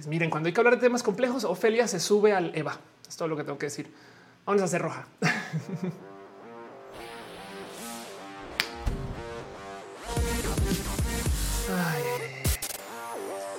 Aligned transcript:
Pues 0.00 0.08
miren, 0.08 0.30
cuando 0.30 0.46
hay 0.46 0.54
que 0.54 0.60
hablar 0.60 0.76
de 0.76 0.80
temas 0.80 1.02
complejos, 1.02 1.44
Ofelia 1.44 1.86
se 1.86 2.00
sube 2.00 2.32
al 2.32 2.56
Eva. 2.56 2.78
Es 3.06 3.18
todo 3.18 3.28
lo 3.28 3.36
que 3.36 3.44
tengo 3.44 3.58
que 3.58 3.66
decir. 3.66 3.92
Vamos 4.46 4.62
a 4.62 4.64
hacer 4.64 4.80
roja. 4.80 5.04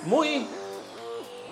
Muy 0.04 0.48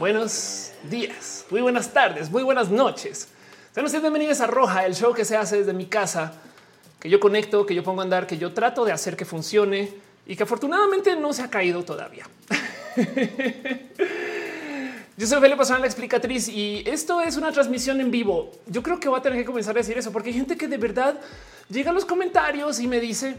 buenos 0.00 0.72
días, 0.90 1.46
muy 1.50 1.60
buenas 1.60 1.92
tardes, 1.92 2.28
muy 2.28 2.42
buenas 2.42 2.68
noches. 2.68 3.28
Sean 3.72 3.86
ustedes 3.86 4.02
bienvenidos 4.02 4.40
a 4.40 4.48
Roja, 4.48 4.86
el 4.86 4.96
show 4.96 5.14
que 5.14 5.24
se 5.24 5.36
hace 5.36 5.58
desde 5.58 5.72
mi 5.72 5.86
casa, 5.86 6.32
que 6.98 7.08
yo 7.08 7.20
conecto, 7.20 7.64
que 7.64 7.76
yo 7.76 7.84
pongo 7.84 8.00
a 8.00 8.04
andar, 8.04 8.26
que 8.26 8.38
yo 8.38 8.52
trato 8.52 8.84
de 8.84 8.90
hacer 8.90 9.16
que 9.16 9.24
funcione 9.24 9.94
y 10.26 10.34
que 10.34 10.42
afortunadamente 10.42 11.14
no 11.14 11.32
se 11.32 11.42
ha 11.42 11.48
caído 11.48 11.84
todavía. 11.84 12.26
Yo 15.20 15.26
soy 15.26 15.38
Felipe 15.38 15.58
Pastrana, 15.58 15.80
la 15.80 15.86
explicatriz, 15.86 16.48
y 16.48 16.82
esto 16.86 17.20
es 17.20 17.36
una 17.36 17.52
transmisión 17.52 18.00
en 18.00 18.10
vivo. 18.10 18.52
Yo 18.66 18.82
creo 18.82 18.98
que 18.98 19.06
voy 19.06 19.18
a 19.18 19.22
tener 19.22 19.38
que 19.38 19.44
comenzar 19.44 19.76
a 19.76 19.80
decir 19.80 19.98
eso 19.98 20.10
porque 20.12 20.30
hay 20.30 20.34
gente 20.34 20.56
que 20.56 20.66
de 20.66 20.78
verdad 20.78 21.20
llega 21.68 21.90
a 21.90 21.92
los 21.92 22.06
comentarios 22.06 22.80
y 22.80 22.86
me 22.86 23.00
dice, 23.00 23.36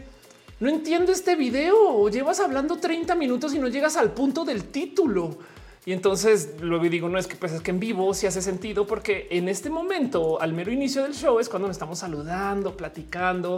no 0.60 0.68
entiendo 0.68 1.10
este 1.10 1.34
video, 1.34 2.08
llevas 2.08 2.38
hablando 2.38 2.76
30 2.76 3.16
minutos 3.16 3.52
y 3.52 3.58
no 3.58 3.66
llegas 3.66 3.96
al 3.96 4.12
punto 4.12 4.44
del 4.44 4.66
título. 4.66 5.36
Y 5.84 5.92
entonces 5.92 6.50
luego 6.60 6.84
digo, 6.84 7.08
no 7.08 7.18
es 7.18 7.26
que 7.26 7.34
pues 7.34 7.50
es 7.50 7.60
que 7.62 7.72
en 7.72 7.80
vivo 7.80 8.14
sí 8.14 8.28
hace 8.28 8.42
sentido 8.42 8.86
porque 8.86 9.26
en 9.32 9.48
este 9.48 9.68
momento, 9.68 10.40
al 10.40 10.52
mero 10.52 10.70
inicio 10.70 11.02
del 11.02 11.14
show, 11.14 11.40
es 11.40 11.48
cuando 11.48 11.66
nos 11.66 11.74
estamos 11.74 11.98
saludando, 11.98 12.76
platicando 12.76 13.56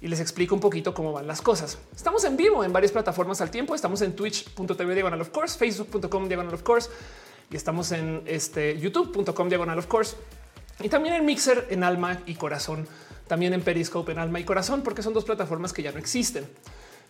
y 0.00 0.06
les 0.06 0.20
explico 0.20 0.54
un 0.54 0.60
poquito 0.60 0.94
cómo 0.94 1.10
van 1.12 1.26
las 1.26 1.42
cosas. 1.42 1.78
Estamos 1.96 2.22
en 2.22 2.36
vivo 2.36 2.62
en 2.62 2.72
varias 2.72 2.92
plataformas 2.92 3.40
al 3.40 3.50
tiempo. 3.50 3.74
Estamos 3.74 4.02
en 4.02 4.14
twitch.tv 4.14 4.94
diagonal 4.94 5.20
of 5.20 5.30
course, 5.30 5.58
facebook.com 5.58 6.28
diagonal 6.28 6.54
of 6.54 6.62
course 6.62 6.88
y 7.50 7.56
estamos 7.56 7.92
en 7.92 8.22
este 8.26 8.78
youtube.com 8.78 9.48
diagonal 9.48 9.78
of 9.78 9.86
course 9.86 10.16
y 10.82 10.88
también 10.88 11.14
en 11.14 11.26
Mixer 11.26 11.66
en 11.70 11.84
alma 11.84 12.20
y 12.26 12.34
corazón, 12.34 12.86
también 13.26 13.52
en 13.52 13.62
Periscope 13.62 14.12
en 14.12 14.18
alma 14.18 14.40
y 14.40 14.44
corazón, 14.44 14.82
porque 14.82 15.02
son 15.02 15.12
dos 15.12 15.24
plataformas 15.24 15.72
que 15.72 15.82
ya 15.82 15.92
no 15.92 15.98
existen. 15.98 16.46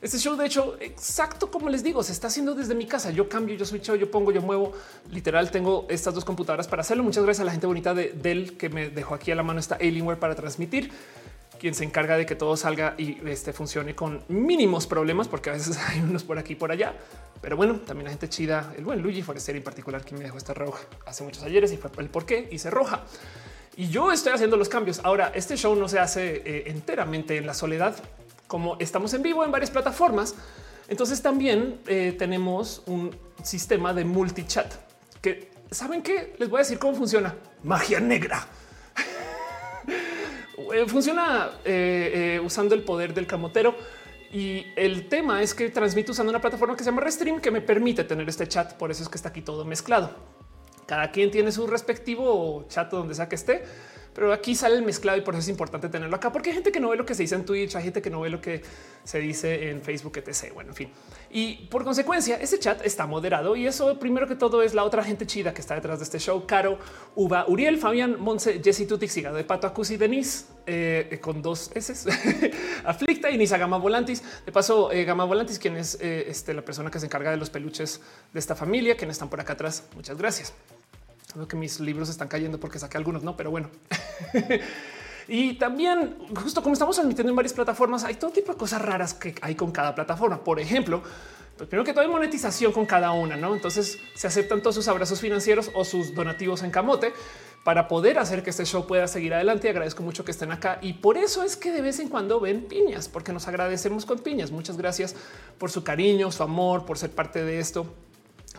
Este 0.02 0.18
show, 0.18 0.34
de 0.34 0.46
hecho, 0.46 0.76
exacto 0.80 1.50
como 1.50 1.68
les 1.68 1.82
digo, 1.82 2.02
se 2.02 2.12
está 2.12 2.28
haciendo 2.28 2.54
desde 2.54 2.74
mi 2.74 2.86
casa. 2.86 3.10
Yo 3.10 3.28
cambio, 3.28 3.54
yo 3.54 3.66
switcho, 3.66 3.96
yo 3.96 4.10
pongo, 4.10 4.32
yo 4.32 4.40
muevo. 4.40 4.72
Literal, 5.10 5.50
tengo 5.50 5.86
estas 5.90 6.14
dos 6.14 6.24
computadoras 6.24 6.66
para 6.68 6.80
hacerlo. 6.80 7.04
Muchas 7.04 7.22
gracias 7.22 7.42
a 7.42 7.44
la 7.44 7.52
gente 7.52 7.66
bonita 7.66 7.92
de 7.92 8.14
Dell 8.14 8.56
que 8.56 8.70
me 8.70 8.88
dejó 8.88 9.14
aquí 9.14 9.30
a 9.30 9.34
la 9.34 9.42
mano 9.42 9.60
esta 9.60 9.74
Alienware 9.74 10.18
para 10.18 10.34
transmitir 10.34 10.90
quien 11.60 11.74
se 11.74 11.84
encarga 11.84 12.16
de 12.16 12.24
que 12.24 12.34
todo 12.34 12.56
salga 12.56 12.94
y 12.96 13.18
este 13.28 13.52
funcione 13.52 13.94
con 13.94 14.24
mínimos 14.28 14.86
problemas, 14.86 15.28
porque 15.28 15.50
a 15.50 15.52
veces 15.52 15.78
hay 15.88 16.00
unos 16.00 16.24
por 16.24 16.38
aquí 16.38 16.54
y 16.54 16.56
por 16.56 16.72
allá. 16.72 16.94
Pero 17.42 17.56
bueno, 17.56 17.74
también 17.80 18.04
la 18.04 18.10
gente 18.10 18.28
chida, 18.28 18.72
el 18.78 18.84
buen 18.84 19.02
Luigi 19.02 19.22
Forester 19.22 19.54
en 19.54 19.62
particular, 19.62 20.02
que 20.02 20.14
me 20.14 20.24
dejó 20.24 20.38
esta 20.38 20.54
roja 20.54 20.80
hace 21.06 21.22
muchos 21.22 21.42
ayeres 21.42 21.70
y 21.72 21.76
fue 21.76 21.90
el 21.98 22.08
por 22.08 22.24
qué 22.24 22.48
hice 22.50 22.70
roja. 22.70 23.04
Y 23.76 23.88
yo 23.88 24.10
estoy 24.10 24.32
haciendo 24.32 24.56
los 24.56 24.68
cambios. 24.68 25.00
Ahora, 25.04 25.32
este 25.34 25.56
show 25.56 25.76
no 25.76 25.88
se 25.88 25.98
hace 25.98 26.42
eh, 26.44 26.64
enteramente 26.66 27.36
en 27.36 27.46
la 27.46 27.54
soledad, 27.54 27.94
como 28.46 28.76
estamos 28.78 29.12
en 29.14 29.22
vivo 29.22 29.44
en 29.44 29.50
varias 29.50 29.70
plataformas. 29.70 30.34
Entonces 30.88 31.22
también 31.22 31.80
eh, 31.86 32.16
tenemos 32.18 32.82
un 32.86 33.14
sistema 33.42 33.92
de 33.92 34.04
multichat 34.04 34.72
que 35.20 35.50
saben 35.70 36.02
que 36.02 36.34
les 36.38 36.48
voy 36.48 36.58
a 36.58 36.62
decir 36.62 36.78
cómo 36.78 36.96
funciona. 36.96 37.34
Magia 37.62 38.00
negra. 38.00 38.46
Eh, 40.72 40.86
funciona 40.86 41.50
eh, 41.64 42.36
eh, 42.36 42.40
usando 42.40 42.74
el 42.74 42.82
poder 42.82 43.14
del 43.14 43.26
camotero. 43.26 43.74
Y 44.32 44.66
el 44.76 45.08
tema 45.08 45.42
es 45.42 45.54
que 45.54 45.70
transmito 45.70 46.12
usando 46.12 46.30
una 46.30 46.40
plataforma 46.40 46.76
que 46.76 46.84
se 46.84 46.90
llama 46.90 47.02
Restream 47.02 47.40
que 47.40 47.50
me 47.50 47.60
permite 47.60 48.04
tener 48.04 48.28
este 48.28 48.46
chat. 48.46 48.74
Por 48.74 48.90
eso 48.90 49.02
es 49.02 49.08
que 49.08 49.16
está 49.16 49.30
aquí 49.30 49.42
todo 49.42 49.64
mezclado. 49.64 50.10
Cada 50.86 51.10
quien 51.10 51.30
tiene 51.30 51.50
su 51.50 51.66
respectivo 51.66 52.64
chat 52.68 52.90
donde 52.90 53.14
sea 53.14 53.28
que 53.28 53.34
esté 53.34 53.64
pero 54.14 54.32
aquí 54.32 54.54
sale 54.54 54.76
el 54.76 54.82
mezclado 54.82 55.18
y 55.18 55.20
por 55.20 55.34
eso 55.34 55.40
es 55.40 55.48
importante 55.48 55.88
tenerlo 55.88 56.16
acá, 56.16 56.32
porque 56.32 56.50
hay 56.50 56.54
gente 56.54 56.72
que 56.72 56.80
no 56.80 56.88
ve 56.88 56.96
lo 56.96 57.06
que 57.06 57.14
se 57.14 57.22
dice 57.22 57.36
en 57.36 57.44
Twitch, 57.44 57.76
hay 57.76 57.84
gente 57.84 58.02
que 58.02 58.10
no 58.10 58.20
ve 58.20 58.30
lo 58.30 58.40
que 58.40 58.62
se 59.04 59.20
dice 59.20 59.70
en 59.70 59.82
Facebook, 59.82 60.16
etc. 60.16 60.52
Bueno, 60.52 60.70
en 60.70 60.76
fin. 60.76 60.90
Y 61.32 61.66
por 61.66 61.84
consecuencia, 61.84 62.36
ese 62.36 62.58
chat 62.58 62.84
está 62.84 63.06
moderado 63.06 63.54
y 63.54 63.64
eso 63.64 63.98
primero 64.00 64.26
que 64.26 64.34
todo 64.34 64.62
es 64.62 64.74
la 64.74 64.82
otra 64.82 65.04
gente 65.04 65.26
chida 65.26 65.54
que 65.54 65.60
está 65.60 65.76
detrás 65.76 66.00
de 66.00 66.04
este 66.04 66.18
show. 66.18 66.44
Caro, 66.44 66.78
Uva, 67.14 67.44
Uriel, 67.46 67.78
Fabián, 67.78 68.16
Monse, 68.18 68.60
Jessy 68.62 68.84
Tutix, 68.84 69.12
Sigado 69.12 69.36
de 69.36 69.44
Pato, 69.44 69.68
Acusi, 69.68 69.96
Denise, 69.96 70.46
eh, 70.66 71.18
con 71.22 71.40
dos 71.40 71.70
S, 71.74 72.10
Aflicta 72.84 73.30
y 73.30 73.38
Nisa 73.38 73.58
Gama 73.58 73.78
Volantis. 73.78 74.24
De 74.44 74.50
paso, 74.50 74.90
eh, 74.90 75.04
Gama 75.04 75.24
Volantis, 75.24 75.60
quien 75.60 75.76
es 75.76 75.98
eh, 76.00 76.24
este, 76.26 76.52
la 76.52 76.62
persona 76.62 76.90
que 76.90 76.98
se 76.98 77.06
encarga 77.06 77.30
de 77.30 77.36
los 77.36 77.48
peluches 77.48 78.00
de 78.32 78.40
esta 78.40 78.56
familia, 78.56 78.96
quienes 78.96 79.14
están 79.14 79.28
por 79.28 79.40
acá 79.40 79.52
atrás. 79.52 79.84
Muchas 79.94 80.18
gracias. 80.18 80.52
Veo 81.36 81.46
que 81.46 81.56
mis 81.56 81.78
libros 81.78 82.08
están 82.08 82.26
cayendo 82.26 82.58
porque 82.58 82.80
saqué 82.80 82.96
algunos, 82.96 83.22
no, 83.22 83.36
pero 83.36 83.52
bueno. 83.52 83.70
y 85.32 85.54
también, 85.54 86.16
justo 86.42 86.60
como 86.60 86.72
estamos 86.72 86.96
transmitiendo 86.96 87.30
en 87.30 87.36
varias 87.36 87.52
plataformas, 87.52 88.02
hay 88.02 88.16
todo 88.16 88.32
tipo 88.32 88.50
de 88.50 88.58
cosas 88.58 88.82
raras 88.82 89.14
que 89.14 89.32
hay 89.42 89.54
con 89.54 89.70
cada 89.70 89.94
plataforma. 89.94 90.42
Por 90.42 90.58
ejemplo, 90.58 91.04
pues 91.56 91.68
primero 91.68 91.84
que 91.84 91.92
todo 91.92 92.02
hay 92.02 92.10
monetización 92.10 92.72
con 92.72 92.84
cada 92.84 93.12
una, 93.12 93.36
¿no? 93.36 93.54
Entonces 93.54 93.96
se 94.16 94.26
aceptan 94.26 94.60
todos 94.60 94.74
sus 94.74 94.88
abrazos 94.88 95.20
financieros 95.20 95.70
o 95.72 95.84
sus 95.84 96.16
donativos 96.16 96.64
en 96.64 96.72
camote 96.72 97.12
para 97.62 97.86
poder 97.86 98.18
hacer 98.18 98.42
que 98.42 98.50
este 98.50 98.64
show 98.64 98.88
pueda 98.88 99.06
seguir 99.06 99.32
adelante. 99.32 99.68
Agradezco 99.68 100.02
mucho 100.02 100.24
que 100.24 100.32
estén 100.32 100.50
acá 100.50 100.80
y 100.82 100.94
por 100.94 101.16
eso 101.16 101.44
es 101.44 101.56
que 101.56 101.70
de 101.70 101.80
vez 101.80 102.00
en 102.00 102.08
cuando 102.08 102.40
ven 102.40 102.62
piñas, 102.62 103.08
porque 103.08 103.32
nos 103.32 103.46
agradecemos 103.46 104.06
con 104.06 104.18
piñas. 104.18 104.50
Muchas 104.50 104.76
gracias 104.76 105.14
por 105.58 105.70
su 105.70 105.84
cariño, 105.84 106.32
su 106.32 106.42
amor, 106.42 106.86
por 106.86 106.98
ser 106.98 107.12
parte 107.12 107.44
de 107.44 107.60
esto. 107.60 107.86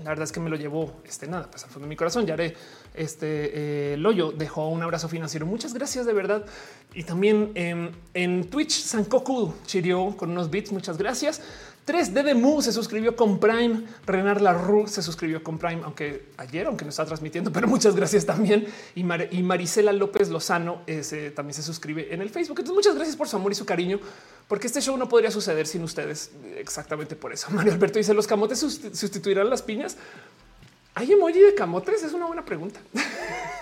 La 0.04 0.10
verdad 0.10 0.24
es 0.24 0.32
que 0.32 0.40
me 0.40 0.50
lo 0.50 0.56
llevó 0.56 1.02
este 1.06 1.28
nada, 1.28 1.50
pues 1.50 1.64
al 1.64 1.70
fondo 1.70 1.86
de 1.86 1.90
mi 1.90 1.96
corazón. 1.96 2.26
Ya 2.26 2.34
haré 2.34 2.56
este 2.94 3.94
eh, 3.94 3.98
Loyo 3.98 4.32
dejó 4.32 4.68
un 4.68 4.82
abrazo 4.84 5.08
financiero. 5.08 5.46
Muchas 5.46 5.74
gracias 5.74 6.06
de 6.06 6.14
verdad. 6.14 6.46
Y 6.94 7.04
también 7.04 7.52
en 7.56 8.50
Twitch, 8.50 8.72
Sankoku 8.72 9.54
chirió 9.66 10.16
con 10.18 10.32
unos 10.32 10.50
bits. 10.50 10.72
Muchas 10.72 10.98
gracias. 10.98 11.42
3D 11.86 12.24
de 12.24 12.36
Mu 12.36 12.62
se 12.62 12.72
suscribió 12.72 13.16
con 13.16 13.40
Prime. 13.40 13.84
Renar 14.06 14.42
Larru 14.42 14.88
se 14.88 15.02
suscribió 15.02 15.44
con 15.44 15.58
Prime, 15.58 15.82
aunque 15.84 16.28
ayer, 16.38 16.68
aunque 16.68 16.86
no 16.86 16.90
está 16.90 17.06
transmitiendo, 17.06 17.52
pero 17.52 17.68
muchas 17.68 17.96
gracias 17.96 18.26
también. 18.26 18.68
Y, 18.96 19.04
Marisela 19.04 19.92
López 19.92 20.30
Lozano 20.30 20.84
también 21.36 21.54
se 21.54 21.64
suscribe 21.64 22.14
en 22.14 22.22
el 22.22 22.30
Facebook. 22.30 22.60
Entonces, 22.60 22.76
muchas 22.76 22.96
gracias 22.96 23.16
por 23.16 23.28
su 23.28 23.36
amor 23.36 23.52
y 23.52 23.56
su 23.56 23.66
cariño, 23.66 24.00
porque 24.48 24.68
este 24.68 24.80
show 24.80 24.96
no 24.96 25.10
podría 25.10 25.32
suceder 25.32 25.66
sin 25.66 25.84
ustedes. 25.84 26.32
Exactamente 26.56 27.16
por 27.16 27.34
eso. 27.34 27.48
Mario 27.52 27.74
Alberto 27.74 27.98
dice: 27.98 28.14
Los 28.14 28.28
camotes 28.28 28.60
sustituirán 28.60 29.50
las 29.50 29.62
piñas. 29.62 29.98
¿Hay 30.94 31.12
emoji 31.12 31.40
de 31.40 31.56
camotes? 31.56 32.04
Es 32.04 32.14
una 32.14 32.28
buena 32.28 32.46
pregunta. 32.46 32.80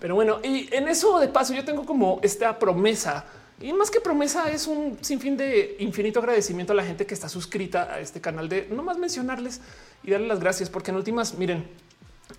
pero 0.00 0.14
bueno, 0.14 0.40
y 0.42 0.72
en 0.74 0.88
eso 0.88 1.18
de 1.18 1.28
paso, 1.28 1.52
yo 1.52 1.64
tengo 1.64 1.84
como 1.84 2.20
esta 2.22 2.58
promesa 2.58 3.24
y 3.60 3.72
más 3.74 3.90
que 3.90 4.00
promesa 4.00 4.50
es 4.50 4.66
un 4.66 4.98
sinfín 5.02 5.36
de 5.36 5.76
infinito 5.80 6.18
agradecimiento 6.18 6.72
a 6.72 6.76
la 6.76 6.84
gente 6.84 7.04
que 7.04 7.12
está 7.12 7.28
suscrita 7.28 7.92
a 7.92 8.00
este 8.00 8.20
canal 8.20 8.48
de 8.48 8.66
no 8.70 8.82
más 8.82 8.96
mencionarles 8.96 9.60
y 10.02 10.10
darle 10.10 10.28
las 10.28 10.40
gracias, 10.40 10.70
porque 10.70 10.90
en 10.90 10.96
últimas, 10.96 11.34
miren, 11.34 11.66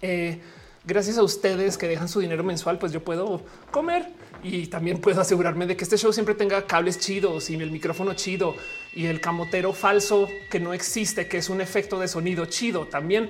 eh, 0.02 0.42
gracias 0.84 1.20
a 1.20 1.24
ustedes 1.24 1.78
que 1.78 1.88
dejan 1.88 2.10
su 2.10 2.22
dinero 2.22 2.44
mensual, 2.44 2.80
pues 2.80 2.92
yo 2.92 3.04
puedo 3.04 3.44
comer 3.70 4.10
y 4.44 4.66
también 4.66 5.00
puedo 5.00 5.22
asegurarme 5.22 5.68
de 5.68 5.78
que 5.78 5.84
este 5.84 5.98
show 5.98 6.12
siempre 6.12 6.34
tenga 6.34 6.66
cables 6.66 6.98
chidos 6.98 7.52
y 7.52 7.56
el 7.56 7.70
micrófono 7.70 8.16
chido 8.16 8.56
y 8.94 9.06
el 9.06 9.22
camotero 9.22 9.74
falso 9.74 10.28
que 10.50 10.60
no 10.60 10.74
existe, 10.74 11.28
que 11.28 11.38
es 11.38 11.50
un 11.50 11.62
efecto 11.62 12.00
de 12.00 12.08
sonido 12.08 12.46
chido 12.48 12.88
también 12.88 13.30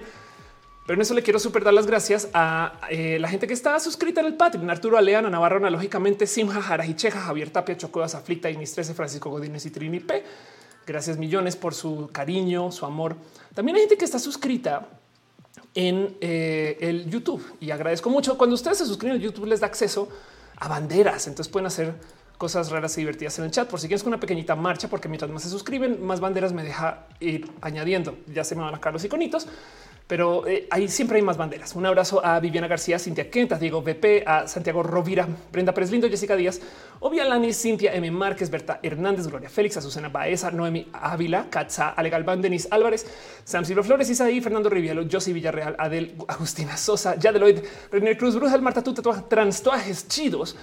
pero 0.92 1.00
en 1.00 1.04
eso 1.04 1.14
le 1.14 1.24
quiero 1.24 1.40
super 1.40 1.64
dar 1.64 1.74
las 1.74 1.88
gracias 1.88 2.28
a 2.34 2.74
eh, 2.90 3.18
la 3.18 3.30
gente 3.30 3.48
que 3.48 3.54
está 3.54 3.80
suscrita 3.80 4.20
en 4.20 4.28
el 4.28 4.34
Patreon. 4.34 4.70
Arturo 4.70 4.98
Aleana, 4.98 5.30
Navarro, 5.30 5.56
analógicamente, 5.56 6.28
Simja, 6.28 6.62
Jarajicheja, 6.62 7.22
Javier 7.22 7.50
Tapia, 7.50 7.78
Chocodas, 7.78 8.14
Aflicta, 8.14 8.50
Inis 8.50 8.74
13, 8.74 8.94
Francisco 8.94 9.30
Godínez 9.30 9.66
y 9.66 9.72
Trini 9.72 10.02
P. 10.02 10.22
Gracias 10.86 11.18
millones 11.18 11.56
por 11.56 11.74
su 11.74 12.10
cariño, 12.12 12.74
su 12.74 12.86
amor. 12.86 13.16
También 13.56 13.78
hay 13.78 13.84
gente 13.84 13.96
que 13.96 14.04
está 14.04 14.20
suscrita 14.20 14.90
en 15.76 16.18
eh, 16.20 16.78
el 16.82 17.10
YouTube 17.10 17.42
y 17.62 17.72
agradezco 17.72 18.10
mucho. 18.10 18.38
Cuando 18.38 18.56
ustedes 18.56 18.80
se 18.80 18.86
suscriben 18.86 19.18
YouTube 19.18 19.46
les 19.46 19.62
da 19.62 19.68
acceso 19.68 20.10
a 20.58 20.68
banderas, 20.68 21.26
entonces 21.28 21.50
pueden 21.50 21.68
hacer 21.68 21.94
cosas 22.38 22.70
raras 22.70 22.98
y 22.98 23.02
divertidas 23.02 23.40
en 23.40 23.46
el 23.46 23.52
chat. 23.52 23.70
Por 23.70 23.80
si 23.80 23.88
quieres 23.88 24.04
con 24.04 24.10
una 24.12 24.20
pequeñita 24.20 24.58
marcha, 24.58 24.90
porque 24.90 25.08
mientras 25.08 25.32
más 25.32 25.44
se 25.44 25.50
suscriben, 25.50 26.06
más 26.06 26.20
banderas 26.20 26.52
me 26.52 26.64
deja 26.64 27.06
ir 27.22 27.50
añadiendo. 27.62 28.18
Ya 28.28 28.44
se 28.44 28.56
me 28.56 28.62
van 28.62 28.76
a 28.76 28.82
caer 28.82 28.92
los 28.92 29.06
iconitos 29.06 29.48
pero 30.08 30.46
eh, 30.48 30.68
ahí 30.70 30.88
siempre 30.88 31.18
hay 31.18 31.22
más 31.22 31.38
banderas. 31.38 31.76
Un 31.76 31.86
abrazo 31.86 32.24
a 32.26 32.40
Viviana 32.40 32.68
García, 32.68 33.00
Cintia 33.00 33.30
Quentas, 33.30 33.60
Diego 33.60 33.82
VP, 33.82 34.24
a 34.26 34.48
Santiago 34.48 34.84
Rovira, 34.84 35.28
Brenda 35.52 35.74
Pérez 35.74 35.92
Lindo, 35.92 36.10
Jessica 36.10 36.36
Díaz, 36.36 36.60
Obvia 37.00 37.26
Lani, 37.26 37.54
Cintia 37.54 37.94
M. 37.94 38.12
Márquez, 38.12 38.50
Berta 38.50 38.80
Hernández, 38.84 39.28
Gloria 39.28 39.50
Félix, 39.50 39.78
Azucena 39.78 40.10
Baeza, 40.10 40.52
Noemi 40.52 40.88
Ávila, 40.94 41.48
Katza, 41.50 41.90
Ale 41.90 42.10
Galván, 42.10 42.42
Denis 42.42 42.68
Álvarez, 42.72 43.06
Sam 43.44 43.66
Silva 43.66 43.84
Flores, 43.84 44.10
Isaí, 44.10 44.42
Fernando 44.42 44.70
Rivielo, 44.70 45.06
Josie 45.10 45.34
Villarreal, 45.34 45.76
Adel, 45.80 46.16
Agustina 46.28 46.76
Sosa, 46.78 47.16
Yadeloid, 47.16 47.60
René 47.92 48.18
Cruz, 48.18 48.36
Bruja, 48.36 48.58
Marta 48.58 48.84
Tuta, 48.84 49.02
Transtuajes 49.28 50.08
Chidos, 50.08 50.56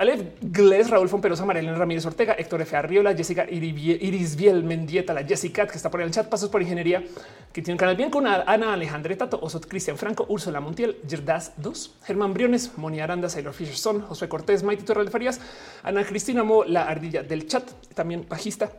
Alev 0.00 0.32
Gles, 0.40 0.88
Raúl 0.88 1.10
Fomperosa, 1.10 1.44
Marilena 1.44 1.76
Ramírez 1.76 2.06
Ortega, 2.06 2.32
Héctor 2.32 2.62
F. 2.62 2.74
Arriola, 2.74 3.14
Jessica 3.14 3.46
Iris 3.50 4.34
Biel 4.34 4.64
Mendieta, 4.64 5.12
la 5.12 5.22
Jessica 5.24 5.66
que 5.66 5.76
está 5.76 5.90
por 5.90 6.00
ahí 6.00 6.04
en 6.04 6.08
el 6.08 6.14
chat, 6.14 6.26
Pasos 6.26 6.48
por 6.48 6.62
Ingeniería, 6.62 7.04
que 7.52 7.60
tiene 7.60 7.74
un 7.74 7.78
canal 7.78 7.96
bien 7.96 8.08
con 8.08 8.26
Ana 8.26 8.72
Alejandre 8.72 9.14
Tato, 9.16 9.38
Osot 9.42 9.68
Cristian 9.68 9.98
Franco, 9.98 10.24
Úrsula 10.30 10.58
Montiel, 10.58 10.96
Gerdas 11.06 11.52
2, 11.58 11.96
Germán 12.04 12.32
Briones, 12.32 12.78
Moni 12.78 12.98
Aranda, 12.98 13.28
Sailor 13.28 13.52
Fisherson, 13.52 14.00
Josué 14.00 14.26
Cortés, 14.30 14.62
Maite 14.62 14.84
Torre 14.84 15.04
de 15.04 15.10
Farías, 15.10 15.38
Ana 15.82 16.02
Cristina 16.02 16.44
Mo, 16.44 16.64
la 16.64 16.84
ardilla 16.84 17.22
del 17.22 17.46
chat, 17.46 17.70
también 17.92 18.24
bajista, 18.26 18.72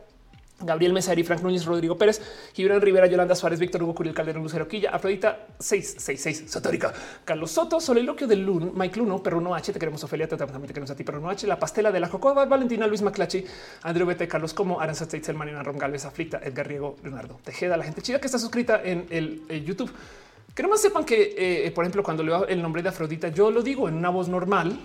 Gabriel 0.62 0.92
Mesari, 0.92 1.22
Frank 1.24 1.42
Núñez, 1.42 1.64
Rodrigo 1.64 1.96
Pérez, 1.98 2.20
Gibran 2.54 2.80
Rivera, 2.80 3.06
Yolanda 3.06 3.34
Suárez, 3.34 3.58
Víctor 3.58 3.82
Hugo 3.82 3.94
Curiel 3.94 4.14
Calderón, 4.14 4.42
Lucero 4.42 4.66
Quilla, 4.68 4.90
Afrodita 4.90 5.46
666, 5.58 6.50
Satórica, 6.50 6.92
Carlos 7.24 7.50
Soto, 7.50 7.80
Soliloquio 7.80 8.26
de 8.26 8.36
Lun, 8.36 8.72
Mike 8.74 8.98
Luno, 8.98 9.22
Perruno 9.22 9.54
H, 9.54 9.72
te 9.72 9.78
queremos 9.78 10.02
Ofelia, 10.04 10.28
también 10.28 10.62
te 10.62 10.68
queremos 10.68 10.90
a 10.90 10.96
ti, 10.96 11.04
Perruno 11.04 11.30
H, 11.30 11.46
La 11.46 11.58
Pastela 11.58 11.90
de 11.90 12.00
la 12.00 12.08
Cocoa, 12.08 12.44
Valentina, 12.44 12.86
Luis 12.86 13.02
Maclachi, 13.02 13.44
Andrew 13.82 14.06
Bete, 14.06 14.28
Carlos 14.28 14.54
Como, 14.54 14.80
Aranza 14.80 15.04
Steitzel, 15.04 15.36
Marina 15.36 15.62
Ron 15.62 15.78
Galvez, 15.78 16.04
Aflicta, 16.04 16.40
Edgar 16.42 16.66
Riego, 16.66 16.96
Leonardo 17.02 17.38
Tejeda, 17.44 17.76
la 17.76 17.84
gente 17.84 18.02
chida 18.02 18.20
que 18.20 18.26
está 18.26 18.38
suscrita 18.38 18.80
en 18.82 19.06
el, 19.10 19.64
YouTube. 19.64 19.90
Que 20.54 20.62
nomás 20.62 20.82
sepan 20.82 21.04
que, 21.04 21.34
eh, 21.66 21.70
por 21.70 21.84
ejemplo, 21.84 22.02
cuando 22.02 22.22
leo 22.22 22.46
el 22.46 22.60
nombre 22.60 22.82
de 22.82 22.90
Afrodita, 22.90 23.28
yo 23.28 23.50
lo 23.50 23.62
digo 23.62 23.88
en 23.88 23.94
una 23.96 24.10
voz 24.10 24.28
normal, 24.28 24.78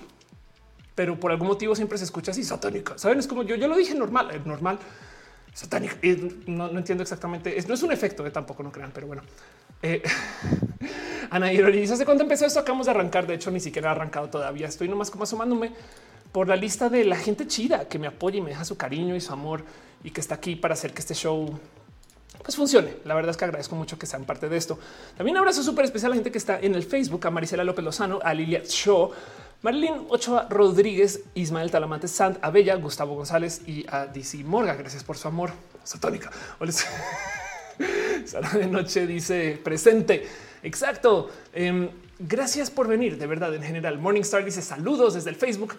pero 0.96 1.20
por 1.20 1.32
algún 1.32 1.48
motivo 1.48 1.76
siempre 1.76 1.98
se 1.98 2.06
escucha 2.06 2.32
así 2.32 2.44
satánica. 2.44 2.98
Saben, 2.98 3.20
es 3.20 3.28
como 3.28 3.44
yo, 3.44 3.56
yo 3.56 3.68
lo 3.68 3.76
dije 3.76 3.94
normal, 3.94 4.32
eh, 4.34 4.42
normal 4.44 4.80
satánica. 5.58 5.96
No, 6.46 6.70
entiendo 6.70 7.02
exactamente. 7.02 7.58
no 7.68 7.74
es 7.74 7.82
un 7.82 7.92
efecto, 7.92 8.22
de 8.22 8.30
eh, 8.30 8.32
tampoco 8.32 8.62
no 8.62 8.72
crean, 8.72 8.92
pero 8.94 9.08
bueno. 9.08 9.24
Eh, 9.82 10.04
Ana 11.32 11.48
dice 11.48 11.94
hace 11.94 12.06
cuánto 12.06 12.22
empezó 12.22 12.46
esto. 12.46 12.60
Acabamos 12.60 12.86
de 12.86 12.92
arrancar. 12.92 13.26
De 13.26 13.34
hecho, 13.34 13.50
ni 13.50 13.60
siquiera 13.60 13.90
ha 13.90 13.94
arrancado 13.94 14.30
todavía. 14.30 14.68
Estoy 14.68 14.88
nomás 14.88 15.10
como 15.10 15.24
asomándome 15.24 15.72
por 16.32 16.48
la 16.48 16.56
lista 16.56 16.90
de 16.90 17.04
la 17.06 17.16
gente 17.16 17.48
chida 17.48 17.88
que 17.88 17.98
me 17.98 18.06
apoya 18.06 18.38
y 18.38 18.42
me 18.42 18.52
deja 18.52 18.66
su 18.66 18.78
cariño 18.78 19.16
y 19.16 19.22
su 19.22 19.34
amor 19.34 19.64
y 20.04 20.12
que 20.12 20.22
está 20.22 20.36
aquí 20.36 20.56
para 20.56 20.76
hacer 20.76 20.94
que 20.94 21.00
este 21.00 21.16
show 21.16 21.60
pues 22.44 22.56
funcione. 22.56 22.98
La 23.04 23.16
verdad 23.16 23.32
es 23.32 23.38
que 23.38 23.46
agradezco 23.46 23.76
mucho 23.76 23.98
que 23.98 24.06
sean 24.06 24.26
parte 24.26 24.50
de 24.50 24.58
esto. 24.58 24.78
También 25.18 25.38
un 25.38 25.40
abrazo 25.40 25.64
súper 25.64 25.86
especial 25.86 26.12
a 26.12 26.14
la 26.14 26.18
gente 26.18 26.32
que 26.32 26.38
está 26.38 26.60
en 26.60 26.76
el 26.76 26.84
Facebook, 26.84 27.26
a 27.26 27.32
Marisela 27.32 27.64
López 27.64 27.84
Lozano, 27.84 28.20
a 28.22 28.32
Lilia 28.36 28.62
Show, 28.64 29.12
Marilyn 29.64 30.06
Ochoa 30.10 30.48
Rodríguez, 30.50 31.22
Ismael 31.34 31.72
Talamante 31.72 32.08
Sant, 32.08 32.38
Abella, 32.44 32.76
Gustavo 32.76 33.16
González 33.16 33.62
y 33.66 33.86
a 33.90 34.06
DC 34.06 34.44
Morga. 34.44 34.76
Gracias 34.76 35.04
por 35.04 35.18
su 35.18 35.28
amor 35.28 35.52
satónica. 35.84 36.32
Sala 38.26 38.50
de 38.50 38.68
noche 38.68 39.08
dice 39.08 39.60
presente. 39.64 40.28
Exacto. 40.62 41.32
Em, 41.54 41.90
gracias 42.20 42.70
por 42.70 42.88
venir. 42.88 43.18
De 43.18 43.26
verdad, 43.26 43.54
en 43.56 43.64
general. 43.64 43.98
Morningstar 43.98 44.46
dice 44.46 44.62
saludos 44.62 45.16
desde 45.16 45.32
el 45.32 45.36
Facebook. 45.36 45.76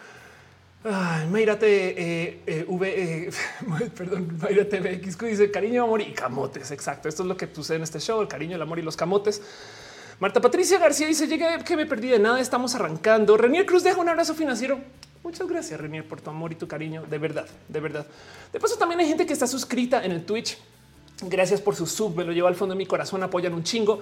Ay, 0.84 1.28
eh, 1.62 2.42
eh, 2.46 2.64
V, 2.66 3.26
eh, 3.26 3.30
perdón, 3.96 4.38
Mayrate 4.40 4.80
BX 4.80 5.18
dice 5.18 5.50
cariño, 5.50 5.84
amor 5.84 6.00
y 6.00 6.12
camotes. 6.12 6.70
Exacto. 6.72 7.08
Esto 7.08 7.22
es 7.22 7.28
lo 7.28 7.36
que 7.36 7.48
sucede 7.52 7.76
en 7.76 7.82
este 7.84 8.00
show: 8.00 8.20
el 8.20 8.28
cariño, 8.28 8.56
el 8.56 8.62
amor 8.62 8.78
y 8.80 8.82
los 8.82 8.96
camotes. 8.96 9.40
Marta 10.20 10.40
Patricia 10.40 10.80
García 10.80 11.06
dice 11.06 11.28
llegué 11.28 11.46
que 11.64 11.76
me 11.76 11.86
perdí 11.86 12.08
de 12.08 12.18
nada. 12.18 12.40
Estamos 12.40 12.74
arrancando. 12.74 13.36
Renier 13.36 13.64
Cruz 13.64 13.84
deja 13.84 14.00
un 14.00 14.08
abrazo 14.08 14.34
financiero. 14.34 14.80
Muchas 15.22 15.46
gracias, 15.46 15.80
Renier, 15.80 16.06
por 16.06 16.20
tu 16.20 16.30
amor 16.30 16.50
y 16.50 16.56
tu 16.56 16.66
cariño. 16.66 17.04
De 17.08 17.18
verdad, 17.18 17.46
de 17.68 17.80
verdad. 17.80 18.04
De 18.52 18.58
paso, 18.58 18.76
también 18.76 18.98
hay 18.98 19.06
gente 19.06 19.26
que 19.26 19.32
está 19.32 19.46
suscrita 19.46 20.04
en 20.04 20.10
el 20.10 20.24
Twitch. 20.24 20.58
Gracias 21.22 21.60
por 21.60 21.76
su 21.76 21.86
sub. 21.86 22.16
Me 22.16 22.24
lo 22.24 22.32
llevo 22.32 22.48
al 22.48 22.56
fondo 22.56 22.74
de 22.74 22.78
mi 22.78 22.86
corazón. 22.86 23.22
Apoyan 23.22 23.54
un 23.54 23.62
chingo. 23.62 24.00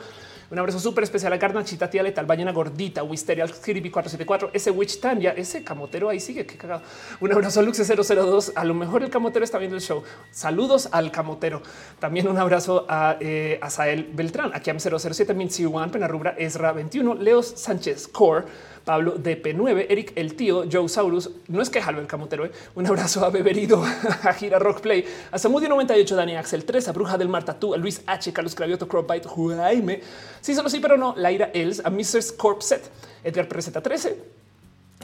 Un 0.50 0.58
abrazo 0.58 0.78
súper 0.78 1.02
especial 1.04 1.32
a 1.32 1.38
Garnachita, 1.38 1.90
tía 1.90 2.02
letal, 2.02 2.25
ballena 2.25 2.52
gordita, 2.52 3.02
Wisteria, 3.02 3.46
Kirby 3.46 3.90
474, 3.90 4.50
ese 4.52 4.70
Witch 4.70 5.00
Tanya, 5.00 5.32
ese 5.32 5.64
camotero 5.64 6.08
ahí 6.08 6.20
sigue. 6.20 6.46
Qué 6.46 6.56
cagado. 6.56 6.82
Un 7.20 7.32
abrazo 7.32 7.60
a 7.60 7.62
Luxe 7.64 7.84
002. 7.84 8.52
A 8.54 8.64
lo 8.64 8.75
mejor 8.75 9.02
el 9.02 9.10
camotero 9.10 9.44
está 9.44 9.58
viendo 9.58 9.76
el 9.76 9.82
show. 9.82 10.04
Saludos 10.31 10.88
al 10.93 11.10
camotero. 11.10 11.62
También 11.98 12.28
un 12.28 12.38
abrazo 12.38 12.87
a 12.88 13.16
eh, 13.20 13.58
Asael 13.60 14.10
Beltrán, 14.12 14.52
aquí 14.54 14.70
a 14.70 14.78
007, 14.78 15.34
Mincy 15.34 15.64
One, 15.64 15.90
Penarrubra, 15.90 16.34
Ezra 16.38 16.72
21, 16.72 17.14
Leos 17.16 17.46
Sánchez 17.56 18.06
Core. 18.08 18.44
Pablo 18.86 19.16
de 19.18 19.42
P9, 19.42 19.86
Eric 19.88 20.12
el 20.14 20.36
tío, 20.36 20.64
Joe 20.70 20.88
Saurus, 20.88 21.28
no 21.48 21.60
es 21.60 21.70
que 21.70 21.82
jalo 21.82 22.06
camotero, 22.06 22.46
¿eh? 22.46 22.52
un 22.76 22.86
abrazo 22.86 23.24
a 23.24 23.30
Beberido, 23.30 23.84
a 24.22 24.32
Gira 24.32 24.60
Rock 24.60 24.80
Play, 24.80 25.04
a 25.32 25.38
Samudio 25.38 25.68
98, 25.68 26.14
Dani 26.14 26.36
Axel 26.36 26.64
3, 26.64 26.86
a 26.86 26.92
Bruja 26.92 27.18
del 27.18 27.28
Mar 27.28 27.44
Tatú, 27.44 27.74
a 27.74 27.78
Luis 27.78 28.02
H, 28.06 28.32
Carlos 28.32 28.54
Cravioto, 28.54 28.86
Cropbite, 28.86 29.28
Jaime, 29.28 30.00
sí, 30.40 30.54
solo 30.54 30.70
sí, 30.70 30.78
pero 30.78 30.96
no, 30.96 31.14
Laira 31.16 31.50
Els, 31.52 31.84
a 31.84 31.90
Mr. 31.90 32.36
Corpset, 32.36 32.88
Edgar 33.24 33.48
Preseta 33.48 33.80
13, 33.82 34.22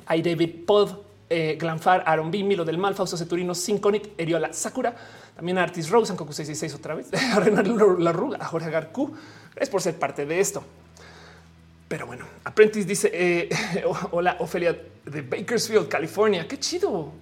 a 0.06 0.16
David 0.16 0.64
Pod, 0.64 0.90
eh, 1.28 1.56
Glanfar, 1.58 2.04
Aaron 2.06 2.30
B, 2.30 2.44
Milo 2.44 2.64
del 2.64 2.78
Mal, 2.78 2.94
Fausto 2.94 3.16
Ceturino, 3.16 3.52
Sinconit, 3.52 4.12
Eriola 4.16 4.52
Sakura, 4.52 4.94
también 5.34 5.58
a 5.58 5.64
Artis 5.64 5.90
Rose, 5.90 6.14
Coco 6.14 6.32
666 6.32 6.78
otra 6.78 6.94
vez, 6.94 7.08
a 7.34 7.40
Renan 7.40 7.76
Larruga, 7.98 8.38
a 8.40 8.44
Jorge 8.44 8.70
Garcú, 8.70 9.12
es 9.56 9.68
por 9.68 9.82
ser 9.82 9.98
parte 9.98 10.24
de 10.24 10.38
esto. 10.38 10.62
Pero 11.92 12.06
bueno, 12.06 12.24
Apprentice 12.44 12.88
dice 12.88 13.10
eh, 13.12 13.50
hola 14.12 14.38
Ofelia 14.38 14.74
de 15.04 15.20
Bakersfield, 15.20 15.88
California. 15.88 16.48
Qué 16.48 16.58
chido. 16.58 17.12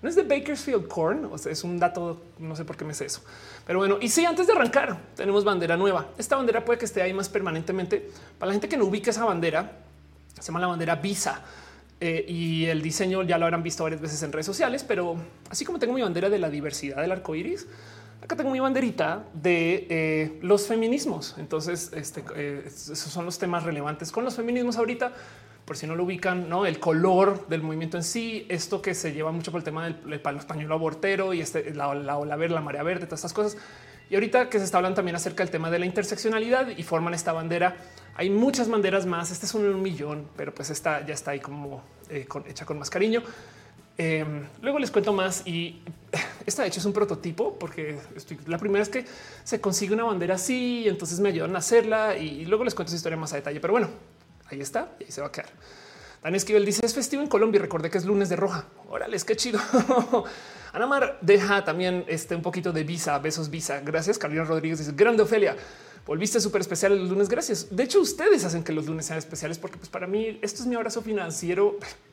No 0.00 0.08
es 0.08 0.14
de 0.14 0.22
Bakersfield 0.22 0.86
Corn, 0.86 1.24
o 1.24 1.36
sea, 1.36 1.50
es 1.50 1.64
un 1.64 1.80
dato, 1.80 2.22
no 2.38 2.54
sé 2.54 2.64
por 2.64 2.76
qué 2.76 2.84
me 2.84 2.94
sé 2.94 3.06
eso. 3.06 3.24
Pero 3.66 3.80
bueno, 3.80 3.98
y 4.00 4.08
sí, 4.08 4.24
antes 4.24 4.46
de 4.46 4.52
arrancar, 4.52 5.00
tenemos 5.16 5.42
bandera 5.42 5.76
nueva. 5.76 6.10
Esta 6.16 6.36
bandera 6.36 6.64
puede 6.64 6.78
que 6.78 6.84
esté 6.84 7.02
ahí 7.02 7.12
más 7.12 7.28
permanentemente. 7.28 8.08
Para 8.38 8.50
la 8.50 8.52
gente 8.52 8.68
que 8.68 8.76
no 8.76 8.84
ubica 8.84 9.10
esa 9.10 9.24
bandera, 9.24 9.78
se 10.38 10.46
llama 10.46 10.60
la 10.60 10.68
bandera 10.68 10.94
Visa. 10.94 11.42
Eh, 12.00 12.24
y 12.28 12.66
el 12.66 12.80
diseño 12.80 13.24
ya 13.24 13.36
lo 13.36 13.46
habrán 13.46 13.64
visto 13.64 13.82
varias 13.82 14.00
veces 14.00 14.22
en 14.22 14.30
redes 14.30 14.46
sociales, 14.46 14.84
pero 14.86 15.16
así 15.50 15.64
como 15.64 15.80
tengo 15.80 15.92
mi 15.94 16.02
bandera 16.02 16.30
de 16.30 16.38
la 16.38 16.50
diversidad 16.50 17.02
del 17.02 17.10
arco 17.10 17.34
iris, 17.34 17.66
acá 18.22 18.36
tengo 18.36 18.50
mi 18.50 18.60
banderita 18.60 19.24
de 19.34 19.86
eh, 19.88 20.38
los 20.42 20.66
feminismos. 20.66 21.34
Entonces, 21.38 21.92
este, 21.94 22.24
eh, 22.36 22.62
esos 22.66 22.98
son 22.98 23.24
los 23.24 23.38
temas 23.38 23.62
relevantes 23.64 24.12
con 24.12 24.24
los 24.24 24.34
feminismos 24.34 24.76
ahorita. 24.76 25.12
Por 25.64 25.76
si 25.76 25.86
no 25.86 25.94
lo 25.96 26.04
ubican, 26.04 26.48
no 26.48 26.64
el 26.64 26.80
color 26.80 27.46
del 27.48 27.62
movimiento 27.62 27.98
en 27.98 28.02
sí, 28.02 28.46
esto 28.48 28.80
que 28.80 28.94
se 28.94 29.12
lleva 29.12 29.32
mucho 29.32 29.52
por 29.52 29.60
el 29.60 29.64
tema 29.64 29.84
del, 29.84 30.20
palo 30.20 30.38
español 30.38 30.72
abortero 30.72 31.34
y 31.34 31.42
este, 31.42 31.74
la, 31.74 31.88
ola 31.88 32.36
verde, 32.36 32.54
la 32.54 32.62
marea 32.62 32.82
verde, 32.82 33.04
todas 33.04 33.20
estas 33.20 33.34
cosas. 33.34 33.58
Y 34.10 34.14
ahorita 34.14 34.48
que 34.48 34.58
se 34.58 34.64
está 34.64 34.78
hablando 34.78 34.96
también 34.96 35.16
acerca 35.16 35.42
del 35.42 35.50
tema 35.50 35.70
de 35.70 35.78
la 35.78 35.84
interseccionalidad 35.84 36.68
y 36.68 36.82
forman 36.82 37.12
esta 37.12 37.32
bandera. 37.32 37.76
Hay 38.14 38.30
muchas 38.30 38.70
banderas 38.70 39.04
más. 39.04 39.30
Este 39.30 39.44
es 39.44 39.54
un 39.54 39.82
millón, 39.82 40.28
pero 40.36 40.54
pues 40.54 40.70
esta 40.70 41.04
ya 41.04 41.12
está 41.12 41.32
ahí 41.32 41.40
como 41.40 41.82
eh, 42.08 42.26
hecha 42.48 42.64
con 42.64 42.78
más 42.78 42.88
cariño. 42.88 43.22
Em, 44.00 44.46
luego 44.62 44.78
les 44.78 44.92
cuento 44.92 45.12
más 45.12 45.44
y 45.44 45.82
esta 46.46 46.62
de 46.62 46.68
hecho 46.68 46.78
es 46.78 46.86
un 46.86 46.92
prototipo 46.92 47.58
porque 47.58 47.98
la 48.46 48.56
primera 48.56 48.80
es 48.80 48.88
que 48.88 49.04
se 49.42 49.60
consigue 49.60 49.92
una 49.92 50.04
bandera 50.04 50.36
así, 50.36 50.84
entonces 50.86 51.18
me 51.18 51.30
ayudan 51.30 51.56
a 51.56 51.58
hacerla 51.58 52.16
y, 52.16 52.44
luego 52.44 52.62
les 52.62 52.76
cuento 52.76 52.90
esa 52.90 52.96
historia 52.96 53.18
más 53.18 53.32
a 53.32 53.36
detalle. 53.36 53.58
Pero 53.58 53.72
bueno, 53.72 53.88
ahí 54.46 54.60
está 54.60 54.92
y 55.00 55.04
ahí 55.04 55.10
se 55.10 55.20
va 55.20 55.26
a 55.26 55.32
quedar. 55.32 55.50
Dan 56.22 56.34
Esquivel 56.36 56.64
dice 56.64 56.86
es 56.86 56.94
festivo 56.94 57.22
en 57.22 57.28
Colombia 57.28 57.58
y 57.58 57.62
recordé 57.62 57.90
que 57.90 57.98
es 57.98 58.04
lunes 58.04 58.28
de 58.28 58.36
roja. 58.36 58.66
Órale, 58.88 59.16
qué 59.26 59.34
chido. 59.34 59.58
Anamar 60.72 61.18
deja 61.20 61.64
también 61.64 62.04
este 62.06 62.36
un 62.36 62.42
poquito 62.42 62.72
de 62.72 62.84
visa, 62.84 63.18
besos 63.18 63.50
visa. 63.50 63.80
Gracias. 63.80 64.16
Carolina 64.16 64.44
Rodríguez 64.44 64.78
dice 64.78 64.92
grande 64.94 65.24
Ofelia. 65.24 65.56
Volviste 66.06 66.40
súper 66.40 66.60
especial 66.60 66.96
los 66.96 67.10
lunes. 67.10 67.28
Gracias. 67.28 67.74
De 67.74 67.82
hecho, 67.82 68.00
ustedes 68.00 68.44
hacen 68.44 68.62
que 68.62 68.72
los 68.72 68.86
lunes 68.86 69.06
sean 69.06 69.18
especiales 69.18 69.58
porque 69.58 69.76
pues 69.76 69.88
para 69.88 70.06
mí 70.06 70.38
esto 70.40 70.62
es 70.62 70.68
mi 70.68 70.76
abrazo 70.76 71.02
financiero 71.02 71.76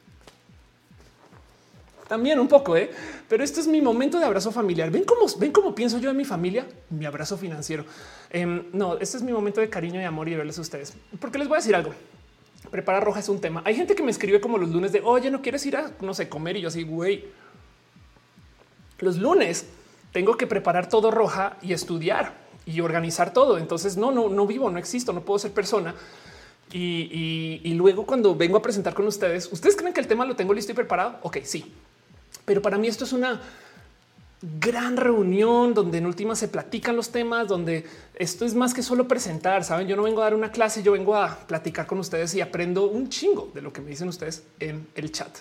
también 2.08 2.40
un 2.40 2.48
poco, 2.48 2.78
¿eh? 2.78 2.92
pero 3.28 3.44
esto 3.44 3.60
es 3.60 3.68
mi 3.68 3.82
momento 3.82 4.20
de 4.20 4.26
abrazo 4.26 4.52
familiar. 4.52 4.92
Ven 4.92 5.04
cómo 5.04 5.26
ven 5.40 5.52
cómo 5.52 5.74
pienso 5.74 5.98
yo 5.98 6.10
en 6.12 6.18
mi 6.18 6.26
familia, 6.26 6.68
mi 6.90 7.06
abrazo 7.06 7.38
financiero. 7.38 7.86
Em, 8.30 8.66
no, 8.74 8.98
este 9.00 9.18
es 9.18 9.24
mi 9.24 9.32
momento 9.32 9.62
de 9.62 9.70
cariño 9.70 10.00
y 10.00 10.04
amor 10.04 10.28
y 10.28 10.32
de 10.32 10.38
verles 10.38 10.58
a 10.58 10.62
ustedes, 10.62 10.94
porque 11.20 11.40
les 11.40 11.48
voy 11.48 11.56
a 11.56 11.60
decir 11.60 11.76
algo. 11.76 11.94
Preparar 12.70 13.04
roja 13.04 13.20
es 13.20 13.30
un 13.30 13.40
tema. 13.40 13.62
Hay 13.66 13.76
gente 13.76 13.96
que 13.96 14.04
me 14.04 14.12
escribe 14.12 14.42
como 14.42 14.58
los 14.58 14.70
lunes 14.70 14.92
de 14.92 15.02
oye, 15.02 15.32
no 15.32 15.42
quieres 15.42 15.66
ir 15.66 15.78
a 15.78 15.92
no 16.02 16.14
sé 16.14 16.30
comer 16.30 16.58
y 16.58 16.62
yo 16.62 16.68
así, 16.68 16.84
güey. 16.84 17.26
Los 19.00 19.18
lunes 19.18 19.68
tengo 20.12 20.38
que 20.38 20.48
preparar 20.48 20.90
todo 20.90 21.12
roja 21.12 21.58
y 21.62 21.74
estudiar 21.74 22.34
y 22.66 22.82
organizar 22.82 23.34
todo. 23.34 23.58
Entonces 23.58 23.98
no, 23.98 24.12
no, 24.12 24.30
no 24.30 24.48
vivo, 24.48 24.70
no 24.70 24.80
existo, 24.80 25.14
no 25.14 25.22
puedo 25.22 25.40
ser 25.40 25.52
persona. 25.52 25.96
Y, 26.72 27.62
y, 27.64 27.74
luego 27.76 28.06
cuando 28.06 28.36
vengo 28.36 28.58
a 28.58 28.62
presentar 28.62 28.94
con 28.94 29.06
ustedes, 29.08 29.52
¿ustedes 29.52 29.76
creen 29.76 29.94
que 29.94 30.02
el 30.02 30.08
tema 30.08 30.26
lo 30.26 30.36
tengo 30.36 30.54
listo 30.54 30.72
y 30.72 30.76
preparado? 30.76 31.20
Ok, 31.22 31.38
sí, 31.44 31.72
pero 32.46 32.62
para 32.62 32.78
mí 32.78 32.88
esto 32.88 33.04
es 33.04 33.14
una 33.14 33.42
gran 34.60 34.98
reunión 34.98 35.74
donde 35.74 35.98
en 35.98 36.06
última 36.06 36.36
se 36.36 36.48
platican 36.48 36.96
los 36.96 37.10
temas, 37.10 37.48
donde 37.48 37.86
esto 38.16 38.46
es 38.46 38.54
más 38.54 38.74
que 38.74 38.84
solo 38.84 39.08
presentar. 39.08 39.64
Saben, 39.64 39.88
yo 39.88 39.96
no 39.96 40.04
vengo 40.04 40.22
a 40.22 40.25
dar 40.25 40.36
una 40.36 40.52
clase, 40.52 40.84
yo 40.84 40.92
vengo 40.92 41.16
a 41.16 41.36
platicar 41.48 41.88
con 41.88 42.00
ustedes 42.00 42.34
y 42.36 42.42
aprendo 42.42 42.88
un 42.88 43.10
chingo 43.10 43.52
de 43.54 43.62
lo 43.62 43.74
que 43.74 43.82
me 43.82 43.90
dicen 43.90 44.08
ustedes 44.08 44.44
en 44.60 44.88
el 44.96 45.12
chat. 45.12 45.36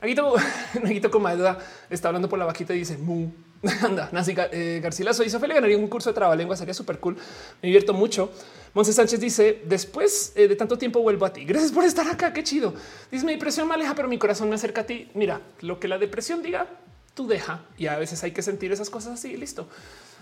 Naguito, 0.00 0.34
Naguito 0.82 1.10
Comadua 1.10 1.58
está 1.88 2.08
hablando 2.08 2.28
por 2.28 2.38
la 2.38 2.44
vaquita 2.44 2.74
y 2.74 2.78
dice 2.78 2.98
mu. 2.98 3.30
Anda, 3.82 4.10
Nancy 4.12 4.34
eh, 4.52 4.80
Garcilaso 4.82 5.22
dice 5.22 5.38
Ophelia 5.38 5.54
ganaría 5.54 5.78
un 5.78 5.88
curso 5.88 6.10
de 6.10 6.14
trabalenguas, 6.14 6.58
sería 6.58 6.74
súper 6.74 6.98
cool. 6.98 7.16
Me 7.62 7.68
divierto 7.68 7.94
mucho. 7.94 8.30
Monse 8.74 8.92
Sánchez 8.92 9.20
dice 9.20 9.62
después 9.64 10.32
eh, 10.34 10.48
de 10.48 10.56
tanto 10.56 10.76
tiempo 10.76 11.00
vuelvo 11.00 11.24
a 11.24 11.32
ti. 11.32 11.44
Gracias 11.44 11.70
por 11.70 11.84
estar 11.84 12.06
acá. 12.08 12.32
Qué 12.32 12.42
chido. 12.42 12.74
Dice 13.10 13.24
mi 13.24 13.32
depresión 13.32 13.68
me 13.68 13.74
aleja, 13.74 13.94
pero 13.94 14.08
mi 14.08 14.18
corazón 14.18 14.48
me 14.48 14.56
acerca 14.56 14.80
a 14.80 14.84
ti. 14.84 15.08
Mira 15.14 15.40
lo 15.60 15.78
que 15.78 15.86
la 15.86 15.96
depresión 15.96 16.42
diga, 16.42 16.66
tú 17.14 17.28
deja 17.28 17.62
y 17.78 17.86
a 17.86 17.96
veces 17.96 18.22
hay 18.24 18.32
que 18.32 18.42
sentir 18.42 18.72
esas 18.72 18.90
cosas 18.90 19.14
así. 19.14 19.36
Listo. 19.36 19.68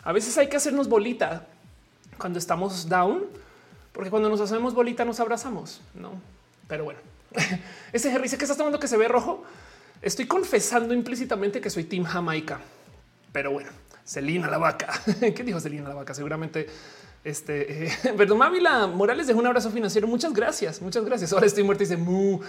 A 0.05 0.13
veces 0.13 0.37
hay 0.37 0.49
que 0.49 0.57
hacernos 0.57 0.89
bolita 0.89 1.47
cuando 2.19 2.39
estamos 2.39 2.89
down, 2.89 3.25
porque 3.93 4.11
cuando 4.11 4.29
nos 4.29 4.41
hacemos 4.41 4.75
bolita 4.75 5.05
nos 5.05 5.19
abrazamos. 5.19 5.81
No, 5.95 6.21
pero 6.69 6.85
bueno, 6.85 7.01
ese 7.93 8.11
Jerry 8.11 8.25
dice 8.25 8.37
que 8.37 8.45
estás 8.45 8.59
tomando 8.59 8.79
que 8.79 8.89
se 8.89 8.97
ve 8.97 9.09
rojo. 9.09 9.45
Estoy 10.03 10.27
confesando 10.27 10.93
implícitamente 10.93 11.61
que 11.61 11.71
soy 11.71 11.85
Team 11.85 12.05
Jamaica, 12.05 12.61
pero 13.33 13.53
bueno, 13.53 13.71
Celina 14.05 14.51
la 14.51 14.59
vaca. 14.59 14.93
¿Qué 15.21 15.43
dijo 15.45 15.61
Celina 15.61 15.89
la 15.89 15.95
vaca? 15.95 16.13
Seguramente 16.13 16.67
este, 17.25 17.87
eh, 17.87 18.27
Mávila 18.37 18.89
Morales 18.89 19.29
dejó 19.29 19.39
un 19.39 19.47
abrazo 19.47 19.71
financiero. 19.71 20.09
Muchas 20.09 20.33
gracias, 20.33 20.83
muchas 20.83 21.05
gracias. 21.05 21.33
Ahora 21.33 21.47
estoy 21.47 21.63
muerta 21.63 21.85
y 21.85 21.87
dice 21.87 21.97
mu. 21.97 22.41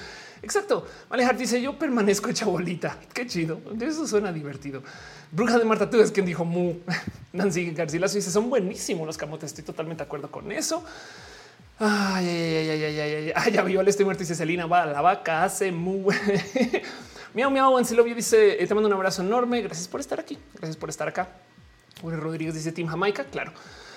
Exacto. 0.42 0.88
Alejar 1.10 1.38
dice 1.38 1.62
yo 1.62 1.78
permanezco 1.78 2.30
hecha 2.30 2.46
bolita. 2.46 2.98
Qué 3.14 3.28
chido. 3.28 3.60
Eso 3.80 4.08
suena 4.08 4.32
divertido. 4.32 4.82
Bruja 5.32 5.60
de 5.60 5.66
Marta, 5.66 5.90
tú 5.90 6.02
es 6.02 6.12
quien 6.12 6.26
dijo 6.26 6.44
mu. 6.44 6.76
Nancy 7.34 7.72
Garcilaso 7.72 8.16
dice 8.16 8.32
son 8.32 8.50
buenísimos 8.50 9.06
los 9.06 9.18
camotes. 9.18 9.52
Estoy 9.52 9.64
totalmente 9.64 10.04
de 10.04 10.08
acuerdo 10.08 10.32
con 10.32 10.52
eso. 10.52 10.84
Ay, 11.80 12.28
ay, 12.28 12.70
ay, 12.70 12.84
ay, 12.84 13.00
ay, 13.00 13.34
ay, 13.36 13.52
ya 13.52 13.64
vio, 13.64 13.82
estoy 13.82 14.06
muerto. 14.06 14.22
Dice 14.22 14.36
Celina, 14.36 14.66
va 14.66 14.86
la 14.86 15.02
vaca, 15.02 15.44
hace 15.44 15.72
mu. 15.72 16.10
miau, 17.34 17.52
miau, 17.52 17.78
Ancelovio 17.78 18.16
dice 18.16 18.58
te 18.68 18.74
mando 18.74 18.88
un 18.88 18.94
abrazo 18.94 19.22
enorme. 19.22 19.62
Gracias 19.62 19.88
por 19.88 20.00
estar 20.00 20.20
aquí. 20.20 20.40
Gracias 20.56 20.78
por 20.78 20.90
estar 20.90 21.08
acá. 21.08 21.30
Uri 22.02 22.16
Rodríguez 22.16 22.56
dice 22.56 22.72
Team 22.72 22.88
Jamaica. 22.88 23.26
Claro. 23.26 23.54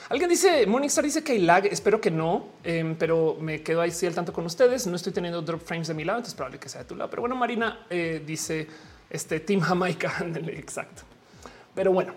Alguien 0.09 0.31
dice 0.31 0.65
Morningstar 0.67 1.05
dice 1.05 1.25
que 1.25 1.33
hay 1.33 1.41
lag. 1.41 1.67
Espero 1.67 2.01
que 2.01 2.13
no, 2.13 2.47
em, 2.63 2.95
pero 2.95 3.37
me 3.41 3.63
quedo 3.63 3.81
ahí 3.81 3.93
al 4.07 4.15
tanto 4.15 4.33
con 4.33 4.47
ustedes. 4.47 4.87
No 4.87 4.95
estoy 4.95 5.13
teniendo 5.13 5.43
drop 5.43 5.61
frames 5.61 5.89
de 5.89 5.95
mi 5.95 6.05
lado, 6.05 6.19
entonces 6.19 6.37
probable 6.37 6.61
que 6.61 6.69
sea 6.69 6.83
de 6.83 6.89
tu 6.89 6.95
lado. 6.95 7.11
Pero 7.11 7.23
bueno, 7.23 7.35
Marina 7.35 7.87
eh, 7.91 8.23
dice 8.25 8.69
este 9.11 9.41
Team 9.41 9.61
Jamaica. 9.61 10.15
Exacto. 10.47 11.03
Pero 11.75 11.93
bueno, 11.93 12.15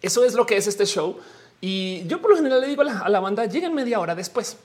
eso 0.00 0.24
es 0.24 0.34
lo 0.34 0.46
que 0.46 0.56
es 0.56 0.68
este 0.68 0.86
show. 0.86 1.18
Y 1.60 2.06
yo 2.06 2.20
por 2.20 2.30
lo 2.30 2.36
general 2.36 2.60
le 2.60 2.68
digo 2.68 2.82
a 2.82 2.84
la, 2.84 2.98
a 3.00 3.08
la 3.08 3.18
banda 3.18 3.44
lleguen 3.44 3.74
media 3.74 3.98
hora 3.98 4.14
después. 4.14 4.56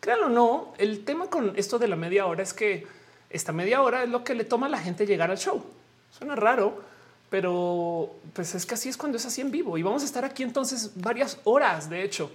Créanlo 0.00 0.26
o 0.26 0.30
no, 0.30 0.74
el 0.76 1.04
tema 1.04 1.28
con 1.28 1.54
esto 1.56 1.78
de 1.78 1.88
la 1.88 1.96
media 1.96 2.26
hora 2.26 2.42
es 2.42 2.52
que 2.52 2.86
esta 3.30 3.52
media 3.52 3.80
hora 3.80 4.02
es 4.02 4.10
lo 4.10 4.22
que 4.22 4.34
le 4.34 4.44
toma 4.44 4.66
a 4.66 4.70
la 4.70 4.78
gente 4.78 5.06
llegar 5.06 5.30
al 5.30 5.38
show. 5.38 5.64
Suena 6.10 6.36
raro, 6.36 6.82
pero 7.30 8.12
pues 8.34 8.54
es 8.54 8.66
que 8.66 8.74
así 8.74 8.88
es 8.88 8.96
cuando 8.96 9.16
es 9.16 9.24
así 9.24 9.40
en 9.40 9.50
vivo 9.50 9.78
y 9.78 9.82
vamos 9.82 10.02
a 10.02 10.04
estar 10.04 10.24
aquí 10.24 10.42
entonces 10.42 10.90
varias 10.96 11.38
horas. 11.44 11.88
De 11.88 12.02
hecho, 12.02 12.30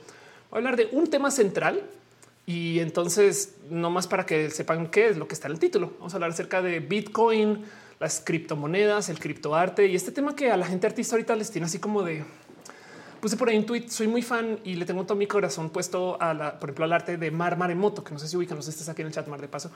voy 0.49 0.57
a 0.57 0.59
hablar 0.59 0.77
de 0.77 0.87
un 0.93 1.07
tema 1.07 1.29
central 1.29 1.83
y 2.45 2.79
entonces 2.79 3.55
no 3.69 3.89
más 3.89 4.07
para 4.07 4.25
que 4.25 4.49
sepan 4.49 4.87
qué 4.87 5.09
es 5.09 5.17
lo 5.17 5.27
que 5.27 5.33
está 5.33 5.47
en 5.47 5.53
el 5.53 5.59
título. 5.59 5.93
Vamos 5.99 6.13
a 6.13 6.17
hablar 6.17 6.31
acerca 6.31 6.61
de 6.61 6.79
Bitcoin, 6.79 7.63
las 7.99 8.21
criptomonedas, 8.21 9.09
el 9.09 9.19
criptoarte 9.19 9.87
y 9.87 9.95
este 9.95 10.11
tema 10.11 10.35
que 10.35 10.49
a 10.49 10.57
la 10.57 10.65
gente 10.65 10.87
artista 10.87 11.15
ahorita 11.15 11.35
les 11.35 11.51
tiene 11.51 11.65
así 11.65 11.79
como 11.79 12.01
de 12.01 12.23
puse 13.25 13.37
por 13.37 13.49
ahí 13.49 13.57
un 13.57 13.65
tweet. 13.65 13.89
Soy 13.89 14.07
muy 14.07 14.21
fan 14.21 14.59
y 14.63 14.75
le 14.75 14.85
tengo 14.85 15.03
todo 15.03 15.17
mi 15.17 15.25
corazón 15.25 15.71
puesto 15.71 16.21
a 16.21 16.31
la, 16.35 16.59
por 16.59 16.69
ejemplo, 16.69 16.85
al 16.85 16.93
arte 16.93 17.17
de 17.17 17.31
Mar 17.31 17.57
Maremoto, 17.57 18.03
que 18.03 18.13
no 18.13 18.19
sé 18.19 18.27
si 18.27 18.37
ubican, 18.37 18.55
no 18.55 18.61
sé 18.61 18.71
si 18.71 18.75
estás 18.75 18.89
aquí 18.89 19.01
en 19.01 19.07
el 19.07 19.13
chat, 19.15 19.25
Mar 19.27 19.41
de 19.41 19.47
paso. 19.47 19.71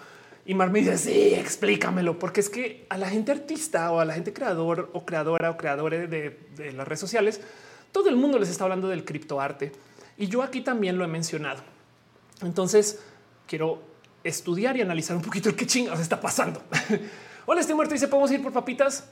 Y 0.46 0.53
Mar 0.53 0.70
me 0.70 0.82
dice, 0.82 1.00
sí, 1.00 1.34
explícamelo, 1.34 2.20
porque 2.20 2.41
es 2.41 2.50
que 2.51 2.86
a 2.89 2.98
la 3.00 3.10
gente 3.10 3.32
artista 3.32 3.91
o 3.91 4.00
a 4.00 4.06
la 4.06 4.13
gente 4.13 4.34
creador 4.34 4.91
o 4.94 5.03
creadora 5.03 5.50
o 5.50 5.58
creadores 5.58 6.08
de, 6.12 6.74
las 6.74 6.88
redes 6.88 7.00
sociales, 7.00 7.41
todo 7.91 8.08
el 8.10 8.18
mundo 8.18 8.38
les 8.38 8.50
está 8.50 8.65
hablando 8.65 8.88
del 8.88 9.03
criptoarte. 9.03 9.72
Y 10.20 10.27
yo 10.27 10.44
aquí 10.44 10.62
también 10.62 11.00
lo 11.00 11.03
he 11.03 11.08
mencionado. 11.08 11.63
Entonces 12.44 13.00
quiero 13.48 13.82
estudiar 14.24 14.77
y 14.77 14.82
analizar 14.82 15.18
un 15.18 15.24
poquito 15.24 15.50
el 15.50 15.56
qué 15.56 15.65
chingados 15.65 16.01
está 16.01 16.22
pasando. 16.22 16.62
Hola, 17.48 17.62
estoy 17.62 17.74
muerto 17.74 17.96
y 17.96 17.98
se 17.98 18.10
podemos 18.10 18.29
ir 18.29 18.44
por 18.44 18.53
papitas. 18.53 19.10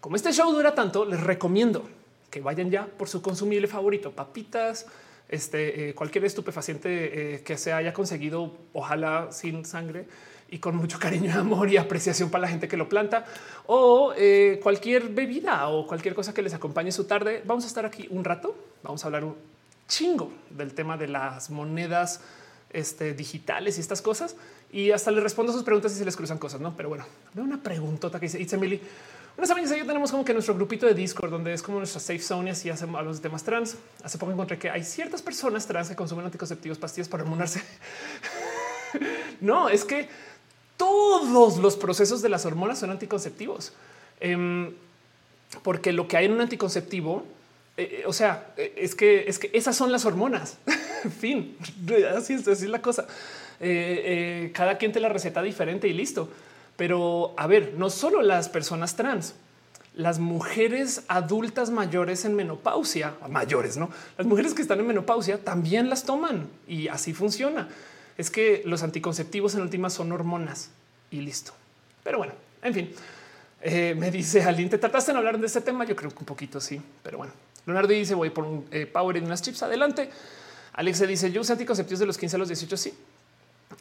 Como 0.00 0.16
este 0.16 0.32
show 0.32 0.50
dura 0.50 0.74
tanto, 0.74 1.04
les 1.04 1.22
recomiendo 1.22 1.86
que 2.34 2.40
vayan 2.40 2.68
ya 2.68 2.86
por 2.86 3.08
su 3.08 3.22
consumible 3.22 3.68
favorito, 3.68 4.10
papitas, 4.10 4.86
este, 5.28 5.90
eh, 5.90 5.94
cualquier 5.94 6.24
estupefaciente 6.24 7.34
eh, 7.36 7.42
que 7.44 7.56
se 7.56 7.72
haya 7.72 7.92
conseguido, 7.92 8.52
ojalá 8.72 9.30
sin 9.30 9.64
sangre 9.64 10.08
y 10.48 10.58
con 10.58 10.74
mucho 10.74 10.98
cariño, 10.98 11.32
amor 11.38 11.70
y 11.70 11.76
apreciación 11.76 12.30
para 12.30 12.42
la 12.42 12.48
gente 12.48 12.66
que 12.66 12.76
lo 12.76 12.88
planta 12.88 13.24
o 13.66 14.12
eh, 14.16 14.58
cualquier 14.60 15.10
bebida 15.10 15.68
o 15.68 15.86
cualquier 15.86 16.16
cosa 16.16 16.34
que 16.34 16.42
les 16.42 16.54
acompañe 16.54 16.90
su 16.90 17.04
tarde. 17.04 17.40
Vamos 17.46 17.62
a 17.62 17.68
estar 17.68 17.86
aquí 17.86 18.08
un 18.10 18.24
rato. 18.24 18.56
Vamos 18.82 19.04
a 19.04 19.06
hablar 19.06 19.22
un 19.22 19.36
chingo 19.86 20.32
del 20.50 20.74
tema 20.74 20.96
de 20.96 21.06
las 21.06 21.50
monedas 21.50 22.20
este, 22.72 23.14
digitales 23.14 23.78
y 23.78 23.80
estas 23.80 24.02
cosas. 24.02 24.34
Y 24.72 24.90
hasta 24.90 25.12
les 25.12 25.22
respondo 25.22 25.52
sus 25.52 25.62
preguntas 25.62 25.92
si 25.92 25.98
se 25.98 26.04
les 26.04 26.16
cruzan 26.16 26.38
cosas, 26.38 26.60
no? 26.60 26.76
Pero 26.76 26.88
bueno, 26.88 27.04
veo 27.32 27.44
una 27.44 27.62
preguntota 27.62 28.18
que 28.18 28.26
dice 28.26 28.40
It's 28.40 28.52
Emily. 28.54 28.80
Una 29.36 29.46
saben 29.48 29.66
yo 29.66 29.84
tenemos 29.84 30.12
como 30.12 30.24
que 30.24 30.32
nuestro 30.32 30.54
grupito 30.54 30.86
de 30.86 30.94
Discord, 30.94 31.30
donde 31.30 31.52
es 31.52 31.62
como 31.62 31.78
nuestra 31.78 32.00
safe 32.00 32.20
zone 32.20 32.50
y 32.50 32.52
así 32.52 32.70
hacemos 32.70 33.04
los 33.04 33.20
temas 33.20 33.42
trans. 33.42 33.76
Hace 34.02 34.16
poco 34.16 34.30
encontré 34.30 34.58
que 34.58 34.70
hay 34.70 34.84
ciertas 34.84 35.22
personas 35.22 35.66
trans 35.66 35.88
que 35.88 35.96
consumen 35.96 36.24
anticonceptivos, 36.24 36.78
pastillas 36.78 37.08
para 37.08 37.24
hormonarse. 37.24 37.60
no, 39.40 39.68
es 39.68 39.84
que 39.84 40.08
todos 40.76 41.58
los 41.58 41.76
procesos 41.76 42.22
de 42.22 42.28
las 42.28 42.46
hormonas 42.46 42.78
son 42.78 42.90
anticonceptivos. 42.90 43.72
Em, 44.20 44.72
porque 45.62 45.92
lo 45.92 46.08
que 46.08 46.16
hay 46.16 46.26
en 46.26 46.32
un 46.32 46.40
anticonceptivo, 46.40 47.24
eh, 47.76 48.00
eh, 48.00 48.04
o 48.06 48.12
sea, 48.12 48.52
eh, 48.56 48.74
es 48.76 48.94
que 48.94 49.24
es 49.28 49.38
que 49.38 49.50
esas 49.52 49.76
son 49.76 49.90
las 49.90 50.04
hormonas. 50.04 50.58
fin, 51.20 51.56
así 52.16 52.34
es, 52.34 52.46
así 52.46 52.64
es 52.64 52.70
la 52.70 52.80
cosa. 52.80 53.06
cada 53.58 54.78
quien 54.78 54.92
te 54.92 55.00
la 55.00 55.08
receta 55.08 55.42
diferente 55.42 55.88
y 55.88 55.92
listo. 55.92 56.28
Pero 56.76 57.34
a 57.36 57.46
ver, 57.46 57.74
no 57.76 57.90
solo 57.90 58.22
las 58.22 58.48
personas 58.48 58.96
trans, 58.96 59.34
las 59.94 60.18
mujeres 60.18 61.02
adultas 61.06 61.70
mayores 61.70 62.24
en 62.24 62.34
menopausia, 62.34 63.14
mayores, 63.28 63.76
no? 63.76 63.90
Las 64.18 64.26
mujeres 64.26 64.54
que 64.54 64.62
están 64.62 64.80
en 64.80 64.86
menopausia 64.86 65.38
también 65.38 65.88
las 65.88 66.04
toman 66.04 66.48
y 66.66 66.88
así 66.88 67.14
funciona. 67.14 67.68
Es 68.18 68.30
que 68.30 68.62
los 68.64 68.82
anticonceptivos 68.82 69.54
en 69.54 69.62
última 69.62 69.90
son 69.90 70.10
hormonas 70.10 70.70
y 71.10 71.20
listo. 71.20 71.52
Pero 72.02 72.18
bueno, 72.18 72.32
en 72.62 72.74
fin, 72.74 72.90
eh, 73.62 73.94
me 73.96 74.10
dice 74.10 74.42
alguien, 74.42 74.68
¿te 74.68 74.78
trataste 74.78 75.12
en 75.12 75.16
hablar 75.16 75.38
de 75.38 75.46
este 75.46 75.60
tema? 75.60 75.84
Yo 75.84 75.94
creo 75.94 76.10
que 76.10 76.18
un 76.18 76.26
poquito 76.26 76.60
sí, 76.60 76.80
pero 77.02 77.18
bueno. 77.18 77.32
Leonardo 77.66 77.88
dice, 77.88 78.14
voy 78.14 78.30
por 78.30 78.44
un 78.44 78.66
eh, 78.72 78.86
power 78.86 79.16
y 79.16 79.20
unas 79.20 79.42
chips 79.42 79.62
adelante. 79.62 80.10
Alex 80.74 81.06
dice, 81.06 81.30
yo 81.30 81.40
uso 81.40 81.52
anticonceptivos 81.52 82.00
de 82.00 82.06
los 82.06 82.18
15 82.18 82.36
a 82.36 82.38
los 82.40 82.48
18, 82.48 82.76
sí. 82.76 82.94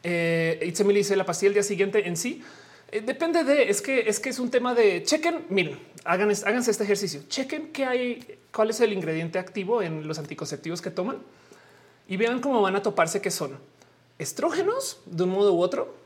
Eh, 0.03 0.73
me 0.85 0.93
dice, 0.93 1.15
la 1.15 1.25
pastilla 1.25 1.47
el 1.47 1.53
día 1.55 1.63
siguiente 1.63 2.07
en 2.07 2.15
sí 2.15 2.43
depende 3.01 3.43
de, 3.43 3.69
es 3.69 3.81
que 3.81 4.01
es 4.01 4.19
que 4.19 4.29
es 4.29 4.39
un 4.39 4.51
tema 4.51 4.73
de 4.73 5.03
chequen, 5.03 5.45
miren, 5.49 5.79
hagan, 6.03 6.31
háganse 6.45 6.71
este 6.71 6.83
ejercicio, 6.83 7.21
chequen 7.27 7.71
qué 7.71 7.85
hay, 7.85 8.39
cuál 8.51 8.69
es 8.69 8.79
el 8.81 8.93
ingrediente 8.93 9.39
activo 9.39 9.81
en 9.81 10.07
los 10.07 10.19
anticonceptivos 10.19 10.81
que 10.81 10.91
toman 10.91 11.17
y 12.07 12.17
vean 12.17 12.39
cómo 12.39 12.61
van 12.61 12.75
a 12.75 12.81
toparse 12.81 13.21
que 13.21 13.31
son 13.31 13.57
estrógenos 14.19 15.01
de 15.05 15.23
un 15.23 15.29
modo 15.29 15.53
u 15.53 15.61
otro. 15.61 16.03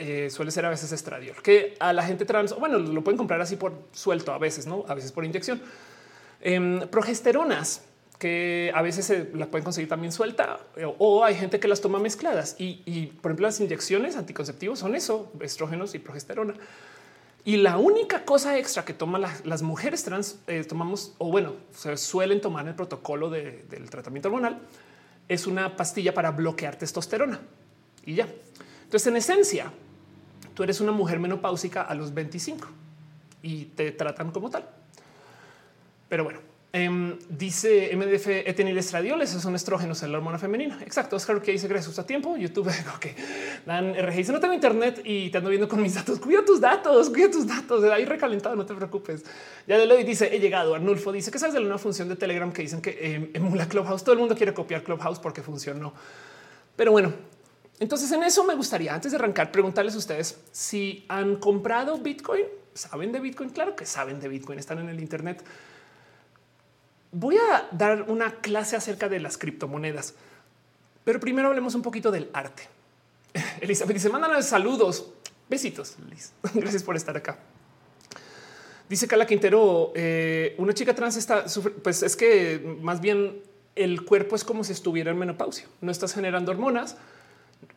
Eh, 0.00 0.28
suele 0.28 0.50
ser 0.50 0.66
a 0.66 0.70
veces 0.70 0.90
estradiol, 0.90 1.40
que 1.40 1.76
a 1.78 1.92
la 1.92 2.02
gente 2.02 2.24
trans, 2.24 2.52
bueno, 2.58 2.80
lo 2.80 3.04
pueden 3.04 3.16
comprar 3.16 3.40
así 3.40 3.54
por 3.54 3.74
suelto 3.92 4.32
a 4.32 4.38
veces, 4.38 4.66
no 4.66 4.84
a 4.88 4.94
veces 4.94 5.12
por 5.12 5.24
inyección. 5.24 5.62
Em, 6.40 6.80
progesteronas 6.88 7.82
que 8.24 8.72
a 8.74 8.80
veces 8.80 9.04
se 9.04 9.30
la 9.34 9.48
pueden 9.48 9.64
conseguir 9.64 9.86
también 9.86 10.10
suelta 10.10 10.58
o, 10.98 11.24
hay 11.26 11.34
gente 11.34 11.60
que 11.60 11.68
las 11.68 11.82
toma 11.82 11.98
mezcladas 11.98 12.56
y, 12.58 13.12
por 13.20 13.32
ejemplo 13.32 13.46
las 13.46 13.60
inyecciones 13.60 14.16
anticonceptivos 14.16 14.78
son 14.78 14.94
eso, 14.94 15.30
estrógenos 15.42 15.94
y 15.94 15.98
progesterona. 15.98 16.54
Y 17.44 17.58
la 17.58 17.76
única 17.76 18.24
cosa 18.24 18.56
extra 18.56 18.82
que 18.86 18.94
toman 18.94 19.20
las 19.44 19.60
mujeres 19.60 20.04
trans 20.04 20.38
eh, 20.46 20.64
tomamos 20.64 21.12
o 21.18 21.30
bueno, 21.30 21.52
se 21.76 21.98
suelen 21.98 22.40
tomar 22.40 22.66
el 22.66 22.74
protocolo 22.74 23.28
del 23.28 23.90
tratamiento 23.90 24.28
hormonal 24.28 24.58
es 25.28 25.46
una 25.46 25.76
pastilla 25.76 26.14
para 26.14 26.30
bloquear 26.30 26.76
testosterona 26.76 27.40
y 28.06 28.14
ya. 28.14 28.26
Entonces, 28.84 29.06
en 29.06 29.18
esencia, 29.18 29.70
tú 30.54 30.62
eres 30.62 30.80
una 30.80 30.92
mujer 30.92 31.18
menopáusica 31.18 31.82
a 31.82 31.94
los 31.94 32.14
25 32.14 32.68
y 33.42 33.66
te 33.66 33.92
tratan 33.92 34.30
como 34.30 34.48
tal. 34.48 34.66
Pero 36.08 36.24
bueno, 36.24 36.53
Em, 36.76 37.16
dice 37.28 37.94
MDF 37.94 38.26
estradiol, 38.76 39.22
esos 39.22 39.40
son 39.40 39.54
estrógenos 39.54 40.02
en 40.02 40.10
la 40.10 40.18
hormona 40.18 40.40
femenina. 40.40 40.80
Exacto. 40.82 41.14
Oscar 41.14 41.40
que 41.40 41.52
dice 41.52 41.68
gracias 41.68 42.00
a 42.00 42.04
tiempo. 42.04 42.36
YouTube 42.36 42.68
que 43.00 43.14
dan 43.64 43.94
RG 43.94 44.16
dice 44.16 44.32
no 44.32 44.40
tengo 44.40 44.54
internet 44.54 45.00
y 45.04 45.30
te 45.30 45.38
ando 45.38 45.50
viendo 45.50 45.68
con 45.68 45.80
mis 45.80 45.94
datos. 45.94 46.18
Cuida 46.18 46.44
tus 46.44 46.60
datos, 46.60 47.10
cuida 47.10 47.30
tus 47.30 47.46
datos. 47.46 47.84
Ahí 47.84 48.04
recalentado, 48.04 48.56
no 48.56 48.66
te 48.66 48.74
preocupes. 48.74 49.24
Ya 49.68 49.78
de 49.78 50.00
y 50.00 50.02
dice 50.02 50.34
he 50.34 50.40
llegado. 50.40 50.74
Arnulfo 50.74 51.12
dice 51.12 51.30
que 51.30 51.38
sabes 51.38 51.54
de 51.54 51.60
una 51.60 51.78
función 51.78 52.08
de 52.08 52.16
Telegram 52.16 52.52
que 52.52 52.62
dicen 52.62 52.82
que 52.82 52.98
em, 53.00 53.30
emula 53.34 53.68
Clubhouse. 53.68 54.02
Todo 54.02 54.14
el 54.14 54.18
mundo 54.18 54.34
quiere 54.34 54.52
copiar 54.52 54.82
Clubhouse 54.82 55.20
porque 55.20 55.42
funcionó. 55.42 55.94
Pero 56.74 56.90
bueno, 56.90 57.12
entonces 57.78 58.10
en 58.10 58.24
eso 58.24 58.42
me 58.42 58.56
gustaría 58.56 58.92
antes 58.92 59.12
de 59.12 59.18
arrancar 59.18 59.52
preguntarles 59.52 59.94
a 59.94 59.98
ustedes 59.98 60.40
si 60.50 61.04
han 61.08 61.36
comprado 61.36 61.98
Bitcoin. 61.98 62.46
Saben 62.74 63.12
de 63.12 63.20
Bitcoin? 63.20 63.50
Claro 63.50 63.76
que 63.76 63.86
saben 63.86 64.18
de 64.18 64.26
Bitcoin. 64.26 64.58
Están 64.58 64.80
en 64.80 64.88
el 64.88 64.98
Internet 64.98 65.44
voy 67.14 67.36
a 67.36 67.68
dar 67.70 68.02
una 68.08 68.40
clase 68.40 68.76
acerca 68.76 69.08
de 69.08 69.20
las 69.20 69.38
criptomonedas. 69.38 70.14
Pero 71.04 71.20
primero 71.20 71.48
hablemos 71.48 71.74
un 71.74 71.82
poquito 71.82 72.10
del 72.10 72.28
arte. 72.32 72.68
Elizabeth 73.60 73.94
dice, 73.94 74.10
mándale 74.10 74.42
saludos. 74.42 75.10
Besitos, 75.48 75.96
Liz. 76.10 76.32
Gracias 76.54 76.82
por 76.82 76.96
estar 76.96 77.16
acá. 77.16 77.38
Dice 78.88 79.06
Carla 79.06 79.26
Quintero, 79.26 79.92
eh, 79.94 80.54
una 80.58 80.74
chica 80.74 80.94
trans 80.94 81.16
está, 81.16 81.46
pues 81.82 82.02
es 82.02 82.16
que 82.16 82.76
más 82.82 83.00
bien 83.00 83.42
el 83.74 84.04
cuerpo 84.04 84.36
es 84.36 84.44
como 84.44 84.62
si 84.62 84.72
estuviera 84.72 85.10
en 85.10 85.18
menopausia. 85.18 85.66
No 85.80 85.90
estás 85.90 86.12
generando 86.12 86.52
hormonas 86.52 86.96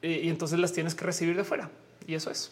eh, 0.01 0.22
y 0.24 0.29
entonces 0.29 0.60
las 0.60 0.74
tienes 0.74 0.96
que 0.96 1.06
recibir 1.06 1.38
de 1.38 1.44
fuera. 1.44 1.70
Y 2.06 2.15
eso 2.15 2.29
es. 2.29 2.51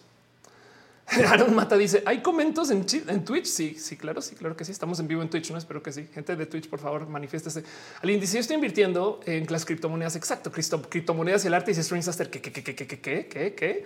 Aaron 1.28 1.54
Mata 1.54 1.78
dice: 1.78 2.04
¿Hay 2.06 2.22
comentos 2.22 2.72
en, 2.72 2.86
Twitch? 2.86 3.46
Sí, 3.46 3.76
sí, 3.80 3.96
claro, 3.96 4.22
sí, 4.22 4.36
claro 4.36 4.56
que 4.56 4.66
sí. 4.66 4.72
Estamos 4.72 5.00
en 5.00 5.08
vivo 5.08 5.22
en 5.22 5.30
Twitch. 5.30 5.52
No 5.52 5.58
espero 5.58 5.84
que 5.84 5.92
sí. 5.92 6.08
Gente 6.14 6.36
de 6.36 6.46
Twitch, 6.46 6.68
por 6.68 6.80
favor, 6.80 7.08
manifiéstese. 7.08 7.64
Al 8.02 8.10
índice, 8.10 8.36
yo 8.36 8.40
estoy 8.40 8.56
invirtiendo 8.56 9.20
en 9.26 9.46
las 9.50 9.66
criptomonedas. 9.66 10.16
Exacto, 10.16 10.52
criptomonedas 10.52 11.44
y 11.44 11.48
el 11.48 11.54
arte. 11.54 11.72
Y 11.72 11.76
Strings 11.76 12.08
Aster. 12.08 12.30
¿Qué, 12.30 12.42
qué, 12.42 12.52
qué, 12.52 12.64
qué, 12.64 12.76
qué, 12.76 12.88
qué, 12.88 13.28
qué, 13.28 13.56
qué? 13.56 13.86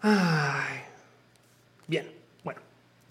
Ay. 0.00 0.82
Bien, 1.86 2.12
bueno, 2.42 2.60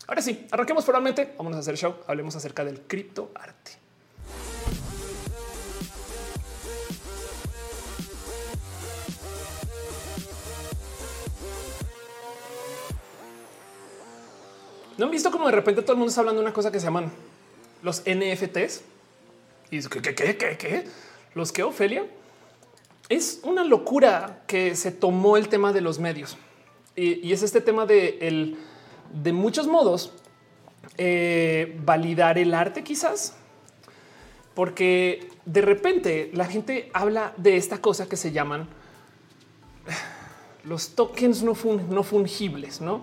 ahora 0.07 0.21
sí, 0.21 0.47
arranquemos 0.51 0.83
formalmente. 0.83 1.33
Vamos 1.37 1.55
a 1.55 1.59
hacer 1.59 1.77
show. 1.77 1.95
Hablemos 2.07 2.35
acerca 2.35 2.65
del 2.65 2.81
criptoarte. 2.81 3.80
¿No 15.01 15.05
han 15.05 15.11
visto 15.11 15.31
como 15.31 15.47
de 15.47 15.53
repente 15.53 15.81
todo 15.81 15.93
el 15.93 15.97
mundo 15.97 16.09
está 16.09 16.21
hablando 16.21 16.41
de 16.41 16.45
una 16.45 16.53
cosa 16.53 16.71
que 16.71 16.79
se 16.79 16.85
llaman 16.85 17.11
los 17.81 18.01
NFTs? 18.01 18.83
Y 19.71 19.77
dice, 19.77 19.89
¿qué, 19.89 19.99
qué, 19.99 20.13
qué, 20.13 20.37
qué, 20.37 20.57
qué? 20.59 20.83
¿Los 21.33 21.51
que, 21.51 21.63
Ofelia? 21.63 22.05
Es 23.09 23.39
una 23.41 23.63
locura 23.63 24.43
que 24.45 24.75
se 24.75 24.91
tomó 24.91 25.37
el 25.37 25.49
tema 25.49 25.73
de 25.73 25.81
los 25.81 25.97
medios. 25.97 26.37
Y, 26.95 27.31
es 27.31 27.41
este 27.41 27.61
tema 27.61 27.87
de, 27.87 28.19
el, 28.21 28.59
de 29.11 29.33
muchos 29.33 29.65
modos, 29.65 30.13
eh, 30.99 31.75
validar 31.83 32.37
el 32.37 32.53
arte 32.53 32.83
quizás. 32.83 33.33
Porque 34.53 35.29
de 35.45 35.61
repente 35.61 36.29
la 36.31 36.45
gente 36.45 36.91
habla 36.93 37.33
de 37.37 37.57
esta 37.57 37.79
cosa 37.81 38.07
que 38.07 38.17
se 38.17 38.31
llaman 38.31 38.69
los 40.63 40.89
tokens 40.89 41.41
no, 41.41 41.53
no 41.89 42.03
fungibles, 42.03 42.81
¿no? 42.81 43.01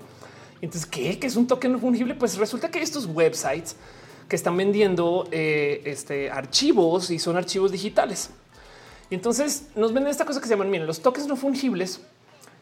Entonces, 0.60 0.88
¿qué? 0.88 1.18
¿Qué 1.18 1.26
es 1.26 1.36
un 1.36 1.46
token 1.46 1.72
no 1.72 1.78
fungible? 1.78 2.14
Pues 2.14 2.36
resulta 2.36 2.70
que 2.70 2.82
estos 2.82 3.06
websites 3.06 3.76
que 4.28 4.36
están 4.36 4.56
vendiendo 4.56 5.26
eh, 5.30 5.82
este, 5.84 6.30
archivos 6.30 7.10
y 7.10 7.18
son 7.18 7.36
archivos 7.36 7.72
digitales. 7.72 8.30
Y 9.10 9.14
entonces 9.14 9.68
nos 9.74 9.92
venden 9.92 10.10
esta 10.10 10.24
cosa 10.24 10.40
que 10.40 10.46
se 10.46 10.54
llaman, 10.54 10.70
miren, 10.70 10.86
los 10.86 11.00
tokens 11.00 11.26
no 11.26 11.36
fungibles 11.36 12.00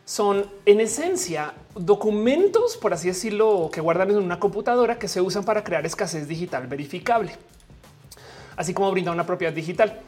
son 0.04 0.48
en 0.66 0.80
esencia 0.80 1.54
documentos, 1.74 2.76
por 2.76 2.94
así 2.94 3.08
decirlo, 3.08 3.68
que 3.72 3.80
guardan 3.80 4.10
en 4.10 4.18
una 4.18 4.38
computadora 4.38 5.00
que 5.00 5.08
se 5.08 5.20
usan 5.20 5.44
para 5.44 5.64
crear 5.64 5.84
escasez 5.84 6.28
digital 6.28 6.68
verificable, 6.68 7.32
así 8.56 8.72
como 8.72 8.92
brindar 8.92 9.14
una 9.14 9.26
propiedad 9.26 9.52
digital. 9.52 10.00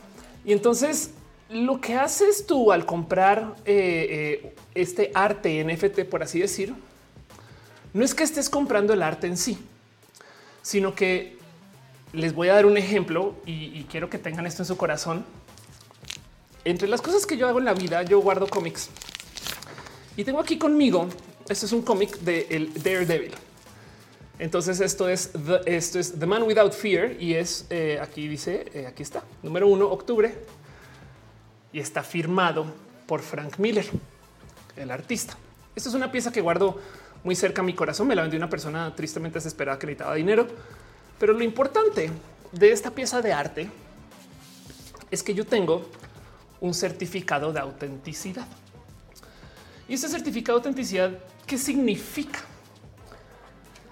Y 0.45 0.52
entonces 0.52 1.11
lo 1.50 1.80
que 1.80 1.97
haces 1.97 2.47
tú 2.47 2.71
al 2.71 2.87
comprar 2.87 3.57
eh, 3.64 4.42
eh, 4.45 4.54
este 4.76 5.11
arte 5.14 5.64
NFT, 5.64 6.09
por 6.09 6.23
así 6.23 6.38
decir, 6.38 6.75
no 7.99 8.05
es 8.05 8.14
que 8.14 8.23
estés 8.23 8.49
comprando 8.49 8.93
el 8.93 9.02
arte 9.02 9.26
en 9.26 9.37
sí, 9.37 9.59
sino 10.62 10.95
que 10.95 11.37
les 12.12 12.33
voy 12.33 12.49
a 12.49 12.55
dar 12.55 12.64
un 12.64 12.76
ejemplo 12.76 13.35
y, 13.45 13.83
quiero 13.90 14.09
que 14.09 14.19
tengan 14.19 14.47
esto 14.47 14.62
en 14.62 14.67
su 14.67 14.76
corazón. 14.76 15.25
Entre 16.64 16.87
las 16.87 17.02
cosas 17.02 17.26
que 17.26 17.37
yo 17.37 17.49
hago 17.49 17.59
en 17.59 17.64
la 17.64 17.75
vida, 17.75 18.05
yo 18.05 18.21
guardo 18.21 18.47
cómics 18.47 18.88
y 20.17 20.23
tengo 20.23 20.38
aquí 20.38 20.59
conmigo. 20.59 21.09
Este 21.49 21.67
es 21.67 21.73
un 21.73 21.83
cómic 21.83 22.19
de 22.21 22.47
el 22.50 22.73
Daredevil. 22.73 23.33
Entonces 24.38 24.78
esto 24.78 25.09
es 25.09 25.33
the, 25.33 25.61
esto 25.67 25.99
es 25.99 26.17
The 26.17 26.26
Man 26.26 26.45
Without 26.45 26.75
Fear 26.75 27.21
y 27.21 27.35
es 27.35 27.67
eh, 27.69 27.99
aquí 28.00 28.28
dice 28.28 28.71
eh, 28.75 28.87
aquí 28.87 29.02
está 29.02 29.25
número 29.43 29.67
uno 29.67 29.88
octubre 29.88 30.33
y 31.73 31.81
está 31.81 32.05
firmado 32.05 32.67
por 33.09 33.23
Frank 33.23 33.59
Miller, 33.59 33.87
el 34.76 34.93
artista. 34.93 35.37
Esto 35.75 35.88
es 35.88 35.95
una 35.97 36.12
pieza 36.12 36.31
que 36.31 36.40
guardo 36.40 36.78
muy 37.25 37.35
cerca 37.35 37.63
a 37.63 37.65
mi 37.65 37.75
corazón. 37.75 38.07
Me 38.07 38.15
la 38.15 38.23
vendió 38.23 38.39
una 38.39 38.50
persona 38.50 38.95
tristemente 38.95 39.39
desesperada 39.39 39.78
que 39.78 39.87
necesitaba 39.87 40.15
dinero. 40.15 40.47
Pero 41.19 41.33
lo 41.33 41.43
importante 41.43 42.11
de 42.52 42.73
esta 42.73 42.91
pieza 42.91 43.21
de 43.21 43.33
arte 43.33 43.69
es 45.11 45.23
que 45.23 45.35
yo 45.35 45.47
tengo 45.47 45.89
un 46.61 46.75
certificado 46.75 47.52
de 47.52 47.61
autenticidad. 47.61 48.47
Y 49.89 49.95
ese 49.95 50.09
certificado 50.09 50.59
de 50.59 50.69
autenticidad, 50.69 51.11
¿qué 51.47 51.57
significa? 51.57 52.41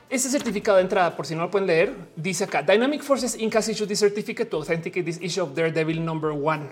Ese 0.09 0.31
certificado 0.31 0.77
de 0.77 0.85
entrada, 0.85 1.17
por 1.17 1.27
si 1.27 1.35
no 1.35 1.43
lo 1.43 1.51
pueden 1.51 1.67
leer, 1.67 1.93
dice 2.15 2.45
acá 2.45 2.63
Dynamic 2.63 3.03
Forces 3.03 3.37
Inc. 3.41 3.57
has 3.57 3.69
issued 3.69 3.89
this 3.89 3.99
certificate 3.99 4.49
to 4.49 4.59
authenticate 4.59 5.05
this 5.05 5.19
issue 5.21 5.43
of 5.43 5.55
Daredevil 5.55 6.05
number 6.05 6.31
one. 6.31 6.71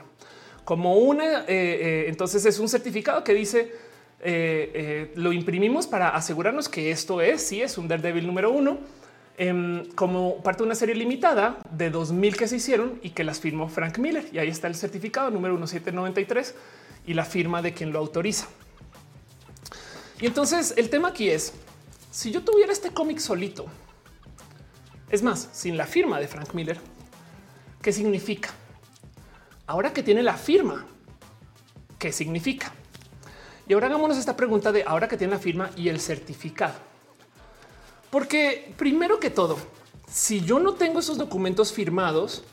Como 0.64 0.99
una, 0.99 1.40
eh, 1.40 1.45
eh, 1.49 2.05
entonces 2.09 2.47
es 2.47 2.59
un 2.59 2.69
certificado 2.69 3.25
que 3.25 3.35
dice 3.35 3.73
eh, 4.27 4.71
eh, 4.73 5.13
lo 5.17 5.35
imprimimos 5.35 5.87
para 5.87 6.09
asegurarnos 6.17 6.71
que 6.71 6.91
esto 6.91 7.21
es, 7.21 7.47
si 7.47 7.61
es 7.61 7.77
un 7.77 7.89
Daredevil 7.89 8.27
número 8.27 8.51
uno, 8.51 8.79
em, 9.37 9.85
como 9.95 10.43
parte 10.43 10.63
de 10.63 10.65
una 10.65 10.75
serie 10.75 10.95
limitada 10.95 11.59
de 11.71 11.91
2000 11.91 12.35
que 12.35 12.49
se 12.49 12.57
hicieron 12.57 12.99
y 13.03 13.11
que 13.11 13.23
las 13.23 13.39
firmó 13.39 13.69
Frank 13.69 13.99
Miller. 13.99 14.27
Y 14.33 14.39
ahí 14.39 14.49
está 14.49 14.67
el 14.67 14.77
certificado 14.77 15.31
número 15.31 15.53
1793 15.55 16.55
y 17.07 17.13
la 17.13 17.27
firma 17.27 17.61
de 17.61 17.75
quien 17.75 17.93
lo 17.93 17.99
autoriza. 17.99 18.47
Y 20.23 20.25
entonces 20.25 20.73
el 20.79 20.89
tema 20.89 21.09
aquí 21.09 21.29
es, 21.29 21.53
si 22.11 22.31
yo 22.31 22.43
tuviera 22.43 22.73
este 22.73 22.93
cómic 22.93 23.19
solito, 23.19 23.67
es 25.11 25.23
más, 25.23 25.51
sin 25.53 25.77
la 25.77 25.85
firma 25.87 26.19
de 26.19 26.29
Frank 26.29 26.55
Miller, 26.55 26.79
¿qué 27.83 27.93
significa? 27.93 28.55
Ahora 29.67 29.93
que 29.93 30.03
tiene 30.03 30.23
la 30.23 30.39
firma, 30.39 30.87
¿qué 31.99 32.11
significa? 32.11 32.73
Y 33.66 33.72
ahora 33.72 33.87
hagámonos 33.87 34.18
esta 34.18 34.37
pregunta 34.37 34.72
de 34.72 34.85
ahora 34.87 35.09
que 35.09 35.16
tiene 35.16 35.33
la 35.33 35.38
firma 35.38 35.70
y 35.77 35.88
el 35.88 36.00
certificado. 36.00 36.74
Porque 38.11 38.72
primero 38.77 39.18
que 39.18 39.31
todo, 39.31 39.57
si 40.11 40.40
yo 40.42 40.59
no 40.59 40.74
tengo 40.74 41.00
esos 41.00 41.18
documentos 41.18 41.72
firmados, 41.72 42.44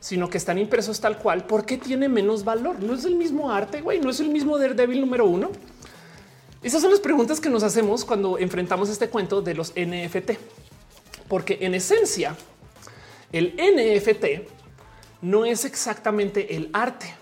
sino 0.00 0.28
que 0.28 0.38
están 0.38 0.58
impresos 0.58 1.00
tal 1.00 1.18
cual, 1.18 1.46
¿por 1.46 1.64
qué 1.64 1.78
tiene 1.78 2.08
menos 2.08 2.44
valor? 2.44 2.82
No 2.82 2.94
es 2.94 3.04
el 3.04 3.14
mismo 3.14 3.50
arte, 3.50 3.80
güey, 3.80 4.00
no 4.00 4.10
es 4.10 4.20
el 4.20 4.28
mismo 4.28 4.58
Daredevil 4.58 5.00
número 5.00 5.26
uno. 5.26 5.50
Esas 6.62 6.82
son 6.82 6.90
las 6.90 7.00
preguntas 7.00 7.40
que 7.40 7.50
nos 7.50 7.62
hacemos 7.62 8.04
cuando 8.04 8.38
enfrentamos 8.38 8.88
este 8.88 9.08
cuento 9.08 9.42
de 9.42 9.54
los 9.54 9.72
NFT, 9.76 10.32
porque 11.28 11.58
en 11.60 11.74
esencia 11.74 12.36
el 13.32 13.54
NFT 13.56 14.48
no 15.20 15.44
es 15.44 15.64
exactamente 15.64 16.56
el 16.56 16.70
arte 16.72 17.14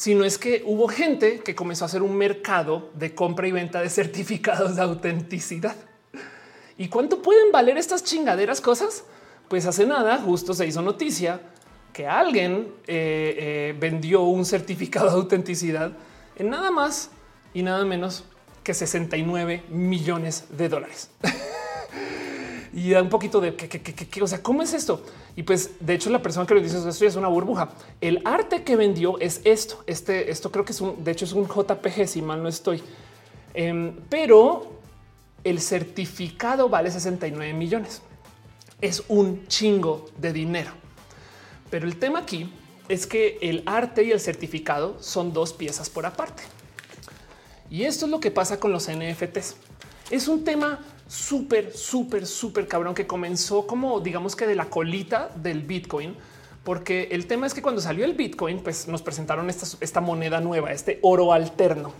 sino 0.00 0.24
es 0.24 0.38
que 0.38 0.62
hubo 0.64 0.88
gente 0.88 1.40
que 1.40 1.54
comenzó 1.54 1.84
a 1.84 1.88
hacer 1.88 2.00
un 2.00 2.16
mercado 2.16 2.88
de 2.94 3.14
compra 3.14 3.46
y 3.46 3.52
venta 3.52 3.82
de 3.82 3.90
certificados 3.90 4.76
de 4.76 4.80
autenticidad. 4.80 5.76
¿Y 6.78 6.88
cuánto 6.88 7.20
pueden 7.20 7.52
valer 7.52 7.76
estas 7.76 8.02
chingaderas 8.02 8.62
cosas? 8.62 9.04
Pues 9.48 9.66
hace 9.66 9.84
nada, 9.84 10.16
justo 10.16 10.54
se 10.54 10.66
hizo 10.66 10.80
noticia 10.80 11.42
que 11.92 12.06
alguien 12.06 12.72
eh, 12.86 13.36
eh, 13.36 13.76
vendió 13.78 14.22
un 14.22 14.46
certificado 14.46 15.10
de 15.10 15.16
autenticidad 15.16 15.92
en 16.36 16.48
nada 16.48 16.70
más 16.70 17.10
y 17.52 17.62
nada 17.62 17.84
menos 17.84 18.24
que 18.64 18.72
69 18.72 19.64
millones 19.68 20.46
de 20.48 20.70
dólares. 20.70 21.10
y 22.72 22.90
da 22.90 23.02
un 23.02 23.08
poquito 23.08 23.40
de 23.40 23.56
qué, 23.56 24.22
o 24.22 24.26
sea, 24.26 24.42
cómo 24.42 24.62
es 24.62 24.72
esto? 24.72 25.02
Y 25.34 25.42
pues 25.42 25.72
de 25.80 25.94
hecho 25.94 26.10
la 26.10 26.22
persona 26.22 26.46
que 26.46 26.54
lo 26.54 26.60
dice 26.60 26.76
esto 26.76 27.04
es 27.04 27.16
una 27.16 27.28
burbuja. 27.28 27.70
El 28.00 28.22
arte 28.24 28.62
que 28.62 28.76
vendió 28.76 29.18
es 29.18 29.40
esto. 29.44 29.82
Este, 29.86 30.30
esto 30.30 30.52
creo 30.52 30.64
que 30.64 30.72
es 30.72 30.80
un, 30.80 31.02
de 31.02 31.10
hecho 31.10 31.24
es 31.24 31.32
un 31.32 31.48
JPG, 31.48 32.06
si 32.06 32.22
mal 32.22 32.42
no 32.42 32.48
estoy. 32.48 32.82
Em, 33.54 33.94
pero 34.08 34.70
el 35.42 35.60
certificado 35.60 36.68
vale 36.68 36.90
69 36.90 37.52
millones. 37.54 38.02
Es 38.80 39.02
un 39.08 39.46
chingo 39.48 40.06
de 40.16 40.32
dinero. 40.32 40.70
Pero 41.70 41.86
el 41.86 41.98
tema 41.98 42.20
aquí 42.20 42.52
es 42.88 43.06
que 43.06 43.38
el 43.42 43.62
arte 43.66 44.04
y 44.04 44.12
el 44.12 44.20
certificado 44.20 44.96
son 45.00 45.32
dos 45.32 45.52
piezas 45.52 45.90
por 45.90 46.06
aparte. 46.06 46.42
Y 47.68 47.84
esto 47.84 48.06
es 48.06 48.10
lo 48.10 48.20
que 48.20 48.30
pasa 48.30 48.58
con 48.58 48.72
los 48.72 48.88
NFTs. 48.88 49.56
Es 50.10 50.26
un 50.26 50.44
tema 50.44 50.80
súper, 51.10 51.72
súper, 51.76 52.24
súper 52.24 52.68
cabrón 52.68 52.94
que 52.94 53.04
comenzó 53.04 53.66
como 53.66 53.98
digamos 53.98 54.36
que 54.36 54.46
de 54.46 54.54
la 54.54 54.66
colita 54.66 55.28
del 55.34 55.62
Bitcoin, 55.62 56.14
porque 56.62 57.08
el 57.10 57.26
tema 57.26 57.48
es 57.48 57.54
que 57.54 57.60
cuando 57.60 57.80
salió 57.80 58.04
el 58.04 58.14
Bitcoin, 58.14 58.60
pues 58.60 58.86
nos 58.86 59.02
presentaron 59.02 59.50
esta, 59.50 59.66
esta 59.80 60.00
moneda 60.00 60.40
nueva, 60.40 60.70
este 60.70 61.00
oro 61.02 61.32
alterno. 61.32 61.92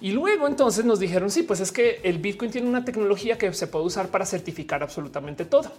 Y 0.00 0.12
luego 0.12 0.46
entonces 0.46 0.86
nos 0.86 1.00
dijeron, 1.00 1.30
sí, 1.30 1.42
pues 1.42 1.60
es 1.60 1.70
que 1.70 2.00
el 2.02 2.18
Bitcoin 2.18 2.50
tiene 2.50 2.66
una 2.66 2.82
tecnología 2.82 3.36
que 3.36 3.52
se 3.52 3.66
puede 3.66 3.84
usar 3.84 4.08
para 4.08 4.24
certificar 4.24 4.82
absolutamente 4.82 5.44
todo. 5.44 5.70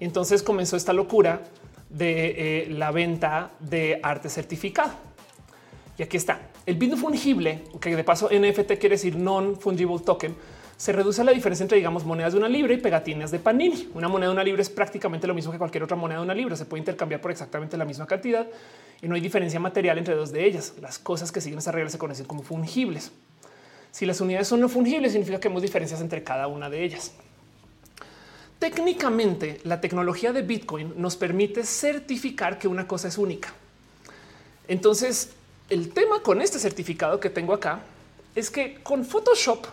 Y 0.00 0.04
entonces 0.04 0.42
comenzó 0.42 0.76
esta 0.76 0.92
locura 0.92 1.42
de 1.88 2.64
eh, 2.64 2.70
la 2.70 2.90
venta 2.90 3.52
de 3.60 4.00
arte 4.02 4.28
certificado. 4.28 4.92
Y 5.98 6.02
aquí 6.02 6.16
está 6.16 6.48
el 6.66 6.76
bit 6.76 6.96
fungible, 6.96 7.64
que 7.80 7.94
de 7.94 8.04
paso 8.04 8.28
NFT 8.28 8.78
quiere 8.78 8.96
decir 8.96 9.16
non 9.16 9.58
fungible 9.58 9.98
token. 10.00 10.34
Se 10.82 10.90
reduce 10.90 11.22
la 11.22 11.30
diferencia 11.30 11.62
entre, 11.62 11.78
digamos, 11.78 12.04
monedas 12.04 12.32
de 12.32 12.40
una 12.40 12.48
libra 12.48 12.74
y 12.74 12.76
pegatinas 12.76 13.30
de 13.30 13.38
Panini. 13.38 13.88
Una 13.94 14.08
moneda 14.08 14.30
de 14.30 14.32
una 14.32 14.42
libra 14.42 14.62
es 14.62 14.68
prácticamente 14.68 15.28
lo 15.28 15.32
mismo 15.32 15.52
que 15.52 15.58
cualquier 15.58 15.84
otra 15.84 15.96
moneda 15.96 16.18
de 16.18 16.24
una 16.24 16.34
libra. 16.34 16.56
Se 16.56 16.64
puede 16.64 16.80
intercambiar 16.80 17.20
por 17.20 17.30
exactamente 17.30 17.76
la 17.76 17.84
misma 17.84 18.04
cantidad 18.04 18.48
y 19.00 19.06
no 19.06 19.14
hay 19.14 19.20
diferencia 19.20 19.60
material 19.60 19.98
entre 19.98 20.16
dos 20.16 20.32
de 20.32 20.44
ellas. 20.44 20.74
Las 20.80 20.98
cosas 20.98 21.30
que 21.30 21.40
siguen 21.40 21.60
esa 21.60 21.70
regla 21.70 21.88
se 21.88 21.98
conocen 21.98 22.26
como 22.26 22.42
fungibles. 22.42 23.12
Si 23.92 24.06
las 24.06 24.20
unidades 24.20 24.48
son 24.48 24.58
no 24.58 24.68
fungibles, 24.68 25.12
significa 25.12 25.38
que 25.38 25.46
hemos 25.46 25.62
diferencias 25.62 26.00
entre 26.00 26.24
cada 26.24 26.48
una 26.48 26.68
de 26.68 26.82
ellas. 26.82 27.12
Técnicamente, 28.58 29.60
la 29.62 29.80
tecnología 29.80 30.32
de 30.32 30.42
Bitcoin 30.42 30.94
nos 30.96 31.14
permite 31.14 31.62
certificar 31.62 32.58
que 32.58 32.66
una 32.66 32.88
cosa 32.88 33.06
es 33.06 33.18
única. 33.18 33.54
Entonces, 34.66 35.30
el 35.70 35.92
tema 35.92 36.24
con 36.24 36.42
este 36.42 36.58
certificado 36.58 37.20
que 37.20 37.30
tengo 37.30 37.54
acá 37.54 37.82
es 38.34 38.50
que 38.50 38.82
con 38.82 39.04
Photoshop 39.04 39.64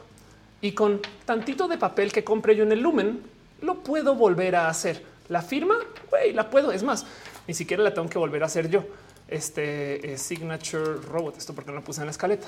y 0.62 0.74
con 0.74 1.02
tantito 1.26 1.68
de 1.68 1.78
papel 1.78 2.12
que 2.12 2.24
compré 2.24 2.56
yo 2.56 2.64
en 2.64 2.72
el 2.72 2.82
Lumen, 2.82 3.22
lo 3.62 3.76
puedo 3.76 4.16
volver 4.16 4.56
a 4.56 4.70
hacer. 4.70 5.04
La 5.28 5.42
firma, 5.42 5.76
güey, 6.10 6.34
la 6.34 6.50
puedo. 6.50 6.72
Es 6.72 6.84
más, 6.84 7.06
ni 7.48 7.54
siquiera 7.54 7.84
la 7.84 7.94
tengo 7.94 8.10
que 8.10 8.18
volver 8.18 8.44
a 8.44 8.48
hacer 8.48 8.70
yo. 8.70 8.84
Este 9.28 10.18
signature 10.18 10.96
robot, 10.96 11.38
esto 11.38 11.54
porque 11.54 11.70
no 11.70 11.78
lo 11.78 11.84
puse 11.84 12.02
en 12.02 12.08
la 12.08 12.12
escaleta. 12.12 12.48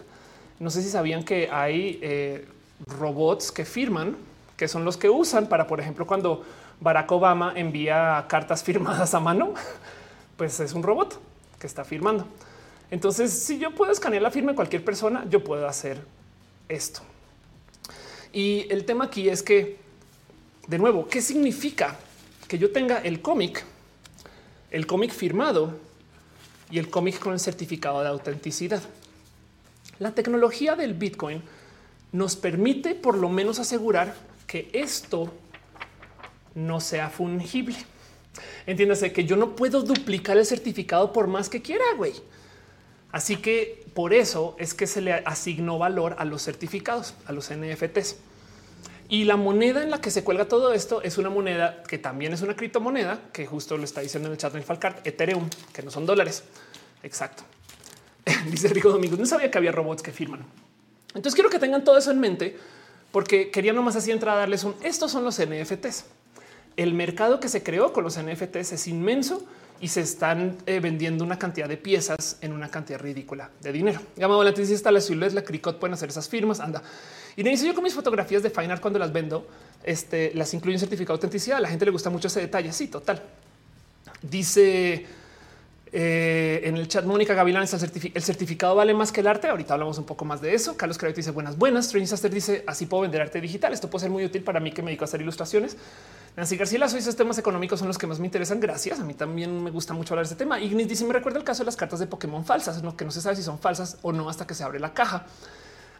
No 0.59 0.69
sé 0.69 0.81
si 0.81 0.89
sabían 0.89 1.23
que 1.23 1.49
hay 1.51 1.99
eh, 2.01 2.45
robots 2.87 3.51
que 3.51 3.65
firman 3.65 4.15
que 4.61 4.67
son 4.67 4.85
los 4.85 4.95
que 4.95 5.09
usan 5.09 5.47
para, 5.47 5.65
por 5.65 5.79
ejemplo, 5.79 6.05
cuando 6.05 6.43
Barack 6.81 7.11
Obama 7.11 7.53
envía 7.55 8.23
cartas 8.29 8.61
firmadas 8.67 9.15
a 9.15 9.19
mano, 9.19 9.55
pues 10.37 10.59
es 10.59 10.73
un 10.73 10.83
robot 10.83 11.19
que 11.57 11.65
está 11.65 11.83
firmando. 11.83 12.27
Entonces, 12.91 13.31
si 13.31 13.57
yo 13.57 13.73
puedo 13.73 13.91
escanear 13.91 14.21
la 14.21 14.29
firma 14.29 14.51
de 14.51 14.55
cualquier 14.55 14.85
persona, 14.85 15.25
yo 15.27 15.43
puedo 15.43 15.67
hacer 15.67 16.05
esto. 16.69 17.01
Y 18.33 18.67
el 18.69 18.85
tema 18.85 19.05
aquí 19.05 19.29
es 19.29 19.43
que, 19.43 19.77
de 20.67 20.77
nuevo, 20.77 21.07
¿qué 21.07 21.21
significa 21.21 21.99
que 22.47 22.57
yo 22.57 22.71
tenga 22.71 22.99
el 22.99 23.21
cómic, 23.21 23.63
el 24.71 24.87
cómic 24.87 25.11
firmado 25.11 25.77
y 26.69 26.79
el 26.79 26.89
cómic 26.89 27.19
con 27.19 27.33
el 27.33 27.39
certificado 27.39 28.01
de 28.01 28.07
autenticidad? 28.07 28.81
La 29.99 30.11
tecnología 30.11 30.75
del 30.75 30.93
Bitcoin 30.93 31.41
nos 32.11 32.35
permite 32.35 32.95
por 32.95 33.17
lo 33.17 33.29
menos 33.29 33.59
asegurar 33.59 34.15
que 34.47 34.69
esto 34.73 35.31
no 36.55 36.79
sea 36.79 37.09
fungible. 37.09 37.77
Entiéndase 38.65 39.11
que 39.11 39.25
yo 39.25 39.35
no 39.35 39.55
puedo 39.55 39.81
duplicar 39.81 40.37
el 40.37 40.45
certificado 40.45 41.11
por 41.11 41.27
más 41.27 41.49
que 41.49 41.61
quiera, 41.61 41.85
güey. 41.97 42.13
Así 43.11 43.37
que 43.37 43.80
por 43.93 44.13
eso 44.13 44.55
es 44.57 44.73
que 44.73 44.87
se 44.87 45.01
le 45.01 45.13
asignó 45.13 45.77
valor 45.77 46.15
a 46.17 46.25
los 46.25 46.43
certificados, 46.43 47.13
a 47.25 47.33
los 47.33 47.51
NFTs. 47.51 48.17
Y 49.09 49.25
la 49.25 49.35
moneda 49.35 49.83
en 49.83 49.91
la 49.91 49.99
que 49.99 50.09
se 50.09 50.23
cuelga 50.23 50.45
todo 50.45 50.73
esto 50.73 51.01
es 51.01 51.17
una 51.17 51.29
moneda 51.29 51.83
que 51.83 51.97
también 51.97 52.31
es 52.31 52.41
una 52.41 52.55
criptomoneda, 52.55 53.19
que 53.33 53.45
justo 53.45 53.77
lo 53.77 53.83
está 53.83 53.99
diciendo 53.99 54.27
en 54.27 54.33
el 54.33 54.37
chat 54.37 54.53
de 54.53 54.61
Falcart, 54.61 55.05
Ethereum, 55.05 55.49
que 55.73 55.83
no 55.83 55.91
son 55.91 56.05
dólares. 56.05 56.43
Exacto. 57.03 57.43
Dice 58.49 58.69
Rico 58.69 58.89
Domingo, 58.89 59.17
no 59.17 59.25
sabía 59.25 59.51
que 59.51 59.57
había 59.57 59.73
robots 59.73 60.01
que 60.01 60.13
firman. 60.13 60.45
Entonces 61.09 61.35
quiero 61.35 61.49
que 61.49 61.59
tengan 61.59 61.83
todo 61.83 61.97
eso 61.97 62.11
en 62.11 62.19
mente 62.21 62.57
porque 63.11 63.51
quería 63.51 63.73
nomás 63.73 63.97
así 63.97 64.11
entrar 64.11 64.37
a 64.37 64.39
darles 64.39 64.63
un 64.63 64.75
estos 64.83 65.11
son 65.11 65.23
los 65.23 65.39
NFTs. 65.39 66.05
El 66.77 66.93
mercado 66.93 67.39
que 67.39 67.49
se 67.49 67.63
creó 67.63 67.91
con 67.91 68.05
los 68.05 68.17
NFTs 68.17 68.71
es 68.71 68.87
inmenso 68.87 69.45
y 69.81 69.87
se 69.87 70.01
están 70.01 70.57
eh, 70.67 70.79
vendiendo 70.79 71.23
una 71.23 71.39
cantidad 71.39 71.67
de 71.67 71.75
piezas 71.75 72.37
en 72.41 72.53
una 72.53 72.69
cantidad 72.69 72.99
ridícula 72.99 73.49
de 73.61 73.71
dinero. 73.71 73.99
Llamado 74.15 74.43
la 74.43 74.53
tesis 74.53 74.75
está 74.75 74.91
la 74.91 75.01
ciudad, 75.01 75.31
la 75.31 75.43
Cricot 75.43 75.79
pueden 75.79 75.95
hacer 75.95 76.09
esas 76.09 76.29
firmas. 76.29 76.59
Anda. 76.59 76.83
Y 77.35 77.43
me 77.43 77.49
dice 77.49 77.65
yo 77.65 77.73
con 77.73 77.83
mis 77.83 77.95
fotografías 77.95 78.43
de 78.43 78.51
Fine 78.51 78.73
Art 78.73 78.81
cuando 78.81 78.99
las 78.99 79.11
vendo, 79.11 79.47
este, 79.83 80.33
las 80.35 80.53
incluyo 80.53 80.75
en 80.75 80.79
certificado 80.79 81.17
de 81.17 81.21
autenticidad. 81.21 81.59
La 81.59 81.67
gente 81.67 81.85
le 81.85 81.91
gusta 81.91 82.11
mucho 82.11 82.27
ese 82.27 82.41
detalle. 82.41 82.71
Sí, 82.71 82.87
total. 82.89 83.23
Dice 84.21 85.07
eh, 85.91 86.61
en 86.63 86.77
el 86.77 86.87
chat, 86.87 87.03
Mónica 87.03 87.33
Gavilán, 87.33 87.63
el, 87.63 87.67
certificado 88.21 88.75
vale 88.75 88.93
más 88.93 89.11
que 89.11 89.21
el 89.21 89.27
arte. 89.27 89.47
Ahorita 89.47 89.73
hablamos 89.73 89.97
un 89.97 90.05
poco 90.05 90.25
más 90.25 90.41
de 90.41 90.53
eso. 90.53 90.77
Carlos 90.77 90.99
Crédito 90.99 91.17
dice 91.17 91.31
buenas, 91.31 91.57
buenas. 91.57 91.85
Strange 91.85 92.29
dice 92.29 92.63
así 92.67 92.85
puedo 92.85 93.01
vender 93.01 93.21
arte 93.21 93.41
digital. 93.41 93.73
Esto 93.73 93.89
puede 93.89 94.01
ser 94.01 94.11
muy 94.11 94.23
útil 94.23 94.43
para 94.43 94.59
mí 94.59 94.71
que 94.71 94.83
me 94.83 94.91
dedico 94.91 95.05
a 95.05 95.07
hacer 95.07 95.21
ilustraciones. 95.21 95.75
Nancy 96.35 96.55
García 96.55 96.79
Lazo 96.79 96.95
dice 96.95 97.11
temas 97.13 97.37
económicos 97.37 97.79
son 97.79 97.87
los 97.87 97.97
que 97.97 98.07
más 98.07 98.19
me 98.19 98.25
interesan. 98.25 98.59
Gracias. 98.59 98.99
A 98.99 99.03
mí 99.03 99.13
también 99.13 99.63
me 99.63 99.69
gusta 99.69 99.93
mucho 99.93 100.13
hablar 100.13 100.25
de 100.25 100.31
este 100.31 100.43
tema. 100.43 100.59
Ignis 100.59 100.87
dice 100.87 101.05
me 101.05 101.13
recuerda 101.13 101.39
el 101.39 101.45
caso 101.45 101.63
de 101.63 101.65
las 101.65 101.75
cartas 101.75 101.99
de 101.99 102.07
Pokémon 102.07 102.45
falsas, 102.45 102.81
lo 102.83 102.95
que 102.95 103.05
no 103.05 103.11
se 103.11 103.21
sabe 103.21 103.35
si 103.35 103.43
son 103.43 103.59
falsas 103.59 103.97
o 104.01 104.11
no 104.11 104.29
hasta 104.29 104.47
que 104.47 104.53
se 104.53 104.63
abre 104.63 104.79
la 104.79 104.93
caja. 104.93 105.25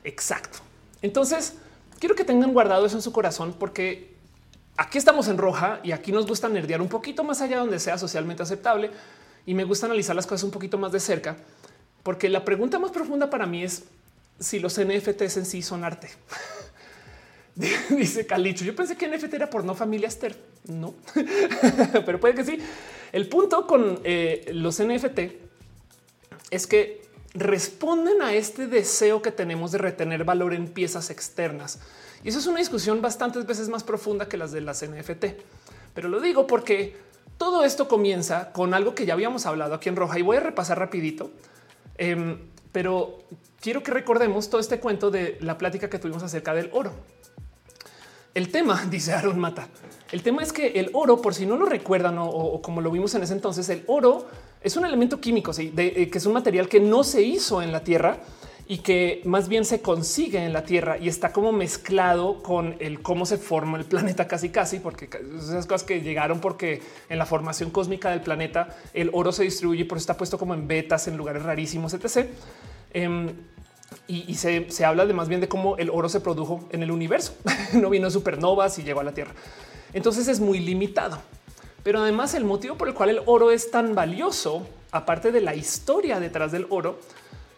Exacto. 0.04 0.60
Entonces 1.02 1.56
quiero 2.00 2.16
que 2.16 2.24
tengan 2.24 2.54
guardado 2.54 2.86
eso 2.86 2.96
en 2.96 3.02
su 3.02 3.12
corazón 3.12 3.56
porque 3.60 4.16
aquí 4.78 4.98
estamos 4.98 5.28
en 5.28 5.38
roja 5.38 5.80
y 5.84 5.92
aquí 5.92 6.12
nos 6.12 6.26
gusta 6.26 6.50
nerdear 6.50 6.82
un 6.82 6.90
poquito 6.90 7.24
más 7.24 7.42
allá 7.42 7.60
donde 7.60 7.80
sea 7.80 7.98
socialmente 7.98 8.44
aceptable 8.44 8.92
y 9.46 9.54
me 9.54 9.64
gusta 9.64 9.86
analizar 9.86 10.16
las 10.16 10.26
cosas 10.28 10.44
un 10.44 10.52
poquito 10.52 10.78
más 10.78 10.92
de 10.92 11.00
cerca, 11.00 11.36
porque 12.04 12.30
la 12.30 12.46
pregunta 12.46 12.80
más 12.80 12.92
profunda 12.92 13.30
para 13.30 13.46
mí 13.46 13.64
es 13.64 13.84
si 14.40 14.60
los 14.60 14.80
NFTs 14.80 15.38
en 15.38 15.46
sí 15.46 15.62
son 15.62 15.84
arte. 15.84 16.10
Dice 17.90 18.26
Calicho. 18.26 18.64
Yo 18.64 18.76
pensé 18.76 18.96
que 18.96 19.08
NFT 19.08 19.34
era 19.34 19.50
por 19.50 19.64
no 19.64 19.76
familia 19.76 20.08
Esther. 20.08 20.36
No, 20.68 20.94
pero 22.06 22.20
puede 22.20 22.36
que 22.36 22.46
sí. 22.46 22.58
El 23.12 23.28
punto 23.28 23.68
con 23.68 24.00
eh, 24.04 24.52
los 24.54 24.82
NFT 24.82 25.20
es 26.50 26.68
que 26.68 27.02
responden 27.34 28.22
a 28.22 28.34
este 28.34 28.68
deseo 28.68 29.22
que 29.22 29.32
tenemos 29.32 29.72
de 29.72 29.78
retener 29.78 30.24
valor 30.24 30.54
en 30.54 30.68
piezas 30.68 31.10
externas. 31.10 31.80
Y 32.24 32.30
eso 32.30 32.40
es 32.40 32.48
una 32.48 32.60
discusión 32.60 33.02
bastantes 33.02 33.46
veces 33.46 33.70
más 33.70 33.84
profunda 33.84 34.28
que 34.28 34.38
las 34.38 34.52
de 34.52 34.62
las 34.62 34.86
NFT. 34.86 35.26
Pero 35.94 36.10
lo 36.10 36.20
digo 36.20 36.48
porque 36.48 36.96
todo 37.38 37.64
esto 37.64 37.88
comienza 37.88 38.52
con 38.52 38.74
algo 38.74 38.94
que 38.94 39.06
ya 39.06 39.14
habíamos 39.14 39.46
hablado 39.46 39.74
aquí 39.74 39.90
en 39.90 39.96
Roja 39.96 40.20
y 40.20 40.22
voy 40.22 40.38
a 40.38 40.42
repasar 40.42 40.78
rapidito. 40.78 41.32
Em, 41.98 42.38
pero 42.72 43.20
quiero 43.60 43.82
que 43.84 43.92
recordemos 43.92 44.50
todo 44.50 44.62
este 44.62 44.80
cuento 44.80 45.10
de 45.10 45.38
la 45.42 45.58
plática 45.58 45.90
que 45.90 46.00
tuvimos 46.00 46.24
acerca 46.24 46.54
del 46.54 46.70
oro. 46.72 46.94
El 48.34 48.50
tema, 48.50 48.86
dice 48.90 49.14
Aaron 49.14 49.40
Mata, 49.40 49.68
el 50.12 50.24
tema 50.24 50.44
es 50.44 50.52
que 50.54 50.68
el 50.80 50.90
oro, 50.94 51.22
por 51.22 51.34
si 51.34 51.46
no 51.46 51.58
lo 51.58 51.66
recuerdan 51.66 52.18
o, 52.20 52.62
como 52.62 52.82
lo 52.82 52.92
vimos 52.92 53.16
en 53.16 53.24
ese 53.24 53.34
entonces, 53.34 53.70
el 53.70 53.84
oro 53.88 54.28
es 54.62 54.76
un 54.76 54.86
elemento 54.86 55.20
químico, 55.20 55.54
¿sí? 55.54 55.74
Eh, 55.76 56.10
que 56.10 56.18
es 56.18 56.26
un 56.26 56.34
material 56.34 56.68
que 56.68 56.80
no 56.80 57.04
se 57.04 57.22
hizo 57.22 57.62
en 57.62 57.72
la 57.72 57.84
Tierra, 57.84 58.20
y 58.72 58.78
que 58.78 59.22
más 59.26 59.50
bien 59.50 59.66
se 59.66 59.82
consigue 59.82 60.46
en 60.46 60.54
la 60.54 60.64
Tierra 60.64 60.98
y 60.98 61.10
está 61.10 61.34
como 61.34 61.52
mezclado 61.52 62.42
con 62.42 62.78
el 62.80 63.02
cómo 63.02 63.26
se 63.26 63.38
forma 63.38 63.78
el 63.78 63.84
planeta 63.84 64.30
casi 64.30 64.48
casi, 64.48 64.80
porque 64.80 65.10
esas 65.38 65.66
cosas 65.66 65.84
que 65.84 66.00
llegaron 66.00 66.40
porque 66.40 66.82
en 67.10 67.18
la 67.18 67.26
formación 67.26 67.70
cósmica 67.70 68.12
del 68.12 68.22
planeta 68.22 68.70
el 68.94 69.10
oro 69.12 69.34
se 69.34 69.44
distribuye, 69.44 69.84
por 69.84 69.98
eso 69.98 70.04
está 70.04 70.16
puesto 70.16 70.38
como 70.38 70.54
en 70.54 70.70
vetas, 70.70 71.10
en 71.10 71.18
lugares 71.18 71.44
rarísimos, 71.44 71.94
etc. 71.94 72.30
Em, 72.94 73.34
y, 74.08 74.36
se, 74.36 74.70
se, 74.70 74.84
habla 74.84 75.06
de 75.06 75.14
más 75.14 75.30
bien 75.30 75.40
de 75.40 75.48
cómo 75.48 75.78
el 75.78 75.90
oro 75.90 76.10
se 76.10 76.20
produjo 76.20 76.68
en 76.72 76.84
el 76.84 76.92
universo. 76.92 77.34
no 77.74 77.90
vino 77.90 78.10
supernovas 78.10 78.78
y 78.80 78.84
llegó 78.84 79.00
a 79.00 79.04
la 79.04 79.14
Tierra. 79.14 79.32
Entonces 79.94 80.28
es 80.28 80.40
muy 80.40 80.60
limitado. 80.60 81.18
Pero 81.84 82.00
además 82.00 82.34
el 82.34 82.44
motivo 82.44 82.76
por 82.76 82.88
el 82.88 82.94
cual 82.94 83.10
el 83.10 83.22
oro 83.26 83.52
es 83.52 83.72
tan 83.72 83.96
valioso, 83.96 84.68
aparte 84.92 85.32
de 85.32 85.42
la 85.42 85.56
historia 85.56 86.20
detrás 86.20 86.52
del 86.52 86.68
oro, 86.70 87.00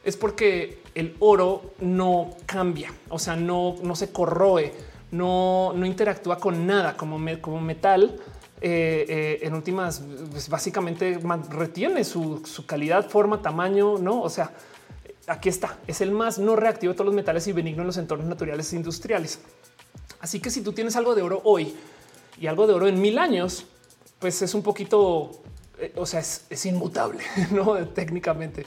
es 0.03 0.17
porque 0.17 0.81
el 0.95 1.15
oro 1.19 1.73
no 1.79 2.31
cambia, 2.45 2.93
o 3.09 3.19
sea, 3.19 3.35
no, 3.35 3.75
no 3.81 3.95
se 3.95 4.11
corroe, 4.11 4.73
no, 5.11 5.73
no 5.75 5.85
interactúa 5.85 6.37
con 6.37 6.67
nada 6.67 6.95
como, 6.97 7.19
como 7.41 7.61
metal. 7.61 8.19
Eh, 8.65 9.05
eh, 9.09 9.39
en 9.41 9.55
últimas, 9.55 10.01
pues 10.31 10.47
básicamente 10.47 11.19
retiene 11.49 12.05
su, 12.05 12.41
calidad, 12.65 13.09
forma, 13.09 13.41
tamaño, 13.41 13.97
no? 13.97 14.21
O 14.21 14.29
sea, 14.29 14.51
aquí 15.27 15.49
está. 15.49 15.77
Es 15.87 16.01
el 16.01 16.11
más 16.11 16.39
no 16.39 16.55
reactivo 16.55 16.93
de 16.93 16.97
todos 16.97 17.05
los 17.07 17.15
metales 17.15 17.47
y 17.47 17.51
benigno 17.51 17.81
en 17.81 17.87
los 17.87 17.97
entornos 17.97 18.27
naturales 18.27 18.71
e 18.73 18.75
industriales. 18.75 19.39
Así 20.19 20.39
que 20.39 20.49
si 20.49 20.61
tú 20.61 20.73
tienes 20.73 20.95
algo 20.95 21.15
de 21.15 21.21
oro 21.21 21.41
hoy 21.43 21.75
y 22.39 22.47
algo 22.47 22.67
de 22.67 22.73
oro 22.73 22.87
en 22.87 22.99
mil 23.01 23.17
años, 23.17 23.65
pues 24.19 24.41
es 24.41 24.53
un 24.53 24.63
poquito, 24.63 25.43
eh, 25.79 25.93
o 25.95 26.05
sea, 26.05 26.21
es, 26.21 26.65
inmutable, 26.65 27.23
no 27.51 27.75
técnicamente. 27.89 28.65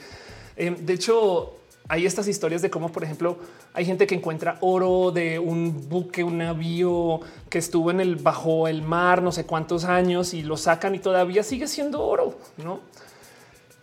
de 0.57 0.93
hecho, 0.93 1.57
hay 1.89 2.05
estas 2.05 2.27
historias 2.27 2.63
de 2.63 2.71
cómo, 2.71 2.91
por 2.91 3.05
ejemplo, 3.05 3.39
hay 3.73 3.85
gente 3.85 4.07
que 4.07 4.15
encuentra 4.15 4.59
oro 4.61 5.13
de 5.13 5.39
un 5.39 5.89
buque, 5.89 6.25
un 6.25 6.39
navío 6.39 7.21
que 7.49 7.59
estuvo 7.59 7.91
en 7.91 8.01
el 8.01 8.17
bajo 8.17 8.67
el 8.67 8.83
mar 8.83 9.23
no 9.23 9.31
sé 9.31 9.47
cuántos 9.47 9.85
años 9.85 10.35
y 10.35 10.43
lo 10.43 10.57
sacan 10.57 10.95
y 10.95 10.99
todavía 10.99 11.43
sigue 11.43 11.69
siendo 11.69 12.03
oro, 12.03 12.39
no? 12.57 12.81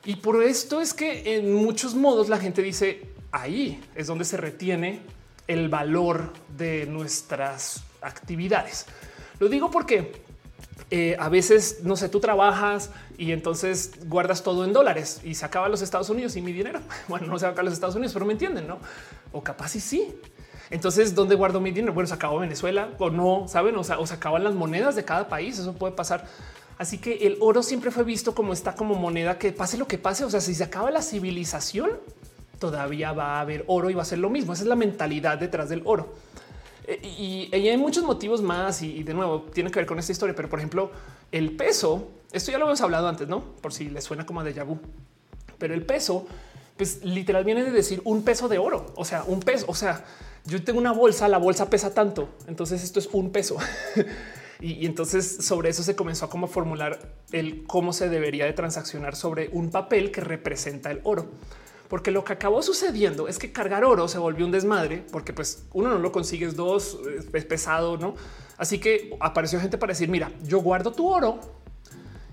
Y 0.06 0.18
por 0.18 0.44
esto 0.44 0.82
es 0.82 0.94
que 0.94 1.36
en 1.36 1.54
muchos 1.54 1.96
modos 1.96 2.28
la 2.30 2.38
gente 2.38 2.62
dice 2.62 3.08
ahí 3.32 3.82
es 3.96 4.08
donde 4.08 4.26
se 4.26 4.38
retiene 4.38 5.00
el 5.48 5.70
valor 5.70 6.34
de 6.58 6.86
nuestras 6.86 7.84
actividades. 8.02 8.86
Lo 9.40 9.50
digo 9.50 9.72
porque 9.72 10.24
eh, 10.92 11.16
a 11.20 11.30
veces, 11.30 11.80
no 11.84 11.96
sé, 11.96 12.10
tú 12.10 12.20
trabajas 12.20 12.92
y 13.18 13.32
entonces 13.32 13.94
guardas 14.08 14.44
todo 14.44 14.66
en 14.66 14.74
dólares 14.74 15.22
y 15.24 15.36
se 15.36 15.46
acaba 15.46 15.70
los 15.70 15.82
Estados 15.82 16.10
Unidos 16.10 16.36
y 16.36 16.42
mi 16.42 16.54
dinero. 16.54 16.80
Bueno, 17.08 17.28
no 17.28 17.40
se 17.40 17.46
acaba 17.46 17.64
los 17.64 17.74
Estados 17.74 17.96
Unidos, 17.96 18.14
pero 18.14 18.26
me 18.26 18.34
entienden, 18.34 18.68
¿no? 18.68 18.80
O 19.32 19.42
capaz 19.42 19.76
y 19.76 19.80
sí. 19.80 20.16
Entonces, 20.70 21.16
¿dónde 21.16 21.36
guardo 21.36 21.60
mi 21.60 21.72
dinero? 21.72 21.94
Bueno, 21.94 22.08
se 22.08 22.14
acabó 22.14 22.40
Venezuela 22.40 22.90
o 22.98 23.10
no, 23.10 23.48
¿saben? 23.48 23.76
O, 23.76 23.84
sea, 23.84 24.00
o 24.00 24.08
se 24.08 24.16
acaban 24.16 24.44
las 24.44 24.54
monedas 24.54 24.96
de 24.96 25.04
cada 25.04 25.28
país, 25.28 25.58
eso 25.60 25.74
puede 25.74 25.94
pasar. 25.94 26.26
Así 26.78 26.98
que 26.98 27.28
el 27.28 27.38
oro 27.40 27.64
siempre 27.64 27.92
fue 27.92 28.04
visto 28.04 28.34
como 28.34 28.54
está 28.54 28.76
como 28.76 28.96
moneda 28.96 29.38
que 29.38 29.52
pase 29.52 29.78
lo 29.78 29.88
que 29.88 29.98
pase. 29.98 30.26
O 30.26 30.30
sea, 30.30 30.42
si 30.42 30.56
se 30.56 30.64
acaba 30.64 30.92
la 30.92 31.02
civilización, 31.02 31.92
todavía 32.60 33.12
va 33.12 33.38
a 33.38 33.42
haber 33.42 33.64
oro 33.68 33.90
y 33.90 33.94
va 33.94 34.02
a 34.02 34.06
ser 34.06 34.20
lo 34.20 34.30
mismo. 34.30 34.54
Esa 34.54 34.64
es 34.64 34.70
la 34.70 34.76
mentalidad 34.76 35.38
detrás 35.38 35.70
del 35.70 35.82
oro. 35.86 36.14
Eh, 36.86 37.00
y, 37.52 37.56
hay 37.56 37.78
muchos 37.78 38.04
motivos 38.04 38.42
más 38.42 38.82
y, 38.82 39.04
de 39.04 39.14
nuevo 39.14 39.44
tiene 39.54 39.72
que 39.72 39.80
ver 39.80 39.86
con 39.86 40.00
esta 40.00 40.12
historia, 40.12 40.36
pero 40.36 40.50
por 40.50 40.60
ejemplo 40.60 40.92
el 41.32 41.56
peso, 41.56 42.10
esto 42.32 42.52
ya 42.52 42.58
lo 42.58 42.66
hemos 42.66 42.82
hablado 42.82 43.08
antes, 43.08 43.28
¿no? 43.28 43.42
Por 43.62 43.74
si 43.74 43.90
les 43.90 44.04
suena 44.04 44.26
como 44.26 44.44
de 44.44 44.52
vu, 44.64 44.80
pero 45.58 45.74
el 45.74 45.86
peso, 45.86 46.28
pues 46.78 47.04
literal 47.04 47.46
viene 47.46 47.64
de 47.64 47.72
decir 47.72 48.02
un 48.04 48.24
peso 48.24 48.50
de 48.50 48.58
oro, 48.58 48.92
o 48.96 49.06
sea, 49.06 49.24
un 49.24 49.40
peso, 49.40 49.66
o 49.70 49.76
sea, 49.76 50.04
yo 50.46 50.64
tengo 50.64 50.80
una 50.80 50.92
bolsa, 50.92 51.28
la 51.28 51.38
bolsa 51.38 51.70
pesa 51.70 51.94
tanto, 51.94 52.30
entonces 52.48 52.84
esto 52.84 53.00
es 53.00 53.08
un 53.14 53.32
peso. 53.32 53.58
y, 54.60 54.86
entonces 54.86 55.38
sobre 55.46 55.70
eso 55.70 55.84
se 55.84 55.96
comenzó 55.96 56.26
a 56.26 56.48
formular 56.48 57.00
el 57.32 57.64
cómo 57.66 57.94
se 57.94 58.10
debería 58.10 58.46
de 58.46 58.54
transaccionar 58.54 59.16
sobre 59.16 59.50
un 59.52 59.72
papel 59.72 60.12
que 60.12 60.22
representa 60.22 60.92
el 60.92 61.02
oro 61.04 61.30
porque 61.94 62.10
lo 62.10 62.24
que 62.24 62.34
acabó 62.34 62.64
sucediendo 62.64 63.28
es 63.28 63.38
que 63.38 63.52
cargar 63.52 63.84
oro 63.84 64.08
se 64.08 64.18
volvió 64.18 64.48
un 64.48 64.52
desmadre, 64.52 65.06
porque 65.12 65.32
pues 65.32 65.66
uno 65.74 65.90
no 65.90 66.00
lo 66.00 66.12
consigues, 66.12 66.56
dos 66.56 66.98
es 67.32 67.46
pesado, 67.46 67.98
no? 67.98 68.16
Así 68.58 68.80
que 68.80 69.16
apareció 69.20 69.60
gente 69.60 69.78
para 69.78 69.92
decir: 69.92 70.10
Mira, 70.10 70.32
yo 70.42 70.60
guardo 70.60 70.92
tu 70.92 71.08
oro 71.08 71.40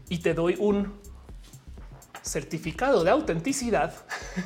y 0.09 0.17
te 0.21 0.33
doy 0.33 0.57
un 0.59 0.95
certificado 2.23 3.05
de 3.05 3.11
autenticidad 3.11 3.93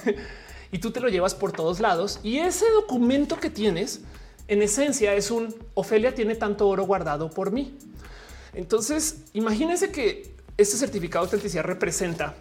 y 0.72 0.78
tú 0.78 0.90
te 0.90 0.98
lo 0.98 1.08
llevas 1.08 1.37
por 1.37 1.52
todos 1.52 1.78
lados. 1.78 2.18
Y 2.24 2.38
ese 2.38 2.68
documento 2.70 3.38
que 3.38 3.50
tienes, 3.50 4.00
en 4.48 4.62
esencia, 4.62 5.14
es 5.14 5.30
un 5.30 5.54
Ofelia 5.74 6.14
tiene 6.14 6.35
tanto 6.35 6.68
oro 6.68 6.85
guardado 6.85 7.30
por 7.30 7.50
mí. 7.50 7.78
Entonces, 8.52 9.24
imagínense 9.33 9.90
que 9.90 10.35
este 10.57 10.76
certificado 10.76 11.24
de 11.24 11.28
autenticidad 11.28 11.64
representa 11.64 12.35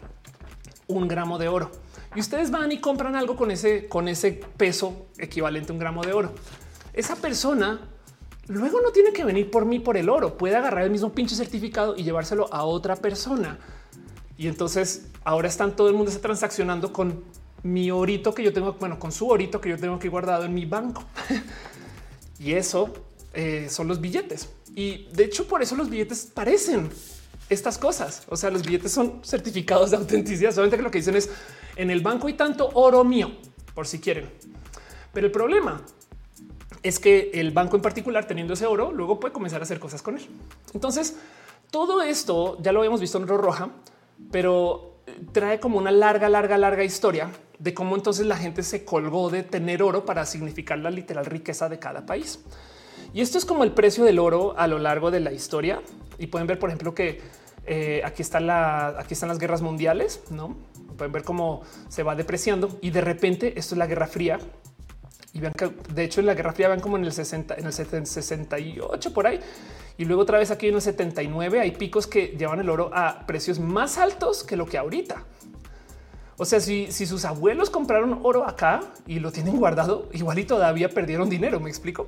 un 0.88 1.08
gramo 1.08 1.40
de 1.40 1.48
oro 1.48 1.72
y 2.16 2.20
ustedes 2.20 2.52
van 2.52 2.72
y 2.72 2.80
compran 2.80 3.16
algo 3.16 3.36
con 3.36 3.50
ese, 3.52 3.88
con 3.88 4.08
ese 4.08 4.34
peso 4.58 5.08
equivalente 5.18 5.72
a 5.72 5.74
un 5.74 5.80
gramo 5.80 6.04
de 6.04 6.14
oro. 6.14 6.34
Esa 6.94 7.16
persona 7.16 7.90
luego 8.48 8.82
no 8.82 8.92
tiene 8.92 9.12
que 9.14 9.24
venir 9.24 9.50
por 9.50 9.66
mí 9.66 9.80
por 9.80 9.98
el 9.98 10.10
oro, 10.10 10.38
puede 10.38 10.56
agarrar 10.56 10.84
el 10.84 10.92
mismo 10.92 11.12
pinche 11.14 11.36
certificado 11.36 11.96
y 11.96 12.04
llevárselo 12.04 12.54
a 12.54 12.66
otra 12.66 12.96
persona. 12.96 13.58
Y 14.38 14.48
entonces 14.48 15.08
ahora 15.24 15.48
están 15.48 15.76
todo 15.76 15.88
el 15.88 15.96
mundo 15.96 16.12
está 16.12 16.22
transaccionando 16.22 16.94
con 16.94 17.24
mi 17.64 17.90
orito 17.90 18.34
que 18.34 18.44
yo 18.44 18.52
tengo, 18.54 18.74
bueno, 18.74 19.00
con 19.00 19.12
su 19.12 19.28
orito 19.30 19.62
que 19.62 19.70
yo 19.70 19.78
tengo 19.78 19.98
que 19.98 20.10
guardado 20.10 20.44
en 20.44 20.54
mi 20.54 20.66
banco. 20.66 21.04
y 22.40 22.54
eso 22.54 22.94
eh, 23.34 23.68
son 23.70 23.88
los 23.88 24.00
billetes. 24.02 24.50
Y 24.76 25.06
de 25.14 25.26
hecho, 25.26 25.48
por 25.48 25.62
eso 25.62 25.76
los 25.76 25.90
billetes 25.90 26.30
parecen 26.34 26.90
estas 27.50 27.78
cosas. 27.78 28.24
O 28.30 28.38
sea, 28.38 28.50
los 28.50 28.64
billetes 28.64 28.92
son 28.92 29.22
certificados 29.24 29.92
de 29.92 29.98
autenticidad. 29.98 30.52
Solamente 30.52 30.78
que 30.78 30.84
lo 30.84 30.92
que 30.92 31.00
dicen 31.00 31.16
es 31.16 31.30
en 31.76 31.90
el 31.90 32.02
banco 32.02 32.28
hay 32.28 32.34
tanto 32.34 32.70
oro 32.74 33.04
mío, 33.04 33.32
por 33.74 33.88
si 33.88 34.00
quieren. 34.00 34.30
Pero 35.14 35.28
el 35.28 35.32
problema 35.32 35.82
es 36.82 37.00
que 37.00 37.32
el 37.34 37.52
banco 37.52 37.76
en 37.76 37.82
particular, 37.82 38.26
teniendo 38.26 38.54
ese 38.54 38.66
oro, 38.66 38.92
luego 38.92 39.20
puede 39.20 39.34
comenzar 39.34 39.62
a 39.62 39.64
hacer 39.64 39.80
cosas 39.80 40.02
con 40.02 40.18
él. 40.18 40.28
Entonces, 40.74 41.16
todo 41.72 42.02
esto 42.02 42.58
ya 42.62 42.72
lo 42.72 42.80
habíamos 42.80 43.00
visto 43.00 43.18
en 43.18 43.28
roja, 43.28 43.70
pero 44.32 44.93
trae 45.32 45.60
como 45.60 45.78
una 45.78 45.92
larga, 45.92 46.30
larga, 46.30 46.58
larga 46.58 46.84
historia 46.84 47.30
de 47.60 47.74
cómo 47.74 47.96
entonces 47.96 48.26
la 48.26 48.38
gente 48.38 48.64
se 48.64 48.84
colgó 48.84 49.30
de 49.30 49.44
tener 49.44 49.84
oro 49.84 50.06
para 50.06 50.26
significar 50.26 50.80
la 50.80 50.92
literal 50.92 51.26
riqueza 51.26 51.70
de 51.70 51.80
cada 51.80 52.06
país. 52.06 52.40
Y 53.14 53.22
esto 53.22 53.38
es 53.38 53.46
como 53.46 53.64
el 53.64 53.72
precio 53.72 54.04
del 54.04 54.20
oro 54.20 54.56
a 54.58 54.68
lo 54.68 54.80
largo 54.80 55.12
de 55.12 55.20
la 55.20 55.32
historia. 55.32 55.82
Y 56.18 56.28
pueden 56.28 56.48
ver, 56.48 56.60
por 56.60 56.70
ejemplo, 56.70 56.94
que 56.94 57.22
eh, 57.66 58.02
aquí 58.04 58.24
están 58.24 58.48
las 58.48 59.40
guerras 59.40 59.62
mundiales, 59.62 60.22
no 60.30 60.56
pueden 60.94 61.12
ver 61.12 61.24
cómo 61.24 61.62
se 61.90 62.04
va 62.04 62.16
depreciando 62.16 62.78
y 62.82 62.92
de 62.92 63.02
repente 63.02 63.60
esto 63.60 63.76
es 63.76 63.80
la 63.80 63.88
Guerra 63.88 64.08
Fría. 64.08 64.40
Y 65.34 65.40
vean 65.40 65.54
que 65.54 65.72
de 65.94 66.04
hecho 66.04 66.20
en 66.20 66.28
la 66.28 66.36
Guerra 66.36 66.54
Fría 66.54 66.70
van 66.70 66.80
como 66.80 66.98
en 66.98 67.06
el 67.06 67.12
60, 67.12 67.56
en 67.56 67.66
el 67.66 67.74
68 67.74 69.14
por 69.14 69.28
ahí. 69.28 69.40
Y 69.98 70.06
luego 70.06 70.22
otra 70.22 70.38
vez 70.38 70.52
aquí 70.52 70.68
en 70.68 70.76
el 70.76 70.82
79 70.82 71.60
hay 71.60 71.72
picos 71.72 72.08
que 72.08 72.36
llevan 72.38 72.60
el 72.60 72.70
oro 72.70 72.92
a 72.94 73.26
precios 73.26 73.60
más 73.60 73.98
altos 73.98 74.44
que 74.44 74.56
lo 74.56 74.66
que 74.66 74.78
ahorita. 74.78 75.24
O 76.38 76.46
sea, 76.46 76.60
si, 76.60 76.92
sus 76.92 77.26
abuelos 77.26 77.70
compraron 77.70 78.20
oro 78.24 78.48
acá 78.48 78.82
y 79.06 79.20
lo 79.20 79.32
tienen 79.32 79.58
guardado, 79.58 80.10
igual 80.14 80.40
y 80.40 80.46
todavía 80.46 80.90
perdieron 80.90 81.30
dinero. 81.30 81.60
Me 81.60 81.70
explico. 81.70 82.08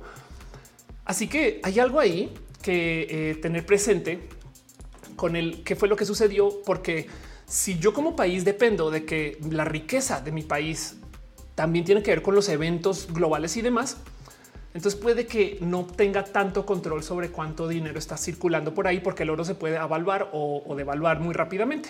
Así 1.04 1.28
que 1.28 1.60
hay 1.62 1.78
algo 1.78 2.00
ahí 2.00 2.34
que 2.60 3.06
eh, 3.08 3.34
tener 3.36 3.64
presente 3.64 4.28
con 5.14 5.36
el 5.36 5.62
que 5.62 5.76
fue 5.76 5.88
lo 5.88 5.96
que 5.96 6.04
sucedió, 6.04 6.62
porque 6.64 7.06
si 7.46 7.78
yo 7.78 7.94
como 7.94 8.16
país 8.16 8.44
dependo 8.44 8.90
de 8.90 9.04
que 9.04 9.38
la 9.48 9.64
riqueza 9.64 10.20
de 10.20 10.32
mi 10.32 10.42
país 10.42 10.96
también 11.56 11.84
tiene 11.84 12.04
que 12.04 12.12
ver 12.12 12.22
con 12.22 12.36
los 12.36 12.48
eventos 12.48 13.08
globales 13.12 13.56
y 13.56 13.62
demás, 13.62 13.96
entonces 14.76 15.00
puede 15.00 15.26
que 15.26 15.56
no 15.62 15.86
tenga 15.86 16.22
tanto 16.22 16.66
control 16.66 17.02
sobre 17.02 17.30
cuánto 17.30 17.66
dinero 17.66 17.98
está 17.98 18.18
circulando 18.18 18.74
por 18.74 18.86
ahí, 18.86 19.00
porque 19.00 19.22
el 19.22 19.30
oro 19.30 19.42
se 19.42 19.54
puede 19.54 19.78
avaluar 19.78 20.28
o, 20.34 20.74
devaluar 20.76 21.18
muy 21.18 21.32
rápidamente. 21.32 21.88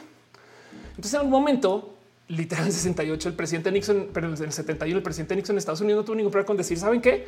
Entonces 0.90 1.14
en 1.14 1.18
algún 1.18 1.32
momento, 1.32 1.96
literal 2.28 2.64
en 2.66 2.72
68, 2.72 3.28
el 3.28 3.34
presidente 3.34 3.72
Nixon, 3.72 4.10
pero 4.14 4.28
en 4.28 4.40
el 4.40 4.52
71, 4.52 4.98
el 4.98 5.02
presidente 5.02 5.34
Nixon 5.34 5.54
en 5.54 5.58
Estados 5.58 5.80
Unidos 5.80 6.02
no 6.02 6.04
tuvo 6.04 6.14
ningún 6.14 6.30
problema 6.30 6.46
con 6.46 6.56
decir, 6.56 6.78
¿saben 6.78 7.02
qué? 7.02 7.26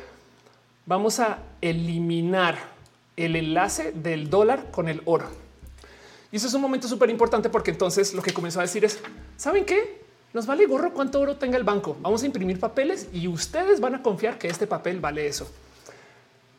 Vamos 0.85 1.19
a 1.19 1.43
eliminar 1.59 2.57
el 3.17 3.35
enlace 3.35 3.91
del 3.91 4.29
dólar 4.29 4.71
con 4.71 4.87
el 4.87 5.01
oro. 5.03 5.25
Y 6.31 6.37
eso 6.37 6.47
es 6.47 6.53
un 6.53 6.61
momento 6.61 6.87
súper 6.87 7.09
importante 7.09 7.49
porque 7.49 7.71
entonces 7.71 8.13
lo 8.13 8.21
que 8.21 8.31
comenzó 8.31 8.59
a 8.59 8.61
decir 8.61 8.85
es, 8.85 9.01
¿saben 9.35 9.65
qué? 9.65 9.98
Nos 10.33 10.45
vale 10.45 10.65
gorro 10.67 10.93
cuánto 10.93 11.19
oro 11.19 11.37
tenga 11.37 11.57
el 11.57 11.63
banco. 11.63 11.97
Vamos 12.01 12.21
a 12.21 12.25
imprimir 12.25 12.59
papeles 12.59 13.07
y 13.11 13.27
ustedes 13.27 13.79
van 13.79 13.95
a 13.95 14.03
confiar 14.03 14.37
que 14.37 14.47
este 14.47 14.67
papel 14.67 14.99
vale 14.99 15.27
eso. 15.27 15.49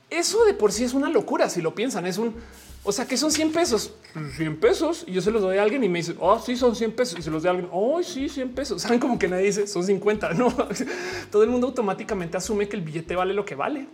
Eso 0.09 0.45
de 0.45 0.55
por 0.55 0.73
sí 0.73 0.83
es 0.83 0.93
una 0.93 1.09
locura. 1.09 1.49
Si 1.49 1.63
lo 1.63 1.73
piensan, 1.73 2.05
es 2.07 2.19
un, 2.19 2.35
o 2.83 2.91
sea, 2.91 3.07
que 3.07 3.17
son 3.17 3.31
100 3.31 3.53
pesos, 3.53 3.93
100 4.37 4.57
pesos. 4.59 5.05
Y 5.07 5.13
yo 5.13 5.23
se 5.23 5.31
los 5.31 5.41
doy 5.41 5.59
a 5.59 5.63
alguien 5.63 5.85
y 5.85 5.89
me 5.89 6.01
dice, 6.01 6.17
oh, 6.19 6.41
sí, 6.41 6.57
son 6.57 6.75
100 6.75 6.93
pesos. 6.93 7.19
Y 7.21 7.23
se 7.23 7.31
los 7.31 7.45
doy 7.45 7.49
a 7.49 7.53
alguien, 7.53 7.69
oh, 7.73 8.03
sí, 8.03 8.29
100 8.29 8.55
pesos. 8.55 8.83
Saben 8.83 8.99
como 8.99 9.19
que 9.19 9.29
nadie 9.29 9.45
dice 9.45 9.69
son 9.69 9.85
50. 9.85 10.35
No, 10.35 10.53
todo 11.31 11.45
el 11.45 11.51
mundo 11.51 11.69
automáticamente 11.69 12.37
asume 12.37 12.69
que 12.69 12.77
el 12.77 12.83
billete 12.83 13.15
vale 13.15 13.35
lo 13.35 13.45
que 13.45 13.55
vale. 13.55 13.87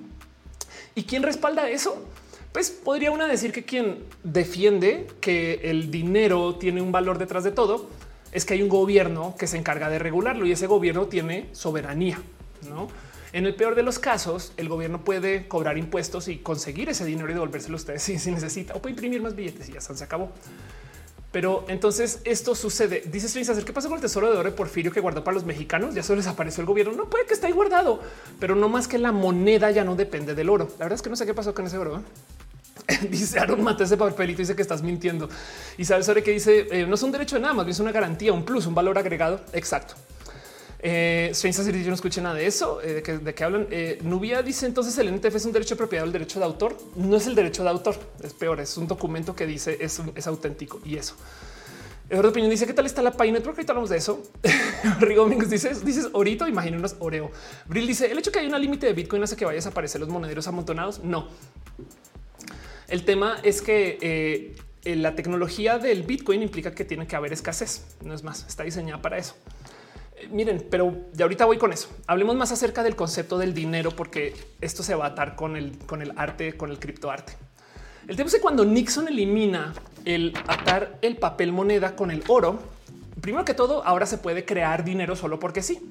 ¿Y 0.95 1.05
quién 1.05 1.23
respalda 1.23 1.69
eso? 1.69 2.03
pues 2.57 2.71
podría 2.71 3.11
una 3.11 3.27
decir 3.27 3.53
que 3.53 3.65
quien 3.67 3.99
defiende 4.25 5.09
que 5.21 5.61
el 5.65 5.91
dinero 5.91 6.55
tiene 6.55 6.81
un 6.81 6.91
valor 6.91 7.19
detrás 7.19 7.45
de 7.45 7.51
todo 7.51 7.87
es 8.33 8.45
que 8.45 8.55
hay 8.55 8.63
un 8.63 8.69
gobierno 8.69 9.35
que 9.39 9.47
se 9.47 9.57
encarga 9.57 9.89
de 9.89 9.99
regularlo 9.99 10.47
y 10.47 10.53
ese 10.53 10.67
gobierno 10.67 11.07
tiene 11.07 11.49
soberanía. 11.53 12.21
¿no? 12.69 12.89
En 13.33 13.47
el 13.47 13.55
peor 13.55 13.75
de 13.75 13.83
los 13.83 13.99
casos, 13.99 14.53
el 14.57 14.69
gobierno 14.69 15.05
puede 15.05 15.49
cobrar 15.49 15.77
impuestos 15.79 16.29
y 16.29 16.39
conseguir 16.39 16.89
ese 16.89 17.05
dinero 17.05 17.31
y 17.31 17.35
devolvérselo 17.35 17.75
a 17.75 17.77
ustedes 17.77 18.03
si, 18.03 18.31
necesita 18.31 18.75
o 18.75 18.81
puede 18.81 18.95
imprimir 18.95 19.21
más 19.21 19.35
billetes 19.35 19.69
y 19.69 19.73
ya 19.73 19.81
se 19.81 20.05
acabó. 20.05 20.31
Pero 21.33 21.67
entonces 21.69 22.21
esto 22.25 22.55
sucede. 22.55 23.03
Dice 23.05 23.45
¿qué 23.65 23.73
pasa 23.75 23.89
con 23.89 23.97
el 23.97 24.01
tesoro 24.01 24.31
de 24.33 24.39
oro 24.39 24.49
de 24.49 24.57
Porfirio 24.57 24.91
que 24.91 25.01
guardó 25.01 25.23
para 25.23 25.35
los 25.35 25.45
mexicanos? 25.45 25.95
Ya 25.95 26.03
solo 26.03 26.17
desapareció 26.17 26.63
el 26.63 26.67
gobierno. 26.67 26.95
No 26.95 27.11
puede 27.11 27.27
que 27.27 27.35
esté 27.35 27.47
ahí 27.49 27.53
guardado, 27.53 28.01
pero 28.41 28.55
no 28.55 28.71
más 28.71 28.89
que 28.89 28.97
la 28.97 29.13
moneda 29.13 29.71
ya 29.71 29.85
no 29.85 29.97
depende 29.97 30.35
del 30.35 30.49
oro. 30.49 30.69
La 30.79 30.87
verdad 30.87 30.95
es 30.95 31.03
que 31.03 31.11
no 31.11 31.17
sé 31.17 31.27
qué 31.27 31.35
pasó 31.35 31.53
con 31.53 31.67
ese 31.67 31.77
oro. 31.77 31.97
¿eh? 31.97 32.01
dice 33.11 33.39
Aaron 33.39 33.67
ese 33.81 33.97
papelito 33.97 34.39
dice 34.39 34.55
que 34.55 34.63
estás 34.63 34.83
mintiendo. 34.83 35.29
Y 35.79 35.85
sabes 35.85 36.07
sobre 36.07 36.23
qué 36.23 36.33
dice 36.33 36.67
eh, 36.71 36.87
no 36.87 36.95
es 36.95 37.03
un 37.03 37.13
derecho 37.13 37.37
de 37.37 37.43
nada, 37.43 37.55
más 37.55 37.67
bien 37.67 37.73
es 37.73 37.81
una 37.81 37.93
garantía, 37.93 38.33
un 38.33 38.45
plus, 38.45 38.67
un 38.67 38.75
valor 38.75 38.99
agregado. 38.99 39.41
Exacto. 39.53 39.95
Eh, 40.79 41.29
Strange 41.33 41.83
yo 41.83 41.89
no 41.89 41.95
escuché 41.95 42.21
nada 42.21 42.35
de 42.35 42.47
eso, 42.47 42.81
eh, 42.83 43.03
de, 43.03 43.35
qué 43.35 43.45
hablan. 43.45 43.67
Eh, 43.71 43.99
Nubia 44.03 44.43
dice 44.43 44.67
entonces 44.67 44.97
el 44.99 45.13
NTF 45.13 45.35
es 45.35 45.45
un 45.47 45.53
derecho 45.53 45.75
de 45.75 45.79
propiedad 45.79 46.05
del 46.05 46.13
derecho 46.13 46.39
de 46.39 46.45
autor. 46.45 46.77
No 46.97 47.17
es 47.17 47.27
el 47.27 47.35
derecho 47.35 47.63
de 47.63 47.71
autor, 47.71 47.97
es 48.23 48.35
peor, 48.35 48.61
es 48.61 48.77
un 48.77 48.87
documento 48.87 49.35
que 49.35 49.47
dice 49.47 49.79
es, 49.81 50.01
es 50.15 50.27
auténtico 50.27 50.81
y 50.85 50.97
eso. 50.97 51.17
Eduardo 52.09 52.31
Opinión 52.31 52.51
dice 52.51 52.69
qué 52.69 52.73
tal 52.73 52.87
está 52.87 53.03
la 53.03 53.11
página. 53.11 53.39
Network. 53.39 53.59
Ahorita 53.59 53.73
hablamos 53.73 53.91
de 53.91 53.97
eso. 53.97 54.23
Rigo 55.01 55.25
Domingos 55.25 55.51
dice 55.51 55.75
dices 55.85 56.09
ahorita 56.15 56.49
imagina 56.49 56.77
unas 56.77 56.95
Oreo. 57.01 57.33
Brill 57.67 57.87
dice 57.87 58.11
el 58.11 58.19
hecho 58.19 58.31
que 58.31 58.39
hay 58.39 58.47
una 58.47 58.59
límite 58.59 58.87
de 58.87 58.93
Bitcoin 58.93 59.23
hace 59.25 59.35
que 59.35 59.45
vayas 59.45 59.67
a 59.67 59.71
aparecer 59.71 60.01
los 60.01 60.09
monederos 60.09 60.47
amontonados. 60.47 61.03
No, 61.03 61.27
el 62.89 63.05
tema 63.05 63.37
es 63.43 63.63
que 63.63 63.99
eh, 64.01 64.95
la 64.95 65.15
tecnología 65.15 65.79
del 65.79 66.05
Bitcoin 66.05 66.43
implica 66.43 66.73
que 66.73 66.85
tiene 66.85 67.07
que 67.07 67.17
haber 67.17 67.33
escasez. 67.33 67.97
No 68.05 68.15
es 68.15 68.23
más, 68.23 68.47
está 68.47 68.63
diseñada 68.63 69.03
para 69.03 69.19
eso. 69.19 69.35
Eh, 70.17 70.29
miren, 70.31 70.65
pero 70.71 70.95
ya 71.13 71.25
ahorita 71.25 71.45
voy 71.45 71.59
con 71.59 71.73
eso. 71.73 71.89
Hablemos 72.07 72.37
más 72.37 72.53
acerca 72.53 72.83
del 72.83 72.95
concepto 72.95 73.39
del 73.39 73.55
dinero, 73.55 73.91
porque 73.91 74.35
esto 74.61 74.83
se 74.83 74.95
va 74.95 75.07
a 75.07 75.09
atar 75.09 75.35
con 75.35 75.57
el, 75.57 75.77
con 75.79 76.03
el 76.03 76.13
arte, 76.17 76.57
con 76.57 76.71
el 76.71 76.79
criptoarte. 76.79 77.33
El 78.07 78.17
tema 78.17 78.29
es 78.29 78.35
que 78.35 78.41
cuando 78.41 78.65
Nixon 78.65 79.09
elimina 79.09 79.75
el 80.05 80.33
atar 80.47 80.99
el 81.03 81.17
papel 81.17 81.51
moneda 81.51 81.97
con 81.97 82.13
el 82.13 82.23
oro, 82.29 82.61
primero 83.21 83.45
que 83.45 83.55
todo, 83.55 83.85
ahora 83.85 84.07
se 84.07 84.19
puede 84.19 84.45
crear 84.45 84.85
dinero 84.85 85.17
solo 85.17 85.41
porque 85.41 85.63
sí. 85.63 85.91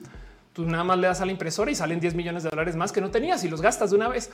Tú 0.53 0.63
nada 0.63 0.85
más 0.85 0.97
le 0.97 1.07
das 1.07 1.19
a 1.19 1.25
la 1.25 1.33
impresora 1.33 1.69
y 1.69 1.75
salen 1.75 1.99
10 1.99 2.15
millones 2.15 2.43
de 2.43 2.49
dólares 2.49 2.77
más 2.77 2.93
que 2.93 3.01
no 3.01 3.11
tenías 3.11 3.43
y 3.43 3.49
los 3.49 3.61
gastas 3.61 3.89
de 3.89 3.97
una 3.97 4.07
vez. 4.07 4.29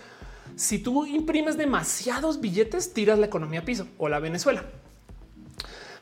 Si 0.56 0.80
tú 0.80 1.06
imprimes 1.06 1.58
demasiados 1.58 2.42
billetes, 2.42 2.94
tiras 2.94 3.20
la 3.20 3.26
economía 3.26 3.62
a 3.62 3.66
piso 3.66 3.88
o 3.98 4.10
la 4.10 4.20
Venezuela. 4.20 4.66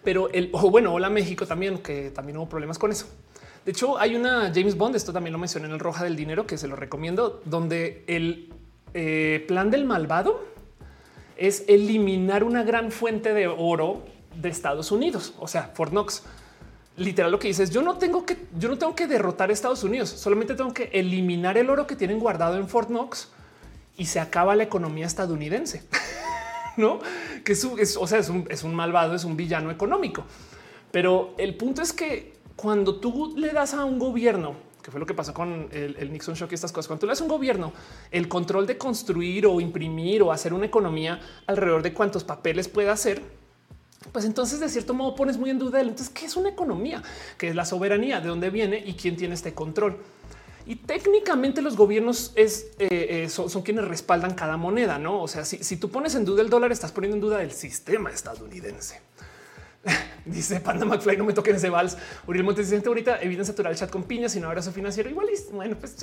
Pero 0.04 0.30
el 0.32 0.50
o 0.54 0.70
bueno, 0.70 0.94
o 0.94 1.00
la 1.00 1.10
México 1.10 1.46
también, 1.46 1.80
que 1.80 2.12
también 2.12 2.38
hubo 2.38 2.48
problemas 2.48 2.80
con 2.80 2.92
eso. 2.92 3.08
De 3.66 3.72
hecho, 3.72 4.00
hay 4.00 4.16
una 4.16 4.52
James 4.54 4.76
Bond, 4.78 4.96
esto 4.96 5.14
también 5.14 5.34
lo 5.34 5.40
mencioné 5.40 5.68
en 5.68 5.74
el 5.74 5.80
Roja 5.80 6.04
del 6.04 6.16
Dinero, 6.16 6.48
que 6.48 6.58
se 6.58 6.68
lo 6.68 6.76
recomiendo, 6.76 7.42
donde 7.46 8.04
el 8.08 8.54
eh, 8.94 9.44
plan 9.48 9.70
del 9.70 9.86
malvado 9.86 10.44
es 11.38 11.66
eliminar 11.68 12.44
una 12.44 12.64
gran 12.64 12.92
fuente 12.92 13.34
de 13.34 13.48
oro 13.48 14.04
de 14.36 14.50
Estados 14.50 14.92
Unidos, 14.92 15.34
o 15.40 15.48
sea, 15.48 15.72
Fort 15.74 15.92
Knox. 15.92 16.24
Literal 16.98 17.32
lo 17.32 17.40
que 17.40 17.48
dice 17.48 17.64
es 17.64 17.70
yo 17.70 17.82
no 17.82 17.98
tengo 17.98 18.26
que 18.26 18.38
yo 18.58 18.68
no 18.68 18.78
tengo 18.78 18.94
que 18.94 19.08
derrotar 19.08 19.50
a 19.50 19.54
Estados 19.54 19.84
Unidos, 19.84 20.10
solamente 20.10 20.54
tengo 20.56 20.74
que 20.74 20.90
eliminar 20.94 21.58
el 21.58 21.70
oro 21.70 21.88
que 21.88 21.96
tienen 21.96 22.20
guardado 22.20 22.58
en 22.58 22.68
Fort 22.68 22.90
Knox 22.90 23.30
y 24.00 24.06
se 24.06 24.20
acaba 24.20 24.56
la 24.56 24.64
economía 24.64 25.06
estadounidense. 25.06 25.84
no 26.78 27.00
que 27.44 27.54
es, 27.54 27.64
es, 27.78 27.98
o 27.98 28.08
sea, 28.08 28.20
es 28.20 28.30
un, 28.30 28.48
es 28.50 28.64
un 28.64 28.74
malvado, 28.74 29.14
es 29.14 29.24
un 29.24 29.38
villano 29.38 29.70
económico. 29.70 30.24
Pero 30.92 31.36
el 31.38 31.56
punto 31.56 31.84
es 31.84 31.94
que 31.94 32.34
cuando 32.56 32.96
tú 32.96 33.36
le 33.38 33.50
das 33.50 33.76
a 33.76 33.86
un 33.86 34.00
gobierno 34.00 34.70
que 34.82 34.92
fue 34.92 35.00
lo 35.00 35.06
que 35.06 35.14
pasó 35.14 35.34
con 35.34 35.68
el, 35.72 36.12
Nixon 36.12 36.36
Shock 36.36 36.52
y 36.52 36.56
estas 36.56 36.72
cosas. 36.72 36.88
Cuando 36.88 37.06
le 37.06 37.12
das 37.12 37.22
un 37.22 37.28
gobierno 37.28 37.74
el 38.12 38.30
control 38.30 38.66
de 38.66 38.78
construir 38.78 39.46
o 39.46 39.60
imprimir 39.60 40.24
o 40.24 40.32
hacer 40.32 40.54
una 40.54 40.66
economía 40.66 41.20
alrededor 41.48 41.84
de 41.84 41.94
cuántos 41.94 42.24
papeles 42.24 42.70
puede 42.70 42.90
hacer, 42.90 43.22
pues 44.14 44.24
entonces 44.24 44.62
de 44.62 44.70
cierto 44.70 44.94
modo 44.94 45.16
pones 45.16 45.38
muy 45.38 45.50
en 45.50 45.60
duda. 45.60 45.82
Entonces, 45.82 46.10
¿qué 46.10 46.26
es 46.26 46.38
una 46.38 46.50
economía? 46.50 47.04
¿Qué 47.38 47.50
es 47.50 47.56
la 47.56 47.66
soberanía? 47.66 48.22
¿De 48.22 48.30
dónde 48.30 48.50
viene 48.50 48.82
y 48.86 48.94
quién 48.94 49.18
tiene 49.18 49.36
este 49.36 49.54
control? 49.54 49.98
Y 50.66 50.76
técnicamente 50.76 51.62
los 51.62 51.76
gobiernos 51.76 52.32
es, 52.36 52.72
eh, 52.80 53.24
eh, 53.24 53.30
son, 53.30 53.62
quienes 53.64 53.88
respaldan 53.88 54.34
cada 54.36 54.58
moneda, 54.58 55.00
¿no? 55.00 55.22
O 55.22 55.28
sea, 55.28 55.46
si, 55.46 55.64
si 55.64 55.78
tú 55.78 55.90
pones 55.90 56.16
en 56.16 56.26
duda 56.26 56.42
el 56.42 56.50
dólar, 56.50 56.72
estás 56.72 56.92
poniendo 56.92 57.16
en 57.16 57.22
duda 57.22 57.42
el 57.42 57.52
sistema 57.52 58.12
estadounidense. 58.12 59.02
Dice 60.26 60.60
Panda 60.60 60.86
McFly, 60.86 61.18
no 61.18 61.24
me 61.24 61.34
toquen 61.34 61.56
ese 61.56 61.70
vals. 61.70 61.98
Uriel 62.28 62.44
Montes 62.44 62.70
dice 62.70 62.86
ahorita 62.86 63.22
eviten 63.22 63.46
saturar 63.46 63.72
el 63.72 63.78
chat 63.78 63.90
con 63.90 64.04
piñas 64.04 64.36
no 64.36 64.48
abrazo 64.48 64.72
financiero. 64.72 65.10
Igual, 65.10 65.28
bueno, 65.54 65.78
pues 65.80 65.96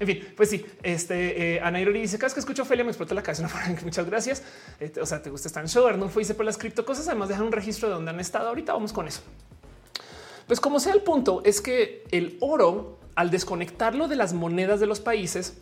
en 0.00 0.06
fin, 0.06 0.28
pues 0.36 0.50
sí. 0.50 0.64
Este 0.82 1.56
eh, 1.56 1.60
Ana 1.60 1.80
Irori 1.80 2.00
dice 2.00 2.16
cada 2.16 2.28
vez 2.28 2.34
que 2.34 2.40
escucho 2.40 2.62
Ophelia 2.62 2.84
me 2.84 2.90
explota 2.90 3.14
la 3.14 3.22
cabeza. 3.22 3.48
Muchas 3.84 4.06
gracias. 4.06 4.42
Este, 4.80 5.00
o 5.00 5.06
sea, 5.06 5.22
te 5.22 5.30
gusta 5.30 5.48
estar 5.48 5.62
en 5.62 5.68
show. 5.68 5.90
No 5.96 6.08
fue 6.08 6.24
por 6.34 6.44
las 6.44 6.58
cripto 6.58 6.84
cosas. 6.84 7.06
Además, 7.08 7.28
dejar 7.28 7.44
un 7.44 7.52
registro 7.52 7.88
de 7.88 7.94
dónde 7.94 8.10
han 8.10 8.20
estado. 8.20 8.48
Ahorita 8.48 8.72
vamos 8.72 8.92
con 8.92 9.06
eso. 9.06 9.20
Pues 10.46 10.60
como 10.60 10.80
sea 10.80 10.94
el 10.94 11.02
punto 11.02 11.42
es 11.44 11.60
que 11.60 12.04
el 12.10 12.38
oro, 12.40 12.97
al 13.18 13.32
desconectarlo 13.32 14.06
de 14.06 14.14
las 14.14 14.32
monedas 14.32 14.78
de 14.78 14.86
los 14.86 15.00
países, 15.00 15.54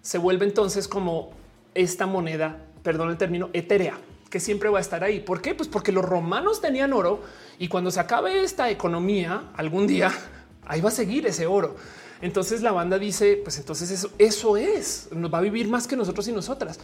se 0.00 0.16
vuelve 0.16 0.46
entonces 0.46 0.88
como 0.88 1.32
esta 1.74 2.06
moneda, 2.06 2.56
perdón 2.82 3.10
el 3.10 3.18
término, 3.18 3.50
etérea 3.52 3.98
que 4.30 4.40
siempre 4.40 4.70
va 4.70 4.78
a 4.78 4.80
estar 4.80 5.04
ahí. 5.04 5.20
¿Por 5.20 5.42
qué? 5.42 5.54
Pues 5.54 5.68
porque 5.68 5.92
los 5.92 6.06
romanos 6.06 6.62
tenían 6.62 6.94
oro 6.94 7.20
y 7.58 7.68
cuando 7.68 7.90
se 7.90 8.00
acabe 8.00 8.42
esta 8.42 8.70
economía 8.70 9.50
algún 9.58 9.86
día, 9.86 10.10
ahí 10.64 10.80
va 10.80 10.88
a 10.88 10.92
seguir 10.92 11.26
ese 11.26 11.46
oro. 11.46 11.76
Entonces 12.22 12.62
la 12.62 12.72
banda 12.72 12.98
dice, 12.98 13.38
pues 13.44 13.58
entonces 13.58 13.90
eso, 13.90 14.10
eso 14.16 14.56
es, 14.56 15.10
nos 15.12 15.30
va 15.30 15.36
a 15.36 15.42
vivir 15.42 15.68
más 15.68 15.86
que 15.86 15.96
nosotros 15.96 16.26
y 16.28 16.32
nosotras. 16.32 16.80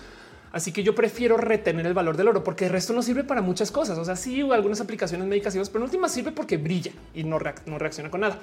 Así 0.53 0.73
que 0.73 0.83
yo 0.83 0.95
prefiero 0.95 1.38
retener 1.38 1.87
el 1.87 1.95
valor 1.95 2.19
del 2.19 2.29
oro 2.29 2.45
porque 2.45 2.67
el 2.67 2.73
resto 2.73 2.93
no 2.93 3.01
sirve 3.01 3.25
para 3.25 3.41
muchas 3.41 3.71
cosas. 3.71 3.97
O 3.97 4.05
sea, 4.05 4.14
sí, 4.14 4.43
algunas 4.43 4.83
aplicaciones 4.83 5.27
medicativas, 5.27 5.71
pero 5.71 5.85
en 5.85 5.85
última 5.85 6.11
sirve 6.11 6.33
porque 6.33 6.59
brilla 6.59 6.93
y 7.14 7.25
no 7.25 7.38
reacciona 7.38 8.11
con 8.11 8.21
nada. 8.21 8.38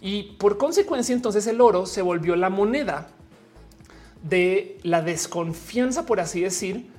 Y 0.00 0.34
por 0.38 0.58
consecuencia, 0.58 1.14
entonces 1.14 1.46
el 1.46 1.60
oro 1.60 1.86
se 1.86 2.02
volvió 2.02 2.36
la 2.36 2.50
moneda 2.50 3.08
de 4.22 4.78
la 4.82 5.02
desconfianza, 5.02 6.06
por 6.06 6.20
así 6.20 6.40
decir, 6.40 6.90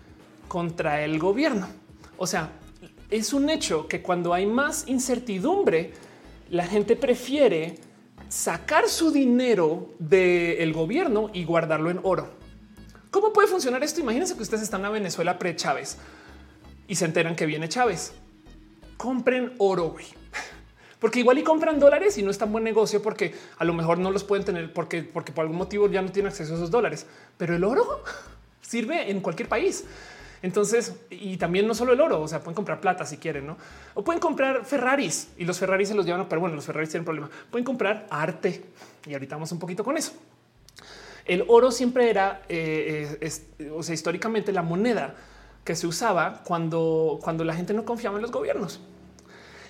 contra 0.47 1.03
el 1.03 1.19
gobierno. 1.19 1.67
O 2.17 2.27
sea, 2.27 2.51
es 3.09 3.33
un 3.33 3.49
hecho 3.49 3.87
que 3.87 4.01
cuando 4.01 4.33
hay 4.33 4.45
más 4.45 4.87
incertidumbre, 4.87 5.93
la 6.49 6.65
gente 6.65 6.95
prefiere 6.95 7.79
sacar 8.29 8.87
su 8.89 9.11
dinero 9.11 9.89
del 9.99 10.73
gobierno 10.73 11.29
y 11.33 11.43
guardarlo 11.45 11.89
en 11.89 11.99
oro. 12.03 12.29
¿Cómo 13.11 13.31
puede 13.31 13.47
funcionar 13.47 13.83
esto? 13.83 14.01
Imagínense 14.01 14.35
que 14.35 14.43
ustedes 14.43 14.63
están 14.63 14.83
en 14.85 14.91
Venezuela 14.91 15.39
pre 15.39 15.55
Chávez 15.55 15.97
y 16.87 16.95
se 16.95 17.05
enteran 17.05 17.35
que 17.35 17.45
viene 17.45 17.69
Chávez. 17.69 18.13
Compren 18.97 19.53
oro. 19.57 19.95
Porque 20.99 21.19
igual 21.19 21.37
y 21.37 21.43
compran 21.43 21.79
dólares 21.79 22.17
y 22.17 22.23
no 22.23 22.31
es 22.31 22.37
tan 22.37 22.51
buen 22.51 22.63
negocio 22.63 23.01
porque 23.01 23.35
a 23.57 23.65
lo 23.65 23.73
mejor 23.73 23.99
no 23.99 24.11
los 24.11 24.23
pueden 24.23 24.45
tener 24.45 24.73
porque, 24.73 25.03
porque 25.03 25.31
por 25.31 25.43
algún 25.43 25.57
motivo 25.57 25.87
ya 25.89 26.01
no 26.01 26.11
tienen 26.11 26.31
acceso 26.31 26.53
a 26.53 26.55
esos 26.57 26.71
dólares. 26.71 27.05
Pero 27.37 27.55
el 27.55 27.63
oro 27.63 28.03
sirve 28.61 29.11
en 29.11 29.21
cualquier 29.21 29.47
país. 29.47 29.85
Entonces, 30.41 30.95
y 31.09 31.37
también 31.37 31.67
no 31.67 31.73
solo 31.73 31.93
el 31.93 32.01
oro, 32.01 32.21
o 32.21 32.27
sea, 32.27 32.39
pueden 32.39 32.55
comprar 32.55 32.79
plata 32.79 33.05
si 33.05 33.17
quieren, 33.17 33.47
¿no? 33.47 33.57
O 33.95 34.03
pueden 34.03 34.19
comprar 34.19 34.65
Ferraris 34.65 35.29
y 35.37 35.45
los 35.45 35.57
Ferraris 35.57 35.89
se 35.89 35.95
los 35.95 36.05
llevan, 36.05 36.27
pero 36.29 36.41
bueno, 36.41 36.55
los 36.55 36.65
Ferraris 36.65 36.89
tienen 36.89 37.05
problema. 37.05 37.29
Pueden 37.49 37.65
comprar 37.65 38.05
arte 38.09 38.63
y 39.05 39.13
ahorita 39.13 39.35
vamos 39.35 39.51
un 39.51 39.59
poquito 39.59 39.83
con 39.83 39.97
eso. 39.97 40.13
El 41.25 41.43
oro 41.47 41.71
siempre 41.71 42.09
era, 42.09 42.43
eh, 42.47 43.17
eh, 43.19 43.71
o 43.71 43.83
sea, 43.83 43.93
históricamente 43.93 44.51
la 44.51 44.61
moneda 44.61 45.15
que 45.63 45.75
se 45.75 45.85
usaba 45.87 46.43
cuando, 46.45 47.19
cuando 47.21 47.43
la 47.43 47.53
gente 47.53 47.73
no 47.73 47.83
confiaba 47.83 48.15
en 48.15 48.21
los 48.21 48.31
gobiernos. 48.31 48.79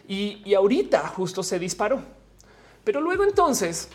Y, 0.07 0.53
ahorita 0.53 1.05
justo 1.09 1.43
se 1.43 1.59
disparó. 1.59 2.01
Pero 2.83 3.01
luego 3.01 3.25
entonces 3.25 3.89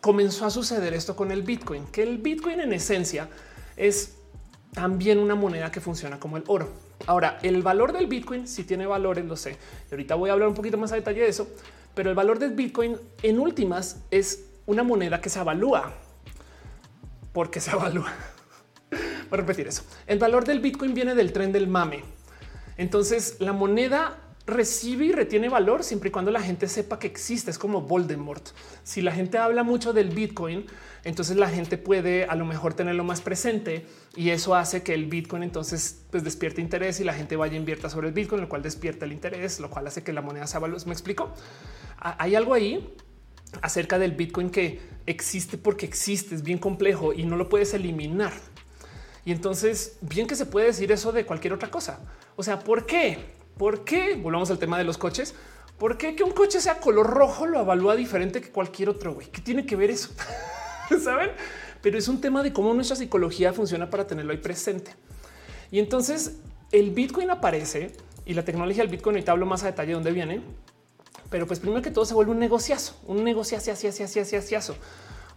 comenzó 0.00 0.46
a 0.46 0.50
suceder 0.50 0.94
esto 0.94 1.16
con 1.16 1.32
el 1.32 1.42
Bitcoin, 1.42 1.86
que 1.88 2.02
el 2.02 2.18
Bitcoin 2.18 2.60
en 2.60 2.72
esencia 2.72 3.28
es 3.76 4.14
también 4.72 5.18
una 5.18 5.34
moneda 5.34 5.72
que 5.72 5.80
funciona 5.80 6.20
como 6.20 6.36
el 6.36 6.44
oro. 6.46 6.68
Ahora, 7.06 7.40
el 7.42 7.62
valor 7.62 7.92
del 7.92 8.06
Bitcoin 8.06 8.46
si 8.46 8.62
tiene 8.62 8.86
valores, 8.86 9.24
lo 9.24 9.36
sé. 9.36 9.56
Y 9.90 9.94
ahorita 9.94 10.14
voy 10.14 10.30
a 10.30 10.34
hablar 10.34 10.48
un 10.48 10.54
poquito 10.54 10.78
más 10.78 10.92
a 10.92 10.94
detalle 10.94 11.22
de 11.22 11.28
eso, 11.28 11.48
pero 11.94 12.08
el 12.08 12.14
valor 12.14 12.38
del 12.38 12.52
Bitcoin 12.52 12.96
en 13.22 13.40
últimas 13.40 14.02
es 14.12 14.44
una 14.66 14.84
moneda 14.84 15.20
que 15.20 15.28
se 15.28 15.40
avalúa. 15.40 15.92
Porque 17.32 17.60
se 17.60 17.72
avalúa. 17.72 18.12
Voy 18.90 19.00
a 19.32 19.36
repetir 19.36 19.66
eso. 19.66 19.82
El 20.06 20.18
valor 20.18 20.44
del 20.44 20.60
Bitcoin 20.60 20.94
viene 20.94 21.14
del 21.14 21.32
tren 21.32 21.52
del 21.52 21.68
mame. 21.68 22.02
Entonces, 22.76 23.36
la 23.40 23.52
moneda 23.52 24.18
recibe 24.50 25.06
y 25.06 25.12
retiene 25.12 25.48
valor 25.48 25.82
siempre 25.84 26.08
y 26.08 26.12
cuando 26.12 26.30
la 26.30 26.42
gente 26.42 26.68
sepa 26.68 26.98
que 26.98 27.06
existe. 27.06 27.50
Es 27.50 27.58
como 27.58 27.82
Voldemort. 27.82 28.48
Si 28.82 29.00
la 29.00 29.12
gente 29.12 29.38
habla 29.38 29.62
mucho 29.62 29.92
del 29.92 30.10
Bitcoin, 30.10 30.66
entonces 31.04 31.36
la 31.36 31.48
gente 31.48 31.78
puede 31.78 32.24
a 32.24 32.34
lo 32.34 32.44
mejor 32.44 32.74
tenerlo 32.74 33.04
más 33.04 33.20
presente 33.20 33.86
y 34.14 34.30
eso 34.30 34.54
hace 34.54 34.82
que 34.82 34.92
el 34.92 35.06
Bitcoin 35.06 35.42
entonces 35.42 36.04
pues 36.10 36.24
despierte 36.24 36.60
interés 36.60 37.00
y 37.00 37.04
la 37.04 37.14
gente 37.14 37.36
vaya 37.36 37.56
invierta 37.56 37.88
sobre 37.88 38.08
el 38.08 38.14
Bitcoin, 38.14 38.40
lo 38.42 38.48
cual 38.48 38.62
despierta 38.62 39.06
el 39.06 39.12
interés, 39.12 39.60
lo 39.60 39.70
cual 39.70 39.86
hace 39.86 40.02
que 40.02 40.12
la 40.12 40.22
moneda 40.22 40.46
se 40.46 40.58
valore. 40.58 40.84
¿Me 40.86 40.92
explico? 40.92 41.32
Hay 41.98 42.34
algo 42.34 42.54
ahí 42.54 42.94
acerca 43.62 43.98
del 43.98 44.12
Bitcoin 44.12 44.50
que 44.50 44.80
existe 45.06 45.58
porque 45.58 45.86
existe, 45.86 46.34
es 46.34 46.42
bien 46.42 46.58
complejo 46.58 47.12
y 47.12 47.24
no 47.24 47.36
lo 47.36 47.48
puedes 47.48 47.74
eliminar. 47.74 48.32
Y 49.24 49.32
entonces, 49.32 49.98
bien 50.00 50.26
que 50.26 50.34
se 50.34 50.46
puede 50.46 50.66
decir 50.66 50.90
eso 50.92 51.12
de 51.12 51.26
cualquier 51.26 51.52
otra 51.52 51.70
cosa. 51.70 52.00
O 52.36 52.42
sea, 52.42 52.58
¿por 52.60 52.86
qué? 52.86 53.18
¿Por 53.60 53.84
qué? 53.84 54.14
Volvamos 54.14 54.50
al 54.50 54.58
tema 54.58 54.78
de 54.78 54.84
los 54.84 54.96
coches. 54.96 55.34
¿Por 55.78 55.98
qué 55.98 56.16
que 56.16 56.24
un 56.24 56.30
coche 56.30 56.62
sea 56.62 56.80
color 56.80 57.06
rojo 57.06 57.44
lo 57.44 57.60
evalúa 57.60 57.94
diferente 57.94 58.40
que 58.40 58.48
cualquier 58.48 58.88
otro? 58.88 59.12
Güey, 59.12 59.26
¿qué 59.26 59.42
tiene 59.42 59.66
que 59.66 59.76
ver 59.76 59.90
eso? 59.90 60.08
saben? 61.04 61.32
Pero 61.82 61.98
es 61.98 62.08
un 62.08 62.22
tema 62.22 62.42
de 62.42 62.54
cómo 62.54 62.72
nuestra 62.72 62.96
psicología 62.96 63.52
funciona 63.52 63.90
para 63.90 64.06
tenerlo 64.06 64.32
ahí 64.32 64.38
presente. 64.38 64.92
Y 65.70 65.78
entonces 65.78 66.38
el 66.72 66.92
Bitcoin 66.92 67.28
aparece 67.28 67.92
y 68.24 68.32
la 68.32 68.46
tecnología 68.46 68.82
del 68.82 68.90
Bitcoin, 68.90 69.16
ahorita 69.16 69.32
hablo 69.32 69.44
más 69.44 69.62
a 69.62 69.66
detalle 69.66 69.88
de 69.88 69.94
dónde 69.94 70.12
viene, 70.12 70.40
pero 71.28 71.46
pues 71.46 71.60
primero 71.60 71.82
que 71.82 71.90
todo 71.90 72.06
se 72.06 72.14
vuelve 72.14 72.32
un 72.32 72.38
negociazo, 72.38 72.96
un 73.06 73.22
negociazo, 73.24 73.72
así, 73.72 73.88
así, 73.88 74.02
así, 74.04 74.36
así, 74.36 74.54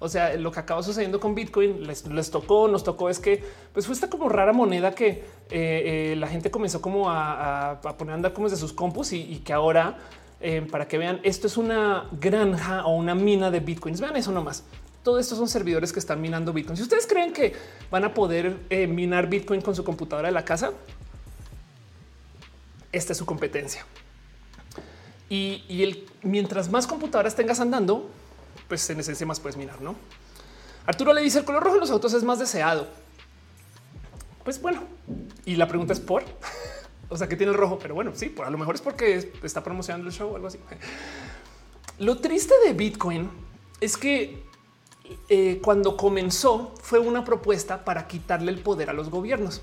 O 0.04 0.10
sea, 0.10 0.36
lo 0.36 0.52
que 0.52 0.60
acaba 0.60 0.84
sucediendo 0.84 1.22
con 1.22 1.34
Bitcoin 1.34 1.88
les, 1.88 2.30
tocó, 2.30 2.68
nos 2.68 2.84
tocó 2.84 3.10
es 3.10 3.20
que 3.20 3.42
pues 3.72 3.86
fue 3.86 3.96
esta 3.96 4.10
como 4.10 4.28
rara 4.28 4.52
moneda 4.52 4.94
que 4.94 5.08
eh, 5.08 5.24
eh, 5.50 6.16
la 6.18 6.28
gente 6.28 6.52
comenzó 6.52 6.82
como 6.82 7.10
a, 7.10 7.80
poner 7.98 8.12
a 8.12 8.16
andar 8.16 8.34
como 8.34 8.50
de 8.50 8.58
sus 8.58 8.74
compus 8.74 9.14
y, 9.14 9.38
que 9.46 9.54
ahora 9.54 9.98
eh, 10.42 10.68
para 10.70 10.90
que 10.90 10.98
vean 10.98 11.22
esto 11.24 11.48
es 11.48 11.56
una 11.56 12.10
granja 12.20 12.86
o 12.86 12.98
una 12.98 13.16
mina 13.16 13.50
de 13.50 13.62
bitcoins. 13.62 14.02
Vean 14.02 14.18
eso 14.18 14.34
nomás. 14.34 14.66
Todo 15.04 15.20
esto 15.20 15.38
son 15.38 15.48
servidores 15.48 15.94
que 15.94 16.00
están 16.00 16.20
minando 16.20 16.52
Bitcoin. 16.52 16.76
Si 16.78 16.84
ustedes 16.84 17.08
creen 17.08 17.32
que 17.32 17.54
van 17.90 18.04
a 18.04 18.14
poder 18.14 18.58
minar 18.88 19.28
Bitcoin 19.28 19.62
con 19.62 19.76
su 19.76 19.84
computadora 19.84 20.30
de 20.30 20.34
la 20.34 20.46
casa, 20.46 20.72
esta 22.92 23.12
es 23.12 23.18
su 23.18 23.26
competencia. 23.26 23.86
Y, 25.30 26.06
mientras 26.22 26.70
más 26.70 26.88
computadoras 26.88 27.36
tengas 27.36 27.60
andando, 27.60 28.10
pues 28.68 28.90
en 28.90 29.00
esencia 29.00 29.26
más 29.26 29.40
puedes 29.40 29.58
minar, 29.58 29.82
¿no? 29.82 29.96
Arturo 30.86 31.14
le 31.14 31.22
dice 31.22 31.40
el 31.40 31.46
color 31.46 31.64
rojo 31.64 31.76
de 31.76 31.82
los 31.82 31.92
autos 31.92 32.14
es 32.14 32.24
más 32.24 32.40
deseado. 32.40 32.88
Pues 34.44 34.62
bueno, 34.62 34.84
Y 35.46 35.56
la 35.56 35.68
pregunta 35.68 35.94
es 35.94 36.00
por, 36.00 36.24
o 37.10 37.18
sea, 37.18 37.28
que 37.28 37.36
tiene 37.36 37.52
el 37.52 37.58
rojo, 37.58 37.80
pero 37.80 37.96
bueno, 37.96 38.12
sí, 38.14 38.28
por 38.28 38.46
a 38.46 38.50
lo 38.50 38.58
mejor 38.58 38.76
es 38.76 38.82
porque 38.82 39.32
está 39.42 39.64
promocionando 39.64 40.08
el 40.08 40.14
show 40.14 40.32
o 40.32 40.36
algo 40.36 40.48
así. 40.48 40.60
Lo 42.00 42.18
triste 42.18 42.54
de 42.66 42.74
Bitcoin 42.74 43.30
es 43.80 43.98
que 43.98 44.44
eh, 45.30 45.60
cuando 45.64 45.96
comenzó 45.96 46.74
fue 46.82 47.00
una 47.00 47.24
propuesta 47.24 47.86
para 47.86 48.08
quitarle 48.08 48.52
el 48.52 48.60
poder 48.60 48.90
a 48.90 48.94
los 48.94 49.10
gobiernos. 49.10 49.62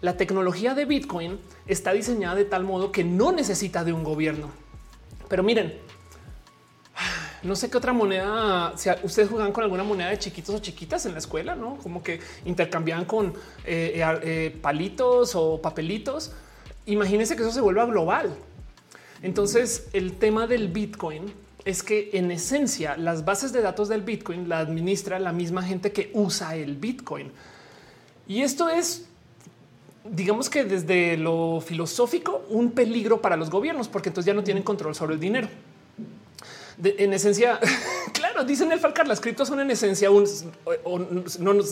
La 0.00 0.16
tecnología 0.16 0.74
de 0.74 0.84
Bitcoin 0.84 1.40
está 1.66 1.92
diseñada 1.92 2.34
de 2.34 2.44
tal 2.44 2.64
modo 2.64 2.92
que 2.92 3.04
no 3.04 3.32
necesita 3.32 3.84
de 3.84 3.92
un 3.92 4.04
gobierno. 4.04 4.50
Pero 5.28 5.42
miren, 5.42 5.78
no 7.46 7.56
sé 7.56 7.70
qué 7.70 7.78
otra 7.78 7.92
moneda, 7.92 8.72
si 8.76 8.90
ustedes 9.02 9.28
jugaban 9.28 9.52
con 9.52 9.64
alguna 9.64 9.84
moneda 9.84 10.10
de 10.10 10.18
chiquitos 10.18 10.54
o 10.54 10.58
chiquitas 10.58 11.06
en 11.06 11.12
la 11.12 11.18
escuela, 11.18 11.54
no 11.54 11.76
como 11.76 12.02
que 12.02 12.20
intercambiaban 12.44 13.04
con 13.04 13.28
eh, 13.64 13.92
eh, 13.94 14.20
eh, 14.22 14.58
palitos 14.60 15.34
o 15.34 15.60
papelitos. 15.60 16.32
Imagínense 16.86 17.36
que 17.36 17.42
eso 17.42 17.52
se 17.52 17.60
vuelva 17.60 17.86
global. 17.86 18.34
Entonces, 19.22 19.88
el 19.92 20.14
tema 20.14 20.46
del 20.46 20.68
Bitcoin 20.68 21.32
es 21.64 21.82
que 21.82 22.10
en 22.12 22.30
esencia 22.30 22.96
las 22.96 23.24
bases 23.24 23.52
de 23.52 23.60
datos 23.60 23.88
del 23.88 24.02
Bitcoin 24.02 24.48
la 24.48 24.58
administra 24.58 25.18
la 25.18 25.32
misma 25.32 25.62
gente 25.62 25.92
que 25.92 26.10
usa 26.14 26.56
el 26.56 26.76
Bitcoin. 26.76 27.32
Y 28.28 28.42
esto 28.42 28.68
es 28.68 29.06
digamos 30.08 30.48
que 30.48 30.64
desde 30.64 31.16
lo 31.16 31.60
filosófico, 31.60 32.44
un 32.48 32.70
peligro 32.70 33.20
para 33.20 33.36
los 33.36 33.50
gobiernos, 33.50 33.88
porque 33.88 34.10
entonces 34.10 34.26
ya 34.26 34.34
no 34.34 34.44
tienen 34.44 34.62
control 34.62 34.94
sobre 34.94 35.14
el 35.14 35.20
dinero 35.20 35.48
en 36.82 37.12
esencia, 37.12 37.58
claro, 38.12 38.44
dicen 38.44 38.70
el 38.72 38.80
Falcar, 38.80 39.06
las 39.06 39.20
criptos 39.20 39.48
son 39.48 39.60
en 39.60 39.70
esencia 39.70 40.10
un 40.10 40.24
no, 41.40 41.54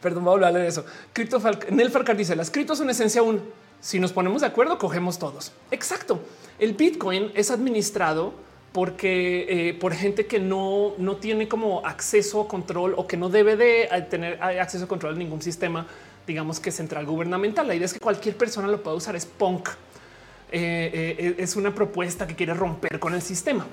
perdón, 0.00 0.24
voy 0.24 0.30
a 0.30 0.34
hablar 0.34 0.54
de 0.54 0.66
eso. 0.66 0.84
Cripto 1.12 1.36
en 1.36 1.90
Falcar 1.90 2.16
dice 2.16 2.36
las 2.36 2.50
criptos 2.50 2.78
son 2.78 2.86
en 2.86 2.90
esencia 2.90 3.22
un 3.22 3.40
si 3.80 4.00
nos 4.00 4.12
ponemos 4.12 4.40
de 4.40 4.48
acuerdo, 4.48 4.78
cogemos 4.78 5.18
todos. 5.18 5.52
Exacto. 5.70 6.20
El 6.58 6.72
Bitcoin 6.72 7.30
es 7.34 7.50
administrado 7.50 8.34
porque 8.72 9.46
eh, 9.48 9.74
por 9.74 9.94
gente 9.94 10.26
que 10.26 10.38
no, 10.38 10.94
no 10.98 11.16
tiene 11.16 11.48
como 11.48 11.86
acceso 11.86 12.40
o 12.40 12.48
control 12.48 12.94
o 12.96 13.06
que 13.06 13.16
no 13.16 13.28
debe 13.28 13.56
de 13.56 13.84
eh, 13.84 14.06
tener 14.10 14.42
acceso 14.42 14.84
a 14.84 14.88
control 14.88 15.14
a 15.14 15.16
ningún 15.16 15.40
sistema, 15.40 15.86
digamos 16.26 16.60
que 16.60 16.70
central 16.70 17.06
gubernamental. 17.06 17.66
La 17.68 17.74
idea 17.74 17.86
es 17.86 17.94
que 17.94 18.00
cualquier 18.00 18.36
persona 18.36 18.68
lo 18.68 18.82
pueda 18.82 18.96
usar. 18.96 19.14
Es 19.16 19.24
punk. 19.24 19.68
Eh, 20.50 21.16
eh, 21.18 21.34
es 21.38 21.56
una 21.56 21.74
propuesta 21.74 22.26
que 22.26 22.36
quiere 22.36 22.54
romper 22.54 23.00
con 23.00 23.14
el 23.14 23.22
sistema. 23.22 23.66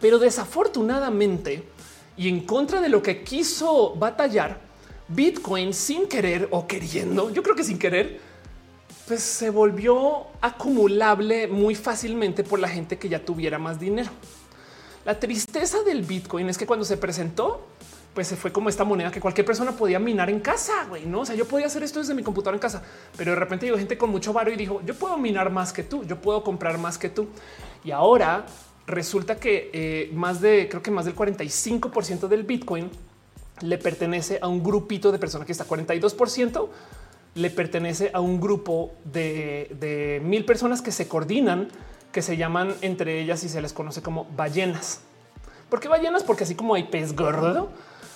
Pero 0.00 0.18
desafortunadamente, 0.18 1.64
y 2.16 2.28
en 2.28 2.40
contra 2.40 2.80
de 2.80 2.88
lo 2.88 3.02
que 3.02 3.22
quiso 3.22 3.94
batallar, 3.94 4.60
Bitcoin 5.08 5.72
sin 5.72 6.06
querer 6.06 6.48
o 6.50 6.66
queriendo, 6.66 7.30
yo 7.30 7.42
creo 7.42 7.56
que 7.56 7.64
sin 7.64 7.78
querer, 7.78 8.20
pues 9.06 9.22
se 9.22 9.50
volvió 9.50 10.26
acumulable 10.40 11.46
muy 11.46 11.74
fácilmente 11.74 12.44
por 12.44 12.58
la 12.58 12.68
gente 12.68 12.98
que 12.98 13.08
ya 13.08 13.24
tuviera 13.24 13.58
más 13.58 13.78
dinero. 13.78 14.10
La 15.04 15.18
tristeza 15.18 15.82
del 15.82 16.02
Bitcoin 16.02 16.48
es 16.48 16.56
que 16.56 16.66
cuando 16.66 16.84
se 16.84 16.96
presentó, 16.96 17.66
pues 18.14 18.28
se 18.28 18.36
fue 18.36 18.52
como 18.52 18.68
esta 18.68 18.84
moneda 18.84 19.10
que 19.10 19.20
cualquier 19.20 19.44
persona 19.44 19.72
podía 19.72 19.98
minar 19.98 20.30
en 20.30 20.40
casa, 20.40 20.84
güey, 20.88 21.04
¿no? 21.04 21.20
O 21.20 21.26
sea, 21.26 21.34
yo 21.34 21.46
podía 21.46 21.66
hacer 21.66 21.82
esto 21.82 21.98
desde 21.98 22.14
mi 22.14 22.22
computadora 22.22 22.56
en 22.56 22.60
casa, 22.60 22.82
pero 23.16 23.32
de 23.32 23.36
repente 23.36 23.66
llegó 23.66 23.76
gente 23.76 23.98
con 23.98 24.10
mucho 24.10 24.32
varo 24.32 24.52
y 24.52 24.56
dijo, 24.56 24.80
yo 24.86 24.94
puedo 24.94 25.18
minar 25.18 25.50
más 25.50 25.72
que 25.72 25.82
tú, 25.82 26.04
yo 26.04 26.20
puedo 26.20 26.44
comprar 26.44 26.78
más 26.78 26.96
que 26.96 27.08
tú. 27.08 27.26
Y 27.84 27.90
ahora 27.90 28.46
resulta 28.86 29.36
que 29.36 29.70
eh, 29.72 30.10
más 30.14 30.40
de, 30.40 30.68
creo 30.68 30.82
que 30.82 30.92
más 30.92 31.04
del 31.06 31.16
45% 31.16 32.28
del 32.28 32.44
Bitcoin 32.44 32.88
le 33.60 33.78
pertenece 33.78 34.38
a 34.40 34.46
un 34.46 34.62
grupito 34.62 35.10
de 35.10 35.18
personas 35.18 35.46
que 35.46 35.52
está 35.52 35.66
42% 35.66 36.68
le 37.34 37.50
pertenece 37.50 38.10
a 38.14 38.20
un 38.20 38.40
grupo 38.40 38.92
de, 39.04 39.74
de 39.80 40.20
mil 40.24 40.44
personas 40.44 40.82
que 40.82 40.92
se 40.92 41.08
coordinan, 41.08 41.68
que 42.12 42.22
se 42.22 42.36
llaman 42.36 42.74
entre 42.80 43.20
ellas 43.20 43.42
y 43.42 43.48
se 43.48 43.60
les 43.60 43.72
conoce 43.72 44.02
como 44.02 44.26
ballenas. 44.36 45.00
¿Por 45.68 45.80
qué 45.80 45.88
ballenas? 45.88 46.22
Porque 46.22 46.44
así 46.44 46.54
como 46.54 46.74
hay 46.74 46.84
pez 46.84 47.16
gordo, 47.16 47.72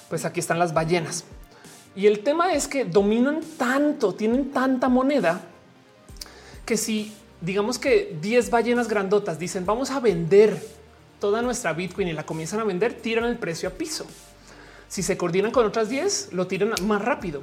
pues 0.09 0.25
aquí 0.25 0.41
están 0.41 0.59
las 0.59 0.75
ballenas. 0.75 1.25
Y 1.95 2.07
el 2.07 2.21
tema 2.21 2.53
es 2.53 2.69
que 2.69 2.85
dominan 2.85 3.41
tanto, 3.57 4.15
tienen 4.15 4.51
tanta 4.51 4.89
moneda 4.89 5.41
que 6.65 6.77
si 6.77 7.13
digamos 7.41 7.79
que 7.79 8.17
10 8.21 8.51
ballenas 8.51 8.89
grandotas 8.89 9.39
dicen 9.39 9.65
vamos 9.65 9.91
a 9.91 10.01
vender 10.01 10.61
toda 11.21 11.43
nuestra 11.43 11.73
Bitcoin 11.73 12.09
y 12.09 12.13
la 12.13 12.25
comienzan 12.25 12.61
a 12.61 12.65
vender, 12.65 12.95
tiran 12.95 13.25
el 13.25 13.37
precio 13.39 13.69
a 13.69 13.73
piso. 13.73 14.07
Si 14.89 15.03
se 15.03 15.17
coordinan 15.17 15.51
con 15.51 15.67
otras 15.67 15.89
10, 15.89 16.33
lo 16.33 16.47
tiran 16.47 16.73
más 16.83 17.03
rápido. 17.03 17.43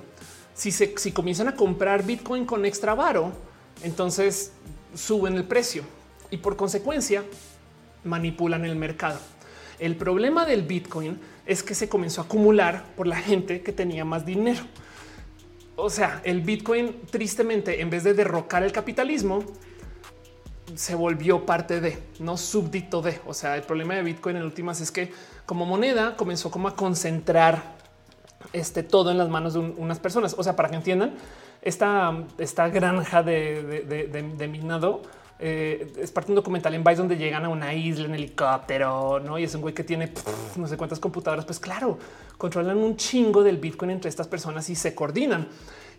Si, 0.54 0.72
se, 0.72 0.98
si 0.98 1.12
comienzan 1.12 1.50
a 1.50 1.56
comprar 1.56 2.06
Bitcoin 2.06 2.46
con 2.46 2.66
extra 2.66 2.96
varo, 2.96 3.34
entonces 3.84 4.52
suben 4.96 5.36
el 5.36 5.44
precio 5.44 5.84
y 6.32 6.38
por 6.38 6.56
consecuencia 6.56 7.24
manipulan 8.04 8.66
el 8.66 8.76
mercado. 8.76 9.20
El 9.80 9.98
problema 9.98 10.46
del 10.46 10.64
Bitcoin 10.64 11.20
es 11.46 11.64
que 11.64 11.76
se 11.76 11.90
comenzó 11.90 12.22
a 12.22 12.26
acumular 12.26 12.86
por 12.96 13.08
la 13.08 13.18
gente 13.18 13.62
que 13.62 13.72
tenía 13.72 14.06
más 14.06 14.26
dinero. 14.26 14.62
O 15.76 15.90
sea, 15.90 16.22
el 16.24 16.42
Bitcoin 16.42 17.02
tristemente, 17.10 17.82
en 17.82 17.90
vez 17.90 18.04
de 18.04 18.14
derrocar 18.14 18.64
el 18.64 18.72
capitalismo, 18.72 19.44
se 20.74 20.96
volvió 20.96 21.46
parte 21.46 21.82
de, 21.82 21.98
no 22.20 22.38
súbdito 22.38 23.02
de. 23.02 23.20
O 23.28 23.34
sea, 23.34 23.56
el 23.56 23.64
problema 23.64 23.96
de 23.96 24.02
Bitcoin 24.02 24.38
en 24.38 24.44
últimas 24.44 24.82
es 24.82 24.92
que 24.92 25.12
como 25.46 25.66
moneda 25.66 26.16
comenzó 26.16 26.50
como 26.50 26.68
a 26.68 26.76
concentrar 26.76 27.76
este 28.54 28.84
todo 28.84 29.12
en 29.12 29.18
las 29.18 29.30
manos 29.30 29.54
de 29.54 29.60
unas 29.60 30.00
personas. 30.00 30.36
O 30.38 30.44
sea, 30.44 30.56
para 30.56 30.70
que 30.70 30.76
entiendan, 30.76 31.16
esta, 31.62 32.24
esta 32.38 32.70
granja 32.70 33.22
de, 33.22 33.84
de 34.38 34.48
minado 34.48 35.02
eh, 35.38 35.92
es 35.98 36.12
parte 36.12 36.28
de 36.28 36.32
un 36.32 36.36
documental 36.36 36.74
en 36.74 36.84
Vice 36.84 36.96
donde 36.96 37.18
llegan 37.18 37.44
a 37.44 37.50
una 37.50 37.74
isla 37.74 38.06
en 38.06 38.16
helicóptero, 38.16 39.20
no? 39.20 39.38
Y 39.38 39.44
es 39.44 39.54
un 39.54 39.62
güey 39.62 39.74
que 39.74 39.84
tiene 39.84 40.12
no 40.56 40.68
sé 40.68 40.78
cuántas 40.78 41.00
computadoras. 41.00 41.46
Pues 41.46 41.60
claro, 41.60 42.00
controlan 42.38 42.78
un 42.78 42.96
chingo 42.96 43.44
del 43.44 43.58
Bitcoin 43.58 43.92
entre 43.92 44.10
estas 44.10 44.28
personas 44.28 44.70
y 44.70 44.76
se 44.76 44.96
coordinan. 44.96 45.48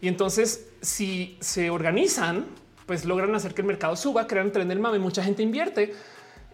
Y 0.01 0.09
entonces, 0.09 0.68
si 0.80 1.37
se 1.41 1.70
organizan, 1.70 2.47
pues 2.87 3.05
logran 3.05 3.34
hacer 3.34 3.55
que 3.55 3.62
el 3.62 3.66
mercado 3.66 3.97
suba, 3.97 4.26
crean 4.26 4.47
un 4.47 4.53
tren 4.53 4.68
del 4.68 4.78
mame, 4.78 4.99
mucha 4.99 5.22
gente 5.22 5.43
invierte 5.43 5.95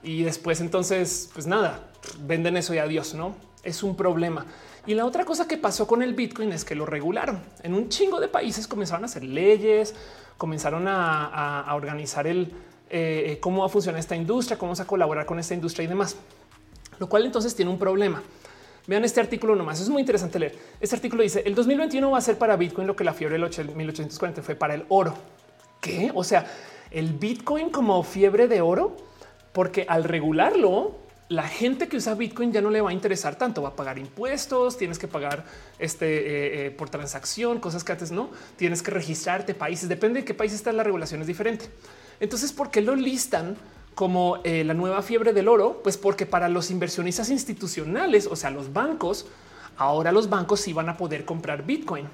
y 0.03 0.23
después, 0.23 0.61
entonces, 0.61 1.31
pues 1.33 1.47
nada, 1.47 1.91
venden 2.21 2.57
eso 2.57 2.75
y 2.75 2.79
adiós, 2.79 3.15
no 3.15 3.37
es 3.63 3.83
un 3.85 3.97
problema. 3.97 4.47
Y 4.87 4.95
la 4.95 5.07
otra 5.07 5.25
cosa 5.25 5.47
que 5.47 5.57
pasó 5.57 5.87
con 5.87 6.03
el 6.03 6.15
Bitcoin 6.15 6.51
es 6.51 6.65
que 6.65 6.75
lo 6.75 6.85
regularon 6.85 7.41
en 7.63 7.75
un 7.75 7.89
chingo 7.89 8.19
de 8.19 8.27
países, 8.27 8.67
comenzaron 8.67 9.05
a 9.05 9.07
hacer 9.07 9.23
leyes, 9.23 9.95
comenzaron 10.37 10.89
a 10.89 11.71
organizar 11.75 12.27
el, 12.27 12.53
eh, 12.93 13.39
cómo 13.41 13.61
va 13.61 13.67
a 13.67 13.69
funcionar 13.69 13.99
esta 13.99 14.15
industria, 14.15 14.59
cómo 14.59 14.69
vamos 14.69 14.81
a 14.81 14.87
colaborar 14.87 15.27
con 15.27 15.39
esta 15.39 15.55
industria 15.55 15.85
y 15.85 15.89
demás. 15.89 16.17
Lo 16.99 17.09
cual 17.09 17.25
entonces 17.25 17.55
tiene 17.55 17.71
un 17.71 17.79
problema. 17.79 18.23
Vean 18.87 19.05
este 19.05 19.21
artículo 19.21 19.55
nomás. 19.55 19.81
Es 19.81 19.89
muy 19.89 20.01
interesante 20.01 20.39
leer. 20.39 20.59
Este 20.81 20.97
artículo 20.97 21.23
dice 21.23 21.43
el 21.47 21.55
2021 21.55 22.11
va 22.11 22.19
a 22.19 22.21
ser 22.21 22.37
para 22.37 22.57
Bitcoin 22.57 22.87
lo 22.87 22.97
que 22.97 23.05
la 23.05 23.15
fiebre 23.15 23.39
del 23.39 23.75
1840 23.75 24.43
fue 24.43 24.55
para 24.55 24.75
el 24.75 24.85
oro. 24.89 25.15
¿Qué? 25.81 26.11
O 26.15 26.25
sea, 26.25 26.47
el 26.91 27.13
Bitcoin 27.13 27.71
como 27.71 28.03
fiebre 28.03 28.49
de 28.49 28.61
oro, 28.61 28.97
porque 29.53 29.87
al 29.89 30.05
regularlo, 30.05 30.97
la 31.29 31.45
gente 31.45 31.89
que 31.89 31.97
usa 31.97 32.15
Bitcoin 32.15 32.53
ya 32.53 32.61
no 32.61 32.71
le 32.71 32.81
va 32.81 32.91
a 32.91 32.93
interesar 32.93 33.37
tanto, 33.37 33.63
va 33.63 33.71
a 33.71 33.77
pagar 33.77 33.99
impuestos, 33.99 34.77
tienes 34.77 34.99
que 34.99 35.09
pagar 35.09 35.45
este 35.79 36.07
eh, 36.07 36.67
eh, 36.67 36.71
por 36.71 36.91
transacción, 36.91 37.59
cosas 37.59 37.85
que 37.85 37.93
antes 37.93 38.13
no 38.13 38.31
tienes 38.57 38.83
que 38.83 38.91
registrarte 38.91 39.55
países, 39.55 39.89
depende 39.89 40.21
de 40.21 40.25
qué 40.27 40.35
país 40.35 40.53
está 40.53 40.73
la 40.73 40.83
regulación 40.83 41.21
es 41.23 41.27
diferente. 41.27 41.67
Entonces, 42.23 42.53
¿por 42.53 42.71
qué 42.71 42.81
lo 42.83 42.95
listan 42.95 43.57
como 43.97 44.39
eh, 44.45 44.63
la 44.63 44.75
nueva 44.75 45.03
fiebre 45.03 45.33
del 45.33 45.49
oro? 45.49 45.81
Pues 45.83 45.99
porque 45.99 46.25
para 46.25 46.49
los 46.49 46.71
inversionistas 46.71 47.31
institucionales, 47.31 48.29
o 48.29 48.37
sea, 48.37 48.51
los 48.51 48.73
bancos, 48.73 49.27
ahora 49.77 50.13
los 50.13 50.31
bancos 50.31 50.61
sí 50.61 50.73
van 50.73 50.89
a 50.89 50.97
poder 50.97 51.25
comprar 51.25 51.67
Bitcoin. 51.67 52.07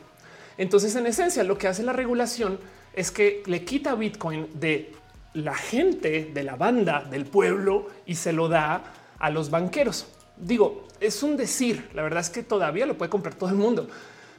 Entonces, 0.57 0.97
en 0.97 1.07
esencia, 1.07 1.45
lo 1.45 1.59
que 1.59 1.69
hace 1.69 1.83
la 1.83 1.93
regulación 1.93 2.59
es 2.95 3.11
que 3.11 3.43
le 3.45 3.67
quita 3.67 3.95
Bitcoin 3.97 4.49
de 4.55 4.95
la 5.35 5.55
gente, 5.55 6.31
de 6.33 6.43
la 6.43 6.57
banda, 6.57 7.05
del 7.05 7.27
pueblo 7.27 7.89
y 8.07 8.15
se 8.15 8.33
lo 8.33 8.49
da 8.49 8.83
a 9.19 9.29
los 9.29 9.51
banqueros. 9.51 10.07
Digo, 10.39 10.89
es 11.01 11.23
un 11.23 11.37
decir, 11.37 11.91
la 11.93 12.01
verdad 12.01 12.21
es 12.21 12.31
que 12.31 12.43
todavía 12.43 12.87
lo 12.87 12.97
puede 12.97 13.11
comprar 13.11 13.35
todo 13.35 13.51
el 13.51 13.57
mundo. 13.57 13.89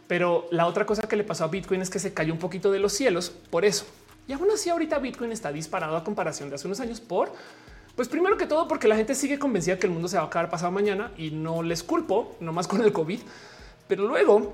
Pero 0.07 0.47
la 0.49 0.65
otra 0.65 0.87
cosa 0.87 1.03
que 1.03 1.15
le 1.15 1.23
pasó 1.23 1.43
a 1.43 1.47
Bitcoin 1.47 1.83
es 1.83 1.91
que 1.91 1.99
se 1.99 2.11
cayó 2.11 2.33
un 2.33 2.39
poquito 2.39 2.71
de 2.71 2.79
los 2.79 2.91
cielos 2.91 3.29
por 3.51 3.65
eso. 3.65 3.85
Y 4.29 4.33
aún 4.33 4.51
así 4.51 4.69
ahorita 4.69 4.99
Bitcoin 4.99 5.31
está 5.31 5.51
disparado 5.51 5.97
a 5.97 6.03
comparación 6.03 6.49
de 6.49 6.55
hace 6.55 6.67
unos 6.67 6.79
años 6.79 7.01
por, 7.01 7.33
pues 7.95 8.07
primero 8.07 8.37
que 8.37 8.45
todo 8.45 8.67
porque 8.67 8.87
la 8.87 8.95
gente 8.95 9.15
sigue 9.15 9.39
convencida 9.39 9.79
que 9.79 9.87
el 9.87 9.91
mundo 9.91 10.07
se 10.07 10.17
va 10.17 10.23
a 10.23 10.25
acabar 10.27 10.51
pasado 10.51 10.71
mañana 10.71 11.11
y 11.17 11.31
no 11.31 11.63
les 11.63 11.81
culpo, 11.81 12.35
no 12.39 12.53
más 12.53 12.67
con 12.67 12.83
el 12.83 12.93
COVID, 12.93 13.19
pero 13.87 14.07
luego 14.07 14.53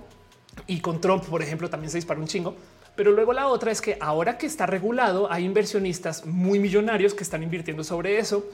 y 0.65 0.80
con 0.80 1.01
Trump, 1.01 1.26
por 1.26 1.41
ejemplo, 1.41 1.69
también 1.69 1.91
se 1.91 1.97
disparó 1.97 2.21
un 2.21 2.28
chingo. 2.28 2.55
Pero 2.95 3.11
luego 3.11 3.34
la 3.34 3.47
otra 3.47 3.69
es 3.69 3.82
que 3.82 3.97
ahora 3.99 4.38
que 4.38 4.45
está 4.45 4.65
regulado, 4.65 5.30
hay 5.30 5.43
inversionistas 5.43 6.26
muy 6.26 6.57
millonarios 6.57 7.13
que 7.13 7.23
están 7.23 7.43
invirtiendo 7.43 7.84
sobre 7.84 8.17
eso. 8.17 8.45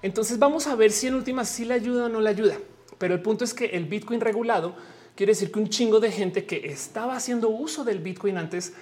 Entonces 0.00 0.38
vamos 0.38 0.66
a 0.66 0.76
ver 0.76 0.92
si 0.92 1.08
en 1.08 1.14
últimas 1.14 1.50
sí 1.50 1.66
le 1.66 1.74
ayuda 1.74 2.06
o 2.06 2.08
no 2.08 2.22
le 2.22 2.30
ayuda. 2.30 2.56
Pero 2.96 3.12
el 3.12 3.20
punto 3.20 3.44
es 3.44 3.52
que 3.52 3.66
el 3.66 3.84
Bitcoin 3.84 4.22
regulado 4.22 4.74
quiere 5.14 5.32
decir 5.32 5.52
que 5.52 5.58
un 5.58 5.68
chingo 5.68 6.00
de 6.00 6.10
gente 6.10 6.46
que 6.46 6.68
estaba 6.68 7.16
haciendo 7.16 7.50
uso 7.50 7.84
del 7.84 7.98
Bitcoin 7.98 8.38
antes 8.38 8.72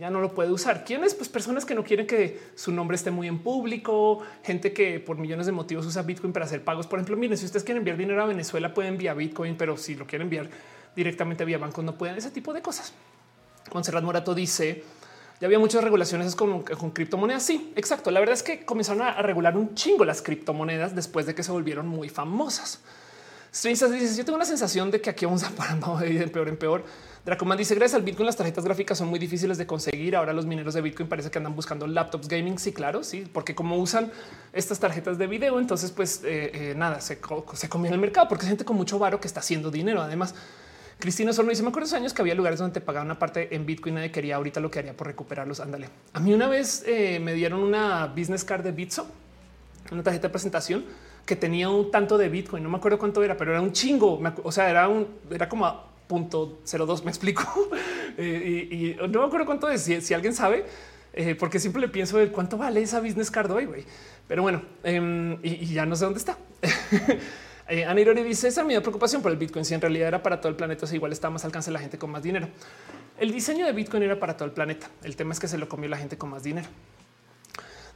ya 0.00 0.10
no 0.10 0.20
lo 0.20 0.34
puede 0.34 0.50
usar. 0.50 0.84
¿Quiénes? 0.84 1.14
Pues 1.14 1.28
personas 1.28 1.66
que 1.66 1.74
no 1.74 1.84
quieren 1.84 2.06
que 2.06 2.40
su 2.54 2.72
nombre 2.72 2.96
esté 2.96 3.10
muy 3.10 3.28
en 3.28 3.38
público, 3.40 4.20
gente 4.42 4.72
que 4.72 4.98
por 4.98 5.18
millones 5.18 5.44
de 5.44 5.52
motivos 5.52 5.84
usa 5.84 6.02
Bitcoin 6.02 6.32
para 6.32 6.46
hacer 6.46 6.64
pagos. 6.64 6.86
Por 6.86 6.98
ejemplo, 6.98 7.16
miren, 7.16 7.36
si 7.36 7.44
ustedes 7.44 7.64
quieren 7.64 7.82
enviar 7.82 7.98
dinero 7.98 8.22
a 8.22 8.26
Venezuela, 8.26 8.72
pueden 8.72 8.94
enviar 8.94 9.14
Bitcoin, 9.14 9.56
pero 9.56 9.76
si 9.76 9.94
lo 9.94 10.06
quieren 10.06 10.26
enviar 10.26 10.48
directamente 10.96 11.44
vía 11.44 11.58
banco, 11.58 11.82
no 11.82 11.98
pueden 11.98 12.16
ese 12.16 12.30
tipo 12.30 12.54
de 12.54 12.62
cosas. 12.62 12.94
Monserrat 13.72 14.02
Morato 14.02 14.34
dice 14.34 14.82
ya 15.40 15.46
había 15.46 15.58
muchas 15.58 15.82
regulaciones 15.82 16.36
con, 16.36 16.62
criptomonedas. 16.62 17.42
Sí, 17.42 17.72
exacto. 17.74 18.10
La 18.10 18.20
verdad 18.20 18.34
es 18.34 18.42
que 18.42 18.64
comenzaron 18.64 19.02
a 19.02 19.22
regular 19.22 19.56
un 19.56 19.74
chingo 19.74 20.04
las 20.04 20.20
criptomonedas 20.20 20.94
después 20.94 21.24
de 21.24 21.34
que 21.34 21.42
se 21.42 21.50
volvieron 21.50 21.88
muy 21.88 22.10
famosas. 22.10 22.80
Dice: 23.50 24.16
Yo 24.16 24.24
tengo 24.24 24.36
una 24.36 24.44
sensación 24.44 24.90
de 24.90 25.00
que 25.00 25.08
aquí 25.08 25.24
vamos 25.24 25.42
a 25.42 25.50
parar 25.50 25.78
de 26.00 26.28
peor 26.28 26.48
en 26.48 26.58
peor. 26.58 26.84
Dracoman 27.24 27.58
dice: 27.58 27.74
Gracias 27.74 27.96
al 27.96 28.02
Bitcoin, 28.02 28.26
las 28.26 28.36
tarjetas 28.36 28.64
gráficas 28.64 28.96
son 28.96 29.08
muy 29.08 29.18
difíciles 29.18 29.58
de 29.58 29.66
conseguir. 29.66 30.16
Ahora 30.16 30.32
los 30.32 30.46
mineros 30.46 30.74
de 30.74 30.80
Bitcoin 30.80 31.08
parece 31.08 31.30
que 31.30 31.38
andan 31.38 31.54
buscando 31.54 31.86
laptops 31.86 32.28
gaming. 32.28 32.58
Sí, 32.58 32.72
claro, 32.72 33.04
sí, 33.04 33.24
porque 33.32 33.54
como 33.54 33.76
usan 33.76 34.10
estas 34.52 34.80
tarjetas 34.80 35.18
de 35.18 35.26
video, 35.26 35.58
entonces, 35.58 35.90
pues 35.90 36.22
eh, 36.24 36.50
eh, 36.54 36.74
nada, 36.76 37.00
se, 37.00 37.18
se 37.54 37.68
comió 37.68 37.92
el 37.92 38.00
mercado 38.00 38.28
porque 38.28 38.44
es 38.44 38.48
gente 38.48 38.64
con 38.64 38.76
mucho 38.76 38.98
varo 38.98 39.20
que 39.20 39.26
está 39.26 39.40
haciendo 39.40 39.70
dinero. 39.70 40.00
Además, 40.00 40.34
Cristina 40.98 41.32
solo 41.34 41.50
dice: 41.50 41.62
Me 41.62 41.68
acuerdo 41.68 41.86
esos 41.86 41.98
años 41.98 42.14
que 42.14 42.22
había 42.22 42.34
lugares 42.34 42.58
donde 42.58 42.74
te 42.74 42.80
pagaban 42.80 43.06
una 43.06 43.18
parte 43.18 43.54
en 43.54 43.66
Bitcoin. 43.66 43.96
Nadie 43.96 44.10
quería 44.10 44.36
ahorita 44.36 44.60
lo 44.60 44.70
que 44.70 44.78
haría 44.78 44.96
por 44.96 45.06
recuperarlos. 45.06 45.60
Ándale. 45.60 45.88
A 46.14 46.20
mí 46.20 46.32
una 46.32 46.48
vez 46.48 46.84
eh, 46.86 47.20
me 47.20 47.34
dieron 47.34 47.60
una 47.60 48.06
business 48.06 48.44
card 48.44 48.64
de 48.64 48.72
Bitso, 48.72 49.06
una 49.92 50.02
tarjeta 50.02 50.28
de 50.28 50.32
presentación 50.32 50.84
que 51.26 51.36
tenía 51.36 51.68
un 51.68 51.90
tanto 51.90 52.16
de 52.16 52.30
Bitcoin. 52.30 52.62
No 52.62 52.70
me 52.70 52.78
acuerdo 52.78 52.98
cuánto 52.98 53.22
era, 53.22 53.36
pero 53.36 53.52
era 53.52 53.60
un 53.60 53.72
chingo. 53.72 54.20
O 54.42 54.50
sea, 54.50 54.70
era 54.70 54.88
un, 54.88 55.06
era 55.30 55.48
como 55.48 55.89
a 56.10 56.18
punto 56.20 56.58
02. 56.64 57.04
Me 57.04 57.10
explico. 57.10 57.70
Eh, 58.18 58.96
y, 58.98 59.08
no 59.08 59.20
me 59.20 59.26
acuerdo 59.26 59.46
cuánto 59.46 59.70
es. 59.70 59.82
Si, 59.82 60.12
alguien 60.12 60.34
sabe, 60.34 60.66
eh, 61.12 61.34
porque 61.36 61.58
siempre 61.58 61.80
le 61.80 61.88
pienso 61.88 62.18
de 62.18 62.30
cuánto 62.30 62.58
vale 62.58 62.82
esa 62.82 63.00
business 63.00 63.30
card 63.30 63.50
hoy, 63.50 63.64
güey. 63.66 63.84
Pero 64.26 64.42
bueno, 64.42 64.62
em, 64.82 65.38
y, 65.42 65.66
ya 65.66 65.86
no 65.86 65.96
sé 65.96 66.04
dónde 66.04 66.18
está. 66.18 66.36
eh, 67.68 67.84
Ana 67.84 68.00
Irori 68.00 68.22
dice 68.22 68.48
esa 68.48 68.64
mi 68.64 68.78
preocupación 68.80 69.22
por 69.22 69.30
el 69.30 69.38
Bitcoin. 69.38 69.64
Si 69.64 69.74
en 69.74 69.80
realidad 69.80 70.08
era 70.08 70.22
para 70.22 70.40
todo 70.40 70.50
el 70.50 70.56
planeta, 70.56 70.84
o 70.84 70.94
igual 70.94 71.12
está 71.12 71.30
más 71.30 71.44
alcance 71.44 71.70
la 71.70 71.78
gente 71.78 71.98
con 71.98 72.10
más 72.10 72.22
dinero. 72.22 72.48
El 73.18 73.32
diseño 73.32 73.64
de 73.64 73.72
Bitcoin 73.72 74.02
era 74.02 74.18
para 74.18 74.36
todo 74.36 74.46
el 74.46 74.52
planeta. 74.52 74.90
El 75.04 75.14
tema 75.16 75.32
es 75.32 75.40
que 75.40 75.48
se 75.48 75.56
lo 75.56 75.68
comió 75.68 75.88
la 75.88 75.96
gente 75.96 76.18
con 76.18 76.30
más 76.30 76.42
dinero. 76.42 76.68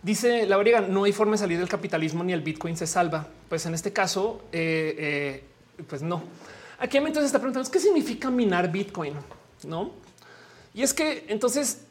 Dice 0.03 0.47
la 0.47 0.57
variega, 0.57 0.81
no 0.81 1.05
hay 1.05 1.13
forma 1.13 1.33
de 1.33 1.39
salir 1.39 1.59
del 1.59 1.69
capitalismo 1.69 2.23
ni 2.23 2.33
el 2.33 2.43
Bitcoin 2.43 2.77
se 2.77 2.87
salva. 2.87 3.27
Pues 3.49 3.67
en 3.67 3.75
este 3.75 3.93
caso, 3.93 4.45
eh, 4.53 5.43
pues 5.89 6.03
no. 6.03 6.23
Aquí 6.79 6.97
entonces 6.97 7.27
está 7.27 7.39
preguntando 7.39 7.71
qué 7.71 7.81
significa 7.81 8.31
minar 8.31 8.71
Bitcoin, 8.71 9.15
no? 9.67 9.93
Y 10.75 10.83
es 10.83 10.93
que 10.93 11.25
entonces 11.29 11.83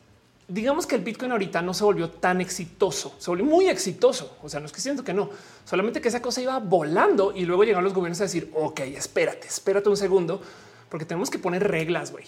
digamos 0.47 0.85
que 0.85 0.95
el 0.95 1.01
Bitcoin 1.01 1.31
ahorita 1.31 1.61
no 1.61 1.73
se 1.73 1.83
volvió 1.83 2.09
tan 2.09 2.41
exitoso, 2.41 3.15
se 3.17 3.29
volvió 3.29 3.45
muy 3.45 3.67
exitoso. 3.67 4.37
O 4.43 4.49
sea, 4.49 4.59
no 4.59 4.65
es 4.65 4.71
que 4.71 4.81
siento 4.81 5.03
que 5.03 5.13
no, 5.13 5.29
solamente 5.65 6.01
que 6.01 6.09
esa 6.09 6.21
cosa 6.21 6.41
iba 6.41 6.59
volando 6.59 7.33
y 7.35 7.45
luego 7.45 7.63
llegaron 7.63 7.83
los 7.83 7.93
gobiernos 7.93 8.19
a 8.21 8.23
decir, 8.25 8.51
ok, 8.53 8.81
espérate, 8.81 9.47
espérate 9.47 9.89
un 9.89 9.97
segundo, 9.97 10.41
porque 10.89 11.05
tenemos 11.05 11.29
que 11.29 11.39
poner 11.39 11.67
reglas, 11.67 12.11
güey. 12.11 12.25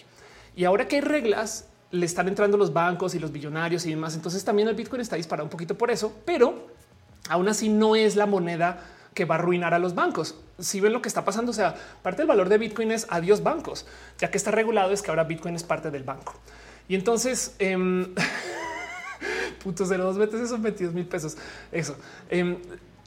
Y 0.56 0.64
ahora 0.64 0.88
que 0.88 0.96
hay 0.96 1.02
reglas, 1.02 1.66
le 1.92 2.06
están 2.06 2.28
entrando 2.28 2.58
los 2.58 2.74
bancos 2.74 3.16
y 3.16 3.20
los 3.20 3.32
billonarios 3.32 3.86
y 3.86 3.90
demás. 3.90 4.16
Entonces 4.16 4.44
también 4.44 4.68
el 4.68 4.76
Bitcoin 4.76 5.02
está 5.02 5.16
disparado 5.16 5.46
un 5.46 5.50
poquito 5.50 5.78
por 5.78 5.92
eso, 5.92 6.14
pero 6.26 6.68
aún 7.30 7.48
así 7.48 7.70
no 7.70 7.96
es 7.96 8.16
la 8.16 8.26
moneda 8.26 8.84
que 9.16 9.26
va 9.26 9.36
a 9.36 9.38
arruinar 9.40 9.74
a 9.74 9.80
los 9.80 9.96
bancos. 9.96 10.36
Si 10.60 10.80
ven 10.80 10.94
lo 10.94 11.02
que 11.02 11.08
está 11.08 11.26
pasando, 11.26 11.50
o 11.50 11.54
sea, 11.54 11.74
parte 12.04 12.22
del 12.22 12.28
valor 12.28 12.50
de 12.50 12.60
Bitcoin 12.60 12.92
es 12.92 13.08
adiós 13.10 13.42
bancos, 13.42 13.88
ya 14.20 14.30
que 14.30 14.38
está 14.38 14.52
regulado 14.52 14.92
es 14.92 15.02
que 15.02 15.10
ahora 15.10 15.24
Bitcoin 15.24 15.56
es 15.56 15.64
parte 15.64 15.90
del 15.90 16.04
banco. 16.04 16.36
Y 16.88 16.96
entonces, 16.96 17.56
eh, 17.60 17.76
punto 19.64 19.86
cero 19.86 20.04
dos 20.04 20.18
veces 20.18 20.42
esos 20.42 20.62
22 20.62 20.94
mil 20.94 21.08
pesos. 21.08 21.38
Eso. 21.72 21.96
Em, 22.30 22.58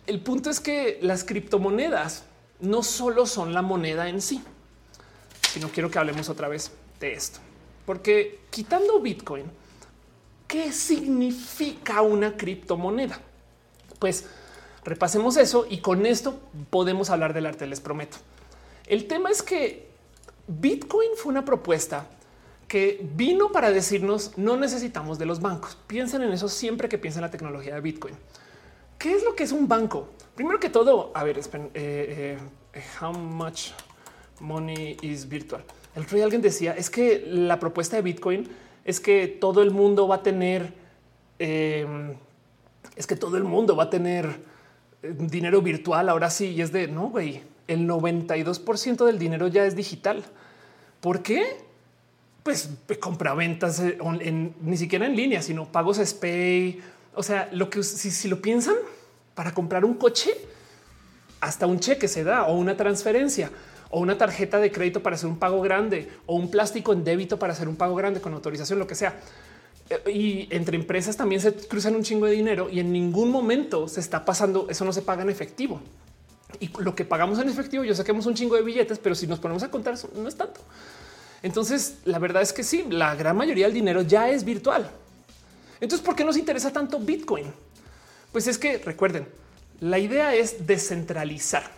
el 0.06 0.20
punto 0.20 0.48
es 0.50 0.58
que 0.60 0.98
las 1.02 1.22
criptomonedas 1.22 2.24
no 2.60 2.82
solo 2.82 3.26
son 3.26 3.52
la 3.52 3.60
moneda 3.60 4.08
en 4.08 4.22
sí, 4.22 4.42
sino 5.52 5.68
quiero 5.68 5.90
que 5.90 5.98
hablemos 5.98 6.30
otra 6.30 6.48
vez 6.48 6.72
de 6.98 7.12
esto. 7.12 7.38
Porque 7.84 8.40
quitando 8.50 8.98
Bitcoin, 9.00 9.44
¿qué 10.46 10.72
significa 10.72 12.00
una 12.00 12.36
criptomoneda? 12.36 13.20
Pues 13.98 14.24
repasemos 14.88 15.36
eso 15.36 15.66
y 15.68 15.78
con 15.78 16.06
esto 16.06 16.40
podemos 16.70 17.10
hablar 17.10 17.34
del 17.34 17.46
arte, 17.46 17.66
les 17.66 17.80
prometo. 17.80 18.16
El 18.86 19.06
tema 19.06 19.30
es 19.30 19.42
que 19.42 19.86
Bitcoin 20.46 21.10
fue 21.16 21.30
una 21.30 21.44
propuesta 21.44 22.06
que 22.66 23.06
vino 23.14 23.52
para 23.52 23.70
decirnos 23.70 24.32
no 24.36 24.56
necesitamos 24.56 25.18
de 25.18 25.26
los 25.26 25.40
bancos. 25.40 25.76
Piensen 25.86 26.22
en 26.22 26.32
eso 26.32 26.48
siempre 26.48 26.88
que 26.88 26.98
piensen 26.98 27.20
en 27.20 27.26
la 27.26 27.30
tecnología 27.30 27.74
de 27.74 27.80
Bitcoin. 27.80 28.14
¿Qué 28.98 29.12
es 29.14 29.22
lo 29.24 29.34
que 29.34 29.44
es 29.44 29.52
un 29.52 29.68
banco? 29.68 30.08
Primero 30.34 30.58
que 30.58 30.70
todo, 30.70 31.12
a 31.14 31.22
ver, 31.22 31.38
esperen, 31.38 31.70
eh, 31.74 32.38
eh, 32.72 32.82
how 33.00 33.12
much 33.12 33.68
money 34.40 34.96
is 35.02 35.28
virtual? 35.28 35.62
El 35.94 36.02
otro 36.02 36.16
día 36.16 36.24
alguien 36.24 36.42
decía 36.42 36.72
es 36.72 36.88
que 36.88 37.24
la 37.26 37.60
propuesta 37.60 37.96
de 37.96 38.02
Bitcoin 38.02 38.48
es 38.84 39.00
que 39.00 39.28
todo 39.28 39.62
el 39.62 39.70
mundo 39.70 40.08
va 40.08 40.16
a 40.16 40.22
tener, 40.22 40.72
es 41.38 43.06
que 43.06 43.16
todo 43.16 43.36
el 43.36 43.44
mundo 43.44 43.76
va 43.76 43.84
a 43.84 43.90
tener 43.90 44.26
eh, 44.26 44.36
dinero 45.02 45.62
virtual. 45.62 46.08
Ahora 46.08 46.30
sí, 46.30 46.46
y 46.48 46.62
es 46.62 46.72
de 46.72 46.88
no, 46.88 47.08
güey. 47.08 47.42
El 47.66 47.86
92% 47.86 49.04
del 49.04 49.18
dinero 49.18 49.48
ya 49.48 49.64
es 49.64 49.76
digital. 49.76 50.24
¿Por 51.00 51.22
qué? 51.22 51.58
Pues 52.42 52.70
compraventas 53.00 53.80
eh, 53.80 53.98
en, 54.20 54.54
ni 54.62 54.76
siquiera 54.76 55.06
en 55.06 55.14
línea, 55.14 55.42
sino 55.42 55.70
pagos 55.70 55.98
SPAY. 55.98 56.80
O 57.14 57.22
sea, 57.22 57.48
lo 57.52 57.68
que 57.68 57.82
si, 57.82 58.10
si 58.10 58.28
lo 58.28 58.40
piensan 58.40 58.76
para 59.34 59.52
comprar 59.52 59.84
un 59.84 59.94
coche, 59.94 60.30
hasta 61.40 61.66
un 61.66 61.78
cheque 61.78 62.08
se 62.08 62.24
da 62.24 62.44
o 62.44 62.54
una 62.54 62.76
transferencia 62.76 63.50
o 63.90 64.00
una 64.00 64.18
tarjeta 64.18 64.58
de 64.58 64.70
crédito 64.70 65.02
para 65.02 65.16
hacer 65.16 65.28
un 65.28 65.38
pago 65.38 65.60
grande 65.60 66.10
o 66.26 66.34
un 66.34 66.50
plástico 66.50 66.92
en 66.92 67.04
débito 67.04 67.38
para 67.38 67.52
hacer 67.52 67.68
un 67.68 67.76
pago 67.76 67.94
grande 67.94 68.20
con 68.20 68.34
autorización, 68.34 68.78
lo 68.78 68.86
que 68.86 68.94
sea. 68.94 69.14
Eh, 69.90 70.10
y 70.10 70.48
entre 70.54 70.76
empresas 70.76 71.16
también 71.16 71.40
se 71.40 71.52
cruzan 71.52 71.96
un 71.96 72.02
chingo 72.02 72.26
de 72.26 72.32
dinero 72.32 72.68
y 72.70 72.80
en 72.80 72.92
ningún 72.92 73.30
momento 73.30 73.88
se 73.88 74.00
está 74.00 74.24
pasando. 74.24 74.66
Eso 74.68 74.84
no 74.84 74.92
se 74.92 75.02
paga 75.02 75.22
en 75.22 75.30
efectivo. 75.30 75.80
Y 76.60 76.70
lo 76.78 76.94
que 76.94 77.04
pagamos 77.04 77.38
en 77.38 77.48
efectivo, 77.48 77.84
yo 77.84 77.94
saquemos 77.94 78.26
un 78.26 78.34
chingo 78.34 78.56
de 78.56 78.62
billetes, 78.62 78.98
pero 78.98 79.14
si 79.14 79.26
nos 79.26 79.38
ponemos 79.38 79.62
a 79.62 79.70
contar, 79.70 79.94
no 80.14 80.28
es 80.28 80.36
tanto. 80.36 80.60
Entonces, 81.42 81.98
la 82.04 82.18
verdad 82.18 82.42
es 82.42 82.52
que 82.52 82.64
sí, 82.64 82.84
la 82.88 83.14
gran 83.14 83.36
mayoría 83.36 83.66
del 83.66 83.74
dinero 83.74 84.02
ya 84.02 84.30
es 84.30 84.44
virtual. 84.44 84.90
Entonces, 85.80 86.04
¿por 86.04 86.16
qué 86.16 86.24
nos 86.24 86.36
interesa 86.36 86.72
tanto 86.72 86.98
Bitcoin? 86.98 87.46
Pues 88.32 88.46
es 88.46 88.58
que 88.58 88.78
recuerden, 88.78 89.28
la 89.80 89.98
idea 89.98 90.34
es 90.34 90.66
descentralizar 90.66 91.70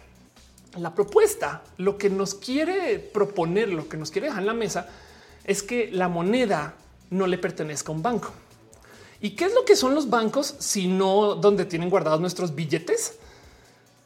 la 0.79 0.95
propuesta, 0.95 1.63
lo 1.77 1.99
que 1.99 2.09
nos 2.09 2.35
quiere 2.35 2.99
proponer, 2.99 3.69
lo 3.69 3.89
que 3.89 3.97
nos 3.97 4.11
quiere 4.11 4.29
dejar 4.29 4.43
en 4.43 4.47
la 4.47 4.55
mesa 4.55 4.89
es 5.45 5.63
que 5.63 5.91
la 5.91 6.09
moneda 6.09 6.75
no 7.11 7.27
le 7.27 7.39
pertenezca 7.39 7.93
a 7.93 7.95
un 7.95 8.03
banco. 8.03 8.33
¿Y 9.21 9.31
qué 9.31 9.45
es 9.45 9.55
lo 9.55 9.65
que 9.65 9.77
son 9.77 9.95
los 9.95 10.09
bancos 10.09 10.55
si 10.59 10.87
no 10.87 11.35
donde 11.35 11.67
tienen 11.67 11.91
guardados 11.91 12.21
nuestros 12.21 12.55
billetes? 12.55 13.19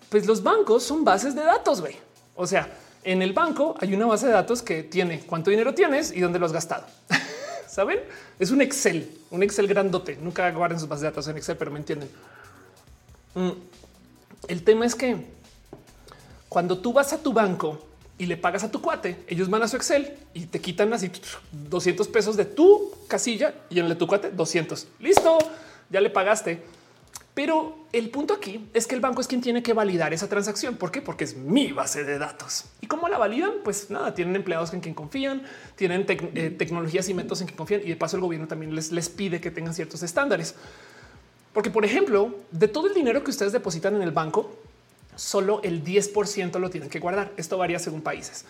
Pues 0.09 0.27
los 0.27 0.43
bancos 0.43 0.83
son 0.83 1.05
bases 1.05 1.35
de 1.35 1.45
datos, 1.45 1.81
güey. 1.81 1.97
O 2.35 2.47
sea, 2.47 2.69
en 3.05 3.23
el 3.23 3.33
banco 3.33 3.77
hay 3.81 3.95
una 3.95 4.07
base 4.07 4.27
de 4.27 4.33
datos 4.33 4.63
que 4.63 4.83
tiene 4.83 5.21
cuánto 5.21 5.51
dinero 5.51 5.75
tienes 5.75 6.11
y 6.11 6.21
dónde 6.21 6.39
lo 6.39 6.47
has 6.47 6.53
gastado. 6.53 6.87
Saben? 7.69 8.01
Es 8.39 8.51
un 8.51 8.61
Excel, 8.61 9.09
un 9.31 9.43
Excel 9.43 9.67
grandote. 9.67 10.17
Nunca 10.17 10.51
guarden 10.51 10.81
sus 10.81 10.89
bases 10.89 11.03
de 11.03 11.09
datos 11.09 11.29
en 11.29 11.37
Excel, 11.37 11.57
pero 11.57 11.71
me 11.71 11.79
entienden. 11.79 12.09
Mm. 13.35 13.51
El 14.49 14.65
tema 14.65 14.85
es 14.87 14.95
que 14.95 15.17
cuando 16.49 16.79
tú 16.79 16.93
vas 16.93 17.13
a 17.13 17.19
tu 17.19 17.33
banco 17.33 17.79
y 18.17 18.27
le 18.27 18.37
pagas 18.37 18.63
a 18.65 18.71
tu 18.71 18.81
cuate, 18.81 19.25
ellos 19.27 19.51
van 19.51 19.63
a 19.63 19.69
su 19.69 19.77
Excel 19.77 20.15
y 20.35 20.47
te 20.47 20.61
quitan 20.61 20.93
así 20.93 21.11
200 21.53 22.07
pesos 22.09 22.37
de 22.37 22.45
tu 22.45 22.93
casilla 23.09 23.55
y 23.71 23.79
en 23.79 23.87
el 23.87 23.91
de 23.91 23.97
tu 23.97 24.07
cuate 24.07 24.31
200. 24.31 24.87
Listo, 25.01 25.39
ya 25.91 26.01
le 26.01 26.11
pagaste. 26.11 26.63
Pero 27.35 27.77
el 27.93 28.11
punto 28.11 28.33
aquí 28.33 28.71
es 28.73 28.87
que 28.87 28.95
el 28.95 29.01
banco 29.01 29.21
es 29.21 29.27
quien 29.27 29.41
tiene 29.41 29.61
que 29.61 29.73
validar 29.73 30.15
esa 30.15 30.29
transacción. 30.29 30.77
¿Por 30.77 30.93
qué? 30.93 31.03
Porque 31.03 31.25
es 31.25 31.37
mi 31.37 31.73
base 31.73 32.05
de 32.05 32.17
datos. 32.17 32.67
¿Y 32.81 32.87
cómo 32.87 33.09
la 33.09 33.19
validan? 33.19 33.55
Pues 33.65 33.91
nada, 33.91 34.15
tienen 34.15 34.37
empleados 34.37 34.73
en 34.73 34.81
quien 34.81 34.95
confían, 34.95 35.43
tienen 35.75 36.07
eh, 36.09 36.55
tecnologías 36.57 37.09
y 37.09 37.15
métodos 37.15 37.41
en 37.41 37.49
que 37.49 37.57
confían 37.57 37.81
y 37.85 37.89
de 37.89 37.97
paso 37.97 38.17
el 38.17 38.23
gobierno 38.23 38.47
también 38.47 38.73
les, 38.73 38.93
les 38.93 39.09
pide 39.09 39.41
que 39.41 39.51
tengan 39.51 39.75
ciertos 39.75 40.05
estándares. 40.05 40.55
Porque, 41.53 41.71
por 41.71 41.85
ejemplo, 41.85 42.37
de 42.53 42.69
todo 42.69 42.87
el 42.87 42.95
dinero 42.95 43.25
que 43.25 43.31
ustedes 43.31 43.53
depositan 43.53 43.97
en 43.97 44.03
el 44.03 44.13
banco, 44.13 44.57
solo 45.17 45.61
el 45.63 45.85
10% 45.85 46.59
lo 46.59 46.71
tienen 46.71 46.91
que 46.91 47.01
guardar. 47.01 47.33
Esto 47.37 47.59
varía 47.59 47.79
según 47.79 48.03
países. 48.03 48.45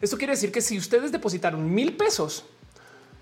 Esto 0.00 0.16
quiere 0.18 0.32
decir 0.32 0.50
que 0.52 0.60
si 0.60 0.78
ustedes 0.78 1.12
depositaron 1.12 1.72
mil 1.72 1.96
pesos, 1.96 2.44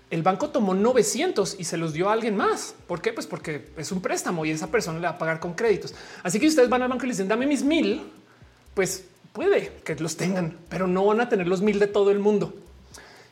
el 0.09 0.23
banco 0.23 0.49
tomó 0.49 0.73
900 0.73 1.55
y 1.59 1.63
se 1.63 1.77
los 1.77 1.93
dio 1.93 2.09
a 2.09 2.13
alguien 2.13 2.35
más. 2.35 2.75
¿Por 2.87 3.01
qué? 3.01 3.13
Pues 3.13 3.27
porque 3.27 3.69
es 3.77 3.91
un 3.91 4.01
préstamo 4.01 4.45
y 4.45 4.51
esa 4.51 4.67
persona 4.67 4.99
le 4.99 5.07
va 5.07 5.13
a 5.13 5.17
pagar 5.17 5.39
con 5.39 5.53
créditos. 5.53 5.93
Así 6.23 6.39
que 6.39 6.47
ustedes 6.47 6.69
van 6.69 6.81
al 6.81 6.89
banco 6.89 7.05
y 7.05 7.07
le 7.07 7.13
dicen 7.13 7.27
dame 7.27 7.45
mis 7.45 7.63
mil, 7.63 8.11
pues 8.73 9.05
Puede 9.33 9.71
que 9.85 9.95
los 9.95 10.17
tengan, 10.17 10.57
pero 10.67 10.87
no 10.87 11.05
van 11.05 11.21
a 11.21 11.29
tener 11.29 11.47
los 11.47 11.61
mil 11.61 11.79
de 11.79 11.87
todo 11.87 12.11
el 12.11 12.19
mundo. 12.19 12.53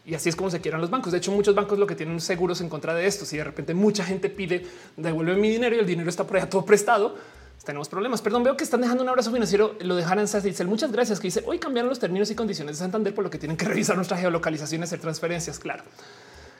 Y 0.06 0.16
así 0.16 0.30
es 0.30 0.36
como 0.36 0.50
se 0.50 0.62
quieran 0.62 0.80
los 0.80 0.90
bancos. 0.90 1.12
De 1.12 1.18
hecho, 1.18 1.32
muchos 1.32 1.54
bancos 1.54 1.78
lo 1.78 1.86
que 1.86 1.96
tienen 1.96 2.22
seguros 2.22 2.62
en 2.62 2.70
contra 2.70 2.94
de 2.94 3.06
esto. 3.06 3.26
Si 3.26 3.38
de 3.38 3.44
repente 3.44 3.74
mucha 3.74 4.06
gente 4.06 4.30
pide 4.30 4.66
devuelve 4.96 5.36
mi 5.36 5.50
dinero 5.50 5.76
y 5.76 5.80
el 5.80 5.86
dinero 5.86 6.10
está 6.10 6.26
por 6.26 6.38
allá 6.38 6.50
todo 6.50 6.66
prestado, 6.66 7.18
tenemos 7.64 7.90
problemas. 7.90 8.22
Perdón, 8.22 8.44
veo 8.44 8.58
que 8.58 8.64
están 8.64 8.82
dejando 8.82 9.04
un 9.04 9.10
abrazo 9.10 9.32
financiero. 9.32 9.76
Lo 9.82 9.96
dejarán 9.96 10.26
muchas 10.66 10.92
gracias. 10.92 11.20
Que 11.20 11.28
dice 11.28 11.44
hoy 11.46 11.60
cambiaron 11.60 11.90
los 11.90 12.00
términos 12.00 12.32
y 12.32 12.36
condiciones 12.36 12.78
de 12.78 12.80
Santander 12.80 13.14
por 13.14 13.24
lo 13.24 13.30
que 13.30 13.38
tienen 13.38 13.58
que 13.58 13.66
revisar 13.68 13.96
nuestra 13.96 14.18
geolocalización 14.18 14.82
y 14.82 14.84
hacer 14.84 15.00
transferencias. 15.00 15.60
Claro, 15.60 15.84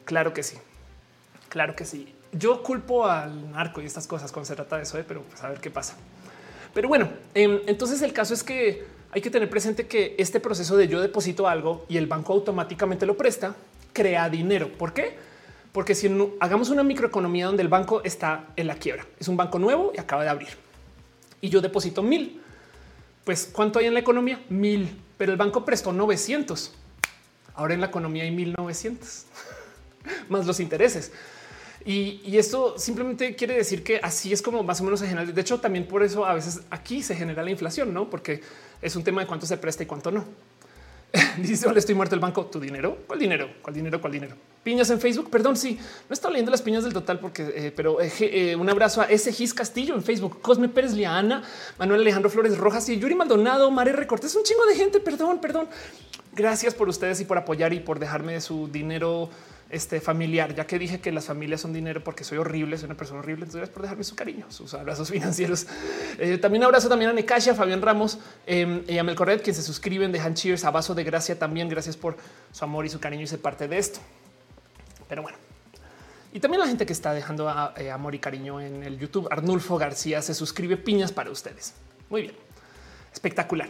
claro 0.06 0.34
que 0.34 0.44
sí. 0.44 0.58
Claro 1.48 1.76
que 1.76 1.86
sí. 1.86 2.14
Yo 2.32 2.62
culpo 2.62 3.08
al 3.08 3.52
narco 3.52 3.82
y 3.82 3.86
estas 3.86 4.06
cosas 4.06 4.32
cuando 4.32 4.48
se 4.48 4.56
trata 4.56 4.78
de 4.78 4.84
eso, 4.84 4.98
¿eh? 5.00 5.06
pero 5.08 5.24
pues 5.24 5.44
a 5.44 5.50
ver 5.50 5.60
qué 5.60 5.72
pasa. 5.72 5.96
Pero 6.74 6.88
bueno, 6.88 7.10
em, 7.34 7.62
entonces 7.66 8.02
el 8.04 8.14
caso 8.14 8.36
es 8.36 8.44
que 8.44 8.86
hay 9.12 9.22
que 9.22 9.32
tener 9.32 9.50
presente 9.50 9.88
que 9.88 10.16
este 10.20 10.40
proceso 10.40 10.78
de 10.78 10.88
yo 10.88 11.02
deposito 11.02 11.48
algo 11.48 11.86
y 11.90 11.98
el 11.98 12.06
banco 12.06 12.34
automáticamente 12.34 13.08
lo 13.08 13.18
presta, 13.18 13.56
crea 13.94 14.30
dinero. 14.30 14.70
¿Por 14.78 14.94
qué? 14.94 15.18
Porque 15.72 15.96
si 15.96 16.16
hagamos 16.40 16.70
una 16.70 16.84
microeconomía 16.84 17.48
donde 17.48 17.64
el 17.64 17.70
banco 17.70 18.04
está 18.04 18.50
en 18.56 18.68
la 18.68 18.76
quiebra, 18.76 19.08
es 19.20 19.28
un 19.28 19.38
banco 19.38 19.58
nuevo 19.58 19.92
y 19.96 20.00
acaba 20.00 20.22
de 20.22 20.30
abrir 20.30 20.69
y 21.42 21.50
yo 21.50 21.62
deposito 21.62 22.04
mil, 22.04 22.42
pues 23.24 23.50
cuánto 23.52 23.80
hay 23.80 23.86
en 23.86 23.94
la 23.94 24.00
economía? 24.00 24.44
Mil, 24.50 24.90
pero 25.18 25.32
el 25.32 25.38
banco 25.38 25.66
prestó 25.66 25.94
900. 25.94 26.74
Ahora 27.56 27.74
en 27.74 27.82
la 27.82 27.88
economía 27.88 28.24
hay 28.24 28.32
1900 28.32 29.26
más 30.30 30.46
los 30.46 30.60
intereses. 30.60 31.12
Y, 31.86 32.38
esto 32.38 32.78
simplemente 32.78 33.36
quiere 33.36 33.56
decir 33.56 33.84
que 33.84 34.00
así 34.04 34.34
es 34.34 34.42
como 34.42 34.64
más 34.64 34.82
o 34.82 34.84
menos 34.84 35.00
se 35.00 35.08
genera. 35.08 35.26
De 35.26 35.42
hecho, 35.42 35.60
también 35.60 35.88
por 35.88 36.04
eso 36.04 36.26
a 36.26 36.34
veces 36.34 36.62
aquí 36.70 37.02
se 37.02 37.16
genera 37.16 37.42
la 37.44 37.52
inflación, 37.52 37.94
no? 37.94 38.10
Porque 38.10 38.42
es 38.82 38.96
un 38.96 39.04
tema 39.04 39.22
de 39.22 39.28
cuánto 39.28 39.46
se 39.46 39.58
presta 39.58 39.84
y 39.84 39.86
cuánto 39.86 40.12
no. 40.12 40.26
Dice, 41.38 41.68
estoy 41.76 41.96
muerto 41.96 42.16
el 42.16 42.22
banco. 42.22 42.46
¿Tu 42.46 42.60
dinero? 42.60 43.00
¿Cuál 43.08 43.20
dinero? 43.20 43.50
¿Cuál 43.62 43.76
dinero? 43.76 44.00
¿Cuál 44.00 44.14
dinero? 44.14 44.36
Piñas 44.64 44.90
en 44.90 45.00
Facebook. 45.00 45.30
Perdón, 45.30 45.56
sí, 45.58 45.80
no 46.08 46.14
estaba 46.14 46.32
leyendo 46.32 46.52
las 46.52 46.62
piñas 46.62 46.84
del 46.84 46.94
total 46.94 47.20
porque, 47.20 47.52
eh, 47.56 47.74
pero 47.76 48.00
eh, 48.00 48.12
eh, 48.20 48.56
un 48.56 48.70
abrazo 48.70 49.02
a 49.02 49.06
ese 49.06 49.32
Gis 49.32 49.54
Castillo 49.54 49.96
en 49.96 50.04
Facebook, 50.04 50.40
Cosme 50.42 50.70
Pérez 50.70 50.94
Liana, 50.94 51.44
Manuel 51.80 52.02
Alejandro 52.02 52.30
Flores 52.30 52.58
Rojas 52.58 52.88
y 52.90 53.00
Yuri 53.00 53.16
Maldonado, 53.16 53.72
Mare 53.72 53.94
Recortes. 53.94 54.36
Un 54.36 54.44
chingo 54.44 54.66
de 54.66 54.76
gente. 54.76 55.00
Perdón, 55.00 55.42
perdón. 55.42 55.68
Gracias 56.34 56.76
por 56.76 56.88
ustedes 56.88 57.20
y 57.22 57.26
por 57.26 57.38
apoyar 57.38 57.74
y 57.74 57.80
por 57.80 57.98
dejarme 57.98 58.34
de 58.34 58.42
su 58.42 58.68
dinero 58.68 59.30
este 59.70 60.02
familiar, 60.02 60.56
ya 60.56 60.66
que 60.66 60.80
dije 60.80 61.00
que 61.00 61.12
las 61.12 61.26
familias 61.26 61.62
son 61.62 61.74
dinero 61.74 62.04
porque 62.04 62.24
soy 62.24 62.40
horrible, 62.40 62.78
soy 62.78 62.88
una 62.88 62.98
persona 62.98 63.20
horrible. 63.20 63.46
Entonces, 63.46 63.70
por 63.70 63.84
dejarme 63.84 64.04
su 64.04 64.16
cariño, 64.16 64.46
sus 64.50 64.74
abrazos 64.74 65.10
financieros. 65.12 65.68
Eh, 66.18 66.38
también 66.38 66.64
abrazo 66.64 66.90
también 66.90 67.12
a 67.12 67.14
Necasha, 67.14 67.54
Fabián 67.54 67.82
Ramos 67.82 68.20
eh, 68.48 68.84
y 68.88 68.98
a 68.98 69.04
Mel 69.04 69.16
Corret, 69.16 69.44
quien 69.44 69.56
se 69.56 69.62
suscriben, 69.62 70.12
dejan 70.12 70.34
cheers, 70.34 70.66
a 70.66 70.72
vaso 70.72 70.96
de 70.96 71.04
gracia 71.04 71.38
también. 71.38 71.70
Gracias 71.70 71.96
por 71.96 72.18
su 72.52 72.64
amor 72.64 72.86
y 72.86 72.90
su 72.90 73.00
cariño 73.00 73.24
y 73.24 73.28
ser 73.28 73.40
parte 73.40 73.68
de 73.68 73.78
esto. 73.78 74.00
Pero 75.08 75.22
bueno, 75.22 75.38
y 76.32 76.40
también 76.40 76.62
la 76.62 76.68
gente 76.68 76.86
que 76.86 76.94
está 76.94 77.14
dejando 77.14 77.52
eh, 77.78 77.92
amor 77.92 78.14
y 78.14 78.20
cariño 78.20 78.62
en 78.62 78.84
el 78.84 79.00
YouTube. 79.00 79.28
Arnulfo 79.32 79.78
García 79.78 80.22
se 80.22 80.34
suscribe 80.34 80.78
piñas 80.78 81.12
para 81.12 81.32
ustedes. 81.32 81.74
Muy 82.10 82.24
bien, 82.24 82.34
espectacular. 83.12 83.70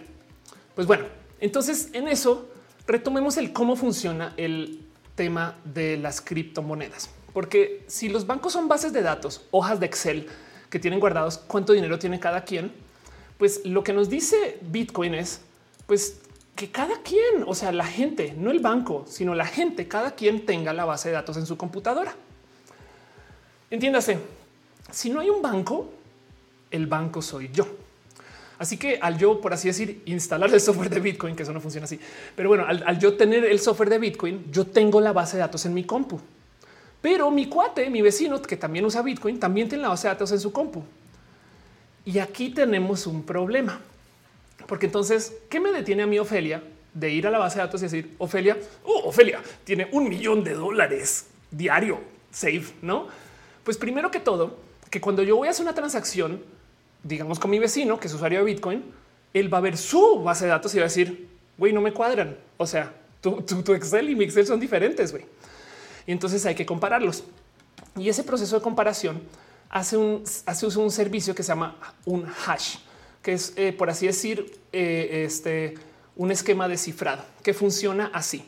Pues 0.76 0.88
bueno, 0.88 1.06
entonces 1.40 1.90
en 1.94 2.08
eso 2.08 2.50
retomemos 2.88 3.38
el 3.38 3.54
cómo 3.54 3.76
funciona 3.76 4.34
el 4.38 4.89
tema 5.20 5.58
de 5.66 5.98
las 5.98 6.22
criptomonedas, 6.22 7.10
porque 7.34 7.84
si 7.88 8.08
los 8.08 8.26
bancos 8.26 8.54
son 8.54 8.70
bases 8.70 8.94
de 8.94 9.02
datos, 9.02 9.42
hojas 9.52 9.78
de 9.82 9.86
Excel 9.86 10.28
que 10.70 10.80
tienen 10.80 11.02
guardados 11.02 11.38
cuánto 11.40 11.74
dinero 11.74 12.00
tiene 12.00 12.22
cada 12.22 12.46
quien, 12.46 12.72
pues 13.38 13.66
lo 13.66 13.84
que 13.84 13.92
nos 13.92 14.10
dice 14.10 14.58
Bitcoin 14.62 15.16
es 15.16 15.42
pues 15.88 16.22
que 16.56 16.72
cada 16.72 17.02
quien, 17.02 17.44
o 17.46 17.54
sea, 17.54 17.74
la 17.74 17.86
gente, 17.86 18.34
no 18.38 18.50
el 18.50 18.60
banco, 18.62 19.04
sino 19.10 19.36
la 19.36 19.46
gente, 19.46 19.90
cada 19.90 20.12
quien 20.12 20.46
tenga 20.46 20.72
la 20.72 20.86
base 20.86 21.10
de 21.10 21.16
datos 21.16 21.36
en 21.36 21.46
su 21.46 21.58
computadora. 21.58 22.16
Entiéndase, 23.70 24.20
si 24.90 25.10
no 25.10 25.20
hay 25.20 25.30
un 25.30 25.42
banco, 25.42 25.90
el 26.72 26.88
banco 26.88 27.22
soy 27.22 27.50
yo. 27.52 27.68
Así 28.60 28.76
que 28.76 29.00
al 29.02 29.18
yo, 29.18 29.40
por 29.40 29.54
así 29.54 29.70
decir, 29.70 30.04
instalar 30.06 30.54
el 30.54 30.60
software 30.60 30.90
de 30.90 31.00
Bitcoin, 31.00 31.34
que 31.34 31.44
eso 31.44 31.54
no 31.54 31.62
funciona 31.62 31.86
así, 31.86 31.98
pero 32.36 32.50
bueno, 32.50 32.66
al, 32.68 33.00
yo 33.00 33.16
tener 33.16 33.46
el 33.46 33.60
software 33.60 33.90
de 33.90 34.00
Bitcoin, 34.00 34.52
yo 34.52 34.68
tengo 34.68 35.00
la 35.00 35.14
base 35.14 35.38
de 35.38 35.42
datos 35.42 35.66
en 35.66 35.74
mi 35.74 35.86
compu. 35.86 36.20
Pero 37.02 37.32
mi 37.32 37.48
cuate, 37.48 37.90
mi 37.90 38.02
vecino, 38.02 38.42
que 38.42 38.58
también 38.58 38.84
usa 38.84 39.02
Bitcoin, 39.02 39.40
también 39.40 39.70
tiene 39.70 39.84
la 39.84 39.90
base 39.90 40.10
de 40.10 40.14
datos 40.14 40.34
en 40.34 40.42
su 40.42 40.52
compu. 40.52 40.84
Y 42.04 42.20
aquí 42.20 42.50
tenemos 42.50 43.08
un 43.08 43.24
problema. 43.24 43.80
Porque 44.68 44.88
entonces, 44.88 45.34
¿qué 45.50 45.62
me 45.62 45.72
detiene 45.72 46.04
a 46.04 46.08
mí, 46.08 46.20
Ofelia, 46.20 46.62
de 46.94 47.10
ir 47.12 47.28
a 47.28 47.32
la 47.32 47.38
base 47.38 47.60
de 47.60 47.66
datos 47.66 47.82
y 47.82 47.86
decir, 47.86 48.16
Ofelia, 48.18 48.58
oh, 48.84 49.04
Ofelia, 49.06 49.42
tiene 49.64 49.88
un 49.94 50.10
millón 50.10 50.44
de 50.44 50.54
dólares 50.54 51.28
diario, 51.50 52.00
save, 52.30 52.66
¿no? 52.82 53.08
Pues 53.64 53.78
primero 53.78 54.12
que 54.12 54.20
todo, 54.20 54.58
que 54.90 55.00
cuando 55.00 55.24
yo 55.24 55.38
voy 55.38 55.48
a 55.48 55.52
hacer 55.52 55.64
una 55.64 55.74
transacción, 55.74 56.42
digamos 57.04 57.40
con 57.40 57.52
mi 57.52 57.60
vecino, 57.60 58.00
que 58.00 58.08
es 58.08 58.14
usuario 58.14 58.40
de 58.40 58.46
Bitcoin, 58.46 58.84
él 59.34 59.54
va 59.54 59.60
a 59.60 59.62
ver 59.62 59.78
su 59.78 60.22
base 60.24 60.46
de 60.46 60.52
datos 60.52 60.74
y 60.74 60.78
va 60.78 60.84
a 60.84 60.88
decir, 60.88 61.30
güey, 61.58 61.74
no 61.74 61.82
me 61.82 61.94
cuadran. 61.94 62.38
O 62.58 62.66
sea, 62.66 62.94
tu, 63.22 63.74
Excel 63.74 64.10
y 64.10 64.16
mi 64.16 64.24
Excel 64.26 64.48
son 64.48 64.60
diferentes, 64.60 65.12
güey. 65.12 65.26
Y 66.08 66.12
entonces 66.12 66.46
hay 66.46 66.56
que 66.56 66.66
compararlos. 66.66 67.24
Y 67.96 68.10
ese 68.10 68.24
proceso 68.24 68.56
de 68.56 68.62
comparación 68.62 69.22
hace 69.70 69.98
un, 69.98 70.24
hace 70.46 70.66
un 70.66 70.92
servicio 70.92 71.36
que 71.36 71.44
se 71.44 71.50
llama 71.50 71.76
un 72.06 72.26
hash, 72.46 72.78
que 73.22 73.34
es, 73.34 73.54
eh, 73.56 73.74
por 73.74 73.90
así 73.90 74.08
decir, 74.08 74.60
eh, 74.72 75.24
este, 75.26 75.76
un 76.16 76.32
esquema 76.32 76.68
de 76.68 76.78
cifrado 76.78 77.24
que 77.44 77.54
funciona 77.54 78.10
así. 78.14 78.44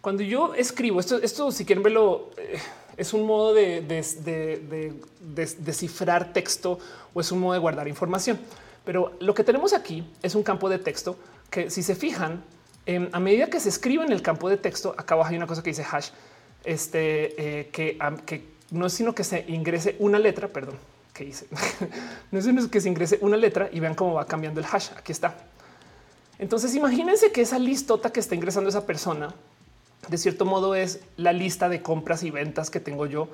Cuando 0.00 0.22
yo 0.22 0.54
escribo 0.54 1.00
esto, 1.00 1.16
esto 1.22 1.50
si 1.50 1.64
quieren 1.64 1.82
verlo, 1.82 2.30
eh, 2.36 2.58
es 2.98 3.14
un 3.14 3.24
modo 3.24 3.54
de, 3.54 3.80
descifrar 5.20 6.32
texto 6.32 6.78
o 7.14 7.20
es 7.20 7.30
un 7.30 7.38
modo 7.38 7.52
de 7.52 7.60
guardar 7.60 7.86
información. 7.86 8.38
Pero 8.84 9.12
lo 9.20 9.34
que 9.34 9.44
tenemos 9.44 9.72
aquí 9.72 10.04
es 10.20 10.34
un 10.34 10.42
campo 10.42 10.68
de 10.68 10.78
texto 10.78 11.16
que 11.48 11.70
si 11.70 11.82
se 11.82 11.94
fijan, 11.94 12.42
em, 12.86 13.08
a 13.12 13.20
medida 13.20 13.46
que 13.46 13.60
se 13.60 13.68
escribe 13.68 14.04
en 14.04 14.12
el 14.12 14.20
campo 14.20 14.48
de 14.48 14.56
texto, 14.56 14.94
acá 14.98 15.14
abajo 15.14 15.30
hay 15.30 15.36
una 15.36 15.46
cosa 15.46 15.62
que 15.62 15.70
dice 15.70 15.86
hash, 15.88 16.08
este, 16.64 17.60
eh, 17.60 17.68
que, 17.70 17.96
no 18.70 18.86
es 18.86 18.92
sino 18.92 19.14
que 19.14 19.24
se 19.24 19.44
ingrese 19.48 19.94
una 20.00 20.18
letra, 20.18 20.48
perdón, 20.48 20.76
que 21.14 21.24
dice, 21.24 21.46
no 22.32 22.38
es 22.38 22.44
sino 22.44 22.68
que 22.68 22.80
se 22.80 22.88
ingrese 22.88 23.18
una 23.22 23.36
letra 23.36 23.70
y 23.72 23.78
vean 23.78 23.94
cómo 23.94 24.14
va 24.14 24.26
cambiando 24.26 24.60
el 24.60 24.66
hash. 24.70 24.88
Aquí 24.96 25.12
está. 25.12 25.36
Entonces 26.38 26.74
imagínense 26.74 27.30
que 27.30 27.42
esa 27.42 27.58
listota 27.58 28.10
que 28.10 28.20
está 28.20 28.34
ingresando 28.34 28.68
esa 28.70 28.86
persona 28.86 29.34
de 30.08 30.18
cierto 30.18 30.44
modo 30.44 30.74
es 30.74 31.00
la 31.16 31.32
lista 31.32 31.68
de 31.68 31.82
compras 31.82 32.22
y 32.22 32.30
ventas 32.30 32.70
que 32.70 32.80
tengo 32.80 33.06
yo. 33.06 33.28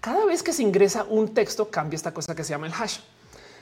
Cada 0.00 0.24
vez 0.24 0.42
que 0.42 0.52
se 0.52 0.62
ingresa 0.62 1.04
un 1.04 1.34
texto, 1.34 1.70
cambia 1.70 1.96
esta 1.96 2.14
cosa 2.14 2.34
que 2.34 2.44
se 2.44 2.50
llama 2.50 2.66
el 2.66 2.72
hash. 2.72 2.98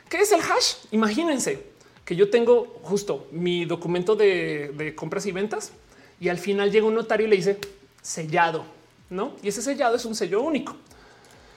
¿Qué 0.09 0.19
es 0.19 0.31
el 0.33 0.41
hash? 0.41 0.75
Imagínense 0.93 1.63
que 2.05 2.15
yo 2.15 2.31
tengo 2.31 2.79
justo 2.83 3.27
mi 3.33 3.65
documento 3.65 4.15
de, 4.15 4.95
compras 4.97 5.27
y 5.27 5.33
ventas 5.33 5.73
y 6.21 6.29
al 6.29 6.39
final 6.39 6.71
llega 6.71 6.87
un 6.87 6.95
notario 6.95 7.27
y 7.27 7.31
le 7.31 7.37
dice 7.37 7.59
sellado, 8.01 8.65
¿no? 9.11 9.35
Y 9.43 9.49
ese 9.49 9.61
sellado 9.61 9.97
es 9.97 10.05
un 10.05 10.15
sello 10.15 10.41
único. 10.43 10.77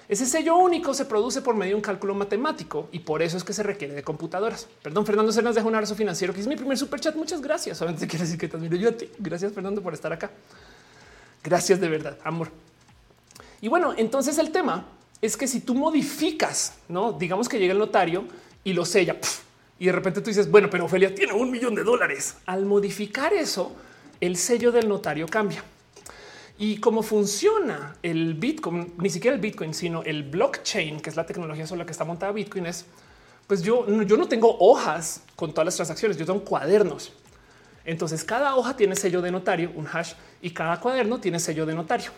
Ese 0.08 0.26
sello 0.26 0.58
único 0.58 0.96
se 0.96 1.06
produce 1.06 1.44
por 1.44 1.56
medio 1.56 1.74
de 1.74 1.76
un 1.76 1.82
cálculo 1.82 2.16
matemático 2.16 2.90
y 2.92 3.00
por 3.00 3.22
eso 3.22 3.38
es 3.38 3.44
que 3.44 3.54
se 3.54 3.62
requiere 3.62 3.94
de 3.94 4.02
computadoras. 4.02 4.68
Perdón, 4.82 5.06
Fernando 5.06 5.32
se 5.32 5.44
nos 5.44 5.54
deja 5.54 5.68
un 5.68 5.76
abrazo 5.76 5.94
financiero 5.94 6.34
que 6.34 6.40
es 6.40 6.48
mi 6.48 6.56
primer 6.56 6.80
super 6.80 7.00
chat. 7.00 7.16
Muchas 7.16 7.42
gracias. 7.42 7.78
Solamente 7.78 8.08
quiero 8.08 8.26
decir 8.26 8.40
que 8.40 8.48
te 8.48 8.58
admiro 8.58 8.76
yo 8.76 8.90
a 8.90 8.94
ti. 8.94 9.08
Gracias, 9.20 9.54
Fernando, 9.54 9.84
por 9.84 9.94
estar 9.94 10.12
acá. 10.12 10.32
Gracias 11.44 11.80
de 11.80 11.88
verdad, 11.88 12.18
amor. 12.24 12.50
Y 13.62 13.68
bueno, 13.68 13.94
entonces 13.98 14.38
el 14.38 14.52
tema 14.52 14.86
es 15.22 15.36
que 15.36 15.48
si 15.48 15.62
tú 15.62 15.76
modificas, 15.76 16.76
no 16.88 17.14
digamos 17.14 17.50
que 17.50 17.60
llega 17.60 17.74
el 17.74 17.80
notario 17.80 18.26
y 18.64 18.74
lo 18.74 18.86
sella 18.86 19.18
y 19.80 19.86
de 19.86 19.92
repente 19.94 20.20
tú 20.20 20.30
dices, 20.30 20.52
bueno, 20.52 20.70
pero 20.70 20.86
Ofelia 20.86 21.16
tiene 21.16 21.32
un 21.32 21.50
millón 21.50 21.74
de 21.74 21.84
dólares. 21.84 22.36
Al 22.46 22.66
modificar 22.66 23.34
eso, 23.34 23.72
el 24.20 24.36
sello 24.36 24.74
del 24.74 24.90
notario 24.90 25.26
cambia. 25.28 25.64
Y 26.58 26.78
cómo 26.80 27.02
funciona 27.02 27.96
el 28.04 28.34
Bitcoin, 28.34 28.96
ni 28.98 29.10
siquiera 29.10 29.36
el 29.36 29.42
Bitcoin, 29.42 29.74
sino 29.74 30.04
el 30.04 30.24
blockchain, 30.24 31.00
que 31.00 31.10
es 31.10 31.16
la 31.16 31.26
tecnología 31.26 31.66
sobre 31.66 31.80
la 31.80 31.86
que 31.86 31.94
está 31.94 32.04
montada 32.04 32.34
Bitcoin, 32.34 32.66
es 32.66 32.86
pues 33.48 33.64
yo, 33.64 33.88
yo 34.04 34.18
no 34.18 34.28
tengo 34.28 34.58
hojas 34.60 35.24
con 35.36 35.52
todas 35.54 35.66
las 35.66 35.76
transacciones, 35.76 36.18
yo 36.18 36.26
tengo 36.26 36.44
cuadernos. 36.44 37.14
Entonces 37.90 38.24
cada 38.24 38.56
hoja 38.56 38.76
tiene 38.76 38.96
sello 38.96 39.20
de 39.20 39.32
notario, 39.32 39.72
un 39.76 39.88
hash, 39.92 40.14
y 40.44 40.52
cada 40.52 40.80
cuaderno 40.80 41.20
tiene 41.20 41.40
sello 41.40 41.66
de 41.66 41.74
notario. 41.74 42.12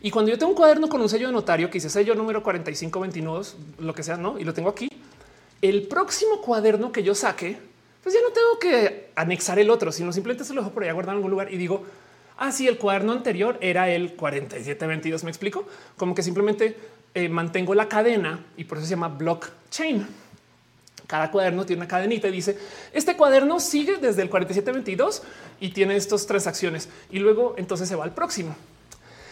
Y 0.00 0.10
cuando 0.10 0.30
yo 0.30 0.38
tengo 0.38 0.52
un 0.52 0.56
cuaderno 0.56 0.88
con 0.88 1.02
un 1.02 1.08
sello 1.08 1.26
de 1.26 1.34
notario 1.34 1.68
que 1.68 1.74
dice 1.74 1.90
sello 1.90 2.14
número 2.14 2.42
4529, 2.42 3.84
lo 3.84 3.94
que 3.94 4.02
sea, 4.02 4.16
no, 4.16 4.38
y 4.38 4.44
lo 4.44 4.54
tengo 4.54 4.70
aquí, 4.70 4.88
el 5.60 5.86
próximo 5.86 6.40
cuaderno 6.40 6.92
que 6.92 7.02
yo 7.02 7.14
saque, 7.14 7.58
pues 8.02 8.14
ya 8.14 8.22
no 8.22 8.30
tengo 8.30 8.58
que 8.58 9.10
anexar 9.16 9.58
el 9.58 9.68
otro, 9.68 9.92
sino 9.92 10.14
simplemente 10.14 10.44
se 10.44 10.54
lo 10.54 10.62
dejo 10.62 10.72
por 10.72 10.82
ahí 10.82 10.92
guardado 10.92 11.12
en 11.12 11.18
algún 11.18 11.30
lugar 11.30 11.52
y 11.52 11.58
digo, 11.58 11.84
ah, 12.38 12.50
sí, 12.50 12.66
el 12.66 12.78
cuaderno 12.78 13.12
anterior 13.12 13.58
era 13.60 13.90
el 13.90 14.14
4722. 14.14 15.24
Me 15.24 15.30
explico 15.30 15.66
como 15.98 16.14
que 16.14 16.22
simplemente 16.22 16.74
eh, 17.12 17.28
mantengo 17.28 17.74
la 17.74 17.86
cadena 17.86 18.46
y 18.56 18.64
por 18.64 18.78
eso 18.78 18.86
se 18.86 18.92
llama 18.92 19.08
blockchain. 19.08 20.06
Cada 21.08 21.30
cuaderno 21.30 21.64
tiene 21.64 21.80
una 21.80 21.88
cadenita 21.88 22.28
y 22.28 22.32
dice 22.32 22.58
este 22.92 23.16
cuaderno 23.16 23.58
sigue 23.60 23.96
desde 23.96 24.20
el 24.20 24.28
4722 24.28 25.22
y 25.58 25.70
tiene 25.70 25.96
estas 25.96 26.26
transacciones 26.26 26.90
y 27.10 27.18
luego 27.18 27.54
entonces 27.56 27.88
se 27.88 27.96
va 27.96 28.04
al 28.04 28.12
próximo. 28.12 28.54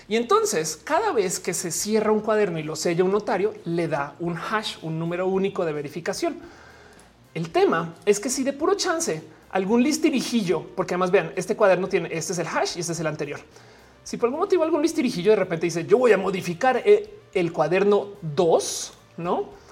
Y 0.09 0.17
entonces 0.17 0.81
cada 0.83 1.13
vez 1.13 1.39
que 1.39 1.53
se 1.53 1.71
cierra 1.71 2.13
un 2.13 2.21
cuaderno 2.21 2.59
y 2.59 2.63
lo 2.63 2.77
sella 2.77 3.05
un 3.05 3.13
notario, 3.13 3.53
le 3.67 3.89
da 3.89 4.15
un 4.21 4.39
hash, 4.39 4.79
un 4.81 4.99
número 4.99 5.27
único 5.27 5.67
de 5.67 5.75
verificación. 5.75 6.39
El 7.35 7.51
tema 7.51 7.95
es 8.07 8.21
que 8.21 8.31
si 8.31 8.43
de 8.43 8.55
puro 8.55 8.75
chance 8.75 9.23
algún 9.51 9.83
listirijillo, 9.83 10.63
porque 10.75 10.95
además 10.95 11.11
vean, 11.11 11.33
este 11.37 11.57
cuaderno 11.57 11.89
tiene, 11.89 12.09
este 12.11 12.33
es 12.33 12.39
el 12.39 12.47
hash 12.47 12.79
y 12.79 12.81
este 12.81 12.93
es 12.93 13.01
el 13.01 13.07
anterior. 13.07 13.41
Si 14.03 14.17
por 14.17 14.29
algún 14.29 14.41
motivo 14.41 14.63
algún 14.63 14.81
listirijillo 14.81 15.33
de 15.33 15.37
repente 15.37 15.67
dice 15.67 15.85
yo 15.85 15.99
voy 15.99 16.13
a 16.13 16.17
modificar 16.17 16.83
el, 16.87 17.11
el 17.35 17.53
cuaderno 17.53 18.13
2, 18.23 18.93
no? 19.19 19.66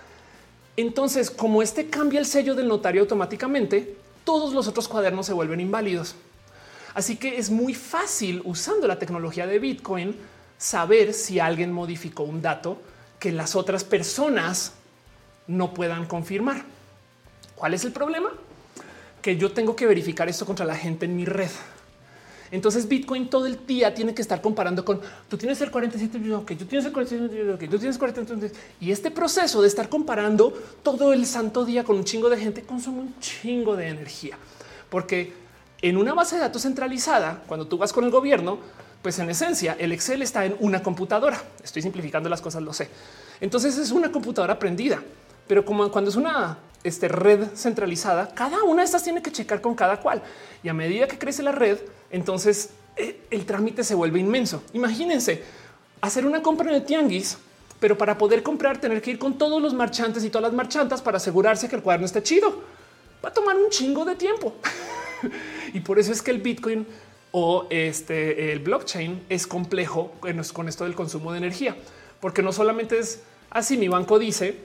Entonces, 0.76 1.30
como 1.30 1.62
este 1.62 1.88
cambia 1.88 2.20
el 2.20 2.26
sello 2.26 2.54
del 2.54 2.68
notario 2.68 3.02
automáticamente, 3.02 3.96
todos 4.24 4.52
los 4.52 4.66
otros 4.66 4.88
cuadernos 4.88 5.26
se 5.26 5.32
vuelven 5.32 5.60
inválidos. 5.60 6.16
Así 6.94 7.16
que 7.16 7.38
es 7.38 7.50
muy 7.50 7.74
fácil 7.74 8.40
usando 8.44 8.86
la 8.86 8.98
tecnología 8.98 9.46
de 9.46 9.58
Bitcoin 9.58 10.16
saber 10.58 11.12
si 11.12 11.40
alguien 11.40 11.72
modificó 11.72 12.22
un 12.22 12.40
dato 12.40 12.78
que 13.18 13.32
las 13.32 13.56
otras 13.56 13.84
personas 13.84 14.72
no 15.46 15.74
puedan 15.74 16.06
confirmar. 16.06 16.64
¿Cuál 17.54 17.74
es 17.74 17.84
el 17.84 17.92
problema? 17.92 18.30
Que 19.22 19.36
yo 19.36 19.52
tengo 19.52 19.76
que 19.76 19.86
verificar 19.86 20.28
esto 20.28 20.46
contra 20.46 20.66
la 20.66 20.76
gente 20.76 21.06
en 21.06 21.16
mi 21.16 21.24
red. 21.24 21.50
Entonces 22.54 22.86
Bitcoin 22.86 23.28
todo 23.28 23.46
el 23.46 23.66
día 23.66 23.92
tiene 23.92 24.14
que 24.14 24.22
estar 24.22 24.40
comparando 24.40 24.84
con 24.84 25.00
tú 25.28 25.36
tienes 25.36 25.60
el 25.60 25.72
47, 25.72 26.20
que 26.46 26.54
tú 26.54 26.64
tienes 26.66 26.86
el 26.86 26.92
47, 26.92 27.58
que 27.58 27.66
tú 27.66 27.78
tienes 27.78 27.98
47. 27.98 28.56
Y 28.80 28.92
este 28.92 29.10
proceso 29.10 29.60
de 29.60 29.66
estar 29.66 29.88
comparando 29.88 30.52
todo 30.84 31.12
el 31.12 31.26
santo 31.26 31.64
día 31.64 31.82
con 31.82 31.96
un 31.96 32.04
chingo 32.04 32.30
de 32.30 32.36
gente 32.36 32.62
consume 32.62 33.00
un 33.00 33.18
chingo 33.18 33.74
de 33.74 33.88
energía, 33.88 34.38
porque 34.88 35.32
en 35.82 35.96
una 35.96 36.14
base 36.14 36.36
de 36.36 36.42
datos 36.42 36.62
centralizada, 36.62 37.42
cuando 37.48 37.66
tú 37.66 37.76
vas 37.76 37.92
con 37.92 38.04
el 38.04 38.12
gobierno, 38.12 38.58
pues 39.02 39.18
en 39.18 39.28
esencia 39.30 39.76
el 39.76 39.90
Excel 39.90 40.22
está 40.22 40.44
en 40.44 40.54
una 40.60 40.80
computadora. 40.80 41.42
Estoy 41.60 41.82
simplificando 41.82 42.28
las 42.28 42.40
cosas, 42.40 42.62
lo 42.62 42.72
sé. 42.72 42.88
Entonces 43.40 43.76
es 43.78 43.90
una 43.90 44.12
computadora 44.12 44.60
prendida, 44.60 45.02
pero 45.46 45.64
como 45.64 45.90
cuando 45.90 46.10
es 46.10 46.16
una 46.16 46.58
este, 46.84 47.08
red 47.08 47.48
centralizada, 47.54 48.34
cada 48.34 48.62
una 48.62 48.82
de 48.82 48.86
estas 48.86 49.02
tiene 49.02 49.22
que 49.22 49.32
checar 49.32 49.60
con 49.60 49.74
cada 49.74 50.00
cual. 50.00 50.22
Y 50.62 50.68
a 50.68 50.74
medida 50.74 51.08
que 51.08 51.18
crece 51.18 51.42
la 51.42 51.52
red, 51.52 51.78
entonces 52.10 52.70
eh, 52.96 53.20
el 53.30 53.44
trámite 53.46 53.82
se 53.84 53.94
vuelve 53.94 54.20
inmenso. 54.20 54.62
Imagínense 54.72 55.42
hacer 56.00 56.26
una 56.26 56.42
compra 56.42 56.74
en 56.74 56.84
tianguis, 56.84 57.38
pero 57.80 57.96
para 57.96 58.16
poder 58.16 58.42
comprar 58.42 58.78
tener 58.78 59.00
que 59.02 59.12
ir 59.12 59.18
con 59.18 59.36
todos 59.38 59.60
los 59.60 59.74
marchantes 59.74 60.24
y 60.24 60.30
todas 60.30 60.44
las 60.44 60.52
marchantas 60.52 61.02
para 61.02 61.16
asegurarse 61.16 61.68
que 61.68 61.76
el 61.76 61.82
cuaderno 61.82 62.06
esté 62.06 62.22
chido. 62.22 62.62
Va 63.24 63.30
a 63.30 63.32
tomar 63.32 63.56
un 63.56 63.70
chingo 63.70 64.04
de 64.04 64.14
tiempo. 64.14 64.54
y 65.72 65.80
por 65.80 65.98
eso 65.98 66.12
es 66.12 66.20
que 66.20 66.30
el 66.30 66.42
Bitcoin 66.42 66.86
o 67.32 67.66
este 67.70 68.52
el 68.52 68.60
blockchain 68.60 69.24
es 69.28 69.46
complejo 69.46 70.12
con 70.52 70.68
esto 70.68 70.84
del 70.84 70.94
consumo 70.94 71.32
de 71.32 71.38
energía, 71.38 71.74
porque 72.20 72.42
no 72.42 72.52
solamente 72.52 72.98
es 72.98 73.22
así. 73.50 73.76
Mi 73.76 73.88
banco 73.88 74.18
dice 74.18 74.58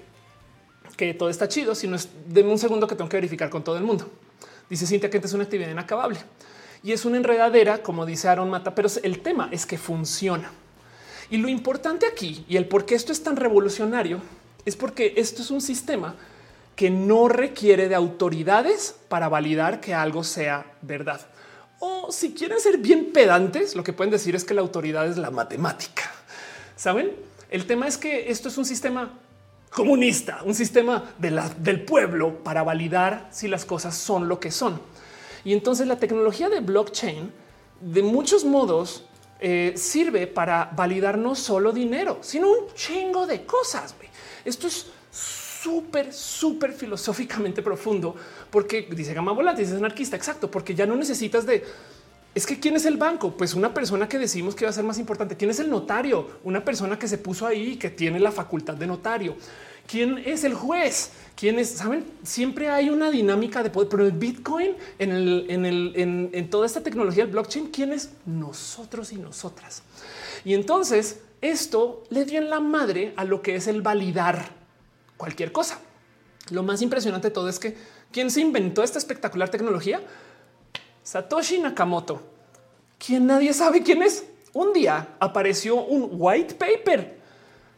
que 0.96 1.14
todo 1.14 1.30
está 1.30 1.48
chido, 1.48 1.76
sino 1.76 1.96
es 1.96 2.10
de 2.28 2.44
un 2.44 2.58
segundo 2.58 2.88
que 2.88 2.96
tengo 2.96 3.10
que 3.10 3.18
verificar 3.18 3.50
con 3.50 3.64
todo 3.64 3.78
el 3.78 3.84
mundo. 3.84 4.10
Dice 4.70 4.86
Cintia 4.86 5.10
que 5.10 5.18
es 5.18 5.34
una 5.34 5.44
actividad 5.44 5.70
inacabable 5.70 6.20
y 6.84 6.92
es 6.92 7.06
una 7.06 7.18
enredadera, 7.18 7.84
como 7.84 8.06
dice 8.06 8.28
Aaron 8.28 8.50
Mata, 8.50 8.76
pero 8.76 8.90
el 9.04 9.20
tema 9.20 9.50
es 9.52 9.66
que 9.66 9.78
funciona. 9.78 10.52
Y 11.30 11.38
lo 11.38 11.48
importante 11.48 12.08
aquí 12.08 12.46
y 12.48 12.58
el 12.58 12.68
por 12.68 12.86
qué 12.86 12.96
esto 12.96 13.12
es 13.12 13.24
tan 13.24 13.36
revolucionario 13.36 14.20
es 14.66 14.76
porque 14.76 15.14
esto 15.18 15.42
es 15.42 15.52
un 15.52 15.62
sistema 15.62 16.16
que 16.76 16.90
no 16.90 17.28
requiere 17.28 17.90
de 17.90 17.96
autoridades 17.96 18.96
para 19.10 19.28
validar 19.28 19.82
que 19.82 19.94
algo 19.94 20.24
sea 20.24 20.66
verdad. 20.82 21.22
O 21.80 22.12
si 22.12 22.34
quieren 22.34 22.60
ser 22.60 22.78
bien 22.78 23.12
pedantes, 23.12 23.76
lo 23.76 23.84
que 23.84 23.94
pueden 23.94 24.12
decir 24.12 24.36
es 24.36 24.44
que 24.44 24.54
la 24.54 24.62
autoridad 24.62 25.08
es 25.08 25.18
la 25.18 25.32
matemática. 25.32 26.12
Saben? 26.76 27.12
El 27.50 27.66
tema 27.66 27.88
es 27.88 27.98
que 27.98 28.32
esto 28.32 28.48
es 28.48 28.58
un 28.58 28.66
sistema 28.66 29.12
comunista, 29.70 30.42
un 30.46 30.56
sistema 30.56 31.14
del 31.18 31.84
pueblo 31.84 32.44
para 32.44 32.64
validar 32.64 33.30
si 33.32 33.48
las 33.48 33.66
cosas 33.66 33.96
son 33.96 34.28
lo 34.28 34.40
que 34.40 34.52
son. 34.52 34.82
Y 35.44 35.54
entonces 35.54 35.88
la 35.88 35.98
tecnología 35.98 36.50
de 36.50 36.60
blockchain, 36.60 37.32
de 37.82 38.04
muchos 38.04 38.44
modos, 38.44 39.06
eh, 39.40 39.74
sirve 39.78 40.28
para 40.28 40.70
validar 40.76 41.18
no 41.18 41.34
solo 41.34 41.72
dinero, 41.72 42.18
sino 42.22 42.50
un 42.50 42.74
chingo 42.74 43.26
de 43.26 43.46
cosas. 43.46 43.96
Esto 44.44 44.68
es 44.68 44.88
súper, 45.12 46.14
súper 46.14 46.74
filosóficamente 46.74 47.62
profundo, 47.62 48.16
porque 48.50 48.88
dice 48.92 49.14
Gama 49.14 49.32
Volante, 49.32 49.62
dice 49.62 49.76
anarquista, 49.76 50.16
exacto, 50.16 50.50
porque 50.52 50.76
ya 50.76 50.86
no 50.86 50.96
necesitas 50.96 51.46
de 51.46 51.64
es 52.36 52.46
que 52.46 52.60
quién 52.60 52.76
es 52.76 52.86
el 52.86 52.98
banco? 52.98 53.36
Pues 53.36 53.54
una 53.54 53.74
persona 53.74 54.08
que 54.08 54.20
decimos 54.20 54.56
que 54.56 54.66
va 54.66 54.70
a 54.70 54.74
ser 54.74 54.84
más 54.84 55.00
importante. 55.00 55.36
¿Quién 55.36 55.52
es 55.52 55.60
el 55.60 55.70
notario? 55.70 56.28
Una 56.44 56.64
persona 56.64 56.98
que 56.98 57.08
se 57.08 57.18
puso 57.18 57.48
ahí 57.48 57.76
que 57.78 57.90
tiene 57.90 58.20
la 58.20 58.32
facultad 58.32 58.76
de 58.76 58.88
notario. 58.88 59.36
¿Quién 59.88 60.20
es 60.20 60.44
el 60.44 60.54
juez? 60.54 61.12
¿Quién 61.36 61.58
es? 61.58 61.70
Saben, 61.70 62.06
siempre 62.24 62.70
hay 62.70 62.90
una 62.90 63.10
dinámica 63.10 63.64
de 63.64 63.72
poder, 63.72 63.90
pero 63.90 64.06
el 64.06 64.12
Bitcoin 64.12 64.76
en, 65.00 65.12
el, 65.12 65.46
en, 65.50 65.66
el, 65.66 66.30
en 66.32 66.50
toda 66.50 66.68
esta 66.68 66.82
tecnología 66.82 67.24
del 67.24 67.32
blockchain, 67.32 67.68
¿quién 67.72 67.92
es? 67.94 68.12
Nosotros 68.26 69.12
y 69.12 69.16
nosotras. 69.16 69.82
Y 70.46 70.54
entonces 70.54 71.22
esto 71.42 72.04
le 72.10 72.26
dio 72.26 72.40
en 72.40 72.50
la 72.50 72.60
madre 72.60 73.14
a 73.16 73.24
lo 73.24 73.42
que 73.42 73.56
es 73.56 73.68
el 73.68 73.82
validar 73.82 74.52
cualquier 75.18 75.52
cosa. 75.52 75.80
Lo 76.52 76.64
más 76.64 76.82
impresionante 76.82 77.30
de 77.30 77.34
todo 77.34 77.50
es 77.50 77.60
que 77.60 77.76
quien 78.12 78.32
se 78.32 78.42
inventó 78.42 78.84
esta 78.84 78.98
espectacular 78.98 79.50
tecnología, 79.50 80.02
Satoshi 81.10 81.58
Nakamoto, 81.58 82.22
quien 83.00 83.26
nadie 83.26 83.52
sabe 83.52 83.82
quién 83.82 84.04
es. 84.04 84.24
Un 84.54 84.74
día 84.74 85.16
apareció 85.20 85.84
un 85.84 86.08
white 86.12 86.54
paper 86.54 87.18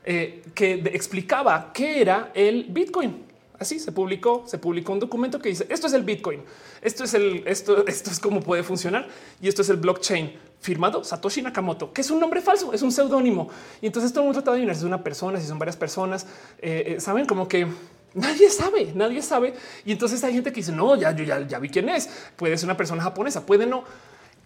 eh, 0.04 0.44
que 0.54 0.74
explicaba 0.92 1.72
qué 1.74 2.02
era 2.02 2.34
el 2.34 2.66
Bitcoin. 2.66 3.24
Así 3.58 3.80
se 3.80 3.94
publicó, 3.94 4.44
se 4.48 4.58
publicó 4.58 4.92
un 4.92 5.00
documento 5.00 5.40
que 5.40 5.48
dice 5.48 5.66
esto 5.70 5.88
es 5.88 5.94
el 5.94 6.04
Bitcoin, 6.04 6.42
esto 6.82 7.06
es 7.06 7.14
el, 7.14 7.44
esto, 7.48 7.88
esto 7.88 8.12
es 8.12 8.20
cómo 8.20 8.42
puede 8.42 8.64
funcionar 8.64 9.08
y 9.42 9.48
esto 9.48 9.62
es 9.62 9.70
el 9.70 9.78
blockchain 9.78 10.34
firmado 10.60 11.02
Satoshi 11.02 11.42
Nakamoto, 11.42 11.94
que 11.94 12.02
es 12.02 12.12
un 12.12 12.20
nombre 12.20 12.42
falso, 12.42 12.74
es 12.74 12.82
un 12.82 12.92
seudónimo. 12.92 13.48
Y 13.82 13.86
entonces 13.86 14.12
todo 14.12 14.26
el 14.26 14.34
mundo 14.34 14.42
de 14.42 14.52
adivinar 14.52 14.76
es 14.76 14.84
una 14.84 15.02
persona, 15.02 15.40
si 15.40 15.48
son 15.48 15.58
varias 15.58 15.78
personas. 15.78 16.28
Eh, 16.62 16.96
eh, 16.98 17.00
saben 17.00 17.26
como 17.26 17.48
que 17.48 17.66
nadie 18.14 18.50
sabe, 18.50 18.92
nadie 18.96 19.22
sabe. 19.22 19.54
Y 19.86 19.92
entonces 19.92 20.24
hay 20.24 20.34
gente 20.34 20.52
que 20.52 20.58
dice 20.58 20.72
no, 20.72 20.96
ya 20.96 21.12
yo 21.12 21.24
ya, 21.24 21.60
vi 21.60 21.70
quién 21.70 21.90
es. 21.90 22.10
Puede 22.36 22.58
ser 22.58 22.68
una 22.68 22.78
persona 22.78 23.04
japonesa, 23.04 23.46
puede 23.46 23.66
no. 23.66 23.84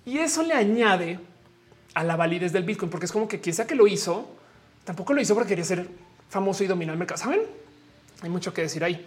Y 0.05 0.19
eso 0.19 0.43
le 0.43 0.53
añade 0.53 1.19
a 1.93 2.03
la 2.03 2.15
validez 2.15 2.51
del 2.51 2.63
Bitcoin, 2.63 2.91
porque 2.91 3.05
es 3.05 3.11
como 3.11 3.27
que 3.27 3.39
quien 3.39 3.55
sea 3.55 3.65
que 3.65 3.75
lo 3.75 3.87
hizo, 3.87 4.29
tampoco 4.83 5.13
lo 5.13 5.21
hizo 5.21 5.33
porque 5.33 5.49
quería 5.49 5.65
ser 5.65 5.87
famoso 6.29 6.63
y 6.63 6.67
dominar 6.67 6.93
el 6.93 6.99
mercado. 6.99 7.17
Saben, 7.17 7.41
hay 8.21 8.29
mucho 8.29 8.53
que 8.53 8.61
decir 8.61 8.83
ahí. 8.83 9.05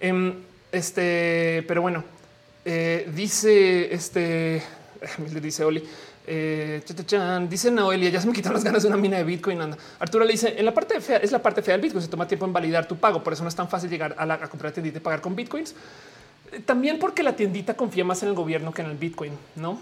Em, 0.00 0.34
este, 0.70 1.64
pero 1.66 1.82
bueno, 1.82 2.04
eh, 2.64 3.10
dice 3.14 3.92
este, 3.92 4.62
le 5.32 5.40
dice 5.40 5.64
Oli. 5.64 5.82
Eh, 6.26 6.82
dice 7.48 7.70
Noelia, 7.70 8.10
ya 8.10 8.20
se 8.20 8.26
me 8.26 8.32
quitaron 8.32 8.54
las 8.54 8.64
ganas 8.64 8.82
de 8.82 8.88
una 8.88 8.96
mina 8.96 9.16
de 9.16 9.24
Bitcoin. 9.24 9.58
Arturo 9.98 10.24
le 10.24 10.32
dice 10.32 10.54
en 10.56 10.64
la 10.64 10.72
parte 10.72 11.00
fea 11.00 11.16
es 11.16 11.32
la 11.32 11.40
parte 11.40 11.62
fea 11.62 11.74
del 11.74 11.82
Bitcoin. 11.82 12.02
Se 12.02 12.08
toma 12.08 12.28
tiempo 12.28 12.44
en 12.46 12.52
validar 12.52 12.86
tu 12.86 12.96
pago. 12.96 13.22
Por 13.22 13.32
eso 13.32 13.42
no 13.42 13.48
es 13.48 13.56
tan 13.56 13.68
fácil 13.68 13.90
llegar 13.90 14.14
a, 14.18 14.26
la, 14.26 14.34
a 14.34 14.48
comprar 14.48 14.72
tiendita 14.72 14.98
y 14.98 15.00
pagar 15.00 15.20
con 15.20 15.34
Bitcoins. 15.34 15.74
Eh, 16.52 16.60
también 16.64 16.98
porque 16.98 17.22
la 17.22 17.34
tiendita 17.34 17.74
confía 17.74 18.04
más 18.04 18.22
en 18.22 18.30
el 18.30 18.34
gobierno 18.34 18.72
que 18.72 18.82
en 18.82 18.90
el 18.90 18.96
Bitcoin, 18.96 19.32
no? 19.56 19.78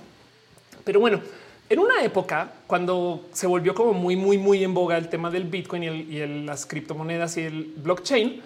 Pero 0.84 1.01
bueno, 1.01 1.20
en 1.70 1.78
una 1.78 2.03
época 2.03 2.51
cuando 2.66 3.26
se 3.32 3.47
volvió 3.47 3.74
como 3.74 3.93
muy, 3.93 4.16
muy, 4.16 4.39
muy 4.39 4.64
en 4.64 4.72
boga 4.72 4.97
el 4.97 5.09
tema 5.09 5.30
del 5.30 5.45
Bitcoin 5.45 5.82
y, 5.82 6.45
las 6.45 6.64
criptomonedas 6.64 7.36
y 7.36 7.43
el 7.43 7.74
blockchain, 7.76 8.41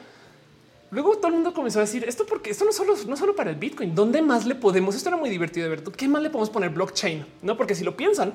Luego 0.93 1.16
todo 1.16 1.28
el 1.28 1.32
mundo 1.32 1.55
comenzó 1.55 1.78
a 1.78 1.82
decir 1.82 2.05
esto 2.07 2.26
porque 2.26 2.51
esto 2.51 2.66
no 2.66 2.72
solo, 2.72 2.95
no 3.09 3.16
solo 3.16 3.34
para 3.34 3.49
el 3.49 3.57
Bitcoin. 3.57 3.95
¿Dónde 3.95 4.20
más 4.20 4.45
le 4.45 4.55
podemos? 4.55 4.95
Esto 4.95 5.09
era 5.09 5.16
muy 5.16 5.30
divertido 5.30 5.64
de 5.64 5.76
ver. 5.76 5.82
¿Qué 5.84 6.07
más 6.07 6.22
le 6.22 6.28
podemos 6.28 6.51
poner 6.51 6.68
blockchain? 6.68 7.24
No, 7.40 7.57
porque 7.57 7.74
si 7.74 7.82
lo 7.82 7.97
piensan, 7.97 8.34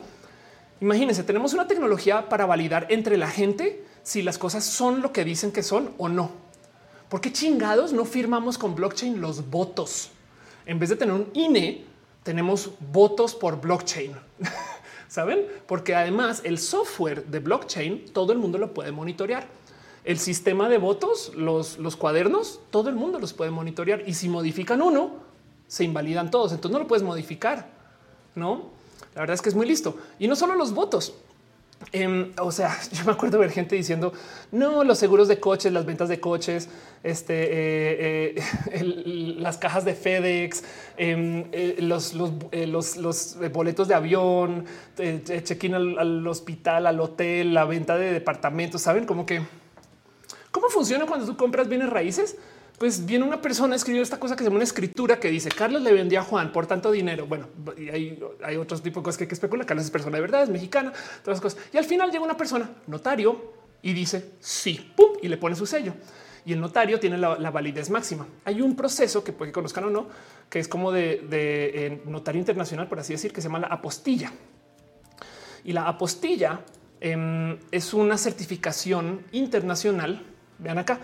imagínense, 0.82 1.24
tenemos 1.24 1.54
una 1.54 1.68
tecnología 1.68 2.28
para 2.28 2.48
validar 2.48 2.88
entre 2.90 3.16
la 3.16 3.30
gente 3.30 3.86
si 4.02 4.24
las 4.24 4.40
cosas 4.40 4.64
son 4.64 5.04
lo 5.04 5.14
que 5.14 5.24
dicen 5.24 5.52
que 5.52 5.62
son 5.62 5.92
o 6.00 6.10
no. 6.10 6.32
¿Por 7.10 7.22
qué 7.22 7.32
chingados 7.32 7.94
no 7.94 8.06
firmamos 8.06 8.58
con 8.58 8.74
blockchain 8.74 9.22
los 9.22 9.52
votos? 9.52 10.10
En 10.66 10.80
vez 10.80 10.90
de 10.90 10.96
tener 10.96 11.14
un 11.14 11.30
INE, 11.36 11.86
tenemos 12.24 12.72
votos 12.92 13.36
por 13.36 13.62
blockchain. 13.62 14.14
¿Saben? 15.08 15.46
Porque 15.68 15.94
además 15.94 16.42
el 16.44 16.58
software 16.58 17.24
de 17.28 17.38
blockchain 17.38 18.06
todo 18.14 18.34
el 18.34 18.40
mundo 18.40 18.58
lo 18.58 18.74
puede 18.74 18.92
monitorear 18.92 19.48
el 20.08 20.20
sistema 20.20 20.70
de 20.70 20.78
votos, 20.78 21.34
los, 21.36 21.80
los 21.80 21.98
cuadernos, 21.98 22.62
todo 22.72 22.88
el 22.88 22.96
mundo 22.96 23.20
los 23.20 23.34
puede 23.34 23.52
monitorear 23.52 24.08
y 24.08 24.14
si 24.14 24.30
modifican 24.30 24.82
uno, 24.82 25.12
se 25.68 25.84
invalidan 25.84 26.32
todos. 26.32 26.54
Entonces 26.54 26.72
no 26.72 26.80
lo 26.80 26.88
puedes 26.88 27.04
modificar. 27.04 27.70
No, 28.34 28.70
la 29.14 29.22
verdad 29.22 29.34
es 29.34 29.42
que 29.42 29.50
es 29.50 29.56
muy 29.56 29.68
listo 29.68 29.98
y 30.18 30.30
no 30.30 30.38
solo 30.38 30.56
los 30.56 30.74
votos. 30.74 31.14
Em, 31.92 32.32
o 32.40 32.54
sea, 32.54 32.76
yo 32.94 33.04
me 33.04 33.12
acuerdo 33.12 33.38
ver 33.38 33.52
gente 33.52 33.76
diciendo 33.76 34.14
no, 34.54 34.86
los 34.86 34.98
seguros 34.98 35.28
de 35.28 35.42
coches, 35.42 35.74
las 35.74 35.86
ventas 35.86 36.08
de 36.08 36.22
coches, 36.22 36.70
este, 37.04 37.34
eh, 37.52 38.36
eh, 38.72 38.84
las 39.40 39.58
cajas 39.58 39.84
de 39.84 39.94
FedEx, 39.94 40.64
em, 40.96 41.48
eh, 41.52 41.76
los, 41.82 42.14
los, 42.14 43.38
boletos 43.52 43.90
de 43.90 43.94
avión, 43.94 44.64
check-in 44.96 45.74
al, 45.76 46.26
hospital, 46.26 46.88
al 46.88 47.02
hotel, 47.02 47.54
la 47.54 47.66
venta 47.66 47.98
de 47.98 48.14
departamentos. 48.14 48.82
Saben 48.82 49.06
cómo 49.06 49.26
que 49.26 49.42
cómo 50.60 50.70
funciona 50.70 51.06
cuando 51.06 51.26
tú 51.26 51.38
compras 51.38 51.68
bienes 51.68 51.90
raíces 51.90 52.38
pues 52.78 53.06
viene 53.06 53.26
una 53.26 53.42
persona 53.42 53.76
escribió 53.76 54.04
esta 54.04 54.20
cosa 54.20 54.36
que 54.36 54.40
se 54.40 54.46
llama 54.46 54.58
una 54.58 54.64
escritura 54.64 55.20
que 55.20 55.30
dice 55.30 55.50
Carlos 55.50 55.82
le 55.82 55.92
vendió 55.94 56.20
a 56.20 56.24
Juan 56.24 56.52
por 56.52 56.68
tanto 56.68 56.92
dinero. 56.92 57.26
Bueno, 57.26 57.48
y 57.76 57.90
hay, 57.90 58.24
hay 58.44 58.58
otros 58.58 58.84
tipos 58.84 59.02
de 59.02 59.06
cosas 59.06 59.18
que 59.18 59.24
hay 59.24 59.28
que 59.28 59.34
especular. 59.34 59.66
Carlos 59.66 59.86
es 59.86 59.92
persona 59.92 60.18
de 60.18 60.22
verdad, 60.22 60.44
es 60.44 60.50
mexicana, 60.50 60.94
todas 61.24 61.38
las 61.38 61.42
cosas. 61.42 61.60
Y 61.74 61.78
al 61.78 61.86
final 61.86 62.12
llega 62.12 62.24
una 62.24 62.38
persona 62.38 62.70
notario 62.86 63.54
y 63.82 63.94
dice 63.94 64.34
sí, 64.40 64.94
pum, 64.96 65.14
y 65.22 65.28
le 65.28 65.38
pone 65.38 65.56
su 65.56 65.66
sello. 65.66 65.94
Y 66.46 66.54
el 66.54 66.62
notario 66.62 67.00
tiene 67.00 67.18
la, 67.18 67.36
validez 67.50 67.90
máxima. 67.90 68.28
Hay 68.46 68.62
un 68.62 68.76
proceso 68.76 69.24
que 69.24 69.34
puede 69.34 69.50
que 69.50 69.56
conozcan 69.56 69.86
o 69.86 69.90
no, 69.90 70.08
que 70.50 70.60
es 70.60 70.68
como 70.68 70.92
de, 70.92 71.28
eh, 71.30 72.02
notario 72.06 72.40
internacional, 72.40 72.88
por 72.88 73.00
así 73.00 73.12
decir, 73.12 73.34
que 73.34 73.42
se 73.42 73.48
llama 73.48 73.60
la 73.60 73.68
apostilla. 73.68 74.32
Y 75.66 75.74
la 75.74 75.88
apostilla 75.88 76.62
em, 77.02 77.58
es 77.72 77.94
una 77.94 78.18
certificación 78.18 79.26
internacional. 79.34 80.24
Vean 80.60 80.78
acá 80.78 81.00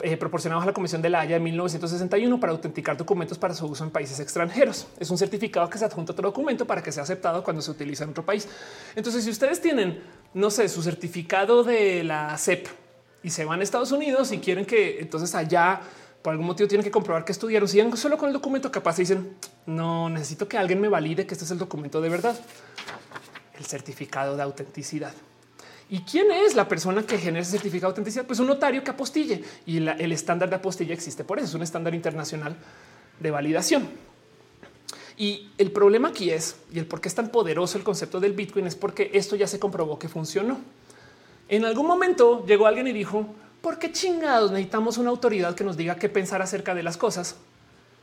eh, 0.00 0.16
proporcionados 0.16 0.62
a 0.62 0.66
la 0.66 0.72
Comisión 0.72 1.02
de 1.02 1.08
la 1.08 1.20
Haya 1.20 1.34
de 1.34 1.40
1961 1.40 2.38
para 2.38 2.52
autenticar 2.52 2.96
documentos 2.96 3.36
para 3.36 3.52
su 3.52 3.66
uso 3.66 3.82
en 3.82 3.90
países 3.90 4.20
extranjeros. 4.20 4.86
Es 5.00 5.10
un 5.10 5.18
certificado 5.18 5.68
que 5.68 5.76
se 5.76 5.84
adjunta 5.84 6.12
a 6.12 6.14
otro 6.14 6.28
documento 6.28 6.66
para 6.66 6.82
que 6.84 6.92
sea 6.92 7.02
aceptado 7.02 7.42
cuando 7.42 7.60
se 7.62 7.72
utiliza 7.72 8.04
en 8.04 8.10
otro 8.10 8.24
país. 8.24 8.48
Entonces, 8.94 9.24
si 9.24 9.30
ustedes 9.30 9.60
tienen, 9.60 10.00
no 10.34 10.50
sé, 10.50 10.68
su 10.68 10.82
certificado 10.82 11.64
de 11.64 12.04
la 12.04 12.38
CEP 12.38 12.68
y 13.24 13.30
se 13.30 13.44
van 13.44 13.58
a 13.58 13.64
Estados 13.64 13.90
Unidos 13.90 14.30
y 14.30 14.38
quieren 14.38 14.64
que 14.64 15.00
entonces 15.00 15.34
allá 15.34 15.80
por 16.22 16.30
algún 16.30 16.46
motivo 16.46 16.68
tienen 16.68 16.84
que 16.84 16.92
comprobar 16.92 17.24
que 17.24 17.32
estudiaron, 17.32 17.68
siguen 17.68 17.96
solo 17.96 18.16
con 18.18 18.28
el 18.28 18.32
documento, 18.32 18.70
capaz 18.70 18.98
dicen 18.98 19.36
no 19.66 20.08
necesito 20.08 20.46
que 20.46 20.58
alguien 20.58 20.80
me 20.80 20.88
valide 20.88 21.26
que 21.26 21.34
este 21.34 21.44
es 21.44 21.50
el 21.50 21.58
documento 21.58 22.00
de 22.00 22.08
verdad, 22.08 22.38
el 23.58 23.66
certificado 23.66 24.36
de 24.36 24.44
autenticidad. 24.44 25.12
¿Y 25.90 26.00
quién 26.00 26.30
es 26.30 26.54
la 26.54 26.68
persona 26.68 27.02
que 27.02 27.16
genera 27.16 27.42
ese 27.42 27.52
certificado 27.52 27.90
de 27.90 27.92
autenticidad? 27.92 28.26
Pues 28.26 28.40
un 28.40 28.46
notario 28.46 28.84
que 28.84 28.90
apostille 28.90 29.42
y 29.64 29.78
el 29.78 30.12
estándar 30.12 30.50
de 30.50 30.56
apostilla 30.56 30.92
existe 30.92 31.24
por 31.24 31.38
eso. 31.38 31.48
Es 31.48 31.54
un 31.54 31.62
estándar 31.62 31.94
internacional 31.94 32.56
de 33.18 33.30
validación. 33.30 33.88
Y 35.16 35.50
el 35.58 35.72
problema 35.72 36.08
aquí 36.08 36.30
es, 36.30 36.56
y 36.70 36.78
el 36.78 36.86
por 36.86 37.00
qué 37.00 37.08
es 37.08 37.14
tan 37.14 37.30
poderoso 37.30 37.76
el 37.76 37.84
concepto 37.84 38.20
del 38.20 38.34
Bitcoin 38.34 38.66
es 38.66 38.76
porque 38.76 39.10
esto 39.14 39.34
ya 39.34 39.48
se 39.48 39.58
comprobó 39.58 39.98
que 39.98 40.08
funcionó. 40.08 40.58
En 41.48 41.64
algún 41.64 41.86
momento 41.86 42.44
llegó 42.46 42.66
alguien 42.66 42.86
y 42.86 42.92
dijo, 42.92 43.26
¿por 43.60 43.78
qué 43.78 43.90
chingados 43.90 44.52
necesitamos 44.52 44.98
una 44.98 45.10
autoridad 45.10 45.54
que 45.54 45.64
nos 45.64 45.76
diga 45.76 45.96
qué 45.96 46.08
pensar 46.08 46.42
acerca 46.42 46.74
de 46.74 46.84
las 46.84 46.96
cosas? 46.96 47.36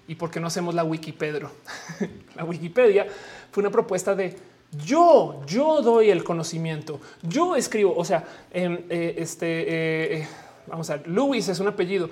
¿Y 0.07 0.15
por 0.15 0.29
qué 0.29 0.39
no 0.39 0.47
hacemos 0.47 0.73
la 0.75 0.83
Wikipedia? 0.83 1.49
la 2.36 2.43
Wikipedia 2.43 3.07
fue 3.51 3.61
una 3.61 3.71
propuesta 3.71 4.13
de 4.13 4.36
yo, 4.84 5.41
yo 5.45 5.82
doy 5.82 6.09
el 6.09 6.23
conocimiento. 6.23 6.99
Yo 7.21 7.55
escribo. 7.55 7.95
O 7.95 8.05
sea, 8.05 8.23
em, 8.51 8.80
eh, 8.89 9.15
este 9.17 9.61
eh, 9.61 10.17
eh, 10.19 10.28
vamos 10.67 10.89
a 10.89 10.97
ver, 10.97 11.07
Luis 11.07 11.47
es 11.47 11.59
un 11.59 11.67
apellido. 11.67 12.09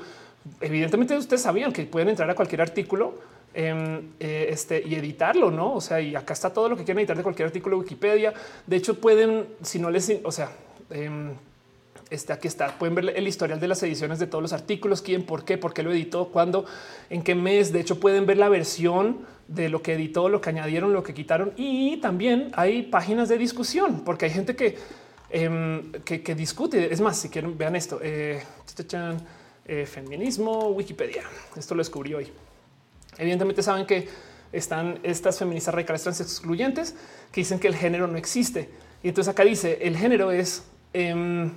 Evidentemente, 0.61 1.17
ustedes 1.17 1.41
sabían 1.41 1.71
que 1.71 1.83
pueden 1.83 2.09
entrar 2.09 2.29
a 2.29 2.35
cualquier 2.35 2.61
artículo 2.61 3.15
em, 3.53 4.09
este, 4.19 4.83
y 4.85 4.95
editarlo, 4.95 5.51
no? 5.51 5.75
O 5.75 5.81
sea, 5.81 6.01
y 6.01 6.15
acá 6.15 6.33
está 6.33 6.51
todo 6.51 6.69
lo 6.69 6.75
que 6.75 6.83
quieren 6.83 6.99
editar 6.99 7.15
de 7.15 7.23
cualquier 7.23 7.47
artículo 7.47 7.77
de 7.77 7.83
Wikipedia. 7.83 8.33
De 8.67 8.75
hecho, 8.75 8.99
pueden, 8.99 9.47
si 9.61 9.79
no 9.79 9.89
les, 9.89 10.11
o 10.23 10.31
sea, 10.31 10.51
em, 10.89 11.31
este 12.09 12.33
aquí 12.33 12.47
está. 12.47 12.77
Pueden 12.77 12.95
ver 12.95 13.13
el 13.15 13.27
historial 13.27 13.59
de 13.59 13.67
las 13.67 13.81
ediciones 13.83 14.19
de 14.19 14.27
todos 14.27 14.41
los 14.41 14.53
artículos, 14.53 15.01
quién, 15.01 15.23
por 15.23 15.45
qué, 15.45 15.57
por 15.57 15.73
qué 15.73 15.81
lo 15.83 15.91
editó, 15.91 16.27
cuándo, 16.27 16.65
en 17.09 17.23
qué 17.23 17.35
mes. 17.35 17.73
De 17.73 17.79
hecho, 17.79 17.99
pueden 17.99 18.25
ver 18.25 18.37
la 18.37 18.49
versión 18.49 19.25
de 19.47 19.69
lo 19.69 19.81
que 19.81 19.93
editó, 19.93 20.29
lo 20.29 20.41
que 20.41 20.49
añadieron, 20.49 20.93
lo 20.93 21.03
que 21.03 21.13
quitaron. 21.13 21.53
Y 21.55 21.97
también 21.97 22.51
hay 22.53 22.83
páginas 22.83 23.29
de 23.29 23.37
discusión, 23.37 24.03
porque 24.03 24.25
hay 24.25 24.31
gente 24.31 24.55
que, 24.55 24.77
em, 25.29 25.91
que, 26.03 26.35
discute. 26.35 26.93
Es 26.93 27.01
más, 27.01 27.17
si 27.17 27.29
quieren, 27.29 27.57
vean 27.57 27.75
esto. 27.75 27.99
Eh, 28.01 28.41
eh, 29.65 29.85
feminismo, 29.85 30.69
Wikipedia. 30.69 31.23
Esto 31.55 31.75
lo 31.75 31.79
descubrí 31.79 32.13
hoy. 32.13 32.27
Evidentemente 33.17 33.63
saben 33.63 33.85
que 33.85 34.07
están 34.51 34.99
estas 35.03 35.39
feministas 35.39 35.73
radicales 35.73 36.03
trans 36.03 36.21
excluyentes 36.21 36.95
que 37.31 37.41
dicen 37.41 37.59
que 37.59 37.67
el 37.67 37.75
género 37.75 38.07
no 38.07 38.17
existe. 38.17 38.69
Y 39.01 39.09
entonces 39.09 39.31
acá 39.31 39.43
dice 39.43 39.79
el 39.81 39.97
género 39.97 40.31
es 40.31 40.63
em, 40.93 41.51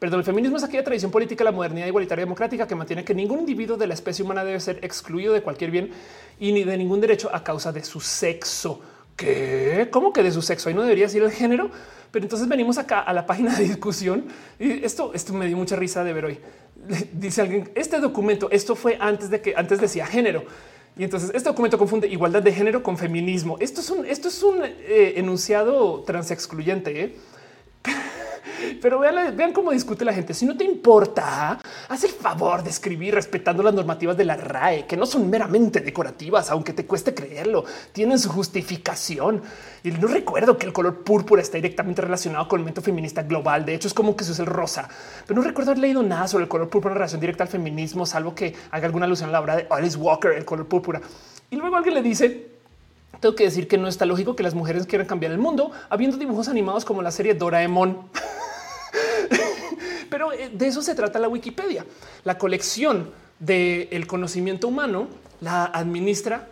Perdón, 0.00 0.20
el 0.20 0.24
feminismo 0.24 0.56
es 0.56 0.64
aquella 0.64 0.82
tradición 0.82 1.10
política, 1.10 1.44
la 1.44 1.52
modernidad 1.52 1.86
igualitaria 1.86 2.24
democrática 2.24 2.66
que 2.66 2.74
mantiene 2.74 3.04
que 3.04 3.14
ningún 3.14 3.40
individuo 3.40 3.76
de 3.76 3.86
la 3.86 3.92
especie 3.92 4.24
humana 4.24 4.42
debe 4.42 4.58
ser 4.58 4.78
excluido 4.82 5.34
de 5.34 5.42
cualquier 5.42 5.70
bien 5.70 5.90
y 6.38 6.52
ni 6.52 6.64
de 6.64 6.78
ningún 6.78 7.02
derecho 7.02 7.28
a 7.30 7.44
causa 7.44 7.70
de 7.70 7.84
su 7.84 8.00
sexo. 8.00 8.80
¿Qué? 9.14 9.88
¿Cómo 9.90 10.10
que 10.14 10.22
de 10.22 10.32
su 10.32 10.40
sexo? 10.40 10.70
Ahí 10.70 10.74
no 10.74 10.80
debería 10.80 11.06
ser 11.06 11.22
el 11.22 11.30
género. 11.30 11.70
Pero 12.10 12.24
entonces 12.24 12.48
venimos 12.48 12.78
acá 12.78 13.00
a 13.00 13.12
la 13.12 13.26
página 13.26 13.54
de 13.54 13.64
discusión 13.64 14.24
y 14.58 14.82
esto, 14.84 15.12
esto 15.12 15.34
me 15.34 15.46
dio 15.46 15.58
mucha 15.58 15.76
risa 15.76 16.02
de 16.02 16.14
ver 16.14 16.24
hoy. 16.24 16.38
Dice 17.12 17.42
alguien, 17.42 17.70
este 17.74 18.00
documento, 18.00 18.48
esto 18.50 18.74
fue 18.74 18.96
antes 18.98 19.28
de 19.28 19.42
que 19.42 19.54
antes 19.54 19.82
decía 19.82 20.06
género. 20.06 20.44
Y 20.96 21.04
entonces 21.04 21.30
este 21.34 21.50
documento 21.50 21.76
confunde 21.76 22.08
igualdad 22.08 22.42
de 22.42 22.52
género 22.52 22.82
con 22.82 22.96
feminismo. 22.96 23.58
Esto 23.60 23.82
es 23.82 23.90
un, 23.90 24.06
esto 24.06 24.28
es 24.28 24.42
un 24.42 24.62
eh, 24.64 25.12
enunciado 25.16 26.02
transexcluyente. 26.04 27.04
¿eh? 27.04 27.16
Pero 28.80 28.98
vean, 28.98 29.52
cómo 29.52 29.70
discute 29.70 30.04
la 30.04 30.12
gente. 30.12 30.34
Si 30.34 30.46
no 30.46 30.56
te 30.56 30.64
importa, 30.64 31.58
haz 31.88 32.04
el 32.04 32.10
favor 32.10 32.62
de 32.62 32.70
escribir 32.70 33.14
respetando 33.14 33.62
las 33.62 33.74
normativas 33.74 34.16
de 34.16 34.24
la 34.24 34.36
RAE, 34.36 34.86
que 34.86 34.96
no 34.96 35.06
son 35.06 35.28
meramente 35.28 35.80
decorativas, 35.80 36.50
aunque 36.50 36.72
te 36.72 36.86
cueste 36.86 37.14
creerlo. 37.14 37.64
Tienen 37.92 38.18
su 38.18 38.30
justificación. 38.30 39.42
Y 39.82 39.90
no 39.92 40.08
recuerdo 40.08 40.58
que 40.58 40.66
el 40.66 40.72
color 40.72 41.02
púrpura 41.02 41.42
está 41.42 41.56
directamente 41.56 42.02
relacionado 42.02 42.48
con 42.48 42.58
el 42.58 42.62
movimiento 42.62 42.82
feminista 42.82 43.22
global. 43.22 43.64
De 43.64 43.74
hecho, 43.74 43.88
es 43.88 43.94
como 43.94 44.16
que 44.16 44.24
eso 44.24 44.32
es 44.32 44.38
el 44.38 44.46
rosa. 44.46 44.88
Pero 45.26 45.40
no 45.40 45.46
recuerdo 45.46 45.70
haber 45.72 45.80
leído 45.80 46.02
nada 46.02 46.28
sobre 46.28 46.44
el 46.44 46.48
color 46.48 46.68
púrpura 46.68 46.92
en 46.92 46.98
relación 46.98 47.20
directa 47.20 47.44
al 47.44 47.48
feminismo, 47.48 48.06
salvo 48.06 48.34
que 48.34 48.54
haga 48.70 48.86
alguna 48.86 49.06
alusión 49.06 49.30
a 49.30 49.32
la 49.32 49.40
obra 49.40 49.56
de 49.56 49.66
Alice 49.70 49.96
Walker, 49.96 50.32
el 50.32 50.44
color 50.44 50.66
púrpura. 50.66 51.00
Y 51.50 51.56
luego 51.56 51.76
alguien 51.76 51.94
le 51.94 52.02
dice, 52.02 52.46
tengo 53.20 53.34
que 53.34 53.44
decir 53.44 53.68
que 53.68 53.76
no 53.76 53.88
está 53.88 54.06
lógico 54.06 54.36
que 54.36 54.42
las 54.42 54.54
mujeres 54.54 54.86
quieran 54.86 55.06
cambiar 55.06 55.32
el 55.32 55.38
mundo 55.38 55.70
habiendo 55.88 56.16
dibujos 56.16 56.48
animados 56.48 56.84
como 56.84 57.02
la 57.02 57.10
serie 57.10 57.34
Doraemon. 57.34 57.98
Pero 60.10 60.32
eh, 60.32 60.50
de 60.52 60.66
eso 60.66 60.82
se 60.82 60.94
trata 60.94 61.18
la 61.18 61.28
Wikipedia. 61.28 61.84
La 62.24 62.38
colección 62.38 63.10
del 63.38 64.06
conocimiento 64.06 64.68
humano 64.68 65.08
la 65.40 65.64
administra 65.64 66.48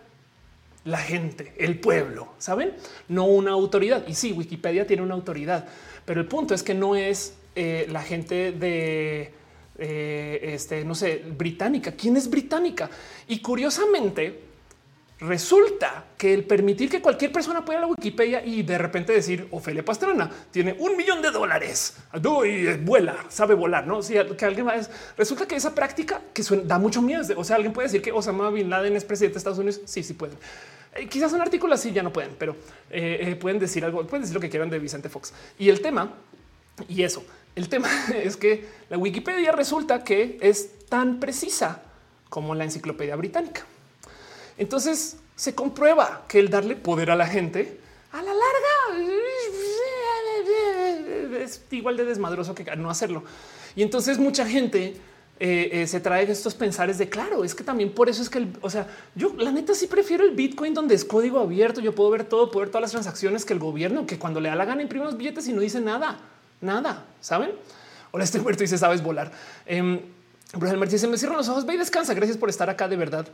la 0.85 0.97
gente, 0.97 1.53
el 1.57 1.79
pueblo, 1.79 2.29
saben? 2.37 2.73
No 3.07 3.25
una 3.25 3.51
autoridad. 3.51 4.07
Y 4.07 4.15
sí, 4.15 4.31
Wikipedia 4.31 4.87
tiene 4.87 5.03
una 5.03 5.13
autoridad, 5.13 5.67
pero 6.05 6.21
el 6.21 6.27
punto 6.27 6.53
es 6.53 6.63
que 6.63 6.73
no 6.73 6.95
es 6.95 7.35
eh, 7.55 7.85
la 7.89 8.01
gente 8.01 8.51
de 8.53 9.33
eh, 9.77 10.39
este, 10.53 10.83
no 10.83 10.95
sé, 10.95 11.23
británica. 11.37 11.91
¿Quién 11.91 12.17
es 12.17 12.29
británica? 12.29 12.89
Y 13.27 13.39
curiosamente, 13.39 14.48
Resulta 15.21 16.05
que 16.17 16.33
el 16.33 16.45
permitir 16.45 16.89
que 16.89 17.01
cualquier 17.01 17.33
persona 17.33 17.65
pueda 17.65 17.81
la 17.81 17.87
Wikipedia 17.87 18.45
y 18.45 18.63
de 18.63 18.77
repente 18.77 19.11
decir 19.11 19.49
Ofelia 19.51 19.83
Pastrana 19.83 20.31
tiene 20.49 20.77
un 20.79 20.95
millón 20.95 21.21
de 21.21 21.29
dólares 21.29 21.97
y 22.45 22.73
vuela, 22.77 23.25
sabe 23.27 23.53
volar, 23.53 23.85
no? 23.85 24.01
Si 24.01 24.13
que 24.37 24.45
alguien 24.45 24.65
va 24.67 24.75
a 24.75 24.81
resulta 25.17 25.45
que 25.45 25.57
esa 25.57 25.75
práctica 25.75 26.21
que 26.33 26.41
da 26.63 26.79
mucho 26.79 27.01
miedo. 27.01 27.21
O 27.35 27.43
sea, 27.43 27.57
alguien 27.57 27.73
puede 27.73 27.89
decir 27.89 28.01
que 28.01 28.13
Osama 28.13 28.49
Bin 28.49 28.69
Laden 28.69 28.95
es 28.95 29.03
presidente 29.03 29.33
de 29.33 29.37
Estados 29.39 29.59
Unidos. 29.59 29.81
Sí, 29.83 30.03
sí 30.03 30.13
pueden. 30.13 30.37
Eh, 30.95 31.07
quizás 31.07 31.33
un 31.33 31.41
artículo 31.41 31.73
así 31.73 31.91
ya 31.91 32.01
no 32.01 32.13
pueden, 32.13 32.35
pero 32.39 32.55
eh, 32.89 33.19
eh, 33.21 33.35
pueden 33.35 33.59
decir 33.59 33.83
algo, 33.83 34.07
pueden 34.07 34.21
decir 34.21 34.35
lo 34.35 34.41
que 34.41 34.49
quieran 34.49 34.69
de 34.69 34.79
Vicente 34.79 35.09
Fox. 35.09 35.33
Y 35.57 35.67
el 35.67 35.81
tema 35.81 36.13
y 36.87 37.03
eso, 37.03 37.25
el 37.55 37.67
tema 37.67 37.89
es 38.15 38.37
que 38.37 38.65
la 38.89 38.97
Wikipedia 38.97 39.51
resulta 39.51 40.01
que 40.01 40.37
es 40.39 40.85
tan 40.87 41.19
precisa 41.19 41.83
como 42.29 42.55
la 42.55 42.63
enciclopedia 42.63 43.17
británica. 43.17 43.65
Entonces 44.59 45.17
se 45.35 45.55
comprueba 45.55 46.25
que 46.27 46.37
el 46.37 46.49
darle 46.49 46.75
poder 46.75 47.09
a 47.09 47.15
la 47.15 47.25
gente 47.25 47.79
a 48.11 48.21
la 48.21 48.33
larga 48.33 48.49
es 51.41 51.61
igual 51.71 51.95
de 51.95 52.05
desmadroso 52.05 52.53
que 52.53 52.63
no 52.75 52.89
hacerlo. 52.89 53.23
Y 53.75 53.83
entonces 53.83 54.19
mucha 54.19 54.45
gente 54.45 54.97
eh, 55.39 55.69
eh, 55.71 55.87
se 55.87 56.01
trae 56.01 56.29
estos 56.29 56.55
pensares 56.55 56.97
de 56.97 57.07
claro, 57.07 57.45
es 57.45 57.55
que 57.55 57.63
también 57.63 57.93
por 57.93 58.09
eso 58.09 58.21
es 58.21 58.29
que, 58.29 58.47
o 58.61 58.69
sea, 58.69 58.87
yo 59.15 59.33
la 59.37 59.51
neta 59.51 59.73
sí 59.73 59.87
prefiero 59.87 60.25
el 60.25 60.31
Bitcoin 60.31 60.73
donde 60.73 60.95
es 60.95 61.05
código 61.05 61.39
abierto. 61.39 61.79
Yo 61.79 61.95
puedo 61.95 62.09
ver 62.09 62.25
todo, 62.25 62.51
puedo 62.51 62.65
ver 62.65 62.69
todas 62.69 62.81
las 62.81 62.91
transacciones 62.91 63.45
que 63.45 63.53
el 63.53 63.59
gobierno, 63.59 64.05
que 64.05 64.19
cuando 64.19 64.41
le 64.41 64.49
da 64.49 64.55
la 64.55 64.65
gana 64.65 64.81
imprime 64.81 65.05
los 65.05 65.15
billetes 65.15 65.47
y 65.47 65.53
no 65.53 65.61
dice 65.61 65.79
nada, 65.79 66.19
nada, 66.59 67.05
saben? 67.21 67.51
Hola, 68.11 68.25
este 68.25 68.39
muerto 68.39 68.63
dice 68.63 68.77
sabes 68.77 69.01
volar. 69.01 69.31
Eh, 69.65 70.01
Bruce 70.53 70.75
dice 70.87 71.07
me 71.07 71.17
cierro 71.17 71.37
los 71.37 71.47
ojos, 71.47 71.65
ve 71.65 71.75
y 71.75 71.77
descansa. 71.77 72.13
Gracias 72.13 72.37
por 72.37 72.49
estar 72.49 72.69
acá 72.69 72.89
de 72.89 72.97
verdad. 72.97 73.25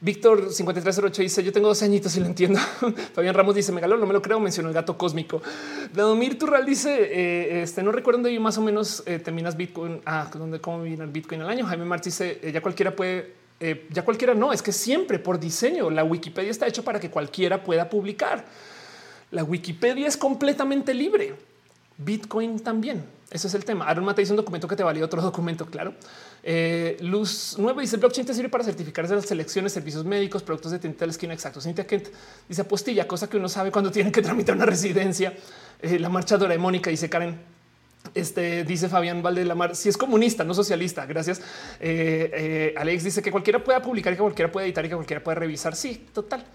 Víctor 0.00 0.52
5308 0.52 1.22
dice: 1.22 1.42
Yo 1.42 1.52
tengo 1.52 1.66
12 1.68 1.84
añitos 1.84 2.16
y 2.16 2.20
lo 2.20 2.26
entiendo. 2.26 2.60
Fabián 3.14 3.34
Ramos 3.34 3.56
dice: 3.56 3.72
Megalo, 3.72 3.96
no 3.96 4.06
me 4.06 4.12
lo 4.12 4.22
creo. 4.22 4.38
Mencionó 4.38 4.68
el 4.68 4.74
gato 4.74 4.96
cósmico. 4.96 5.42
Vladimir 5.92 6.38
Turral 6.38 6.64
dice: 6.64 6.96
eh, 7.00 7.62
Este 7.62 7.82
no 7.82 7.90
recuerdo 7.90 8.22
dónde 8.22 8.38
más 8.38 8.56
o 8.58 8.62
menos 8.62 9.02
eh, 9.06 9.18
terminas 9.18 9.56
Bitcoin. 9.56 10.00
Ah, 10.06 10.30
dónde 10.32 10.60
cómo 10.60 10.82
viene 10.82 11.02
el 11.02 11.10
Bitcoin 11.10 11.40
al 11.40 11.50
año. 11.50 11.66
Jaime 11.66 11.84
Martí 11.84 12.10
dice: 12.10 12.38
eh, 12.42 12.52
Ya 12.52 12.60
cualquiera 12.60 12.94
puede, 12.94 13.32
ya 13.90 14.04
cualquiera 14.04 14.34
no. 14.34 14.52
Es 14.52 14.62
que 14.62 14.70
siempre 14.70 15.18
por 15.18 15.40
diseño 15.40 15.90
la 15.90 16.04
Wikipedia 16.04 16.52
está 16.52 16.68
hecho 16.68 16.84
para 16.84 17.00
que 17.00 17.10
cualquiera 17.10 17.64
pueda 17.64 17.90
publicar. 17.90 18.44
La 19.32 19.42
Wikipedia 19.42 20.06
es 20.06 20.16
completamente 20.16 20.94
libre. 20.94 21.34
Bitcoin 21.96 22.60
también. 22.60 23.17
Ese 23.30 23.46
es 23.46 23.54
el 23.54 23.64
tema. 23.64 23.86
Aaron 23.86 24.04
Mata 24.04 24.22
dice 24.22 24.32
un 24.32 24.38
documento 24.38 24.66
que 24.66 24.74
te 24.74 24.82
valía 24.82 25.04
otro 25.04 25.20
documento. 25.30 25.66
Claro. 25.66 25.94
Eh, 26.42 26.96
Luz 27.00 27.56
9 27.58 27.82
dice 27.82 27.96
blockchain 27.98 28.26
te 28.26 28.32
sirve 28.32 28.48
para 28.48 28.64
certificar 28.64 29.08
las 29.08 29.26
selecciones, 29.26 29.72
servicios 29.72 30.04
médicos, 30.04 30.42
productos 30.42 30.72
de 30.72 30.78
tinta 30.78 31.00
de 31.00 31.06
la 31.08 31.10
esquina. 31.12 31.34
Exacto. 31.34 31.60
Cintia 31.60 31.86
Kent 31.86 32.08
dice 32.48 32.62
apostilla, 32.62 33.06
cosa 33.06 33.28
que 33.28 33.36
uno 33.36 33.48
sabe 33.48 33.70
cuando 33.70 33.90
tienen 33.90 34.12
que 34.12 34.22
tramitar 34.22 34.56
una 34.56 34.66
residencia. 34.66 35.34
Eh, 35.82 35.98
la 35.98 36.08
marcha 36.08 36.38
doraemónica 36.38 36.90
dice 36.90 37.10
Karen. 37.10 37.38
Este 38.14 38.64
dice 38.64 38.88
Fabián 38.88 39.22
Valdelamar, 39.22 39.76
si 39.76 39.90
es 39.90 39.96
comunista, 39.98 40.42
no 40.42 40.54
socialista. 40.54 41.04
Gracias. 41.04 41.42
Eh, 41.80 42.74
Alex 42.78 43.04
dice 43.04 43.20
que 43.20 43.30
cualquiera 43.30 43.62
pueda 43.62 43.82
publicar 43.82 44.12
y 44.14 44.16
que 44.16 44.22
cualquiera 44.22 44.50
pueda 44.50 44.64
editar 44.64 44.84
y 44.86 44.88
que 44.88 44.94
cualquiera 44.94 45.22
pueda 45.22 45.34
revisar. 45.34 45.76
Sí, 45.76 46.06
total. 46.14 46.46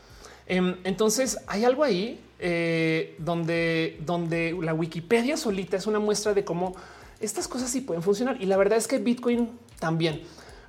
Em, 0.48 0.76
entonces 0.84 1.40
hay 1.48 1.66
algo 1.66 1.84
ahí 1.84 2.20
eh, 2.40 3.16
donde, 3.20 3.98
donde 4.06 4.58
la 4.62 4.74
Wikipedia 4.74 5.38
solita 5.38 5.78
es 5.78 5.88
una 5.88 6.00
muestra 6.00 6.34
de 6.34 6.44
cómo 6.44 6.76
estas 7.20 7.48
cosas 7.48 7.70
sí 7.70 7.82
pueden 7.82 8.04
funcionar. 8.04 8.42
Y 8.42 8.46
la 8.46 8.58
verdad 8.58 8.78
es 8.78 8.88
que 8.88 8.98
Bitcoin 8.98 9.50
también. 9.80 10.22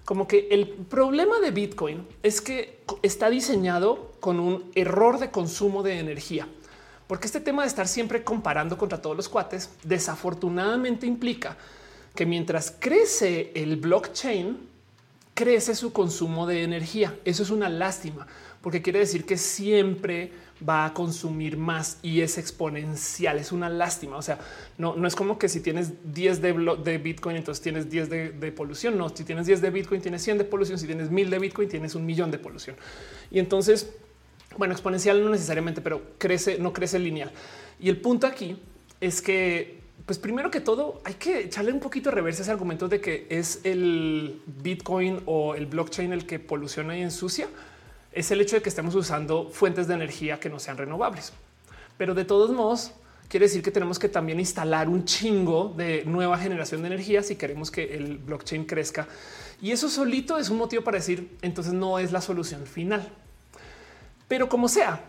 Como 0.04 0.28
que 0.28 0.48
el 0.50 0.68
problema 0.68 1.40
de 1.40 1.50
Bitcoin 1.50 2.06
es 2.22 2.40
que 2.40 2.78
está 3.02 3.30
diseñado 3.30 4.12
con 4.20 4.38
un 4.38 4.70
error 4.74 5.18
de 5.18 5.30
consumo 5.30 5.82
de 5.82 5.98
energía. 5.98 6.46
Porque 7.06 7.26
este 7.26 7.40
tema 7.40 7.62
de 7.62 7.68
estar 7.68 7.88
siempre 7.88 8.22
comparando 8.22 8.78
contra 8.78 9.02
todos 9.02 9.16
los 9.16 9.28
cuates 9.28 9.70
desafortunadamente 9.82 11.06
implica 11.06 11.56
que 12.14 12.26
mientras 12.26 12.70
crece 12.78 13.50
el 13.54 13.76
blockchain, 13.76 14.58
crece 15.34 15.74
su 15.74 15.92
consumo 15.92 16.46
de 16.46 16.62
energía. 16.62 17.18
Eso 17.24 17.42
es 17.42 17.50
una 17.50 17.68
lástima 17.68 18.26
porque 18.64 18.80
quiere 18.80 19.00
decir 19.00 19.26
que 19.26 19.36
siempre 19.36 20.32
va 20.66 20.86
a 20.86 20.94
consumir 20.94 21.58
más 21.58 21.98
y 22.00 22.22
es 22.22 22.38
exponencial. 22.38 23.36
Es 23.36 23.52
una 23.52 23.68
lástima. 23.68 24.16
O 24.16 24.22
sea, 24.22 24.38
no, 24.78 24.96
no 24.96 25.06
es 25.06 25.14
como 25.14 25.38
que 25.38 25.50
si 25.50 25.60
tienes 25.60 25.92
10 26.14 26.40
de, 26.40 26.78
de 26.82 26.96
Bitcoin, 26.96 27.36
entonces 27.36 27.62
tienes 27.62 27.90
10 27.90 28.08
de, 28.08 28.30
de, 28.30 28.52
polución. 28.52 28.96
No, 28.96 29.10
si 29.10 29.22
tienes 29.22 29.44
10 29.44 29.60
de 29.60 29.68
Bitcoin, 29.68 30.00
tienes 30.00 30.22
100 30.22 30.38
de 30.38 30.44
polución. 30.44 30.78
Si 30.78 30.86
tienes 30.86 31.10
1000 31.10 31.28
de 31.28 31.38
Bitcoin, 31.40 31.68
tienes 31.68 31.94
un 31.94 32.06
millón 32.06 32.30
de 32.30 32.38
polución. 32.38 32.74
Y 33.30 33.38
entonces, 33.38 33.92
bueno, 34.56 34.72
exponencial 34.72 35.22
no 35.22 35.28
necesariamente, 35.28 35.82
pero 35.82 36.00
crece, 36.16 36.58
no 36.58 36.72
crece 36.72 36.98
lineal. 36.98 37.32
Y 37.78 37.90
el 37.90 38.00
punto 38.00 38.26
aquí 38.26 38.56
es 38.98 39.20
que, 39.20 39.80
pues 40.06 40.18
primero 40.18 40.50
que 40.50 40.60
todo, 40.60 41.02
hay 41.04 41.14
que 41.14 41.40
echarle 41.40 41.70
un 41.70 41.80
poquito 41.80 42.08
de 42.08 42.14
reversa 42.14 42.40
ese 42.40 42.50
argumento 42.50 42.88
de 42.88 43.02
que 43.02 43.26
es 43.28 43.60
el 43.64 44.40
Bitcoin 44.46 45.20
o 45.26 45.54
el 45.54 45.66
blockchain 45.66 46.14
el 46.14 46.24
que 46.24 46.38
poluciona 46.38 46.96
y 46.96 47.02
ensucia 47.02 47.46
es 48.14 48.30
el 48.30 48.40
hecho 48.40 48.56
de 48.56 48.62
que 48.62 48.68
estemos 48.68 48.94
usando 48.94 49.50
fuentes 49.50 49.88
de 49.88 49.94
energía 49.94 50.38
que 50.38 50.48
no 50.48 50.58
sean 50.58 50.78
renovables. 50.78 51.32
Pero 51.98 52.14
de 52.14 52.24
todos 52.24 52.50
modos, 52.50 52.92
quiere 53.28 53.46
decir 53.46 53.62
que 53.62 53.72
tenemos 53.72 53.98
que 53.98 54.08
también 54.08 54.38
instalar 54.38 54.88
un 54.88 55.04
chingo 55.04 55.74
de 55.76 56.04
nueva 56.04 56.38
generación 56.38 56.82
de 56.82 56.88
energía 56.88 57.22
si 57.22 57.36
queremos 57.36 57.70
que 57.70 57.94
el 57.94 58.18
blockchain 58.18 58.64
crezca. 58.66 59.08
Y 59.60 59.72
eso 59.72 59.88
solito 59.88 60.38
es 60.38 60.48
un 60.48 60.58
motivo 60.58 60.84
para 60.84 60.98
decir, 60.98 61.36
entonces 61.42 61.72
no 61.72 61.98
es 61.98 62.12
la 62.12 62.20
solución 62.20 62.66
final. 62.66 63.08
Pero 64.28 64.48
como 64.48 64.68
sea, 64.68 65.04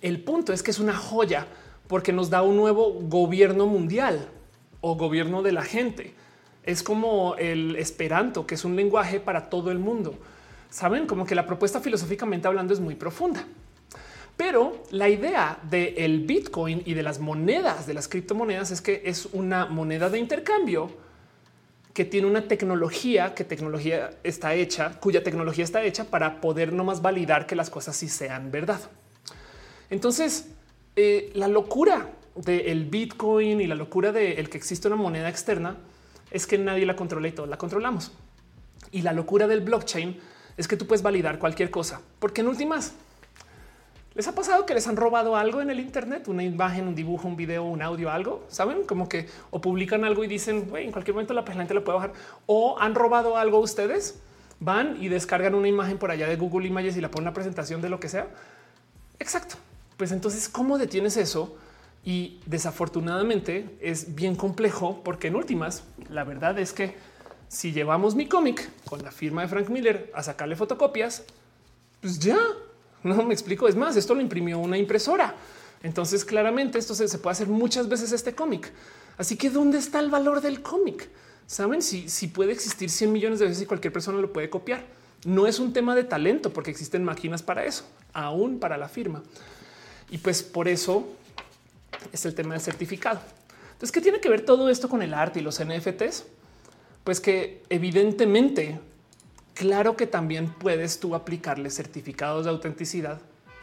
el 0.00 0.22
punto 0.22 0.52
es 0.52 0.62
que 0.62 0.70
es 0.70 0.78
una 0.78 0.96
joya 0.96 1.46
porque 1.86 2.12
nos 2.12 2.30
da 2.30 2.42
un 2.42 2.56
nuevo 2.56 2.94
gobierno 3.02 3.66
mundial 3.66 4.28
o 4.80 4.96
gobierno 4.96 5.42
de 5.42 5.52
la 5.52 5.62
gente. 5.62 6.14
Es 6.64 6.82
como 6.82 7.34
el 7.36 7.76
esperanto, 7.76 8.46
que 8.46 8.54
es 8.54 8.64
un 8.64 8.76
lenguaje 8.76 9.20
para 9.20 9.50
todo 9.50 9.70
el 9.70 9.78
mundo 9.78 10.18
saben 10.72 11.06
como 11.06 11.26
que 11.26 11.34
la 11.34 11.46
propuesta 11.46 11.80
filosóficamente 11.80 12.48
hablando 12.48 12.72
es 12.72 12.80
muy 12.80 12.94
profunda. 12.94 13.44
Pero 14.36 14.82
la 14.90 15.08
idea 15.10 15.58
del 15.70 15.94
el 15.98 16.20
Bitcoin 16.22 16.82
y 16.86 16.94
de 16.94 17.02
las 17.02 17.20
monedas, 17.20 17.86
de 17.86 17.94
las 17.94 18.08
criptomonedas, 18.08 18.70
es 18.70 18.80
que 18.80 19.02
es 19.04 19.28
una 19.32 19.66
moneda 19.66 20.08
de 20.08 20.18
intercambio 20.18 20.90
que 21.92 22.06
tiene 22.06 22.26
una 22.26 22.48
tecnología, 22.48 23.34
que 23.34 23.44
tecnología 23.44 24.10
está 24.24 24.54
hecha, 24.54 24.98
cuya 24.98 25.22
tecnología 25.22 25.62
está 25.62 25.82
hecha 25.84 26.04
para 26.04 26.40
poder 26.40 26.72
no 26.72 26.84
más 26.84 27.02
validar 27.02 27.46
que 27.46 27.54
las 27.54 27.68
cosas 27.68 27.94
sí 27.94 28.08
sean 28.08 28.50
verdad. 28.50 28.80
Entonces, 29.90 30.48
eh, 30.96 31.30
la 31.34 31.48
locura 31.48 32.08
del 32.34 32.86
Bitcoin 32.86 33.60
y 33.60 33.66
la 33.66 33.74
locura 33.74 34.10
de 34.10 34.40
el 34.40 34.48
que 34.48 34.56
existe 34.56 34.88
una 34.88 34.96
moneda 34.96 35.28
externa 35.28 35.76
es 36.30 36.46
que 36.46 36.56
nadie 36.56 36.86
la 36.86 36.96
controla 36.96 37.28
y 37.28 37.32
todos 37.32 37.50
la 37.50 37.58
controlamos. 37.58 38.10
Y 38.90 39.02
la 39.02 39.12
locura 39.12 39.46
del 39.46 39.60
blockchain 39.60 40.31
es 40.56 40.68
que 40.68 40.76
tú 40.76 40.86
puedes 40.86 41.02
validar 41.02 41.38
cualquier 41.38 41.70
cosa, 41.70 42.00
porque 42.18 42.40
en 42.40 42.48
últimas 42.48 42.94
les 44.14 44.28
ha 44.28 44.34
pasado 44.34 44.66
que 44.66 44.74
les 44.74 44.86
han 44.88 44.96
robado 44.96 45.36
algo 45.36 45.62
en 45.62 45.70
el 45.70 45.80
Internet, 45.80 46.28
una 46.28 46.42
imagen, 46.42 46.86
un 46.86 46.94
dibujo, 46.94 47.26
un 47.26 47.36
video, 47.36 47.64
un 47.64 47.80
audio, 47.80 48.10
algo. 48.10 48.44
Saben 48.48 48.84
como 48.84 49.08
que 49.08 49.26
o 49.50 49.60
publican 49.60 50.04
algo 50.04 50.22
y 50.22 50.26
dicen 50.26 50.70
en 50.76 50.92
cualquier 50.92 51.14
momento 51.14 51.32
la 51.32 51.44
gente 51.44 51.72
lo 51.72 51.82
puede 51.82 51.96
bajar 51.96 52.12
o 52.44 52.78
han 52.78 52.94
robado 52.94 53.38
algo 53.38 53.58
ustedes. 53.58 54.20
Van 54.60 54.96
y 55.02 55.08
descargan 55.08 55.54
una 55.54 55.66
imagen 55.66 55.98
por 55.98 56.10
allá 56.10 56.28
de 56.28 56.36
Google 56.36 56.68
Images 56.68 56.96
y 56.96 57.00
la 57.00 57.10
ponen 57.10 57.24
una 57.24 57.34
presentación 57.34 57.80
de 57.80 57.88
lo 57.88 57.98
que 57.98 58.08
sea. 58.08 58.28
Exacto. 59.18 59.56
Pues 59.96 60.12
entonces, 60.12 60.48
¿cómo 60.48 60.78
detienes 60.78 61.16
eso? 61.16 61.56
Y 62.04 62.40
desafortunadamente 62.46 63.76
es 63.80 64.14
bien 64.14 64.36
complejo 64.36 65.00
porque 65.02 65.28
en 65.28 65.36
últimas, 65.36 65.84
la 66.10 66.22
verdad 66.24 66.58
es 66.58 66.72
que 66.72 66.94
si 67.52 67.70
llevamos 67.70 68.14
mi 68.14 68.26
cómic 68.26 68.66
con 68.86 69.02
la 69.02 69.12
firma 69.12 69.42
de 69.42 69.48
Frank 69.48 69.68
Miller 69.68 70.10
a 70.14 70.22
sacarle 70.22 70.56
fotocopias, 70.56 71.22
pues 72.00 72.18
ya 72.18 72.38
no 73.02 73.22
me 73.24 73.34
explico. 73.34 73.68
Es 73.68 73.76
más, 73.76 73.94
esto 73.94 74.14
lo 74.14 74.22
imprimió 74.22 74.58
una 74.58 74.78
impresora. 74.78 75.34
Entonces, 75.82 76.24
claramente 76.24 76.78
esto 76.78 76.94
se, 76.94 77.06
puede 77.18 77.32
hacer 77.32 77.48
muchas 77.48 77.90
veces 77.90 78.10
este 78.12 78.34
cómic. 78.34 78.72
Así 79.18 79.36
que, 79.36 79.50
¿dónde 79.50 79.76
está 79.76 80.00
el 80.00 80.08
valor 80.08 80.40
del 80.40 80.62
cómic? 80.62 81.10
Saben 81.46 81.82
si, 81.82 82.26
puede 82.28 82.52
existir 82.52 82.88
100 82.88 83.12
millones 83.12 83.38
de 83.38 83.44
veces 83.44 83.62
y 83.64 83.66
cualquier 83.66 83.92
persona 83.92 84.18
lo 84.18 84.32
puede 84.32 84.48
copiar. 84.48 84.86
No 85.26 85.46
es 85.46 85.58
un 85.58 85.74
tema 85.74 85.94
de 85.94 86.04
talento 86.04 86.54
porque 86.54 86.70
existen 86.70 87.04
máquinas 87.04 87.42
para 87.42 87.66
eso, 87.66 87.84
aún 88.14 88.60
para 88.60 88.78
la 88.78 88.88
firma. 88.88 89.22
Y 90.10 90.16
pues 90.18 90.42
por 90.42 90.68
eso 90.68 91.06
es 92.12 92.24
el 92.24 92.34
tema 92.34 92.54
del 92.54 92.62
certificado. 92.62 93.20
Entonces, 93.72 93.92
¿qué 93.92 94.00
tiene 94.00 94.20
que 94.20 94.30
ver 94.30 94.42
todo 94.42 94.70
esto 94.70 94.88
con 94.88 95.02
el 95.02 95.12
arte 95.12 95.40
y 95.40 95.42
los 95.42 95.62
NFTs? 95.62 96.24
Pues 97.04 97.20
que 97.20 97.62
evidentemente, 97.68 98.78
claro 99.54 99.96
que 99.96 100.06
también 100.06 100.52
puedes 100.52 101.00
tú 101.00 101.14
aplicarle 101.14 101.70
certificados 101.70 102.44
de 102.44 102.50
autenticidad 102.50 103.20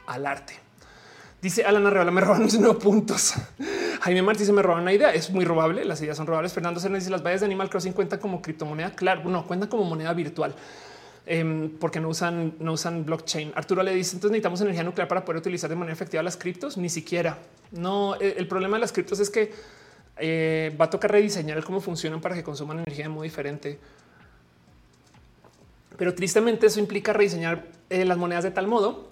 al 0.08 0.26
arte. 0.26 0.56
Dice 1.42 1.64
Alan 1.64 1.88
Arreola, 1.88 2.12
me 2.12 2.20
roban 2.20 2.42
unos 2.42 2.60
nueve 2.60 2.80
puntos. 2.80 3.34
Jaime 4.02 4.22
Martí 4.22 4.44
se 4.44 4.52
me 4.52 4.62
roba 4.62 4.82
una 4.82 4.92
idea. 4.92 5.14
Es 5.14 5.30
muy 5.30 5.46
robable. 5.46 5.86
Las 5.86 6.02
ideas 6.02 6.18
son 6.18 6.28
robables. 6.28 6.52
Fernando 6.52 6.82
Cernes 6.82 7.04
dice 7.04 7.12
las 7.12 7.24
vallas 7.24 7.40
de 7.40 7.46
Animal 7.46 7.70
Crossing 7.70 7.94
cuentan 7.94 8.20
como 8.20 8.42
criptomoneda. 8.42 8.94
Claro, 8.94 9.24
no 9.24 9.48
cuentan 9.48 9.70
como 9.70 9.86
moneda 9.86 10.12
virtual 10.14 10.54
em, 11.26 11.70
porque 11.80 12.02
no 12.02 12.10
usan, 12.10 12.56
no 12.60 12.74
usan 12.74 13.06
blockchain. 13.06 13.54
Arturo 13.56 13.84
le 13.84 13.96
dice 13.96 14.18
entonces 14.18 14.32
necesitamos 14.32 14.60
energía 14.60 14.84
nuclear 14.84 15.08
para 15.08 15.24
poder 15.24 15.40
utilizar 15.40 15.70
de 15.70 15.78
manera 15.78 15.94
efectiva 15.94 16.22
las 16.24 16.36
criptos. 16.36 16.78
Ni 16.78 16.90
siquiera. 16.90 17.38
No, 17.72 18.16
el 18.16 18.46
problema 18.48 18.76
de 18.76 18.82
las 18.82 18.92
criptos 18.92 19.22
es 19.22 19.30
que 19.30 19.54
eh, 20.20 20.76
va 20.80 20.86
a 20.86 20.90
tocar 20.90 21.12
rediseñar 21.12 21.64
cómo 21.64 21.82
funcionan 21.82 22.22
para 22.22 22.36
que 22.36 22.44
consuman 22.44 22.80
energía 22.80 23.06
de 23.06 23.10
modo 23.10 23.24
diferente. 23.24 23.80
Pero 25.98 26.16
tristemente 26.16 26.68
eso 26.68 26.80
implica 26.80 27.14
rediseñar 27.14 27.68
eh, 27.90 28.06
las 28.06 28.18
monedas 28.18 28.44
de 28.44 28.52
tal 28.52 28.68
modo 28.68 29.10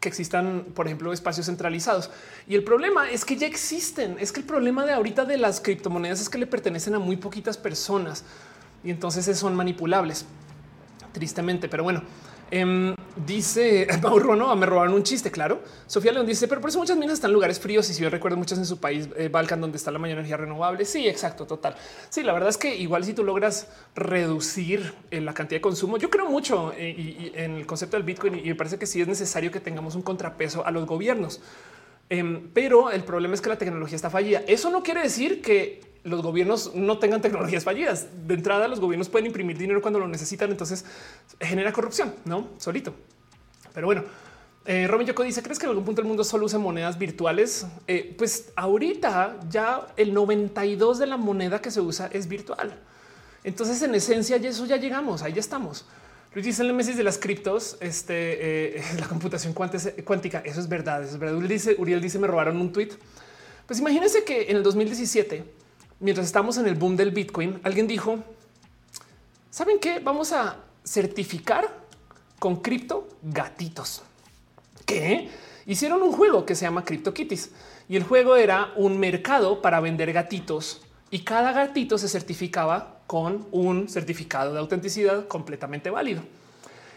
que 0.00 0.08
existan, 0.08 0.66
por 0.74 0.86
ejemplo, 0.86 1.12
espacios 1.12 1.46
centralizados. 1.46 2.10
Y 2.46 2.54
el 2.54 2.64
problema 2.64 3.10
es 3.10 3.24
que 3.24 3.36
ya 3.36 3.46
existen. 3.46 4.16
Es 4.20 4.32
que 4.32 4.40
el 4.40 4.46
problema 4.46 4.84
de 4.84 4.92
ahorita 4.92 5.24
de 5.24 5.38
las 5.38 5.60
criptomonedas 5.60 6.20
es 6.20 6.28
que 6.28 6.38
le 6.38 6.46
pertenecen 6.46 6.94
a 6.94 6.98
muy 6.98 7.16
poquitas 7.16 7.56
personas 7.56 8.24
y 8.84 8.90
entonces 8.90 9.38
son 9.38 9.56
manipulables. 9.56 10.26
Tristemente, 11.12 11.68
pero 11.68 11.84
bueno, 11.84 12.02
Em, 12.50 12.94
dice 13.26 13.86
Mauro, 14.02 14.36
no, 14.36 14.54
me 14.56 14.66
robaron 14.66 14.94
un 14.94 15.02
chiste, 15.02 15.30
claro. 15.30 15.62
Sofía 15.86 16.12
León 16.12 16.26
dice, 16.26 16.48
pero 16.48 16.60
por 16.60 16.70
eso 16.70 16.78
muchas 16.78 16.96
minas 16.96 17.14
están 17.14 17.30
en 17.30 17.34
lugares 17.34 17.58
fríos 17.58 17.88
y 17.90 17.94
si 17.94 18.02
yo 18.02 18.10
recuerdo 18.10 18.36
muchas 18.36 18.58
en 18.58 18.66
su 18.66 18.78
país, 18.78 19.08
eh, 19.16 19.28
Balkan, 19.28 19.60
donde 19.60 19.76
está 19.76 19.90
la 19.90 19.98
mayor 19.98 20.18
energía 20.18 20.36
renovable. 20.36 20.84
Sí, 20.84 21.08
exacto, 21.08 21.46
total. 21.46 21.74
Sí, 22.08 22.22
la 22.22 22.32
verdad 22.32 22.50
es 22.50 22.58
que 22.58 22.74
igual 22.76 23.04
si 23.04 23.14
tú 23.14 23.24
logras 23.24 23.68
reducir 23.94 24.94
eh, 25.10 25.20
la 25.20 25.34
cantidad 25.34 25.58
de 25.58 25.62
consumo, 25.62 25.96
yo 25.96 26.10
creo 26.10 26.26
mucho 26.26 26.72
eh, 26.76 27.32
en 27.34 27.56
el 27.56 27.66
concepto 27.66 27.96
del 27.96 28.04
Bitcoin 28.04 28.38
y 28.38 28.48
me 28.48 28.54
parece 28.54 28.78
que 28.78 28.86
sí 28.86 29.00
es 29.00 29.08
necesario 29.08 29.50
que 29.50 29.60
tengamos 29.60 29.94
un 29.94 30.02
contrapeso 30.02 30.66
a 30.66 30.70
los 30.70 30.86
gobiernos. 30.86 31.40
Em, 32.10 32.50
pero 32.52 32.90
el 32.90 33.04
problema 33.04 33.34
es 33.34 33.40
que 33.40 33.48
la 33.48 33.58
tecnología 33.58 33.96
está 33.96 34.10
fallida. 34.10 34.42
Eso 34.46 34.70
no 34.70 34.82
quiere 34.82 35.02
decir 35.02 35.40
que 35.40 35.94
los 36.04 36.22
gobiernos 36.22 36.74
no 36.74 36.98
tengan 36.98 37.22
tecnologías 37.22 37.64
fallidas. 37.64 38.08
De 38.26 38.34
entrada, 38.34 38.68
los 38.68 38.80
gobiernos 38.80 39.08
pueden 39.08 39.26
imprimir 39.26 39.56
dinero 39.56 39.80
cuando 39.80 39.98
lo 39.98 40.06
necesitan, 40.06 40.50
entonces 40.50 40.84
genera 41.40 41.72
corrupción, 41.72 42.14
no 42.26 42.48
solito. 42.58 42.94
Pero 43.72 43.86
bueno, 43.86 44.04
eh, 44.66 44.86
Robin 44.86 45.06
Yoko 45.06 45.22
dice: 45.22 45.42
¿Crees 45.42 45.58
que 45.58 45.64
en 45.64 45.70
algún 45.70 45.84
punto 45.84 46.02
el 46.02 46.06
mundo 46.06 46.22
solo 46.22 46.44
usa 46.46 46.58
monedas 46.58 46.98
virtuales? 46.98 47.66
Eh, 47.86 48.14
pues 48.16 48.52
ahorita 48.54 49.40
ya 49.48 49.88
el 49.96 50.12
92 50.12 50.98
de 50.98 51.06
la 51.06 51.16
moneda 51.16 51.60
que 51.60 51.70
se 51.70 51.80
usa 51.80 52.08
es 52.12 52.28
virtual. 52.28 52.78
Entonces, 53.42 53.82
en 53.82 53.94
esencia, 53.94 54.36
eso 54.36 54.64
ya 54.64 54.76
llegamos, 54.76 55.22
ahí 55.22 55.34
ya 55.34 55.40
estamos. 55.40 55.84
Luis 56.34 56.46
dice 56.46 56.62
el 56.62 56.68
Nemesis 56.68 56.96
de 56.96 57.04
las 57.04 57.16
criptos, 57.16 57.76
este, 57.80 58.78
eh, 58.78 58.84
la 58.98 59.06
computación 59.06 59.52
cuántica. 59.52 60.42
Eso 60.44 60.60
es 60.60 60.68
verdad. 60.68 61.02
Eso 61.02 61.12
es 61.12 61.18
verdad. 61.18 61.36
Uriel 61.36 61.48
dice, 61.48 61.76
Uriel 61.78 62.00
dice: 62.00 62.18
Me 62.18 62.26
robaron 62.26 62.60
un 62.60 62.72
tweet. 62.72 62.90
Pues 63.66 63.78
imagínense 63.78 64.24
que 64.24 64.50
en 64.50 64.56
el 64.56 64.62
2017, 64.62 65.44
mientras 66.00 66.26
estamos 66.26 66.58
en 66.58 66.66
el 66.66 66.74
boom 66.74 66.96
del 66.96 67.12
Bitcoin, 67.12 67.60
alguien 67.62 67.86
dijo: 67.86 68.18
¿Saben 69.48 69.78
qué? 69.78 70.00
Vamos 70.00 70.32
a 70.32 70.56
certificar 70.84 71.84
con 72.40 72.56
cripto 72.56 73.08
gatitos 73.22 74.02
que 74.84 75.30
hicieron 75.66 76.02
un 76.02 76.12
juego 76.12 76.44
que 76.44 76.54
se 76.54 76.66
llama 76.66 76.84
CryptoKitties 76.84 77.50
y 77.88 77.96
el 77.96 78.02
juego 78.02 78.36
era 78.36 78.72
un 78.76 78.98
mercado 78.98 79.62
para 79.62 79.80
vender 79.80 80.12
gatitos 80.12 80.82
y 81.10 81.20
cada 81.20 81.52
gatito 81.52 81.96
se 81.96 82.08
certificaba 82.08 82.93
con 83.06 83.46
un 83.52 83.88
certificado 83.88 84.52
de 84.52 84.58
autenticidad 84.58 85.26
completamente 85.28 85.90
válido. 85.90 86.22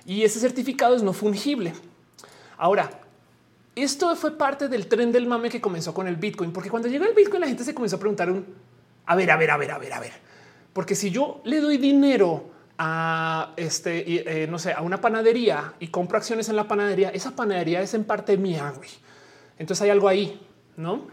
Y 0.06 0.24
ese 0.24 0.40
certificado 0.40 0.96
es 0.96 1.04
no 1.04 1.14
fungible. 1.14 1.74
Ahora, 2.58 2.90
esto 3.76 4.16
fue 4.16 4.38
parte 4.38 4.68
del 4.68 4.88
tren 4.88 5.12
del 5.12 5.28
mame 5.28 5.50
que 5.50 5.62
comenzó 5.62 5.94
con 5.94 6.08
el 6.08 6.16
Bitcoin, 6.16 6.52
porque 6.52 6.70
cuando 6.70 6.88
llegó 6.88 7.06
el 7.06 7.14
Bitcoin 7.14 7.42
la 7.42 7.48
gente 7.48 7.64
se 7.64 7.76
comenzó 7.76 7.98
a 7.98 8.00
preguntar 8.00 8.32
un, 8.32 8.46
a 9.06 9.16
ver, 9.16 9.30
a 9.30 9.38
ver, 9.38 9.52
a 9.52 9.58
ver, 9.58 9.72
a 9.72 9.78
ver, 9.78 9.94
a 9.94 10.00
ver. 10.00 10.14
Porque 10.74 10.96
si 10.96 11.12
yo 11.12 11.42
le 11.44 11.60
doy 11.60 11.78
dinero 11.78 12.52
a 12.78 13.54
este, 13.58 14.44
eh, 14.44 14.48
no 14.48 14.60
sé, 14.60 14.74
a 14.74 14.82
una 14.82 15.02
panadería 15.02 15.74
y 15.80 15.88
compro 15.88 16.18
acciones 16.18 16.50
en 16.50 16.56
la 16.56 16.68
panadería, 16.68 17.10
esa 17.10 17.36
panadería 17.36 17.82
es 17.82 17.94
en 17.94 18.04
parte 18.04 18.38
mía. 18.38 18.74
Güey. 18.76 18.90
Entonces 19.58 19.84
hay 19.84 19.90
algo 19.90 20.08
ahí, 20.08 20.40
no? 20.76 21.08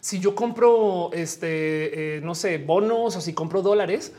Si 0.00 0.18
yo 0.18 0.34
compro, 0.34 1.10
este, 1.12 2.16
eh, 2.16 2.20
no 2.22 2.34
sé, 2.34 2.58
bonos 2.58 3.16
o 3.16 3.20
si 3.20 3.34
compro 3.34 3.62
dólares, 3.62 4.12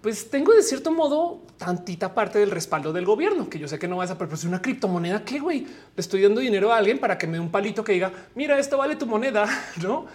pues 0.00 0.30
tengo 0.30 0.52
de 0.52 0.62
cierto 0.62 0.90
modo 0.90 1.42
tantita 1.58 2.14
parte 2.14 2.38
del 2.38 2.50
respaldo 2.50 2.92
del 2.92 3.04
gobierno, 3.04 3.50
que 3.50 3.58
yo 3.58 3.68
sé 3.68 3.78
que 3.78 3.88
no 3.88 3.96
vas 3.96 4.10
a, 4.10 4.18
pero 4.18 4.32
es 4.32 4.44
una 4.44 4.62
criptomoneda 4.62 5.24
que 5.24 5.38
güey, 5.40 5.60
le 5.60 6.00
estoy 6.00 6.22
dando 6.22 6.40
dinero 6.40 6.72
a 6.72 6.78
alguien 6.78 6.98
para 6.98 7.18
que 7.18 7.26
me 7.26 7.34
dé 7.34 7.40
un 7.40 7.50
palito 7.50 7.82
que 7.82 7.92
diga, 7.92 8.12
mira, 8.34 8.58
esto 8.58 8.78
vale 8.78 8.96
tu 8.96 9.06
moneda, 9.06 9.46
no? 9.82 10.06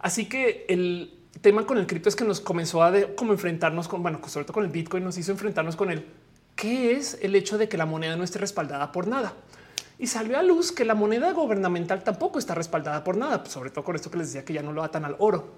Así 0.00 0.26
que 0.26 0.66
el, 0.68 1.18
tema 1.40 1.66
con 1.66 1.78
el 1.78 1.86
cripto 1.86 2.08
es 2.08 2.16
que 2.16 2.24
nos 2.24 2.40
comenzó 2.40 2.82
a 2.82 2.92
como 3.14 3.32
enfrentarnos 3.32 3.88
con, 3.88 4.02
bueno, 4.02 4.20
sobre 4.26 4.44
todo 4.44 4.54
con 4.54 4.64
el 4.64 4.70
Bitcoin, 4.70 5.04
nos 5.04 5.16
hizo 5.18 5.32
enfrentarnos 5.32 5.76
con 5.76 5.90
el 5.90 6.04
qué 6.56 6.92
es 6.92 7.18
el 7.22 7.34
hecho 7.34 7.58
de 7.58 7.68
que 7.68 7.76
la 7.76 7.86
moneda 7.86 8.16
no 8.16 8.24
esté 8.24 8.38
respaldada 8.38 8.92
por 8.92 9.06
nada. 9.06 9.34
Y 9.98 10.06
salió 10.06 10.38
a 10.38 10.42
luz 10.42 10.70
que 10.70 10.84
la 10.84 10.94
moneda 10.94 11.32
gubernamental 11.32 12.04
tampoco 12.04 12.38
está 12.38 12.54
respaldada 12.54 13.02
por 13.02 13.16
nada, 13.16 13.44
sobre 13.46 13.70
todo 13.70 13.84
con 13.84 13.96
esto 13.96 14.10
que 14.10 14.18
les 14.18 14.28
decía 14.28 14.44
que 14.44 14.52
ya 14.52 14.62
no 14.62 14.72
lo 14.72 14.82
atan 14.84 15.04
al 15.04 15.16
oro. 15.18 15.54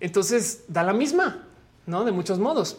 Entonces 0.00 0.64
da 0.68 0.82
la 0.82 0.92
misma, 0.92 1.46
no 1.86 2.04
de 2.04 2.12
muchos 2.12 2.38
modos. 2.38 2.78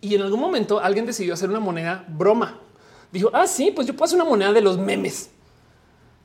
Y 0.00 0.14
en 0.14 0.22
algún 0.22 0.40
momento 0.40 0.80
alguien 0.80 1.04
decidió 1.04 1.34
hacer 1.34 1.50
una 1.50 1.60
moneda 1.60 2.04
broma. 2.08 2.58
Dijo, 3.12 3.30
ah, 3.32 3.46
sí, 3.46 3.70
pues 3.70 3.86
yo 3.86 3.94
puedo 3.94 4.06
hacer 4.06 4.20
una 4.20 4.28
moneda 4.28 4.52
de 4.52 4.62
los 4.62 4.78
memes 4.78 5.30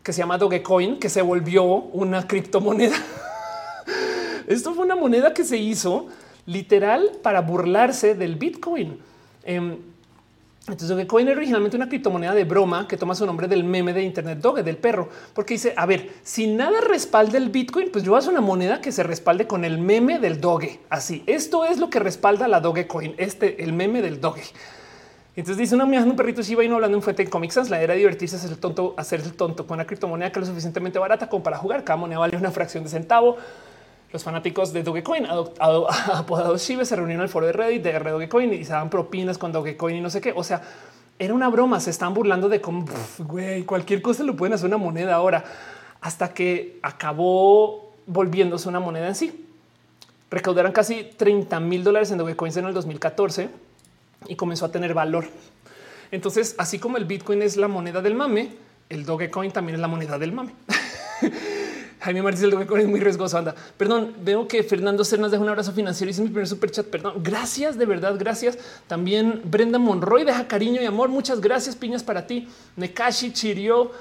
que 0.03 0.13
se 0.13 0.19
llama 0.19 0.37
Dogecoin, 0.37 0.97
que 0.97 1.09
se 1.09 1.21
volvió 1.21 1.65
una 1.65 2.25
criptomoneda. 2.25 2.95
Esto 4.47 4.73
fue 4.73 4.85
una 4.85 4.95
moneda 4.95 5.33
que 5.33 5.43
se 5.43 5.57
hizo 5.57 6.07
literal 6.45 7.11
para 7.21 7.41
burlarse 7.41 8.15
del 8.15 8.35
Bitcoin. 8.35 8.99
Em, 9.43 9.77
entonces, 10.71 10.89
Dogecoin 10.89 11.27
era 11.27 11.37
originalmente 11.37 11.77
una 11.77 11.89
criptomoneda 11.89 12.33
de 12.33 12.43
broma 12.43 12.87
que 12.87 12.97
toma 12.97 13.15
su 13.15 13.25
nombre 13.25 13.47
del 13.47 13.63
meme 13.63 13.93
de 13.93 14.03
Internet 14.03 14.39
Doge, 14.39 14.63
del 14.63 14.77
perro, 14.77 15.09
porque 15.33 15.55
dice, 15.55 15.73
a 15.75 15.85
ver, 15.85 16.11
si 16.23 16.47
nada 16.47 16.79
respalda 16.81 17.37
el 17.37 17.49
Bitcoin, 17.49 17.89
pues 17.91 18.03
yo 18.03 18.15
hago 18.15 18.29
una 18.29 18.41
moneda 18.41 18.81
que 18.81 18.91
se 18.91 19.03
respalde 19.03 19.47
con 19.47 19.65
el 19.65 19.77
meme 19.79 20.19
del 20.19 20.39
Doge. 20.41 20.79
Así, 20.89 21.23
esto 21.25 21.65
es 21.65 21.79
lo 21.79 21.89
que 21.89 21.99
respalda 21.99 22.47
la 22.47 22.59
Dogecoin, 22.59 23.15
este, 23.17 23.63
el 23.63 23.73
meme 23.73 24.01
del 24.01 24.21
Doge. 24.21 24.43
Entonces 25.35 25.57
dice 25.57 25.75
una 25.75 25.85
mía, 25.85 26.03
un 26.03 26.17
perrito 26.17 26.41
Shiba 26.41 26.63
no 26.65 26.75
hablando 26.75 26.97
en 26.97 27.01
fuente 27.01 27.23
en 27.23 27.29
Comic 27.29 27.51
Sans. 27.51 27.69
La 27.69 27.81
era 27.81 27.93
divertirse, 27.93 28.35
hacer 28.35 28.51
el 28.51 28.57
tonto, 28.57 28.93
hacer 28.97 29.21
el 29.21 29.33
tonto 29.33 29.65
con 29.65 29.75
una 29.75 29.85
criptomoneda 29.85 30.31
que 30.31 30.39
es 30.39 30.41
lo 30.41 30.47
suficientemente 30.47 30.99
barata 30.99 31.29
como 31.29 31.43
para 31.43 31.57
jugar. 31.57 31.85
Cada 31.85 31.95
moneda 31.95 32.19
vale 32.19 32.35
una 32.35 32.51
fracción 32.51 32.83
de 32.83 32.89
centavo. 32.89 33.37
Los 34.11 34.23
fanáticos 34.23 34.73
de 34.73 34.81
Dogecoin, 34.81 35.27
apodados 36.13 36.61
Shiba, 36.61 36.83
se 36.85 36.95
reunieron 36.95 37.23
el 37.23 37.29
foro 37.29 37.45
de 37.45 37.53
Reddit 37.53 37.83
de 37.83 37.99
Dogecoin 37.99 38.53
y 38.53 38.65
se 38.65 38.71
daban 38.71 38.89
propinas 38.89 39.37
con 39.37 39.51
Dogecoin 39.51 39.97
y 39.97 40.01
no 40.01 40.09
sé 40.09 40.19
qué. 40.19 40.33
O 40.35 40.43
sea, 40.43 40.61
era 41.19 41.33
una 41.33 41.49
broma. 41.49 41.79
Se 41.79 41.91
están 41.91 42.13
burlando 42.13 42.49
de 42.49 42.59
cómo 42.59 42.85
güey, 43.19 43.63
cualquier 43.63 44.01
cosa 44.01 44.23
lo 44.23 44.35
pueden 44.35 44.53
hacer 44.53 44.67
una 44.67 44.77
moneda 44.77 45.13
ahora, 45.15 45.43
hasta 46.01 46.33
que 46.33 46.79
acabó 46.81 47.93
volviéndose 48.07 48.67
una 48.67 48.79
moneda 48.79 49.07
en 49.07 49.15
sí. 49.15 49.45
Recaudaron 50.31 50.71
casi 50.71 51.03
30 51.03 51.59
mil 51.59 51.83
dólares 51.83 52.11
en 52.11 52.17
Dogecoin 52.17 52.57
en 52.57 52.65
el 52.65 52.73
2014 52.73 53.49
y 54.27 54.35
comenzó 54.35 54.65
a 54.65 54.71
tener 54.71 54.93
valor. 54.93 55.25
Entonces, 56.11 56.55
así 56.57 56.79
como 56.79 56.97
el 56.97 57.05
Bitcoin 57.05 57.41
es 57.41 57.57
la 57.57 57.67
moneda 57.67 58.01
del 58.01 58.15
mame, 58.15 58.53
el 58.89 59.05
Dogecoin 59.05 59.51
también 59.51 59.75
es 59.75 59.81
la 59.81 59.87
moneda 59.87 60.17
del 60.17 60.31
mame. 60.31 60.53
Jaime 61.99 62.21
Martínez 62.21 62.45
el 62.45 62.51
Dogecoin 62.51 62.81
es 62.81 62.87
muy 62.87 62.99
riesgoso. 62.99 63.37
Anda, 63.37 63.53
perdón, 63.77 64.15
veo 64.23 64.47
que 64.47 64.63
Fernando 64.63 65.03
Cernas 65.03 65.31
deja 65.31 65.43
un 65.43 65.49
abrazo 65.49 65.73
financiero. 65.73 66.09
Hice 66.09 66.21
mi 66.21 66.29
primer 66.29 66.47
super 66.47 66.71
chat. 66.71 66.85
Perdón, 66.85 67.15
gracias 67.21 67.77
de 67.77 67.85
verdad. 67.85 68.15
Gracias. 68.17 68.57
También 68.87 69.41
Brenda 69.43 69.79
Monroy 69.79 70.23
deja 70.23 70.47
cariño 70.47 70.81
y 70.81 70.85
amor. 70.85 71.09
Muchas 71.09 71.41
gracias. 71.41 71.75
Piñas 71.75 72.03
para 72.03 72.25
ti. 72.25 72.47
Nekashi 72.77 73.33
Chirio. 73.33 73.91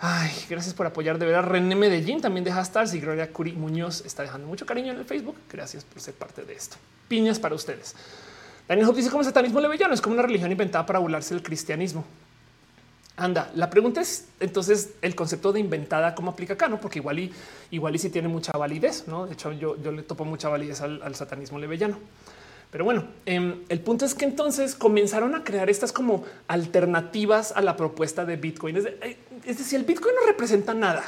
Ay, 0.00 0.32
gracias 0.50 0.74
por 0.74 0.86
apoyar 0.86 1.18
de 1.18 1.26
verdad. 1.26 1.48
René 1.48 1.76
Medellín 1.76 2.20
también 2.20 2.44
deja 2.44 2.60
estar. 2.60 2.86
Y 2.92 2.98
Gloria 2.98 3.30
Curi 3.30 3.52
Muñoz 3.52 4.04
está 4.04 4.22
dejando 4.22 4.48
mucho 4.48 4.66
cariño 4.66 4.92
en 4.92 4.98
el 4.98 5.04
Facebook. 5.04 5.36
Gracias 5.52 5.84
por 5.84 6.00
ser 6.00 6.14
parte 6.14 6.42
de 6.44 6.54
esto. 6.54 6.76
Piñas 7.06 7.38
para 7.38 7.54
ustedes. 7.54 7.94
Daniel 8.66 8.88
Hope 8.88 8.96
dice 8.96 9.10
como 9.10 9.22
satanismo 9.22 9.60
levellano 9.60 9.94
es 9.94 10.00
como 10.00 10.14
una 10.14 10.22
religión 10.22 10.50
inventada 10.50 10.84
para 10.86 10.98
burlarse 10.98 11.34
del 11.34 11.42
cristianismo. 11.42 12.04
Anda, 13.16 13.50
la 13.54 13.70
pregunta 13.70 14.00
es 14.00 14.26
entonces 14.40 14.90
el 15.00 15.14
concepto 15.14 15.52
de 15.52 15.60
inventada 15.60 16.16
cómo 16.16 16.32
aplica 16.32 16.54
acá, 16.54 16.66
no? 16.66 16.80
Porque 16.80 16.98
igual 16.98 17.20
y 17.20 17.32
igual 17.70 17.94
y 17.94 17.98
si 17.98 18.10
tiene 18.10 18.26
mucha 18.26 18.50
validez, 18.52 19.06
no? 19.06 19.26
De 19.26 19.34
hecho, 19.34 19.52
yo, 19.52 19.80
yo 19.80 19.92
le 19.92 20.02
topo 20.02 20.24
mucha 20.24 20.48
validez 20.48 20.80
al, 20.80 21.14
satanismo 21.14 21.60
levellano. 21.60 21.96
Pero 22.72 22.84
bueno, 22.84 23.04
em, 23.24 23.62
el 23.68 23.78
punto 23.80 24.04
es 24.04 24.16
que 24.16 24.24
entonces 24.24 24.74
comenzaron 24.74 25.36
a 25.36 25.44
crear 25.44 25.70
estas 25.70 25.92
como 25.92 26.24
alternativas 26.48 27.52
a 27.52 27.60
la 27.60 27.76
propuesta 27.76 28.24
de 28.24 28.34
Bitcoin. 28.34 28.78
Eh, 28.78 29.16
es 29.44 29.58
decir, 29.58 29.78
el 29.78 29.84
Bitcoin 29.84 30.16
no 30.20 30.26
representa 30.26 30.74
nada, 30.74 31.04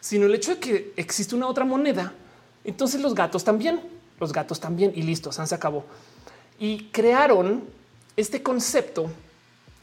sino 0.00 0.24
el 0.24 0.34
hecho 0.34 0.52
de 0.52 0.60
que 0.60 0.92
existe 0.96 1.34
una 1.34 1.46
otra 1.46 1.66
moneda. 1.66 2.14
Entonces 2.64 3.02
los 3.02 3.14
gatos 3.14 3.44
también, 3.44 3.82
los 4.18 4.32
gatos 4.32 4.60
también 4.60 4.92
y 4.94 5.02
listo, 5.02 5.30
se 5.30 5.54
acabó. 5.54 5.84
Y 6.58 6.84
crearon 6.84 7.64
este 8.16 8.42
concepto 8.42 9.10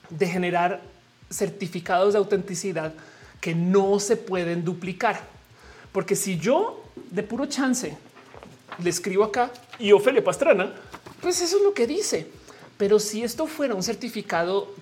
de 0.10 0.28
generar 0.28 0.91
certificados 1.32 2.14
de 2.14 2.20
autenticidad 2.20 2.94
que 3.40 3.56
no 3.56 4.00
se 4.00 4.18
pueden 4.18 4.64
duplicar. 4.64 5.22
Porque 5.92 6.16
si 6.16 6.38
yo 6.38 6.84
de 7.10 7.24
puro 7.24 7.46
chance 7.48 7.98
le 8.82 8.90
escribo 8.90 9.24
acá 9.24 9.52
y 9.80 9.92
Ofelia 9.92 10.24
Pastrana, 10.24 10.74
pues 11.22 11.42
eso 11.42 11.58
es 11.58 11.64
lo 11.64 11.74
que 11.74 11.88
dice. 11.88 12.28
Pero 12.78 13.00
si 13.00 13.24
esto 13.24 13.48
fuera 13.48 13.76
un 13.76 13.84
certificado 13.84 14.74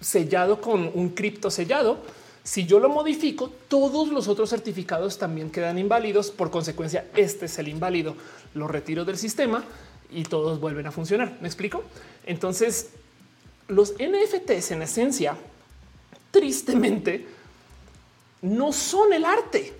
sellado 0.00 0.60
con 0.60 0.90
un 0.94 1.10
cripto 1.10 1.50
sellado, 1.50 1.98
si 2.44 2.66
yo 2.66 2.80
lo 2.80 2.88
modifico, 2.88 3.52
todos 3.68 4.08
los 4.08 4.26
otros 4.26 4.50
certificados 4.50 5.18
también 5.18 5.50
quedan 5.50 5.78
inválidos. 5.78 6.30
Por 6.30 6.50
consecuencia, 6.50 7.06
este 7.16 7.46
es 7.46 7.58
el 7.58 7.68
inválido. 7.68 8.16
Lo 8.54 8.66
retiro 8.66 9.04
del 9.04 9.16
sistema 9.16 9.64
y 10.10 10.24
todos 10.24 10.60
vuelven 10.60 10.86
a 10.86 10.92
funcionar. 10.92 11.38
¿Me 11.40 11.46
explico? 11.46 11.84
Entonces, 12.26 12.90
los 13.68 13.94
NFTs 13.94 14.72
en 14.72 14.82
esencia 14.82 15.36
tristemente 16.32 17.24
no 18.40 18.72
son 18.72 19.12
el 19.12 19.24
arte. 19.24 19.72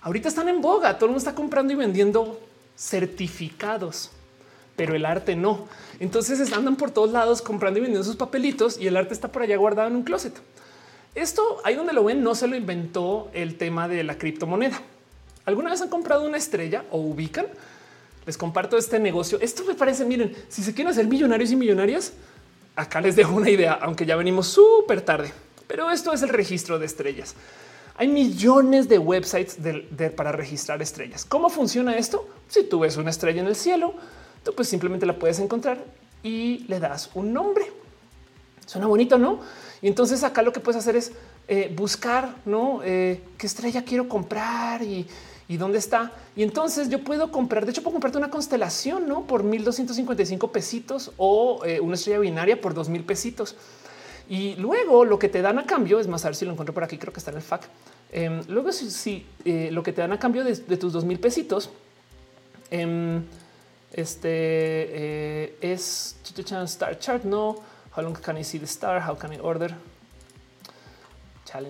Ahorita 0.00 0.28
están 0.28 0.48
en 0.48 0.62
boga, 0.62 0.94
todo 0.96 1.06
el 1.06 1.10
mundo 1.10 1.18
está 1.18 1.34
comprando 1.34 1.72
y 1.74 1.76
vendiendo 1.76 2.40
certificados, 2.76 4.10
pero 4.76 4.94
el 4.94 5.04
arte 5.04 5.36
no. 5.36 5.68
Entonces 6.00 6.52
andan 6.52 6.76
por 6.76 6.90
todos 6.90 7.10
lados 7.10 7.42
comprando 7.42 7.78
y 7.78 7.82
vendiendo 7.82 8.04
sus 8.04 8.16
papelitos 8.16 8.78
y 8.78 8.86
el 8.86 8.96
arte 8.96 9.12
está 9.12 9.30
por 9.30 9.42
allá 9.42 9.56
guardado 9.56 9.88
en 9.88 9.96
un 9.96 10.02
closet. 10.02 10.34
Esto 11.14 11.60
ahí 11.64 11.74
donde 11.74 11.92
lo 11.92 12.04
ven 12.04 12.22
no 12.22 12.34
se 12.34 12.46
lo 12.46 12.56
inventó 12.56 13.30
el 13.34 13.56
tema 13.56 13.86
de 13.86 14.02
la 14.02 14.18
criptomoneda. 14.18 14.80
¿Alguna 15.44 15.70
vez 15.70 15.80
han 15.82 15.88
comprado 15.88 16.26
una 16.26 16.38
estrella 16.38 16.84
o 16.90 16.98
ubican? 16.98 17.46
Les 18.26 18.38
comparto 18.38 18.76
este 18.78 18.98
negocio. 18.98 19.38
Esto 19.40 19.64
me 19.64 19.74
parece, 19.74 20.04
miren, 20.04 20.34
si 20.48 20.62
se 20.62 20.72
quieren 20.74 20.90
hacer 20.90 21.06
millonarios 21.06 21.50
y 21.50 21.56
millonarias, 21.56 22.14
acá 22.74 23.00
les 23.00 23.14
dejo 23.14 23.34
una 23.34 23.50
idea, 23.50 23.74
aunque 23.74 24.06
ya 24.06 24.16
venimos 24.16 24.48
súper 24.48 25.02
tarde. 25.02 25.32
Pero 25.66 25.90
esto 25.90 26.12
es 26.12 26.22
el 26.22 26.28
registro 26.28 26.78
de 26.78 26.86
estrellas. 26.86 27.34
Hay 27.96 28.08
millones 28.08 28.88
de 28.88 28.98
websites 28.98 29.58
para 30.16 30.32
registrar 30.32 30.82
estrellas. 30.82 31.24
¿Cómo 31.24 31.48
funciona 31.48 31.96
esto? 31.96 32.28
Si 32.48 32.64
tú 32.64 32.80
ves 32.80 32.96
una 32.96 33.10
estrella 33.10 33.40
en 33.40 33.46
el 33.46 33.54
cielo, 33.54 33.94
tú 34.42 34.54
pues 34.54 34.68
simplemente 34.68 35.06
la 35.06 35.16
puedes 35.16 35.38
encontrar 35.38 35.78
y 36.22 36.64
le 36.66 36.80
das 36.80 37.10
un 37.14 37.32
nombre. 37.32 37.70
Suena 38.66 38.86
bonito, 38.86 39.18
¿no? 39.18 39.40
Y 39.80 39.86
entonces 39.86 40.24
acá 40.24 40.42
lo 40.42 40.52
que 40.52 40.60
puedes 40.60 40.80
hacer 40.80 40.96
es 40.96 41.12
eh, 41.46 41.72
buscar, 41.76 42.34
¿no? 42.46 42.80
Eh, 42.82 43.22
¿Qué 43.36 43.46
estrella 43.46 43.84
quiero 43.84 44.08
comprar 44.08 44.82
y, 44.82 45.06
dónde 45.48 45.78
está? 45.78 46.10
Y 46.34 46.42
entonces 46.42 46.88
yo 46.88 47.04
puedo 47.04 47.30
comprar, 47.30 47.64
de 47.64 47.70
hecho 47.70 47.82
puedo 47.82 47.92
comprarte 47.92 48.18
una 48.18 48.30
constelación, 48.30 49.06
¿no? 49.06 49.24
Por 49.26 49.44
1255 49.44 50.50
pesitos 50.50 51.12
o 51.16 51.60
eh, 51.64 51.80
una 51.80 51.94
estrella 51.94 52.18
binaria 52.18 52.60
por 52.60 52.74
2000 52.74 53.04
pesitos. 53.04 53.56
Y 54.28 54.56
luego 54.56 55.04
lo 55.04 55.18
que 55.18 55.28
te 55.28 55.42
dan 55.42 55.58
a 55.58 55.66
cambio, 55.66 56.00
es 56.00 56.08
más, 56.08 56.24
a 56.24 56.28
ver 56.28 56.36
si 56.36 56.44
lo 56.44 56.52
encuentro 56.52 56.72
por 56.72 56.84
aquí, 56.84 56.98
creo 56.98 57.12
que 57.12 57.18
está 57.18 57.30
en 57.30 57.36
el 57.36 57.42
FAC. 57.42 57.68
Em, 58.12 58.42
luego 58.48 58.72
si, 58.72 59.26
lo 59.44 59.82
que 59.82 59.92
te 59.92 60.00
dan 60.00 60.12
a 60.12 60.18
cambio 60.18 60.44
de, 60.44 60.54
tus 60.76 60.92
2000 60.92 61.18
pesitos, 61.18 61.70
em, 62.70 63.22
este 63.92 65.72
es 65.72 66.16
Star 66.66 66.98
Chart, 66.98 67.24
no. 67.24 67.56
How 67.96 68.02
long 68.02 68.14
can 68.14 68.36
I 68.36 68.44
see 68.44 68.58
the 68.58 68.66
star? 68.66 69.00
How 69.08 69.16
can 69.16 69.32
I 69.32 69.38
order? 69.40 69.74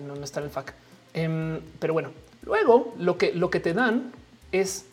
no, 0.01 0.15
está 0.23 0.39
en 0.39 0.45
el 0.45 0.51
FAC. 0.51 0.73
Em, 1.13 1.61
pero 1.79 1.93
bueno, 1.93 2.11
luego 2.43 2.95
lo 2.97 3.17
que, 3.17 3.33
lo 3.33 3.49
que 3.49 3.59
te 3.59 3.73
dan 3.73 4.11
es 4.51 4.85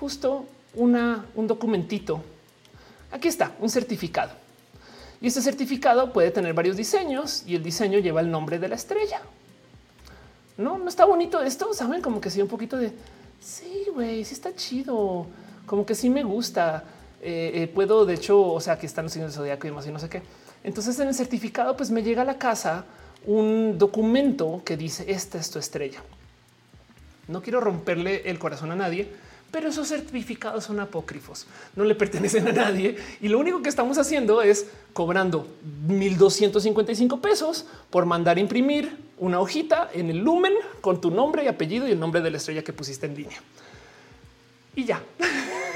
justo 0.00 0.46
una, 0.74 1.26
un 1.34 1.46
documentito. 1.46 2.22
Aquí 3.12 3.28
está, 3.28 3.52
un 3.60 3.70
certificado. 3.70 4.41
Y 5.22 5.28
este 5.28 5.40
certificado 5.40 6.12
puede 6.12 6.32
tener 6.32 6.52
varios 6.52 6.76
diseños 6.76 7.44
y 7.46 7.54
el 7.54 7.62
diseño 7.62 8.00
lleva 8.00 8.20
el 8.20 8.30
nombre 8.30 8.58
de 8.58 8.68
la 8.68 8.74
estrella. 8.74 9.22
No, 10.58 10.78
no 10.78 10.88
está 10.88 11.04
bonito 11.04 11.40
esto. 11.40 11.72
Saben 11.72 12.02
como 12.02 12.20
que 12.20 12.28
sí, 12.28 12.42
un 12.42 12.48
poquito 12.48 12.76
de 12.76 12.92
sí, 13.40 13.86
güey, 13.94 14.24
sí 14.24 14.34
está 14.34 14.52
chido. 14.54 15.26
Como 15.64 15.86
que 15.86 15.94
sí 15.94 16.10
me 16.10 16.24
gusta. 16.24 16.82
Eh, 17.22 17.52
eh, 17.54 17.68
puedo, 17.68 18.04
de 18.04 18.14
hecho, 18.14 18.42
o 18.42 18.60
sea, 18.60 18.74
aquí 18.74 18.86
están 18.86 19.04
los 19.04 19.12
signos 19.12 19.30
de 19.30 19.36
zodiaco 19.36 19.64
y 19.68 19.70
demás 19.70 19.86
y 19.86 19.92
no 19.92 20.00
sé 20.00 20.08
qué. 20.08 20.22
Entonces 20.64 20.98
en 20.98 21.06
el 21.06 21.14
certificado, 21.14 21.76
pues 21.76 21.92
me 21.92 22.02
llega 22.02 22.22
a 22.22 22.24
la 22.24 22.36
casa 22.36 22.84
un 23.24 23.78
documento 23.78 24.62
que 24.64 24.76
dice 24.76 25.04
esta 25.06 25.38
es 25.38 25.50
tu 25.50 25.60
estrella. 25.60 26.02
No 27.28 27.42
quiero 27.42 27.60
romperle 27.60 28.28
el 28.28 28.40
corazón 28.40 28.72
a 28.72 28.76
nadie, 28.76 29.12
pero 29.52 29.68
esos 29.68 29.86
certificados 29.86 30.64
son 30.64 30.80
apócrifos, 30.80 31.46
no 31.76 31.84
le 31.84 31.94
pertenecen 31.94 32.48
a 32.48 32.52
nadie 32.52 32.96
y 33.20 33.28
lo 33.28 33.38
único 33.38 33.62
que 33.62 33.68
estamos 33.68 33.98
haciendo 33.98 34.42
es 34.42 34.66
cobrando 34.94 35.46
1255 35.86 37.20
pesos 37.20 37.66
por 37.90 38.06
mandar 38.06 38.38
imprimir 38.38 38.96
una 39.18 39.38
hojita 39.38 39.90
en 39.92 40.10
el 40.10 40.18
lumen 40.18 40.54
con 40.80 41.00
tu 41.00 41.10
nombre 41.10 41.44
y 41.44 41.48
apellido 41.48 41.86
y 41.86 41.92
el 41.92 42.00
nombre 42.00 42.22
de 42.22 42.30
la 42.30 42.38
estrella 42.38 42.64
que 42.64 42.72
pusiste 42.72 43.06
en 43.06 43.14
línea. 43.14 43.40
Y 44.74 44.84
ya. 44.84 45.02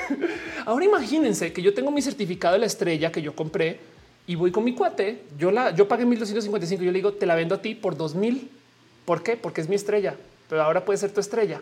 Ahora 0.65 0.85
imagínense 0.85 1.53
que 1.53 1.63
yo 1.63 1.75
tengo 1.75 1.91
mi 1.91 2.03
certificado 2.03 2.55
de 2.55 2.61
la 2.61 2.67
estrella 2.67 3.13
que 3.13 3.23
yo 3.23 3.37
compré 3.37 3.79
y 4.27 4.35
voy 4.35 4.51
con 4.51 4.65
mi 4.65 4.75
cuate. 4.75 5.23
Yo 5.39 5.51
la 5.51 5.71
yo 5.71 5.87
pagué 5.87 6.05
1255. 6.07 6.83
Yo 6.83 6.91
le 6.91 6.99
digo, 6.99 7.13
te 7.13 7.27
la 7.27 7.35
vendo 7.35 7.55
a 7.55 7.63
ti 7.63 7.75
por 7.75 7.97
2000. 7.97 8.51
¿Por 9.05 9.23
qué? 9.23 9.37
Porque 9.37 9.61
es 9.61 9.69
mi 9.69 9.77
estrella, 9.77 10.17
pero 10.49 10.63
ahora 10.63 10.85
puede 10.85 10.99
ser 10.99 11.13
tu 11.13 11.21
estrella. 11.21 11.61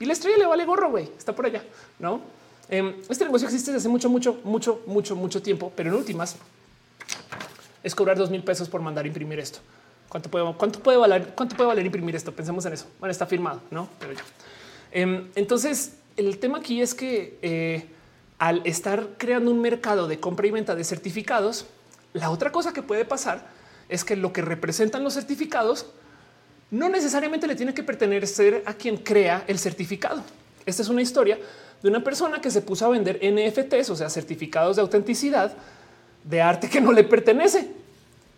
Y 0.00 0.06
la 0.06 0.12
estrella 0.12 0.38
le 0.38 0.46
vale 0.46 0.64
gorro, 0.64 0.90
güey. 0.90 1.10
Está 1.16 1.34
por 1.34 1.46
allá, 1.46 1.62
no? 1.98 2.20
Em, 2.68 2.94
este 3.08 3.24
negocio 3.24 3.46
existe 3.46 3.70
desde 3.70 3.82
hace 3.82 3.88
mucho, 3.88 4.08
mucho, 4.08 4.40
mucho, 4.44 4.82
mucho, 4.86 5.16
mucho 5.16 5.42
tiempo, 5.42 5.72
pero 5.76 5.90
en 5.90 5.96
últimas 5.96 6.36
es 7.82 7.94
cobrar 7.94 8.16
dos 8.16 8.30
mil 8.30 8.42
pesos 8.42 8.68
por 8.68 8.80
mandar 8.80 9.06
imprimir 9.06 9.38
esto. 9.38 9.58
¿Cuánto 10.08 10.30
puede, 10.30 10.54
cuánto 10.54 10.80
puede 10.80 10.96
valer? 10.96 11.32
¿Cuánto 11.34 11.56
puede 11.56 11.68
valer 11.68 11.84
imprimir 11.84 12.16
esto? 12.16 12.32
Pensemos 12.32 12.64
en 12.66 12.72
eso. 12.72 12.86
Bueno, 12.98 13.10
está 13.10 13.26
firmado, 13.26 13.60
no? 13.70 13.88
Pero 13.98 14.12
ya. 14.12 14.22
Em, 14.92 15.28
entonces, 15.34 15.96
el 16.16 16.38
tema 16.38 16.58
aquí 16.58 16.80
es 16.80 16.94
que 16.94 17.38
eh, 17.42 17.86
al 18.38 18.62
estar 18.64 19.08
creando 19.18 19.50
un 19.50 19.60
mercado 19.60 20.06
de 20.08 20.20
compra 20.20 20.46
y 20.46 20.50
venta 20.50 20.74
de 20.74 20.84
certificados, 20.84 21.66
la 22.12 22.30
otra 22.30 22.52
cosa 22.52 22.72
que 22.72 22.82
puede 22.82 23.04
pasar 23.04 23.46
es 23.88 24.04
que 24.04 24.16
lo 24.16 24.32
que 24.32 24.40
representan 24.40 25.04
los 25.04 25.14
certificados 25.14 25.86
no 26.70 26.88
necesariamente 26.88 27.46
le 27.46 27.54
tiene 27.54 27.74
que 27.74 27.82
pertenecer 27.82 28.62
a 28.66 28.74
quien 28.74 28.96
crea 28.96 29.44
el 29.46 29.58
certificado. 29.58 30.22
Esta 30.66 30.82
es 30.82 30.88
una 30.88 31.02
historia 31.02 31.38
de 31.82 31.88
una 31.88 32.02
persona 32.02 32.40
que 32.40 32.50
se 32.50 32.62
puso 32.62 32.86
a 32.86 32.88
vender 32.88 33.20
NFTs, 33.22 33.90
o 33.90 33.96
sea, 33.96 34.08
certificados 34.08 34.76
de 34.76 34.82
autenticidad 34.82 35.52
de 36.24 36.40
arte 36.40 36.68
que 36.68 36.80
no 36.80 36.92
le 36.92 37.04
pertenece. 37.04 37.68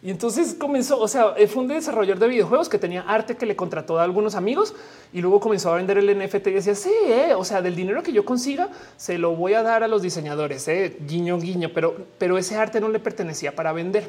Y 0.02 0.10
entonces 0.10 0.54
comenzó, 0.54 1.00
o 1.00 1.08
sea, 1.08 1.34
fue 1.48 1.62
un 1.62 1.68
desarrollador 1.68 2.18
de 2.18 2.28
videojuegos 2.28 2.68
que 2.68 2.78
tenía 2.78 3.02
arte 3.02 3.36
que 3.36 3.46
le 3.46 3.56
contrató 3.56 3.98
a 3.98 4.04
algunos 4.04 4.34
amigos 4.34 4.74
y 5.12 5.20
luego 5.20 5.40
comenzó 5.40 5.72
a 5.72 5.76
vender 5.76 5.98
el 5.98 6.18
NFT 6.18 6.46
y 6.48 6.52
decía, 6.52 6.74
sí, 6.74 6.92
eh, 7.06 7.34
o 7.34 7.44
sea, 7.44 7.62
del 7.62 7.74
dinero 7.74 8.02
que 8.02 8.12
yo 8.12 8.24
consiga, 8.24 8.68
se 8.96 9.18
lo 9.18 9.34
voy 9.34 9.54
a 9.54 9.62
dar 9.62 9.82
a 9.82 9.88
los 9.88 10.02
diseñadores, 10.02 10.68
eh, 10.68 10.96
guiño, 11.08 11.38
guiño, 11.38 11.70
pero, 11.74 11.96
pero 12.18 12.38
ese 12.38 12.56
arte 12.56 12.80
no 12.80 12.88
le 12.88 13.00
pertenecía 13.00 13.56
para 13.56 13.72
vender. 13.72 14.08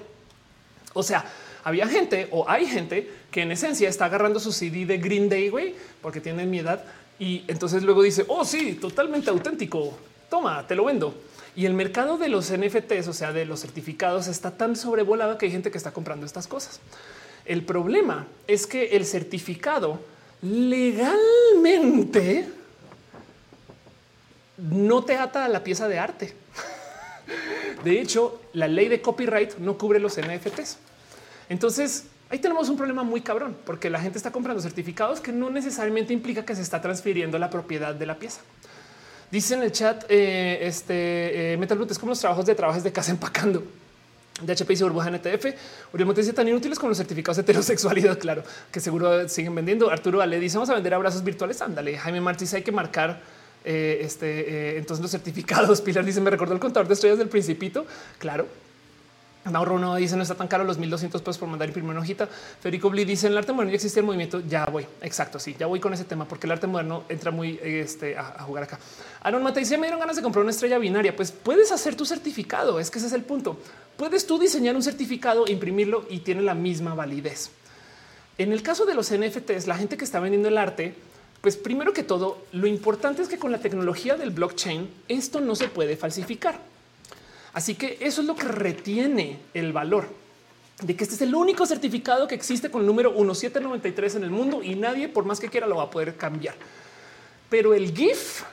O 0.94 1.04
sea, 1.04 1.26
había 1.68 1.86
gente 1.86 2.30
o 2.32 2.50
hay 2.50 2.66
gente 2.66 3.12
que 3.30 3.42
en 3.42 3.52
esencia 3.52 3.90
está 3.90 4.06
agarrando 4.06 4.40
su 4.40 4.54
CD 4.54 4.86
de 4.86 5.00
Green 5.00 5.28
Day, 5.28 5.50
güey, 5.50 5.76
porque 6.02 6.22
tienen 6.22 6.50
mi 6.50 6.60
edad. 6.60 6.82
Y 7.20 7.44
entonces 7.50 7.84
luego 7.84 8.04
dice, 8.04 8.24
oh, 8.30 8.46
sí, 8.46 8.76
totalmente 8.76 9.30
auténtico. 9.30 9.98
Toma, 10.30 10.66
te 10.66 10.76
lo 10.76 10.86
vendo. 10.86 11.14
Y 11.58 11.66
el 11.66 11.74
mercado 11.74 12.18
de 12.18 12.30
los 12.30 12.54
NFTs, 12.54 13.10
o 13.10 13.14
sea, 13.14 13.34
de 13.34 13.44
los 13.44 13.60
certificados, 13.60 14.28
está 14.28 14.52
tan 14.52 14.78
sobrevolado 14.78 15.38
que 15.38 15.48
hay 15.48 15.52
gente 15.52 15.70
que 15.70 15.78
está 15.78 15.92
comprando 15.92 16.26
estas 16.26 16.48
cosas. 16.48 16.80
El 17.44 17.64
problema 17.64 18.28
es 18.48 18.66
que 18.66 18.96
el 18.96 19.06
certificado 19.06 20.00
legalmente 20.42 22.48
no 24.56 25.04
te 25.04 25.18
ata 25.18 25.44
a 25.44 25.50
la 25.50 25.66
pieza 25.66 25.90
de 25.90 26.00
arte. 26.00 26.34
De 27.84 28.00
hecho, 28.00 28.40
la 28.54 28.70
ley 28.70 28.88
de 28.88 29.02
copyright 29.02 29.58
no 29.58 29.78
cubre 29.78 30.00
los 30.00 30.18
NFTs. 30.18 30.78
Entonces, 31.50 32.06
ahí 32.30 32.40
tenemos 32.40 32.70
un 32.70 32.78
problema 32.78 33.04
muy 33.04 33.22
cabrón, 33.22 33.56
porque 33.66 33.90
la 33.90 34.00
gente 34.00 34.18
está 34.18 34.32
comprando 34.32 34.62
certificados 34.62 35.20
que 35.20 35.32
no 35.32 35.50
necesariamente 35.50 36.14
implica 36.14 36.46
que 36.46 36.56
se 36.56 36.62
está 36.62 36.82
transfiriendo 36.82 37.38
la 37.38 37.50
propiedad 37.50 37.96
de 37.96 38.06
la 38.06 38.18
pieza. 38.18 38.42
Dice 39.32 39.56
en 39.56 39.64
el 39.64 39.72
chat, 39.72 40.06
eh, 40.10 40.60
este 40.62 41.54
eh, 41.54 41.58
Metal 41.58 41.86
es 41.90 42.00
como 42.00 42.12
los 42.12 42.20
trabajos 42.20 42.46
de 42.46 42.56
trabajos 42.56 42.84
de 42.84 42.92
casa 42.92 43.12
empacando. 43.12 43.64
De 44.42 44.54
HP 44.54 44.74
y 44.74 44.84
burbuja 44.84 45.10
NTF. 45.10 45.46
Uriel 45.94 46.14
dice 46.14 46.32
tan 46.32 46.48
inútiles 46.48 46.78
como 46.78 46.90
los 46.90 46.98
certificados 46.98 47.38
de 47.38 47.42
heterosexualidad. 47.42 48.18
Claro 48.28 48.44
que 48.72 48.80
seguro 48.80 49.28
siguen 49.28 49.56
vendiendo. 49.56 49.90
Arturo 49.90 50.22
Ale 50.22 50.40
dice 50.40 50.58
vamos 50.58 50.70
a 50.70 50.76
vender 50.76 50.94
abrazos 50.94 51.24
virtuales. 51.24 51.62
Ándale. 51.62 51.98
Jaime 51.98 52.22
Martínez 52.22 52.54
hay 52.54 52.62
que 52.62 52.72
marcar 52.72 53.20
eh, 53.66 54.00
este. 54.02 54.76
Eh, 54.76 54.78
entonces 54.78 55.02
los 55.02 55.10
certificados. 55.10 55.82
Pilar 55.86 56.06
dice 56.06 56.22
me 56.22 56.30
recordó 56.30 56.54
el 56.54 56.60
contador 56.60 56.88
de 56.88 56.94
estrellas 56.94 57.18
del 57.18 57.30
Principito. 57.30 57.88
Claro, 58.20 58.48
Mauro 59.52 59.80
no 59.80 59.96
dice 59.96 60.16
no 60.16 60.24
está 60.24 60.36
tan 60.36 60.48
caro 60.48 60.64
los 60.64 60.78
1200 60.78 61.22
pesos 61.22 61.38
por 61.38 61.48
mandar 61.48 61.68
imprimir 61.68 61.92
una 61.92 62.02
hojita. 62.02 62.28
Federico 62.28 62.90
Bli 62.90 63.06
dice 63.06 63.28
en 63.28 63.34
el 63.34 63.38
arte 63.38 63.54
moderno 63.54 63.72
ya 63.72 63.76
existe 63.76 64.00
el 64.00 64.06
movimiento. 64.06 64.42
Ya 64.48 64.66
voy. 64.66 64.86
Exacto. 65.02 65.40
Sí, 65.40 65.56
ya 65.58 65.68
voy 65.68 65.80
con 65.80 65.94
ese 65.94 66.04
tema 66.04 66.26
porque 66.26 66.48
el 66.48 66.52
arte 66.52 66.68
moderno 66.68 67.04
entra 67.10 67.32
muy 67.32 67.60
este, 67.62 68.18
a, 68.18 68.44
jugar 68.44 68.64
acá. 68.64 68.80
Aaron 69.22 69.44
Mata 69.44 69.60
dice 69.60 69.78
me 69.78 69.88
dieron 69.88 70.00
ganas 70.00 70.16
de 70.16 70.22
comprar 70.22 70.44
una 70.44 70.52
estrella 70.52 70.78
binaria. 70.78 71.16
Pues 71.16 71.32
puedes 71.32 71.72
hacer 71.72 71.96
tu 71.96 72.06
certificado. 72.06 72.80
Es 72.80 72.92
que 72.92 73.00
ese 73.00 73.08
es 73.08 73.14
el 73.14 73.24
punto. 73.24 73.58
Puedes 73.98 74.28
tú 74.28 74.38
diseñar 74.40 74.76
un 74.76 74.84
certificado, 74.84 75.46
imprimirlo 75.48 76.06
y 76.10 76.20
tiene 76.20 76.42
la 76.42 76.54
misma 76.54 76.94
validez. 76.94 77.52
En 78.38 78.52
el 78.52 78.62
caso 78.62 78.86
de 78.86 78.94
los 78.94 79.12
NFTs, 79.12 79.66
la 79.66 79.76
gente 79.76 79.98
que 79.98 80.06
está 80.06 80.20
vendiendo 80.20 80.48
el 80.48 80.60
arte, 80.60 80.94
pues 81.42 81.58
primero 81.58 81.94
que 81.94 82.04
todo, 82.04 82.38
lo 82.52 82.68
importante 82.68 83.22
es 83.22 83.28
que 83.28 83.40
con 83.40 83.52
la 83.52 83.60
tecnología 83.60 84.16
del 84.16 84.30
blockchain 84.30 84.90
esto 85.08 85.42
no 85.42 85.56
se 85.56 85.68
puede 85.68 85.98
falsificar. 85.98 86.60
Así 87.54 87.76
que 87.76 87.98
eso 88.02 88.22
es 88.22 88.28
lo 88.28 88.36
que 88.36 88.48
retiene 88.48 89.40
el 89.54 89.74
valor 89.74 90.08
de 90.82 90.96
que 90.96 91.04
este 91.04 91.16
es 91.16 91.22
el 91.22 91.34
único 91.34 91.66
certificado 91.66 92.28
que 92.28 92.36
existe 92.36 92.70
con 92.70 92.82
el 92.82 92.88
número 92.88 93.10
1793 93.12 94.16
en 94.16 94.24
el 94.24 94.30
mundo 94.30 94.62
y 94.62 94.76
nadie, 94.76 95.10
por 95.10 95.26
más 95.26 95.40
que 95.40 95.50
quiera, 95.50 95.66
lo 95.66 95.78
va 95.78 95.84
a 95.84 95.90
poder 95.90 96.16
cambiar. 96.16 96.56
Pero 97.50 97.74
el 97.74 97.96
GIF 97.96 98.44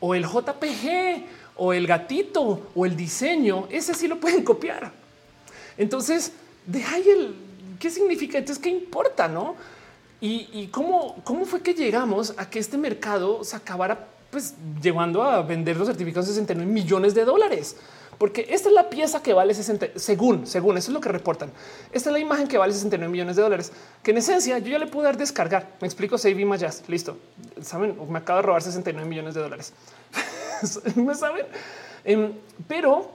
o 0.00 0.14
el 0.14 0.24
JPG 0.24 1.24
o 1.56 1.72
el 1.72 1.86
gatito 1.86 2.70
o 2.74 2.86
el 2.86 2.96
diseño, 2.96 3.68
ese 3.70 3.94
sí 3.94 4.08
lo 4.08 4.18
pueden 4.18 4.42
copiar. 4.42 4.90
Entonces, 5.78 6.32
de 6.66 6.82
ahí 6.84 7.08
el 7.08 7.34
qué 7.80 7.90
significa. 7.90 8.38
Entonces, 8.38 8.62
qué 8.62 8.68
importa, 8.68 9.26
no? 9.26 9.56
Y, 10.22 10.66
cómo, 10.66 11.16
cómo 11.24 11.46
fue 11.46 11.62
que 11.62 11.72
llegamos 11.72 12.34
a 12.36 12.50
que 12.50 12.58
este 12.58 12.76
mercado 12.76 13.42
se 13.42 13.56
acabara 13.56 14.06
pues 14.30 14.54
llevando 14.82 15.22
a 15.22 15.40
vender 15.40 15.78
los 15.78 15.88
certificados 15.88 16.28
de 16.28 16.34
69 16.34 16.70
millones 16.70 17.14
de 17.14 17.24
dólares 17.24 17.76
porque 18.20 18.46
esta 18.50 18.68
es 18.68 18.74
la 18.74 18.90
pieza 18.90 19.22
que 19.22 19.32
vale 19.32 19.54
60, 19.54 19.98
según, 19.98 20.46
según 20.46 20.76
eso 20.76 20.90
es 20.90 20.92
lo 20.92 21.00
que 21.00 21.08
reportan. 21.08 21.50
Esta 21.90 22.10
es 22.10 22.12
la 22.12 22.18
imagen 22.18 22.48
que 22.48 22.58
vale 22.58 22.74
69 22.74 23.10
millones 23.10 23.34
de 23.34 23.40
dólares, 23.40 23.72
que 24.02 24.10
en 24.10 24.18
esencia 24.18 24.58
yo 24.58 24.68
ya 24.68 24.78
le 24.78 24.88
puedo 24.88 25.04
dar 25.04 25.16
descargar. 25.16 25.70
Me 25.80 25.86
explico, 25.86 26.18
Save 26.18 26.38
Images, 26.38 26.82
listo. 26.86 27.16
Saben, 27.62 27.96
me 28.10 28.18
acabo 28.18 28.40
de 28.40 28.42
robar 28.42 28.60
69 28.60 29.08
millones 29.08 29.32
de 29.32 29.40
dólares. 29.40 29.72
¿Me 30.96 31.14
saben? 31.14 31.46
Em, 32.04 32.34
pero 32.68 33.10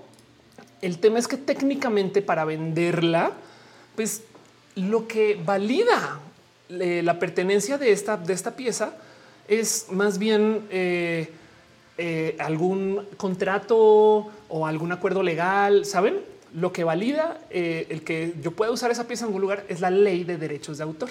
el 0.81 0.97
tema 0.97 1.19
es 1.19 1.27
que 1.27 1.37
técnicamente 1.37 2.23
para 2.23 2.43
venderla, 2.43 3.33
pues 3.95 4.23
lo 4.73 5.07
que 5.07 5.39
valida 5.45 6.19
eh, 6.69 7.01
la 7.03 7.19
pertenencia 7.19 7.77
de 7.77 7.91
esta, 7.91 8.17
de 8.17 8.33
esta 8.33 8.55
pieza 8.55 8.95
es 9.47 9.85
más 9.91 10.17
bien 10.17 10.65
eh, 10.71 11.29
eh, 11.97 12.35
algún 12.39 13.07
contrato 13.15 14.29
o 14.49 14.65
algún 14.65 14.91
acuerdo 14.91 15.23
legal, 15.23 15.85
saben? 15.85 16.35
lo 16.55 16.71
que 16.71 16.85
valida 16.85 17.37
eh, 17.49 17.85
el 17.89 18.03
que 18.03 18.33
yo 18.41 18.51
pueda 18.51 18.71
usar 18.71 18.89
esa 18.89 19.05
pieza 19.07 19.25
en 19.25 19.27
algún 19.27 19.41
lugar 19.41 19.65
es 19.67 19.81
la 19.81 19.89
ley 19.89 20.23
de 20.23 20.37
derechos 20.37 20.77
de 20.77 20.83
autor. 20.83 21.09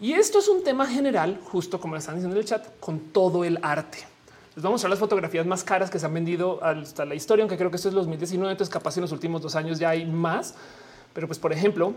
Y 0.00 0.14
esto 0.14 0.38
es 0.38 0.48
un 0.48 0.64
tema 0.64 0.86
general, 0.86 1.38
justo 1.44 1.78
como 1.78 1.94
están 1.94 2.14
diciendo 2.14 2.36
en 2.36 2.40
el 2.40 2.48
chat, 2.48 2.66
con 2.80 2.98
todo 3.12 3.44
el 3.44 3.58
arte. 3.60 3.98
Les 4.56 4.62
vamos 4.62 4.66
a 4.66 4.70
mostrar 4.70 4.90
las 4.90 4.98
fotografías 4.98 5.44
más 5.44 5.62
caras 5.62 5.90
que 5.90 5.98
se 5.98 6.06
han 6.06 6.14
vendido 6.14 6.62
hasta 6.64 7.04
la 7.04 7.14
historia, 7.14 7.42
aunque 7.42 7.58
creo 7.58 7.70
que 7.70 7.76
esto 7.76 7.88
es 7.88 7.94
2019, 7.94 8.50
entonces 8.50 8.72
capaz 8.72 8.96
en 8.96 9.02
los 9.02 9.12
últimos 9.12 9.42
dos 9.42 9.54
años 9.56 9.78
ya 9.78 9.90
hay 9.90 10.06
más. 10.06 10.54
Pero 11.12 11.26
pues, 11.26 11.38
por 11.38 11.52
ejemplo, 11.52 11.92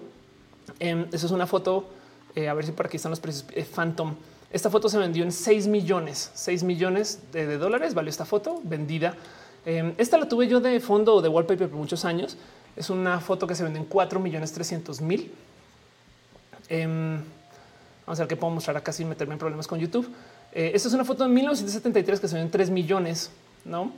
eh, 0.79 1.05
eso 1.13 1.25
es 1.25 1.31
una 1.31 1.47
foto, 1.47 1.87
eh, 2.35 2.49
a 2.49 2.53
ver 2.53 2.65
si 2.65 2.73
por 2.73 2.87
aquí 2.87 2.97
están 2.97 3.11
los 3.11 3.21
precios, 3.21 3.45
eh, 3.53 3.63
Phantom. 3.63 4.15
Esta 4.51 4.69
foto 4.69 4.89
se 4.89 4.97
vendió 4.97 5.23
en 5.23 5.31
6 5.31 5.67
millones, 5.67 6.29
6 6.33 6.63
millones 6.63 7.19
de, 7.31 7.57
dólares, 7.57 7.93
vale 7.93 8.09
esta 8.09 8.25
foto 8.25 8.59
vendida. 8.63 9.15
Em, 9.65 9.93
esta 9.97 10.17
la 10.17 10.27
tuve 10.27 10.47
yo 10.47 10.59
de 10.59 10.79
fondo 10.79 11.15
o 11.15 11.21
de 11.21 11.29
wallpaper 11.29 11.69
por 11.69 11.79
muchos 11.79 12.05
años. 12.05 12.37
Es 12.75 12.89
una 12.89 13.19
foto 13.19 13.47
que 13.47 13.55
se 13.55 13.63
vende 13.63 13.79
en 13.79 13.85
4 13.85 14.19
millones 14.19 14.51
300 14.51 15.01
mil. 15.01 15.31
Em, 16.69 17.21
Vamos 18.05 18.19
a 18.19 18.23
ver 18.23 18.27
qué 18.27 18.35
puedo 18.35 18.53
mostrar 18.53 18.75
acá 18.75 18.91
sin 18.91 19.07
meterme 19.07 19.33
en 19.33 19.39
problemas 19.39 19.67
con 19.67 19.79
YouTube. 19.79 20.07
Eh, 20.51 20.71
esta 20.73 20.87
es 20.87 20.93
una 20.93 21.05
foto 21.05 21.23
de 21.23 21.29
1973 21.29 22.19
que 22.19 22.27
se 22.27 22.35
ven 22.35 22.51
3 22.51 22.69
millones, 22.69 23.31
¿no? 23.63 23.93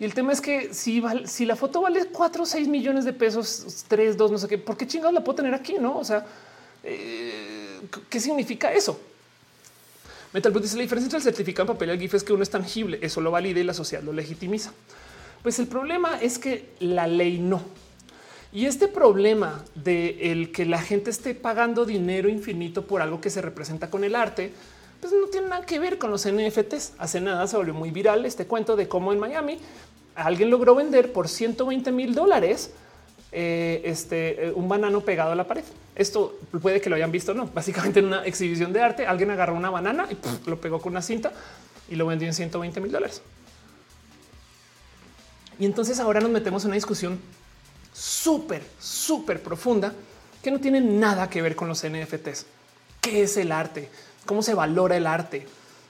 Y 0.00 0.04
el 0.04 0.14
tema 0.14 0.32
es 0.32 0.40
que 0.40 0.72
si, 0.72 1.02
si 1.26 1.44
la 1.44 1.54
foto 1.54 1.82
vale 1.82 2.06
4 2.06 2.42
o 2.42 2.46
6 2.46 2.66
millones 2.66 3.04
de 3.04 3.12
pesos, 3.12 3.84
3, 3.88 4.16
2, 4.16 4.32
no 4.32 4.38
sé 4.38 4.48
qué, 4.48 4.58
¿por 4.58 4.76
qué 4.76 4.86
chingados 4.86 5.12
la 5.12 5.22
puedo 5.22 5.36
tener 5.36 5.54
aquí? 5.54 5.74
No, 5.78 5.98
o 5.98 6.04
sea, 6.04 6.24
eh, 6.82 7.80
¿qué 8.08 8.18
significa 8.18 8.72
eso? 8.72 8.98
Metal 10.32 10.52
dice 10.60 10.76
la 10.76 10.82
diferencia 10.82 11.06
entre 11.06 11.18
el 11.18 11.22
certificado 11.22 11.70
en 11.70 11.76
papel 11.76 11.90
y 11.90 11.92
el 11.92 11.98
GIF 12.00 12.14
es 12.14 12.24
que 12.24 12.32
uno 12.32 12.42
es 12.42 12.50
tangible, 12.50 12.98
eso 13.02 13.20
lo 13.20 13.30
valida 13.30 13.60
y 13.60 13.64
la 13.64 13.74
sociedad 13.74 14.02
lo 14.02 14.14
legitimiza. 14.14 14.72
Pues 15.42 15.58
el 15.58 15.66
problema 15.66 16.20
es 16.20 16.38
que 16.38 16.70
la 16.78 17.06
ley 17.06 17.38
no. 17.38 17.62
Y 18.52 18.66
este 18.66 18.86
problema 18.86 19.64
de 19.74 20.30
el 20.30 20.52
que 20.52 20.66
la 20.66 20.80
gente 20.80 21.10
esté 21.10 21.34
pagando 21.34 21.84
dinero 21.84 22.28
infinito 22.28 22.86
por 22.86 23.00
algo 23.00 23.20
que 23.20 23.30
se 23.30 23.40
representa 23.40 23.90
con 23.90 24.04
el 24.04 24.14
arte, 24.14 24.52
pues 25.00 25.12
no 25.12 25.26
tiene 25.26 25.48
nada 25.48 25.66
que 25.66 25.78
ver 25.78 25.98
con 25.98 26.10
los 26.10 26.28
NFTs. 26.28 26.92
Hace 26.98 27.20
nada 27.20 27.46
se 27.46 27.56
volvió 27.56 27.74
muy 27.74 27.90
viral 27.90 28.24
este 28.24 28.46
cuento 28.46 28.76
de 28.76 28.88
cómo 28.88 29.12
en 29.12 29.18
Miami 29.18 29.58
alguien 30.14 30.50
logró 30.50 30.74
vender 30.74 31.12
por 31.12 31.28
120 31.28 31.90
mil 31.90 32.14
dólares 32.14 32.70
eh, 33.32 33.80
este, 33.84 34.48
eh, 34.48 34.52
un 34.54 34.68
banano 34.68 35.00
pegado 35.00 35.32
a 35.32 35.34
la 35.34 35.46
pared. 35.46 35.64
Esto 35.96 36.38
puede 36.60 36.80
que 36.80 36.90
lo 36.90 36.96
hayan 36.96 37.10
visto, 37.10 37.32
no? 37.32 37.46
Básicamente 37.46 38.00
en 38.00 38.06
una 38.06 38.24
exhibición 38.26 38.72
de 38.72 38.82
arte, 38.82 39.06
alguien 39.06 39.30
agarró 39.30 39.54
una 39.54 39.70
banana 39.70 40.06
y 40.10 40.48
lo 40.48 40.60
pegó 40.60 40.80
con 40.80 40.92
una 40.92 41.02
cinta 41.02 41.32
y 41.90 41.96
lo 41.96 42.06
vendió 42.06 42.28
en 42.28 42.34
120 42.34 42.80
mil 42.80 42.92
dólares. 42.92 43.22
Y 45.58 45.66
entonces 45.66 46.00
ahora 46.00 46.20
nos 46.20 46.30
metemos 46.30 46.64
en 46.64 46.68
una 46.68 46.76
discusión 46.76 47.18
súper, 47.92 48.62
súper 48.80 49.42
profunda 49.42 49.92
que 50.42 50.50
no 50.50 50.60
tiene 50.60 50.80
nada 50.80 51.28
que 51.30 51.42
ver 51.42 51.54
con 51.54 51.68
los 51.68 51.86
NFTs. 51.86 52.46
¿Qué 53.00 53.22
es 53.22 53.36
el 53.36 53.52
arte? 53.52 53.88
¿Cómo 54.26 54.42
se 54.42 54.54
valora 54.54 54.96
el 54.96 55.06
arte? 55.06 55.46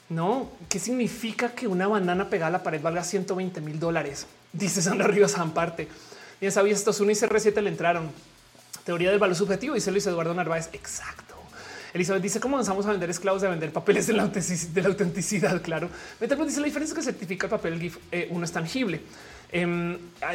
¿No? 0.09 0.51
¿Qué 0.69 0.79
significa 0.79 1.51
que 1.51 1.67
una 1.67 1.87
banana 1.87 2.29
pegada 2.29 2.49
a 2.49 2.53
la 2.59 2.63
pared 2.63 2.83
valga 2.83 3.05
120 3.05 3.61
mil 3.61 3.79
dólares? 3.79 4.27
Dice 4.53 4.83
Sandra 4.83 5.07
Rivas 5.07 5.39
Amparte. 5.39 5.89
Ya 6.41 6.51
sabía, 6.51 6.75
estos 6.75 7.01
1 7.01 7.11
y 7.11 7.15
CR7 7.15 7.61
le 7.63 7.71
entraron. 7.71 8.11
Teoría 8.85 9.11
del 9.11 9.21
valor 9.21 9.37
subjetivo, 9.37 9.77
dice 9.77 9.93
Luis 9.93 10.07
Eduardo 10.07 10.35
Narváez. 10.35 10.69
Exacto. 10.73 11.37
Elizabeth 11.95 12.23
dice 12.23 12.41
cómo 12.41 12.57
avanzamos 12.57 12.87
a 12.87 12.91
vender 12.91 13.11
esclavos 13.11 13.43
de 13.43 13.49
vender 13.49 13.73
papeles 13.73 14.07
de 14.07 14.15
la, 14.15 14.23
autenticidad. 14.23 15.61
Claro. 15.63 15.89
Metal 16.21 16.47
dice 16.47 16.61
la 16.61 16.67
diferencia 16.67 16.95
es 16.95 16.99
que 16.99 17.13
certifica 17.13 17.47
el 17.47 17.51
papel 17.51 17.79
GIF 17.79 17.99
eh, 18.11 18.29
uno 18.31 18.45
es 18.45 18.53
tangible. 18.53 19.03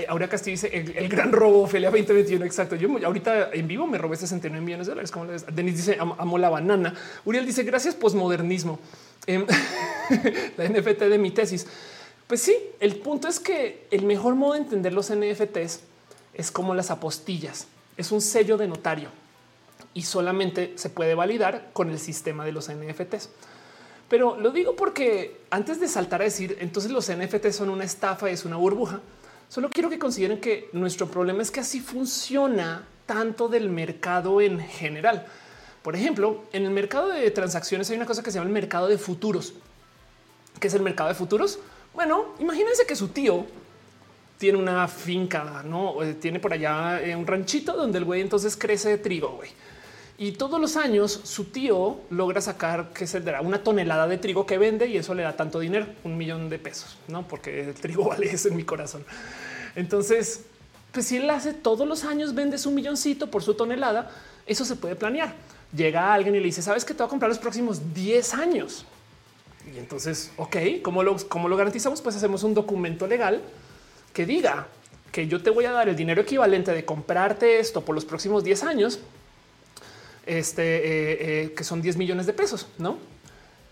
Aurea 0.08 0.30
Castillo 0.30 0.54
dice 0.54 0.68
el, 0.72 1.10
gran 1.10 1.32
robo 1.32 1.64
Ophelia 1.64 1.90
2021. 1.90 2.46
Exacto. 2.46 2.76
Yo 2.76 2.90
ahorita 3.04 3.50
en 3.52 3.68
vivo 3.68 3.88
me 3.88 3.98
robé 3.98 4.16
69 4.16 4.64
millones 4.64 4.88
de 4.88 4.92
dólares. 4.92 5.12
Como 5.12 5.26
Denis 5.26 5.78
dice 5.78 5.98
amo 6.00 6.38
la 6.38 6.50
banana. 6.50 6.94
Uriel 7.26 7.46
dice 7.46 7.64
gracias 7.64 7.96
posmodernismo. 7.96 8.80
Em, 9.26 9.46
la 10.58 10.70
NFT 10.70 11.02
de 11.02 11.18
mi 11.18 11.32
tesis. 11.32 11.66
Pues 12.28 12.42
sí, 12.42 12.56
el 12.80 12.98
punto 12.98 13.28
es 13.28 13.40
que 13.40 13.88
el 13.90 14.04
mejor 14.04 14.36
modo 14.36 14.54
de 14.54 14.60
entender 14.60 14.94
los 14.94 15.12
NFTs 15.12 15.80
es 16.34 16.52
como 16.52 16.76
las 16.76 16.92
apostillas. 16.92 17.68
Es 17.96 18.12
un 18.12 18.22
sello 18.22 18.58
de 18.58 18.68
notario 18.68 19.10
y 19.94 20.04
solamente 20.04 20.74
se 20.76 20.90
puede 20.90 21.16
validar 21.16 21.70
con 21.74 21.90
el 21.90 21.98
sistema 21.98 22.46
de 22.46 22.52
los 22.52 22.70
NFTs. 22.70 23.30
Pero 24.10 24.40
lo 24.40 24.52
digo 24.52 24.76
porque 24.76 25.42
antes 25.50 25.80
de 25.80 25.88
saltar 25.88 26.22
a 26.22 26.26
decir 26.26 26.58
entonces 26.62 26.92
los 26.92 27.12
NFT 27.12 27.50
son 27.52 27.70
una 27.70 27.84
estafa, 27.84 28.30
es 28.30 28.46
una 28.46 28.56
burbuja, 28.56 29.02
solo 29.50 29.70
quiero 29.70 29.90
que 29.90 30.00
consideren 30.00 30.40
que 30.40 30.70
nuestro 30.72 31.08
problema 31.08 31.42
es 31.42 31.52
que 31.52 31.60
así 31.60 31.82
funciona 31.82 32.86
tanto 33.06 33.48
del 33.48 33.70
mercado 33.70 34.40
en 34.40 34.60
general. 34.60 35.26
Por 35.82 35.96
ejemplo, 35.96 36.44
en 36.54 36.66
el 36.66 36.72
mercado 36.72 37.10
de 37.10 37.30
transacciones 37.32 37.90
hay 37.90 37.98
una 37.98 38.06
cosa 38.06 38.24
que 38.24 38.32
se 38.32 38.36
llama 38.38 38.48
el 38.48 38.54
mercado 38.54 38.88
de 38.88 38.98
futuros. 38.98 39.54
¿Qué 40.60 40.68
es 40.68 40.74
el 40.74 40.82
mercado 40.82 41.10
de 41.10 41.16
futuros? 41.16 41.60
Bueno, 41.94 42.36
imagínense 42.40 42.86
que 42.86 42.96
su 42.96 43.10
tío 43.10 43.46
tiene 44.38 44.58
una 44.58 44.88
finca, 44.88 45.64
no 45.66 45.96
tiene 46.20 46.40
por 46.40 46.54
allá 46.54 47.02
eh, 47.02 47.16
un 47.16 47.26
ranchito 47.26 47.74
donde 47.74 47.98
el 47.98 48.06
güey 48.06 48.22
entonces 48.22 48.56
crece 48.56 48.90
de 48.90 48.98
trigo. 48.98 49.30
Güey 49.38 49.50
y 50.20 50.32
todos 50.32 50.60
los 50.60 50.78
años 50.78 51.20
su 51.24 51.46
tío 51.46 52.00
logra 52.10 52.42
sacar 52.42 52.92
que 52.92 53.06
se 53.06 53.22
dará 53.22 53.42
una 53.42 53.64
tonelada 53.64 54.08
de 54.08 54.18
trigo 54.18 54.48
que 54.48 54.58
vende 54.58 54.88
y 54.88 54.98
eso 54.98 55.14
le 55.14 55.22
da 55.22 55.36
tanto 55.36 55.60
dinero, 55.60 55.86
un 56.04 56.18
millón 56.18 56.50
de 56.50 56.58
pesos, 56.58 56.98
no? 57.08 57.28
Porque 57.28 57.70
el 57.70 57.74
trigo 57.76 58.06
vale 58.10 58.32
eso 58.32 58.48
en 58.48 58.56
mi 58.56 58.64
corazón. 58.64 59.06
Entonces, 59.76 60.42
pues 60.92 61.06
si 61.06 61.18
él 61.18 61.30
hace 61.30 61.54
todos 61.54 61.88
los 61.88 62.04
años 62.04 62.34
vendes 62.34 62.66
un 62.66 62.74
milloncito 62.74 63.30
por 63.30 63.44
su 63.44 63.54
tonelada, 63.54 64.10
eso 64.48 64.66
se 64.66 64.76
puede 64.76 64.96
planear. 64.96 65.36
Llega 65.76 66.12
alguien 66.12 66.34
y 66.34 66.40
le 66.40 66.46
dice, 66.46 66.64
sabes 66.64 66.84
que 66.84 66.96
te 66.96 67.00
voy 67.04 67.08
a 67.08 67.10
comprar 67.10 67.30
los 67.30 67.38
próximos 67.38 67.94
10 67.94 68.34
años. 68.34 68.86
Y 69.72 69.78
entonces, 69.78 70.32
ok, 70.38 70.56
¿cómo 70.82 71.04
lo, 71.04 71.18
cómo 71.28 71.48
lo 71.48 71.58
garantizamos? 71.58 72.02
Pues 72.02 72.16
hacemos 72.16 72.42
un 72.42 72.56
documento 72.56 73.06
legal 73.06 73.42
que 74.14 74.26
diga 74.26 74.68
que 75.12 75.28
yo 75.28 75.44
te 75.44 75.52
voy 75.52 75.66
a 75.66 75.72
dar 75.72 75.90
el 75.90 75.96
dinero 75.96 76.22
equivalente 76.22 76.72
de 76.72 76.86
comprarte 76.86 77.60
esto 77.60 77.82
por 77.82 77.94
los 77.94 78.06
próximos 78.06 78.44
10 78.44 78.64
años 78.64 79.00
este, 80.28 80.62
eh, 80.64 81.44
eh, 81.44 81.54
que 81.56 81.64
son 81.64 81.82
10 81.82 81.98
millones 81.98 82.26
de 82.26 82.34
pesos, 82.34 82.68
¿no? 82.78 82.98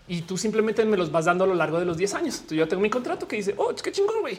Y 0.08 0.22
tú 0.22 0.38
simplemente 0.38 0.84
me 0.84 0.96
los 0.96 1.10
vas 1.10 1.24
dando 1.24 1.44
a 1.44 1.46
lo 1.46 1.54
largo 1.54 1.78
de 1.78 1.84
los 1.84 1.96
10 1.96 2.14
años. 2.14 2.34
Entonces 2.36 2.58
yo 2.58 2.68
tengo 2.68 2.82
mi 2.82 2.90
contrato 2.90 3.26
que 3.26 3.36
dice, 3.36 3.54
oh, 3.56 3.74
qué 3.74 3.92
chingón, 3.92 4.20
güey. 4.20 4.38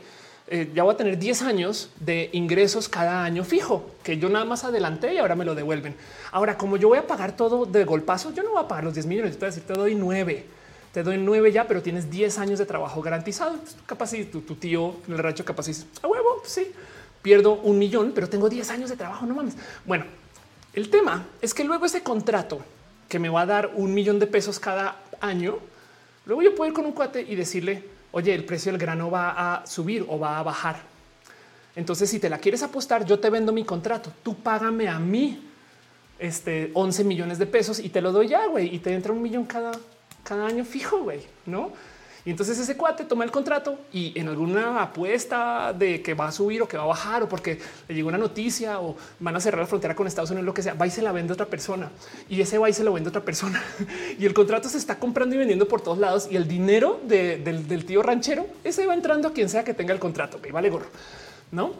Eh, 0.49 0.71
ya 0.73 0.83
voy 0.83 0.93
a 0.93 0.97
tener 0.97 1.19
10 1.19 1.41
años 1.41 1.89
de 1.99 2.29
ingresos 2.31 2.87
cada 2.87 3.25
año 3.25 3.43
fijo, 3.43 3.91
que 4.01 4.17
yo 4.17 4.29
nada 4.29 4.45
más 4.45 4.63
adelanté 4.63 5.13
y 5.13 5.17
ahora 5.17 5.35
me 5.35 5.43
lo 5.43 5.55
devuelven. 5.55 5.93
Ahora, 6.31 6.57
como 6.57 6.77
yo 6.77 6.87
voy 6.87 6.99
a 6.99 7.05
pagar 7.05 7.35
todo 7.35 7.65
de 7.65 7.83
golpazo, 7.83 8.33
yo 8.33 8.43
no 8.43 8.51
voy 8.51 8.63
a 8.63 8.67
pagar 8.67 8.85
los 8.85 8.93
10 8.93 9.07
millones, 9.07 9.33
te 9.33 9.39
voy 9.39 9.47
a 9.47 9.49
decir, 9.49 9.63
te 9.63 9.73
doy 9.73 9.95
9. 9.95 10.45
Te 10.93 11.03
doy 11.03 11.17
9 11.17 11.51
ya, 11.51 11.67
pero 11.67 11.81
tienes 11.81 12.09
10 12.09 12.39
años 12.39 12.59
de 12.59 12.65
trabajo 12.65 13.01
garantizado. 13.01 13.57
Pues, 13.57 13.75
capaz 13.85 14.07
si 14.07 14.23
tu, 14.23 14.41
tío 14.55 14.95
en 15.07 15.15
el 15.15 15.19
rancho 15.19 15.43
capaz 15.43 15.67
dice, 15.67 15.85
a 16.01 16.07
huevo, 16.07 16.41
sí, 16.45 16.71
pierdo 17.21 17.55
un 17.55 17.77
millón, 17.77 18.13
pero 18.15 18.29
tengo 18.29 18.47
10 18.47 18.69
años 18.71 18.89
de 18.89 18.95
trabajo, 18.95 19.25
no 19.25 19.35
mames. 19.35 19.55
Bueno, 19.85 20.05
el 20.77 20.91
tema 20.91 21.25
es 21.41 21.55
que 21.55 21.63
luego 21.63 21.87
ese 21.87 22.03
contrato 22.03 22.59
que 23.09 23.17
me 23.17 23.29
va 23.29 23.41
a 23.41 23.45
dar 23.47 23.71
un 23.73 23.95
millón 23.95 24.19
de 24.19 24.27
pesos 24.27 24.59
cada 24.59 25.01
año, 25.19 25.57
luego 26.27 26.43
yo 26.43 26.53
puedo 26.53 26.67
ir 26.69 26.75
con 26.75 26.85
un 26.85 26.91
cuate 26.91 27.19
y 27.19 27.33
decirle, 27.33 27.83
oye, 28.11 28.31
el 28.35 28.45
precio 28.45 28.71
del 28.71 28.79
grano 28.79 29.09
va 29.09 29.31
a 29.55 29.65
subir 29.65 30.05
o 30.07 30.19
va 30.19 30.37
a 30.37 30.43
bajar. 30.43 30.81
Entonces, 31.75 32.11
si 32.11 32.19
te 32.19 32.29
la 32.29 32.37
quieres 32.37 32.61
apostar, 32.61 33.05
yo 33.05 33.17
te 33.19 33.31
vendo 33.31 33.51
mi 33.51 33.63
contrato. 33.63 34.13
Tú 34.21 34.35
págame 34.35 34.87
a 34.87 34.99
mí 34.99 35.41
este 36.19 36.69
11 36.75 37.03
millones 37.05 37.39
de 37.39 37.47
pesos 37.47 37.79
y 37.79 37.89
te 37.89 37.99
lo 37.99 38.11
doy 38.11 38.27
ya, 38.27 38.45
güey, 38.45 38.75
y 38.75 38.77
te 38.77 38.93
entra 38.93 39.11
un 39.11 39.23
millón 39.23 39.45
cada, 39.45 39.71
cada 40.23 40.45
año 40.45 40.63
fijo, 40.63 40.99
güey, 40.99 41.21
no? 41.47 41.71
Y 42.27 42.31
entonces 42.31 42.59
ese 42.59 42.75
cuate 42.75 43.05
toma 43.05 43.23
el 43.23 43.31
contrato 43.31 43.79
y 43.93 44.11
en 44.19 44.27
alguna 44.27 44.81
apuesta 44.81 45.71
de 45.71 46.01
que 46.01 46.13
va 46.13 46.27
a 46.27 46.31
subir 46.33 46.61
o 46.61 46.67
que 46.67 46.75
va 46.75 46.83
a 46.83 46.87
bajar 46.87 47.23
o 47.23 47.29
porque 47.29 47.57
le 47.87 47.95
llegó 47.95 48.09
una 48.09 48.17
noticia 48.17 48.81
o 48.81 48.97
van 49.21 49.37
a 49.37 49.39
cerrar 49.39 49.61
la 49.61 49.65
frontera 49.65 49.95
con 49.95 50.07
Estados 50.07 50.31
Unidos, 50.31 50.45
lo 50.45 50.53
que 50.53 50.61
sea, 50.61 50.73
va 50.73 50.85
y 50.85 50.91
se 50.91 51.01
la 51.01 51.13
vende 51.13 51.31
a 51.31 51.35
otra 51.35 51.45
persona 51.45 51.89
y 52.27 52.41
ese 52.41 52.57
va 52.57 52.69
y 52.69 52.73
se 52.73 52.83
lo 52.83 52.91
vende 52.91 53.07
a 53.07 53.11
otra 53.11 53.23
persona 53.23 53.63
y 54.19 54.25
el 54.25 54.33
contrato 54.33 54.67
se 54.67 54.77
está 54.77 54.99
comprando 54.99 55.35
y 55.35 55.37
vendiendo 55.37 55.69
por 55.69 55.79
todos 55.79 55.99
lados 55.99 56.27
y 56.29 56.35
el 56.35 56.49
dinero 56.49 56.99
del, 57.07 57.85
tío 57.85 58.03
ranchero 58.03 58.45
ese 58.65 58.85
va 58.85 58.93
entrando 58.93 59.29
a 59.29 59.31
quien 59.31 59.47
sea 59.47 59.63
que 59.63 59.73
tenga 59.73 59.93
el 59.93 59.99
contrato. 59.99 60.41
Que 60.41 60.51
vale 60.51 60.69
gorro, 60.69 60.87
no? 61.53 61.75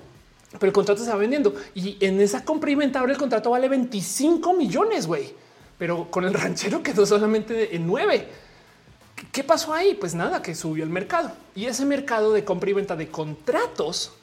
Pero 0.54 0.68
el 0.68 0.72
contrato 0.72 1.04
se 1.04 1.10
va 1.10 1.18
vendiendo 1.18 1.56
y 1.76 1.98
en 2.00 2.22
esa 2.22 2.46
compra 2.46 2.72
inventable 2.72 3.12
el 3.12 3.20
contrato 3.20 3.50
vale 3.50 3.68
25 3.68 4.54
millones, 4.54 5.08
güey, 5.08 5.30
pero 5.78 6.10
con 6.10 6.24
el 6.24 6.34
ranchero 6.42 6.82
quedó 6.82 7.06
solamente 7.06 7.76
en 7.76 7.86
nueve. 7.86 8.47
¿Qué 9.32 9.44
pasó 9.44 9.74
ahí? 9.74 9.96
Pues 10.00 10.14
nada, 10.14 10.42
que 10.42 10.54
subió 10.54 10.84
el 10.84 10.90
mercado 10.90 11.32
y 11.56 11.66
ese 11.66 11.86
mercado 11.86 12.34
de 12.34 12.44
compra 12.44 12.70
y 12.70 12.74
venta 12.74 12.96
de 12.96 13.08
contratos 13.08 14.14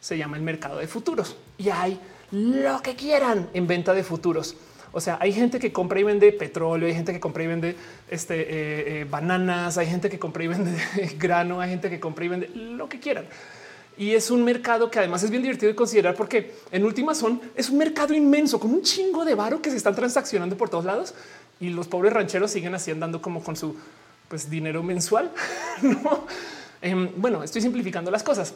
se 0.00 0.18
llama 0.18 0.36
el 0.36 0.42
mercado 0.42 0.78
de 0.78 0.88
futuros 0.88 1.36
y 1.58 1.68
hay 1.70 2.00
lo 2.32 2.82
que 2.82 2.96
quieran 2.96 3.48
en 3.54 3.66
venta 3.66 3.94
de 3.94 4.02
futuros. 4.02 4.56
O 4.92 5.00
sea, 5.00 5.18
hay 5.20 5.32
gente 5.32 5.58
que 5.58 5.72
compra 5.72 6.00
y 6.00 6.04
vende 6.04 6.32
petróleo, 6.32 6.88
hay 6.88 6.94
gente 6.94 7.12
que 7.12 7.20
compra 7.20 7.44
y 7.44 7.46
vende 7.46 7.76
este, 8.08 8.40
eh, 8.40 9.00
eh, 9.00 9.06
bananas, 9.08 9.78
hay 9.78 9.86
gente 9.86 10.08
que 10.08 10.18
compra 10.18 10.42
y 10.42 10.48
vende 10.48 10.76
grano, 11.18 11.60
hay 11.60 11.70
gente 11.70 11.90
que 11.90 12.00
compra 12.00 12.24
y 12.24 12.28
vende 12.28 12.48
lo 12.48 12.88
que 12.88 12.98
quieran. 12.98 13.26
y 13.98 14.12
es 14.12 14.30
un 14.30 14.42
mercado 14.42 14.90
que 14.90 14.98
además 14.98 15.22
es 15.22 15.30
bien 15.30 15.42
divertido 15.42 15.70
de 15.70 15.76
considerar 15.76 16.14
porque 16.14 16.54
en 16.70 16.84
última 16.84 17.14
son 17.14 17.40
es 17.54 17.70
un 17.70 17.78
mercado 17.78 18.12
inmenso 18.14 18.58
con 18.58 18.72
un 18.72 18.82
chingo 18.82 19.24
de 19.24 19.34
varo 19.34 19.62
que 19.62 19.70
se 19.70 19.76
están 19.76 19.94
transaccionando 19.94 20.56
por 20.56 20.68
todos 20.68 20.84
lados 20.84 21.14
y 21.60 21.70
los 21.70 21.88
pobres 21.88 22.12
rancheros 22.12 22.50
siguen 22.50 22.74
así 22.74 22.90
andando 22.90 23.22
como 23.22 23.42
con 23.42 23.56
su 23.56 23.76
pues, 24.28 24.48
dinero 24.50 24.82
mensual. 24.82 25.32
¿no? 25.82 26.26
Em, 26.80 27.10
bueno, 27.16 27.42
estoy 27.42 27.62
simplificando 27.62 28.10
las 28.10 28.22
cosas 28.22 28.54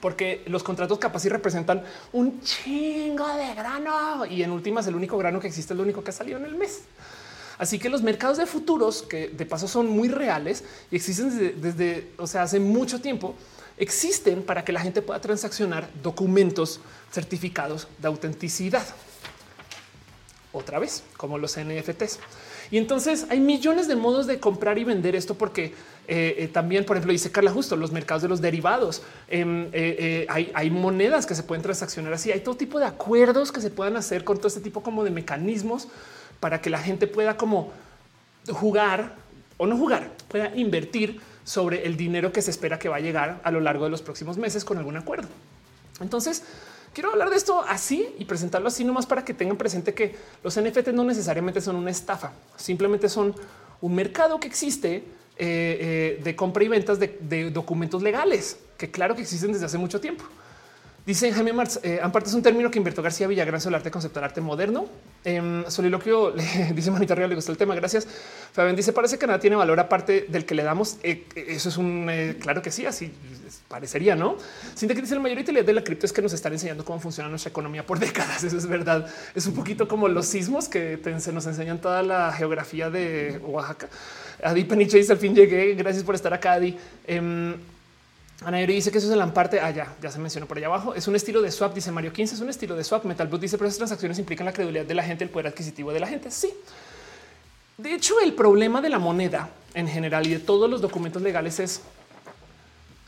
porque 0.00 0.42
los 0.46 0.62
contratos 0.62 0.98
capaz 0.98 1.24
y 1.26 1.28
representan 1.28 1.84
un 2.12 2.40
chingo 2.40 3.28
de 3.36 3.54
grano 3.54 4.24
y 4.26 4.42
en 4.42 4.50
últimas 4.50 4.86
el 4.86 4.94
único 4.94 5.18
grano 5.18 5.38
que 5.38 5.48
existe 5.48 5.74
es 5.74 5.76
lo 5.76 5.82
único 5.82 6.02
que 6.02 6.10
ha 6.10 6.14
salido 6.14 6.38
en 6.38 6.46
el 6.46 6.54
mes. 6.54 6.82
Así 7.58 7.78
que 7.78 7.88
los 7.88 8.02
mercados 8.02 8.38
de 8.38 8.46
futuros, 8.46 9.02
que 9.02 9.28
de 9.28 9.46
paso 9.46 9.68
son 9.68 9.86
muy 9.86 10.08
reales 10.08 10.64
y 10.90 10.96
existen 10.96 11.30
desde, 11.30 11.52
desde 11.52 12.10
o 12.16 12.26
sea, 12.26 12.42
hace 12.42 12.58
mucho 12.58 13.00
tiempo, 13.00 13.36
existen 13.76 14.42
para 14.42 14.64
que 14.64 14.72
la 14.72 14.80
gente 14.80 15.02
pueda 15.02 15.20
transaccionar 15.20 15.88
documentos 16.02 16.80
certificados 17.12 17.86
de 17.98 18.08
autenticidad. 18.08 18.86
Otra 20.52 20.78
vez, 20.78 21.04
como 21.16 21.38
los 21.38 21.56
NFTs. 21.56 22.18
Y 22.72 22.78
entonces 22.78 23.26
hay 23.28 23.38
millones 23.38 23.86
de 23.86 23.96
modos 23.96 24.26
de 24.26 24.40
comprar 24.40 24.78
y 24.78 24.84
vender 24.84 25.14
esto 25.14 25.34
porque 25.34 25.74
eh, 26.08 26.34
eh, 26.38 26.48
también, 26.48 26.86
por 26.86 26.96
ejemplo, 26.96 27.12
dice 27.12 27.30
Carla 27.30 27.50
Justo, 27.50 27.76
los 27.76 27.92
mercados 27.92 28.22
de 28.22 28.28
los 28.28 28.40
derivados. 28.40 29.02
Em, 29.28 29.68
eh, 29.74 30.26
hay, 30.28 30.70
monedas 30.70 31.26
que 31.26 31.34
se 31.34 31.42
pueden 31.42 31.62
transaccionar 31.62 32.14
así. 32.14 32.32
Hay 32.32 32.40
todo 32.40 32.56
tipo 32.56 32.78
de 32.78 32.86
acuerdos 32.86 33.52
que 33.52 33.60
se 33.60 33.68
puedan 33.68 33.96
hacer 33.98 34.24
con 34.24 34.38
todo 34.38 34.48
este 34.48 34.60
tipo 34.60 34.82
como 34.82 35.04
de 35.04 35.10
mecanismos 35.10 35.88
para 36.40 36.62
que 36.62 36.70
la 36.70 36.78
gente 36.78 37.06
pueda 37.06 37.36
como 37.36 37.70
jugar 38.48 39.16
o 39.58 39.66
no 39.66 39.76
jugar, 39.76 40.10
pueda 40.28 40.50
invertir 40.56 41.20
sobre 41.44 41.86
el 41.86 41.98
dinero 41.98 42.32
que 42.32 42.40
se 42.40 42.50
espera 42.50 42.78
que 42.78 42.88
va 42.88 42.96
a 42.96 43.00
llegar 43.00 43.42
a 43.44 43.50
lo 43.50 43.60
largo 43.60 43.84
de 43.84 43.90
los 43.90 44.00
próximos 44.00 44.38
meses 44.38 44.64
con 44.64 44.78
algún 44.78 44.96
acuerdo. 44.96 45.28
Entonces, 46.00 46.42
Quiero 46.92 47.10
hablar 47.10 47.30
de 47.30 47.36
esto 47.36 47.64
así 47.66 48.14
y 48.18 48.24
presentarlo 48.26 48.68
así 48.68 48.84
nomás 48.84 49.06
para 49.06 49.24
que 49.24 49.32
tengan 49.32 49.56
presente 49.56 49.94
que 49.94 50.14
los 50.44 50.60
NFT 50.60 50.88
no 50.88 51.04
necesariamente 51.04 51.60
son 51.60 51.76
una 51.76 51.90
estafa, 51.90 52.32
simplemente 52.56 53.08
son 53.08 53.34
un 53.80 53.94
mercado 53.94 54.38
que 54.38 54.46
existe 54.46 54.96
eh, 54.96 55.02
eh, 55.38 56.20
de 56.22 56.36
compra 56.36 56.62
y 56.62 56.68
ventas 56.68 56.98
de, 56.98 57.18
de, 57.20 57.50
documentos 57.50 58.02
legales, 58.02 58.58
que 58.76 58.90
claro 58.90 59.14
que 59.14 59.22
existen 59.22 59.52
desde 59.52 59.64
hace 59.64 59.78
mucho 59.78 60.00
tiempo. 60.00 60.24
Dice 61.04 61.32
Jaime 61.32 61.52
Marx, 61.52 61.80
eh, 61.82 61.98
aparte 62.00 62.28
es 62.28 62.34
un 62.34 62.42
término 62.42 62.70
que 62.70 62.78
invirtió 62.78 63.02
García 63.02 63.26
Villagrán 63.26 63.60
sobre 63.60 63.74
el 63.74 63.80
arte 63.80 63.90
conceptual, 63.90 64.24
arte 64.24 64.40
moderno. 64.40 64.86
Eh, 65.24 65.64
soliloquio, 65.68 66.30
le 66.36 66.72
dice 66.74 66.90
Manita 66.90 67.14
Real, 67.14 67.28
le 67.28 67.36
gustó 67.36 67.52
el 67.52 67.58
tema, 67.58 67.74
gracias. 67.74 68.06
Fabián 68.52 68.76
dice, 68.76 68.92
parece 68.92 69.18
que 69.18 69.26
nada 69.26 69.38
tiene 69.38 69.56
valor 69.56 69.78
aparte 69.80 70.26
del 70.28 70.44
que 70.44 70.54
le 70.54 70.62
damos. 70.62 70.98
Eh, 71.02 71.24
eso 71.34 71.68
es 71.68 71.76
un, 71.76 72.08
eh, 72.10 72.36
claro 72.40 72.62
que 72.62 72.70
sí, 72.70 72.86
así 72.86 73.12
parecería, 73.68 74.14
¿no? 74.14 74.36
Sin 74.74 74.88
que 74.88 74.94
dice 74.94 75.14
la 75.14 75.20
mayor 75.20 75.38
utilidad 75.38 75.64
de 75.64 75.72
la 75.72 75.82
cripto 75.84 76.06
es 76.06 76.12
que 76.12 76.22
nos 76.22 76.32
están 76.32 76.52
enseñando 76.52 76.84
cómo 76.84 77.00
funciona 77.00 77.28
nuestra 77.28 77.50
economía 77.50 77.84
por 77.84 77.98
décadas, 78.00 78.44
eso 78.44 78.56
es 78.56 78.66
verdad. 78.66 79.06
Es 79.34 79.46
un 79.46 79.54
poquito 79.54 79.88
como 79.88 80.08
los 80.08 80.26
sismos 80.26 80.68
que 80.68 81.00
se 81.18 81.32
nos 81.32 81.46
enseñan 81.46 81.80
toda 81.80 82.02
la 82.02 82.32
geografía 82.32 82.90
de 82.90 83.40
Oaxaca. 83.44 83.88
Adi 84.42 84.64
Peniche 84.64 84.98
dice, 84.98 85.12
al 85.12 85.18
fin 85.18 85.34
llegué, 85.34 85.74
gracias 85.74 86.04
por 86.04 86.14
estar 86.14 86.32
acá, 86.34 86.54
Adi. 86.54 86.76
Ana 88.44 88.58
dice 88.58 88.90
que 88.90 88.98
eso 88.98 89.06
es 89.06 89.12
el 89.12 89.32
parte. 89.32 89.60
Ah, 89.60 89.70
ya, 89.70 90.10
se 90.10 90.18
mencionó 90.18 90.46
por 90.46 90.56
allá 90.56 90.66
abajo. 90.66 90.94
Es 90.94 91.06
un 91.08 91.16
estilo 91.16 91.42
de 91.42 91.50
swap, 91.50 91.74
dice 91.74 91.92
Mario 91.92 92.12
15. 92.12 92.34
Es 92.34 92.40
un 92.40 92.48
estilo 92.48 92.74
de 92.74 92.84
swap. 92.84 93.04
Metal 93.04 93.28
dice, 93.40 93.56
pero 93.56 93.68
esas 93.68 93.78
transacciones 93.78 94.18
implican 94.18 94.46
la 94.46 94.52
credibilidad 94.52 94.84
de 94.84 94.94
la 94.94 95.02
gente, 95.02 95.24
el 95.24 95.30
poder 95.30 95.48
adquisitivo 95.48 95.92
de 95.92 96.00
la 96.00 96.06
gente. 96.06 96.30
Sí. 96.30 96.52
De 97.78 97.94
hecho, 97.94 98.20
el 98.20 98.34
problema 98.34 98.80
de 98.80 98.88
la 98.88 98.98
moneda 98.98 99.50
en 99.74 99.88
general 99.88 100.26
y 100.26 100.30
de 100.30 100.38
todos 100.38 100.68
los 100.68 100.80
documentos 100.80 101.22
legales 101.22 101.58
es 101.60 101.80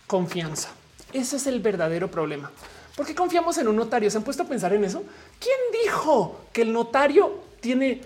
confianza. 0.07 0.71
Ese 1.13 1.37
es 1.37 1.47
el 1.47 1.61
verdadero 1.61 2.11
problema. 2.11 2.51
¿Por 2.97 3.07
qué 3.07 3.15
confiamos 3.15 3.59
en 3.59 3.69
un 3.69 3.77
notario? 3.77 4.11
¿Se 4.11 4.17
han 4.17 4.25
puesto 4.25 4.45
a 4.45 4.47
pensar 4.47 4.73
en 4.73 4.85
eso? 4.85 5.03
¿Quién 5.41 5.85
dijo 5.85 6.47
que 6.53 6.63
el 6.63 6.73
notario 6.73 7.41
tiene 7.61 8.03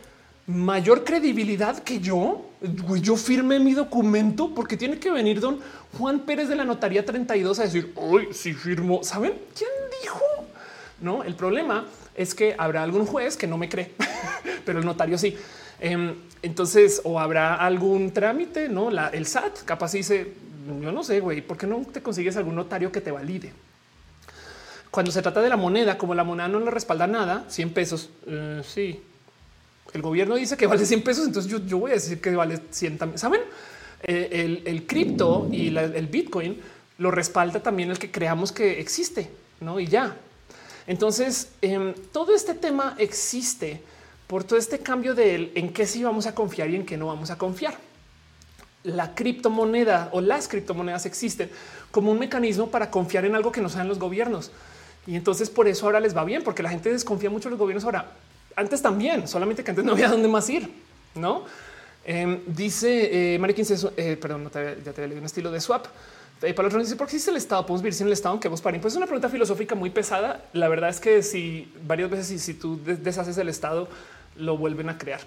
mayor 0.48 1.04
credibilidad 1.04 1.78
que 1.82 2.00
yo. 2.00 2.44
Yo 3.00 3.16
firmé 3.16 3.60
mi 3.60 3.74
documento 3.74 4.52
porque 4.52 4.76
tiene 4.76 4.98
que 4.98 5.12
venir 5.12 5.38
don 5.38 5.60
Juan 5.96 6.20
Pérez 6.20 6.48
de 6.48 6.56
la 6.56 6.64
Notaría 6.64 7.04
32 7.04 7.60
a 7.60 7.62
decir 7.62 7.92
hoy 7.94 8.28
sí 8.32 8.52
firmo. 8.52 9.04
¿Saben 9.04 9.34
quién 9.56 9.70
dijo? 10.02 10.20
No, 11.00 11.22
el 11.22 11.36
problema 11.36 11.86
es 12.16 12.34
que 12.34 12.56
habrá 12.58 12.82
algún 12.82 13.06
juez 13.06 13.36
que 13.36 13.46
no 13.46 13.56
me 13.56 13.68
cree, 13.68 13.92
pero 14.64 14.80
el 14.80 14.84
notario 14.84 15.16
sí. 15.16 15.36
Em, 15.78 16.16
entonces, 16.42 17.00
o 17.04 17.20
habrá 17.20 17.54
algún 17.54 18.10
trámite, 18.10 18.68
no 18.68 18.90
la, 18.90 19.08
el 19.08 19.26
SAT 19.26 19.62
capaz 19.64 19.92
dice 19.92 20.32
yo 20.82 20.92
no 20.92 21.02
sé, 21.02 21.20
güey, 21.20 21.40
¿por 21.40 21.56
qué 21.56 21.66
no 21.66 21.80
te 21.92 22.02
consigues 22.02 22.36
algún 22.36 22.54
notario 22.54 22.92
que 22.92 23.00
te 23.00 23.10
valide? 23.10 23.52
Cuando 24.90 25.12
se 25.12 25.22
trata 25.22 25.40
de 25.40 25.48
la 25.48 25.56
moneda, 25.56 25.98
como 25.98 26.14
la 26.14 26.24
moneda 26.24 26.48
no 26.48 26.60
le 26.60 26.70
respalda 26.70 27.06
nada, 27.06 27.44
100 27.48 27.72
pesos. 27.72 28.10
Eh, 28.26 28.62
sí, 28.64 29.00
el 29.92 30.02
gobierno 30.02 30.36
dice 30.36 30.56
que 30.56 30.66
vale 30.66 30.84
100 30.84 31.02
pesos, 31.02 31.26
entonces 31.26 31.50
yo, 31.50 31.78
voy 31.78 31.92
a 31.92 31.94
decir 31.94 32.20
que 32.20 32.34
vale 32.34 32.60
100 32.70 32.98
también. 32.98 33.18
Saben, 33.18 33.40
eh, 34.02 34.62
el, 34.64 34.86
cripto 34.86 35.48
y 35.50 35.74
el 35.76 36.06
Bitcoin 36.06 36.60
lo 36.98 37.10
respalda 37.10 37.60
también 37.60 37.90
el 37.90 37.98
que 37.98 38.10
creamos 38.10 38.52
que 38.52 38.80
existe, 38.80 39.30
no? 39.60 39.80
Y 39.80 39.86
ya. 39.86 40.16
Entonces, 40.86 41.50
em, 41.62 41.94
todo 42.12 42.34
este 42.34 42.54
tema 42.54 42.96
existe 42.98 43.80
por 44.26 44.44
todo 44.44 44.58
este 44.58 44.80
cambio 44.80 45.14
de 45.14 45.52
en 45.54 45.72
qué 45.72 45.86
sí 45.86 46.04
vamos 46.04 46.26
a 46.26 46.34
confiar 46.34 46.70
y 46.70 46.76
en 46.76 46.84
qué 46.84 46.96
no 46.96 47.06
vamos 47.06 47.30
a 47.30 47.38
confiar. 47.38 47.74
La 48.84 49.14
criptomoneda 49.14 50.10
o 50.12 50.20
las 50.20 50.48
criptomonedas 50.48 51.06
existen 51.06 51.50
como 51.90 52.10
un 52.12 52.18
mecanismo 52.18 52.70
para 52.70 52.90
confiar 52.90 53.24
en 53.24 53.34
algo 53.34 53.52
que 53.52 53.60
no 53.60 53.68
sean 53.68 53.88
los 53.88 53.98
gobiernos. 53.98 54.50
Y 55.06 55.16
entonces 55.16 55.48
por 55.48 55.66
eso 55.66 55.86
ahora 55.86 56.00
les 56.00 56.16
va 56.16 56.24
bien, 56.24 56.42
porque 56.42 56.62
la 56.62 56.70
gente 56.70 56.90
desconfía 56.90 57.30
mucho 57.30 57.48
de 57.48 57.52
los 57.52 57.58
gobiernos 57.58 57.84
ahora 57.84 58.12
antes 58.58 58.82
también, 58.82 59.28
solamente 59.28 59.62
que 59.62 59.70
antes 59.70 59.84
no 59.84 59.92
había 59.92 60.08
dónde 60.14 60.28
más 60.28 60.48
ir, 60.50 60.68
no? 61.14 61.44
Em, 62.04 62.40
dice 62.46 63.34
eh, 63.34 63.38
María 63.38 63.54
15, 63.54 63.90
eh, 63.96 64.16
perdón, 64.20 64.44
no 64.44 64.50
te, 64.50 64.78
ya 64.84 64.92
te 64.92 65.02
leído 65.02 65.20
un 65.20 65.26
estilo 65.26 65.50
de 65.50 65.60
swap. 65.60 65.86
Eh, 66.40 66.54
para 66.54 66.68
otro 66.68 66.78
dice 66.78 66.94
por 66.96 67.06
qué 67.06 67.16
existe 67.16 67.30
el 67.30 67.36
Estado, 67.36 67.62
podemos 67.62 67.82
vivir 67.82 67.94
sin 67.94 68.06
el 68.06 68.12
Estado, 68.12 68.32
aunque 68.32 68.48
vos 68.48 68.60
paren. 68.60 68.80
Pues 68.80 68.94
es 68.94 68.96
una 68.96 69.06
pregunta 69.06 69.28
filosófica 69.28 69.74
muy 69.74 69.90
pesada. 69.90 70.44
La 70.52 70.68
verdad 70.68 70.90
es 70.90 71.00
que 71.00 71.22
si 71.22 71.72
varias 71.86 72.10
veces, 72.10 72.26
si, 72.28 72.38
si 72.38 72.54
tú 72.54 72.80
deshaces 72.82 73.36
el 73.38 73.48
Estado, 73.48 73.88
lo 74.36 74.56
vuelven 74.56 74.88
a 74.88 74.96
crear. 74.96 75.20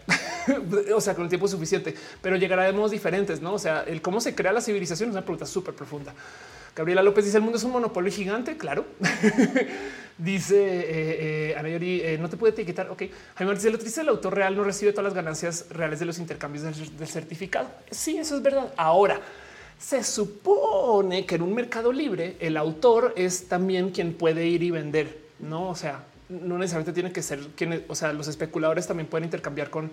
o 0.95 1.01
sea, 1.01 1.13
con 1.13 1.25
el 1.25 1.29
tiempo 1.29 1.47
suficiente, 1.47 1.95
pero 2.21 2.37
llegará 2.37 2.63
de 2.63 2.73
modos 2.73 2.91
diferentes. 2.91 3.41
No, 3.41 3.53
o 3.53 3.59
sea, 3.59 3.83
el 3.83 4.01
cómo 4.01 4.21
se 4.21 4.33
crea 4.35 4.51
la 4.51 4.61
civilización 4.61 5.09
es 5.09 5.13
una 5.13 5.21
pregunta 5.21 5.45
súper 5.45 5.73
profunda. 5.73 6.13
Gabriela 6.75 7.03
López 7.03 7.25
dice 7.25 7.37
el 7.37 7.43
mundo 7.43 7.57
es 7.57 7.63
un 7.63 7.71
monopolio 7.71 8.11
gigante. 8.11 8.57
Claro. 8.57 8.85
dice 10.23 10.55
eh, 10.55 11.55
eh, 11.55 12.13
eh, 12.13 12.17
no 12.19 12.29
te 12.29 12.37
puede 12.37 12.53
etiquetar. 12.53 12.89
Ok. 12.89 13.03
Jaime 13.35 13.53
dice 13.53 13.71
lo 13.71 13.77
triste 13.77 14.01
autor 14.01 14.35
real 14.35 14.55
no 14.55 14.63
recibe 14.63 14.91
todas 14.91 15.05
las 15.05 15.13
ganancias 15.13 15.65
reales 15.69 15.99
de 15.99 16.05
los 16.05 16.19
intercambios 16.19 16.63
del, 16.63 17.07
certificado. 17.07 17.69
Sí, 17.89 18.17
eso 18.17 18.35
es 18.35 18.41
verdad. 18.41 18.73
Ahora 18.77 19.19
se 19.79 20.03
supone 20.03 21.25
que 21.25 21.35
en 21.35 21.41
un 21.41 21.55
mercado 21.55 21.91
libre 21.91 22.35
el 22.39 22.55
autor 22.57 23.13
es 23.17 23.47
también 23.47 23.89
quien 23.89 24.13
puede 24.13 24.45
ir 24.45 24.63
y 24.63 24.71
vender. 24.71 25.21
No, 25.39 25.69
o 25.69 25.75
sea, 25.75 26.03
no 26.29 26.57
necesariamente 26.57 26.93
tiene 26.93 27.11
que 27.11 27.23
ser 27.23 27.39
quien, 27.55 27.83
o 27.87 27.95
sea, 27.95 28.13
los 28.13 28.27
especuladores 28.27 28.85
también 28.85 29.07
pueden 29.07 29.25
intercambiar 29.25 29.71
con 29.71 29.91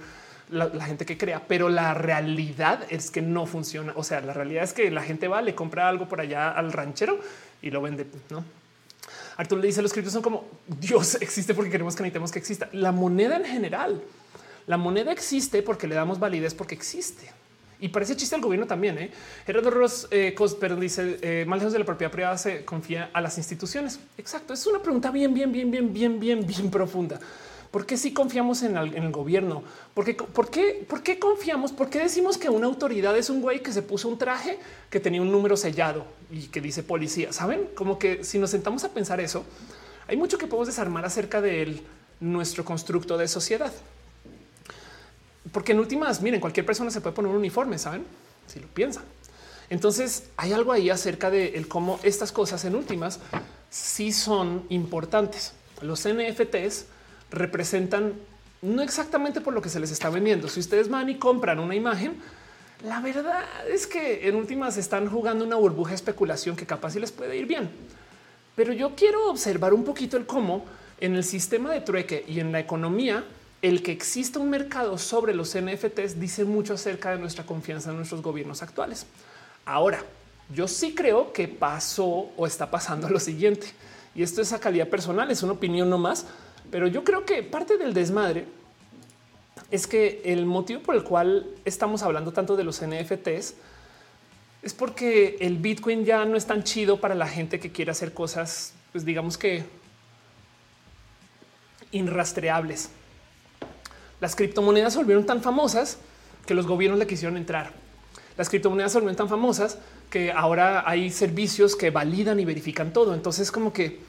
la, 0.50 0.68
gente 0.84 1.06
que 1.06 1.16
crea, 1.16 1.44
pero 1.46 1.68
la 1.68 1.94
realidad 1.94 2.84
es 2.90 3.10
que 3.10 3.22
no 3.22 3.46
funciona. 3.46 3.92
O 3.96 4.04
sea, 4.04 4.20
la 4.20 4.34
realidad 4.34 4.64
es 4.64 4.72
que 4.74 4.90
la 4.90 5.02
gente 5.02 5.28
va, 5.28 5.40
le 5.40 5.54
compra 5.54 5.88
algo 5.88 6.06
por 6.08 6.20
allá 6.20 6.50
al 6.50 6.72
ranchero 6.72 7.18
y 7.62 7.70
lo 7.70 7.80
vende. 7.80 8.06
No, 8.30 8.44
Arturo 9.38 9.60
le 9.60 9.68
dice 9.68 9.80
los 9.80 9.92
criptos 9.92 10.12
son 10.12 10.20
como 10.20 10.44
Dios 10.66 11.16
existe 11.20 11.54
porque 11.54 11.70
queremos 11.70 11.94
que 11.94 12.02
necesitemos 12.02 12.32
que 12.32 12.40
exista 12.40 12.68
la 12.72 12.90
moneda 12.90 13.36
en 13.36 13.44
general. 13.44 14.02
La 14.66 14.76
moneda 14.76 15.12
existe 15.12 15.62
porque 15.62 15.86
le 15.86 15.94
damos 15.94 16.18
validez 16.18 16.54
porque 16.54 16.74
existe. 16.74 17.30
Y 17.80 17.88
parece 17.88 18.16
chiste 18.16 18.34
al 18.34 18.40
gobierno 18.40 18.66
también. 18.66 18.98
¿eh? 18.98 19.12
Gerardo 19.46 19.70
Ross 19.70 20.08
eh, 20.10 20.34
dice 20.80 21.18
eh, 21.22 21.44
más 21.46 21.60
lejos 21.60 21.72
de 21.72 21.78
la 21.78 21.84
propiedad 21.84 22.10
privada 22.10 22.36
se 22.36 22.64
confía 22.64 23.10
a 23.12 23.20
las 23.20 23.38
instituciones. 23.38 24.00
Exacto. 24.18 24.52
Es 24.52 24.66
una 24.66 24.82
pregunta 24.82 25.12
bien, 25.12 25.32
bien, 25.32 25.52
bien, 25.52 25.70
bien, 25.70 25.92
bien, 25.92 26.18
bien, 26.18 26.44
bien 26.44 26.68
profunda. 26.68 27.20
¿Por 27.70 27.84
qué 27.84 27.98
si 27.98 28.12
confiamos 28.12 28.62
en 28.62 28.76
el, 28.76 29.10
gobierno? 29.12 29.62
¿Por 29.92 30.04
qué, 30.04 30.14
por, 30.14 30.50
qué, 30.50 30.86
¿Por 30.88 31.02
qué 31.02 31.18
confiamos? 31.18 31.72
¿Por 31.72 31.90
qué 31.90 31.98
decimos 31.98 32.38
que 32.38 32.48
una 32.48 32.66
autoridad 32.66 33.16
es 33.16 33.28
un 33.28 33.42
güey 33.42 33.62
que 33.62 33.72
se 33.72 33.82
puso 33.82 34.08
un 34.08 34.16
traje 34.16 34.58
que 34.88 35.00
tenía 35.00 35.20
un 35.20 35.30
número 35.30 35.56
sellado 35.56 36.06
y 36.30 36.46
que 36.46 36.62
dice 36.62 36.82
policía? 36.82 37.32
Saben 37.32 37.68
como 37.74 37.98
que 37.98 38.24
si 38.24 38.38
nos 38.38 38.50
sentamos 38.50 38.84
a 38.84 38.88
pensar 38.94 39.20
eso, 39.20 39.44
hay 40.06 40.16
mucho 40.16 40.38
que 40.38 40.46
podemos 40.46 40.68
desarmar 40.68 41.04
acerca 41.04 41.42
de 41.42 41.82
nuestro 42.20 42.64
constructo 42.64 43.18
de 43.18 43.28
sociedad. 43.28 43.72
Porque 45.52 45.72
en 45.72 45.78
últimas, 45.78 46.22
miren, 46.22 46.40
cualquier 46.40 46.64
persona 46.64 46.90
se 46.90 47.02
puede 47.02 47.14
poner 47.14 47.30
un 47.30 47.36
uniforme, 47.36 47.78
saben? 47.78 48.04
Si 48.46 48.60
lo 48.60 48.68
piensan. 48.68 49.04
Entonces 49.68 50.24
hay 50.38 50.54
algo 50.54 50.72
ahí 50.72 50.88
acerca 50.88 51.30
de 51.30 51.64
cómo 51.68 52.00
estas 52.02 52.32
cosas 52.32 52.64
en 52.64 52.74
últimas 52.74 53.20
sí 53.68 54.12
son 54.12 54.64
importantes. 54.70 55.52
Los 55.82 56.08
NFTs 56.08 56.86
representan 57.30 58.14
no 58.62 58.82
exactamente 58.82 59.40
por 59.40 59.54
lo 59.54 59.62
que 59.62 59.68
se 59.68 59.80
les 59.80 59.90
está 59.90 60.10
vendiendo. 60.10 60.48
Si 60.48 60.60
ustedes 60.60 60.88
van 60.88 61.08
y 61.08 61.16
compran 61.16 61.58
una 61.58 61.74
imagen, 61.74 62.16
la 62.84 63.00
verdad 63.00 63.44
es 63.68 63.86
que 63.86 64.28
en 64.28 64.36
últimas 64.36 64.76
están 64.76 65.08
jugando 65.08 65.44
una 65.44 65.56
burbuja 65.56 65.90
de 65.90 65.96
especulación 65.96 66.56
que 66.56 66.66
capaz 66.66 66.92
si 66.92 67.00
les 67.00 67.12
puede 67.12 67.36
ir 67.36 67.46
bien. 67.46 67.68
Pero 68.56 68.72
yo 68.72 68.94
quiero 68.96 69.30
observar 69.30 69.72
un 69.72 69.84
poquito 69.84 70.16
el 70.16 70.26
cómo 70.26 70.64
en 71.00 71.14
el 71.14 71.24
sistema 71.24 71.72
de 71.72 71.80
trueque 71.80 72.24
y 72.26 72.40
en 72.40 72.50
la 72.50 72.60
economía, 72.60 73.24
el 73.62 73.82
que 73.82 73.92
exista 73.92 74.38
un 74.38 74.50
mercado 74.50 74.98
sobre 74.98 75.34
los 75.34 75.56
NFTs 75.56 76.20
dice 76.20 76.44
mucho 76.44 76.74
acerca 76.74 77.10
de 77.10 77.18
nuestra 77.18 77.44
confianza 77.44 77.90
en 77.90 77.96
nuestros 77.96 78.22
gobiernos 78.22 78.62
actuales. 78.62 79.06
Ahora, 79.64 80.02
yo 80.54 80.66
sí 80.66 80.94
creo 80.94 81.32
que 81.32 81.46
pasó 81.46 82.30
o 82.36 82.46
está 82.46 82.70
pasando 82.70 83.08
lo 83.08 83.20
siguiente, 83.20 83.68
y 84.14 84.22
esto 84.22 84.40
es 84.40 84.52
a 84.52 84.60
calidad 84.60 84.88
personal, 84.88 85.30
es 85.30 85.42
una 85.42 85.52
opinión 85.52 85.90
no 85.90 85.98
más, 85.98 86.26
pero 86.70 86.86
yo 86.86 87.04
creo 87.04 87.24
que 87.24 87.42
parte 87.42 87.78
del 87.78 87.94
desmadre 87.94 88.46
es 89.70 89.86
que 89.86 90.22
el 90.24 90.46
motivo 90.46 90.80
por 90.80 90.94
el 90.94 91.04
cual 91.04 91.46
estamos 91.64 92.02
hablando 92.02 92.32
tanto 92.32 92.56
de 92.56 92.64
los 92.64 92.82
NFTs 92.82 93.54
es 94.62 94.74
porque 94.74 95.36
el 95.40 95.58
Bitcoin 95.58 96.04
ya 96.04 96.24
no 96.24 96.36
es 96.36 96.46
tan 96.46 96.64
chido 96.64 97.00
para 97.00 97.14
la 97.14 97.28
gente 97.28 97.60
que 97.60 97.70
quiere 97.70 97.90
hacer 97.90 98.12
cosas, 98.12 98.72
pues 98.92 99.04
digamos 99.04 99.38
que 99.38 99.64
inrastreables. 101.92 102.90
Las 104.20 104.34
criptomonedas 104.34 104.94
se 104.94 104.98
volvieron 104.98 105.26
tan 105.26 105.42
famosas 105.42 105.98
que 106.44 106.54
los 106.54 106.66
gobiernos 106.66 106.98
le 106.98 107.06
quisieron 107.06 107.36
entrar. 107.36 107.72
Las 108.36 108.48
criptomonedas 108.48 108.92
se 108.92 108.98
volvieron 108.98 109.16
tan 109.16 109.28
famosas 109.28 109.78
que 110.10 110.32
ahora 110.32 110.88
hay 110.88 111.10
servicios 111.10 111.76
que 111.76 111.90
validan 111.90 112.40
y 112.40 112.44
verifican 112.44 112.92
todo. 112.92 113.14
Entonces 113.14 113.52
como 113.52 113.72
que 113.72 114.00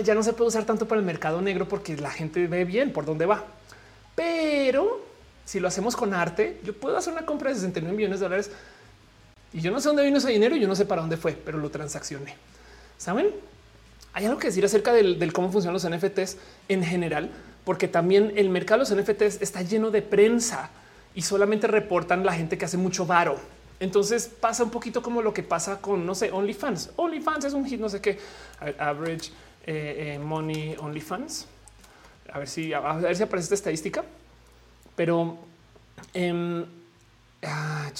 ya 0.00 0.14
no 0.14 0.22
se 0.22 0.32
puede 0.32 0.48
usar 0.48 0.64
tanto 0.64 0.86
para 0.86 1.00
el 1.00 1.06
mercado 1.06 1.40
negro 1.42 1.68
porque 1.68 1.96
la 1.96 2.10
gente 2.10 2.46
ve 2.46 2.64
bien 2.64 2.92
por 2.92 3.04
dónde 3.04 3.26
va. 3.26 3.44
Pero 4.14 5.04
si 5.44 5.60
lo 5.60 5.68
hacemos 5.68 5.96
con 5.96 6.14
arte, 6.14 6.60
yo 6.64 6.74
puedo 6.74 6.96
hacer 6.96 7.12
una 7.12 7.26
compra 7.26 7.50
de 7.50 7.56
69 7.56 7.96
millones 7.96 8.20
de 8.20 8.26
dólares 8.26 8.50
y 9.52 9.60
yo 9.60 9.70
no 9.70 9.80
sé 9.80 9.88
dónde 9.88 10.04
vino 10.04 10.18
ese 10.18 10.30
dinero, 10.30 10.56
yo 10.56 10.68
no 10.68 10.74
sé 10.74 10.86
para 10.86 11.00
dónde 11.00 11.16
fue, 11.16 11.32
pero 11.32 11.58
lo 11.58 11.70
transaccioné. 11.70 12.36
Saben? 12.96 13.30
Hay 14.14 14.26
algo 14.26 14.38
que 14.38 14.48
decir 14.48 14.64
acerca 14.64 14.92
del, 14.92 15.32
cómo 15.32 15.50
funcionan 15.50 15.74
los 15.74 15.88
NFTs 15.88 16.36
en 16.68 16.84
general, 16.84 17.30
porque 17.64 17.88
también 17.88 18.32
el 18.36 18.50
mercado 18.50 18.84
de 18.84 18.94
los 18.94 19.02
NFTs 19.02 19.42
está 19.42 19.62
lleno 19.62 19.90
de 19.90 20.02
prensa 20.02 20.70
y 21.14 21.22
solamente 21.22 21.66
reportan 21.66 22.24
la 22.24 22.32
gente 22.32 22.58
que 22.58 22.64
hace 22.64 22.76
mucho 22.76 23.06
varo. 23.06 23.36
Entonces 23.80 24.28
pasa 24.28 24.64
un 24.64 24.70
poquito 24.70 25.02
como 25.02 25.22
lo 25.22 25.34
que 25.34 25.42
pasa 25.42 25.80
con, 25.80 26.06
no 26.06 26.14
sé, 26.14 26.30
OnlyFans. 26.30 26.90
OnlyFans 26.96 27.46
es 27.46 27.52
un 27.52 27.66
hit, 27.66 27.80
no 27.80 27.88
sé 27.88 28.00
qué, 28.00 28.18
average 28.78 29.30
eh, 29.66 30.14
eh, 30.14 30.18
money 30.18 30.76
OnlyFans. 30.78 31.46
A 32.32 32.38
ver 32.38 32.48
si 32.48 32.72
a 32.72 32.80
ver 32.80 33.16
si 33.16 33.22
aparece 33.22 33.44
esta 33.44 33.54
estadística, 33.54 34.04
pero 34.96 35.38
eh, 36.14 36.64
ah, 37.42 37.90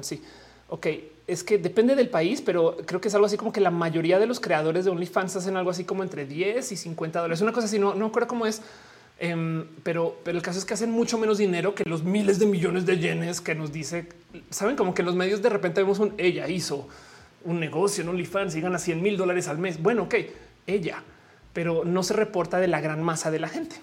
sí. 0.00 0.22
Ok, 0.68 0.86
es 1.26 1.44
que 1.44 1.58
depende 1.58 1.94
del 1.94 2.08
país, 2.08 2.42
pero 2.42 2.76
creo 2.84 3.00
que 3.00 3.08
es 3.08 3.14
algo 3.14 3.26
así 3.26 3.36
como 3.36 3.52
que 3.52 3.60
la 3.60 3.70
mayoría 3.70 4.18
de 4.18 4.26
los 4.26 4.40
creadores 4.40 4.84
de 4.84 4.90
OnlyFans 4.90 5.36
hacen 5.36 5.56
algo 5.56 5.70
así 5.70 5.84
como 5.84 6.02
entre 6.02 6.26
10 6.26 6.72
y 6.72 6.76
50 6.76 7.20
dólares. 7.20 7.40
Una 7.40 7.52
cosa 7.52 7.66
así, 7.66 7.78
no, 7.78 7.94
no 7.94 8.10
cómo 8.10 8.46
es, 8.46 8.62
em, 9.20 9.66
pero, 9.84 10.18
pero 10.24 10.36
el 10.36 10.42
caso 10.42 10.58
es 10.58 10.64
que 10.64 10.74
hacen 10.74 10.90
mucho 10.90 11.18
menos 11.18 11.38
dinero 11.38 11.74
que 11.74 11.84
los 11.84 12.02
miles 12.02 12.38
de 12.38 12.46
millones 12.46 12.84
de 12.84 12.98
yenes 12.98 13.40
que 13.40 13.54
nos 13.54 13.72
dice, 13.72 14.08
saben 14.50 14.74
como 14.74 14.92
que 14.92 15.04
los 15.04 15.14
medios 15.14 15.40
de 15.40 15.50
repente 15.50 15.80
vemos 15.80 16.00
un 16.00 16.14
ella 16.18 16.48
hizo 16.48 16.88
un 17.44 17.60
negocio 17.60 18.02
en 18.02 18.08
OnlyFans 18.08 18.56
y 18.56 18.60
gana 18.60 18.78
100 18.78 19.00
mil 19.00 19.16
dólares 19.16 19.46
al 19.46 19.58
mes. 19.58 19.80
Bueno, 19.80 20.04
ok, 20.04 20.14
ella, 20.66 21.02
pero 21.52 21.84
no 21.84 22.02
se 22.02 22.14
reporta 22.14 22.58
de 22.58 22.68
la 22.68 22.80
gran 22.80 23.02
masa 23.02 23.30
de 23.30 23.40
la 23.40 23.48
gente. 23.48 23.76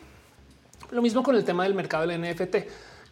Lo 0.92 1.02
mismo 1.02 1.24
con 1.24 1.36
el 1.36 1.44
tema 1.44 1.64
del 1.64 1.74
mercado 1.74 2.06
del 2.06 2.22
NFT 2.22 2.56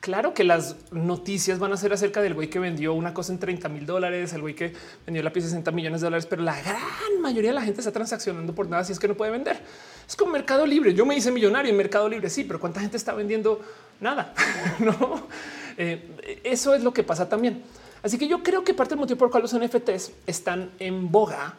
Claro 0.01 0.33
que 0.33 0.43
las 0.43 0.77
noticias 0.91 1.59
van 1.59 1.73
a 1.73 1.77
ser 1.77 1.93
acerca 1.93 2.23
del 2.23 2.33
güey 2.33 2.49
que 2.49 2.57
vendió 2.57 2.95
una 2.95 3.13
cosa 3.13 3.33
en 3.33 3.37
30 3.37 3.69
mil 3.69 3.85
dólares, 3.85 4.33
el 4.33 4.41
güey 4.41 4.55
que 4.55 4.73
vendió 5.05 5.21
la 5.21 5.31
pieza 5.31 5.47
60 5.49 5.69
millones 5.69 6.01
de 6.01 6.05
dólares, 6.05 6.25
pero 6.25 6.41
la 6.41 6.59
gran 6.59 7.21
mayoría 7.21 7.51
de 7.51 7.53
la 7.53 7.61
gente 7.61 7.81
está 7.81 7.91
transaccionando 7.91 8.55
por 8.55 8.67
nada 8.67 8.83
si 8.83 8.93
es 8.93 8.99
que 8.99 9.07
no 9.07 9.13
puede 9.13 9.31
vender. 9.31 9.61
Es 10.07 10.15
como 10.15 10.31
Mercado 10.31 10.65
Libre. 10.65 10.95
Yo 10.95 11.05
me 11.05 11.15
hice 11.15 11.31
millonario 11.31 11.69
en 11.69 11.77
Mercado 11.77 12.09
Libre, 12.09 12.31
sí, 12.31 12.43
pero 12.43 12.59
¿cuánta 12.59 12.79
gente 12.79 12.97
está 12.97 13.13
vendiendo 13.13 13.61
nada? 13.99 14.33
no, 14.79 15.27
eh, 15.77 16.39
eso 16.43 16.73
es 16.73 16.81
lo 16.81 16.91
que 16.91 17.03
pasa 17.03 17.29
también. 17.29 17.61
Así 18.01 18.17
que 18.17 18.27
yo 18.27 18.41
creo 18.41 18.63
que 18.63 18.73
parte 18.73 18.95
del 18.95 19.01
motivo 19.01 19.19
por 19.19 19.27
el 19.27 19.31
cual 19.31 19.43
los 19.43 19.55
NFTs 19.55 20.13
están 20.25 20.71
en 20.79 21.11
boga 21.11 21.53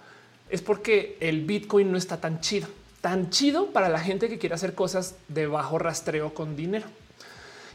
es 0.53 0.61
porque 0.61 1.17
el 1.21 1.47
Bitcoin 1.47 1.91
no 1.91 1.97
está 1.97 2.21
tan 2.21 2.41
chido, 2.41 2.69
tan 3.01 3.31
chido 3.31 3.71
para 3.71 3.89
la 3.89 3.99
gente 3.99 4.29
que 4.29 4.39
quiere 4.39 4.55
hacer 4.55 4.75
cosas 4.75 5.15
de 5.29 5.47
bajo 5.47 5.79
rastreo 5.79 6.35
con 6.35 6.57
dinero. 6.57 6.85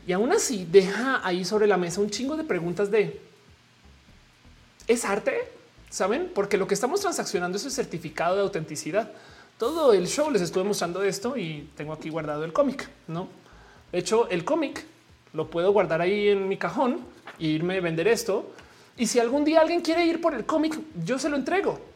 Y 0.06 0.14
aún 0.14 0.32
así 0.32 0.68
deja 0.72 1.26
ahí 1.28 1.44
sobre 1.44 1.66
la 1.66 1.78
mesa 1.78 2.02
un 2.02 2.12
chingo 2.12 2.38
de 2.38 2.44
preguntas 2.44 2.92
de 2.92 3.20
¿es 4.88 5.06
arte? 5.06 5.52
¿Saben? 5.90 6.32
Porque 6.36 6.58
lo 6.58 6.68
que 6.68 6.76
estamos 6.76 7.02
transaccionando 7.02 7.58
es 7.58 7.66
el 7.66 7.72
certificado 7.72 8.36
de 8.36 8.44
autenticidad. 8.44 9.12
Todo 9.58 9.94
el 9.94 10.08
show 10.08 10.30
les 10.30 10.44
estuve 10.44 10.64
mostrando 10.64 11.02
esto 11.02 11.36
y 11.36 11.68
tengo 11.76 11.94
aquí 11.94 12.12
guardado 12.12 12.46
el 12.46 12.54
cómic, 12.54 12.88
¿no? 13.08 13.28
De 13.92 13.98
hecho, 13.98 14.30
el 14.30 14.46
cómic 14.46 14.86
lo 15.34 15.50
puedo 15.50 15.74
guardar 15.74 16.02
ahí 16.02 16.28
en 16.28 16.48
mi 16.48 16.58
cajón 16.58 17.00
e 17.40 17.48
irme 17.48 17.78
a 17.78 17.82
vender 17.82 18.08
esto. 18.08 18.52
Y 18.98 19.08
si 19.08 19.20
algún 19.20 19.46
día 19.46 19.62
alguien 19.62 19.82
quiere 19.82 20.06
ir 20.06 20.22
por 20.22 20.36
el 20.36 20.46
cómic, 20.46 20.80
yo 21.04 21.18
se 21.18 21.28
lo 21.28 21.38
entrego 21.38 21.87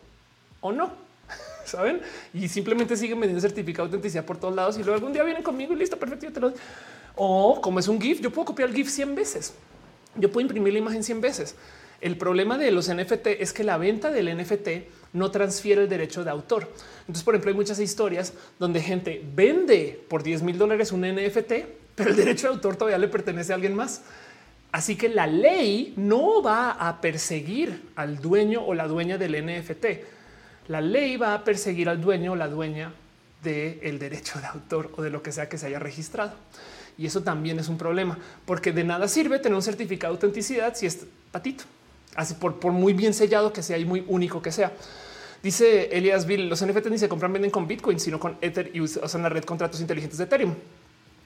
o 0.62 0.72
no. 0.72 0.92
Saben? 1.66 2.02
Y 2.34 2.48
simplemente 2.48 2.96
siguen 2.96 3.20
vendiendo 3.20 3.42
certificado 3.42 3.88
de 3.88 3.96
autenticidad 3.96 4.26
por 4.26 4.38
todos 4.38 4.56
lados 4.56 4.78
y 4.78 4.80
luego 4.80 4.96
algún 4.96 5.14
día 5.14 5.24
vienen 5.24 5.44
conmigo 5.44 5.74
y 5.74 5.76
listo, 5.76 5.98
perfecto, 5.98 6.26
yo 6.26 6.34
te 6.34 6.40
lo 6.40 6.54
o 7.16 7.60
como 7.62 7.80
es 7.80 7.88
un 7.88 8.00
GIF, 8.00 8.22
yo 8.22 8.32
puedo 8.32 8.46
copiar 8.46 8.70
el 8.70 8.76
GIF 8.76 8.90
100 8.90 9.16
veces. 9.16 9.54
Yo 10.16 10.32
puedo 10.32 10.42
imprimir 10.42 10.74
la 10.74 10.80
imagen 10.80 11.04
100 11.04 11.22
veces. 11.22 11.56
El 12.00 12.18
problema 12.18 12.58
de 12.58 12.72
los 12.72 12.92
NFT 12.92 13.28
es 13.40 13.54
que 13.54 13.64
la 13.64 13.78
venta 13.78 14.12
del 14.12 14.36
NFT 14.36 14.70
no 15.14 15.30
transfiere 15.30 15.84
el 15.84 15.90
derecho 15.90 16.24
de 16.24 16.32
autor. 16.32 16.68
Entonces, 17.02 17.24
por 17.24 17.36
ejemplo, 17.36 17.52
hay 17.52 17.56
muchas 17.56 17.80
historias 17.80 18.34
donde 18.58 18.82
gente 18.82 19.24
vende 19.36 20.04
por 20.08 20.24
10 20.24 20.42
mil 20.42 20.58
dólares 20.58 20.92
un 20.92 21.02
NFT, 21.02 21.54
pero 21.96 22.10
el 22.10 22.16
derecho 22.16 22.48
de 22.48 22.56
autor 22.56 22.76
todavía 22.76 22.98
le 22.98 23.08
pertenece 23.08 23.52
a 23.52 23.56
alguien 23.56 23.76
más. 23.76 24.02
Así 24.72 24.96
que 24.96 25.10
la 25.10 25.28
ley 25.28 25.94
no 25.98 26.42
va 26.42 26.72
a 26.72 27.02
perseguir 27.02 27.90
al 27.96 28.20
dueño 28.20 28.64
o 28.66 28.74
la 28.74 28.88
dueña 28.88 29.18
del 29.18 29.46
NFT. 29.46 29.86
La 30.68 30.82
ley 30.82 31.18
va 31.18 31.34
a 31.34 31.44
perseguir 31.44 31.90
al 31.90 32.02
dueño 32.02 32.36
la 32.36 32.48
dueña 32.48 32.94
del 33.44 33.98
derecho 34.00 34.40
de 34.40 34.46
autor 34.46 34.92
o 34.96 35.02
de 35.02 35.10
lo 35.10 35.24
que 35.24 35.32
sea 35.32 35.50
que 35.50 35.58
se 35.58 35.68
haya 35.68 35.80
registrado. 35.80 36.34
Y 36.98 37.06
eso 37.06 37.24
también 37.24 37.58
es 37.60 37.68
un 37.68 37.78
problema, 37.78 38.18
porque 38.46 38.72
de 38.72 38.84
nada 38.84 39.08
sirve 39.08 39.40
tener 39.40 39.56
un 39.56 39.64
certificado 39.64 40.14
de 40.14 40.18
autenticidad 40.18 40.76
si 40.76 40.86
es 40.86 41.06
patito, 41.32 41.64
así 42.16 42.36
por, 42.36 42.72
muy 42.72 42.94
bien 42.94 43.14
sellado 43.14 43.52
que 43.54 43.64
sea 43.64 43.78
y 43.78 43.86
muy 43.86 44.04
único 44.08 44.42
que 44.42 44.52
sea. 44.52 44.72
Dice 45.42 45.90
Elias 45.98 46.28
Bill, 46.28 46.48
los 46.48 46.64
NFT 46.64 46.88
ni 46.88 47.00
se 47.00 47.10
compran, 47.10 47.34
venden 47.34 47.50
con 47.50 47.68
Bitcoin, 47.68 48.00
sino 48.00 48.20
con 48.20 48.38
Ether 48.42 48.70
y 48.74 48.82
usan 48.82 49.24
la 49.24 49.30
red 49.30 49.44
contratos 49.44 49.82
inteligentes 49.82 50.20
de 50.20 50.26
Ethereum. 50.26 50.54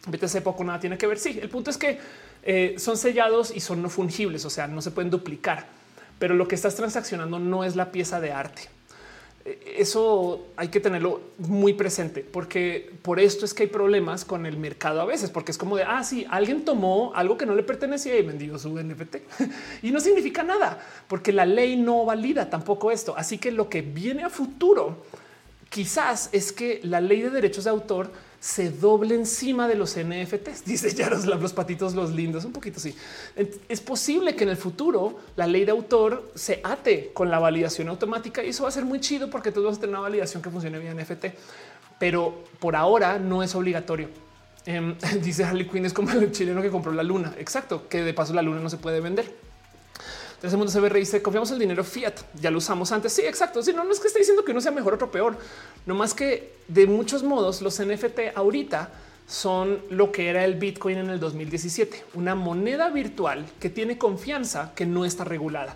BTC 0.07 0.41
poco 0.41 0.64
nada 0.64 0.80
tiene 0.80 0.98
que 0.98 1.07
ver. 1.07 1.18
Sí, 1.20 1.40
el 1.41 1.49
punto 1.49 1.72
es 1.72 1.78
que 1.78 1.99
eh, 2.44 2.76
son 2.78 2.95
sellados 2.95 3.52
y 3.53 3.60
son 3.60 3.82
no 3.82 3.90
fungibles, 3.90 4.45
o 4.45 4.49
sea, 4.49 4.68
no 4.68 4.82
se 4.82 4.91
pueden 4.91 5.10
duplicar, 5.10 5.68
pero 6.20 6.36
lo 6.36 6.48
que 6.48 6.56
estás 6.56 6.76
transaccionando 6.76 7.40
no 7.40 7.66
es 7.66 7.76
la 7.76 7.91
pieza 7.91 8.22
de 8.22 8.32
arte 8.32 8.70
eso 9.46 10.48
hay 10.56 10.70
que 10.70 10.80
tenerlo 10.80 11.22
muy 11.38 11.74
presente 11.74 12.22
porque 12.22 12.92
por 13.04 13.20
esto 13.20 13.46
es 13.46 13.54
que 13.54 13.64
hay 13.64 13.70
problemas 13.70 14.26
con 14.26 14.48
el 14.48 14.58
mercado 14.58 15.02
a 15.02 15.06
veces, 15.06 15.30
porque 15.30 15.52
es 15.52 15.58
como 15.58 15.78
de 15.78 15.84
ah, 15.84 16.04
sí, 16.04 16.26
alguien 16.32 16.66
tomó 16.66 17.12
algo 17.14 17.38
que 17.38 17.46
no 17.46 17.54
le 17.54 17.62
pertenecía 17.62 18.18
y 18.18 18.24
vendió 18.24 18.58
su 18.58 18.70
NFT 18.70 19.18
y 19.84 19.92
no 19.92 20.00
significa 20.00 20.42
nada 20.42 20.80
porque 21.08 21.32
la 21.32 21.46
ley 21.46 21.76
no 21.78 22.06
valida 22.06 22.50
tampoco 22.50 22.92
esto. 22.92 23.14
Así 23.16 23.38
que 23.38 23.52
lo 23.52 23.70
que 23.70 23.84
viene 23.84 24.24
a 24.24 24.30
futuro 24.32 25.04
quizás 25.70 26.30
es 26.32 26.52
que 26.52 26.80
la 26.84 27.00
ley 27.00 27.22
de 27.22 27.30
derechos 27.30 27.66
de 27.66 27.70
autor 27.70 28.12
se 28.46 28.70
doble 28.70 29.16
encima 29.16 29.68
de 29.68 29.74
los 29.74 29.98
NFTs. 29.98 30.66
Dice 30.66 30.94
Yaroslav, 30.94 31.42
los 31.42 31.52
patitos, 31.52 31.96
los 31.96 32.12
lindos, 32.12 32.46
un 32.46 32.52
poquito 32.52 32.78
así. 32.78 32.96
Es 33.68 33.82
posible 33.82 34.36
que 34.36 34.44
en 34.44 34.52
el 34.52 34.58
futuro 34.58 35.18
la 35.36 35.48
ley 35.48 35.66
de 35.66 35.72
autor 35.72 36.32
se 36.36 36.62
ate 36.64 37.10
con 37.12 37.32
la 37.32 37.40
validación 37.40 37.90
automática 37.90 38.44
y 38.44 38.50
eso 38.50 38.62
va 38.62 38.70
a 38.70 38.72
ser 38.72 38.86
muy 38.86 39.00
chido 39.00 39.32
porque 39.32 39.50
todos 39.50 39.64
vamos 39.64 39.78
a 39.80 39.82
tener 39.82 39.96
una 39.96 40.02
validación 40.02 40.44
que 40.44 40.52
funcione 40.52 40.78
bien 40.78 40.96
NFT, 40.96 41.26
pero 41.98 42.44
por 42.60 42.76
ahora 42.76 43.18
no 43.18 43.42
es 43.42 43.56
obligatorio. 43.56 44.10
Em, 44.68 44.96
dice 45.24 45.44
Harley 45.44 45.68
Quinn 45.68 45.88
es 45.88 45.94
como 45.94 46.12
el 46.12 46.32
chileno 46.32 46.62
que 46.62 46.70
compró 46.70 46.92
la 46.92 47.02
luna. 47.02 47.34
Exacto, 47.40 47.90
que 47.90 48.04
de 48.04 48.14
paso 48.14 48.36
la 48.36 48.44
luna 48.44 48.60
no 48.60 48.70
se 48.70 48.78
puede 48.78 49.02
vender. 49.02 49.26
Entonces 50.36 50.53
el 50.53 50.57
mundo 50.57 50.72
se 50.72 50.80
ve 50.80 50.90
dice 50.90 51.22
confiamos 51.22 51.52
el 51.52 51.60
dinero 51.60 51.84
fiat. 51.84 52.14
Ya 52.40 52.52
lo 52.52 52.60
usamos 52.60 52.91
antes. 52.91 53.14
Sí, 53.14 53.24
exacto. 53.24 53.64
Si 53.64 53.74
no, 53.74 53.84
no 53.84 53.91
es 53.91 53.99
que 53.99 54.07
esté 54.07 54.20
diciendo 54.20 54.45
que 54.45 54.52
uno 54.52 54.62
sea 54.62 54.72
mejor, 54.72 54.94
otro 54.94 55.12
peor. 55.12 55.38
No 55.86 55.95
más 55.95 56.14
que 56.14 56.53
de 56.68 56.88
muchos 56.88 57.24
modos 57.24 57.62
los 57.62 57.82
NFT 57.82 58.36
ahorita 58.36 58.90
son 59.28 59.80
lo 59.90 60.12
que 60.12 60.30
era 60.30 60.45
el 60.45 60.56
Bitcoin 60.56 60.98
en 60.98 61.10
el 61.10 61.20
2017, 61.20 62.03
una 62.14 62.36
moneda 62.36 62.90
virtual 62.90 63.45
que 63.60 63.70
tiene 63.70 63.98
confianza 63.98 64.74
que 64.76 64.86
no 64.86 65.03
está 65.03 65.24
regulada. 65.24 65.76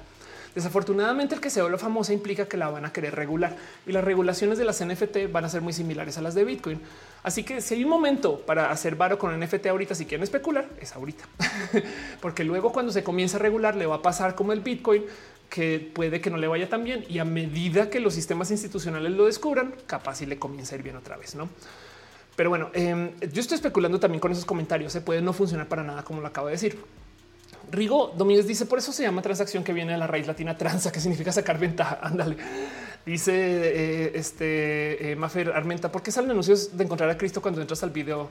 Desafortunadamente, 0.56 1.36
el 1.36 1.42
que 1.42 1.50
se 1.50 1.62
vuelva 1.62 1.78
famosa 1.78 2.14
implica 2.14 2.48
que 2.48 2.58
la 2.58 2.70
van 2.70 2.86
a 2.86 2.94
querer 2.94 3.16
regular 3.16 3.56
y 3.86 3.92
las 3.92 4.04
regulaciones 4.04 4.58
de 4.58 4.66
las 4.66 4.84
NFT 4.84 5.32
van 5.32 5.46
a 5.46 5.50
ser 5.50 5.62
muy 5.62 5.74
similares 5.74 6.18
a 6.18 6.22
las 6.22 6.36
de 6.36 6.44
Bitcoin. 6.44 6.82
Así 7.24 7.44
que 7.44 7.62
si 7.62 7.76
hay 7.76 7.84
un 7.84 7.90
momento 7.90 8.40
para 8.40 8.72
hacer 8.72 8.96
varo 8.96 9.18
con 9.20 9.38
NFT 9.40 9.68
ahorita, 9.68 9.96
si 9.96 10.06
quieren 10.06 10.24
especular, 10.24 10.68
es 10.82 10.96
ahorita, 10.96 11.26
porque 12.22 12.44
luego 12.44 12.72
cuando 12.72 12.92
se 12.92 13.04
comienza 13.04 13.38
a 13.38 13.40
regular 13.40 13.76
le 13.76 13.86
va 13.86 13.96
a 13.96 14.02
pasar 14.02 14.36
como 14.36 14.54
el 14.54 14.62
Bitcoin 14.62 15.04
que 15.50 15.92
puede 15.94 16.22
que 16.22 16.30
no 16.30 16.38
le 16.38 16.48
vaya 16.48 16.70
tan 16.70 16.84
bien 16.84 17.04
y 17.10 17.20
a 17.20 17.26
medida 17.26 17.90
que 17.90 18.00
los 18.00 18.14
sistemas 18.14 18.52
institucionales 18.52 19.12
lo 19.12 19.26
descubran, 19.26 19.74
capaz 19.88 20.22
y 20.22 20.26
le 20.26 20.38
comienza 20.38 20.76
a 20.76 20.78
ir 20.78 20.84
bien 20.84 20.96
otra 20.96 21.18
vez, 21.18 21.36
¿no? 21.36 21.50
Pero 22.36 22.50
bueno, 22.50 22.70
em, 22.74 23.12
yo 23.20 23.42
estoy 23.42 23.56
especulando 23.56 24.00
también 24.00 24.22
con 24.22 24.32
esos 24.32 24.46
comentarios. 24.46 24.94
Se 24.94 25.02
puede 25.02 25.22
no 25.22 25.34
funcionar 25.34 25.68
para 25.68 25.84
nada, 25.84 26.04
como 26.04 26.22
lo 26.22 26.28
acabo 26.28 26.48
de 26.48 26.54
decir. 26.54 26.80
Rigo 27.72 28.14
Domínguez 28.16 28.48
dice 28.48 28.66
por 28.66 28.80
eso 28.80 28.92
se 28.92 29.04
llama 29.04 29.22
transacción 29.22 29.64
que 29.64 29.74
viene 29.74 29.94
de 29.94 29.98
la 29.98 30.08
raíz 30.08 30.28
latina 30.28 30.58
transa, 30.58 30.92
que 30.92 31.00
significa 31.00 31.32
sacar 31.32 31.58
ventaja. 31.58 32.00
Ándale. 32.04 32.38
Dice 33.06 33.34
eh, 33.34 34.12
este 34.16 35.12
eh, 35.12 35.16
Mafer 35.16 35.52
Armenta, 35.52 35.92
¿por 35.92 36.04
qué 36.04 36.12
salen 36.12 36.32
anuncios 36.32 36.78
de 36.78 36.84
encontrar 36.84 37.10
a 37.10 37.18
Cristo 37.18 37.42
cuando 37.42 37.62
entras 37.62 37.82
al 37.84 37.90
video? 37.90 38.30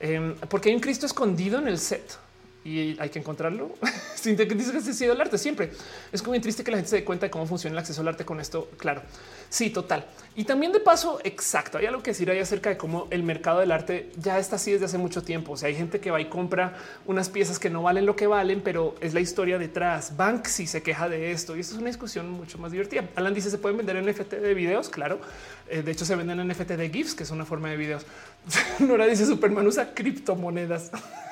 Em, 0.00 0.34
porque 0.48 0.68
hay 0.68 0.74
un 0.74 0.80
Cristo 0.80 1.06
escondido 1.06 1.58
en 1.58 1.68
el 1.68 1.78
set 1.78 2.16
y 2.64 2.98
hay 2.98 3.10
que 3.10 3.18
encontrarlo. 3.18 3.74
Sin 4.14 4.36
que 4.36 4.46
dices 4.46 4.72
que 4.72 4.78
ha 4.78 4.94
sido 4.94 5.12
el 5.12 5.20
arte 5.20 5.36
siempre. 5.36 5.70
Es 6.10 6.22
como 6.22 6.32
bien 6.32 6.42
triste 6.42 6.64
que 6.64 6.70
la 6.70 6.78
gente 6.78 6.88
se 6.88 6.96
dé 6.96 7.04
cuenta 7.04 7.26
de 7.26 7.30
cómo 7.30 7.46
funciona 7.46 7.74
el 7.74 7.78
acceso 7.78 8.00
al 8.00 8.08
arte 8.08 8.24
con 8.24 8.40
esto. 8.40 8.70
Claro, 8.78 9.02
sí, 9.50 9.68
total. 9.68 10.06
Y 10.34 10.44
también 10.44 10.72
de 10.72 10.80
paso, 10.80 11.20
exacto. 11.24 11.76
Hay 11.76 11.84
algo 11.84 12.02
que 12.02 12.12
decir 12.12 12.30
ahí 12.30 12.38
acerca 12.38 12.70
de 12.70 12.78
cómo 12.78 13.06
el 13.10 13.22
mercado 13.22 13.60
del 13.60 13.70
arte 13.70 14.10
ya 14.16 14.38
está 14.38 14.56
así 14.56 14.72
desde 14.72 14.86
hace 14.86 14.96
mucho 14.96 15.22
tiempo. 15.22 15.52
O 15.52 15.56
sea, 15.58 15.68
hay 15.68 15.74
gente 15.74 16.00
que 16.00 16.10
va 16.10 16.20
y 16.22 16.24
compra 16.26 16.74
unas 17.04 17.28
piezas 17.28 17.58
que 17.58 17.68
no 17.68 17.82
valen 17.82 18.06
lo 18.06 18.16
que 18.16 18.26
valen, 18.26 18.62
pero 18.62 18.94
es 19.00 19.12
la 19.12 19.20
historia 19.20 19.58
detrás. 19.58 20.16
Banksy 20.16 20.66
se 20.66 20.82
queja 20.82 21.10
de 21.10 21.32
esto 21.32 21.56
y 21.56 21.60
esto 21.60 21.74
es 21.74 21.80
una 21.80 21.88
discusión 21.88 22.30
mucho 22.30 22.56
más 22.56 22.72
divertida. 22.72 23.04
Alan 23.14 23.34
dice 23.34 23.50
se 23.50 23.58
pueden 23.58 23.76
vender 23.76 24.02
NFT 24.02 24.32
de 24.32 24.54
videos. 24.54 24.88
Claro, 24.88 25.20
eh, 25.68 25.82
de 25.82 25.92
hecho 25.92 26.06
se 26.06 26.16
venden 26.16 26.48
NFT 26.48 26.70
de 26.70 26.88
GIFs, 26.88 27.14
que 27.14 27.24
es 27.24 27.30
una 27.30 27.44
forma 27.44 27.68
de 27.68 27.76
videos. 27.76 28.06
Nora 28.78 29.06
dice 29.06 29.26
Superman 29.26 29.66
usa 29.66 29.92
criptomonedas. 29.92 30.90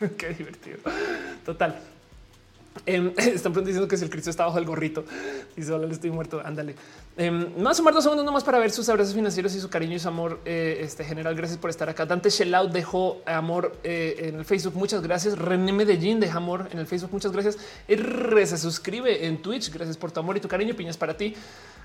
Qué 0.16 0.30
divertido. 0.30 0.78
Total. 1.44 1.78
Eh, 2.86 3.12
están 3.18 3.52
diciendo 3.52 3.88
que 3.88 3.96
si 3.96 4.04
el 4.04 4.10
Cristo 4.10 4.30
está 4.30 4.46
bajo 4.46 4.58
el 4.58 4.64
gorrito 4.64 5.04
y 5.56 5.62
solo 5.62 5.86
le 5.86 5.92
estoy 5.92 6.10
muerto, 6.10 6.40
ándale. 6.44 6.74
Eh, 7.22 7.30
más 7.30 7.76
sumar 7.76 7.92
dos 7.92 8.02
segundos 8.02 8.24
nomás 8.24 8.42
para 8.42 8.58
ver 8.58 8.70
sus 8.70 8.88
abrazos 8.88 9.12
financieros 9.12 9.54
y 9.54 9.60
su 9.60 9.68
cariño 9.68 9.94
y 9.94 9.98
su 9.98 10.08
amor. 10.08 10.40
Eh, 10.46 10.78
este 10.80 11.04
general, 11.04 11.34
gracias 11.34 11.58
por 11.58 11.68
estar 11.68 11.86
acá. 11.86 12.06
Dante 12.06 12.30
Shellout 12.30 12.72
dejó 12.72 13.20
amor 13.26 13.76
eh, 13.84 14.30
en 14.30 14.38
el 14.38 14.46
Facebook. 14.46 14.74
Muchas 14.74 15.02
gracias. 15.02 15.38
René 15.38 15.70
Medellín 15.70 16.18
deja 16.18 16.38
amor 16.38 16.70
en 16.72 16.78
el 16.78 16.86
Facebook. 16.86 17.12
Muchas 17.12 17.30
gracias. 17.30 17.58
R 17.88 18.46
se 18.46 18.56
suscribe 18.56 19.26
en 19.26 19.42
Twitch. 19.42 19.70
Gracias 19.70 19.98
por 19.98 20.10
tu 20.10 20.20
amor 20.20 20.38
y 20.38 20.40
tu 20.40 20.48
cariño. 20.48 20.74
Piñas 20.74 20.96
para 20.96 21.14
ti 21.14 21.34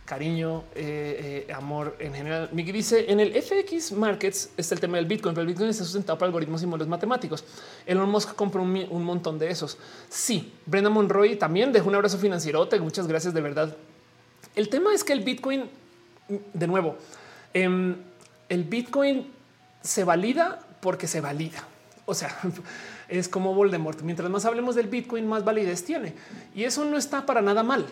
cariño, 0.06 0.64
eh, 0.74 1.48
amor 1.54 1.98
en 2.00 2.14
general. 2.14 2.48
Miguel 2.54 2.76
dice 2.76 3.12
en 3.12 3.20
el 3.20 3.34
FX 3.34 3.92
Markets 3.92 4.52
está 4.56 4.76
el 4.76 4.80
tema 4.80 4.98
del 4.98 5.06
Bitcoin, 5.08 5.34
pero 5.34 5.42
el 5.42 5.48
Bitcoin 5.48 5.70
está 5.70 5.84
sustentado 5.84 6.18
por 6.18 6.28
algoritmos 6.28 6.64
y 6.64 6.68
modelos 6.68 6.88
matemáticos. 6.88 7.44
Elon 7.86 8.10
Musk 8.10 8.36
compró 8.36 8.62
un, 8.62 9.04
montón 9.04 9.38
de 9.38 9.50
esos. 9.50 9.78
Sí, 10.08 10.54
Brenda 10.66 10.90
Monroy 10.90 11.36
también 11.36 11.74
dejó 11.74 11.90
un 11.90 11.96
abrazo 11.96 12.20
financiero. 12.20 12.70
Muchas 12.80 13.06
gracias 13.06 13.34
de 13.34 13.42
verdad. 13.42 13.76
El 14.56 14.70
tema 14.70 14.94
es 14.94 15.04
que 15.04 15.14
el 15.14 15.22
Bitcoin, 15.22 15.66
de 16.54 16.68
nuevo, 16.68 16.98
em, 17.54 17.96
el 18.50 18.64
Bitcoin 18.64 19.32
se 19.82 20.04
valida 20.04 20.60
porque 20.80 21.08
se 21.08 21.22
valida. 21.22 21.64
O 22.06 22.14
sea, 22.14 22.36
es 23.10 23.28
como 23.28 23.54
Voldemort. 23.54 24.02
Mientras 24.02 24.30
más 24.30 24.46
hablemos 24.46 24.76
del 24.76 24.88
Bitcoin, 24.88 25.28
más 25.28 25.44
validez 25.44 25.84
tiene. 25.84 26.14
Y 26.56 26.64
eso 26.64 26.86
no 26.86 26.98
está 26.98 27.26
para 27.26 27.42
nada 27.42 27.64
mal. 27.64 27.86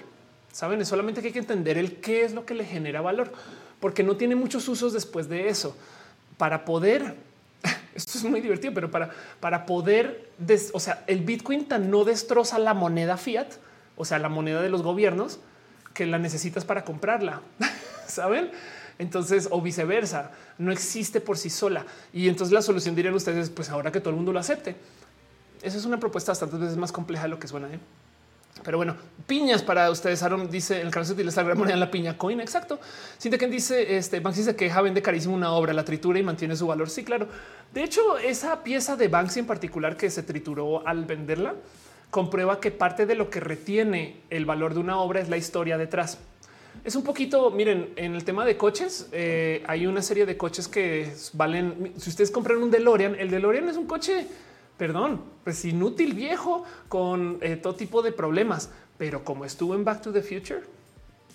Saben, 0.51 0.79
es 0.81 0.87
solamente 0.87 1.21
que 1.21 1.27
hay 1.27 1.33
que 1.33 1.39
entender 1.39 1.77
el 1.77 1.95
qué 1.97 2.23
es 2.23 2.33
lo 2.33 2.45
que 2.45 2.53
le 2.53 2.63
genera 2.63 3.01
valor, 3.01 3.33
porque 3.79 4.03
no 4.03 4.15
tiene 4.15 4.35
muchos 4.35 4.67
usos 4.69 4.93
después 4.93 5.27
de 5.27 5.49
eso. 5.49 5.75
Para 6.37 6.63
poder, 6.63 7.15
esto 7.95 8.19
es 8.19 8.23
muy 8.23 8.39
divertido, 8.39 8.71
pero 8.73 8.91
para, 8.91 9.09
para 9.39 9.65
poder, 9.65 10.29
o 10.73 10.79
sea, 10.79 11.03
el 11.07 11.21
Bitcoin 11.21 11.65
tan 11.65 11.89
no 11.89 12.03
destroza 12.03 12.59
la 12.59 12.75
moneda 12.75 13.17
fiat, 13.17 13.47
o 13.97 14.05
sea, 14.05 14.19
la 14.19 14.29
moneda 14.29 14.61
de 14.61 14.69
los 14.69 14.83
gobiernos, 14.83 15.39
que 15.93 16.05
la 16.05 16.19
necesitas 16.19 16.65
para 16.65 16.83
comprarla. 16.83 17.41
Saben? 18.07 18.51
Entonces, 18.99 19.47
o 19.51 19.61
viceversa, 19.61 20.31
no 20.57 20.71
existe 20.71 21.19
por 21.19 21.37
sí 21.37 21.49
sola. 21.49 21.85
Y 22.11 22.27
entonces 22.29 22.53
la 22.53 22.61
solución 22.61 22.95
dirían 22.95 23.13
ustedes, 23.13 23.49
pues 23.49 23.69
ahora 23.69 23.91
que 23.91 23.99
todo 23.99 24.11
el 24.11 24.15
mundo 24.15 24.31
lo 24.31 24.39
acepte. 24.39 24.75
Esa 25.61 25.77
es 25.77 25.85
una 25.85 25.99
propuesta 25.99 26.31
bastantes 26.31 26.59
veces 26.59 26.77
más 26.77 26.91
compleja 26.91 27.23
de 27.23 27.29
lo 27.29 27.39
que 27.39 27.47
suena. 27.47 27.67
¿eh? 27.73 27.79
Pero 28.63 28.77
bueno, 28.77 28.95
piñas 29.25 29.63
para 29.63 29.89
ustedes. 29.89 30.21
Aaron 30.21 30.49
dice 30.49 30.79
el 30.81 30.91
caso 30.91 31.15
de 31.15 31.23
la 31.23 31.55
moneda 31.55 31.75
la 31.75 31.89
piña 31.89 32.17
coin. 32.17 32.39
Exacto. 32.39 32.79
Siente 33.17 33.37
que 33.37 33.47
dice 33.47 33.97
este 33.97 34.19
Banksy 34.19 34.43
se 34.43 34.55
queja, 34.55 34.81
vende 34.81 35.01
carísimo 35.01 35.33
una 35.33 35.51
obra, 35.51 35.73
la 35.73 35.83
tritura 35.83 36.19
y 36.19 36.23
mantiene 36.23 36.55
su 36.55 36.67
valor. 36.67 36.89
Sí, 36.89 37.03
claro. 37.03 37.27
De 37.73 37.83
hecho, 37.83 38.17
esa 38.19 38.63
pieza 38.63 38.95
de 38.95 39.07
Banksy 39.07 39.39
en 39.39 39.47
particular 39.47 39.97
que 39.97 40.09
se 40.09 40.21
trituró 40.23 40.87
al 40.87 41.05
venderla 41.05 41.55
comprueba 42.13 42.59
que 42.59 42.69
parte 42.69 43.07
de 43.07 43.15
lo 43.15 43.31
que 43.31 43.39
retiene 43.39 44.17
el 44.29 44.45
valor 44.45 44.75
de 44.75 44.79
una 44.79 44.99
obra 44.99 45.19
es 45.19 45.29
la 45.29 45.37
historia 45.37 45.79
detrás. 45.79 46.19
Es 46.83 46.95
un 46.95 47.03
poquito, 47.03 47.49
miren, 47.49 47.89
en 47.95 48.13
el 48.13 48.23
tema 48.23 48.45
de 48.45 48.55
coches, 48.55 49.09
eh, 49.11 49.63
hay 49.65 49.87
una 49.87 50.03
serie 50.03 50.27
de 50.27 50.37
coches 50.37 50.67
que 50.67 51.11
valen. 51.33 51.93
Si 51.97 52.11
ustedes 52.11 52.29
compran 52.29 52.61
un 52.61 52.69
DeLorean, 52.69 53.15
el 53.15 53.31
DeLorean 53.31 53.67
es 53.67 53.77
un 53.77 53.87
coche 53.87 54.27
perdón, 54.77 55.21
pues 55.43 55.65
inútil 55.65 56.13
viejo 56.13 56.63
con 56.87 57.39
eh, 57.41 57.55
todo 57.55 57.73
tipo 57.73 58.03
de 58.03 58.11
problemas. 58.11 58.69
Pero 58.99 59.23
como 59.23 59.43
estuvo 59.43 59.73
en 59.73 59.83
Back 59.83 60.03
to 60.03 60.13
the 60.13 60.21
Future, 60.21 60.61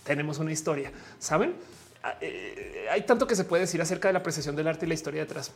tenemos 0.05 0.39
una 0.39 0.53
historia. 0.53 0.93
Saben, 1.19 1.55
ah, 2.05 2.15
eh, 2.21 2.87
hay 2.89 3.03
tanto 3.03 3.27
que 3.27 3.35
se 3.35 3.43
puede 3.43 3.63
decir 3.63 3.83
acerca 3.83 4.09
de 4.09 4.13
la 4.13 4.21
apreciación 4.21 4.55
del 4.55 4.69
arte 4.69 4.87
y 4.87 4.89
la 4.89 4.95
historia 4.95 5.23
detrás. 5.23 5.51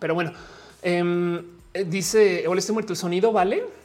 Pero 0.00 0.14
bueno, 0.14 0.32
em, 0.82 1.44
dice 1.86 2.48
hola, 2.48 2.58
estoy 2.58 2.72
muerto. 2.72 2.92
El 2.92 2.96
sonido 2.96 3.30
vale. 3.30 3.81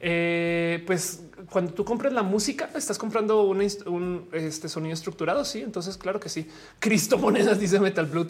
Pues 0.00 1.22
cuando 1.50 1.72
tú 1.72 1.84
compras 1.84 2.12
la 2.12 2.22
música, 2.22 2.70
estás 2.74 2.98
comprando 2.98 3.42
un, 3.42 4.28
este 4.32 4.68
sonido 4.68 4.94
estructurado. 4.94 5.44
Sí, 5.44 5.60
entonces, 5.60 5.96
claro 5.96 6.20
que 6.20 6.28
sí. 6.28 6.48
Cristo 6.78 7.18
monedas, 7.18 7.58
dice 7.58 7.80
Metal 7.80 8.06
Blood. 8.06 8.28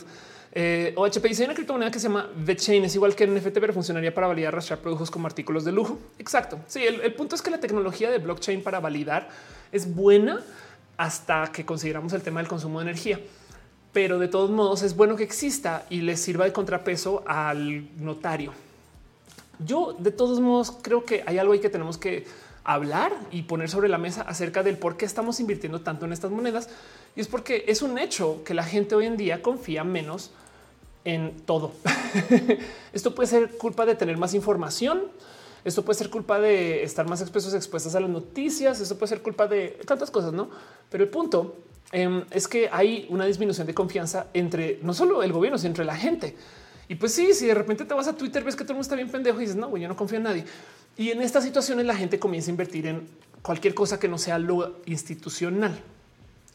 Eh, 0.53 0.93
OHP 0.97 1.29
dice 1.29 1.45
una 1.45 1.55
criptomoneda 1.55 1.93
que 1.93 2.01
se 2.01 2.09
llama 2.09 2.29
VeChain, 2.37 2.85
es 2.85 2.95
igual 2.97 3.15
que 3.15 3.25
NFT, 3.25 3.59
pero 3.61 3.73
funcionaría 3.73 4.13
para 4.13 4.27
validar 4.27 4.53
rastrear 4.53 4.81
productos 4.81 5.11
como 5.11 5.27
artículos 5.27 5.65
de 5.65 5.73
lujo. 5.73 5.99
Exacto. 6.19 6.59
Sí, 6.67 6.83
el, 6.83 7.15
punto 7.15 7.37
es 7.37 7.43
que 7.43 7.51
la 7.51 7.61
tecnología 7.61 8.11
de 8.11 8.19
blockchain 8.19 8.63
para 8.63 8.81
validar 8.81 9.29
es 9.71 9.95
buena 9.95 10.41
hasta 10.97 11.51
que 11.53 11.65
consideramos 11.65 12.13
el 12.15 12.23
tema 12.23 12.41
del 12.41 12.49
consumo 12.49 12.81
de 12.81 12.87
energía. 12.87 13.21
Pero 13.93 14.19
de 14.19 14.29
todos 14.29 14.51
modos 14.51 14.83
es 14.83 14.97
bueno 14.97 15.17
que 15.17 15.23
exista 15.23 15.87
y 15.89 16.01
le 16.01 16.17
sirva 16.17 16.45
de 16.45 16.53
contrapeso 16.53 17.23
al 17.27 17.89
notario. 17.97 18.53
Yo 19.65 19.95
de 19.99 20.11
todos 20.11 20.41
modos 20.41 20.77
creo 20.83 21.05
que 21.05 21.23
hay 21.27 21.39
algo 21.39 21.53
ahí 21.53 21.61
que 21.61 21.71
tenemos 21.71 21.99
que 21.99 22.25
hablar 22.65 23.13
y 23.31 23.43
poner 23.43 23.69
sobre 23.69 23.89
la 23.89 23.99
mesa 23.99 24.23
acerca 24.23 24.63
del 24.63 24.77
por 24.77 24.97
qué 24.97 25.05
estamos 25.05 25.41
invirtiendo 25.41 25.81
tanto 25.81 26.07
en 26.07 26.13
estas 26.13 26.31
monedas. 26.31 26.69
Y 27.17 27.21
es 27.21 27.29
porque 27.29 27.65
es 27.67 27.83
un 27.83 27.99
hecho 27.99 28.43
que 28.45 28.55
la 28.55 28.65
gente 28.65 28.95
hoy 28.95 29.07
en 29.07 29.17
día 29.17 29.43
confía 29.43 29.85
menos 29.85 30.31
en 31.05 31.41
todo. 31.47 31.73
Esto 32.93 33.15
puede 33.15 33.29
ser 33.29 33.57
culpa 33.57 33.87
de 33.87 33.95
tener 33.95 34.17
más 34.17 34.35
información. 34.35 35.03
Esto 35.65 35.85
puede 35.85 35.99
ser 35.99 36.11
culpa 36.11 36.41
de 36.41 36.83
estar 36.83 37.07
más 37.09 37.21
expuestos, 37.21 37.55
expuestas 37.55 37.95
a 37.95 38.01
las 38.01 38.11
noticias. 38.11 38.81
Esto 38.81 38.97
puede 38.97 39.09
ser 39.09 39.23
culpa 39.23 39.47
de 39.47 39.81
tantas 39.87 40.11
cosas, 40.11 40.33
no? 40.33 40.49
Pero 40.91 41.05
el 41.05 41.11
punto 41.11 41.57
em, 41.93 42.25
es 42.31 42.49
que 42.49 42.69
hay 42.71 43.07
una 43.11 43.27
disminución 43.27 43.67
de 43.67 43.75
confianza 43.75 44.29
entre 44.33 44.79
no 44.83 44.95
solo 44.95 45.23
el 45.23 45.33
gobierno, 45.33 45.59
sino 45.59 45.69
entre 45.69 45.85
la 45.85 45.97
gente. 45.97 46.35
Y 46.91 46.97
pues 46.97 47.15
sí, 47.15 47.35
si 47.35 47.47
de 47.47 47.55
repente 47.55 47.85
te 47.85 47.95
vas 47.95 48.09
a 48.09 48.17
Twitter, 48.17 48.43
ves 48.43 48.57
que 48.57 48.65
todo 48.65 48.73
el 48.73 48.79
mundo 48.79 48.83
está 48.83 48.97
bien 48.97 49.09
pendejo 49.09 49.39
y 49.39 49.43
dices, 49.43 49.55
no, 49.55 49.77
yo 49.77 49.87
no 49.87 49.95
confío 49.95 50.17
en 50.17 50.25
nadie. 50.25 50.45
Y 50.97 51.11
en 51.11 51.23
estas 51.23 51.45
situaciones 51.45 51.87
la 51.87 51.95
gente 51.95 52.19
comienza 52.19 52.51
a 52.51 52.51
invertir 52.51 52.89
en 52.89 53.07
cualquier 53.43 53.75
cosa 53.75 54.01
que 54.01 54.09
no 54.09 54.19
sea 54.19 54.41
lo 54.41 54.81
institucional. 54.87 55.81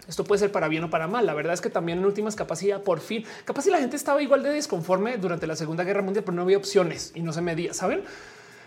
Esto 0.09 0.25
puede 0.25 0.39
ser 0.39 0.51
para 0.51 0.67
bien 0.67 0.83
o 0.83 0.89
para 0.89 1.07
mal. 1.07 1.25
La 1.25 1.33
verdad 1.33 1.53
es 1.53 1.61
que 1.61 1.69
también 1.69 1.99
en 1.99 2.05
últimas 2.05 2.35
capacidad, 2.35 2.83
por 2.83 2.99
fin, 2.99 3.23
capaz 3.45 3.61
si 3.61 3.69
la 3.69 3.79
gente 3.79 3.95
estaba 3.95 4.21
igual 4.21 4.43
de 4.43 4.49
desconforme 4.49 5.15
durante 5.17 5.47
la 5.47 5.55
Segunda 5.55 5.85
Guerra 5.85 6.01
Mundial, 6.01 6.25
pero 6.25 6.35
no 6.35 6.41
había 6.41 6.57
opciones 6.57 7.13
y 7.15 7.21
no 7.21 7.31
se 7.31 7.39
medía, 7.39 7.73
saben? 7.73 8.03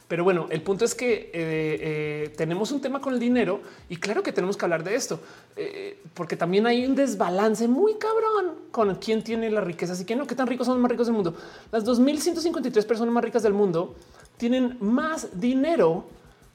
Pero 0.09 0.25
bueno, 0.25 0.47
el 0.49 0.63
punto 0.63 0.87
es 0.87 0.95
que 0.95 1.13
eh, 1.13 1.31
eh, 1.35 2.33
tenemos 2.35 2.73
un 2.73 2.81
tema 2.81 2.99
con 2.99 3.13
el 3.13 3.21
dinero 3.21 3.61
y 3.91 3.97
claro 3.97 4.23
que 4.23 4.33
tenemos 4.33 4.57
que 4.57 4.65
hablar 4.65 4.83
de 4.83 4.95
esto, 4.95 5.21
eh, 5.55 6.01
porque 6.15 6.35
también 6.35 6.67
hay 6.67 6.87
un 6.87 6.95
desbalance 6.95 7.69
muy 7.69 7.97
cabrón 7.97 8.55
con 8.71 8.95
quién 8.95 9.23
tiene 9.23 9.51
las 9.51 9.63
riquezas 9.63 10.01
y 10.01 10.07
quién 10.07 10.19
no, 10.19 10.27
qué 10.27 10.35
tan 10.35 10.47
ricos 10.47 10.67
son 10.67 10.77
los 10.77 10.83
más 10.83 10.91
ricos 10.91 11.09
del 11.09 11.15
mundo. 11.15 11.37
Las 11.71 11.85
2153 11.85 12.87
personas 12.87 13.13
más 13.13 13.23
ricas 13.23 13.43
del 13.43 13.53
mundo 13.53 13.97
tienen 14.39 14.79
más 14.81 15.39
dinero 15.39 16.07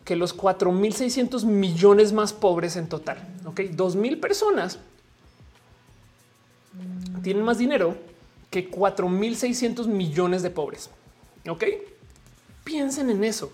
que 0.04 0.16
los 0.16 0.36
4.600 0.36 1.46
millones 1.46 2.12
más 2.12 2.34
pobres 2.34 2.76
en 2.76 2.90
total. 2.90 3.18
Ok, 3.46 3.60
2.000 3.60 4.20
personas 4.20 4.80
tienen 7.22 7.44
más 7.44 7.60
dinero 7.60 7.96
que 8.50 8.72
4.600 8.72 9.86
millones 9.86 10.42
de 10.42 10.50
pobres. 10.50 10.90
Ok, 11.48 11.64
piensen 12.64 13.10
en 13.10 13.24
eso. 13.24 13.52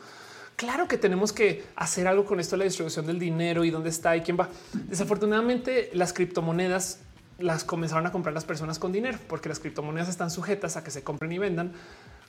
Claro 0.56 0.88
que 0.88 0.98
tenemos 0.98 1.32
que 1.32 1.66
hacer 1.76 2.08
algo 2.08 2.26
con 2.26 2.40
esto, 2.40 2.58
la 2.58 2.66
distribución 2.66 3.06
del 3.08 3.18
dinero 3.18 3.64
y 3.64 3.72
dónde 3.72 3.90
está 3.90 4.18
y 4.18 4.22
quién 4.22 4.38
va. 4.38 4.50
Desafortunadamente, 4.74 5.90
las 5.94 6.12
criptomonedas 6.12 7.00
las 7.38 7.64
comenzaron 7.64 8.06
a 8.08 8.12
comprar 8.12 8.34
las 8.34 8.44
personas 8.44 8.78
con 8.78 8.92
dinero, 8.92 9.18
porque 9.28 9.48
las 9.48 9.60
criptomonedas 9.60 10.10
están 10.10 10.30
sujetas 10.30 10.76
a 10.76 10.84
que 10.84 10.92
se 10.92 11.04
compren 11.04 11.32
y 11.32 11.38
vendan 11.38 11.72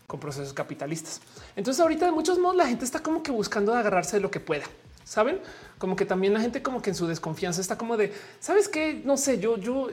con 0.06 0.20
procesos 0.20 0.52
capitalistas. 0.52 1.20
Entonces 1.56 1.80
ahorita 1.80 2.06
de 2.06 2.12
muchos 2.12 2.38
modos 2.38 2.56
la 2.56 2.66
gente 2.66 2.84
está 2.84 3.00
como 3.00 3.22
que 3.22 3.32
buscando 3.32 3.74
agarrarse 3.74 4.16
de 4.16 4.22
lo 4.22 4.30
que 4.30 4.40
pueda. 4.40 4.64
Saben 5.04 5.40
como 5.78 5.96
que 5.96 6.04
también 6.04 6.34
la 6.34 6.40
gente 6.40 6.62
como 6.62 6.82
que 6.82 6.90
en 6.90 6.96
su 6.96 7.06
desconfianza 7.06 7.60
está 7.60 7.78
como 7.78 7.96
de, 7.96 8.12
sabes 8.38 8.68
qué, 8.68 9.00
no 9.04 9.16
sé, 9.16 9.40
yo, 9.40 9.56
yo, 9.56 9.88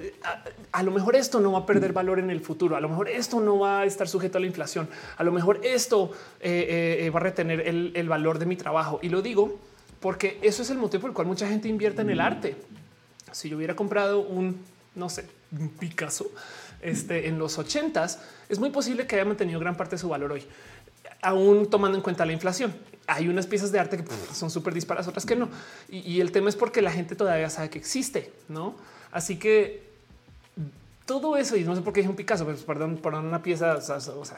a, 0.72 0.84
lo 0.84 0.92
mejor 0.92 1.16
esto 1.16 1.40
no 1.40 1.54
va 1.54 1.60
a 1.60 1.66
perder 1.66 1.94
valor 1.94 2.20
en 2.20 2.30
el 2.30 2.42
futuro, 2.42 2.76
a 2.76 2.82
lo 2.82 2.90
mejor 2.90 3.08
esto 3.08 3.40
no 3.40 3.58
va 3.58 3.80
a 3.80 3.86
estar 3.86 4.08
sujeto 4.10 4.38
a 4.38 4.42
la 4.42 4.48
inflación, 4.48 4.90
a 5.16 5.24
lo 5.24 5.32
mejor 5.32 5.62
esto 5.64 6.12
eh, 6.42 7.00
eh, 7.00 7.06
eh, 7.06 7.10
va 7.10 7.22
a 7.22 7.24
retener 7.24 7.62
el, 7.62 7.94
el 7.96 8.10
valor 8.10 8.38
de 8.38 8.46
mi 8.46 8.58
trabajo. 8.58 9.00
Y 9.02 9.10
lo 9.10 9.22
digo 9.22 9.58
porque 10.02 10.40
eso 10.42 10.62
es 10.62 10.70
el 10.70 10.78
motivo 10.78 11.02
por 11.02 11.10
el 11.12 11.14
cual 11.16 11.28
mucha 11.28 11.48
gente 11.48 11.68
invierte 11.68 12.02
en 12.02 12.10
el 12.10 12.20
arte. 12.20 12.58
Si 13.32 13.50
yo 13.50 13.58
hubiera 13.58 13.76
comprado 13.76 14.20
un, 14.20 14.62
no 14.96 15.10
sé, 15.10 15.26
un 15.58 15.70
Picasso 15.70 16.30
este, 16.82 17.28
en 17.28 17.40
los 17.40 17.58
ochentas, 17.58 18.20
es 18.50 18.60
muy 18.60 18.70
posible 18.70 19.08
que 19.08 19.16
haya 19.16 19.26
mantenido 19.26 19.60
gran 19.60 19.76
parte 19.76 19.96
de 19.96 20.00
su 20.00 20.10
valor 20.10 20.34
hoy 20.34 20.46
aún 21.22 21.70
tomando 21.70 21.98
en 21.98 22.04
cuenta 22.04 22.26
la 22.26 22.34
inflación. 22.34 22.74
Hay 23.08 23.28
unas 23.28 23.48
piezas 23.48 23.72
de 23.72 23.80
arte 23.80 23.98
que 23.98 24.04
son 24.34 24.50
súper 24.50 24.74
disparas, 24.74 25.08
otras 25.08 25.26
que 25.26 25.36
no. 25.36 25.50
Y, 25.90 26.20
el 26.20 26.32
tema 26.32 26.50
es 26.50 26.56
porque 26.56 26.82
la 26.82 26.92
gente 26.92 27.16
todavía 27.16 27.50
sabe 27.50 27.70
que 27.70 27.80
existe, 27.80 28.34
no? 28.50 28.76
Así 29.12 29.38
que 29.38 29.88
todo 31.06 31.38
eso, 31.38 31.56
y 31.56 31.64
no 31.64 31.76
sé 31.76 31.82
por 31.82 31.94
qué 31.94 32.02
es 32.02 32.08
un 32.08 32.16
Picasso, 32.16 32.46
pero 32.46 32.58
perdón, 32.58 32.98
por 32.98 33.14
una 33.14 33.42
pieza, 33.42 33.76
pues, 33.76 34.34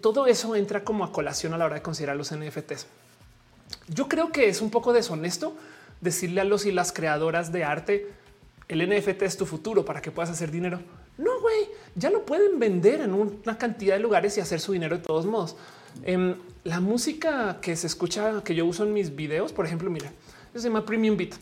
todo 0.00 0.26
eso 0.26 0.56
entra 0.56 0.84
como 0.84 1.04
a 1.04 1.12
colación 1.12 1.54
a 1.54 1.58
la 1.58 1.64
hora 1.64 1.76
de 1.76 1.82
considerar 1.82 2.16
los 2.16 2.34
NFTs. 2.34 2.86
Yo 3.88 4.08
creo 4.08 4.30
que 4.30 4.48
es 4.48 4.60
un 4.60 4.70
poco 4.70 4.92
deshonesto 4.92 5.56
decirle 6.00 6.40
a 6.40 6.44
los 6.44 6.66
y 6.66 6.72
las 6.72 6.92
creadoras 6.92 7.52
de 7.52 7.64
arte, 7.64 8.08
el 8.68 8.86
NFT 8.88 9.22
es 9.22 9.36
tu 9.36 9.46
futuro 9.46 9.84
para 9.84 10.00
que 10.00 10.10
puedas 10.10 10.30
hacer 10.30 10.50
dinero. 10.50 10.80
No, 11.18 11.40
güey, 11.40 11.68
ya 11.94 12.10
lo 12.10 12.24
pueden 12.24 12.58
vender 12.58 13.00
en 13.00 13.14
una 13.14 13.58
cantidad 13.58 13.94
de 13.94 14.00
lugares 14.00 14.36
y 14.38 14.40
hacer 14.40 14.60
su 14.60 14.72
dinero 14.72 14.96
de 14.96 15.02
todos 15.02 15.26
modos. 15.26 15.56
Em, 16.04 16.36
la 16.64 16.80
música 16.80 17.58
que 17.60 17.74
se 17.76 17.86
escucha, 17.86 18.42
que 18.44 18.54
yo 18.54 18.66
uso 18.66 18.84
en 18.84 18.92
mis 18.92 19.14
videos, 19.14 19.52
por 19.52 19.66
ejemplo, 19.66 19.90
mira, 19.90 20.12
se 20.54 20.60
llama 20.60 20.84
Premium 20.84 21.16
Beat. 21.16 21.34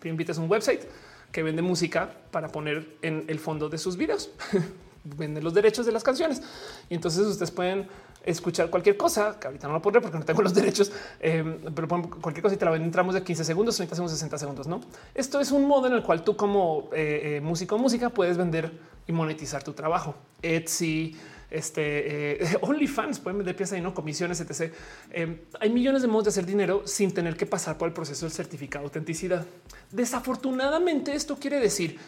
Premium 0.00 0.16
Beat 0.16 0.30
es 0.30 0.38
un 0.38 0.50
website 0.50 0.82
que 1.30 1.42
vende 1.42 1.62
música 1.62 2.12
para 2.30 2.48
poner 2.48 2.96
en 3.02 3.24
el 3.28 3.38
fondo 3.38 3.68
de 3.68 3.78
sus 3.78 3.96
videos. 3.96 4.30
vende 5.04 5.40
los 5.40 5.54
derechos 5.54 5.86
de 5.86 5.92
las 5.92 6.02
canciones 6.02 6.42
y 6.88 6.94
entonces 6.94 7.26
ustedes 7.26 7.50
pueden 7.50 7.88
escuchar 8.24 8.68
cualquier 8.68 8.96
cosa 8.96 9.38
que 9.40 9.46
ahorita 9.46 9.66
no 9.66 9.74
lo 9.74 9.82
podré 9.82 10.00
porque 10.00 10.18
no 10.18 10.24
tengo 10.24 10.42
los 10.42 10.54
derechos, 10.54 10.92
em, 11.20 11.58
pero 11.74 11.88
cualquier 11.88 12.42
cosa 12.42 12.54
y 12.54 12.58
te 12.58 12.64
la 12.64 12.70
ven 12.70 12.82
en 12.82 12.90
tramos 12.90 13.14
de 13.14 13.22
15 13.22 13.44
segundos, 13.44 13.76
30 13.76 13.94
segundos, 13.94 14.12
60 14.12 14.38
segundos. 14.38 14.66
No, 14.66 14.80
esto 15.14 15.40
es 15.40 15.50
un 15.52 15.66
modo 15.66 15.86
en 15.86 15.94
el 15.94 16.02
cual 16.02 16.22
tú, 16.22 16.36
como 16.36 16.90
eh, 16.92 17.36
eh, 17.36 17.40
músico 17.40 17.78
música, 17.78 18.10
puedes 18.10 18.36
vender 18.36 18.70
y 19.06 19.12
monetizar 19.12 19.62
tu 19.62 19.72
trabajo. 19.72 20.14
Etsy, 20.42 21.16
este 21.50 22.42
eh, 22.44 22.58
OnlyFans 22.60 23.20
pueden 23.20 23.38
vender 23.38 23.56
piezas 23.56 23.78
y 23.78 23.80
no 23.80 23.94
comisiones, 23.94 24.40
etc. 24.40 24.72
Em, 25.10 25.38
hay 25.58 25.70
millones 25.70 26.02
de 26.02 26.08
modos 26.08 26.24
de 26.24 26.30
hacer 26.30 26.46
dinero 26.46 26.82
sin 26.84 27.12
tener 27.12 27.36
que 27.36 27.46
pasar 27.46 27.78
por 27.78 27.88
el 27.88 27.94
proceso 27.94 28.26
del 28.26 28.32
certificado 28.32 28.82
de 28.82 28.88
autenticidad. 28.88 29.46
Desafortunadamente, 29.90 31.14
esto 31.14 31.36
quiere 31.36 31.58
decir 31.58 31.98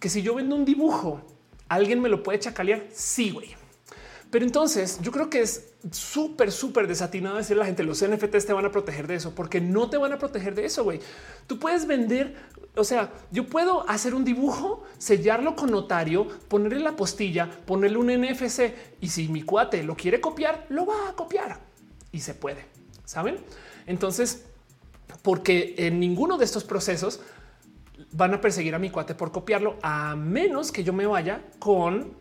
que 0.00 0.08
si 0.08 0.22
yo 0.22 0.34
vendo 0.34 0.56
un 0.56 0.64
dibujo, 0.64 1.22
alguien 1.68 2.00
me 2.00 2.08
lo 2.08 2.22
puede 2.22 2.38
chacalear. 2.38 2.84
Sí, 2.92 3.30
güey. 3.30 3.56
Pero 4.30 4.44
entonces 4.44 4.98
yo 5.00 5.10
creo 5.10 5.30
que 5.30 5.40
es 5.40 5.70
súper, 5.90 6.52
súper 6.52 6.86
desatinado 6.86 7.36
decir 7.36 7.56
a 7.56 7.60
la 7.60 7.66
gente 7.66 7.82
los 7.82 8.04
NFTs 8.04 8.44
te 8.44 8.52
van 8.52 8.66
a 8.66 8.70
proteger 8.70 9.06
de 9.06 9.14
eso, 9.14 9.34
porque 9.34 9.60
no 9.60 9.88
te 9.88 9.96
van 9.96 10.12
a 10.12 10.18
proteger 10.18 10.54
de 10.54 10.66
eso. 10.66 10.84
güey. 10.84 11.00
Tú 11.46 11.58
puedes 11.58 11.86
vender, 11.86 12.36
o 12.76 12.84
sea, 12.84 13.10
yo 13.30 13.46
puedo 13.46 13.88
hacer 13.88 14.14
un 14.14 14.24
dibujo, 14.24 14.84
sellarlo 14.98 15.56
con 15.56 15.70
notario, 15.70 16.28
ponerle 16.48 16.80
la 16.80 16.96
postilla, 16.96 17.50
ponerle 17.64 17.96
un 17.96 18.08
NFC 18.08 18.74
y 19.00 19.08
si 19.08 19.28
mi 19.28 19.42
cuate 19.42 19.82
lo 19.82 19.96
quiere 19.96 20.20
copiar, 20.20 20.66
lo 20.68 20.84
va 20.84 21.08
a 21.08 21.12
copiar 21.14 21.58
y 22.12 22.20
se 22.20 22.34
puede. 22.34 22.66
Saben? 23.06 23.38
Entonces, 23.86 24.44
porque 25.22 25.74
en 25.78 26.00
ninguno 26.00 26.36
de 26.36 26.44
estos 26.44 26.64
procesos 26.64 27.20
van 28.12 28.34
a 28.34 28.40
perseguir 28.40 28.74
a 28.74 28.78
mi 28.78 28.90
cuate 28.90 29.14
por 29.14 29.32
copiarlo, 29.32 29.76
a 29.82 30.16
menos 30.16 30.72
que 30.72 30.84
yo 30.84 30.92
me 30.92 31.06
vaya 31.06 31.42
con 31.58 32.16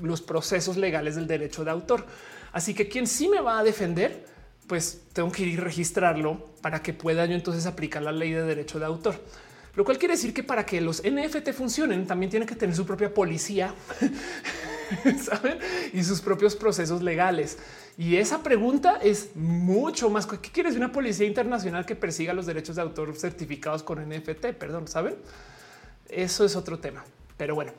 los 0.00 0.20
procesos 0.20 0.76
legales 0.76 1.14
del 1.16 1.26
derecho 1.26 1.64
de 1.64 1.70
autor. 1.70 2.06
Así 2.52 2.74
que 2.74 2.88
quien 2.88 3.06
sí 3.06 3.28
me 3.28 3.40
va 3.40 3.58
a 3.58 3.64
defender, 3.64 4.26
pues 4.66 5.02
tengo 5.12 5.30
que 5.32 5.42
ir 5.44 5.60
a 5.60 5.64
registrarlo 5.64 6.44
para 6.60 6.82
que 6.82 6.92
pueda 6.92 7.26
yo 7.26 7.34
entonces 7.34 7.66
aplicar 7.66 8.02
la 8.02 8.12
ley 8.12 8.32
de 8.32 8.42
derecho 8.42 8.78
de 8.78 8.86
autor. 8.86 9.16
Lo 9.74 9.84
cual 9.84 9.98
quiere 9.98 10.14
decir 10.14 10.34
que 10.34 10.42
para 10.42 10.66
que 10.66 10.80
los 10.80 11.02
NFT 11.02 11.52
funcionen, 11.52 12.06
también 12.06 12.30
tienen 12.30 12.46
que 12.46 12.54
tener 12.54 12.76
su 12.76 12.84
propia 12.84 13.12
policía 13.12 13.74
¿saben? 15.24 15.58
y 15.94 16.04
sus 16.04 16.20
propios 16.20 16.54
procesos 16.56 17.02
legales. 17.02 17.58
Y 17.98 18.16
esa 18.16 18.42
pregunta 18.42 18.98
es 19.02 19.36
mucho 19.36 20.08
más. 20.10 20.26
¿Qué 20.26 20.50
quieres 20.50 20.74
de 20.74 20.78
una 20.78 20.92
policía 20.92 21.26
internacional 21.26 21.84
que 21.84 21.94
persiga 21.94 22.32
los 22.32 22.46
derechos 22.46 22.76
de 22.76 22.82
autor 22.82 23.14
certificados 23.16 23.82
con 23.82 24.00
NFT? 24.00 24.46
Perdón, 24.58 24.88
saben? 24.88 25.16
Eso 26.08 26.44
es 26.44 26.56
otro 26.56 26.78
tema. 26.78 27.04
Pero 27.36 27.54
bueno, 27.54 27.72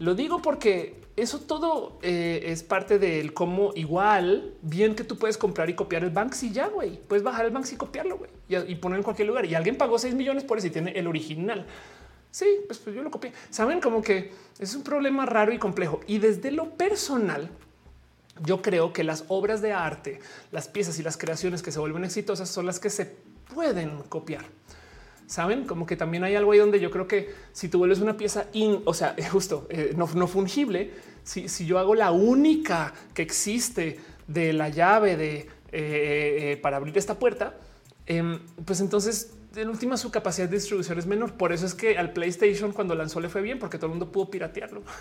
lo 0.00 0.14
digo 0.14 0.42
porque 0.42 0.96
eso 1.16 1.40
todo 1.40 1.98
eh, 2.02 2.42
es 2.46 2.62
parte 2.62 2.98
del 2.98 3.32
cómo 3.32 3.72
igual 3.74 4.54
bien 4.62 4.94
que 4.94 5.04
tú 5.04 5.18
puedes 5.18 5.36
comprar 5.38 5.68
y 5.70 5.74
copiar 5.74 6.04
el 6.04 6.10
Banksy 6.10 6.50
ya, 6.50 6.68
güey. 6.68 6.98
Puedes 6.98 7.22
bajar 7.22 7.44
el 7.44 7.52
Banksy 7.52 7.74
y 7.74 7.78
copiarlo 7.78 8.18
güey, 8.18 8.30
y, 8.48 8.56
y 8.56 8.74
ponerlo 8.76 9.00
en 9.00 9.04
cualquier 9.04 9.28
lugar. 9.28 9.44
Y 9.46 9.54
alguien 9.54 9.76
pagó 9.76 9.98
6 9.98 10.14
millones 10.14 10.44
por 10.44 10.58
eso 10.58 10.66
y 10.66 10.70
tiene 10.70 10.92
el 10.92 11.06
original. 11.06 11.66
Sí, 12.30 12.46
pues, 12.66 12.78
pues 12.78 12.94
yo 12.94 13.02
lo 13.02 13.10
copié. 13.10 13.32
Saben 13.50 13.80
como 13.80 14.02
que 14.02 14.32
es 14.58 14.74
un 14.74 14.82
problema 14.82 15.26
raro 15.26 15.52
y 15.52 15.58
complejo. 15.58 16.00
Y 16.06 16.18
desde 16.18 16.50
lo 16.50 16.70
personal, 16.70 17.50
yo 18.44 18.62
creo 18.62 18.92
que 18.92 19.04
las 19.04 19.24
obras 19.28 19.62
de 19.62 19.72
arte, 19.72 20.20
las 20.52 20.68
piezas 20.68 20.98
y 20.98 21.02
las 21.02 21.16
creaciones 21.16 21.62
que 21.62 21.72
se 21.72 21.78
vuelven 21.78 22.04
exitosas 22.04 22.48
son 22.48 22.66
las 22.66 22.80
que 22.80 22.90
se 22.90 23.16
pueden 23.54 24.02
copiar. 24.08 24.44
Saben 25.26 25.64
como 25.64 25.86
que 25.86 25.96
también 25.96 26.24
hay 26.24 26.34
algo 26.34 26.52
ahí 26.52 26.58
donde 26.58 26.80
yo 26.80 26.90
creo 26.90 27.06
que 27.06 27.32
si 27.52 27.68
tú 27.68 27.78
vuelves 27.78 28.00
una 28.00 28.16
pieza 28.16 28.46
in, 28.52 28.82
o 28.84 28.94
sea, 28.94 29.14
justo 29.30 29.66
eh, 29.70 29.94
no, 29.96 30.06
fungible, 30.26 30.90
si, 31.22 31.46
yo 31.64 31.78
hago 31.78 31.94
la 31.94 32.10
única 32.10 32.92
que 33.14 33.22
existe 33.22 34.00
de 34.26 34.52
la 34.52 34.68
llave 34.68 35.16
de 35.16 35.36
eh, 35.36 35.46
eh, 35.72 36.58
para 36.60 36.78
abrir 36.78 36.96
esta 36.98 37.18
puerta, 37.18 37.54
em, 38.06 38.40
pues 38.64 38.80
entonces 38.80 39.34
en 39.56 39.68
última 39.68 39.96
su 39.96 40.10
capacidad 40.10 40.48
de 40.48 40.56
distribución 40.56 40.98
es 40.98 41.06
menor. 41.06 41.34
Por 41.34 41.52
eso 41.52 41.66
es 41.66 41.74
que 41.74 41.98
al 41.98 42.12
PlayStation 42.12 42.72
cuando 42.72 42.94
lanzó 42.94 43.20
le 43.20 43.28
fue 43.28 43.42
bien 43.42 43.58
porque 43.58 43.78
todo 43.78 43.86
el 43.86 43.90
mundo 43.90 44.10
pudo 44.10 44.30
piratearlo. 44.30 44.82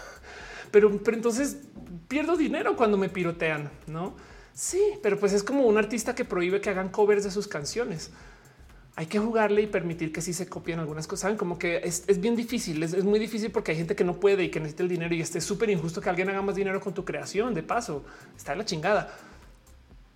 Pero, 0.71 0.95
pero 1.03 1.17
entonces 1.17 1.61
pierdo 2.09 2.35
dinero 2.35 2.75
cuando 2.75 2.97
me 2.97 3.07
pirotean, 3.07 3.71
no? 3.87 4.15
Sí, 4.53 4.81
pero 5.01 5.17
pues 5.17 5.31
es 5.31 5.43
como 5.43 5.65
un 5.65 5.77
artista 5.77 6.13
que 6.13 6.25
prohíbe 6.25 6.59
que 6.59 6.69
hagan 6.69 6.89
covers 6.89 7.23
de 7.23 7.31
sus 7.31 7.47
canciones 7.47 8.11
hay 8.99 9.05
que 9.05 9.17
jugarle 9.17 9.61
y 9.61 9.67
permitir 9.67 10.11
que 10.11 10.21
sí 10.21 10.33
se 10.33 10.49
copien 10.49 10.77
algunas 10.77 11.07
cosas. 11.07 11.21
Saben 11.21 11.37
como 11.37 11.57
que 11.57 11.77
es, 11.85 12.19
bien 12.19 12.35
difícil, 12.35 12.83
es, 12.83 13.01
muy 13.05 13.17
difícil 13.17 13.49
porque 13.49 13.71
hay 13.71 13.77
gente 13.77 13.95
que 13.95 14.03
no 14.03 14.19
puede 14.19 14.43
y 14.43 14.51
que 14.51 14.59
necesita 14.59 14.83
el 14.83 14.89
dinero 14.89 15.15
y 15.15 15.21
esté 15.21 15.39
súper 15.39 15.69
injusto 15.69 16.01
que 16.01 16.09
alguien 16.09 16.27
haga 16.27 16.41
más 16.41 16.53
dinero 16.55 16.81
con 16.81 16.93
tu 16.93 17.05
creación. 17.05 17.53
De 17.53 17.63
paso, 17.63 18.03
está 18.35 18.55
la 18.55 18.65
chingada. 18.65 19.15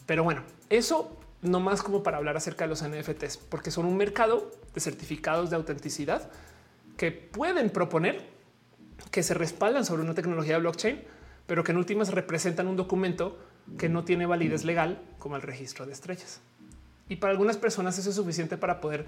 Pero 0.05 0.25
bueno, 0.25 0.43
eso 0.69 1.17
no 1.41 1.61
más 1.61 1.81
como 1.81 2.03
para 2.03 2.17
hablar 2.17 2.35
acerca 2.35 2.65
de 2.65 2.71
los 2.71 2.83
NFTs, 2.83 3.37
porque 3.37 3.71
son 3.71 3.85
un 3.85 3.95
mercado 3.95 4.51
de 4.73 4.81
certificados 4.81 5.49
de 5.49 5.55
autenticidad 5.55 6.29
que 6.97 7.13
pueden 7.13 7.69
proponer 7.69 8.27
que 9.11 9.23
se 9.23 9.33
respaldan 9.33 9.85
sobre 9.85 10.01
una 10.01 10.13
tecnología 10.13 10.55
de 10.55 10.59
blockchain, 10.59 11.01
pero 11.45 11.63
que 11.63 11.71
en 11.71 11.77
últimas 11.77 12.11
representan 12.11 12.67
un 12.67 12.75
documento 12.75 13.37
que 13.77 13.89
no 13.89 14.03
tiene 14.03 14.25
validez 14.25 14.63
legal 14.63 15.01
como 15.19 15.35
el 15.35 15.41
registro 15.41 15.85
de 15.85 15.93
estrellas. 15.93 16.41
Y 17.09 17.17
para 17.17 17.31
algunas 17.31 17.57
personas 17.57 17.97
eso 17.97 18.09
es 18.09 18.15
suficiente 18.15 18.57
para 18.57 18.81
poder 18.81 19.05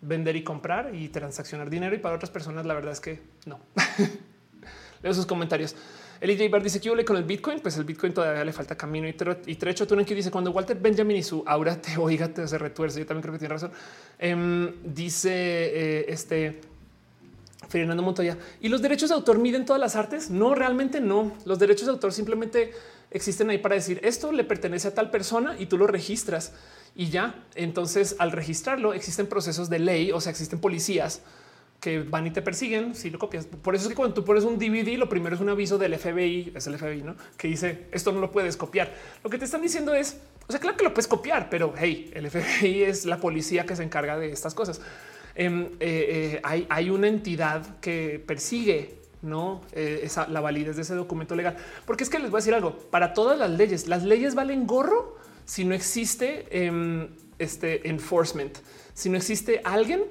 vender 0.00 0.36
y 0.36 0.44
comprar 0.44 0.94
y 0.94 1.08
transaccionar 1.08 1.70
dinero. 1.70 1.94
Y 1.94 1.98
para 1.98 2.14
otras 2.16 2.30
personas 2.30 2.66
la 2.66 2.74
verdad 2.74 2.92
es 2.92 3.00
que 3.00 3.20
no. 3.46 3.60
Leo 5.02 5.14
sus 5.14 5.26
comentarios. 5.26 5.74
El 6.20 6.30
EJ 6.30 6.50
Bar 6.50 6.62
dice 6.62 6.80
que 6.80 6.86
yo 6.86 7.04
con 7.04 7.16
el 7.16 7.24
Bitcoin, 7.24 7.60
pues 7.60 7.76
el 7.76 7.84
Bitcoin 7.84 8.14
todavía 8.14 8.42
le 8.42 8.52
falta 8.52 8.74
camino 8.74 9.06
y, 9.06 9.12
trecho. 9.12 9.86
Tú 9.86 9.96
que 10.04 10.14
dice 10.14 10.30
cuando 10.30 10.50
Walter 10.50 10.78
Benjamin 10.78 11.18
y 11.18 11.22
su 11.22 11.44
aura 11.46 11.80
te 11.80 11.98
oiga, 11.98 12.28
te 12.28 12.46
se 12.48 12.56
retuerce. 12.56 13.00
Yo 13.00 13.06
también 13.06 13.22
creo 13.22 13.32
que 13.34 13.38
tiene 13.38 13.52
razón. 13.52 13.70
Em, 14.18 14.72
dice 14.82 15.30
eh, 15.32 16.06
este 16.08 16.60
Fernando 17.80 18.02
Montoya 18.02 18.38
y 18.60 18.68
los 18.68 18.82
derechos 18.82 19.10
de 19.10 19.14
autor 19.14 19.38
miden 19.38 19.64
todas 19.64 19.80
las 19.80 19.96
artes. 19.96 20.30
No, 20.30 20.54
realmente 20.54 21.00
no. 21.00 21.32
Los 21.44 21.58
derechos 21.58 21.86
de 21.86 21.92
autor 21.92 22.12
simplemente 22.12 22.72
existen 23.10 23.50
ahí 23.50 23.58
para 23.58 23.74
decir 23.74 24.00
esto 24.02 24.32
le 24.32 24.44
pertenece 24.44 24.88
a 24.88 24.94
tal 24.94 25.10
persona 25.10 25.56
y 25.58 25.66
tú 25.66 25.78
lo 25.78 25.86
registras 25.86 26.52
y 26.94 27.10
ya. 27.10 27.44
Entonces, 27.54 28.16
al 28.18 28.32
registrarlo, 28.32 28.94
existen 28.94 29.26
procesos 29.26 29.68
de 29.68 29.78
ley, 29.78 30.12
o 30.12 30.20
sea, 30.20 30.30
existen 30.30 30.58
policías 30.58 31.22
que 31.80 32.02
van 32.02 32.26
y 32.26 32.30
te 32.30 32.42
persiguen 32.42 32.94
si 32.94 33.10
lo 33.10 33.18
copias. 33.18 33.46
Por 33.46 33.74
eso 33.74 33.84
es 33.84 33.88
que 33.90 33.94
cuando 33.94 34.14
tú 34.14 34.24
pones 34.24 34.44
un 34.44 34.58
DVD, 34.58 34.96
lo 34.96 35.08
primero 35.08 35.36
es 35.36 35.42
un 35.42 35.50
aviso 35.50 35.76
del 35.78 35.96
FBI, 35.98 36.52
es 36.54 36.66
el 36.66 36.78
FBI, 36.78 37.02
¿no? 37.02 37.16
Que 37.36 37.48
dice 37.48 37.86
esto 37.92 38.12
no 38.12 38.20
lo 38.20 38.32
puedes 38.32 38.56
copiar. 38.56 38.92
Lo 39.22 39.30
que 39.30 39.38
te 39.38 39.44
están 39.44 39.62
diciendo 39.62 39.94
es, 39.94 40.16
o 40.48 40.52
sea, 40.52 40.60
claro 40.60 40.76
que 40.76 40.84
lo 40.84 40.94
puedes 40.94 41.06
copiar, 41.06 41.50
pero 41.50 41.74
hey, 41.76 42.10
el 42.14 42.30
FBI 42.30 42.84
es 42.84 43.04
la 43.04 43.18
policía 43.18 43.66
que 43.66 43.76
se 43.76 43.82
encarga 43.82 44.18
de 44.18 44.32
estas 44.32 44.54
cosas. 44.54 44.80
Em, 45.36 45.66
eh, 45.80 46.40
eh, 46.40 46.66
hay, 46.70 46.88
una 46.88 47.08
entidad 47.08 47.78
que 47.80 48.22
persigue 48.26 49.00
no 49.20 49.60
eh, 49.72 50.08
la 50.28 50.40
validez 50.40 50.76
de 50.76 50.82
ese 50.82 50.94
documento 50.94 51.36
legal, 51.36 51.56
porque 51.84 52.04
es 52.04 52.10
que 52.10 52.18
les 52.18 52.30
voy 52.30 52.38
a 52.38 52.40
decir 52.40 52.54
algo. 52.54 52.78
Para 52.90 53.12
todas 53.12 53.38
las 53.38 53.50
leyes. 53.50 53.86
Las 53.86 54.02
leyes 54.02 54.34
valen 54.34 54.66
gorro 54.66 55.16
si 55.44 55.64
no 55.64 55.74
existe 55.74 56.46
em, 56.50 57.08
este 57.38 57.88
enforcement, 57.88 58.56
si 58.94 59.10
no 59.10 59.16
existe 59.18 59.60
alguien 59.62 60.04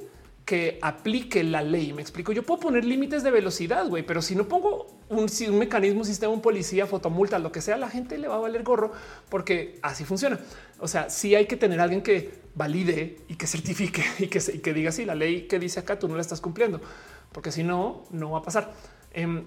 que 0.46 0.78
aplique 0.82 1.44
la 1.44 1.64
ley. 1.64 1.92
Me 1.92 2.02
explico. 2.02 2.32
Yo 2.32 2.44
puedo 2.44 2.60
poner 2.60 2.86
límites 2.86 3.24
de 3.24 3.32
velocidad, 3.32 3.88
güey, 3.88 4.04
pero 4.04 4.22
si 4.22 4.36
no 4.36 4.48
pongo 4.48 4.88
un, 5.10 5.28
mecanismo, 5.58 6.02
un 6.02 6.06
sistema, 6.06 6.32
un 6.32 6.42
policía, 6.42 6.86
fotomulta, 6.86 7.40
lo 7.40 7.52
que 7.52 7.62
sea, 7.62 7.78
la 7.78 7.90
gente 7.90 8.18
le 8.18 8.28
va 8.28 8.36
a 8.36 8.40
valer 8.40 8.64
gorro 8.64 8.92
porque 9.30 9.80
así 9.82 10.06
funciona. 10.06 10.40
O 10.80 10.88
sea, 10.88 11.10
sí 11.10 11.34
hay 11.34 11.48
que 11.48 11.58
tener 11.58 11.80
alguien 11.82 12.02
que 12.02 12.46
valide 12.54 13.18
y 13.28 13.36
que 13.36 13.48
certifique 13.48 14.04
y 14.20 14.28
que, 14.28 14.40
y 14.40 14.74
diga 14.74 14.92
si 14.92 15.04
la 15.04 15.16
ley 15.16 15.48
que 15.48 15.58
dice 15.58 15.80
acá 15.80 15.98
tú 15.98 16.08
no 16.08 16.16
la 16.16 16.22
estás 16.22 16.42
cumpliendo, 16.42 16.80
porque 17.32 17.52
si 17.52 17.64
no, 17.64 18.04
no 18.12 18.32
va 18.32 18.40
a 18.40 18.44
pasar. 18.44 18.72
Em, 19.14 19.46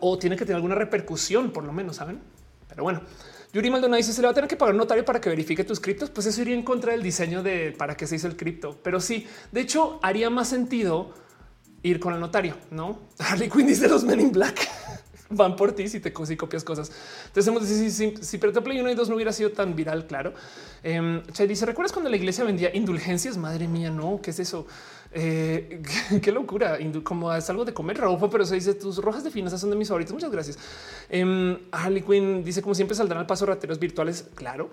o 0.00 0.18
tiene 0.18 0.36
que 0.36 0.44
tener 0.44 0.56
alguna 0.56 0.76
repercusión, 0.76 1.50
por 1.50 1.64
lo 1.64 1.72
menos, 1.72 1.96
saben? 1.96 2.20
Pero 2.68 2.84
bueno, 2.84 3.00
Yuri 3.52 3.70
Maldonado 3.70 3.96
dice 3.96 4.12
se 4.12 4.20
le 4.20 4.26
va 4.26 4.32
a 4.32 4.34
tener 4.34 4.48
que 4.48 4.56
pagar 4.56 4.74
un 4.74 4.78
notario 4.78 5.04
para 5.04 5.20
que 5.20 5.28
verifique 5.28 5.64
tus 5.64 5.80
criptos. 5.80 6.10
Pues 6.10 6.26
eso 6.26 6.40
iría 6.42 6.54
en 6.54 6.62
contra 6.62 6.92
del 6.92 7.02
diseño 7.02 7.42
de 7.42 7.74
para 7.76 7.96
qué 7.96 8.06
se 8.06 8.16
hizo 8.16 8.26
el 8.26 8.36
cripto. 8.36 8.78
Pero 8.82 9.00
sí, 9.00 9.26
de 9.50 9.60
hecho, 9.60 9.98
haría 10.02 10.30
más 10.30 10.48
sentido 10.48 11.12
ir 11.82 11.98
con 11.98 12.14
el 12.14 12.20
notario, 12.20 12.56
no? 12.70 12.98
Harley 13.18 13.48
Quinn 13.48 13.66
dice 13.66 13.88
los 13.88 14.04
Men 14.04 14.20
in 14.20 14.32
Black 14.32 14.68
van 15.30 15.56
por 15.56 15.72
ti 15.72 15.88
si 15.88 16.00
te 16.00 16.12
si 16.26 16.36
copias 16.36 16.62
cosas. 16.62 16.92
Entonces, 17.26 17.48
hemos 17.48 17.66
si, 17.66 17.90
si, 17.90 18.14
si 18.20 18.38
Play 18.38 18.80
1 18.80 18.90
y 18.90 18.94
2 18.94 19.08
no 19.08 19.14
hubiera 19.16 19.32
sido 19.32 19.50
tan 19.50 19.74
viral, 19.74 20.06
claro. 20.06 20.34
Eh, 20.82 21.22
dice: 21.48 21.66
¿Recuerdas 21.66 21.92
cuando 21.92 22.10
la 22.10 22.16
iglesia 22.16 22.44
vendía 22.44 22.74
indulgencias? 22.74 23.36
Madre 23.36 23.66
mía, 23.66 23.90
no, 23.90 24.20
¿qué 24.22 24.30
es 24.30 24.38
eso? 24.40 24.66
Eh, 25.12 25.82
qué 26.22 26.32
locura, 26.32 26.78
como 27.02 27.32
es 27.34 27.48
algo 27.50 27.64
de 27.64 27.74
comer, 27.74 27.98
Raúl, 27.98 28.18
pero 28.30 28.44
se 28.44 28.54
dice 28.54 28.74
tus 28.74 28.98
rojas 28.98 29.24
de 29.24 29.30
finanzas 29.30 29.60
son 29.60 29.70
de 29.70 29.76
mis 29.76 29.88
favoritos. 29.88 30.12
Muchas 30.12 30.30
gracias. 30.30 30.58
Eh, 31.08 31.58
Harley 31.72 32.02
Quinn 32.02 32.44
dice 32.44 32.62
como 32.62 32.74
siempre 32.74 32.96
saldrán 32.96 33.20
al 33.20 33.26
paso 33.26 33.46
rateros 33.46 33.78
virtuales. 33.78 34.28
Claro. 34.34 34.70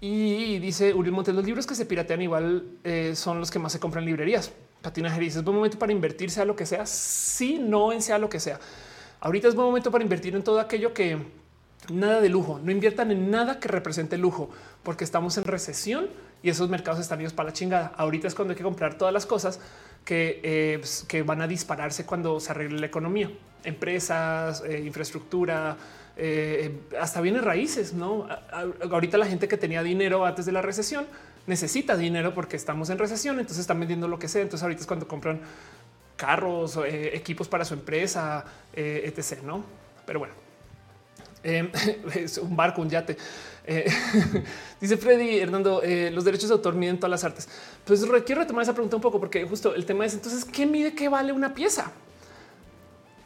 Y 0.00 0.58
dice 0.58 0.92
Uriel 0.92 1.14
Montes, 1.14 1.34
los 1.34 1.44
libros 1.44 1.66
que 1.66 1.74
se 1.74 1.86
piratean 1.86 2.20
igual 2.20 2.64
eh, 2.84 3.12
son 3.14 3.40
los 3.40 3.50
que 3.50 3.58
más 3.58 3.72
se 3.72 3.80
compran 3.80 4.04
en 4.04 4.10
librerías. 4.10 4.52
Patina 4.82 5.16
dice 5.18 5.38
es 5.38 5.44
buen 5.44 5.56
momento 5.56 5.78
para 5.78 5.92
invertir, 5.92 6.30
sea 6.30 6.44
lo 6.44 6.54
que 6.54 6.66
sea. 6.66 6.86
Sí, 6.86 7.58
no 7.58 7.92
en 7.92 8.02
sea 8.02 8.18
lo 8.18 8.28
que 8.28 8.38
sea. 8.38 8.60
Ahorita 9.20 9.48
es 9.48 9.54
buen 9.54 9.66
momento 9.66 9.90
para 9.90 10.04
invertir 10.04 10.36
en 10.36 10.44
todo 10.44 10.60
aquello 10.60 10.92
que 10.92 11.18
nada 11.92 12.20
de 12.20 12.28
lujo. 12.28 12.60
No 12.62 12.70
inviertan 12.70 13.10
en 13.10 13.30
nada 13.30 13.58
que 13.58 13.68
represente 13.68 14.18
lujo, 14.18 14.50
porque 14.82 15.04
estamos 15.04 15.38
en 15.38 15.44
recesión 15.44 16.08
y 16.42 16.50
esos 16.50 16.68
mercados 16.68 17.00
están 17.00 17.20
idos 17.20 17.32
para 17.32 17.48
la 17.48 17.52
chingada. 17.52 17.92
Ahorita 17.96 18.28
es 18.28 18.34
cuando 18.34 18.52
hay 18.52 18.56
que 18.56 18.62
comprar 18.62 18.98
todas 18.98 19.12
las 19.12 19.26
cosas 19.26 19.60
que, 20.06 20.40
eh, 20.44 20.78
pues, 20.78 21.04
que 21.06 21.22
van 21.22 21.42
a 21.42 21.48
dispararse 21.48 22.06
cuando 22.06 22.38
se 22.38 22.52
arregle 22.52 22.78
la 22.78 22.86
economía, 22.86 23.28
empresas, 23.64 24.62
eh, 24.64 24.80
infraestructura, 24.86 25.76
eh, 26.16 26.78
hasta 26.98 27.20
bienes 27.20 27.42
raíces. 27.42 27.92
No, 27.92 28.28
ahorita 28.90 29.18
la 29.18 29.26
gente 29.26 29.48
que 29.48 29.56
tenía 29.56 29.82
dinero 29.82 30.24
antes 30.24 30.46
de 30.46 30.52
la 30.52 30.62
recesión 30.62 31.06
necesita 31.46 31.96
dinero 31.96 32.32
porque 32.32 32.56
estamos 32.56 32.88
en 32.90 32.98
recesión, 32.98 33.40
entonces 33.40 33.58
están 33.58 33.80
vendiendo 33.80 34.06
lo 34.06 34.18
que 34.18 34.28
sea. 34.28 34.42
Entonces 34.42 34.62
ahorita 34.62 34.82
es 34.82 34.86
cuando 34.86 35.08
compran 35.08 35.40
carros, 36.16 36.78
equipos 36.86 37.48
para 37.48 37.64
su 37.64 37.74
empresa, 37.74 38.44
etc. 38.74 39.42
No, 39.42 39.64
pero 40.06 40.20
bueno, 40.20 40.34
es 42.14 42.38
un 42.38 42.56
barco, 42.56 42.80
un 42.80 42.90
yate. 42.90 43.16
Eh, 43.66 43.90
dice 44.80 44.96
Freddy 44.96 45.40
Hernando, 45.40 45.82
eh, 45.82 46.10
los 46.12 46.24
derechos 46.24 46.48
de 46.48 46.54
autor 46.54 46.74
miden 46.74 46.98
todas 46.98 47.10
las 47.10 47.24
artes. 47.24 47.48
Pues 47.84 48.04
quiero 48.24 48.42
retomar 48.42 48.62
esa 48.62 48.72
pregunta 48.72 48.96
un 48.96 49.02
poco 49.02 49.18
porque 49.18 49.44
justo 49.44 49.74
el 49.74 49.84
tema 49.84 50.06
es 50.06 50.14
entonces, 50.14 50.44
¿qué 50.44 50.66
mide 50.66 50.94
qué 50.94 51.08
vale 51.08 51.32
una 51.32 51.52
pieza? 51.52 51.90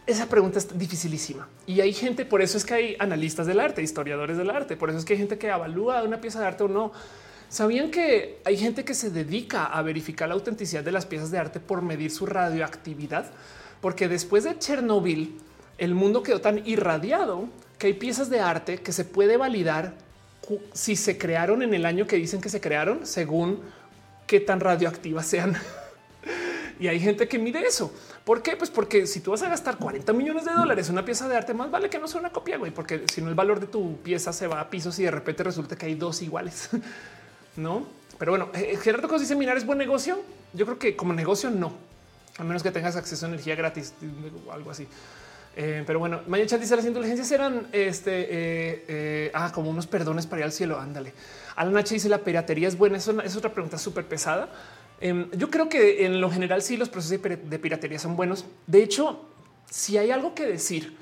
Esa 0.07 0.27
pregunta 0.27 0.59
es 0.59 0.77
dificilísima 0.77 1.47
y 1.67 1.81
hay 1.81 1.93
gente, 1.93 2.25
por 2.25 2.43
eso 2.43 2.57
es 2.57 2.65
que 2.65 2.75
hay 2.75 2.97
analistas 2.99 3.47
del 3.47 3.61
arte, 3.61 3.83
historiadores 3.83 4.37
del 4.39 4.51
arte, 4.51 4.77
por 4.77 4.89
eso 4.89 4.99
es 4.99 5.05
que 5.05 5.13
hay 5.13 5.19
gente 5.19 5.39
que 5.39 5.49
evalúa 5.49 6.03
una 6.03 6.21
pieza 6.21 6.41
de 6.41 6.47
arte 6.47 6.65
o 6.65 6.69
no. 6.69 6.93
¿Sabían 7.49 7.91
que 7.91 8.41
hay 8.45 8.57
gente 8.57 8.85
que 8.85 8.95
se 8.95 9.11
dedica 9.11 9.67
a 9.67 9.83
verificar 9.83 10.29
la 10.29 10.35
autenticidad 10.35 10.85
de 10.85 10.93
las 10.93 11.05
piezas 11.05 11.31
de 11.31 11.39
arte 11.39 11.61
por 11.61 11.83
medir 11.83 12.11
su 12.11 12.25
radioactividad? 12.25 13.27
Porque 13.81 14.09
después 14.09 14.45
de 14.45 14.59
Chernobyl, 14.59 15.37
el 15.79 15.95
mundo 15.95 16.23
quedó 16.23 16.41
tan 16.41 16.67
irradiado 16.67 17.49
que 17.79 17.89
hay 17.89 17.95
piezas 17.95 18.31
de 18.31 18.41
arte 18.41 18.79
que 18.79 18.93
se 18.93 19.05
puede 19.05 19.37
validar 19.37 19.95
si 20.73 20.97
se 20.97 21.19
crearon 21.19 21.63
en 21.63 21.75
el 21.75 21.87
año 21.87 22.07
que 22.07 22.17
dicen 22.17 22.41
que 22.41 22.49
se 22.49 22.61
crearon, 22.61 23.07
según 23.07 23.61
qué 24.27 24.41
tan 24.41 24.61
radioactivas 24.61 25.27
sean. 25.27 25.57
y 26.81 26.89
hay 26.89 27.01
gente 27.01 27.29
que 27.29 27.39
mide 27.39 27.61
eso. 27.61 27.93
¿Por 28.25 28.43
qué? 28.43 28.57
Pues 28.57 28.71
porque 28.71 29.07
si 29.07 29.21
tú 29.21 29.33
vas 29.33 29.43
a 29.43 29.49
gastar 29.49 29.77
40 29.77 30.13
millones 30.13 30.45
de 30.45 30.53
dólares 30.53 30.89
en 30.89 30.93
una 30.93 31.05
pieza 31.05 31.29
de 31.29 31.37
arte, 31.37 31.55
más 31.55 31.71
vale 31.71 31.91
que 31.91 31.99
no 31.99 32.07
sea 32.07 32.21
una 32.21 32.31
copia, 32.31 32.59
güey, 32.59 32.71
porque 32.71 33.05
si 33.13 33.23
no 33.23 33.29
el 33.29 33.35
valor 33.35 33.61
de 33.61 33.67
tu 33.67 33.97
pieza 33.99 34.33
se 34.33 34.47
va 34.47 34.61
a 34.61 34.71
pisos 34.71 34.99
y 34.99 35.05
de 35.05 35.11
repente 35.11 35.43
resulta 35.43 35.77
que 35.77 35.87
hay 35.87 35.95
dos 35.95 36.23
iguales, 36.23 36.71
no? 37.57 37.87
Pero 38.19 38.33
bueno, 38.33 38.51
eh, 38.55 38.79
Gerardo 38.81 39.09
Cos 39.09 39.21
dice 39.21 39.35
minar 39.35 39.57
es 39.57 39.65
buen 39.65 39.79
negocio. 39.79 40.21
Yo 40.53 40.67
creo 40.67 40.79
que 40.79 40.95
como 40.95 41.13
negocio 41.13 41.51
no, 41.51 41.73
a 42.37 42.45
menos 42.45 42.63
que 42.63 42.71
tengas 42.71 42.97
acceso 42.97 43.27
a 43.27 43.31
energía 43.31 43.55
gratis 43.55 43.95
o 44.47 44.53
algo 44.53 44.71
así. 44.71 44.87
Eh, 45.57 45.83
pero 45.87 45.99
bueno, 45.99 46.21
Maya 46.29 46.47
Chat 46.47 46.61
dice 46.61 46.77
las 46.77 46.87
inteligencias 46.87 47.31
eran 47.33 47.67
este, 47.73 48.23
eh, 48.23 48.85
eh, 48.89 49.31
ah, 49.35 49.51
como 49.53 49.71
unos 49.71 49.87
perdones 49.87 50.27
para 50.27 50.41
ir 50.41 50.45
al 50.45 50.53
cielo. 50.53 50.79
Ándale. 50.79 51.13
Alan 51.57 51.77
H 51.77 51.95
dice 51.95 52.09
la 52.09 52.19
piratería 52.19 52.69
es 52.69 52.79
buena. 52.79 52.99
Eso 52.99 53.21
es 53.21 53.37
otra 53.37 53.53
pregunta 53.53 53.79
súper 53.79 54.07
pesada. 54.07 54.49
Em, 55.01 55.31
yo 55.33 55.51
creo 55.51 55.69
que 55.69 56.05
en 56.05 56.21
lo 56.21 56.31
general 56.31 56.63
sí 56.63 56.77
los 56.77 56.89
procesos 56.89 57.21
de 57.23 57.59
piratería 57.59 57.99
son 57.99 58.17
buenos. 58.17 58.45
De 58.67 58.83
hecho, 58.83 59.29
si 59.69 59.99
hay 59.99 60.11
algo 60.11 60.35
que 60.35 60.47
decir 60.47 60.97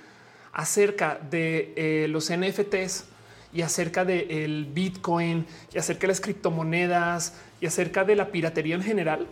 acerca 0.52 1.20
de 1.30 2.06
los 2.08 2.30
NFTs 2.30 3.04
y 3.52 3.62
acerca 3.62 4.04
del 4.04 4.66
Bitcoin 4.66 5.46
y 5.72 5.78
acerca 5.78 6.02
de 6.02 6.08
las 6.08 6.20
criptomonedas 6.20 7.34
y 7.60 7.66
acerca 7.66 8.04
de 8.04 8.16
la 8.16 8.28
piratería 8.28 8.74
en 8.74 8.82
general, 8.82 9.26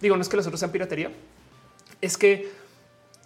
digo, 0.00 0.16
no 0.16 0.22
es 0.22 0.28
que 0.28 0.36
los 0.36 0.46
otros 0.46 0.60
sean 0.60 0.72
piratería, 0.72 1.10
es 2.00 2.16
que 2.16 2.50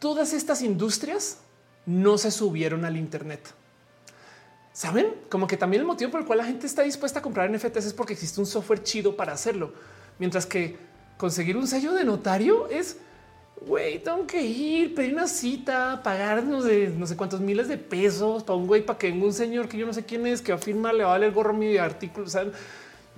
todas 0.04 0.34
estas 0.34 0.60
industrias 0.60 1.38
no 1.86 2.18
se 2.18 2.30
subieron 2.30 2.84
al 2.84 2.98
Internet. 2.98 3.40
Saben 4.74 5.14
como 5.30 5.46
que 5.46 5.56
también 5.56 5.80
el 5.80 5.86
motivo 5.86 6.10
por 6.10 6.20
el 6.20 6.26
cual 6.26 6.40
la 6.40 6.44
gente 6.44 6.66
está 6.66 6.82
dispuesta 6.82 7.20
a 7.20 7.22
comprar 7.22 7.50
NFTs 7.50 7.86
es 7.86 7.94
porque 7.94 8.12
existe 8.12 8.38
un 8.38 8.44
software 8.44 8.82
chido 8.82 9.16
para 9.16 9.32
hacerlo, 9.32 9.72
mientras 10.18 10.44
que 10.44 10.76
conseguir 11.16 11.56
un 11.56 11.66
sello 11.66 11.94
de 11.94 12.04
notario 12.04 12.68
es 12.68 12.98
güey, 13.66 13.98
tengo 13.98 14.26
que 14.26 14.42
ir, 14.42 14.94
pedir 14.94 15.14
una 15.14 15.26
cita, 15.26 16.02
pagarnos 16.04 16.64
de 16.64 16.88
no 16.90 17.06
sé 17.06 17.16
cuántos 17.16 17.40
miles 17.40 17.68
de 17.68 17.78
pesos 17.78 18.44
para 18.44 18.58
un 18.58 18.66
güey 18.66 18.84
para 18.84 18.98
que 18.98 19.10
venga 19.10 19.24
un 19.24 19.32
señor 19.32 19.70
que 19.70 19.78
yo 19.78 19.86
no 19.86 19.94
sé 19.94 20.04
quién 20.04 20.26
es, 20.26 20.42
que 20.42 20.52
afirma 20.52 20.92
le 20.92 21.04
va 21.04 21.14
a 21.14 21.18
leer 21.18 21.32
gorro 21.32 21.54
mi 21.54 21.78
artículo. 21.78 22.28
¿saben? 22.28 22.52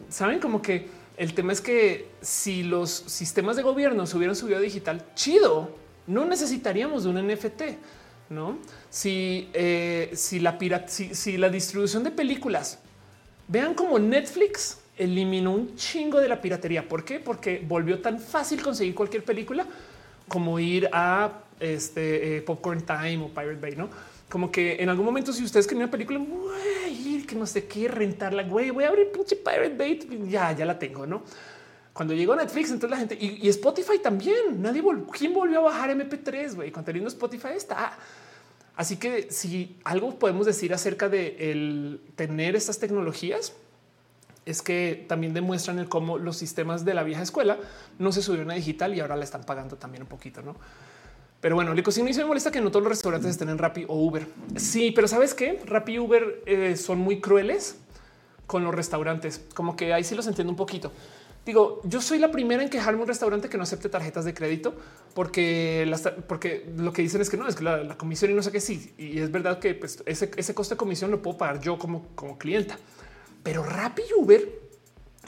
Saben 0.09 0.39
como 0.39 0.63
que 0.63 0.87
el 1.17 1.35
tema 1.35 1.53
es 1.53 1.61
que 1.61 2.11
si 2.21 2.63
los 2.63 2.91
sistemas 2.93 3.57
de 3.57 3.65
gobierno 3.65 4.07
se 4.07 4.17
hubieran 4.17 4.37
subido 4.37 4.59
a 4.59 4.61
digital, 4.61 5.05
chido, 5.17 5.85
no 6.07 6.25
necesitaríamos 6.25 7.05
de 7.05 7.11
un 7.11 7.27
NFT. 7.27 7.63
No, 8.29 8.59
si, 8.91 9.49
eh, 9.53 10.11
si 10.15 10.41
la 10.41 10.59
si, 10.89 11.37
la 11.37 11.49
distribución 11.49 12.03
de 12.03 12.11
películas 12.11 12.81
vean 13.47 13.75
como 13.75 14.01
Netflix 14.01 14.79
eliminó 14.99 15.53
un 15.53 15.77
chingo 15.77 16.19
de 16.21 16.29
la 16.29 16.41
piratería. 16.41 16.89
¿Por 16.89 17.05
qué? 17.05 17.21
Porque 17.21 17.63
volvió 17.65 18.01
tan 18.01 18.19
fácil 18.19 18.63
conseguir 18.63 18.97
cualquier 18.97 19.23
película 19.23 19.65
como 20.27 20.59
ir 20.59 20.89
a 20.93 21.41
este 21.61 22.39
eh, 22.39 22.43
Popcorn 22.43 22.83
Time 22.83 23.19
o 23.19 23.29
Pirate 23.29 23.61
Bay, 23.61 23.77
no? 23.77 23.89
Como 24.29 24.51
que 24.51 24.83
en 24.83 24.89
algún 24.89 25.05
momento, 25.05 25.33
si 25.33 25.45
ustedes 25.45 25.69
querían 25.69 25.85
una 25.85 25.93
película, 25.93 26.19
güey, 26.19 27.23
que 27.23 27.37
no 27.37 27.47
sé 27.47 27.67
qué 27.67 27.87
rentarla, 27.87 28.43
güey, 28.43 28.71
voy 28.71 28.83
a 28.83 28.89
abrir 28.89 29.13
pinche 29.13 29.37
Pirate 29.37 29.77
Bay, 29.77 30.27
ya, 30.29 30.51
ya 30.51 30.65
la 30.65 30.77
tengo, 30.77 31.07
no? 31.07 31.23
Cuando 31.97 32.13
llegó 32.13 32.37
Netflix, 32.37 32.71
entonces 32.71 32.91
la 32.91 32.99
gente 32.99 33.17
y, 33.19 33.49
Spotify 33.49 33.99
también. 33.99 34.61
Nadie 34.61 34.83
volvió. 34.83 35.07
¿Quién 35.07 35.33
volvió 35.33 35.61
a 35.61 35.63
bajar 35.63 35.89
MP3? 35.97 36.55
Güey, 36.55 36.71
contenido 36.71 37.09
Spotify 37.09 37.55
está. 37.57 37.97
Así 38.77 38.99
que 38.99 39.31
si 39.31 39.79
algo 39.83 40.19
podemos 40.19 40.45
decir 40.45 40.75
acerca 40.75 41.09
de 41.09 41.51
el 41.51 42.03
tener 42.15 42.55
estas 42.55 42.79
tecnologías, 42.79 43.55
es 44.45 44.61
que 44.61 45.07
también 45.09 45.33
demuestran 45.33 45.79
el 45.79 45.89
cómo 45.89 46.19
los 46.19 46.37
sistemas 46.37 46.85
de 46.85 46.93
la 46.93 47.03
vieja 47.03 47.23
escuela 47.23 47.57
no 47.99 48.13
se 48.13 48.21
subieron 48.21 48.51
a 48.51 48.55
digital 48.55 48.95
y 48.95 49.01
ahora 49.01 49.17
la 49.17 49.25
están 49.25 49.45
pagando 49.45 49.77
también 49.77 50.03
un 50.03 50.09
poquito, 50.11 50.43
no? 50.43 50.55
Pero 51.41 51.55
bueno, 51.55 51.75
y 51.75 51.93
se 51.93 52.03
me 52.03 52.25
molesta 52.27 52.51
que 52.51 52.61
no 52.61 52.71
todos 52.71 52.83
los 52.83 52.91
restaurantes 52.91 53.31
estén 53.31 53.49
en 53.49 53.57
Rappi 53.57 53.87
o 53.89 53.95
Uber. 53.95 54.29
Sí, 54.57 54.91
pero 54.91 55.09
sabes 55.09 55.33
qué? 55.33 55.63
Rappi 55.65 55.95
y 55.95 55.99
Uber 55.99 56.43
eh, 56.45 56.77
son 56.77 56.99
muy 56.99 57.23
crueles 57.23 57.79
con 58.47 58.65
los 58.65 58.75
restaurantes. 58.75 59.47
Como 59.55 59.77
que 59.77 59.95
ahí 59.95 60.05
sí 60.05 60.15
los 60.15 60.27
entiendo 60.27 60.51
un 60.51 60.57
poquito. 60.57 60.93
Digo, 61.47 61.81
yo 61.85 62.01
soy 62.01 62.19
la 62.19 62.33
primera 62.33 62.61
en 62.61 62.69
quejarme 62.69 63.01
un 63.03 63.07
restaurante 63.07 63.49
que 63.49 63.57
no 63.57 63.63
acepte 63.63 63.89
tarjetas 63.89 64.25
de 64.25 64.35
crédito 64.35 64.75
porque, 65.15 65.89
porque 66.27 66.69
lo 66.77 66.93
que 66.93 67.03
dicen 67.03 67.21
es 67.21 67.31
que 67.31 67.37
no 67.37 67.47
es 67.47 67.55
que 67.55 67.63
la, 67.63 67.97
comisión 67.97 68.33
y 68.33 68.35
no 68.35 68.43
sé 68.43 68.51
qué 68.51 68.61
sí. 68.61 68.93
Y 68.99 69.21
es 69.21 69.31
verdad 69.31 69.61
que 69.61 69.77
pues, 69.77 70.03
ese, 70.07 70.29
ese 70.37 70.55
coste 70.55 70.75
de 70.75 70.79
comisión 70.79 71.13
lo 71.13 71.23
puedo 71.23 71.39
pagar 71.39 71.61
yo 71.61 71.79
como, 71.79 72.09
como 72.17 72.37
clienta, 72.37 72.77
pero 73.45 73.63
Rappi 73.63 74.03
Uber 74.19 74.67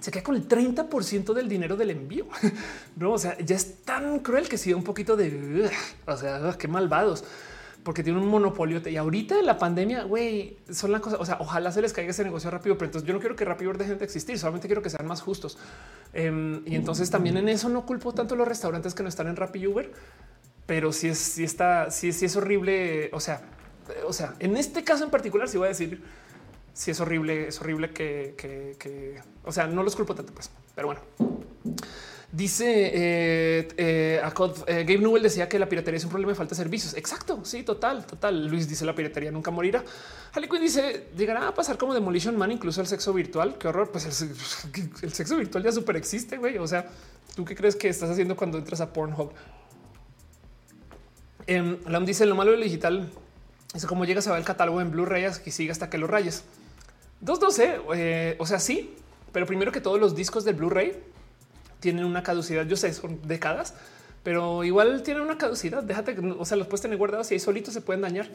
se 0.00 0.10
queda 0.10 0.24
con 0.24 0.34
el 0.34 0.48
30 0.48 0.88
del 1.34 1.48
dinero 1.48 1.76
del 1.76 1.90
envío. 1.90 2.26
No, 2.96 3.12
o 3.12 3.18
sea, 3.18 3.38
ya 3.38 3.54
es 3.54 3.84
tan 3.84 4.18
cruel 4.18 4.48
que 4.48 4.58
sí 4.58 4.74
un 4.74 4.82
poquito 4.82 5.16
de, 5.16 5.70
o 6.04 6.16
sea, 6.16 6.56
qué 6.58 6.66
malvados 6.66 7.22
porque 7.88 8.02
tiene 8.02 8.18
un 8.18 8.28
monopolio. 8.28 8.86
Y 8.86 8.98
ahorita 8.98 9.40
la 9.40 9.56
pandemia, 9.56 10.02
güey, 10.02 10.58
son 10.70 10.92
las 10.92 11.00
cosas. 11.00 11.20
O 11.20 11.24
sea, 11.24 11.38
ojalá 11.40 11.72
se 11.72 11.80
les 11.80 11.94
caiga 11.94 12.10
ese 12.10 12.22
negocio 12.22 12.50
rápido, 12.50 12.76
pero 12.76 12.88
entonces 12.88 13.08
yo 13.08 13.14
no 13.14 13.18
quiero 13.18 13.34
que 13.34 13.46
rápido 13.46 13.72
dejen 13.72 13.96
de 13.96 14.04
existir, 14.04 14.38
solamente 14.38 14.68
quiero 14.68 14.82
que 14.82 14.90
sean 14.90 15.06
más 15.06 15.22
justos. 15.22 15.56
Em, 16.12 16.60
y 16.66 16.76
entonces 16.76 17.08
también 17.08 17.38
en 17.38 17.48
eso 17.48 17.70
no 17.70 17.86
culpo 17.86 18.12
tanto 18.12 18.36
los 18.36 18.46
restaurantes 18.46 18.94
que 18.94 19.02
no 19.02 19.08
están 19.08 19.26
en 19.26 19.36
Rappi 19.36 19.66
Uber, 19.66 19.90
pero 20.66 20.92
si 20.92 21.08
es, 21.08 21.16
si 21.16 21.44
está, 21.44 21.90
si, 21.90 22.12
si 22.12 22.26
es 22.26 22.36
horrible. 22.36 23.08
O 23.14 23.20
sea, 23.20 23.40
o 24.06 24.12
sea, 24.12 24.34
en 24.38 24.58
este 24.58 24.84
caso 24.84 25.04
en 25.04 25.10
particular, 25.10 25.48
si 25.48 25.56
voy 25.56 25.64
a 25.64 25.68
decir 25.70 26.02
si 26.74 26.90
es 26.90 27.00
horrible, 27.00 27.48
es 27.48 27.58
horrible 27.58 27.94
que, 27.94 29.22
o 29.46 29.50
sea, 29.50 29.66
no 29.66 29.82
los 29.82 29.96
culpo 29.96 30.14
tanto, 30.14 30.34
pues, 30.34 30.50
pero 30.74 30.88
bueno. 30.88 31.00
Dice 32.30 32.66
eh, 32.66 33.68
eh, 33.78 34.20
eh, 34.22 34.84
Gabe 34.86 34.98
Newell 34.98 35.22
decía 35.22 35.48
que 35.48 35.58
la 35.58 35.66
piratería 35.66 35.96
es 35.96 36.04
un 36.04 36.10
problema 36.10 36.32
de 36.32 36.36
falta 36.36 36.54
de 36.54 36.56
servicios. 36.56 36.94
Exacto. 36.94 37.40
Sí, 37.44 37.62
total, 37.62 38.04
total. 38.04 38.46
Luis 38.48 38.68
dice 38.68 38.84
la 38.84 38.94
piratería 38.94 39.30
nunca 39.30 39.50
morirá. 39.50 39.82
Harley 40.34 40.48
Quinn 40.48 40.60
dice 40.60 41.06
llegará 41.16 41.48
a 41.48 41.54
pasar 41.54 41.78
como 41.78 41.94
Demolition 41.94 42.36
Man, 42.36 42.52
incluso 42.52 42.82
el 42.82 42.86
sexo 42.86 43.14
virtual. 43.14 43.56
Qué 43.56 43.68
horror. 43.68 43.90
Pues 43.90 44.04
el, 44.04 45.12
sexo 45.12 45.36
virtual 45.38 45.64
ya 45.64 45.72
súper 45.72 45.96
existe. 45.96 46.36
Güey. 46.36 46.58
O 46.58 46.66
sea, 46.66 46.90
tú 47.34 47.46
qué 47.46 47.54
crees 47.56 47.76
que 47.76 47.88
estás 47.88 48.10
haciendo 48.10 48.36
cuando 48.36 48.58
entras 48.58 48.82
a 48.82 48.92
Pornhub? 48.92 49.32
Eh, 51.46 51.78
Lam 51.86 52.04
dice 52.04 52.26
lo 52.26 52.34
malo 52.34 52.50
del 52.50 52.60
digital 52.60 53.10
es 53.74 53.86
como 53.86 54.04
llegas 54.04 54.26
a 54.26 54.32
ver 54.32 54.40
el 54.40 54.44
catálogo 54.44 54.80
en 54.80 54.90
Blu-ray 54.90 55.26
y 55.44 55.50
sigue 55.50 55.70
hasta 55.70 55.90
que 55.90 55.98
lo 55.98 56.06
rayes. 56.06 56.44
212. 57.20 57.80
Eh, 57.94 58.36
o 58.38 58.46
sea, 58.46 58.60
sí, 58.60 58.94
pero 59.32 59.46
primero 59.46 59.72
que 59.72 59.80
todos 59.80 60.00
los 60.00 60.14
discos 60.14 60.44
del 60.44 60.56
Blu-ray 60.56 60.92
tienen 61.80 62.04
una 62.04 62.22
caducidad. 62.22 62.66
Yo 62.66 62.76
sé, 62.76 62.92
son 62.92 63.20
décadas, 63.26 63.74
pero 64.22 64.64
igual 64.64 65.02
tienen 65.02 65.22
una 65.22 65.38
caducidad. 65.38 65.82
Déjate, 65.82 66.16
o 66.18 66.44
sea, 66.44 66.56
los 66.56 66.66
puedes 66.66 66.82
tener 66.82 66.98
guardados 66.98 67.30
y 67.30 67.34
ahí 67.34 67.40
solitos 67.40 67.74
se 67.74 67.80
pueden 67.80 68.02
dañar. 68.02 68.28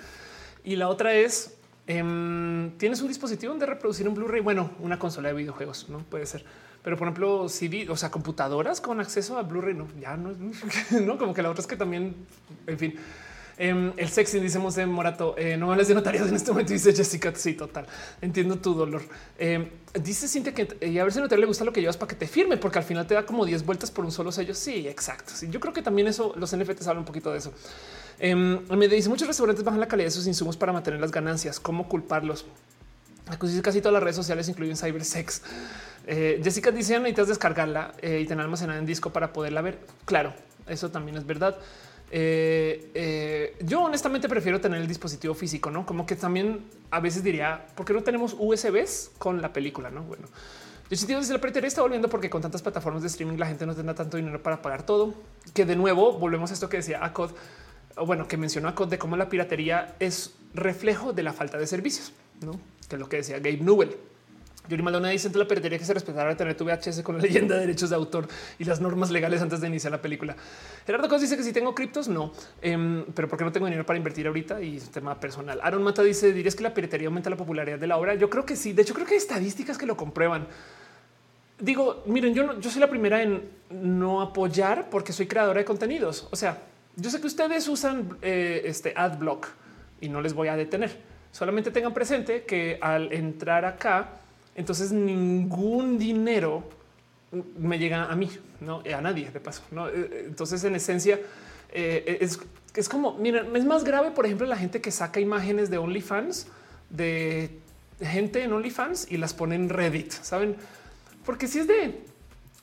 Y 0.63 0.75
la 0.75 0.87
otra 0.87 1.13
es 1.13 1.55
em, 1.87 2.71
tienes 2.77 3.01
un 3.01 3.07
dispositivo 3.07 3.51
donde 3.51 3.65
reproducir 3.65 4.07
un 4.07 4.15
Blu-ray. 4.15 4.41
Bueno, 4.41 4.71
una 4.79 4.97
consola 4.97 5.29
de 5.29 5.35
videojuegos 5.35 5.89
no 5.89 5.99
puede 5.99 6.25
ser, 6.25 6.45
pero 6.83 6.97
por 6.97 7.07
ejemplo, 7.07 7.49
CD, 7.49 7.87
o 7.89 7.97
sea, 7.97 8.11
computadoras 8.11 8.81
con 8.81 8.99
acceso 8.99 9.37
a 9.37 9.43
Blu-ray. 9.43 9.73
No, 9.73 9.87
ya 9.99 10.15
no, 10.15 10.33
no 11.01 11.17
como 11.17 11.33
que 11.33 11.41
la 11.41 11.49
otra 11.49 11.61
es 11.61 11.67
que 11.67 11.75
también, 11.75 12.15
en 12.67 12.79
fin. 12.79 12.95
Em, 13.57 13.93
el 13.97 14.09
sexy, 14.09 14.39
decimos 14.39 14.75
de 14.75 14.85
Morato, 14.85 15.35
eh, 15.37 15.57
no 15.57 15.71
hables 15.71 15.87
de 15.87 15.93
notarios 15.93 16.27
en 16.27 16.35
este 16.35 16.51
momento, 16.51 16.73
dice 16.73 16.93
Jessica. 16.93 17.31
Sí, 17.35 17.53
total. 17.53 17.85
Entiendo 18.21 18.57
tu 18.57 18.73
dolor. 18.73 19.03
Em, 19.37 19.69
dice 20.01 20.27
Cintia 20.27 20.53
que 20.53 20.77
y 20.87 20.97
a 20.97 21.03
ver 21.03 21.13
si 21.13 21.19
notario 21.19 21.41
le 21.41 21.47
gusta 21.47 21.63
lo 21.63 21.71
que 21.71 21.81
llevas 21.81 21.97
para 21.97 22.09
que 22.09 22.15
te 22.15 22.27
firme, 22.27 22.57
porque 22.57 22.79
al 22.79 22.83
final 22.83 23.05
te 23.05 23.13
da 23.13 23.25
como 23.25 23.45
10 23.45 23.65
vueltas 23.65 23.91
por 23.91 24.05
un 24.05 24.11
solo 24.11 24.31
sello. 24.31 24.53
Sí, 24.53 24.87
exacto. 24.87 25.33
Sí, 25.35 25.47
yo 25.49 25.59
creo 25.59 25.73
que 25.73 25.81
también 25.81 26.07
eso, 26.07 26.33
los 26.35 26.55
NFTs 26.55 26.87
hablan 26.87 26.99
un 26.99 27.05
poquito 27.05 27.31
de 27.31 27.37
eso. 27.37 27.53
Em, 28.19 28.59
me 28.69 28.87
dice 28.87 29.09
muchos 29.09 29.27
restaurantes 29.27 29.63
bajan 29.63 29.79
la 29.79 29.87
calidad 29.87 30.07
de 30.07 30.11
sus 30.11 30.27
insumos 30.27 30.57
para 30.57 30.73
mantener 30.73 30.99
las 30.99 31.11
ganancias. 31.11 31.59
¿Cómo 31.59 31.87
culparlos? 31.87 32.45
Casi 33.39 33.79
todas 33.79 33.93
las 33.93 34.03
redes 34.03 34.15
sociales 34.15 34.49
incluyen 34.49 34.75
cybersex. 34.75 35.41
Eh, 36.05 36.41
Jessica 36.43 36.71
dice 36.71 36.99
necesitas 36.99 37.29
descargarla 37.29 37.93
eh, 38.01 38.19
y 38.21 38.27
tener 38.27 38.43
almacenada 38.43 38.79
en 38.79 38.85
disco 38.85 39.11
para 39.11 39.31
poderla 39.31 39.61
ver. 39.61 39.79
Claro, 40.05 40.33
eso 40.67 40.91
también 40.91 41.17
es 41.17 41.25
verdad. 41.25 41.57
Eh, 42.11 42.91
eh, 42.93 43.55
yo 43.61 43.81
honestamente 43.81 44.29
prefiero 44.29 44.61
tener 44.61 44.79
el 44.81 44.87
dispositivo 44.87 45.33
físico, 45.33 45.71
no 45.71 45.85
como 45.85 46.05
que 46.05 46.15
también 46.15 46.61
a 46.91 46.99
veces 46.99 47.23
diría, 47.23 47.65
¿por 47.75 47.85
qué 47.85 47.93
no 47.93 48.03
tenemos 48.03 48.35
USBs 48.37 49.11
con 49.17 49.41
la 49.41 49.51
película? 49.51 49.89
No, 49.89 50.03
bueno, 50.03 50.27
yo 50.89 50.97
sí 50.97 51.07
dice 51.07 51.33
la 51.33 51.39
piratería 51.39 51.67
está 51.67 51.81
volviendo 51.81 52.09
porque 52.09 52.29
con 52.29 52.41
tantas 52.41 52.61
plataformas 52.61 53.01
de 53.01 53.07
streaming 53.07 53.37
la 53.37 53.47
gente 53.47 53.65
no 53.65 53.73
tendrá 53.73 53.95
tanto 53.95 54.17
dinero 54.17 54.43
para 54.43 54.61
pagar 54.61 54.85
todo. 54.85 55.15
Que 55.53 55.65
de 55.65 55.75
nuevo 55.75 56.19
volvemos 56.19 56.51
a 56.51 56.53
esto 56.53 56.69
que 56.69 56.77
decía 56.77 57.03
Acod, 57.03 57.31
o 57.95 58.05
bueno, 58.05 58.27
que 58.27 58.37
mencionó 58.37 58.69
Acod 58.69 58.89
de 58.89 58.99
cómo 58.99 59.17
la 59.17 59.29
piratería 59.29 59.95
es 59.99 60.35
reflejo 60.53 61.13
de 61.13 61.23
la 61.23 61.33
falta 61.33 61.57
de 61.57 61.65
servicios, 61.65 62.13
no 62.41 62.59
que 62.87 62.95
es 62.95 62.99
lo 62.99 63.09
que 63.09 63.17
decía 63.17 63.37
Gabe 63.37 63.57
Newell. 63.57 63.95
Yuri 64.69 64.81
Maldonado 64.81 65.11
dice 65.11 65.29
la 65.37 65.45
piratería 65.45 65.77
que 65.77 65.83
se 65.83 65.93
respetara 65.93 66.37
tener 66.37 66.55
tu 66.55 66.63
VHS 66.63 67.01
con 67.01 67.17
la 67.17 67.23
leyenda 67.23 67.55
de 67.55 67.61
derechos 67.61 67.89
de 67.89 67.97
autor 67.97 68.27
y 68.57 68.63
las 68.63 68.79
normas 68.79 69.11
legales 69.11 69.41
antes 69.41 69.59
de 69.59 69.67
iniciar 69.67 69.91
la 69.91 70.01
película. 70.01 70.35
Gerardo 70.85 71.09
Cos 71.09 71.21
dice 71.21 71.35
que 71.35 71.43
si 71.43 71.51
tengo 71.51 71.75
criptos, 71.75 72.07
no, 72.07 72.31
em, 72.61 73.05
pero 73.13 73.27
porque 73.27 73.43
no 73.43 73.51
tengo 73.51 73.65
dinero 73.65 73.85
para 73.85 73.97
invertir 73.97 74.25
ahorita 74.27 74.61
y 74.61 74.77
es 74.77 74.89
tema 74.89 75.19
personal. 75.19 75.59
Aaron 75.61 75.83
Mata 75.83 76.01
dice: 76.01 76.31
¿Dirías 76.31 76.55
que 76.55 76.63
la 76.63 76.73
piratería 76.73 77.07
aumenta 77.07 77.29
la 77.29 77.35
popularidad 77.35 77.77
de 77.77 77.87
la 77.87 77.97
obra? 77.97 78.15
Yo 78.15 78.29
creo 78.29 78.45
que 78.45 78.55
sí. 78.55 78.71
De 78.71 78.83
hecho, 78.83 78.93
creo 78.93 79.05
que 79.05 79.13
hay 79.13 79.17
estadísticas 79.17 79.77
que 79.77 79.85
lo 79.85 79.97
comprueban. 79.97 80.47
Digo, 81.59 82.03
miren, 82.07 82.33
yo, 82.33 82.59
yo 82.59 82.69
soy 82.69 82.79
la 82.79 82.89
primera 82.89 83.21
en 83.21 83.49
no 83.69 84.21
apoyar 84.21 84.89
porque 84.89 85.11
soy 85.11 85.27
creadora 85.27 85.59
de 85.59 85.65
contenidos. 85.65 86.27
O 86.31 86.35
sea, 86.35 86.57
yo 86.95 87.09
sé 87.09 87.19
que 87.19 87.27
ustedes 87.27 87.67
usan 87.67 88.17
eh, 88.21 88.61
este 88.65 88.93
adblock 88.95 89.47
y 89.99 90.09
no 90.09 90.21
les 90.21 90.33
voy 90.33 90.47
a 90.47 90.55
detener. 90.55 90.95
Solamente 91.31 91.71
tengan 91.71 91.93
presente 91.93 92.43
que 92.43 92.77
al 92.81 93.11
entrar 93.11 93.65
acá, 93.65 94.19
entonces 94.55 94.91
ningún 94.91 95.97
dinero 95.97 96.63
me 97.57 97.79
llega 97.79 98.05
a 98.05 98.15
mí, 98.15 98.29
no 98.61 98.81
a 98.81 99.01
nadie 99.01 99.31
de 99.31 99.39
paso. 99.39 99.63
¿no? 99.71 99.89
Eh, 99.89 99.93
eh, 99.95 100.23
entonces, 100.27 100.63
en 100.63 100.75
esencia, 100.75 101.19
eh, 101.71 102.19
es, 102.21 102.39
es 102.75 102.89
como 102.89 103.13
miren, 103.17 103.55
es 103.55 103.65
más 103.65 103.83
grave, 103.83 104.11
por 104.11 104.25
ejemplo, 104.25 104.45
la 104.45 104.57
gente 104.57 104.81
que 104.81 104.91
saca 104.91 105.19
imágenes 105.19 105.69
de 105.69 105.77
OnlyFans 105.77 106.47
de 106.89 107.59
gente 107.99 108.43
en 108.43 108.53
OnlyFans 108.53 109.11
y 109.11 109.17
las 109.17 109.33
pone 109.33 109.55
en 109.55 109.69
Reddit, 109.69 110.11
saben? 110.11 110.55
Porque 111.25 111.47
si 111.47 111.59
es 111.59 111.67
de 111.67 112.01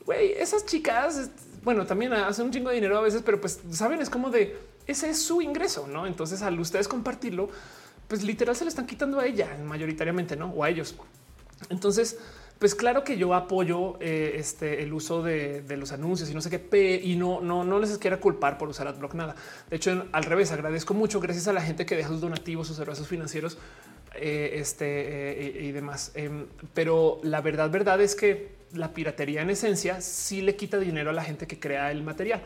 güey, 0.05 0.33
esas 0.33 0.67
chicas, 0.67 1.31
bueno, 1.65 1.87
también 1.87 2.12
hacen 2.12 2.47
un 2.47 2.53
chingo 2.53 2.69
de 2.69 2.77
dinero 2.77 2.97
a 2.99 3.01
veces, 3.01 3.23
pero 3.25 3.41
pues 3.41 3.61
saben, 3.71 4.01
es 4.01 4.11
como 4.11 4.31
de 4.31 4.57
ese 4.87 5.11
es 5.11 5.23
su 5.23 5.43
ingreso, 5.43 5.87
no? 5.87 6.07
Entonces, 6.07 6.43
al 6.43 6.59
ustedes 6.59 6.89
compartirlo, 6.89 7.49
pues 8.09 8.23
literal 8.23 8.57
se 8.57 8.65
le 8.65 8.71
están 8.71 8.87
quitando 8.87 9.21
a 9.21 9.27
ella 9.27 9.57
mayoritariamente, 9.65 10.37
no? 10.37 10.51
O 10.51 10.65
a 10.65 10.71
ellos. 10.71 10.95
Entonces, 11.69 12.19
pues 12.61 12.74
claro 12.74 13.05
que 13.05 13.16
yo 13.16 13.35
apoyo 13.35 13.97
eh, 14.01 14.35
este, 14.37 14.82
el 14.82 14.93
uso 14.93 15.23
de, 15.23 15.65
los 15.78 15.93
anuncios 15.93 16.28
y 16.31 16.35
no 16.35 16.43
sé 16.43 16.51
qué, 16.51 17.01
y 17.03 17.16
no, 17.16 17.41
no, 17.41 17.65
no 17.65 17.78
les 17.78 17.97
quiera 17.97 18.19
culpar 18.19 18.59
por 18.59 18.69
usar 18.69 18.87
AdBlock 18.87 19.15
nada. 19.15 19.35
De 19.70 19.77
hecho, 19.77 20.07
al 20.12 20.24
revés, 20.24 20.53
agradezco 20.53 20.93
mucho 20.93 21.20
gracias 21.20 21.49
a 21.49 21.55
la 21.55 21.62
gente 21.62 21.87
que 21.87 21.97
deja 21.97 22.09
sus 22.09 22.20
donativos, 22.20 22.66
sus 22.66 22.77
servicios 22.77 23.09
financieros 23.09 23.57
eh, 24.15 24.53
este, 24.57 24.85
eh, 24.87 25.62
y 25.62 25.73
demás. 25.73 26.12
Em, 26.15 26.49
pero 26.74 27.19
la 27.23 27.41
verdad, 27.41 27.70
verdad 27.70 27.99
es 28.03 28.15
que 28.15 28.61
la 28.74 28.93
piratería 28.93 29.41
en 29.41 29.49
esencia 29.49 30.03
sí 30.03 30.43
le 30.43 30.55
quita 30.55 30.78
dinero 30.78 31.09
a 31.09 31.12
la 31.15 31.24
gente 31.24 31.47
que 31.47 31.59
crea 31.59 31.91
el 31.91 32.03
material. 32.03 32.43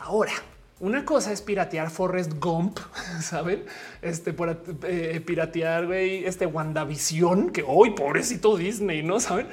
Ahora, 0.00 0.32
una 0.80 1.04
cosa 1.04 1.32
es 1.32 1.42
piratear 1.42 1.90
Forrest 1.90 2.32
Gump, 2.40 2.78
saben? 3.20 3.64
Este 4.02 4.32
por 4.32 4.62
eh, 4.84 5.22
piratear 5.24 5.86
güey, 5.86 6.24
este 6.24 6.46
WandaVision, 6.46 7.50
que 7.50 7.62
hoy 7.66 7.90
pobrecito 7.90 8.56
Disney, 8.56 9.02
no 9.02 9.20
saben. 9.20 9.46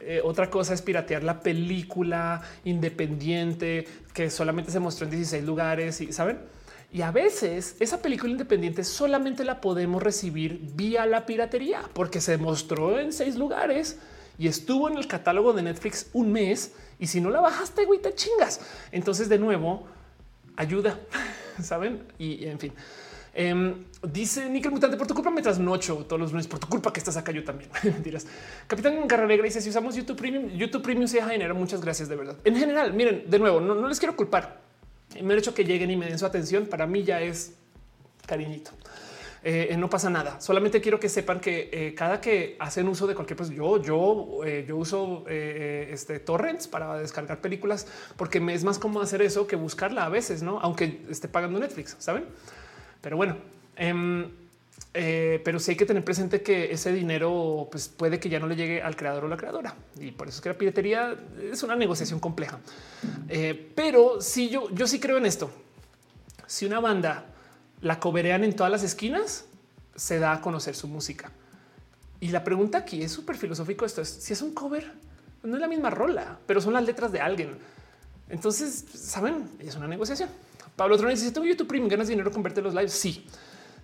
Eh, 0.00 0.20
otra 0.24 0.50
cosa 0.50 0.74
es 0.74 0.82
piratear 0.82 1.22
la 1.22 1.40
película 1.40 2.42
independiente 2.64 3.86
que 4.12 4.30
solamente 4.30 4.72
se 4.72 4.80
mostró 4.80 5.04
en 5.04 5.12
16 5.12 5.44
lugares 5.44 6.00
y 6.00 6.12
saben. 6.12 6.40
Y 6.90 7.02
a 7.02 7.10
veces 7.10 7.76
esa 7.78 8.02
película 8.02 8.32
independiente 8.32 8.82
solamente 8.84 9.44
la 9.44 9.60
podemos 9.60 10.02
recibir 10.02 10.58
vía 10.74 11.06
la 11.06 11.24
piratería 11.24 11.82
porque 11.92 12.20
se 12.20 12.36
mostró 12.36 12.98
en 12.98 13.12
seis 13.12 13.36
lugares 13.36 13.98
y 14.38 14.48
estuvo 14.48 14.88
en 14.90 14.98
el 14.98 15.06
catálogo 15.06 15.52
de 15.52 15.62
Netflix 15.62 16.08
un 16.12 16.32
mes. 16.32 16.72
Y 16.98 17.06
si 17.06 17.20
no 17.20 17.30
la 17.30 17.40
bajaste, 17.40 17.84
güey, 17.84 18.00
te 18.00 18.14
chingas. 18.14 18.60
Entonces, 18.90 19.28
de 19.28 19.38
nuevo, 19.38 19.86
ayuda, 20.56 21.00
saben? 21.62 22.02
Y, 22.18 22.46
en 22.46 22.58
fin. 22.58 22.72
Em, 23.34 23.84
dice 24.02 24.48
Nickel 24.50 24.70
Mutante 24.70 24.98
por 24.98 25.06
tu 25.06 25.14
culpa 25.14 25.30
me 25.30 25.40
trasnocho 25.40 26.04
todos 26.04 26.20
los 26.20 26.32
lunes 26.32 26.46
por 26.46 26.58
tu 26.58 26.68
culpa 26.68 26.92
que 26.92 27.00
estás 27.00 27.16
acá. 27.16 27.32
Yo 27.32 27.44
también 27.44 27.70
dirás. 28.04 28.26
Capitán 28.66 29.06
Garra 29.08 29.26
Negra 29.26 29.44
dice: 29.44 29.60
Si 29.60 29.70
usamos 29.70 29.94
YouTube 29.96 30.16
Premium, 30.16 30.48
YouTube 30.50 30.82
Premium 30.82 31.08
se 31.08 31.16
deja 31.16 31.30
dinero. 31.30 31.54
Muchas 31.54 31.80
gracias 31.80 32.08
de 32.08 32.16
verdad. 32.16 32.36
En 32.44 32.56
general, 32.56 32.92
miren, 32.92 33.24
de 33.28 33.38
nuevo, 33.38 33.60
no, 33.60 33.88
les 33.88 33.98
quiero 33.98 34.16
culpar. 34.16 34.60
Me 35.22 35.34
hecho 35.34 35.54
que 35.54 35.64
lleguen 35.64 35.90
y 35.90 35.96
me 35.96 36.06
den 36.06 36.18
su 36.18 36.26
atención. 36.26 36.66
Para 36.66 36.86
mí 36.86 37.04
ya 37.04 37.20
es 37.20 37.54
cariñito. 38.26 38.70
Eh, 39.44 39.74
no 39.76 39.90
pasa 39.90 40.08
nada. 40.08 40.40
Solamente 40.40 40.80
quiero 40.80 41.00
que 41.00 41.08
sepan 41.08 41.40
que 41.40 41.68
eh, 41.72 41.94
cada 41.94 42.20
que 42.20 42.56
hacen 42.60 42.86
uso 42.86 43.08
de 43.08 43.14
cualquier, 43.14 43.36
pues 43.36 43.50
yo, 43.50 43.82
yo, 43.82 44.44
eh, 44.44 44.64
yo 44.66 44.76
uso 44.76 45.24
este 45.26 46.20
torrents 46.20 46.68
para 46.68 46.96
descargar 46.98 47.40
películas 47.40 47.86
porque 48.16 48.40
me 48.40 48.54
es 48.54 48.62
más 48.62 48.78
cómodo 48.78 49.02
hacer 49.02 49.20
eso 49.22 49.46
que 49.46 49.56
buscarla 49.56 50.04
a 50.04 50.08
veces, 50.08 50.42
no? 50.42 50.60
Aunque 50.60 51.02
esté 51.10 51.26
pagando 51.26 51.58
Netflix, 51.58 51.96
saben? 51.98 52.24
Pero 53.00 53.16
bueno, 53.16 53.36
em, 53.76 54.30
pero 54.92 55.58
sí 55.58 55.72
hay 55.72 55.76
que 55.76 55.86
tener 55.86 56.04
presente 56.04 56.42
que 56.42 56.70
ese 56.70 56.92
dinero 56.92 57.66
pues 57.70 57.88
puede 57.88 58.20
que 58.20 58.28
ya 58.28 58.38
no 58.38 58.46
le 58.46 58.54
llegue 58.54 58.80
al 58.80 58.94
creador 58.94 59.24
o 59.24 59.28
la 59.28 59.36
creadora 59.36 59.74
y 59.98 60.12
por 60.12 60.28
eso 60.28 60.36
es 60.36 60.42
que 60.42 60.50
la 60.50 60.58
piratería 60.58 61.16
es 61.50 61.62
una 61.62 61.74
negociación 61.74 62.20
compleja. 62.20 62.60
pero 63.74 64.20
si 64.20 64.50
yo, 64.50 64.70
yo 64.70 64.86
sí 64.86 65.00
creo 65.00 65.18
en 65.18 65.26
esto. 65.26 65.50
Si 66.46 66.66
una 66.66 66.80
banda 66.80 67.31
la 67.82 68.00
coberean 68.00 68.44
en 68.44 68.56
todas 68.56 68.72
las 68.72 68.82
esquinas, 68.82 69.44
se 69.94 70.18
da 70.18 70.32
a 70.32 70.40
conocer 70.40 70.74
su 70.74 70.88
música. 70.88 71.30
Y 72.20 72.28
la 72.28 72.44
pregunta 72.44 72.78
aquí 72.78 73.02
es 73.02 73.12
súper 73.12 73.36
filosófico. 73.36 73.84
Esto 73.84 74.00
es 74.00 74.08
si 74.08 74.32
es 74.32 74.40
un 74.40 74.54
cover, 74.54 74.90
no 75.42 75.56
es 75.56 75.60
la 75.60 75.68
misma 75.68 75.90
rola, 75.90 76.38
pero 76.46 76.60
son 76.60 76.72
las 76.72 76.84
letras 76.84 77.12
de 77.12 77.20
alguien. 77.20 77.58
Entonces, 78.28 78.84
saben, 78.94 79.50
es 79.58 79.74
una 79.74 79.88
negociación. 79.88 80.28
Pablo 80.76 80.94
Otro 80.94 81.08
dice: 81.08 81.30
tengo 81.32 81.46
YouTube 81.46 81.66
Premium, 81.66 81.90
ganas 81.90 82.08
dinero 82.08 82.30
con 82.30 82.42
verte 82.42 82.62
los 82.62 82.72
lives. 82.72 82.92
Sí, 82.92 83.26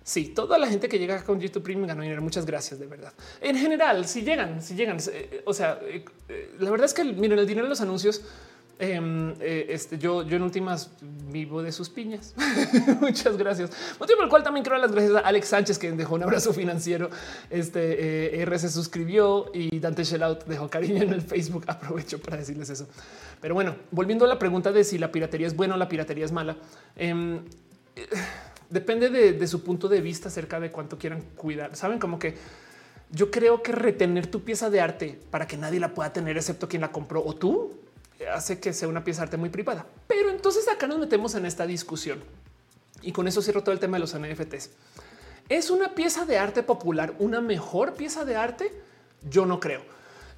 sí, 0.03 0.29
toda 0.29 0.57
la 0.57 0.67
gente 0.67 0.87
que 0.87 0.97
llega 0.97 1.21
con 1.23 1.39
YouTube 1.39 1.63
Premium 1.63 1.85
ganó 1.85 2.01
dinero. 2.01 2.21
Muchas 2.21 2.45
gracias, 2.45 2.79
de 2.79 2.87
verdad. 2.87 3.11
En 3.41 3.57
general, 3.57 4.07
si 4.07 4.21
llegan, 4.21 4.61
si 4.61 4.73
llegan, 4.75 4.97
eh, 5.11 5.43
o 5.45 5.53
sea, 5.53 5.77
eh, 5.83 6.05
eh, 6.29 6.55
la 6.59 6.71
verdad 6.71 6.85
es 6.85 6.93
que 6.93 7.03
miren 7.03 7.37
el 7.37 7.45
dinero 7.45 7.65
de 7.65 7.69
los 7.69 7.81
anuncios 7.81 8.21
Em, 8.81 9.33
eh, 9.41 9.65
este, 9.67 9.97
yo, 9.97 10.23
yo 10.23 10.37
en 10.37 10.41
últimas 10.41 10.89
vivo 11.29 11.61
de 11.61 11.69
sus 11.73 11.89
piñas. 11.89 12.33
Muchas 13.01 13.35
gracias. 13.35 13.71
Motivo 13.99 14.19
por 14.19 14.23
el 14.23 14.29
cual 14.29 14.41
también 14.41 14.63
quiero 14.63 14.79
dar 14.79 14.89
las 14.89 14.93
gracias 14.93 15.15
a 15.17 15.27
Alex 15.27 15.47
Sánchez, 15.49 15.77
que 15.77 15.91
dejó 15.91 16.15
un 16.15 16.23
abrazo 16.23 16.53
financiero. 16.53 17.09
Este 17.49 18.37
eh, 18.37 18.41
R 18.41 18.57
se 18.57 18.69
suscribió 18.69 19.51
y 19.53 19.79
Dante 19.81 20.05
Shellout 20.05 20.45
dejó 20.45 20.69
cariño 20.69 21.03
en 21.03 21.11
el 21.11 21.21
Facebook. 21.21 21.65
Aprovecho 21.67 22.21
para 22.21 22.37
decirles 22.37 22.69
eso. 22.69 22.87
Pero 23.41 23.53
bueno, 23.53 23.75
volviendo 23.91 24.23
a 24.23 24.29
la 24.29 24.39
pregunta 24.39 24.71
de 24.71 24.85
si 24.85 24.97
la 24.97 25.11
piratería 25.11 25.47
es 25.47 25.57
buena 25.57 25.75
o 25.75 25.77
la 25.77 25.89
piratería 25.89 26.23
es 26.23 26.31
mala. 26.31 26.55
Em, 26.95 27.39
eh, 27.97 28.07
depende 28.69 29.09
de, 29.09 29.33
de 29.33 29.47
su 29.47 29.61
punto 29.61 29.89
de 29.89 29.99
vista 29.99 30.29
acerca 30.29 30.57
de 30.57 30.71
cuánto 30.71 30.97
quieran 30.97 31.21
cuidar. 31.35 31.75
Saben 31.75 31.99
como 31.99 32.17
que 32.17 32.37
yo 33.11 33.29
creo 33.29 33.61
que 33.61 33.73
retener 33.73 34.27
tu 34.27 34.45
pieza 34.45 34.69
de 34.69 34.79
arte 34.79 35.19
para 35.31 35.47
que 35.47 35.57
nadie 35.57 35.81
la 35.81 35.93
pueda 35.93 36.13
tener 36.13 36.37
excepto 36.37 36.69
quien 36.69 36.81
la 36.81 36.93
compró 36.93 37.21
o 37.25 37.35
tú 37.35 37.73
hace 38.27 38.59
que 38.59 38.73
sea 38.73 38.87
una 38.87 39.03
pieza 39.03 39.21
de 39.21 39.25
arte 39.25 39.37
muy 39.37 39.49
privada. 39.49 39.85
Pero 40.07 40.29
entonces 40.29 40.67
acá 40.67 40.87
nos 40.87 40.99
metemos 40.99 41.35
en 41.35 41.45
esta 41.45 41.65
discusión 41.65 42.21
y 43.01 43.11
con 43.11 43.27
eso 43.27 43.41
cierro 43.41 43.63
todo 43.63 43.73
el 43.73 43.79
tema 43.79 43.97
de 43.97 44.01
los 44.01 44.17
NFTs. 44.17 44.71
¿Es 45.47 45.69
una 45.69 45.95
pieza 45.95 46.25
de 46.25 46.37
arte 46.37 46.63
popular 46.63 47.13
una 47.19 47.41
mejor 47.41 47.95
pieza 47.95 48.25
de 48.25 48.35
arte? 48.35 48.71
Yo 49.29 49.45
no 49.45 49.59
creo. 49.59 49.81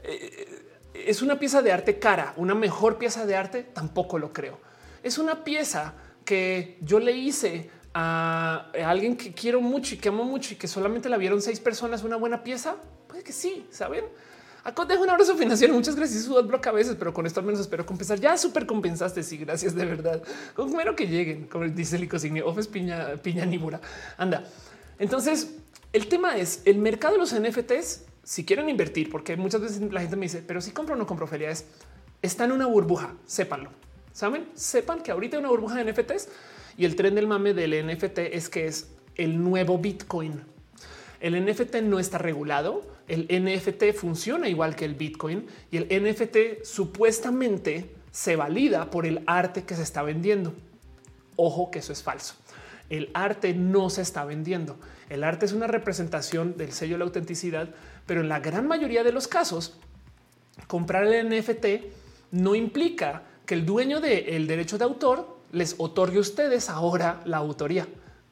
Eh, 0.04 0.68
¿Es 0.94 1.22
una 1.22 1.40
pieza 1.40 1.62
de 1.62 1.72
arte 1.72 2.00
cara? 2.00 2.34
¿Una 2.38 2.56
mejor 2.56 2.98
pieza 2.98 3.26
de 3.26 3.36
arte? 3.36 3.64
Tampoco 3.64 4.20
lo 4.20 4.32
creo. 4.32 4.60
Es 5.04 5.18
una 5.18 5.44
pieza 5.44 5.94
que 6.24 6.78
yo 6.82 7.00
le 7.00 7.14
hice 7.14 7.70
a 7.94 8.72
alguien 8.86 9.18
que 9.18 9.34
quiero 9.34 9.60
mucho 9.60 9.96
y 9.96 9.98
que 9.98 10.10
amo 10.10 10.24
mucho 10.24 10.54
y 10.54 10.58
que 10.58 10.68
solamente 10.68 11.10
la 11.10 11.18
vieron 11.18 11.42
seis 11.42 11.60
personas 11.60 12.04
una 12.04 12.16
buena 12.16 12.44
pieza. 12.44 12.76
Puede 13.08 13.24
que 13.24 13.34
sí, 13.34 13.68
¿saben? 13.70 14.06
Acá 14.64 14.86
dejo 14.86 15.02
un 15.04 15.10
abrazo 15.10 15.36
financiero. 15.36 15.74
Muchas 15.74 15.96
gracias. 15.96 16.24
Su 16.24 16.42
bloque 16.44 16.70
a 16.70 16.72
veces, 16.72 16.96
pero 16.98 17.14
con 17.14 17.26
esto 17.26 17.40
al 17.40 17.46
menos 17.46 17.62
espero 17.62 17.86
compensar. 17.86 18.20
Ya 18.20 18.38
súper 18.38 18.66
compensaste. 18.66 19.24
Sí, 19.24 19.38
gracias 19.38 19.74
de 19.74 19.86
verdad. 19.86 20.22
Con 20.56 20.72
que 20.96 21.08
lleguen, 21.08 21.48
como 21.48 21.66
dice 21.66 21.96
el 21.96 22.04
Icosignio, 22.04 22.48
Ofes 22.48 22.68
piña, 22.68 23.16
piña 23.22 23.46
níbura. 23.46 23.82
Anda. 24.18 24.44
Entonces, 25.00 25.56
el 25.94 26.08
tema 26.08 26.38
es 26.38 26.62
el 26.66 26.78
mercado 26.78 27.14
de 27.14 27.20
los 27.20 27.34
NFTs. 27.34 28.06
Si 28.24 28.46
quieren 28.46 28.70
invertir, 28.70 29.10
porque 29.10 29.36
muchas 29.36 29.62
veces 29.62 29.82
la 29.92 30.02
gente 30.02 30.16
me 30.16 30.26
dice, 30.26 30.44
pero 30.46 30.62
si 30.62 30.72
compro 30.72 30.94
o 30.94 30.98
no 30.98 31.08
compro 31.08 31.26
feria, 31.26 31.50
es 31.50 31.66
está 32.22 32.46
en 32.46 32.52
una 32.52 32.68
burbuja. 32.68 33.16
Sépanlo. 33.26 33.72
Saben, 34.14 34.48
sepan 34.54 35.02
que 35.02 35.12
ahorita 35.12 35.38
hay 35.38 35.40
una 35.40 35.50
burbuja 35.50 35.84
de 35.84 35.92
NFTs 35.92 36.30
y 36.78 36.86
el 36.86 36.96
tren 36.96 37.16
del 37.16 37.28
mame 37.28 37.54
del 37.54 37.86
NFT 37.88 38.20
es 38.20 38.50
que 38.50 38.68
es 38.68 38.90
el 39.16 39.42
nuevo 39.44 39.78
Bitcoin. 39.78 40.44
El 41.22 41.46
NFT 41.46 41.76
no 41.84 42.00
está 42.00 42.18
regulado. 42.18 42.84
El 43.08 43.28
NFT 43.30 43.94
funciona 43.94 44.50
igual 44.50 44.76
que 44.76 44.86
el 44.86 44.96
Bitcoin 44.96 45.46
y 45.70 45.78
el 45.78 45.88
NFT 46.04 46.66
supuestamente 46.66 47.96
se 48.12 48.36
valida 48.36 48.90
por 48.90 49.06
el 49.06 49.22
arte 49.28 49.64
que 49.64 49.76
se 49.76 49.84
está 49.84 50.02
vendiendo. 50.02 50.54
Ojo 51.36 51.72
que 51.72 51.80
eso 51.80 51.94
es 51.94 52.04
falso. 52.04 52.36
El 52.90 53.10
arte 53.14 53.54
no 53.54 53.90
se 53.90 54.02
está 54.02 54.26
vendiendo. 54.26 54.78
El 55.10 55.24
arte 55.24 55.46
es 55.46 55.54
una 55.54 55.68
representación 55.68 56.58
del 56.58 56.74
sello 56.74 56.96
de 56.96 57.00
la 57.00 57.06
autenticidad, 57.06 57.70
pero 58.06 58.22
en 58.22 58.28
la 58.28 58.40
gran 58.40 58.68
mayoría 58.68 59.04
de 59.04 59.12
los 59.12 59.28
casos, 59.28 59.78
comprar 60.68 61.06
el 61.06 61.30
NFT 61.30 61.66
no 62.32 62.56
implica 62.56 63.24
que 63.46 63.54
el 63.54 63.66
dueño 63.66 64.02
del 64.02 64.48
derecho 64.48 64.78
de 64.78 64.86
autor 64.86 65.38
les 65.52 65.76
otorgue 65.78 66.18
a 66.18 66.22
ustedes 66.22 66.70
ahora 66.70 67.22
la 67.26 67.38
autoría. 67.38 67.88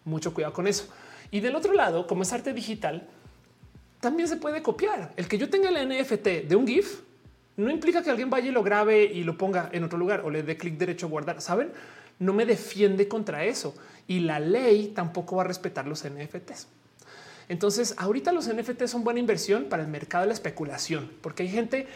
Mucho 0.05 0.33
cuidado 0.33 0.53
con 0.53 0.67
eso. 0.67 0.87
Y 1.31 1.39
del 1.39 1.55
otro 1.55 1.73
lado, 1.73 2.07
como 2.07 2.23
es 2.23 2.33
arte 2.33 2.53
digital, 2.53 3.07
también 3.99 4.27
se 4.27 4.37
puede 4.37 4.61
copiar. 4.61 5.13
El 5.15 5.27
que 5.27 5.37
yo 5.37 5.49
tenga 5.49 5.69
el 5.69 5.87
NFT 5.87 6.47
de 6.47 6.55
un 6.55 6.67
GIF 6.67 7.01
no 7.57 7.69
implica 7.69 8.01
que 8.01 8.09
alguien 8.09 8.29
vaya 8.29 8.47
y 8.47 8.51
lo 8.51 8.63
grabe 8.63 9.03
y 9.03 9.23
lo 9.23 9.37
ponga 9.37 9.69
en 9.71 9.83
otro 9.83 9.97
lugar 9.97 10.21
o 10.21 10.29
le 10.29 10.43
dé 10.43 10.57
clic 10.57 10.77
derecho 10.77 11.07
a 11.07 11.09
guardar. 11.09 11.41
Saben, 11.41 11.71
no 12.19 12.33
me 12.33 12.45
defiende 12.45 13.07
contra 13.07 13.43
eso 13.43 13.75
y 14.07 14.21
la 14.21 14.39
ley 14.39 14.93
tampoco 14.95 15.35
va 15.35 15.43
a 15.43 15.47
respetar 15.47 15.87
los 15.87 16.03
NFTs. 16.03 16.67
Entonces, 17.49 17.95
ahorita 17.97 18.31
los 18.31 18.47
NFTs 18.47 18.91
son 18.91 19.03
buena 19.03 19.19
inversión 19.19 19.65
para 19.65 19.81
el 19.81 19.89
mercado 19.89 20.23
de 20.23 20.27
la 20.27 20.33
especulación, 20.33 21.11
porque 21.21 21.43
hay 21.43 21.49
gente 21.49 21.87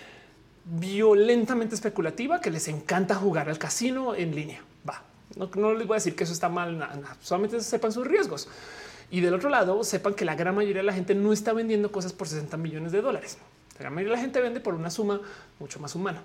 violentamente 0.66 1.76
especulativa 1.76 2.42
que 2.42 2.50
les 2.50 2.68
encanta 2.68 3.16
jugar 3.16 3.50
al 3.50 3.60
casino 3.60 4.16
en 4.16 4.34
línea. 4.34 4.62
Va, 4.88 5.04
no, 5.36 5.74
les 5.74 5.88
voy 5.88 5.96
a 5.96 5.98
decir 5.98 6.16
que 6.16 6.24
eso 6.24 6.34
está 6.34 6.50
mal, 6.50 6.90
solamente 7.22 7.62
sepan 7.62 7.92
sus 7.92 8.08
riesgos. 8.08 8.48
Y 9.14 9.22
del 9.22 9.36
otro 9.36 9.52
lado, 9.52 9.84
sepan 9.84 10.16
que 10.16 10.26
la 10.26 10.34
gran 10.34 10.56
mayoría 10.56 10.82
de 10.82 10.88
la 10.88 10.92
gente 10.92 11.14
no 11.14 11.34
está 11.34 11.54
vendiendo 11.54 11.92
cosas 11.92 12.12
por 12.14 12.28
60 12.28 12.58
millones 12.58 12.92
de 12.92 13.00
dólares. 13.00 13.38
La 13.76 13.82
gran 13.82 13.94
mayoría 13.94 14.14
de 14.14 14.18
la 14.18 14.24
gente 14.24 14.42
vende 14.42 14.60
por 14.60 14.74
una 14.74 14.90
suma 14.90 15.22
mucho 15.60 15.80
más 15.80 15.94
humana. 15.94 16.24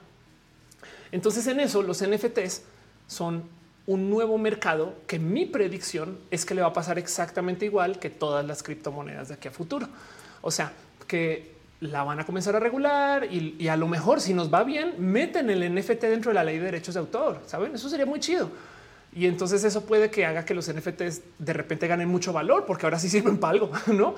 Entonces 1.12 1.46
en 1.48 1.60
eso 1.60 1.82
los 1.82 2.02
NFTs 2.02 2.62
son 3.06 3.44
un 3.84 4.08
nuevo 4.08 4.38
mercado 4.38 4.94
que 5.06 5.18
mi 5.18 5.44
predicción 5.44 6.18
es 6.30 6.46
que 6.46 6.54
le 6.54 6.62
va 6.62 6.68
a 6.68 6.72
pasar 6.72 6.98
exactamente 6.98 7.66
igual 7.66 7.98
que 7.98 8.08
todas 8.08 8.46
las 8.46 8.62
criptomonedas 8.62 9.28
de 9.28 9.34
aquí 9.34 9.48
a 9.48 9.50
futuro. 9.50 9.86
O 10.40 10.50
sea, 10.50 10.72
que 11.06 11.56
la 11.80 12.04
van 12.04 12.20
a 12.20 12.24
comenzar 12.24 12.56
a 12.56 12.58
regular 12.58 13.28
y, 13.30 13.54
y, 13.58 13.68
a 13.68 13.76
lo 13.76 13.86
mejor 13.86 14.22
si 14.22 14.32
nos 14.32 14.50
va 14.52 14.64
bien, 14.64 14.94
meten 14.96 15.50
el 15.50 15.74
NFT 15.74 16.04
dentro 16.04 16.30
de 16.30 16.36
la 16.36 16.44
ley 16.44 16.56
de 16.56 16.64
derechos 16.64 16.94
de 16.94 17.00
autor. 17.00 17.42
Saben, 17.44 17.74
eso 17.74 17.90
sería 17.90 18.06
muy 18.06 18.18
chido. 18.18 18.48
Y 19.14 19.26
entonces 19.26 19.64
eso 19.64 19.84
puede 19.84 20.10
que 20.10 20.26
haga 20.26 20.44
que 20.44 20.54
los 20.54 20.72
NFTs 20.72 21.22
de 21.38 21.52
repente 21.52 21.86
ganen 21.86 22.08
mucho 22.08 22.32
valor 22.32 22.64
porque 22.66 22.86
ahora 22.86 22.98
sí 22.98 23.08
sirven 23.08 23.38
para 23.38 23.52
algo, 23.52 23.72
no? 23.88 24.14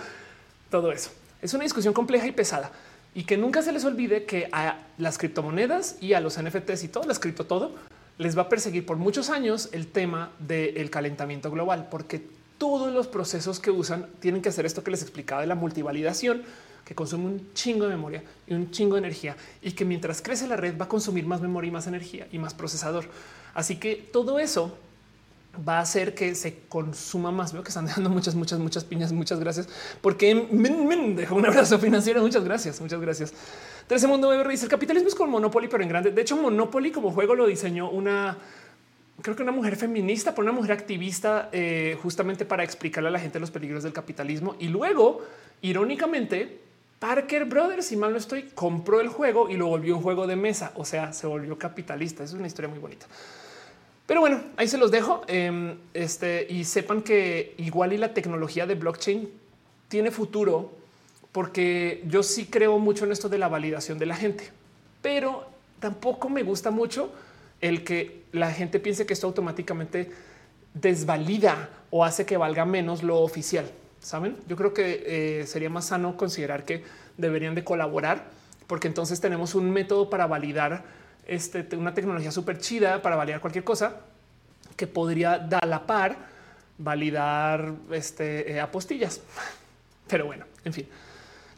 Todo 0.71 0.93
eso 0.93 1.11
es 1.43 1.55
una 1.55 1.65
discusión 1.65 1.95
compleja 1.95 2.27
y 2.27 2.33
pesada 2.33 2.71
y 3.15 3.25
que 3.25 3.37
nunca 3.37 3.63
se 3.63 3.73
les 3.73 3.85
olvide 3.85 4.25
que 4.25 4.49
a 4.53 4.79
las 4.99 5.19
criptomonedas 5.19 5.97
y 6.01 6.13
a 6.13 6.21
los 6.21 6.41
NFTs 6.41 6.85
y 6.85 6.89
todo 6.89 7.05
las 7.05 7.19
cripto 7.19 7.47
todo 7.47 7.75
les 8.19 8.37
va 8.37 8.43
a 8.43 8.49
perseguir 8.49 8.85
por 8.85 8.99
muchos 8.99 9.31
años 9.31 9.71
el 9.73 9.87
tema 9.87 10.31
del 10.39 10.91
calentamiento 10.91 11.51
global, 11.51 11.89
porque 11.91 12.23
todos 12.59 12.93
los 12.93 13.07
procesos 13.07 13.61
que 13.61 13.71
usan 13.71 14.09
tienen 14.21 14.43
que 14.43 14.51
hacer 14.51 14.67
esto 14.67 14.85
que 14.85 14.91
les 14.91 15.01
explicaba 15.01 15.41
de 15.41 15.47
la 15.47 15.55
multivalidación, 15.55 16.43
que 16.85 16.95
consume 16.95 17.25
un 17.25 17.55
chingo 17.55 17.87
de 17.87 17.91
memoria 17.91 18.23
y 18.47 18.53
un 18.53 18.71
chingo 18.71 18.97
de 18.97 18.99
energía 18.99 19.37
y 19.63 19.73
que 19.73 19.87
mientras 19.87 20.21
crece 20.21 20.47
la 20.47 20.57
red 20.57 20.79
va 20.79 20.85
a 20.85 20.89
consumir 20.89 21.25
más 21.25 21.41
memoria 21.41 21.69
y 21.69 21.71
más 21.71 21.87
energía 21.87 22.29
y 22.31 22.39
más 22.39 22.53
procesador. 22.53 23.07
Así 23.61 23.77
que 23.77 23.95
todo 23.95 24.39
eso 24.39 24.75
va 25.69 25.79
a 25.79 25.81
hacer 25.83 26.15
que 26.15 26.35
se 26.35 26.61
consuma 26.67 27.31
más. 27.31 27.53
Veo 27.53 27.63
que 27.63 27.69
están 27.69 27.85
dejando 27.85 28.09
muchas, 28.09 28.35
muchas, 28.35 28.59
muchas 28.59 28.85
piñas. 28.85 29.13
Muchas 29.13 29.39
gracias 29.39 29.69
porque 30.01 30.35
me 30.35 30.71
dejó 31.15 31.35
un 31.35 31.45
abrazo 31.45 31.79
financiero. 31.79 32.23
Muchas 32.23 32.43
gracias. 32.43 32.81
Muchas 32.81 33.01
gracias. 33.03 33.35
13 33.87 34.07
Mundo 34.07 34.33
dice 34.49 34.65
el 34.65 34.71
capitalismo 34.71 35.11
es 35.11 35.15
como 35.15 35.33
Monopoly, 35.33 35.69
pero 35.69 35.83
en 35.83 35.91
grande. 35.91 36.11
De 36.11 36.23
hecho, 36.23 36.39
Monopoly 36.39 36.91
como 36.91 37.11
juego 37.11 37.35
lo 37.35 37.47
diseñó 37.47 37.91
una, 37.91 38.39
creo 39.21 39.37
que 39.37 39.43
una 39.43 39.53
mujer 39.53 39.77
feminista, 39.77 40.35
por 40.35 40.45
una 40.45 40.53
mujer 40.53 40.73
activista, 40.73 41.51
eh, 41.53 41.99
justamente 42.03 42.47
para 42.47 42.65
explicarle 42.65 43.11
a 43.11 43.13
la 43.13 43.21
gente 43.21 43.39
los 43.41 43.51
peligros 43.51 43.83
del 43.83 43.93
capitalismo. 43.93 44.57
Y 44.59 44.69
luego, 44.69 45.21
irónicamente, 45.61 46.61
Parker 46.99 47.45
Brothers, 47.45 47.87
si 47.87 47.97
mal 47.97 48.13
no 48.13 48.17
estoy, 48.17 48.45
compró 48.55 49.01
el 49.01 49.09
juego 49.09 49.51
y 49.51 49.57
lo 49.59 49.67
volvió 49.67 49.97
un 49.97 50.03
juego 50.03 50.27
de 50.27 50.37
mesa. 50.37 50.73
O 50.77 50.87
sea, 50.87 51.13
se 51.13 51.27
volvió 51.27 51.59
capitalista. 51.59 52.25
Es 52.25 52.33
una 52.33 52.47
historia 52.47 52.69
muy 52.69 52.79
bonita. 52.79 53.07
Pero 54.11 54.23
bueno, 54.23 54.41
ahí 54.57 54.67
se 54.67 54.77
los 54.77 54.91
dejo. 54.91 55.23
Em, 55.29 55.77
este, 55.95 56.45
y 56.51 56.65
sepan 56.65 57.03
que 57.03 57.55
igual 57.59 57.93
y 57.93 57.97
la 57.97 58.13
tecnología 58.13 58.67
de 58.67 58.75
blockchain 58.75 59.31
tiene 59.87 60.11
futuro 60.11 60.73
porque 61.31 62.03
yo 62.09 62.25
sí 62.25 62.47
creo 62.47 62.81
mucho 62.81 63.05
en 63.05 63.13
esto 63.13 63.29
de 63.29 63.39
la 63.39 63.47
validación 63.47 64.01
de 64.01 64.07
la 64.07 64.17
gente, 64.17 64.51
pero 65.01 65.47
tampoco 65.79 66.29
me 66.29 66.43
gusta 66.43 66.73
mucho 66.73 67.13
el 67.61 67.85
que 67.85 68.25
la 68.33 68.51
gente 68.51 68.81
piense 68.81 69.07
que 69.07 69.13
esto 69.13 69.29
automáticamente 69.29 70.11
desvalida 70.75 71.71
o 71.91 72.05
hace 72.05 72.27
que 72.27 72.37
valga 72.37 72.65
menos 72.65 73.05
lo 73.05 73.21
oficial. 73.21 73.71
Saben, 74.01 74.37
yo 74.49 74.57
creo 74.57 74.75
que 74.75 75.05
eh, 75.07 75.47
sería 75.47 75.71
más 75.71 75.85
sano 75.85 76.17
considerar 76.17 76.65
que 76.65 76.83
deberían 77.17 77.55
de 77.55 77.63
colaborar, 77.63 78.25
porque 78.67 78.89
entonces 78.89 79.21
tenemos 79.21 79.55
un 79.55 79.71
método 79.71 80.11
para 80.11 80.27
validar 80.27 80.83
este, 81.27 81.67
una 81.77 81.95
tecnología 81.95 82.31
súper 82.31 82.59
chida 82.59 83.03
para 83.03 83.17
validar 83.17 83.41
cualquier 83.41 83.65
cosa 83.65 84.01
que 84.77 84.87
podría 84.87 85.39
dar 85.39 85.67
la 85.67 85.87
par 85.87 86.17
validar 86.81 87.75
este, 87.93 88.53
eh, 88.53 88.61
apostillas. 88.61 89.21
Pero 90.09 90.27
bueno, 90.27 90.47
en 90.65 90.73
fin, 90.73 90.89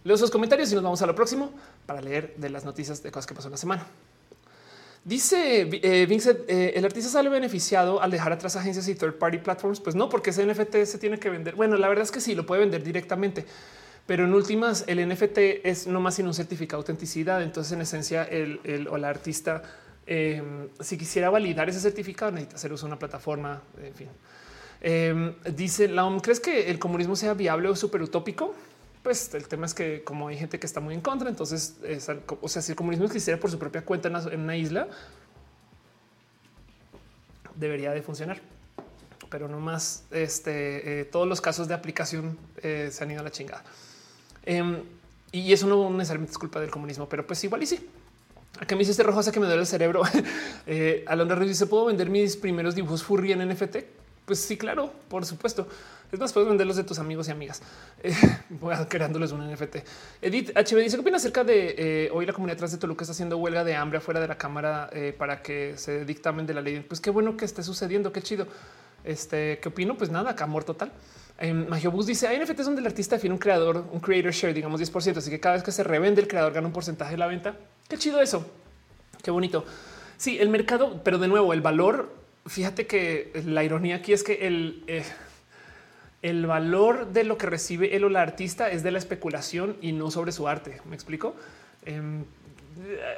leo 0.05 0.17
sus 0.17 0.31
comentarios 0.31 0.71
y 0.73 0.75
nos 0.75 0.85
vamos 0.85 1.01
a 1.01 1.07
lo 1.07 1.15
próximo 1.15 1.53
para 1.87 2.01
leer 2.01 2.35
de 2.37 2.51
las 2.51 2.65
noticias 2.65 3.03
de 3.03 3.11
cosas 3.11 3.27
que 3.27 3.35
pasó 3.35 3.49
en 3.49 3.53
la 3.53 3.59
semana. 3.59 3.87
Dice 5.05 5.69
eh, 5.83 6.07
Vincent, 6.07 6.41
eh, 6.49 6.75
el 6.77 6.85
artista 6.85 7.11
sale 7.11 7.29
beneficiado 7.29 8.01
al 8.01 8.11
dejar 8.11 8.33
atrás 8.33 8.55
agencias 8.55 8.87
y 8.87 8.95
third 8.95 9.15
party 9.15 9.39
platforms. 9.39 9.81
Pues 9.81 9.97
no, 9.97 10.09
porque 10.09 10.31
ese 10.31 10.47
NFT 10.47 10.85
se 10.85 10.99
tiene 10.99 11.19
que 11.19 11.29
vender. 11.29 11.57
Bueno, 11.57 11.77
la 11.77 11.89
verdad 11.89 12.05
es 12.05 12.13
que 12.13 12.21
sí, 12.21 12.35
lo 12.35 12.47
puede 12.47 12.61
vender 12.61 12.85
directamente, 12.85 13.45
pero 14.07 14.25
en 14.25 14.35
últimas 14.35 14.85
el 14.87 15.07
NFT 15.09 15.39
es 15.65 15.87
no 15.87 16.01
más 16.01 16.17
sin 16.17 16.27
un 16.27 16.35
certificado 16.35 16.83
de 16.83 16.85
autenticidad. 16.85 17.43
Entonces, 17.43 17.73
en 17.73 17.81
esencia, 17.83 18.25
el, 18.25 18.89
o 18.91 18.99
la 18.99 19.09
artista 19.09 19.63
Em, 20.07 20.69
si 20.81 20.99
quisiera 20.99 21.31
validar 21.31 21.69
ese 21.69 21.81
certificado, 21.81 22.33
necesita 22.33 22.57
hacer 22.57 22.73
uso 22.73 22.87
de 22.87 22.93
una 22.93 22.99
plataforma. 22.99 23.63
En 23.81 23.95
fin, 23.95 24.09
em, 24.81 25.35
dice 25.55 25.89
la 25.89 26.05
OM, 26.05 26.21
¿crees 26.21 26.41
que 26.41 26.71
el 26.71 26.79
comunismo 26.79 27.15
sea 27.15 27.35
viable 27.35 27.69
o 27.69 27.77
súper 27.77 28.03
utópico? 28.03 28.55
Pues 29.03 29.33
el 29.35 29.47
tema 29.49 29.67
es 29.67 29.75
que 29.75 30.03
como 30.05 30.29
hay 30.29 30.37
gente 30.37 30.59
que 30.59 30.67
está 30.67 30.81
muy 30.81 30.95
en 30.95 31.01
contra, 31.01 31.29
entonces, 31.29 31.77
o 32.41 32.49
sea, 32.49 32.63
si 32.63 32.73
el 32.73 32.77
comunismo 32.77 33.07
existiera 33.07 33.39
por 33.39 33.51
su 33.51 33.59
propia 33.59 33.85
cuenta 33.85 34.09
en 34.09 34.41
una 34.41 34.57
isla, 34.57 34.89
debería 37.57 37.93
de 37.93 38.03
funcionar. 38.03 38.41
Pero 39.29 39.49
no 39.49 39.61
más, 39.61 40.05
este, 40.11 41.01
eh, 41.01 41.05
todos 41.05 41.27
los 41.27 41.41
casos 41.41 41.67
de 41.67 41.75
aplicación 41.75 42.39
eh, 42.63 42.91
se 42.93 43.03
han 43.03 43.11
ido 43.11 43.21
a 43.21 43.25
la 43.25 43.31
chingada. 43.31 43.65
Em, 44.45 44.83
y 45.31 45.53
eso 45.53 45.67
no 45.67 45.91
necesariamente 45.91 46.33
es 46.33 46.39
culpa 46.39 46.61
del 46.61 46.71
comunismo, 46.71 47.09
pero 47.09 47.27
pues 47.27 47.43
igual 47.45 47.63
y 47.63 47.67
sí. 47.67 47.89
Acá 48.61 48.75
me 48.75 48.81
dice 48.81 48.91
este 48.91 49.03
rojo 49.03 49.21
hace 49.21 49.33
que 49.33 49.41
me 49.41 49.47
duele 49.47 49.63
el 49.63 49.67
cerebro. 49.67 50.03
eh, 50.67 51.05
Alondra 51.07 51.39
dice, 51.41 51.67
¿puedo 51.67 51.87
vender 51.87 52.11
mis 52.11 52.37
primeros 52.37 52.75
dibujos 52.75 53.03
furry 53.03 53.33
en 53.33 53.49
NFT? 53.49 53.77
Pues 54.25 54.39
sí, 54.39 54.57
claro, 54.57 54.93
por 55.09 55.27
supuesto. 55.27 55.67
Es 56.13 56.21
más, 56.21 56.33
puedes 56.33 56.49
venderlos 56.49 56.77
de 56.77 56.85
tus 56.85 56.99
amigos 56.99 57.29
y 57.29 57.31
amigas. 57.31 57.63
Eh, 58.05 58.15
voy 58.49 58.75
a 58.75 58.89
creándoles 58.89 59.31
un 59.31 59.49
NFT. 59.49 59.77
Edith 60.21 60.51
HB 60.57 60.77
dice, 60.79 60.97
¿qué 60.97 61.01
opina 61.01 61.17
acerca 61.19 61.45
de 61.45 61.75
eh, 61.79 62.11
hoy 62.13 62.27
la 62.27 62.33
comunidad 62.33 62.59
trans 62.59 62.73
de 62.73 62.79
Toluca 62.79 63.05
está 63.05 63.13
haciendo 63.13 63.39
huelga 63.39 63.63
de 63.63 63.77
hambre 63.77 63.99
afuera 63.99 64.19
de 64.19 64.27
la 64.27 64.37
cámara 64.37 64.91
eh, 64.93 65.15
para 65.17 65.41
que 65.41 65.75
se 65.77 66.05
dictamen 66.05 66.45
de 66.45 66.55
la 66.55 66.61
ley? 66.61 66.81
Pues 66.81 67.01
qué 67.01 67.11
bueno 67.11 67.37
que 67.37 67.45
esté 67.45 67.63
sucediendo, 67.63 68.13
qué 68.13 68.21
chido. 68.21 68.49
Este, 69.05 69.61
¿qué 69.61 69.69
opino? 69.69 69.97
Pues 69.97 70.11
nada, 70.11 70.31
acá 70.31 70.45
amor 70.45 70.65
total. 70.65 70.93
Eh, 71.39 71.53
Magiobus 71.53 72.07
dice 72.07 72.29
hay 72.29 72.39
NFTs 72.39 72.65
donde 72.65 72.81
el 72.81 72.87
artista 72.87 73.17
define 73.17 73.35
un 73.35 73.39
creador, 73.39 73.85
un 73.91 74.01
creator 74.01 74.33
share, 74.33 74.55
digamos 74.55 74.81
10%. 74.81 75.17
Así 75.17 75.31
que 75.31 75.41
cada 75.41 75.55
vez 75.55 75.65
que 75.65 75.73
se 75.73 75.83
revende, 75.83 76.21
el 76.21 76.29
creador 76.29 76.53
gana 76.53 76.67
un 76.67 76.73
porcentaje 76.73 77.13
de 77.13 77.19
la 77.19 77.27
venta. 77.27 77.57
Qué 77.89 77.99
chido 77.99 78.21
eso. 78.21 78.47
Qué 79.23 79.31
bonito. 79.31 79.65
Sí, 80.17 80.39
el 80.39 80.49
mercado, 80.49 81.01
pero 81.03 81.19
de 81.19 81.29
nuevo, 81.29 81.53
el 81.53 81.61
valor. 81.61 82.15
Fíjate 82.47 82.87
que 82.87 83.33
la 83.47 83.65
ironía 83.65 83.97
aquí 83.97 84.13
es 84.13 84.25
que 84.25 84.47
el, 84.47 84.83
eh, 84.87 85.05
el 86.23 86.47
valor 86.47 87.13
de 87.13 87.25
lo 87.25 87.39
que 87.39 87.47
recibe 87.47 87.95
él 87.97 88.05
o 88.05 88.09
la 88.09 88.23
artista 88.23 88.71
es 88.71 88.83
de 88.83 88.91
la 88.91 88.99
especulación 88.99 89.77
y 89.81 89.93
no 89.93 90.11
sobre 90.11 90.33
su 90.33 90.49
arte. 90.49 90.81
Me 90.89 90.95
explico. 90.95 91.37
Em, 91.85 92.25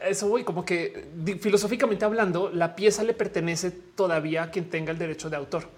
eso 0.06 0.28
voy 0.28 0.44
como 0.44 0.64
que 0.64 1.06
filosóficamente 1.40 2.04
hablando, 2.04 2.50
la 2.50 2.74
pieza 2.74 3.02
le 3.02 3.14
pertenece 3.14 3.70
todavía 3.70 4.44
a 4.44 4.50
quien 4.50 4.68
tenga 4.68 4.90
el 4.90 4.98
derecho 4.98 5.30
de 5.30 5.36
autor 5.36 5.68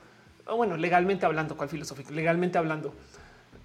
o 0.47 0.57
bueno, 0.57 0.77
legalmente 0.77 1.27
hablando, 1.27 1.57
cuál 1.57 1.69
filosófico, 1.69 2.13
legalmente 2.13 2.59
hablando. 2.59 2.95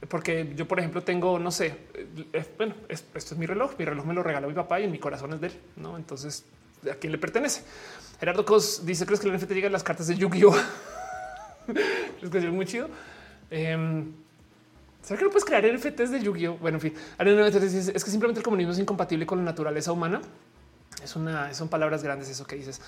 Porque 0.07 0.53
yo, 0.55 0.67
por 0.67 0.79
ejemplo, 0.79 1.03
tengo, 1.03 1.37
no 1.37 1.51
sé, 1.51 1.77
eh, 1.93 2.45
bueno, 2.57 2.73
esto 2.89 3.15
es 3.15 3.37
mi 3.37 3.45
reloj, 3.45 3.73
mi 3.77 3.85
reloj 3.85 4.05
me 4.05 4.13
lo 4.13 4.23
regaló 4.23 4.47
mi 4.47 4.53
papá 4.53 4.79
y 4.79 4.85
en 4.85 4.91
mi 4.91 4.97
corazón 4.97 5.33
es 5.33 5.41
de 5.41 5.47
él, 5.47 5.53
¿no? 5.75 5.95
Entonces, 5.95 6.43
¿a 6.91 6.95
quién 6.95 7.11
le 7.11 7.19
pertenece? 7.19 7.63
Gerardo 8.19 8.43
Cos 8.43 8.85
dice, 8.85 9.05
¿crees 9.05 9.19
que 9.19 9.27
el 9.27 9.35
NFT 9.35 9.51
llega 9.51 9.67
a 9.67 9.71
las 9.71 9.83
cartas 9.83 10.07
de 10.07 10.15
Yu-Gi-Oh? 10.15 10.55
es 12.21 12.29
que 12.29 12.37
es 12.37 12.45
muy 12.45 12.65
chido. 12.65 12.89
Eh, 13.51 14.03
¿Será 15.03 15.17
que 15.17 15.25
no 15.25 15.31
puedes 15.31 15.45
crear 15.45 15.65
NFTs 15.65 16.11
de 16.11 16.19
Yu-Gi-Oh? 16.21 16.57
Bueno, 16.57 16.77
en 16.77 16.81
fin, 16.81 16.93
es 17.19 18.03
que 18.03 18.11
simplemente 18.11 18.39
el 18.39 18.43
comunismo 18.43 18.71
es 18.71 18.79
incompatible 18.79 19.25
con 19.25 19.39
la 19.39 19.45
naturaleza 19.45 19.91
humana. 19.91 20.21
Es 21.03 21.15
una, 21.15 21.53
son 21.53 21.69
palabras 21.69 22.03
grandes 22.03 22.29
eso 22.29 22.45
que 22.45 22.55
dices. 22.55 22.81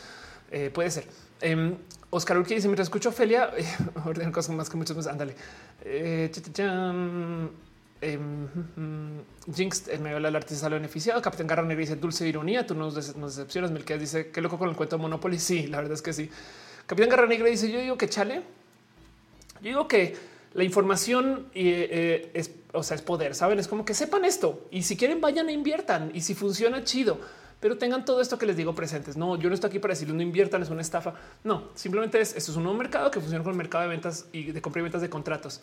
Eh, 0.51 0.69
puede 0.71 0.91
ser. 0.91 1.05
Eh, 1.43 1.75
Oscar 2.09 2.37
Urquía 2.37 2.55
dice: 2.55 2.67
Mientras 2.67 2.87
escucho 2.87 3.09
Ophelia, 3.09 3.51
eh, 3.57 4.31
cosas 4.31 4.55
más 4.55 4.69
que 4.69 4.77
muchos 4.77 4.95
más. 4.95 5.07
Ándale. 5.07 5.35
Eh, 5.83 6.31
eh, 8.01 8.19
Jinx, 9.53 9.87
el 9.87 9.99
medio 10.01 10.19
del 10.19 10.35
artista 10.35 10.61
sale 10.61 10.75
beneficiado. 10.75 11.21
Capitán 11.21 11.47
Garra 11.47 11.63
dice 11.75 11.95
dulce 11.95 12.27
ironía. 12.27 12.65
Tú 12.65 12.75
nos, 12.75 13.15
nos 13.15 13.35
decepcionas. 13.35 13.71
Melquías 13.71 13.99
dice 13.99 14.29
qué 14.29 14.41
loco 14.41 14.57
con 14.57 14.69
el 14.69 14.75
cuento 14.75 14.97
de 14.97 15.01
Monopoly. 15.01 15.39
Sí, 15.43 15.67
la 15.67 15.77
verdad 15.77 15.93
es 15.93 16.01
que 16.01 16.13
sí. 16.13 16.29
Capitán 16.85 17.09
Garra 17.09 17.27
Negra 17.27 17.47
dice: 17.47 17.71
Yo 17.71 17.79
digo 17.79 17.97
que 17.97 18.07
chale. 18.07 18.41
Yo 19.61 19.69
digo 19.69 19.87
que 19.87 20.15
la 20.53 20.63
información 20.63 21.47
eh, 21.55 22.29
es, 22.33 22.51
o 22.73 22.83
sea, 22.83 22.95
es 22.95 23.01
poder. 23.01 23.33
Saben, 23.33 23.59
es 23.59 23.67
como 23.67 23.85
que 23.85 23.93
sepan 23.93 24.23
esto 24.23 24.67
y 24.71 24.83
si 24.83 24.97
quieren, 24.97 25.19
vayan 25.19 25.49
e 25.49 25.53
inviertan 25.53 26.11
y 26.13 26.21
si 26.21 26.35
funciona, 26.35 26.83
chido 26.83 27.19
pero 27.63 27.77
tengan 27.77 28.03
todo 28.03 28.19
esto 28.19 28.37
que 28.37 28.45
les 28.45 28.57
digo 28.57 28.75
presentes. 28.75 29.15
No, 29.15 29.39
yo 29.39 29.47
no 29.47 29.55
estoy 29.55 29.69
aquí 29.69 29.79
para 29.79 29.93
decirles 29.93 30.17
no 30.17 30.21
inviertan, 30.21 30.61
es 30.61 30.69
una 30.69 30.81
estafa. 30.81 31.13
No, 31.45 31.69
simplemente 31.75 32.19
es 32.19 32.35
esto 32.35 32.51
es 32.51 32.57
un 32.57 32.63
nuevo 32.63 32.77
mercado 32.77 33.09
que 33.09 33.21
funciona 33.21 33.41
con 33.41 33.53
el 33.53 33.57
mercado 33.57 33.83
de 33.83 33.87
ventas 33.87 34.25
y 34.33 34.51
de 34.51 34.61
compra 34.61 34.81
y 34.81 34.83
ventas 34.83 35.01
de 35.01 35.09
contratos. 35.09 35.61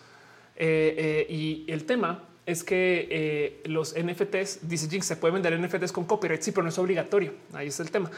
Eh, 0.56 1.26
eh, 1.28 1.30
y 1.30 1.70
el 1.70 1.84
tema 1.84 2.24
es 2.46 2.64
que 2.64 3.06
eh, 3.10 3.60
los 3.66 3.94
NFTs, 3.94 4.66
dice 4.66 4.88
Jinx, 4.88 5.04
se 5.04 5.16
puede 5.16 5.34
vender 5.34 5.60
NFTs 5.60 5.92
con 5.92 6.06
copyright, 6.06 6.40
sí, 6.40 6.52
pero 6.52 6.62
no 6.62 6.70
es 6.70 6.78
obligatorio. 6.78 7.34
Ahí 7.52 7.68
es 7.68 7.78
el 7.80 7.90
tema. 7.90 8.10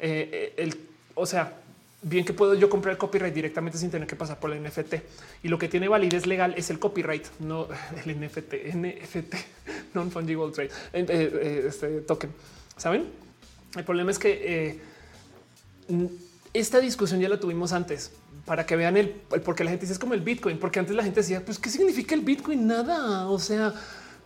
el, 0.00 0.74
o 1.14 1.26
sea, 1.26 1.58
bien 2.00 2.24
que 2.24 2.32
puedo 2.32 2.54
yo 2.54 2.70
comprar 2.70 2.92
el 2.92 2.98
copyright 2.98 3.34
directamente 3.34 3.76
sin 3.76 3.90
tener 3.90 4.08
que 4.08 4.16
pasar 4.16 4.40
por 4.40 4.50
el 4.50 4.62
NFT. 4.62 4.94
Y 5.42 5.48
lo 5.48 5.58
que 5.58 5.68
tiene 5.68 5.88
validez 5.88 6.26
legal 6.26 6.54
es 6.56 6.70
el 6.70 6.78
copyright, 6.78 7.26
no 7.40 7.68
el 8.06 8.18
NFT, 8.18 8.74
NFT, 8.76 9.34
non 9.94 10.10
fungible 10.10 10.50
trade, 10.52 10.70
este 11.68 12.00
token. 12.00 12.30
Saben? 12.78 13.25
El 13.76 13.84
problema 13.84 14.10
es 14.10 14.18
que 14.18 14.80
eh, 15.88 16.08
esta 16.52 16.80
discusión 16.80 17.20
ya 17.20 17.28
la 17.28 17.38
tuvimos 17.38 17.72
antes 17.72 18.12
para 18.44 18.64
que 18.64 18.76
vean 18.76 18.96
el, 18.96 19.10
por 19.10 19.54
qué 19.54 19.64
la 19.64 19.70
gente 19.70 19.86
dice 19.86 19.98
como 19.98 20.14
el 20.14 20.20
Bitcoin, 20.20 20.58
porque 20.58 20.78
antes 20.78 20.94
la 20.94 21.02
gente 21.02 21.20
decía, 21.20 21.44
pues 21.44 21.58
qué 21.58 21.68
significa 21.68 22.14
el 22.14 22.22
Bitcoin? 22.22 22.66
Nada. 22.66 23.28
O 23.28 23.38
sea, 23.38 23.74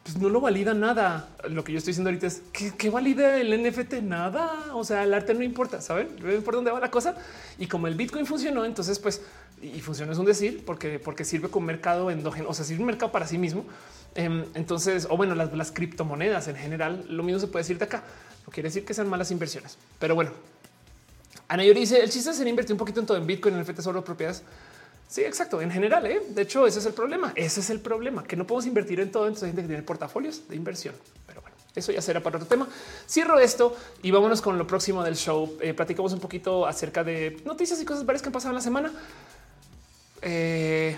pues 0.02 0.18
no 0.18 0.28
lo 0.28 0.40
valida 0.40 0.74
nada. 0.74 1.28
Lo 1.48 1.64
que 1.64 1.72
yo 1.72 1.78
estoy 1.78 1.92
diciendo 1.92 2.10
ahorita 2.10 2.26
es 2.26 2.42
que, 2.52 2.90
valida 2.90 3.38
el 3.38 3.62
NFT? 3.62 3.94
Nada. 4.02 4.74
O 4.74 4.84
sea, 4.84 5.04
el 5.04 5.14
arte 5.14 5.34
no 5.34 5.42
importa, 5.42 5.80
saben 5.80 6.08
por 6.44 6.54
dónde 6.54 6.70
va 6.70 6.80
la 6.80 6.90
cosa. 6.90 7.16
Y 7.58 7.66
como 7.66 7.86
el 7.86 7.94
Bitcoin 7.94 8.26
funcionó, 8.26 8.64
entonces, 8.64 8.98
pues, 8.98 9.22
y 9.62 9.80
funciona 9.80 10.12
es 10.12 10.18
un 10.18 10.26
decir, 10.26 10.64
porque, 10.64 10.98
porque 10.98 11.24
sirve 11.24 11.48
como 11.48 11.66
mercado 11.66 12.10
endógeno, 12.10 12.48
o 12.48 12.54
sea, 12.54 12.64
sirve 12.64 12.80
un 12.80 12.86
mercado 12.86 13.10
para 13.10 13.26
sí 13.26 13.38
mismo. 13.38 13.64
Em, 14.14 14.44
entonces, 14.54 15.06
o 15.08 15.16
bueno, 15.16 15.34
las, 15.34 15.70
criptomonedas 15.70 16.48
en 16.48 16.56
general, 16.56 17.04
lo 17.08 17.22
mismo 17.22 17.40
se 17.40 17.46
puede 17.46 17.62
decir 17.62 17.78
de 17.78 17.84
acá. 17.84 18.02
No 18.46 18.52
quiere 18.52 18.68
decir 18.68 18.84
que 18.84 18.94
sean 18.94 19.08
malas 19.08 19.30
inversiones, 19.30 19.78
pero 19.98 20.14
bueno. 20.14 20.32
Ana 21.48 21.64
Yori 21.64 21.80
dice 21.80 22.00
el 22.00 22.10
chiste 22.10 22.30
es 22.30 22.40
invertir 22.40 22.72
un 22.72 22.78
poquito 22.78 23.00
en 23.00 23.06
todo 23.06 23.16
en 23.16 23.26
Bitcoin, 23.26 23.54
en 23.54 23.62
NFT 23.62 23.80
sobre 23.80 24.02
propiedades. 24.02 24.42
Sí, 25.08 25.22
exacto. 25.22 25.60
En 25.60 25.72
general, 25.72 26.06
¿eh? 26.06 26.22
de 26.28 26.42
hecho, 26.42 26.66
ese 26.66 26.78
es 26.78 26.86
el 26.86 26.92
problema. 26.92 27.32
Ese 27.34 27.58
es 27.60 27.70
el 27.70 27.80
problema 27.80 28.22
que 28.22 28.36
no 28.36 28.46
podemos 28.46 28.66
invertir 28.66 29.00
en 29.00 29.10
todo. 29.10 29.24
Entonces, 29.24 29.44
hay 29.44 29.50
gente 29.50 29.62
que 29.62 29.68
tiene 29.68 29.82
portafolios 29.82 30.48
de 30.48 30.54
inversión, 30.54 30.94
pero 31.26 31.40
bueno, 31.40 31.56
eso 31.74 31.90
ya 31.90 32.00
será 32.00 32.20
para 32.20 32.36
otro 32.36 32.48
tema. 32.48 32.68
Cierro 33.08 33.40
esto 33.40 33.76
y 34.02 34.12
vámonos 34.12 34.40
con 34.40 34.56
lo 34.56 34.68
próximo 34.68 35.02
del 35.02 35.16
show. 35.16 35.56
Eh, 35.60 35.74
platicamos 35.74 36.12
un 36.12 36.20
poquito 36.20 36.64
acerca 36.64 37.02
de 37.02 37.42
noticias 37.44 37.80
y 37.82 37.84
cosas 37.84 38.06
varias 38.06 38.22
que 38.22 38.28
han 38.28 38.32
pasado 38.32 38.50
en 38.50 38.56
la 38.56 38.62
semana. 38.62 38.92
Eh, 40.22 40.96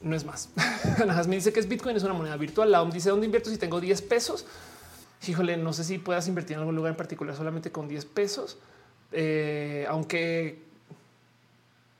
no 0.00 0.16
es 0.16 0.24
más. 0.24 0.50
Me 1.28 1.36
dice 1.36 1.52
que 1.52 1.60
es 1.60 1.68
Bitcoin, 1.68 1.96
es 1.96 2.02
una 2.02 2.14
moneda 2.14 2.36
virtual. 2.36 2.70
La 2.70 2.82
OM 2.82 2.90
dice 2.90 3.10
dónde 3.10 3.26
invierto 3.26 3.50
si 3.50 3.58
tengo 3.58 3.80
10 3.80 4.02
pesos 4.02 4.46
híjole, 5.28 5.56
no 5.56 5.72
sé 5.72 5.84
si 5.84 5.98
puedas 5.98 6.28
invertir 6.28 6.54
en 6.54 6.60
algún 6.60 6.76
lugar 6.76 6.90
en 6.90 6.96
particular 6.96 7.34
solamente 7.34 7.70
con 7.72 7.88
10 7.88 8.04
pesos, 8.06 8.58
eh, 9.12 9.86
aunque 9.88 10.64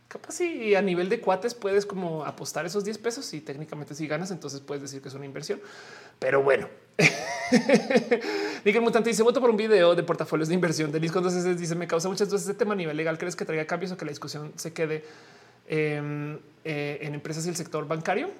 capaz 0.08 0.34
si 0.34 0.74
a 0.74 0.82
nivel 0.82 1.08
de 1.08 1.20
cuates 1.20 1.54
puedes 1.54 1.84
como 1.84 2.24
apostar 2.24 2.64
esos 2.64 2.84
10 2.84 2.98
pesos 2.98 3.32
y 3.34 3.40
técnicamente 3.40 3.94
si 3.94 4.06
ganas, 4.06 4.30
entonces 4.30 4.60
puedes 4.60 4.82
decir 4.82 5.02
que 5.02 5.08
es 5.08 5.14
una 5.14 5.26
inversión. 5.26 5.60
Pero 6.18 6.42
bueno, 6.42 6.68
Nickel 8.64 8.80
Mutante 8.80 9.10
dice 9.10 9.22
voto 9.22 9.40
por 9.40 9.50
un 9.50 9.56
video 9.56 9.94
de 9.94 10.02
portafolios 10.02 10.48
de 10.48 10.54
inversión 10.54 10.92
de 10.92 11.00
Lisco. 11.00 11.18
Entonces 11.18 11.58
dice 11.58 11.74
me 11.74 11.86
causa 11.86 12.08
muchas 12.08 12.28
dudas 12.28 12.42
este 12.42 12.54
tema 12.54 12.72
a 12.72 12.76
nivel 12.76 12.96
legal. 12.96 13.18
¿Crees 13.18 13.36
que 13.36 13.44
traiga 13.44 13.66
cambios 13.66 13.92
o 13.92 13.96
que 13.96 14.04
la 14.04 14.10
discusión 14.10 14.52
se 14.56 14.72
quede 14.72 15.04
em, 15.68 16.38
eh, 16.64 16.98
en 17.02 17.14
empresas 17.14 17.46
y 17.46 17.48
el 17.48 17.56
sector 17.56 17.86
bancario? 17.86 18.30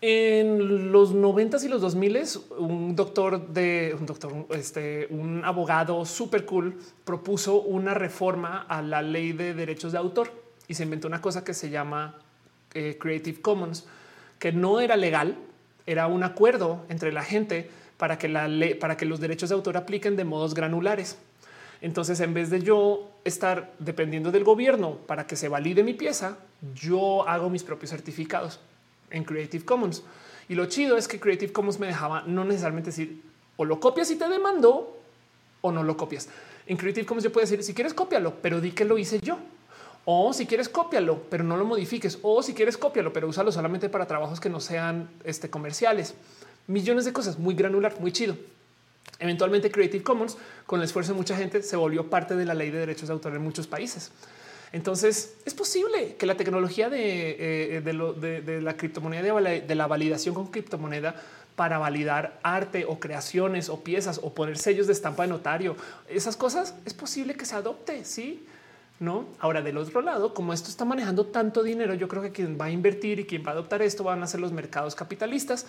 En 0.00 0.90
los 0.90 1.14
noventas 1.14 1.62
y 1.62 1.68
los 1.68 1.80
dos 1.80 1.94
miles, 1.94 2.40
un 2.58 2.96
doctor 2.96 3.46
de 3.48 3.94
un 3.96 4.04
doctor, 4.04 4.46
este, 4.50 5.06
un 5.10 5.44
abogado 5.44 6.04
súper 6.04 6.44
cool 6.44 6.76
propuso 7.04 7.60
una 7.60 7.94
reforma 7.94 8.62
a 8.68 8.82
la 8.82 9.00
ley 9.00 9.30
de 9.30 9.54
derechos 9.54 9.92
de 9.92 9.98
autor 9.98 10.32
y 10.66 10.74
se 10.74 10.82
inventó 10.82 11.06
una 11.06 11.20
cosa 11.20 11.44
que 11.44 11.54
se 11.54 11.70
llama 11.70 12.18
eh, 12.74 12.96
Creative 12.98 13.40
Commons, 13.40 13.86
que 14.40 14.50
no 14.50 14.80
era 14.80 14.96
legal, 14.96 15.36
era 15.86 16.08
un 16.08 16.24
acuerdo 16.24 16.84
entre 16.88 17.12
la 17.12 17.22
gente 17.22 17.70
para 17.96 18.18
que 18.18 18.28
la 18.28 18.48
ley, 18.48 18.74
para 18.74 18.96
que 18.96 19.04
los 19.04 19.20
derechos 19.20 19.50
de 19.50 19.54
autor 19.54 19.76
apliquen 19.76 20.16
de 20.16 20.24
modos 20.24 20.54
granulares. 20.54 21.18
Entonces, 21.82 22.20
en 22.20 22.32
vez 22.32 22.48
de 22.48 22.62
yo 22.62 23.10
estar 23.24 23.74
dependiendo 23.80 24.30
del 24.30 24.44
gobierno 24.44 24.98
para 25.06 25.26
que 25.26 25.34
se 25.34 25.48
valide 25.48 25.82
mi 25.82 25.94
pieza, 25.94 26.38
yo 26.74 27.28
hago 27.28 27.50
mis 27.50 27.64
propios 27.64 27.90
certificados 27.90 28.60
en 29.10 29.24
Creative 29.24 29.64
Commons. 29.64 30.04
Y 30.48 30.54
lo 30.54 30.66
chido 30.66 30.96
es 30.96 31.08
que 31.08 31.18
Creative 31.18 31.52
Commons 31.52 31.80
me 31.80 31.88
dejaba 31.88 32.22
no 32.22 32.44
necesariamente 32.44 32.90
decir 32.90 33.20
o 33.56 33.64
lo 33.64 33.80
copias 33.80 34.10
y 34.12 34.16
te 34.16 34.28
demando 34.28 34.96
o 35.60 35.72
no 35.72 35.82
lo 35.82 35.96
copias. 35.96 36.28
En 36.66 36.76
Creative 36.76 37.04
Commons 37.04 37.24
yo 37.24 37.32
puedo 37.32 37.42
decir 37.42 37.64
si 37.64 37.74
quieres 37.74 37.94
cópialo, 37.94 38.34
pero 38.40 38.60
di 38.60 38.70
que 38.70 38.84
lo 38.84 38.96
hice 38.96 39.18
yo. 39.20 39.38
O 40.04 40.32
si 40.32 40.46
quieres 40.46 40.68
cópialo, 40.68 41.22
pero 41.30 41.42
no 41.42 41.56
lo 41.56 41.64
modifiques. 41.64 42.20
O 42.22 42.44
si 42.44 42.54
quieres 42.54 42.76
cópialo, 42.76 43.12
pero 43.12 43.26
úsalo 43.26 43.50
solamente 43.50 43.88
para 43.88 44.06
trabajos 44.06 44.38
que 44.38 44.48
no 44.48 44.60
sean 44.60 45.10
este, 45.24 45.50
comerciales. 45.50 46.14
Millones 46.68 47.04
de 47.04 47.12
cosas, 47.12 47.40
muy 47.40 47.54
granular, 47.56 48.00
muy 48.00 48.12
chido. 48.12 48.36
Eventualmente 49.18 49.70
Creative 49.70 50.02
Commons, 50.02 50.36
con 50.66 50.80
el 50.80 50.84
esfuerzo 50.84 51.12
de 51.12 51.18
mucha 51.18 51.36
gente, 51.36 51.62
se 51.62 51.76
volvió 51.76 52.10
parte 52.10 52.34
de 52.34 52.44
la 52.44 52.54
ley 52.54 52.70
de 52.70 52.78
derechos 52.78 53.08
de 53.08 53.14
autor 53.14 53.34
en 53.34 53.42
muchos 53.42 53.66
países. 53.66 54.10
Entonces 54.72 55.36
es 55.44 55.54
posible 55.54 56.16
que 56.16 56.26
la 56.26 56.36
tecnología 56.36 56.88
de, 56.88 57.76
eh, 57.78 58.60
la 58.62 58.76
criptomoneda, 58.76 59.40
de 59.40 59.74
la 59.74 59.86
validación 59.86 60.34
con 60.34 60.46
criptomoneda 60.46 61.14
para 61.56 61.78
validar 61.78 62.40
arte 62.42 62.86
o 62.86 62.98
creaciones 62.98 63.68
o 63.68 63.84
piezas 63.84 64.18
o 64.22 64.32
poner 64.32 64.56
sellos 64.56 64.86
de 64.86 64.94
estampa 64.94 65.24
de 65.24 65.28
notario, 65.28 65.76
esas 66.08 66.36
cosas 66.36 66.74
es 66.86 66.94
posible 66.94 67.34
que 67.34 67.44
se 67.44 67.54
adopte. 67.54 68.04
Sí, 68.04 68.46
no. 68.98 69.26
Ahora, 69.38 69.60
del 69.60 69.76
otro 69.76 70.00
lado, 70.00 70.32
como 70.32 70.54
esto 70.54 70.70
está 70.70 70.84
manejando 70.84 71.26
tanto 71.26 71.62
dinero, 71.62 71.94
yo 71.94 72.08
creo 72.08 72.22
que 72.22 72.32
quien 72.32 72.58
va 72.58 72.66
a 72.66 72.70
invertir 72.70 73.20
y 73.20 73.26
quien 73.26 73.44
va 73.44 73.50
a 73.50 73.52
adoptar 73.52 73.82
esto 73.82 74.04
van 74.04 74.22
a 74.22 74.26
ser 74.26 74.40
los 74.40 74.52
mercados 74.52 74.94
capitalistas 74.94 75.66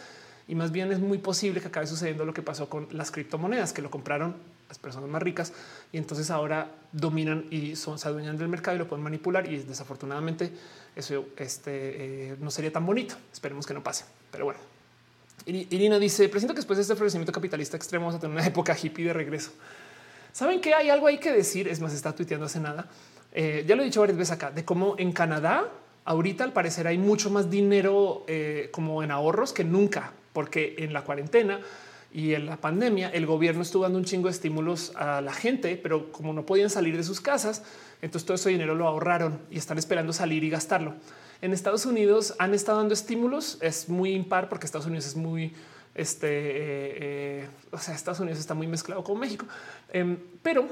y 0.47 0.55
más 0.55 0.71
bien 0.71 0.91
es 0.91 0.99
muy 0.99 1.17
posible 1.17 1.61
que 1.61 1.67
acabe 1.67 1.87
sucediendo 1.87 2.25
lo 2.25 2.33
que 2.33 2.41
pasó 2.41 2.69
con 2.69 2.87
las 2.91 3.11
criptomonedas 3.11 3.73
que 3.73 3.81
lo 3.81 3.89
compraron 3.89 4.35
las 4.67 4.77
personas 4.77 5.09
más 5.09 5.21
ricas 5.21 5.53
y 5.91 5.97
entonces 5.97 6.31
ahora 6.31 6.71
dominan 6.91 7.45
y 7.51 7.75
son, 7.75 7.99
se 7.99 8.07
adueñan 8.07 8.37
del 8.37 8.47
mercado 8.47 8.75
y 8.75 8.79
lo 8.79 8.87
pueden 8.87 9.03
manipular 9.03 9.51
y 9.51 9.57
desafortunadamente 9.59 10.51
eso 10.95 11.25
este, 11.37 12.31
eh, 12.31 12.35
no 12.39 12.51
sería 12.51 12.71
tan 12.71 12.85
bonito. 12.85 13.15
Esperemos 13.31 13.65
que 13.65 13.73
no 13.73 13.83
pase, 13.83 14.05
pero 14.31 14.45
bueno. 14.45 14.59
Irina 15.45 15.99
dice, 15.99 16.29
presento 16.29 16.53
que 16.53 16.59
después 16.59 16.77
de 16.77 16.83
este 16.83 16.95
florecimiento 16.95 17.31
capitalista 17.31 17.75
extremo 17.75 18.05
vamos 18.05 18.17
a 18.17 18.19
tener 18.19 18.35
una 18.35 18.45
época 18.45 18.75
hippie 18.81 19.05
de 19.05 19.13
regreso. 19.13 19.51
¿Saben 20.31 20.61
que 20.61 20.73
hay 20.73 20.89
algo 20.89 21.07
ahí 21.07 21.19
que 21.19 21.31
decir? 21.31 21.67
Es 21.67 21.79
más, 21.79 21.93
está 21.93 22.15
tuiteando 22.15 22.45
hace 22.45 22.59
nada. 22.59 22.87
Eh, 23.33 23.65
ya 23.67 23.75
lo 23.75 23.81
he 23.81 23.85
dicho 23.85 23.99
varias 23.99 24.17
veces 24.17 24.31
acá, 24.31 24.51
de 24.51 24.63
cómo 24.63 24.95
en 24.97 25.11
Canadá 25.11 25.69
ahorita 26.05 26.43
al 26.43 26.53
parecer 26.53 26.87
hay 26.87 26.97
mucho 26.97 27.29
más 27.29 27.49
dinero 27.49 28.23
eh, 28.27 28.69
como 28.71 29.03
en 29.03 29.11
ahorros 29.11 29.53
que 29.53 29.63
nunca, 29.63 30.11
porque 30.33 30.75
en 30.79 30.91
la 30.91 31.03
cuarentena 31.03 31.61
y 32.13 32.33
en 32.33 32.45
la 32.45 32.57
pandemia 32.57 33.09
el 33.09 33.25
gobierno 33.25 33.61
estuvo 33.61 33.83
dando 33.83 33.97
un 33.97 34.05
chingo 34.05 34.27
de 34.27 34.33
estímulos 34.33 34.91
a 34.95 35.21
la 35.21 35.33
gente, 35.33 35.79
pero 35.81 36.11
como 36.11 36.33
no 36.33 36.45
podían 36.45 36.69
salir 36.69 36.95
de 36.97 37.03
sus 37.03 37.21
casas, 37.21 37.63
entonces 38.01 38.25
todo 38.25 38.35
ese 38.35 38.49
dinero 38.49 38.75
lo 38.75 38.87
ahorraron 38.87 39.39
y 39.49 39.57
están 39.57 39.77
esperando 39.77 40.13
salir 40.13 40.43
y 40.43 40.49
gastarlo. 40.49 40.95
En 41.41 41.53
Estados 41.53 41.85
Unidos 41.85 42.35
han 42.37 42.53
estado 42.53 42.77
dando 42.77 42.93
estímulos, 42.93 43.57
es 43.61 43.89
muy 43.89 44.13
impar 44.13 44.49
porque 44.49 44.65
Estados 44.65 44.87
Unidos 44.87 45.07
es 45.07 45.15
muy 45.15 45.53
este, 45.95 46.27
eh, 46.27 46.97
eh, 46.99 47.47
o 47.71 47.77
sea, 47.77 47.93
Estados 47.93 48.19
Unidos 48.19 48.39
está 48.39 48.53
muy 48.53 48.67
mezclado 48.67 49.03
con 49.03 49.19
México, 49.19 49.45
em, 49.91 50.17
pero 50.41 50.67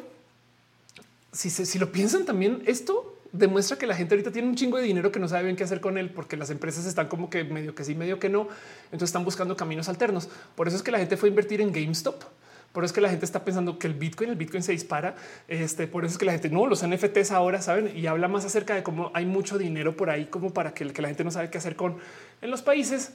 si, 1.31 1.49
si 1.49 1.79
lo 1.79 1.91
piensan 1.91 2.25
también, 2.25 2.63
esto 2.65 3.20
demuestra 3.32 3.78
que 3.78 3.88
la 3.88 3.95
gente 3.95 4.16
ahorita 4.16 4.32
tiene 4.32 4.48
un 4.48 4.56
chingo 4.56 4.78
de 4.78 4.84
dinero 4.84 5.12
que 5.12 5.20
no 5.20 5.28
sabe 5.28 5.45
bien 5.45 5.56
qué 5.56 5.64
hacer 5.64 5.82
con 5.82 5.98
él, 5.98 6.10
porque 6.10 6.38
las 6.38 6.49
empresas 6.49 6.86
están 6.86 7.08
como 7.08 7.30
que 7.30 7.44
medio 7.44 7.74
que 7.76 7.84
sí, 7.84 7.95
medio 7.95 8.20
que 8.20 8.30
no. 8.30 8.48
Entonces 8.86 9.10
están 9.10 9.24
buscando 9.24 9.56
caminos 9.56 9.90
alternos. 9.90 10.30
Por 10.56 10.68
eso 10.68 10.78
es 10.78 10.84
que 10.84 10.91
la 10.91 10.99
gente 10.99 11.18
fue 11.18 11.30
a 11.30 11.32
invertir 11.32 11.62
en 11.62 11.72
GameStop. 11.72 12.24
Por 12.72 12.84
eso 12.84 12.91
es 12.91 12.95
que 12.95 13.02
la 13.02 13.10
gente 13.10 13.26
está 13.26 13.44
pensando 13.44 13.78
que 13.78 13.88
el 13.88 13.94
Bitcoin, 13.94 14.30
el 14.30 14.36
Bitcoin 14.38 14.64
se 14.64 14.72
dispara. 14.72 15.16
Este, 15.48 15.88
por 15.88 16.06
eso 16.06 16.14
es 16.14 16.18
que 16.18 16.26
la 16.26 16.32
gente 16.32 16.49
no 16.49 16.68
los 16.68 16.86
NFTs 16.86 17.32
ahora 17.32 17.62
saben 17.62 17.91
y 17.98 18.08
habla 18.08 18.28
más 18.28 18.45
acerca 18.45 18.76
de 18.76 18.84
cómo 18.84 19.12
hay 19.14 19.26
mucho 19.26 19.58
dinero 19.58 19.95
por 19.98 20.10
ahí, 20.10 20.26
como 20.26 20.53
para 20.53 20.74
que, 20.74 20.91
que 20.94 21.02
la 21.02 21.10
gente 21.10 21.24
no 21.24 21.32
sabe 21.32 21.49
qué 21.49 21.58
hacer 21.58 21.76
con 21.76 21.98
en 22.41 22.49
los 22.49 22.62
países 22.62 23.12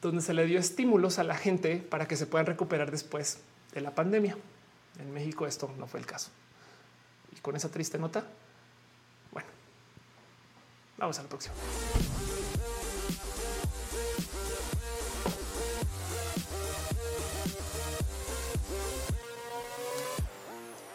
donde 0.00 0.22
se 0.22 0.34
le 0.34 0.46
dio 0.46 0.60
estímulos 0.60 1.18
a 1.18 1.24
la 1.24 1.34
gente 1.34 1.76
para 1.76 2.06
que 2.06 2.16
se 2.16 2.26
puedan 2.26 2.46
recuperar 2.46 2.90
después 2.90 3.38
de 3.72 3.80
la 3.80 3.90
pandemia. 3.90 4.36
En 5.00 5.12
México 5.12 5.46
esto 5.46 5.70
no 5.78 5.86
fue 5.86 5.98
el 5.98 6.06
caso. 6.06 6.30
Y 7.36 7.40
con 7.40 7.56
esa 7.56 7.70
triste 7.70 7.98
nota, 7.98 8.24
vamos 10.96 11.18
a 11.18 11.22
la 11.22 11.28
próxima. 11.28 11.54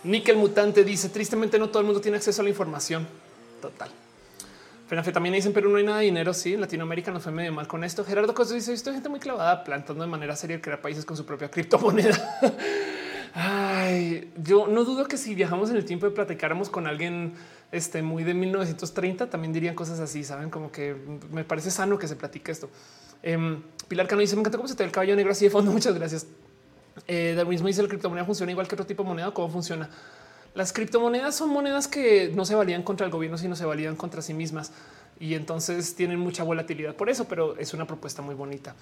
Nickel 0.04 0.38
Mutante 0.38 0.84
dice, 0.84 1.10
tristemente 1.10 1.60
no 1.60 1.70
todo 1.70 1.82
el 1.82 1.86
mundo 1.86 2.02
tiene 2.02 2.18
acceso 2.18 2.42
a 2.42 2.44
la 2.44 2.50
información. 2.50 3.08
Total. 3.62 3.90
Fenafe 4.88 5.12
también 5.12 5.36
dicen, 5.36 5.54
pero 5.54 5.70
no 5.70 5.78
hay 5.78 5.84
nada 5.84 6.00
de 6.00 6.06
dinero. 6.06 6.34
Sí, 6.34 6.56
en 6.56 6.62
Latinoamérica 6.62 7.12
nos 7.12 7.22
fue 7.22 7.32
medio 7.32 7.54
mal 7.54 7.68
con 7.68 7.84
esto. 7.84 8.04
Gerardo 8.04 8.34
Cosas 8.34 8.56
dice, 8.56 8.74
estoy 8.74 8.94
gente 8.94 9.10
muy 9.10 9.20
clavada 9.20 9.64
plantando 9.64 10.04
de 10.04 10.10
manera 10.10 10.36
seria 10.36 10.60
crear 10.60 10.82
países 10.82 11.06
con 11.06 11.16
su 11.16 11.26
propia 11.26 11.52
criptomoneda. 11.52 12.40
Ay, 13.36 14.32
yo 14.38 14.66
no 14.66 14.84
dudo 14.86 15.08
que 15.08 15.18
si 15.18 15.36
viajamos 15.36 15.70
en 15.70 15.76
el 15.76 15.86
tiempo 15.86 16.08
y 16.08 16.10
platicáramos 16.10 16.70
con 16.70 16.88
alguien 16.88 17.34
este, 17.72 18.02
muy 18.02 18.24
de 18.24 18.34
1930, 18.34 19.30
también 19.30 19.54
dirían 19.54 19.76
cosas 19.76 20.00
así, 20.00 20.24
saben, 20.24 20.50
como 20.50 20.72
que 20.72 20.96
me 21.32 21.44
parece 21.44 21.72
sano 21.72 21.98
que 21.98 22.08
se 22.08 22.16
platique 22.16 22.52
esto. 22.52 22.70
Em, 23.22 23.62
Pilar 23.88 24.08
Cano 24.08 24.22
dice, 24.22 24.36
me 24.36 24.42
encanta 24.42 24.58
cómo 24.58 24.68
se 24.68 24.76
te 24.76 24.84
ve 24.84 24.88
el 24.88 24.92
caballo 24.92 25.16
negro 25.16 25.32
así 25.32 25.46
de 25.46 25.52
fondo. 25.52 25.72
Muchas 25.74 25.94
gracias. 25.94 26.26
Eh, 27.08 27.42
mismo 27.48 27.68
dice, 27.68 27.82
la 27.82 27.90
criptomoneda 27.90 28.26
funciona 28.26 28.52
igual 28.52 28.68
que 28.68 28.76
otro 28.76 28.86
tipo 28.86 29.04
de 29.04 29.10
moneda. 29.10 29.32
¿Cómo 29.34 29.50
funciona? 29.50 29.90
Las 30.56 30.74
criptomonedas 30.74 31.36
son 31.36 31.50
monedas 31.50 31.88
que 31.88 32.32
no 32.34 32.44
se 32.46 32.56
valían 32.56 32.84
contra 32.84 33.06
el 33.06 33.12
gobierno, 33.12 33.38
sino 33.38 33.56
se 33.56 33.66
valían 33.66 33.96
contra 33.96 34.22
sí 34.22 34.34
mismas 34.34 34.72
y 35.20 35.36
entonces 35.36 35.96
tienen 35.96 36.20
mucha 36.20 36.44
volatilidad 36.44 36.96
por 36.96 37.10
eso, 37.10 37.26
pero 37.26 37.58
es 37.58 37.74
una 37.74 37.86
propuesta 37.86 38.22
muy 38.22 38.36
bonita. 38.36 38.76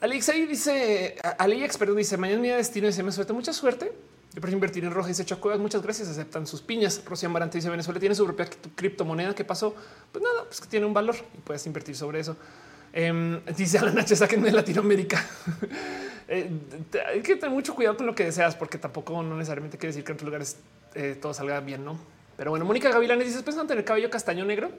Alexei 0.00 0.46
dice, 0.46 1.16
Ali 1.38 1.62
Experto 1.62 1.94
dice, 1.94 2.16
mañana 2.16 2.40
mi 2.40 2.48
destino 2.48 2.86
dice, 2.86 3.02
me 3.02 3.12
suelta 3.12 3.34
mucha 3.34 3.52
suerte. 3.52 3.92
Yo 4.32 4.40
prefiero 4.40 4.58
invertir 4.58 4.84
en 4.84 4.92
roja 4.92 5.10
y 5.10 5.14
se 5.14 5.22
echa 5.22 5.36
cuevas. 5.36 5.58
Muchas 5.58 5.82
gracias. 5.82 6.08
Aceptan 6.08 6.46
sus 6.46 6.62
piñas. 6.62 7.02
Rocío 7.04 7.28
Amarante 7.28 7.58
dice 7.58 7.68
Venezuela 7.68 7.98
tiene 7.98 8.14
su 8.14 8.24
propia 8.24 8.48
criptomoneda. 8.76 9.34
¿Qué 9.34 9.44
pasó? 9.44 9.74
Pues 10.12 10.22
nada, 10.22 10.44
pues 10.44 10.60
que 10.60 10.68
tiene 10.68 10.86
un 10.86 10.94
valor 10.94 11.16
y 11.36 11.38
puedes 11.38 11.66
invertir 11.66 11.96
sobre 11.96 12.20
eso. 12.20 12.36
Eh, 12.92 13.40
dice 13.56 13.78
Alan 13.78 13.98
H. 13.98 14.14
Sáquenme 14.14 14.46
de 14.46 14.52
Latinoamérica. 14.52 15.24
Eh, 16.32 16.48
hay 17.08 17.22
que 17.22 17.34
tener 17.34 17.50
mucho 17.50 17.74
cuidado 17.74 17.96
con 17.96 18.06
lo 18.06 18.14
que 18.14 18.22
deseas, 18.22 18.54
porque 18.54 18.78
tampoco 18.78 19.20
no 19.20 19.34
necesariamente 19.34 19.76
quiere 19.78 19.88
decir 19.88 20.04
que 20.04 20.12
en 20.12 20.14
otros 20.14 20.26
lugares 20.26 20.56
eh, 20.94 21.18
todo 21.20 21.34
salga 21.34 21.58
bien, 21.58 21.84
no? 21.84 21.98
Pero 22.36 22.50
bueno, 22.50 22.64
Mónica 22.64 22.88
Gavilanes 22.88 23.26
dice: 23.26 23.38
pensando 23.38 23.62
en 23.62 23.66
tener 23.66 23.84
cabello 23.84 24.10
castaño 24.10 24.44
negro? 24.44 24.70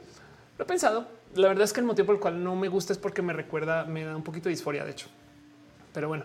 Lo 0.57 0.63
he 0.63 0.65
pensado. 0.65 1.09
La 1.35 1.49
verdad 1.49 1.65
es 1.65 1.73
que 1.73 1.81
el 1.81 1.85
motivo 1.85 2.05
por 2.05 2.15
el 2.15 2.21
cual 2.21 2.41
no 2.41 2.55
me 2.55 2.69
gusta 2.69 2.93
es 2.93 2.99
porque 2.99 3.21
me 3.21 3.33
recuerda, 3.33 3.83
me 3.83 4.05
da 4.05 4.15
un 4.15 4.23
poquito 4.23 4.45
de 4.45 4.51
disforia, 4.51 4.85
de 4.85 4.91
hecho. 4.91 5.07
Pero 5.93 6.07
bueno, 6.07 6.23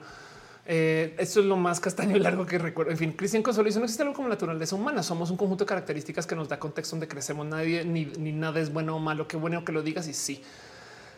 eh, 0.69 1.15
es 1.17 1.37
lo 1.37 1.57
más 1.57 1.79
castaño 1.79 2.17
y 2.17 2.21
largo 2.21 2.45
que 2.45 2.59
recuerdo. 2.59 2.91
En 2.91 2.99
fin, 2.99 3.13
Cristian 3.13 3.43
Consuelo 3.43 3.69
dice: 3.69 3.79
No 3.79 3.85
existe 3.85 4.03
algo 4.03 4.15
como 4.15 4.29
naturaleza 4.29 4.75
humana. 4.75 5.03
Somos 5.03 5.31
un 5.31 5.37
conjunto 5.37 5.65
de 5.65 5.69
características 5.69 6.27
que 6.27 6.35
nos 6.35 6.49
da 6.49 6.59
contexto 6.59 6.97
donde 6.97 7.07
crecemos. 7.07 7.47
Nadie 7.47 7.85
ni, 7.85 8.05
nada 8.33 8.61
es 8.61 8.73
bueno 8.73 8.97
o 8.97 8.99
malo. 8.99 9.29
Qué 9.29 9.37
bueno 9.37 9.65
que 9.65 9.73
lo 9.73 9.83
digas. 9.83 10.09
Y 10.09 10.15
sí, 10.15 10.43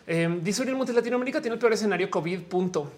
eh, 0.06 0.38
dice 0.42 0.62
Uriel 0.62 0.76
Montes 0.76 0.94
Latinoamérica 0.94 1.40
tiene 1.40 1.54
el 1.54 1.60
peor 1.60 1.72
escenario 1.72 2.10
COVID. 2.10 2.42
Punto. 2.42 2.92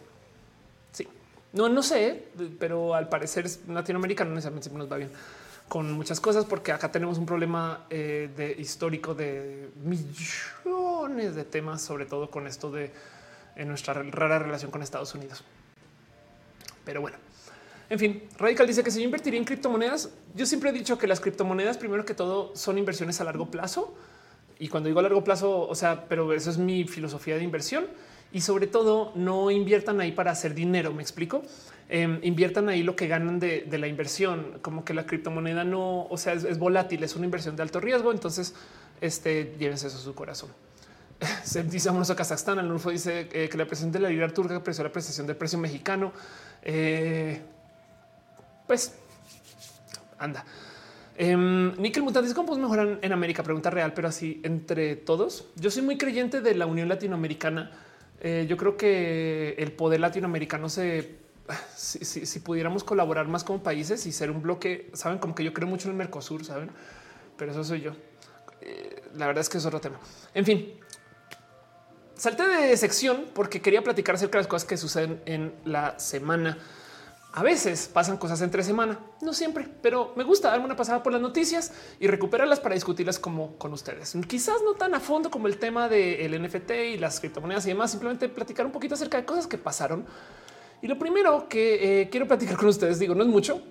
No, 1.53 1.69
no 1.69 1.83
sé, 1.83 2.29
pero 2.61 2.95
al 2.95 3.09
parecer 3.09 3.45
Latinoamérica 3.69 4.25
no 4.25 4.31
necesariamente 4.31 4.71
nos 4.71 4.91
va 4.91 4.99
bien 4.99 5.11
con 5.69 5.93
muchas 5.93 6.21
cosas, 6.21 6.45
porque 6.45 6.73
acá 6.73 6.91
tenemos 6.91 7.19
un 7.19 7.27
problema 7.27 7.87
eh, 7.91 8.29
de 8.37 8.53
histórico 8.59 9.15
de 9.15 9.71
millones 9.85 11.35
de 11.35 11.45
temas, 11.45 11.83
sobre 11.83 12.07
todo 12.07 12.31
con 12.31 12.47
esto 12.47 12.71
de 12.71 12.91
en 13.57 13.69
nuestra 13.69 13.95
rara 13.95 14.39
relación 14.39 14.71
con 14.71 14.83
Estados 14.83 15.15
Unidos. 15.15 15.45
Pero 16.91 17.03
bueno, 17.03 17.19
en 17.89 18.01
fin, 18.01 18.25
Radical 18.37 18.67
dice 18.67 18.83
que 18.83 18.91
si 18.91 18.99
yo 18.99 19.05
invertiría 19.05 19.39
en 19.39 19.45
criptomonedas, 19.45 20.11
yo 20.35 20.45
siempre 20.45 20.71
he 20.71 20.73
dicho 20.73 20.99
que 20.99 21.07
las 21.07 21.21
criptomonedas, 21.21 21.79
primero 21.79 22.05
que 22.05 22.15
todo, 22.15 22.51
son 22.57 22.79
inversiones 22.79 23.21
a 23.21 23.25
largo 23.25 23.49
plazo. 23.49 23.95
Y 24.59 24.67
cuando 24.67 24.89
digo 24.89 24.99
a 24.99 25.05
largo 25.05 25.23
plazo, 25.23 25.69
o 25.69 25.75
sea, 25.77 26.07
pero 26.09 26.33
eso 26.33 26.51
es 26.51 26.59
mi 26.59 26.83
filosofía 26.83 27.37
de 27.37 27.45
inversión 27.45 27.87
y 28.33 28.41
sobre 28.41 28.67
todo 28.67 29.13
no 29.15 29.53
inviertan 29.53 30.01
ahí 30.01 30.11
para 30.11 30.33
hacer 30.33 30.53
dinero. 30.53 30.93
Me 30.93 31.01
explico. 31.01 31.45
Em, 31.89 32.19
inviertan 32.25 32.69
ahí 32.69 32.83
lo 32.83 32.97
que 32.97 33.07
ganan 33.07 33.39
de, 33.39 33.69
la 33.71 33.87
inversión, 33.87 34.59
como 34.63 34.85
que 34.85 34.93
la 34.93 35.07
criptomoneda 35.07 35.63
no, 35.63 36.09
o 36.11 36.17
sea, 36.17 36.33
es, 36.33 36.59
volátil, 36.59 37.05
es 37.05 37.15
una 37.15 37.27
inversión 37.27 37.55
de 37.55 37.63
alto 37.63 37.79
riesgo. 37.79 38.11
Entonces, 38.11 38.53
este 39.01 39.55
llévense 39.61 39.87
eso 39.87 39.99
a 39.99 40.01
su 40.01 40.13
corazón. 40.17 40.51
Se 41.45 41.63
dice 41.63 41.91
a 41.91 42.15
Kazajstán. 42.17 42.59
Al 42.59 42.71
UNFO 42.71 42.91
dice 42.91 43.29
eh, 43.33 43.49
que 43.49 43.59
la 43.59 43.67
presión 43.67 43.93
de 43.93 44.01
la 44.01 44.09
lira 44.09 44.29
turca 44.29 44.57
apreció 44.57 44.85
la 44.85 44.91
apreciación 44.91 45.27
del 45.27 45.37
precio 45.37 45.59
mexicano. 45.59 46.13
Eh, 46.63 47.41
pues 48.67 48.95
anda. 50.19 50.45
Eh, 51.17 51.37
Nickel 51.37 52.03
Mutante 52.03 52.33
cómo 52.35 52.57
mejoran 52.57 52.99
en 53.03 53.13
América. 53.13 53.43
Pregunta 53.43 53.71
real, 53.71 53.93
pero 53.93 54.09
así 54.09 54.41
entre 54.45 54.97
todos. 54.97 55.47
Yo 55.57 55.71
soy 55.71 55.83
muy 55.83 55.99
creyente 55.99 56.41
de 56.41 56.55
la 56.55 56.67
Unión 56.67 56.89
Latinoamericana 56.89 57.71
eh, 58.21 58.47
yo 58.49 58.57
creo 58.57 58.77
que 58.77 59.55
el 59.59 59.73
poder 59.73 60.01
latinoamericano 60.01 60.69
se 60.69 61.17
si, 61.75 62.41
pudiéramos 62.41 62.85
colaborar 62.85 63.27
más 63.29 63.45
como 63.45 63.63
países 63.63 64.05
y 64.07 64.13
ser 64.13 64.31
un 64.31 64.43
bloque, 64.43 64.91
saben, 64.93 65.19
como 65.19 65.35
que 65.35 65.43
yo 65.43 65.53
creo 65.55 65.67
mucho 65.67 65.89
en 65.89 65.93
el 65.93 65.99
Mercosur, 65.99 66.45
saben, 66.45 66.71
pero 67.37 67.53
eso 67.53 67.65
soy 67.65 67.81
yo. 67.81 67.93
La 69.17 69.27
verdad 69.27 69.41
es 69.41 69.49
que 69.49 69.59
es 69.59 69.65
otro 69.65 69.81
tema. 69.81 69.99
En 70.35 70.45
fin, 70.45 70.75
salté 72.21 72.47
de 72.47 72.77
sección 72.77 73.25
porque 73.33 73.63
quería 73.63 73.83
platicar 73.83 74.15
acerca 74.15 74.37
de 74.37 74.43
las 74.43 74.47
cosas 74.47 74.69
que 74.69 74.77
suceden 74.77 75.23
en 75.25 75.55
la 75.65 75.99
semana. 75.99 76.59
A 77.33 77.43
veces 77.43 77.89
pasan 77.91 78.19
cosas 78.19 78.43
entre 78.43 78.63
semana, 78.63 78.99
no 79.23 79.33
siempre, 79.33 79.67
pero 79.81 80.13
me 80.17 80.25
gusta 80.25 80.51
darme 80.51 80.67
una 80.67 80.77
pasada 80.77 81.03
por 81.03 81.15
las 81.15 81.23
noticias 81.23 81.73
y 81.99 82.09
recuperarlas 82.09 82.61
para 82.61 82.75
discutirlas 82.75 83.19
como 83.19 83.57
con 83.57 83.73
ustedes. 83.73 84.15
Quizás 84.29 84.57
no 84.63 84.75
tan 84.75 84.95
a 84.95 85.01
fondo 85.01 85.31
como 85.31 85.47
el 85.47 85.57
tema 85.57 85.89
del 85.89 86.43
NFT 86.43 86.71
y 86.93 86.99
las 86.99 87.21
criptomonedas 87.21 87.65
y 87.65 87.71
demás, 87.71 87.91
simplemente 87.93 88.29
platicar 88.29 88.67
un 88.67 88.73
poquito 88.73 88.97
acerca 88.97 89.17
de 89.17 89.25
cosas 89.25 89.47
que 89.47 89.57
pasaron 89.57 90.05
Y 90.83 90.89
lo 90.89 90.99
primero 90.99 91.49
que 91.49 92.03
eh, 92.03 92.11
quiero 92.11 92.27
platicar 92.27 92.59
con 92.59 92.69
ustedes, 92.69 92.99
digo, 92.99 93.15
no 93.15 93.23
es 93.23 93.29
mucho, 93.31 93.63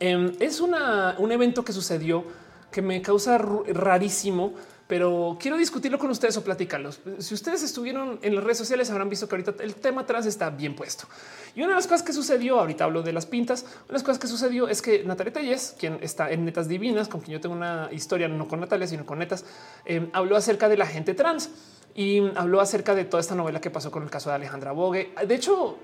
em, 0.00 0.32
es 0.40 0.60
un 0.60 1.32
evento 1.32 1.62
que 1.64 1.74
sucedió 1.74 2.24
que 2.70 2.80
me 2.80 3.02
causa 3.02 3.36
rarísimo 3.36 4.54
pero 4.88 5.36
quiero 5.38 5.58
discutirlo 5.58 5.98
con 5.98 6.10
ustedes 6.10 6.36
o 6.38 6.42
platicarlos. 6.42 7.00
Si 7.18 7.34
ustedes 7.34 7.62
estuvieron 7.62 8.18
en 8.22 8.34
las 8.34 8.42
redes 8.42 8.56
sociales, 8.56 8.90
habrán 8.90 9.10
visto 9.10 9.28
que 9.28 9.36
ahorita 9.36 9.62
el 9.62 9.74
tema 9.74 10.06
trans 10.06 10.24
está 10.24 10.48
bien 10.48 10.74
puesto. 10.74 11.06
Y 11.54 11.60
una 11.60 11.68
de 11.68 11.74
las 11.74 11.86
cosas 11.86 12.02
que 12.02 12.14
sucedió, 12.14 12.58
ahorita 12.58 12.84
hablo 12.84 13.02
de 13.02 13.12
las 13.12 13.26
pintas, 13.26 13.62
una 13.62 13.88
de 13.88 13.92
las 13.92 14.02
cosas 14.02 14.18
que 14.18 14.26
sucedió 14.26 14.66
es 14.66 14.80
que 14.80 15.04
Natalia 15.04 15.32
Telles, 15.32 15.76
quien 15.78 15.98
está 16.00 16.30
en 16.32 16.46
Netas 16.46 16.68
Divinas, 16.68 17.06
con 17.06 17.20
quien 17.20 17.34
yo 17.34 17.40
tengo 17.40 17.54
una 17.54 17.90
historia, 17.92 18.28
no 18.28 18.48
con 18.48 18.60
Natalia, 18.60 18.86
sino 18.86 19.04
con 19.04 19.18
Netas, 19.18 19.44
eh, 19.84 20.08
habló 20.14 20.36
acerca 20.36 20.70
de 20.70 20.78
la 20.78 20.86
gente 20.86 21.12
trans 21.12 21.50
y 21.94 22.22
habló 22.36 22.62
acerca 22.62 22.94
de 22.94 23.04
toda 23.04 23.20
esta 23.20 23.34
novela 23.34 23.60
que 23.60 23.68
pasó 23.68 23.90
con 23.90 24.02
el 24.02 24.10
caso 24.10 24.30
de 24.30 24.36
Alejandra 24.36 24.72
Bogue. 24.72 25.12
De 25.26 25.34
hecho, 25.34 25.76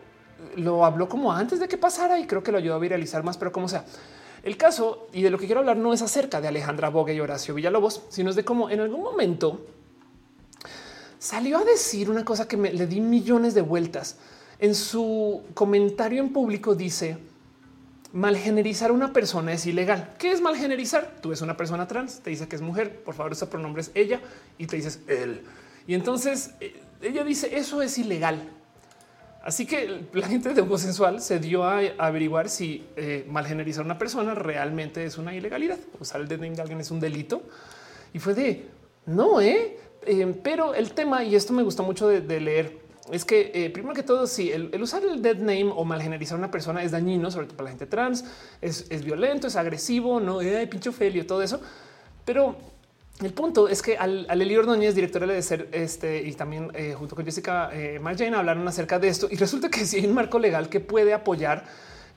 lo 0.56 0.84
habló 0.86 1.10
como 1.10 1.30
antes 1.30 1.60
de 1.60 1.68
que 1.68 1.76
pasara 1.76 2.18
y 2.18 2.26
creo 2.26 2.42
que 2.42 2.52
lo 2.52 2.58
ayudó 2.58 2.76
a 2.76 2.78
viralizar 2.78 3.22
más, 3.22 3.36
pero 3.36 3.52
como 3.52 3.68
sea. 3.68 3.84
El 4.44 4.58
caso 4.58 5.08
y 5.14 5.22
de 5.22 5.30
lo 5.30 5.38
que 5.38 5.46
quiero 5.46 5.60
hablar 5.60 5.78
no 5.78 5.94
es 5.94 6.02
acerca 6.02 6.42
de 6.42 6.48
Alejandra 6.48 6.90
Bogue 6.90 7.14
y 7.14 7.20
Horacio 7.20 7.54
Villalobos, 7.54 8.02
sino 8.10 8.28
es 8.28 8.36
de 8.36 8.44
cómo 8.44 8.68
en 8.68 8.80
algún 8.80 9.02
momento 9.02 9.64
salió 11.18 11.56
a 11.56 11.64
decir 11.64 12.10
una 12.10 12.26
cosa 12.26 12.46
que 12.46 12.58
me 12.58 12.70
le 12.70 12.86
di 12.86 13.00
millones 13.00 13.54
de 13.54 13.62
vueltas. 13.62 14.18
En 14.58 14.74
su 14.74 15.42
comentario 15.54 16.22
en 16.22 16.32
público 16.34 16.74
dice 16.74 17.16
malgenerizar 18.12 18.90
a 18.90 18.92
una 18.92 19.14
persona 19.14 19.54
es 19.54 19.64
ilegal. 19.64 20.14
¿Qué 20.18 20.30
es 20.30 20.42
malgenerizar? 20.42 21.16
Tú 21.22 21.30
ves 21.30 21.40
una 21.40 21.56
persona 21.56 21.88
trans, 21.88 22.20
te 22.20 22.28
dice 22.28 22.46
que 22.46 22.56
es 22.56 22.62
mujer, 22.62 23.02
por 23.02 23.14
favor, 23.14 23.32
ese 23.32 23.46
pronombre 23.46 23.80
es 23.80 23.90
ella 23.94 24.20
y 24.58 24.66
te 24.66 24.76
dices 24.76 25.00
él. 25.08 25.42
Y 25.86 25.94
entonces 25.94 26.50
eh, 26.60 26.80
ella 27.00 27.24
dice 27.24 27.56
eso 27.56 27.80
es 27.80 27.96
ilegal. 27.96 28.46
Así 29.44 29.66
que 29.66 30.06
la 30.14 30.26
gente 30.26 30.48
de 30.54 30.62
homosexual 30.62 31.20
se 31.20 31.38
dio 31.38 31.64
a 31.64 31.80
averiguar 31.98 32.48
si 32.48 32.84
eh, 32.96 33.26
malgenerizar 33.28 33.82
a 33.82 33.84
una 33.84 33.98
persona 33.98 34.34
realmente 34.34 35.04
es 35.04 35.18
una 35.18 35.34
ilegalidad. 35.34 35.78
Usar 36.00 36.22
el 36.22 36.28
dead 36.28 36.40
name 36.40 36.56
de 36.56 36.62
alguien 36.62 36.80
es 36.80 36.90
un 36.90 36.98
delito. 36.98 37.42
Y 38.14 38.18
fue 38.18 38.34
de 38.34 38.66
no, 39.06 39.40
¿eh? 39.40 39.76
eh 40.06 40.34
pero 40.42 40.74
el 40.74 40.92
tema, 40.92 41.22
y 41.24 41.34
esto 41.34 41.52
me 41.52 41.62
gustó 41.62 41.82
mucho 41.82 42.08
de, 42.08 42.40
leer, 42.40 42.78
es 43.12 43.26
que 43.26 43.50
eh, 43.54 43.68
primero 43.68 43.94
que 43.94 44.02
todo, 44.02 44.26
si 44.26 44.50
el, 44.50 44.70
usar 44.80 45.04
el 45.04 45.20
dead 45.20 45.36
name 45.36 45.70
o 45.74 45.84
malgenerizar 45.84 46.36
a 46.36 46.38
una 46.38 46.50
persona 46.50 46.82
es 46.82 46.92
dañino, 46.92 47.30
sobre 47.30 47.46
todo 47.46 47.56
para 47.58 47.64
la 47.64 47.70
gente 47.70 47.86
trans, 47.86 48.24
es, 48.62 49.04
violento, 49.04 49.48
es 49.48 49.56
agresivo, 49.56 50.20
no 50.20 50.38
hay 50.38 50.66
pincho 50.68 50.90
felio, 50.90 51.26
todo 51.26 51.42
eso. 51.42 51.60
Pero 52.24 52.56
el 53.22 53.32
punto 53.32 53.68
es 53.68 53.80
que 53.80 53.96
al, 53.96 54.26
al 54.28 54.42
Eli 54.42 54.56
Ordóñez, 54.56 54.94
directora 54.94 55.26
de 55.26 55.40
ser 55.40 55.68
este 55.70 56.22
y 56.26 56.32
también 56.32 56.72
eh, 56.74 56.94
junto 56.98 57.14
con 57.14 57.24
Jessica 57.24 57.70
eh, 57.72 58.00
Marjane 58.00 58.36
hablaron 58.36 58.66
acerca 58.66 58.98
de 58.98 59.08
esto 59.08 59.28
y 59.30 59.36
resulta 59.36 59.70
que 59.70 59.86
si 59.86 59.98
hay 59.98 60.06
un 60.06 60.14
marco 60.14 60.40
legal 60.40 60.68
que 60.68 60.80
puede 60.80 61.14
apoyar 61.14 61.64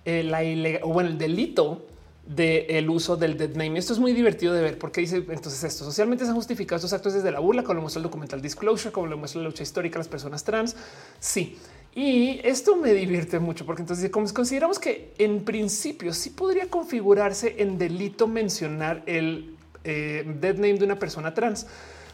eh, 0.05 0.23
la 0.23 0.43
ilegal 0.43 0.81
o 0.83 0.93
bueno, 0.93 1.09
el 1.09 1.17
delito 1.19 1.85
del 2.25 2.89
uso 2.89 3.15
del 3.15 3.37
dead 3.37 3.51
name. 3.51 3.77
Esto 3.77 3.93
es 3.93 3.99
muy 3.99 4.11
divertido 4.11 4.53
de 4.53 4.61
ver 4.61 4.79
porque 4.79 5.01
dice 5.01 5.17
entonces 5.17 5.63
esto 5.63 5.85
socialmente 5.85 6.25
se 6.25 6.31
han 6.31 6.35
justificado 6.35 6.77
estos 6.77 6.93
actos 6.93 7.13
desde 7.13 7.31
la 7.31 7.39
burla, 7.39 7.63
como 7.63 7.75
lo 7.75 7.81
muestra 7.81 7.99
el 7.99 8.03
documental 8.03 8.41
Disclosure, 8.41 8.91
como 8.91 9.05
lo 9.05 9.17
muestra 9.17 9.41
la 9.41 9.47
lucha 9.47 9.63
histórica 9.63 9.93
de 9.93 9.99
las 9.99 10.07
personas 10.07 10.43
trans. 10.43 10.75
Sí. 11.19 11.57
Y 11.93 12.41
esto 12.43 12.75
me 12.75 12.93
divierte 12.93 13.39
mucho 13.39 13.65
porque 13.65 13.83
entonces 13.83 14.09
como 14.09 14.31
consideramos 14.33 14.77
que 14.79 15.13
en 15.19 15.45
principio 15.45 16.13
sí 16.13 16.31
podría 16.31 16.67
configurarse 16.69 17.55
en 17.59 17.77
delito 17.77 18.27
mencionar 18.27 19.03
el 19.05 19.56
eh, 19.87 20.23
dead 20.39 20.55
name 20.55 20.75
de 20.75 20.85
una 20.85 20.99
persona 20.99 21.33
trans. 21.33 21.67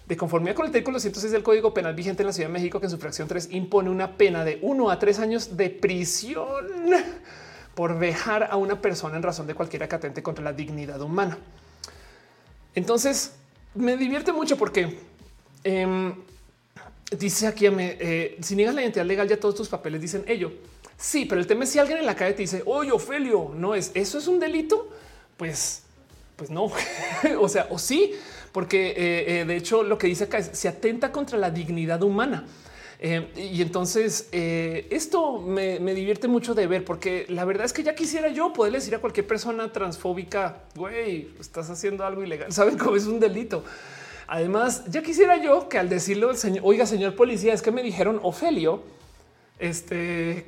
De 0.07 0.17
conformidad 0.17 0.55
con 0.55 0.65
el 0.65 0.71
artículo 0.71 0.99
106 0.99 1.31
del 1.31 1.43
Código 1.43 1.73
Penal 1.73 1.95
vigente 1.95 2.23
en 2.23 2.27
la 2.27 2.33
Ciudad 2.33 2.49
de 2.49 2.53
México, 2.53 2.79
que 2.79 2.87
en 2.87 2.89
su 2.89 2.97
fracción 2.97 3.27
3 3.27 3.49
impone 3.51 3.89
una 3.89 4.17
pena 4.17 4.43
de 4.43 4.59
1 4.61 4.89
a 4.89 4.99
3 4.99 5.19
años 5.19 5.55
de 5.55 5.69
prisión 5.69 6.65
por 7.73 7.97
vejar 7.97 8.49
a 8.51 8.57
una 8.57 8.81
persona 8.81 9.15
en 9.15 9.23
razón 9.23 9.47
de 9.47 9.55
cualquier 9.55 9.83
acatente 9.83 10.21
contra 10.21 10.43
la 10.43 10.53
dignidad 10.53 11.01
humana. 11.01 11.37
Entonces, 12.75 13.33
me 13.75 13.97
divierte 13.97 14.31
mucho 14.31 14.57
porque 14.57 14.99
em, 15.63 16.13
dice 17.17 17.47
aquí, 17.47 17.65
eh, 17.67 18.37
si 18.41 18.55
niegas 18.55 18.75
la 18.75 18.81
identidad 18.81 19.05
legal, 19.05 19.27
ya 19.27 19.39
todos 19.39 19.55
tus 19.55 19.69
papeles 19.69 20.01
dicen 20.01 20.23
ello. 20.27 20.51
Sí, 20.97 21.25
pero 21.25 21.41
el 21.41 21.47
tema 21.47 21.63
es 21.63 21.71
si 21.71 21.79
alguien 21.79 21.97
en 21.97 22.05
la 22.05 22.15
calle 22.15 22.33
te 22.33 22.43
dice, 22.43 22.61
oye, 22.65 22.91
Ofelio, 22.91 23.51
no 23.55 23.75
es, 23.75 23.91
eso 23.93 24.17
es 24.17 24.27
un 24.27 24.39
delito, 24.39 24.89
pues 25.37 25.83
pues 26.35 26.49
no, 26.49 26.71
o 27.39 27.49
sea, 27.49 27.67
o 27.69 27.77
sí, 27.77 28.13
porque 28.51 28.89
eh, 28.89 29.41
eh, 29.41 29.45
de 29.45 29.55
hecho 29.55 29.83
lo 29.83 29.97
que 29.97 30.07
dice 30.07 30.25
acá 30.25 30.37
es 30.37 30.51
se 30.53 30.67
atenta 30.67 31.11
contra 31.11 31.37
la 31.37 31.51
dignidad 31.51 32.01
humana. 32.03 32.45
Eh, 33.05 33.27
y 33.35 33.61
entonces 33.61 34.29
esto 34.31 35.41
me, 35.41 35.77
divierte 35.93 36.29
mucho 36.29 36.53
de 36.53 36.67
ver, 36.67 36.85
porque 36.85 37.25
la 37.27 37.43
verdad 37.43 37.65
es 37.65 37.73
que 37.73 37.83
ya 37.83 37.95
quisiera 37.95 38.29
yo 38.29 38.53
poder 38.53 38.71
decir 38.71 38.95
a 38.95 38.99
cualquier 38.99 39.27
persona 39.27 39.73
transfóbica, 39.73 40.63
güey, 40.73 41.27
estás 41.37 41.69
haciendo 41.69 42.05
algo 42.05 42.23
ilegal, 42.23 42.51
saben 42.53 42.77
cómo 42.77 42.95
es 42.95 43.05
un 43.05 43.19
delito. 43.19 43.65
Además, 44.25 44.85
ya 44.87 45.01
quisiera 45.01 45.41
yo 45.43 45.67
que 45.67 45.77
al 45.77 45.89
decirlo, 45.89 46.31
el 46.31 46.37
señor, 46.37 46.63
oiga, 46.65 46.85
señor 46.85 47.15
policía, 47.15 47.53
es 47.53 47.61
que 47.61 47.71
me 47.71 47.83
dijeron 47.83 48.21
Ofelio, 48.23 48.83
este 49.59 50.47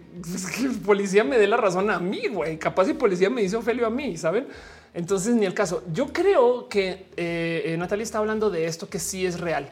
policía 0.86 1.24
me 1.24 1.38
dé 1.38 1.48
la 1.48 1.58
razón 1.58 1.90
a 1.90 2.00
mí, 2.00 2.28
güey. 2.28 2.58
Capaz 2.58 2.88
el 2.88 2.98
policía 2.98 3.30
me 3.30 3.42
dice 3.42 3.56
Ofelio 3.56 3.88
a 3.88 3.90
mí, 3.90 4.18
saben? 4.18 4.48
Entonces, 4.94 5.36
ni 5.36 5.46
el 5.46 5.54
caso. 5.54 5.84
Yo 5.94 6.14
creo 6.14 6.70
que 6.70 7.08
eh, 7.18 7.64
eh, 7.66 7.76
Natalia 7.78 8.04
está 8.04 8.20
hablando 8.20 8.50
de 8.50 8.66
esto 8.66 8.90
que 8.90 9.00
sí 9.00 9.26
es 9.26 9.40
real. 9.40 9.70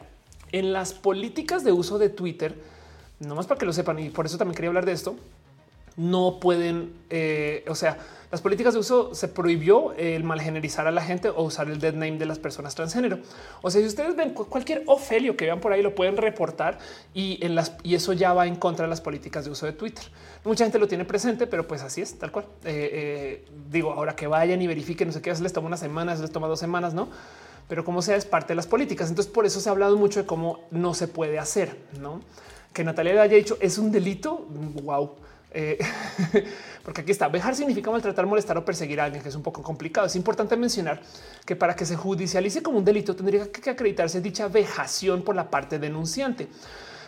En 0.52 0.72
las 0.72 0.92
políticas 0.92 1.64
de 1.64 1.72
uso 1.72 1.98
de 1.98 2.10
Twitter, 2.10 2.54
no 3.20 3.34
más 3.34 3.46
para 3.46 3.58
que 3.58 3.66
lo 3.66 3.72
sepan, 3.72 3.98
y 3.98 4.10
por 4.10 4.26
eso 4.26 4.38
también 4.38 4.54
quería 4.54 4.68
hablar 4.68 4.86
de 4.86 4.92
esto, 4.92 5.16
no 5.96 6.38
pueden, 6.40 6.92
eh, 7.10 7.64
o 7.68 7.74
sea, 7.74 7.98
las 8.34 8.40
políticas 8.40 8.74
de 8.74 8.80
uso 8.80 9.14
se 9.14 9.28
prohibió 9.28 9.92
el 9.92 10.24
malgenerizar 10.24 10.88
a 10.88 10.90
la 10.90 11.02
gente 11.02 11.28
o 11.28 11.44
usar 11.44 11.70
el 11.70 11.78
dead 11.78 11.92
name 11.92 12.18
de 12.18 12.26
las 12.26 12.40
personas 12.40 12.74
transgénero. 12.74 13.20
O 13.62 13.70
sea, 13.70 13.80
si 13.80 13.86
ustedes 13.86 14.16
ven 14.16 14.30
cualquier 14.30 14.82
Ofelio 14.86 15.36
que 15.36 15.44
vean 15.44 15.60
por 15.60 15.72
ahí, 15.72 15.82
lo 15.82 15.94
pueden 15.94 16.16
reportar 16.16 16.78
y 17.14 17.38
en 17.46 17.54
las 17.54 17.76
y 17.84 17.94
eso 17.94 18.12
ya 18.12 18.32
va 18.32 18.48
en 18.48 18.56
contra 18.56 18.86
de 18.86 18.90
las 18.90 19.00
políticas 19.00 19.44
de 19.44 19.52
uso 19.52 19.66
de 19.66 19.72
Twitter. 19.72 20.02
Mucha 20.42 20.64
gente 20.64 20.80
lo 20.80 20.88
tiene 20.88 21.04
presente, 21.04 21.46
pero 21.46 21.68
pues 21.68 21.82
así 21.82 22.00
es 22.00 22.18
tal 22.18 22.32
cual. 22.32 22.46
Eh, 22.64 22.90
eh, 22.92 23.44
digo, 23.70 23.92
ahora 23.92 24.16
que 24.16 24.26
vayan 24.26 24.60
y 24.60 24.66
verifiquen, 24.66 25.06
no 25.06 25.14
sé 25.14 25.22
qué, 25.22 25.32
les 25.32 25.52
toma 25.52 25.68
unas 25.68 25.78
semanas, 25.78 26.18
les 26.18 26.32
toma 26.32 26.48
dos 26.48 26.58
semanas, 26.58 26.92
no? 26.92 27.08
Pero 27.68 27.84
como 27.84 28.02
sea, 28.02 28.16
es 28.16 28.24
parte 28.24 28.48
de 28.48 28.56
las 28.56 28.66
políticas. 28.66 29.10
Entonces, 29.10 29.32
por 29.32 29.46
eso 29.46 29.60
se 29.60 29.68
ha 29.68 29.72
hablado 29.72 29.96
mucho 29.96 30.18
de 30.18 30.26
cómo 30.26 30.58
no 30.72 30.92
se 30.94 31.06
puede 31.06 31.38
hacer, 31.38 31.76
no? 32.00 32.20
Que 32.72 32.82
Natalia 32.82 33.22
haya 33.22 33.36
dicho 33.36 33.56
es 33.60 33.78
un 33.78 33.92
delito. 33.92 34.44
Wow 34.82 35.12
eh, 35.54 35.78
porque 36.84 37.00
aquí 37.00 37.12
está. 37.12 37.28
Vejar 37.28 37.54
significa 37.54 37.90
maltratar, 37.90 38.26
molestar 38.26 38.58
o 38.58 38.64
perseguir 38.64 39.00
a 39.00 39.04
alguien, 39.04 39.22
que 39.22 39.28
es 39.28 39.34
un 39.34 39.42
poco 39.42 39.62
complicado. 39.62 40.06
Es 40.06 40.16
importante 40.16 40.56
mencionar 40.56 41.00
que 41.46 41.56
para 41.56 41.74
que 41.74 41.86
se 41.86 41.96
judicialice 41.96 42.62
como 42.62 42.78
un 42.78 42.84
delito 42.84 43.16
tendría 43.16 43.50
que 43.50 43.70
acreditarse 43.70 44.20
dicha 44.20 44.48
vejación 44.48 45.22
por 45.22 45.34
la 45.34 45.48
parte 45.48 45.78
denunciante 45.78 46.48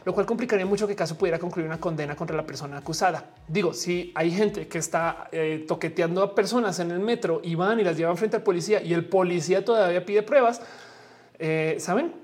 lo 0.07 0.15
cual 0.15 0.25
complicaría 0.25 0.65
mucho 0.65 0.87
que 0.87 0.95
caso 0.95 1.19
pudiera 1.19 1.37
concluir 1.37 1.67
una 1.67 1.81
condena 1.81 2.15
contra 2.15 2.37
la 2.37 2.47
persona 2.47 2.79
acusada. 2.79 3.25
Digo, 3.49 3.75
si 3.75 4.13
hay 4.15 4.31
gente 4.31 4.69
que 4.69 4.79
está 4.79 5.29
eh, 5.33 5.65
toqueteando 5.67 6.23
a 6.23 6.33
personas 6.33 6.79
en 6.79 6.93
el 6.93 7.01
metro 7.01 7.41
y 7.43 7.57
van 7.57 7.81
y 7.81 7.83
las 7.83 7.97
llevan 7.97 8.17
frente 8.17 8.37
al 8.37 8.45
policía 8.45 8.81
y 8.81 8.95
el 8.95 9.05
policía 9.07 9.65
todavía 9.65 10.07
pide 10.07 10.23
pruebas, 10.23 10.63
eh, 11.41 11.75
saben, 11.81 12.15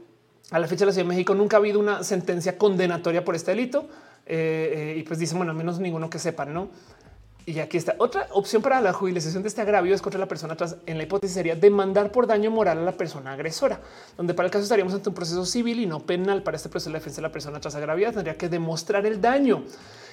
a 0.53 0.61
la 0.61 0.69
fecha 0.69 0.81
de 0.81 0.86
la 0.86 0.93
Ciudad 0.93 1.07
de 1.07 1.12
México 1.12 1.35
nunca 1.35 1.57
ha 1.57 1.59
habido 1.59 1.81
una 1.81 2.05
sentencia 2.05 2.57
condenatoria 2.57 3.24
por 3.24 3.35
este 3.35 3.51
delito. 3.51 3.89
Eh, 4.27 4.94
eh, 4.94 4.99
y 4.99 5.03
pues 5.03 5.19
dicen, 5.19 5.39
bueno, 5.39 5.53
al 5.53 5.59
menos 5.59 5.78
ninguno 5.78 6.09
que 6.09 6.19
sepan, 6.19 6.55
¿no? 6.55 6.69
Y 7.44 7.59
aquí 7.59 7.77
está 7.77 7.97
otra 7.99 8.28
opción 8.31 8.62
para 8.62 8.81
la 8.81 8.93
jubilación 8.93 9.43
de 9.43 9.49
este 9.49 9.61
agravio 9.61 9.94
es 9.94 10.01
contra 10.01 10.20
la 10.20 10.28
persona 10.28 10.55
atrás. 10.55 10.77
En 10.86 10.97
la 10.97 11.05
hipótesis 11.05 11.35
sería 11.35 11.57
demandar 11.57 12.12
por 12.12 12.28
daño 12.28 12.53
moral 12.53 12.78
a 12.78 12.82
la 12.82 12.93
persona 12.93 13.32
agresora, 13.32 13.81
donde 14.16 14.32
para 14.32 14.47
el 14.47 14.53
caso 14.53 14.62
estaríamos 14.62 14.94
ante 14.94 15.09
un 15.09 15.15
proceso 15.15 15.44
civil 15.44 15.81
y 15.81 15.86
no 15.86 15.99
penal. 16.01 16.44
Para 16.44 16.57
este 16.57 16.69
proceso 16.69 16.90
de 16.90 16.99
defensa 16.99 17.16
de 17.16 17.23
la 17.23 17.32
persona 17.32 17.59
tras 17.59 17.74
agraviada 17.74 18.15
tendría 18.15 18.39
que 18.39 18.49
demostrar 18.49 19.07
el 19.07 19.20
daño. 19.20 19.65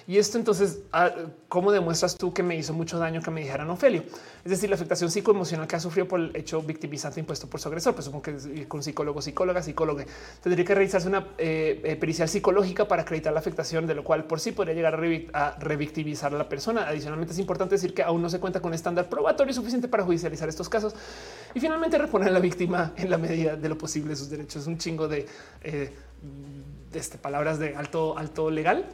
Y 0.08 0.18
esto 0.18 0.38
entonces, 0.38 0.80
ah, 0.92 1.12
¿cómo 1.48 1.72
demuestras 1.72 2.18
tú 2.18 2.34
que 2.34 2.44
me 2.44 2.56
hizo 2.56 2.74
mucho 2.74 2.98
daño 2.98 3.22
que 3.22 3.32
me 3.32 3.42
dijeran 3.42 3.70
Ofelio? 3.70 4.04
Es 4.44 4.52
decir, 4.52 4.70
la 4.70 4.76
afectación 4.76 5.12
psicoemocional 5.12 5.68
que 5.68 5.76
ha 5.76 5.80
sufrido 5.80 6.08
por 6.08 6.20
el 6.20 6.36
hecho 6.36 6.62
victimizante 6.62 7.20
impuesto 7.20 7.48
por 7.48 7.60
su 7.60 7.68
agresor. 7.68 7.94
Pues 7.94 8.06
supongo 8.06 8.24
que 8.24 8.68
con 8.68 8.82
psicólogo, 8.82 9.22
psicóloga, 9.22 9.62
psicólogo. 9.62 10.02
Tendría 10.42 10.66
que 10.66 10.76
realizarse 10.76 11.08
una 11.08 11.28
eh, 11.38 11.82
eh, 11.84 11.96
pericial 11.96 12.30
psicológica 12.30 12.88
para 12.88 13.04
acreditar 13.04 13.34
la 13.34 13.40
afectación, 13.40 13.86
de 13.86 13.96
lo 13.96 14.04
cual 14.04 14.26
por 14.26 14.40
sí 14.40 14.52
podría 14.52 14.74
llegar 14.74 14.96
a, 15.34 15.56
revictimizar 15.60 16.34
a 16.34 16.38
la 16.38 16.50
persona. 16.50 16.88
Adicionalmente, 16.88 17.34
es 17.34 17.40
importante 17.40 17.76
decir 17.76 17.94
que 17.94 18.04
aún 18.04 18.22
no 18.22 18.30
se 18.30 18.40
cuenta 18.40 18.62
con 18.62 18.74
estándar 18.74 19.10
probatorio 19.10 19.54
suficiente 19.54 19.88
para 19.88 20.04
judicializar 20.04 20.50
estos 20.50 20.70
casos. 20.70 20.96
Y 21.54 21.60
finalmente, 21.60 21.98
reponer 21.98 22.30
a 22.30 22.32
la 22.32 22.40
víctima 22.40 22.94
en 22.96 23.10
la 23.10 23.18
medida 23.18 23.56
de 23.56 23.70
lo 23.70 23.78
posible 23.78 24.16
sus 24.16 24.30
derechos. 24.30 24.66
Un 24.68 24.78
chingo 24.78 25.08
de, 25.08 25.28
eh, 25.62 25.94
de 26.92 27.00
este, 27.00 27.18
palabras 27.18 27.60
de 27.60 27.76
alto, 27.76 28.18
alto 28.18 28.50
legal 28.50 28.86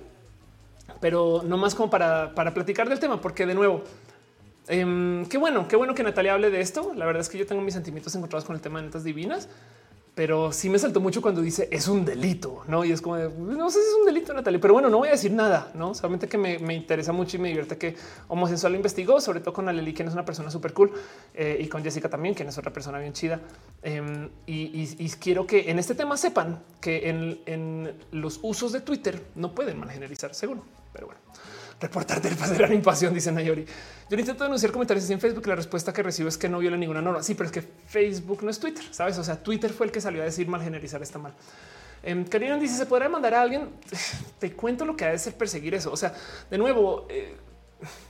pero 0.99 1.41
no 1.45 1.57
más 1.57 1.75
como 1.75 1.89
para, 1.89 2.33
platicar 2.33 2.89
del 2.89 2.99
tema, 2.99 3.21
porque 3.21 3.45
de 3.45 3.53
nuevo, 3.53 3.83
em, 4.67 5.25
qué 5.25 5.37
bueno, 5.37 5.67
qué 5.67 5.75
bueno 5.75 5.93
que 5.95 6.03
Natalia 6.03 6.33
hable 6.33 6.49
de 6.49 6.61
esto. 6.61 6.93
La 6.95 7.05
verdad 7.05 7.21
es 7.21 7.29
que 7.29 7.37
yo 7.37 7.45
tengo 7.45 7.61
mis 7.61 7.73
sentimientos 7.73 8.15
encontrados 8.15 8.45
con 8.45 8.55
el 8.55 8.61
tema 8.61 8.79
de 8.79 8.87
netas 8.87 9.03
divinas, 9.03 9.47
pero 10.15 10.53
sí 10.53 10.69
me 10.69 10.79
saltó 10.79 11.01
mucho 11.01 11.21
cuando 11.21 11.41
dice 11.41 11.67
es 11.71 11.89
un 11.89 12.05
delito, 12.05 12.63
no? 12.67 12.85
Y 12.85 12.93
es 12.93 13.01
como 13.01 13.17
no 13.17 13.69
sé 13.69 13.81
si 13.81 13.87
es 13.89 13.95
un 13.99 14.05
delito, 14.05 14.33
Natalia, 14.33 14.61
pero 14.61 14.73
bueno, 14.73 14.89
no 14.89 14.97
voy 14.97 15.09
a 15.09 15.11
decir 15.11 15.31
nada, 15.31 15.71
no 15.75 15.93
solamente 15.93 16.29
que 16.29 16.37
me, 16.37 16.73
interesa 16.73 17.11
mucho 17.11 17.35
y 17.35 17.41
me 17.41 17.49
divierte 17.49 17.77
que 17.77 17.97
homosexual 18.29 18.73
investigó, 18.75 19.19
sobre 19.19 19.41
todo 19.41 19.53
con 19.53 19.67
Aleli, 19.67 19.93
quien 19.93 20.07
es 20.07 20.13
una 20.13 20.23
persona 20.23 20.49
súper 20.49 20.71
cool 20.73 20.93
eh, 21.33 21.57
y 21.59 21.67
con 21.67 21.83
Jessica 21.83 22.09
también, 22.09 22.33
quien 22.33 22.47
es 22.47 22.57
otra 22.57 22.71
persona 22.71 22.97
bien 22.97 23.11
chida. 23.11 23.41
Em, 23.83 24.29
y, 24.47 25.09
quiero 25.19 25.45
que 25.45 25.69
en 25.69 25.79
este 25.79 25.95
tema 25.95 26.17
sepan 26.17 26.59
que 26.79 27.09
en, 27.09 27.39
en 27.45 27.93
los 28.11 28.39
usos 28.41 28.71
de 28.71 28.81
Twitter 28.81 29.21
no 29.35 29.53
pueden 29.53 29.79
malgenerizar, 29.79 30.33
seguro, 30.33 30.63
pero 30.95 31.07
bueno 31.07 31.19
reportarte 31.79 32.29
el 32.29 32.35
padre 32.35 32.67
de 32.67 32.77
pasión, 32.79 33.13
dice 33.13 33.31
Nayori. 33.31 33.65
Yo 34.09 34.17
intento 34.17 34.43
denunciar 34.43 34.71
comentarios 34.71 35.09
en 35.09 35.19
Facebook 35.19 35.45
la 35.47 35.55
respuesta 35.55 35.91
que 35.91 36.03
recibo 36.03 36.29
es 36.29 36.37
que 36.37 36.47
no 36.47 36.59
viola 36.59 36.77
ninguna 36.77 37.01
norma. 37.01 37.23
Sí, 37.23 37.35
pero 37.35 37.47
es 37.47 37.51
que 37.51 37.61
Facebook 37.61 38.43
no 38.43 38.49
es 38.49 38.59
Twitter, 38.59 38.83
sabes? 38.91 39.17
O 39.17 39.23
sea, 39.23 39.41
Twitter 39.41 39.71
fue 39.71 39.87
el 39.87 39.91
que 39.91 40.01
salió 40.01 40.21
a 40.21 40.25
decir 40.25 40.47
mal 40.47 40.61
generalizar 40.61 41.01
está 41.01 41.19
mal. 41.19 41.33
Eh, 42.03 42.25
Karina 42.29 42.57
dice: 42.57 42.77
¿Se 42.77 42.85
podrá 42.85 43.09
mandar 43.09 43.33
a 43.33 43.41
alguien? 43.41 43.69
Te 44.39 44.53
cuento 44.53 44.85
lo 44.85 44.95
que 44.95 45.05
ha 45.05 45.11
de 45.11 45.19
ser 45.19 45.33
perseguir 45.33 45.73
eso. 45.75 45.91
O 45.91 45.97
sea, 45.97 46.13
de 46.49 46.57
nuevo, 46.57 47.07
eh, 47.09 47.35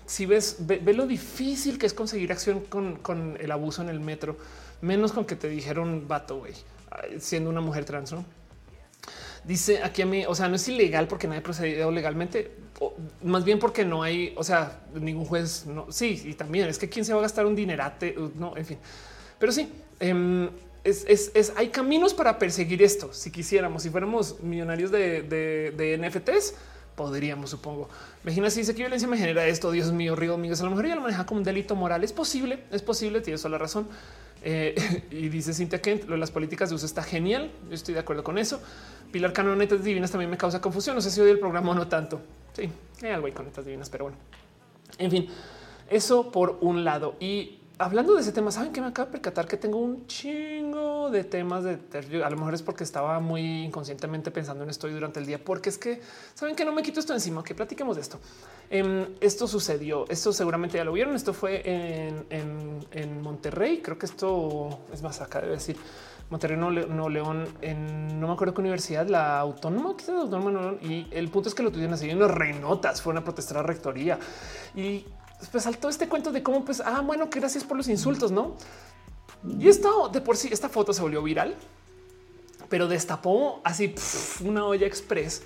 si 0.06 0.26
ves, 0.26 0.58
ve, 0.60 0.94
lo 0.94 1.08
difícil 1.08 1.80
que 1.80 1.86
es 1.86 1.94
conseguir 1.94 2.32
acción 2.32 2.62
con, 2.62 2.98
con, 2.98 3.38
el 3.40 3.52
abuso 3.52 3.82
en 3.82 3.90
el 3.90 4.00
metro, 4.00 4.38
menos 4.82 5.12
con 5.12 5.26
que 5.26 5.36
te 5.36 5.50
dijeron 5.50 6.08
vato, 6.08 6.38
güey, 6.38 6.54
siendo 7.20 7.50
una 7.50 7.62
mujer 7.62 7.86
trans, 7.86 8.12
¿no? 8.12 8.26
Dice 9.44 9.84
aquí 9.84 10.02
a 10.02 10.06
mí, 10.06 10.26
o 10.26 10.34
sea, 10.34 10.48
no 10.48 10.56
es 10.56 10.68
ilegal 10.68 11.08
porque 11.08 11.28
nadie 11.28 11.42
procedido 11.42 11.92
legalmente, 11.92 12.52
más 13.24 13.46
bien 13.46 13.60
porque 13.60 13.86
no 13.86 14.04
hay, 14.04 14.34
o 14.38 14.44
sea, 14.44 14.82
ningún 14.94 15.26
juez, 15.26 15.66
no, 15.66 15.92
sí, 15.92 16.22
y 16.26 16.34
también 16.34 16.68
es 16.68 16.78
que 16.78 16.90
quién 16.90 17.06
se 17.06 17.14
va 17.14 17.20
a 17.20 17.22
gastar 17.22 17.46
un 17.46 17.56
dinerate, 17.56 18.20
uh, 18.20 18.32
no, 18.36 18.58
en 18.58 18.66
fin, 18.66 18.78
pero 19.40 19.52
sí, 19.52 19.72
em, 20.00 20.50
es, 20.86 21.54
hay 21.56 21.70
caminos 21.70 22.14
para 22.14 22.38
perseguir 22.38 22.84
esto. 22.84 23.12
Si 23.12 23.32
quisiéramos, 23.32 23.84
si 23.84 23.90
fuéramos 23.90 24.42
millonarios 24.42 24.92
de, 24.92 26.00
NFTs, 26.00 26.54
podríamos, 26.96 27.50
supongo. 27.50 27.90
Imagina 28.24 28.50
si 28.50 28.60
dice 28.60 28.74
que 28.74 28.84
violencia 28.84 29.08
me 29.08 29.18
genera 29.18 29.46
esto. 29.48 29.72
Dios 29.72 29.92
mío, 29.92 30.16
río 30.16 30.36
amigos. 30.36 30.62
A 30.62 30.64
lo 30.64 30.70
mejor 30.70 30.88
ya 30.88 30.96
lo 30.96 31.02
maneja 31.02 31.26
como 31.26 31.40
un 31.40 31.44
delito 31.44 31.76
moral. 31.76 32.04
Es 32.04 32.14
posible, 32.14 32.64
es 32.72 32.82
posible. 32.82 33.22
Tienes 33.22 33.42
toda 33.42 33.54
la 33.54 33.58
razón. 33.58 33.88
Eh, 34.44 34.76
y 35.12 35.30
dice 35.30 35.54
Cintia 35.54 35.82
Kent, 35.82 36.06
lo 36.06 36.12
de 36.12 36.20
las 36.20 36.32
políticas 36.32 36.70
de 36.70 36.76
uso 36.76 36.86
está 36.86 37.02
genial. 37.02 37.52
Yo 37.68 37.74
estoy 37.74 37.96
de 37.96 38.02
acuerdo 38.02 38.24
con 38.24 38.38
eso. 38.38 38.62
Pilar 39.12 39.34
Cano, 39.34 39.56
netas 39.56 39.84
divinas 39.84 40.12
también 40.12 40.30
me 40.30 40.38
causa 40.38 40.62
confusión. 40.62 40.96
No 40.96 41.02
sé 41.02 41.10
si 41.10 41.20
odio 41.20 41.32
el 41.32 41.40
programa 41.40 41.72
o 41.72 41.76
no 41.76 41.88
tanto. 41.88 42.22
Sí, 42.56 42.70
hay 43.04 43.10
algo 43.12 43.28
ahí 43.28 43.34
con 43.34 43.46
netas 43.46 43.66
divinas, 43.66 43.90
pero 43.90 44.06
bueno. 44.06 44.18
En 44.98 45.12
fin, 45.12 45.28
eso 45.90 46.32
por 46.32 46.58
un 46.62 46.86
lado. 46.86 47.16
Y 47.20 47.60
hablando 47.78 48.16
de 48.16 48.22
ese 48.22 48.32
tema, 48.32 48.52
saben 48.52 48.72
que 48.72 48.80
me 48.80 48.88
acaba 48.88 49.08
de 49.08 49.12
percatar 49.12 49.48
que 49.48 49.58
tengo 49.58 49.78
un 49.78 50.08
chingo 50.08 51.10
de 51.10 51.24
temas 51.26 51.64
de 51.64 51.78
a 52.24 52.30
lo 52.30 52.38
mejor 52.38 52.54
es 52.54 52.62
porque 52.62 52.84
estaba 52.84 53.20
muy 53.20 53.66
inconscientemente 53.66 54.32
pensando 54.32 54.64
en 54.64 54.70
esto 54.70 54.88
durante 54.88 55.20
el 55.20 55.26
día, 55.26 55.44
porque 55.44 55.70
es 55.70 55.78
que 55.78 56.02
saben 56.34 56.56
que 56.56 56.64
no 56.64 56.72
me 56.72 56.82
quito 56.82 57.00
esto 57.00 57.14
encima, 57.14 57.44
que 57.44 57.54
platiquemos 57.54 57.98
de 57.98 58.02
esto. 58.02 58.20
Em, 58.70 59.08
esto 59.20 59.48
sucedió, 59.48 60.06
esto 60.10 60.32
seguramente 60.32 60.78
ya 60.78 60.84
lo 60.84 60.94
vieron. 60.94 61.16
Esto 61.16 61.34
fue 61.34 61.62
en, 61.66 62.86
en 62.92 63.22
Monterrey. 63.22 63.82
Creo 63.82 63.98
que 63.98 64.06
esto 64.06 64.80
es 64.94 65.02
más 65.02 65.22
acá, 65.22 65.42
debe 65.42 65.54
decir. 65.54 65.76
Monterrey, 66.30 66.58
no, 66.58 67.10
León, 67.10 67.48
en 67.62 68.20
no 68.20 68.28
me 68.28 68.34
acuerdo 68.34 68.54
qué 68.54 68.62
universidad, 68.62 69.08
la 69.08 69.40
autónoma, 69.40 69.96
quizás 69.96 70.16
autónoma, 70.16 70.74
y 70.82 71.08
el 71.12 71.30
punto 71.30 71.50
es 71.50 71.56
que 71.56 71.62
lo 71.62 71.72
tuvieron 71.72 71.94
así 71.94 72.12
las 72.12 72.32
reinotas, 72.32 73.02
fueron 73.02 73.22
a 73.22 73.24
protestar 73.24 73.58
a 73.58 73.62
la 73.62 73.68
rectoría 73.68 74.18
y 74.74 75.06
pues 75.52 75.64
saltó 75.64 75.90
este 75.90 76.08
cuento 76.08 76.32
de 76.32 76.42
cómo, 76.42 76.66
pues, 76.66 76.82
ah, 76.84 77.02
bueno, 77.02 77.30
que 77.30 77.40
gracias 77.40 77.64
por 77.64 77.78
los 77.78 77.88
insultos, 77.88 78.32
no? 78.32 78.56
Y 79.60 79.68
esto 79.68 80.10
de 80.10 80.22
por 80.22 80.38
sí, 80.38 80.50
esta 80.52 80.70
foto 80.70 80.94
se 80.94 81.02
volvió 81.02 81.22
viral, 81.22 81.56
pero 82.70 82.88
destapó 82.88 83.62
así 83.64 83.94
una 84.44 84.66
olla 84.66 84.88
express 84.88 85.44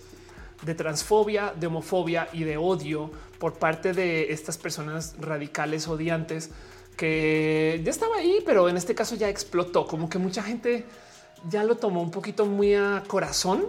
de 0.61 0.76
transfobia, 0.76 1.53
de 1.57 1.68
homofobia 1.68 2.30
y 2.31 2.43
de 2.43 2.57
odio 2.57 3.11
por 3.39 3.53
parte 3.53 3.93
de 3.93 4.31
estas 4.31 4.57
personas 4.57 5.15
radicales 5.19 5.88
odiantes 5.88 6.51
que 7.00 7.80
ya 7.82 7.92
estaba 7.92 8.18
ahí, 8.18 8.44
pero 8.46 8.68
en 8.68 8.76
este 8.76 8.94
caso 8.94 9.16
ya 9.16 9.30
explotó, 9.30 9.88
como 9.88 10.10
que 10.10 10.18
mucha 10.18 10.44
gente 10.44 10.84
ya 11.48 11.64
lo 11.64 11.78
tomó 11.78 12.02
un 12.02 12.12
poquito 12.12 12.46
muy 12.46 12.76
a 12.76 13.04
corazón, 13.08 13.68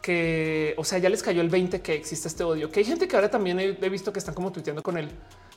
que, 0.00 0.74
o 0.76 0.84
sea, 0.84 0.98
ya 0.98 1.08
les 1.08 1.20
cayó 1.20 1.40
el 1.40 1.48
20 1.48 1.82
que 1.82 1.94
existe 1.94 2.28
este 2.28 2.44
odio, 2.44 2.70
que 2.70 2.78
hay 2.78 2.86
gente 2.86 3.08
que 3.08 3.16
ahora 3.16 3.28
también 3.28 3.58
he, 3.58 3.88
visto 3.88 4.12
que 4.12 4.20
están 4.20 4.36
como 4.36 4.52
tuiteando 4.52 4.84
con 4.84 4.96
el 4.96 5.10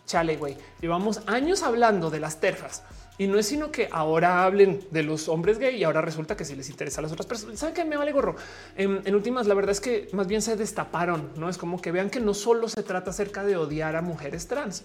chale, 0.08 0.38
güey. 0.38 0.58
Llevamos 0.82 1.22
años 1.28 1.62
hablando 1.62 2.10
de 2.10 2.20
las 2.20 2.40
terfas 2.40 2.82
y 3.20 3.28
no 3.28 3.38
es 3.38 3.46
sino 3.46 3.72
que 3.72 3.90
ahora 3.92 4.44
hablen 4.44 4.84
de 4.90 5.04
los 5.04 5.30
hombres 5.30 5.60
gay 5.60 5.76
y 5.76 5.84
ahora 5.84 6.02
resulta 6.02 6.36
que 6.36 6.46
si 6.46 6.56
les 6.56 6.68
interesa 6.72 7.00
a 7.00 7.04
las 7.04 7.12
otras 7.12 7.28
personas, 7.28 7.60
saben 7.60 7.76
que 7.76 7.86
me 7.86 7.96
vale 7.96 8.12
gorro. 8.12 8.38
En, 8.76 9.04
en, 9.06 9.14
últimas, 9.14 9.46
la 9.46 9.54
verdad 9.54 9.72
es 9.72 9.82
que 9.82 10.10
más 10.14 10.26
bien 10.26 10.42
se 10.42 10.56
destaparon, 10.56 11.30
no 11.36 11.48
es 11.48 11.60
como 11.60 11.80
que 11.80 11.92
vean 11.92 12.10
que 12.10 12.20
no 12.20 12.34
solo 12.34 12.68
se 12.70 12.82
trata 12.82 13.12
acerca 13.12 13.44
de 13.44 13.56
odiar 13.56 13.96
a 13.96 14.02
mujeres 14.02 14.48
trans. 14.48 14.84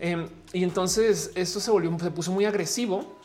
Em, 0.00 0.28
y 0.52 0.62
entonces 0.62 1.32
esto 1.34 1.60
se 1.60 1.70
volvió, 1.70 1.96
se 1.98 2.10
puso 2.10 2.32
muy 2.32 2.44
agresivo 2.44 3.18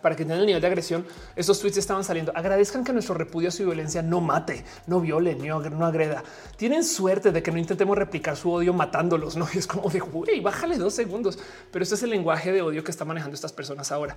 para 0.00 0.16
que 0.16 0.24
tengan 0.24 0.40
el 0.40 0.46
nivel 0.46 0.60
de 0.60 0.66
agresión. 0.66 1.06
Estos 1.36 1.60
tweets 1.60 1.78
estaban 1.78 2.04
saliendo. 2.04 2.32
Agradezcan 2.34 2.84
que 2.84 2.92
nuestro 2.92 3.14
repudio 3.14 3.48
a 3.48 3.52
su 3.52 3.64
violencia 3.64 4.02
no 4.02 4.20
mate, 4.20 4.64
no 4.86 5.00
viole, 5.00 5.34
no, 5.34 5.86
agreda. 5.86 6.22
Tienen 6.56 6.84
suerte 6.84 7.32
de 7.32 7.42
que 7.42 7.50
no 7.50 7.58
intentemos 7.58 7.96
replicar 7.96 8.36
su 8.36 8.50
odio 8.50 8.72
matándolos. 8.72 9.36
No 9.36 9.46
es 9.54 9.66
como 9.66 9.88
de 9.90 10.00
güey, 10.00 10.40
bájale 10.40 10.78
dos 10.78 10.94
segundos. 10.94 11.38
Pero 11.70 11.82
este 11.82 11.94
es 11.94 12.02
el 12.02 12.10
lenguaje 12.10 12.52
de 12.52 12.62
odio 12.62 12.82
que 12.84 12.90
está 12.90 13.04
manejando 13.04 13.34
estas 13.34 13.52
personas 13.52 13.92
ahora. 13.92 14.16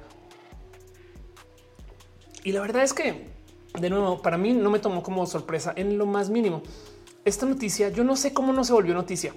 Y 2.43 2.51
la 2.53 2.61
verdad 2.61 2.83
es 2.83 2.93
que, 2.93 3.27
de 3.77 3.89
nuevo, 3.89 4.21
para 4.21 4.37
mí 4.37 4.53
no 4.53 4.69
me 4.69 4.79
tomó 4.79 5.03
como 5.03 5.25
sorpresa 5.25 5.73
en 5.75 5.97
lo 5.97 6.05
más 6.05 6.29
mínimo. 6.29 6.61
Esta 7.25 7.45
noticia, 7.45 7.89
yo 7.89 8.05
no 8.05 8.15
sé 8.15 8.33
cómo 8.33 8.53
no 8.53 8.63
se 8.63 8.71
volvió 8.71 8.93
noticia. 8.93 9.33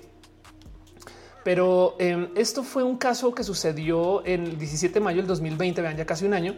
Pero 1.44 1.96
em, 1.98 2.28
esto 2.36 2.62
fue 2.62 2.82
un 2.82 2.96
caso 2.98 3.34
que 3.34 3.42
sucedió 3.42 4.22
el 4.24 4.58
17 4.58 4.94
de 4.94 5.00
mayo 5.00 5.18
del 5.18 5.26
2020, 5.26 5.80
vean 5.80 5.96
ya 5.96 6.04
casi 6.04 6.26
un 6.26 6.34
año, 6.34 6.54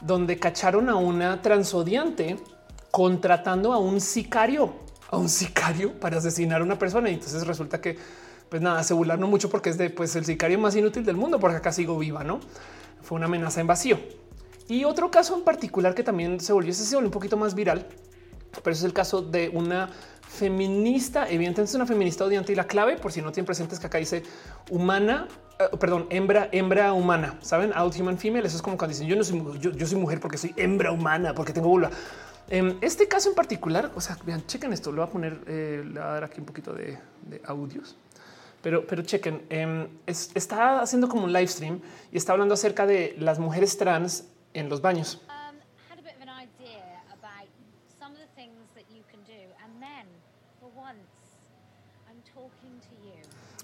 donde 0.00 0.38
cacharon 0.38 0.88
a 0.88 0.96
una 0.96 1.40
transodiante 1.40 2.36
contratando 2.90 3.72
a 3.72 3.78
un 3.78 4.00
sicario, 4.00 4.74
a 5.10 5.16
un 5.16 5.28
sicario 5.28 5.98
para 5.98 6.18
asesinar 6.18 6.60
a 6.60 6.64
una 6.64 6.78
persona. 6.78 7.10
Y 7.10 7.14
entonces 7.14 7.46
resulta 7.46 7.80
que, 7.80 7.96
pues 8.48 8.60
nada, 8.60 8.82
se 8.82 8.92
burlaron 8.92 9.30
mucho 9.30 9.48
porque 9.48 9.70
es 9.70 9.78
de 9.78 9.90
pues 9.90 10.14
el 10.16 10.24
sicario 10.26 10.58
más 10.58 10.76
inútil 10.76 11.04
del 11.04 11.16
mundo, 11.16 11.40
porque 11.40 11.56
acá 11.56 11.72
sigo 11.72 11.98
viva, 11.98 12.22
no 12.22 12.40
fue 13.02 13.16
una 13.16 13.26
amenaza 13.26 13.60
en 13.60 13.66
vacío. 13.66 13.98
Y 14.68 14.84
otro 14.84 15.10
caso 15.10 15.36
en 15.36 15.42
particular 15.42 15.94
que 15.94 16.02
también 16.02 16.40
se 16.40 16.52
volvió, 16.52 16.72
se 16.72 16.94
volvió 16.94 17.08
un 17.08 17.12
poquito 17.12 17.36
más 17.36 17.54
viral, 17.54 17.86
pero 18.62 18.74
es 18.74 18.82
el 18.84 18.92
caso 18.92 19.20
de 19.20 19.48
una 19.48 19.90
feminista, 20.32 21.28
evidentemente 21.28 21.70
es 21.70 21.74
una 21.74 21.86
feminista 21.86 22.24
odiante 22.24 22.52
y 22.52 22.56
la 22.56 22.66
clave, 22.66 22.96
por 22.96 23.12
si 23.12 23.20
no 23.20 23.30
tienen 23.32 23.46
presentes 23.46 23.78
que 23.78 23.86
acá 23.86 23.98
dice 23.98 24.22
humana, 24.70 25.28
eh, 25.58 25.76
perdón, 25.78 26.06
hembra, 26.10 26.48
hembra 26.52 26.92
humana, 26.92 27.38
saben, 27.42 27.72
out 27.74 27.94
human 27.98 28.18
female. 28.18 28.46
Eso 28.46 28.56
es 28.56 28.62
como 28.62 28.76
cuando 28.76 28.92
dicen 28.92 29.06
yo 29.06 29.16
no 29.16 29.24
soy, 29.24 29.42
yo, 29.60 29.86
soy 29.86 29.98
mujer 29.98 30.20
porque 30.20 30.38
soy 30.38 30.54
hembra 30.56 30.90
humana, 30.90 31.34
porque 31.34 31.52
tengo 31.52 31.68
vulva. 31.68 31.90
En 32.48 32.68
em, 32.68 32.78
este 32.80 33.06
caso 33.06 33.28
en 33.28 33.34
particular, 33.34 33.92
o 33.94 34.00
sea, 34.00 34.16
vean, 34.24 34.44
chequen 34.46 34.72
esto, 34.72 34.90
lo 34.90 35.02
voy 35.02 35.08
a 35.08 35.12
poner, 35.12 35.40
eh, 35.46 35.82
le 35.84 35.92
voy 35.92 36.02
a 36.02 36.12
dar 36.12 36.24
aquí 36.24 36.40
un 36.40 36.46
poquito 36.46 36.72
de, 36.72 36.98
audios. 37.44 37.96
Pero, 38.62 38.86
pero 38.86 39.02
chequen, 39.02 39.42
em, 39.50 39.86
está 40.06 40.80
haciendo 40.80 41.08
como 41.08 41.24
un 41.24 41.32
live 41.32 41.48
stream 41.48 41.80
y 42.10 42.16
está 42.16 42.32
hablando 42.32 42.54
acerca 42.54 42.86
de 42.86 43.14
las 43.18 43.38
mujeres 43.38 43.76
trans 43.76 44.24
en 44.54 44.68
los 44.68 44.80
baños. 44.80 45.20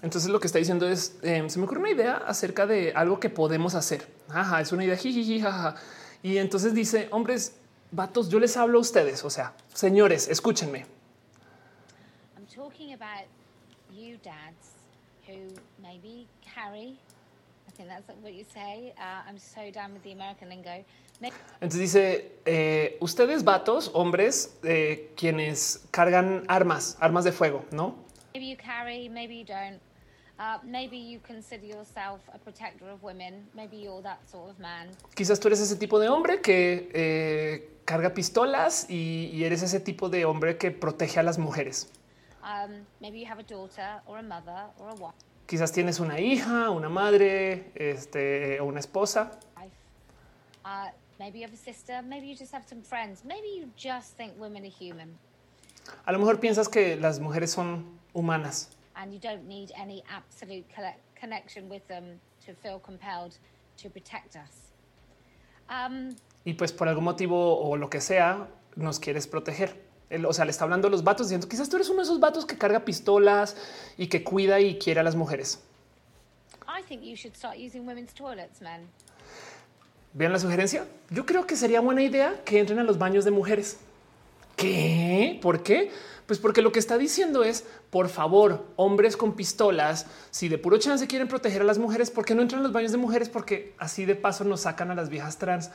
Entonces 0.01 0.29
lo 0.29 0.39
que 0.39 0.47
está 0.47 0.59
diciendo 0.59 0.87
es, 0.87 1.17
em, 1.23 1.49
se 1.49 1.59
me 1.59 1.65
ocurre 1.65 1.81
una 1.81 1.91
idea 1.91 2.17
acerca 2.17 2.65
de 2.65 2.93
algo 2.93 3.19
que 3.19 3.29
podemos 3.29 3.75
hacer. 3.75 4.07
Ajá, 4.29 4.61
es 4.61 4.71
una 4.71 4.85
idea, 4.85 4.95
jiji, 4.95 5.41
jaja. 5.41 5.75
Y 6.23 6.37
entonces 6.37 6.73
dice, 6.73 7.09
hombres, 7.11 7.55
vatos, 7.91 8.29
yo 8.29 8.39
les 8.39 8.55
hablo 8.55 8.77
a 8.77 8.81
ustedes, 8.81 9.23
o 9.23 9.29
sea, 9.29 9.53
señores, 9.73 10.27
escúchenme. 10.29 10.85
I'm 12.37 12.45
talking 12.45 12.93
about 12.93 13.27
you 13.91 14.17
dads 14.23 14.75
who 15.27 15.53
maybe 15.81 16.27
carry, 16.41 16.97
I 17.67 17.71
think 17.75 17.89
that's 17.89 18.07
what 18.21 18.33
you 18.33 18.45
say, 18.53 18.93
uh, 18.97 19.27
I'm 19.27 19.37
so 19.37 19.71
down 19.71 19.93
with 19.93 20.03
the 20.03 20.13
American 20.13 20.49
lingo. 20.49 20.85
Entonces 21.59 21.79
dice, 21.79 22.31
eh, 22.45 22.97
ustedes 23.01 23.43
vatos, 23.43 23.91
hombres, 23.93 24.57
eh, 24.63 25.11
quienes 25.17 25.85
cargan 25.91 26.45
armas, 26.47 26.95
armas 27.01 27.25
de 27.25 27.33
fuego, 27.33 27.65
¿no? 27.71 27.95
Maybe 28.33 28.47
you 28.47 28.55
carry, 28.57 29.09
maybe 29.09 29.37
you 29.37 29.45
don't. 29.45 29.81
Quizás 35.15 35.39
tú 35.39 35.47
eres 35.47 35.59
ese 35.59 35.75
tipo 35.75 35.99
de 35.99 36.09
hombre 36.09 36.41
que 36.41 36.89
eh, 36.93 37.77
carga 37.85 38.13
pistolas 38.13 38.89
y, 38.89 39.29
y, 39.33 39.43
eres 39.43 39.63
ese 39.63 39.79
tipo 39.79 40.09
de 40.09 40.25
hombre 40.25 40.57
que 40.57 40.71
protege 40.71 41.19
a 41.19 41.23
las 41.23 41.37
mujeres. 41.37 41.89
Maybe 42.99 43.19
you 43.19 43.27
have 43.29 43.41
a 43.41 43.43
daughter 43.43 44.01
or 44.05 44.17
a 44.17 44.23
mother 44.23 44.67
or 44.79 44.89
a 44.89 44.93
wife. 44.93 45.17
Quizás 45.45 45.71
tienes 45.71 45.99
una 45.99 46.19
hija, 46.19 46.69
una 46.69 46.89
madre, 46.89 47.71
este, 47.75 48.59
o 48.59 48.65
una 48.65 48.79
esposa. 48.79 49.39
Uh, 50.65 50.89
Maybe 51.19 51.39
you 51.39 51.45
have 51.45 51.53
a 51.53 51.57
sister, 51.57 52.01
maybe 52.01 52.27
you 52.27 52.35
just 52.35 52.53
have 52.53 52.63
some 52.65 52.81
friends, 52.81 53.25
maybe 53.25 53.49
you 53.49 53.69
just 53.75 54.15
think 54.15 54.39
women 54.39 54.63
are 54.63 54.69
human. 54.69 55.17
A 56.05 56.13
lo 56.13 56.19
mejor 56.19 56.39
piensas 56.39 56.69
que 56.69 56.95
las 56.95 57.19
mujeres 57.19 57.51
son 57.51 57.99
humanas. 58.13 58.69
And 59.01 59.13
you 59.13 59.19
don't 59.19 59.47
need 59.47 59.71
any 59.77 60.03
absolute 60.09 60.65
connection 61.15 61.69
with 61.69 61.87
them 61.87 62.19
to 62.45 62.53
feel 62.53 62.79
compelled 62.79 63.37
to 63.81 63.89
protect 63.89 64.35
us. 64.35 64.73
Um, 65.69 66.15
y 66.43 66.53
pues 66.53 66.73
por 66.73 66.89
algún 66.89 67.05
motivo 67.05 67.59
o 67.59 67.77
lo 67.77 67.89
que 67.89 68.01
sea, 68.01 68.47
nos 68.75 68.99
quieres 68.99 69.27
proteger. 69.27 69.73
o 70.27 70.33
sea, 70.33 70.43
le 70.43 70.51
está 70.51 70.63
hablando 70.63 70.87
a 70.87 70.91
los 70.91 71.03
vatos 71.03 71.27
diciendo 71.27 71.47
quizás 71.47 71.69
tú 71.69 71.75
eres 71.75 71.89
uno 71.89 71.99
de 71.99 72.03
esos 72.03 72.19
vatos 72.19 72.45
que 72.45 72.57
carga 72.57 72.83
pistolas 72.83 73.55
y 73.95 74.07
que 74.07 74.23
cuida 74.23 74.59
y 74.59 74.77
quiere 74.77 74.99
a 74.99 75.03
las 75.03 75.15
mujeres. 75.15 75.59
I 76.67 76.81
think 76.83 77.03
you 77.03 77.15
should 77.15 77.35
start 77.35 77.57
using 77.57 77.87
women's 77.87 78.13
toilets, 78.13 78.61
man. 78.61 78.89
Vean 80.13 80.33
la 80.33 80.39
sugerencia. 80.39 80.85
Yo 81.09 81.25
creo 81.25 81.45
que 81.45 81.55
sería 81.55 81.81
buena 81.81 82.01
idea 82.01 82.41
que 82.43 82.59
entren 82.59 82.79
a 82.79 82.83
los 82.83 82.97
baños 82.97 83.25
de 83.25 83.31
mujeres. 83.31 83.77
¿Qué? 84.55 85.39
¿Por 85.41 85.63
qué? 85.63 85.91
Pues 86.29 86.37
porque 86.37 86.61
lo 86.61 86.71
que 86.71 86.77
está 86.77 86.99
diciendo 86.99 87.43
es, 87.43 87.63
por 87.89 88.07
favor, 88.07 88.67
hombres 88.75 89.17
con 89.17 89.33
pistolas, 89.33 90.05
si 90.29 90.47
de 90.47 90.59
puro 90.59 90.77
chance 90.77 91.07
quieren 91.07 91.27
proteger 91.27 91.63
a 91.63 91.65
las 91.65 91.79
mujeres, 91.79 92.11
¿por 92.11 92.23
qué 92.23 92.35
no 92.35 92.43
entran 92.43 92.61
los 92.61 92.71
baños 92.71 92.91
de 92.91 92.99
mujeres? 92.99 93.29
Porque 93.29 93.73
así 93.79 94.05
de 94.05 94.13
paso 94.13 94.43
nos 94.43 94.61
sacan 94.61 94.91
a 94.91 94.93
las 94.93 95.09
viejas 95.09 95.39
trans. 95.39 95.71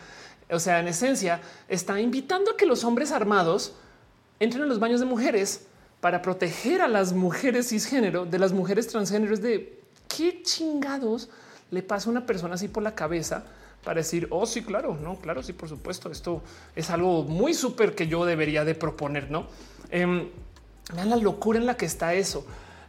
O 0.49 0.61
sea, 0.61 0.79
en 0.79 0.87
esencia, 0.87 1.41
está 1.67 2.01
invitando 2.01 2.53
a 2.53 2.57
que 2.57 2.67
los 2.67 2.85
hombres 2.85 3.11
armados 3.11 3.75
entren 4.39 4.63
a 4.63 4.67
los 4.67 4.79
baños 4.79 5.01
de 5.01 5.07
mujeres 5.07 5.67
para 6.01 6.23
proteger 6.23 6.83
a 6.83 6.87
las 6.87 7.15
mujeres 7.15 7.71
cisgénero 7.71 8.25
de 8.25 8.39
las 8.39 8.53
mujeres 8.53 8.87
transgénero. 8.87 9.37
de 9.37 9.81
qué 10.07 10.41
chingados 10.45 11.31
le 11.73 11.83
pasa 11.83 12.09
a 12.09 12.13
una 12.13 12.27
persona 12.27 12.55
así 12.55 12.69
por 12.69 12.85
la 12.85 12.95
cabeza 12.95 13.43
para 13.83 14.03
decir, 14.03 14.29
oh, 14.31 14.47
sí, 14.47 14.63
claro, 14.63 14.97
no, 15.03 15.17
claro, 15.17 15.43
sí, 15.43 15.53
por 15.53 15.69
supuesto. 15.69 16.13
Esto 16.13 16.43
es 16.77 16.91
algo 16.91 17.25
muy 17.25 17.55
súper 17.55 17.97
que 17.97 18.07
yo 18.07 18.25
debería 18.25 18.65
de 18.65 18.77
proponer, 18.77 19.33
no? 19.33 19.49
Eh, 19.91 20.31
vean 20.93 21.11
la 21.11 21.17
locura 21.17 21.59
en 21.59 21.67
la 21.67 21.77
que 21.77 21.87
está 21.87 22.15
eso. 22.15 22.47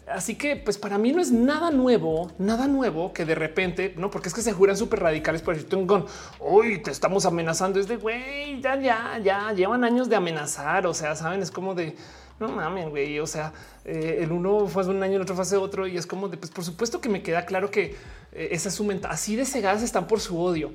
Así 0.07 0.35
que, 0.35 0.55
pues 0.55 0.77
para 0.77 0.99
mí 0.99 1.11
no 1.11 1.19
es 1.19 1.31
nada 1.31 1.71
nuevo, 1.71 2.31
nada 2.37 2.67
nuevo 2.67 3.11
que 3.11 3.25
de 3.25 3.33
repente, 3.33 3.95
no, 3.97 4.11
porque 4.11 4.27
es 4.29 4.35
que 4.35 4.41
se 4.41 4.53
juran 4.53 4.77
súper 4.77 4.99
radicales 4.99 5.41
por 5.41 5.55
decir, 5.55 5.87
con 5.87 6.05
hoy 6.39 6.79
te 6.79 6.91
estamos 6.91 7.25
amenazando. 7.25 7.79
Es 7.79 7.87
de 7.87 7.97
güey, 7.97 8.61
ya, 8.61 8.79
ya, 8.79 9.19
ya 9.23 9.51
llevan 9.53 9.83
años 9.83 10.07
de 10.07 10.15
amenazar. 10.15 10.85
O 10.85 10.93
sea, 10.93 11.15
saben, 11.15 11.41
es 11.41 11.49
como 11.49 11.73
de 11.73 11.95
no 12.39 12.49
mames, 12.49 12.89
güey. 12.89 13.19
O 13.19 13.27
sea, 13.27 13.53
eh, 13.83 14.19
el 14.21 14.31
uno 14.31 14.67
fue 14.67 14.83
hace 14.83 14.91
un 14.91 15.01
año, 15.01 15.15
el 15.15 15.21
otro 15.21 15.35
fue 15.35 15.43
hace 15.43 15.57
otro, 15.57 15.87
y 15.87 15.97
es 15.97 16.05
como 16.05 16.29
de 16.29 16.37
pues, 16.37 16.51
por 16.51 16.63
supuesto 16.63 17.01
que 17.01 17.09
me 17.09 17.23
queda 17.23 17.45
claro 17.45 17.71
que 17.71 17.95
eh, 18.31 18.49
esa 18.51 18.69
es 18.69 18.75
su 18.75 18.83
mental. 18.83 19.11
Así 19.11 19.35
de 19.35 19.45
cegadas 19.45 19.81
están 19.81 20.07
por 20.07 20.19
su 20.19 20.39
odio. 20.39 20.71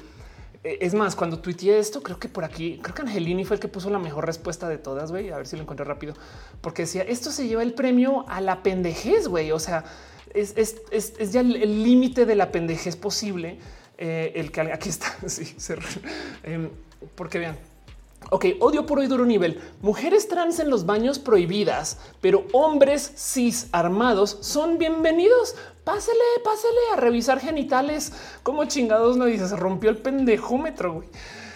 Eh, 0.62 0.78
es 0.81 0.95
más, 0.95 1.16
cuando 1.16 1.39
tuiteé 1.39 1.78
esto, 1.78 2.03
creo 2.03 2.19
que 2.19 2.28
por 2.28 2.45
aquí, 2.45 2.78
creo 2.82 2.95
que 2.95 3.03
Angelini 3.03 3.45
fue 3.45 3.57
el 3.57 3.61
que 3.61 3.69
puso 3.69 3.91
la 3.91 3.99
mejor 3.99 4.27
respuesta 4.27 4.69
de 4.69 4.78
todas, 4.78 5.11
güey. 5.11 5.31
A 5.31 5.37
ver 5.37 5.47
si 5.47 5.57
lo 5.57 5.62
encuentro 5.62 5.85
rápido, 5.85 6.15
porque 6.61 6.82
decía 6.82 7.03
esto 7.03 7.31
se 7.31 7.49
lleva 7.49 7.62
el 7.62 7.74
premio 7.74 8.24
a 8.28 8.41
la 8.41 8.62
pendejez, 8.62 9.28
güey. 9.28 9.53
O 9.53 9.59
sea, 9.59 9.85
es, 10.35 10.77
ya 11.31 11.41
el 11.41 11.82
límite 11.82 12.27
de 12.27 12.35
la 12.35 12.53
pendejez 12.53 12.97
posible. 12.97 13.59
Eh, 14.03 14.32
el 14.37 14.51
que 14.51 14.62
aquí 14.62 14.89
está, 14.89 15.15
sí, 15.27 15.55
em, 16.43 16.70
porque 17.15 17.39
vean, 17.39 17.59
Ok, 18.28 18.45
odio 18.61 18.85
por 18.85 18.99
hoy 18.99 19.07
duro 19.07 19.24
nivel. 19.24 19.61
Mujeres 19.81 20.28
trans 20.28 20.61
en 20.61 20.69
los 20.69 20.85
baños 20.85 21.19
prohibidas, 21.19 21.99
pero 22.20 22.45
hombres 22.53 23.12
cis 23.16 23.69
armados 23.73 24.37
son 24.43 24.77
bienvenidos. 24.77 25.57
Pásele, 25.85 26.19
pásele 26.44 26.81
a 26.93 26.97
revisar 26.97 27.40
genitales. 27.40 28.12
Como 28.43 28.65
chingados 28.65 29.16
no 29.16 29.24
dices, 29.24 29.51
rompió 29.52 29.90
el 29.90 29.98
pendejómetro. 29.98 30.94
Güey. 30.94 31.09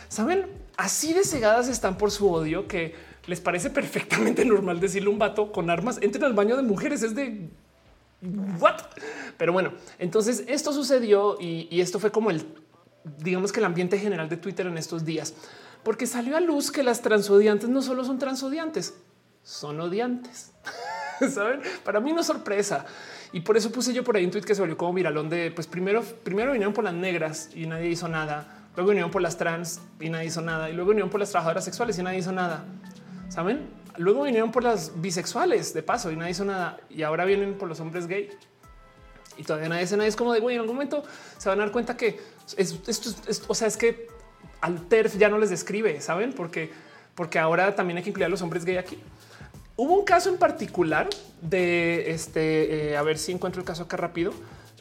Saben, 0.09 0.47
así 0.77 1.13
de 1.13 1.25
cegadas 1.25 1.69
están 1.69 1.99
por 1.99 2.11
su 2.11 2.31
odio 2.31 2.67
que 2.67 2.95
les 3.27 3.41
parece 3.41 3.71
perfectamente 3.71 4.45
normal 4.47 4.81
decirle 4.81 5.09
un 5.09 5.19
vato 5.19 5.53
con 5.53 5.71
armas 5.71 5.99
entre 6.03 6.25
al 6.25 6.33
baño 6.33 6.57
de 6.57 6.63
mujeres. 6.63 7.03
Es 7.03 7.15
de 7.15 7.49
what? 8.61 8.81
Pero 9.37 9.53
bueno, 9.53 9.73
entonces 9.99 10.45
esto 10.49 10.73
sucedió 10.73 11.37
y, 11.41 11.69
y 11.71 11.81
esto 11.81 11.99
fue 11.99 12.11
como 12.11 12.31
el, 12.31 12.47
digamos 13.19 13.53
que 13.53 13.61
el 13.61 13.67
ambiente 13.67 13.99
general 13.99 14.29
de 14.29 14.37
Twitter 14.37 14.67
en 14.67 14.79
estos 14.79 15.05
días 15.05 15.35
porque 15.85 16.07
salió 16.07 16.37
a 16.37 16.41
luz 16.41 16.73
que 16.73 16.83
las 16.83 17.03
transodiantes 17.03 17.69
no 17.69 17.83
solo 17.83 18.05
son 18.05 18.19
transodiantes, 18.19 18.95
son 19.43 19.81
odiantes. 19.81 20.53
Saben, 21.33 21.61
para 21.85 22.01
mí 22.01 22.13
no 22.13 22.23
es 22.23 22.27
sorpresa. 22.27 22.87
Y 23.35 23.41
por 23.41 23.57
eso 23.57 23.73
puse 23.73 23.93
yo 23.93 24.05
por 24.05 24.17
ahí 24.17 24.25
un 24.25 24.31
tweet 24.31 24.45
que 24.45 24.55
se 24.55 24.61
volvió 24.61 24.77
como 24.77 24.93
viralón 24.93 25.29
de 25.29 25.51
pues 25.51 25.67
primero, 25.67 26.05
primero 26.05 26.53
vinieron 26.53 26.73
por 26.73 26.85
las 26.85 26.95
negras 26.95 27.51
y 27.53 27.67
nadie 27.67 27.89
hizo 27.89 28.07
nada. 28.07 28.69
Luego 28.77 28.91
vinieron 28.91 29.11
por 29.11 29.23
las 29.23 29.37
trans 29.37 29.81
y 29.99 30.09
nadie 30.09 30.27
hizo 30.27 30.41
nada. 30.41 30.71
Y 30.71 30.73
luego 30.73 30.91
vinieron 30.91 31.11
por 31.11 31.19
las 31.19 31.33
trabajadoras 31.33 31.65
sexuales 31.65 31.99
y 31.99 32.05
nadie 32.05 32.21
hizo 32.21 32.31
nada. 32.31 32.65
Saben? 33.29 33.69
Luego 33.97 34.23
vinieron 34.23 34.53
por 34.53 34.63
las 34.63 35.01
bisexuales 35.01 35.75
de 35.75 35.83
paso 35.83 36.13
y 36.13 36.17
nadie 36.17 36.31
hizo 36.31 36.45
nada. 36.45 36.79
Y 36.89 37.03
ahora 37.03 37.25
vienen 37.25 37.55
por 37.55 37.69
los 37.69 37.81
hombres 37.81 38.07
gay 38.07 38.31
y 39.37 39.43
todavía 39.43 39.69
nadie 39.69 39.83
dice 39.83 39.97
nada. 39.97 40.09
Es 40.09 40.15
como 40.15 40.33
de 40.33 40.39
güey, 40.39 40.55
en 40.55 40.61
algún 40.61 40.77
momento 40.77 41.03
se 41.37 41.49
van 41.49 41.59
a 41.59 41.65
dar 41.65 41.73
cuenta 41.73 41.97
que 41.97 42.21
esto 42.57 42.89
es, 43.27 43.43
o 43.49 43.55
sea, 43.57 43.67
es 43.67 43.77
que 43.77 44.07
al 44.61 44.87
TERF 44.87 45.19
ya 45.19 45.29
no 45.29 45.39
les 45.39 45.51
describe, 45.51 46.01
saben? 46.01 46.35
Porque, 46.35 46.71
porque 47.17 47.41
ahora 47.41 47.75
también 47.75 47.97
hay 47.97 48.05
que 48.05 48.11
incluir 48.11 48.27
a 48.27 48.29
los 48.29 48.43
hombres 48.43 48.65
gay 48.65 48.77
aquí. 48.77 48.97
Hubo 49.77 49.95
un 49.95 50.05
caso 50.05 50.31
en 50.31 50.37
particular 50.37 51.09
de 51.41 52.11
este, 52.11 52.93
eh, 52.93 52.97
a 52.97 53.03
ver 53.03 53.19
si 53.19 53.33
encuentro 53.33 53.61
el 53.61 53.67
caso 53.67 53.83
acá 53.83 53.97
rápido, 53.97 54.33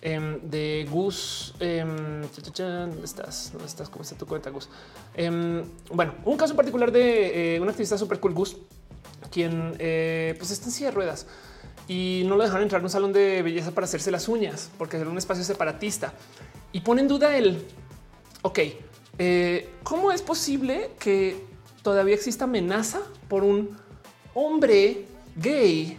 em, 0.01 0.39
de 0.41 0.87
Gus. 0.89 1.55
Em, 1.59 2.21
¿Dónde 2.21 3.05
estás? 3.05 3.49
¿Dónde 3.51 3.67
estás? 3.67 3.89
¿Cómo 3.89 4.03
está 4.03 4.15
tu 4.15 4.27
cuenta, 4.27 4.49
Gus? 4.51 4.69
Em, 5.15 5.63
bueno, 5.91 6.13
un 6.25 6.37
caso 6.37 6.53
en 6.53 6.57
particular 6.57 6.91
de 6.91 7.55
eh, 7.55 7.59
un 7.59 7.69
activista 7.69 7.97
súper 7.97 8.19
cool, 8.19 8.33
Gus, 8.33 8.57
quien 9.31 9.75
eh, 9.79 10.35
pues 10.37 10.51
está 10.51 10.65
en 10.67 10.71
silla 10.71 10.89
de 10.89 10.95
ruedas 10.95 11.25
y 11.87 12.23
no 12.27 12.35
lo 12.35 12.43
dejaron 12.43 12.63
entrar 12.63 12.81
a 12.81 12.83
un 12.83 12.89
salón 12.89 13.13
de 13.13 13.41
belleza 13.41 13.71
para 13.71 13.85
hacerse 13.85 14.11
las 14.11 14.27
uñas 14.27 14.69
porque 14.77 14.97
era 14.97 15.09
un 15.09 15.17
espacio 15.17 15.43
separatista 15.43 16.13
y 16.71 16.81
pone 16.81 17.01
en 17.01 17.07
duda 17.07 17.35
el 17.35 17.65
ok, 18.41 18.59
eh, 19.19 19.69
¿Cómo 19.83 20.11
es 20.11 20.21
posible 20.21 20.91
que 20.99 21.35
todavía 21.81 22.15
exista 22.15 22.45
amenaza 22.45 23.01
por 23.27 23.43
un 23.43 23.77
hombre 24.33 25.05
gay 25.35 25.97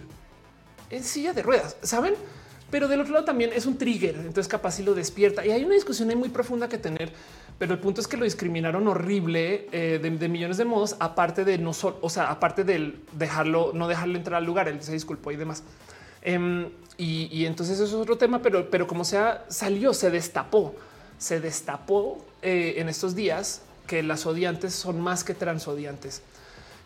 en 0.90 1.04
silla 1.04 1.32
de 1.32 1.42
ruedas? 1.42 1.76
¿Saben? 1.82 2.14
Pero 2.70 2.88
del 2.88 3.00
otro 3.00 3.12
lado 3.12 3.24
también 3.24 3.50
es 3.54 3.66
un 3.66 3.78
trigger, 3.78 4.16
entonces 4.16 4.48
capaz 4.48 4.72
si 4.72 4.82
lo 4.82 4.94
despierta. 4.94 5.46
Y 5.46 5.50
hay 5.50 5.64
una 5.64 5.74
discusión 5.74 6.16
muy 6.18 6.28
profunda 6.28 6.68
que 6.68 6.78
tener, 6.78 7.12
pero 7.58 7.72
el 7.72 7.78
punto 7.78 8.00
es 8.00 8.08
que 8.08 8.16
lo 8.16 8.24
discriminaron 8.24 8.88
horrible 8.88 9.68
eh, 9.70 10.00
de, 10.02 10.28
millones 10.28 10.56
de 10.56 10.64
modos, 10.64 10.96
aparte 10.98 11.44
de 11.44 11.58
no 11.58 11.70
o 11.70 12.10
sea, 12.10 12.30
aparte 12.30 12.64
de 12.64 12.94
dejarlo, 13.12 13.70
no 13.74 13.86
dejarlo 13.86 14.16
entrar 14.16 14.38
al 14.38 14.44
lugar, 14.44 14.68
él 14.68 14.82
se 14.82 14.92
disculpó 14.92 15.30
y 15.30 15.36
demás. 15.36 15.62
Em, 16.22 16.68
y, 16.96 17.28
y, 17.30 17.46
entonces 17.46 17.78
eso 17.78 17.84
es 17.84 17.94
otro 17.94 18.16
tema, 18.16 18.40
pero, 18.42 18.70
pero 18.70 18.86
como 18.86 19.04
sea, 19.04 19.44
salió, 19.48 19.92
se 19.92 20.10
destapó 20.10 20.74
se 21.18 21.40
destapó 21.40 22.24
eh, 22.42 22.74
en 22.76 22.88
estos 22.88 23.14
días 23.14 23.62
que 23.86 24.02
las 24.02 24.26
odiantes 24.26 24.74
son 24.74 25.00
más 25.00 25.24
que 25.24 25.34
transodiantes. 25.34 26.22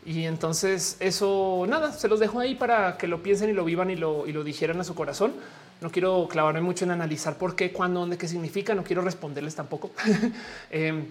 Y 0.08 0.24
entonces 0.24 0.96
eso 1.00 1.66
nada, 1.68 1.92
se 1.92 2.08
los 2.08 2.18
dejo 2.18 2.40
ahí 2.40 2.54
para 2.54 2.96
que 2.96 3.06
lo 3.06 3.22
piensen 3.22 3.50
y 3.50 3.52
lo 3.52 3.62
vivan 3.62 3.90
y 3.90 3.96
lo, 3.96 4.26
y 4.26 4.32
lo 4.32 4.42
dijeran 4.42 4.80
a 4.80 4.84
su 4.84 4.94
corazón. 4.94 5.34
No 5.82 5.90
quiero 5.90 6.26
clavarme 6.28 6.62
mucho 6.62 6.86
en 6.86 6.92
analizar 6.92 7.36
por 7.36 7.54
qué, 7.54 7.72
cuándo, 7.72 8.00
dónde, 8.00 8.16
qué 8.16 8.26
significa. 8.26 8.74
No 8.74 8.84
quiero 8.84 9.02
responderles 9.02 9.54
tampoco. 9.54 9.90
Em, 10.70 11.04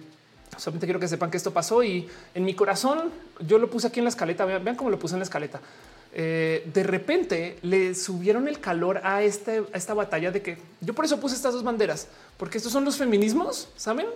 solamente 0.56 0.88
quiero 0.88 0.98
que 0.98 1.06
sepan 1.06 1.30
que 1.30 1.36
esto 1.36 1.52
pasó 1.52 1.84
y 1.84 2.08
en 2.34 2.44
mi 2.44 2.54
corazón 2.54 3.12
yo 3.46 3.60
lo 3.60 3.70
puse 3.70 3.86
aquí 3.86 4.00
en 4.00 4.04
la 4.04 4.10
escaleta. 4.10 4.44
Vean, 4.44 4.64
vean 4.64 4.74
cómo 4.74 4.90
lo 4.90 4.98
puse 4.98 5.14
en 5.14 5.20
la 5.20 5.24
escaleta. 5.24 5.60
Eh, 6.12 6.68
de 6.74 6.82
repente 6.82 7.58
le 7.62 7.94
subieron 7.94 8.48
el 8.48 8.58
calor 8.58 9.00
a, 9.04 9.22
este, 9.22 9.62
a 9.72 9.76
esta 9.76 9.94
batalla 9.94 10.32
de 10.32 10.42
que 10.42 10.58
yo 10.80 10.92
por 10.92 11.04
eso 11.04 11.20
puse 11.20 11.36
estas 11.36 11.54
dos 11.54 11.62
banderas, 11.62 12.08
porque 12.36 12.58
estos 12.58 12.72
son 12.72 12.84
los 12.84 12.96
feminismos, 12.96 13.68
saben? 13.76 14.06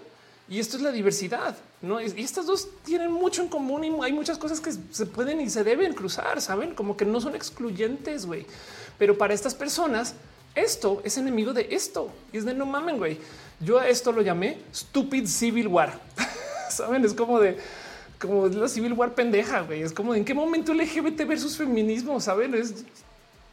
Y 0.49 0.59
esto 0.59 0.77
es 0.77 0.83
la 0.83 0.93
diversidad, 0.93 1.57
no? 1.81 2.01
Y 2.01 2.13
estas 2.17 2.47
dos 2.47 2.69
tienen 2.85 3.11
mucho 3.11 3.43
en 3.43 3.49
común 3.49 3.85
y 3.85 3.93
hay 4.03 4.13
muchas 4.13 4.39
cosas 4.39 4.61
que 4.61 4.73
se 4.91 5.07
pueden 5.07 5.41
y 5.41 5.49
se 5.49 5.65
deben 5.65 5.95
cruzar, 5.95 6.41
saben? 6.41 6.75
Como 6.75 6.97
que 6.97 7.05
no 7.05 7.21
son 7.21 7.35
excluyentes, 7.35 8.27
güey. 8.27 8.47
Pero 8.99 9.17
para 9.17 9.35
estas 9.35 9.55
personas, 9.55 10.15
esto 10.55 11.01
es 11.05 11.17
enemigo 11.17 11.53
de 11.53 11.69
esto 11.71 12.11
y 12.33 12.39
es 12.39 12.45
de 12.45 12.55
no 12.55 12.67
mamen, 12.67 12.99
güey. 12.99 13.19
Yo 13.61 13.79
a 13.79 13.89
esto 13.89 14.13
lo 14.13 14.23
llamé 14.23 14.59
stupid 14.75 15.27
civil 15.27 15.69
war. 15.69 15.99
saben? 16.71 17.05
Es 17.05 17.15
como 17.15 17.39
de 17.41 17.57
como 18.21 18.47
la 18.47 18.69
civil 18.69 18.93
war 18.93 19.15
pendeja, 19.15 19.63
güey. 19.63 19.83
Es 19.83 19.93
como 19.93 20.15
en 20.15 20.25
qué 20.25 20.35
momento 20.35 20.73
LGBT 20.75 21.27
versus 21.27 21.57
feminismo, 21.57 22.21
saben? 22.21 22.55
Es 22.55 22.85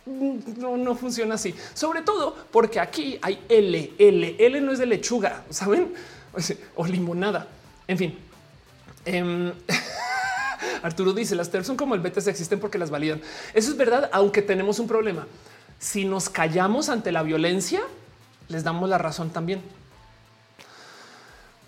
no, 0.06 0.77
no 0.77 0.95
funciona 0.95 1.35
así. 1.35 1.53
Sobre 1.74 2.01
todo 2.01 2.35
porque 2.51 2.80
aquí 2.80 3.19
hay 3.22 3.40
L, 3.48 3.93
L, 3.98 4.35
L 4.38 4.61
no 4.61 4.72
es 4.72 4.80
de 4.80 4.85
lechuga, 4.85 5.43
saben? 5.50 5.93
O 6.76 6.85
limonada. 6.85 7.48
En 7.88 7.98
fin. 7.98 8.18
Em, 9.06 9.51
Arturo 10.84 11.14
dice 11.14 11.35
las 11.35 11.50
TERF 11.50 11.66
son 11.66 11.77
como 11.77 11.95
el 11.95 12.01
BTS 12.01 12.27
existen 12.27 12.59
porque 12.59 12.77
las 12.77 12.90
validan. 12.90 13.22
Eso 13.53 13.72
es 13.72 13.77
verdad, 13.77 14.09
aunque 14.14 14.42
tenemos 14.42 14.80
un 14.80 14.88
problema. 14.88 15.27
Si 15.80 16.06
nos 16.06 16.30
callamos 16.30 16.90
ante 16.90 17.11
la 17.11 17.24
violencia, 17.24 17.82
les 18.48 18.64
damos 18.64 18.90
la 18.90 18.98
razón 18.98 19.30
también. 19.30 19.61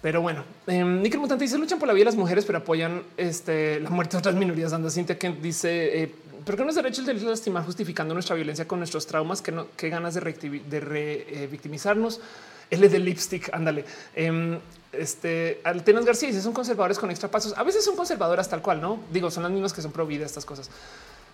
Pero 0.01 0.21
bueno, 0.21 0.43
eh, 0.67 0.83
Nickel 0.83 1.19
Mutante 1.19 1.43
dice 1.43 1.57
luchan 1.57 1.77
por 1.77 1.87
la 1.87 1.93
vida 1.93 2.01
de 2.01 2.05
las 2.05 2.15
mujeres, 2.15 2.43
pero 2.43 2.57
apoyan 2.57 3.03
este, 3.17 3.79
la 3.79 3.91
muerte 3.91 4.13
de 4.13 4.17
otras 4.17 4.35
minorías. 4.35 4.73
Anda 4.73 4.89
Cintia 4.89 5.17
que 5.17 5.29
dice, 5.29 6.03
eh, 6.03 6.15
pero 6.43 6.57
que 6.57 6.63
no 6.63 6.69
es 6.69 6.75
derecho 6.75 7.01
el 7.01 7.07
de 7.07 7.13
lastimar 7.25 7.63
justificando 7.63 8.13
nuestra 8.13 8.35
violencia 8.35 8.67
con 8.67 8.79
nuestros 8.79 9.05
traumas, 9.05 9.43
que 9.43 9.51
no, 9.51 9.67
qué 9.77 9.89
ganas 9.89 10.15
de, 10.15 10.21
de 10.21 10.79
re, 10.79 11.43
eh, 11.43 11.47
victimizarnos. 11.49 12.19
L 12.71 12.89
de 12.89 12.99
lipstick, 12.99 13.53
ándale. 13.53 13.85
Eh, 14.15 14.59
este 14.91 15.61
Altenas 15.63 16.03
García 16.03 16.27
dice 16.27 16.41
son 16.41 16.53
conservadores 16.53 16.97
con 16.97 17.09
extra 17.11 17.29
pasos. 17.29 17.53
A 17.55 17.63
veces 17.63 17.85
son 17.85 17.95
conservadoras 17.95 18.49
tal 18.49 18.61
cual, 18.61 18.81
no 18.81 18.99
digo, 19.11 19.29
son 19.29 19.43
las 19.43 19.51
mismas 19.51 19.73
que 19.73 19.81
son 19.81 19.91
pro 19.91 20.05
vida 20.05 20.25
estas 20.25 20.45
cosas. 20.45 20.69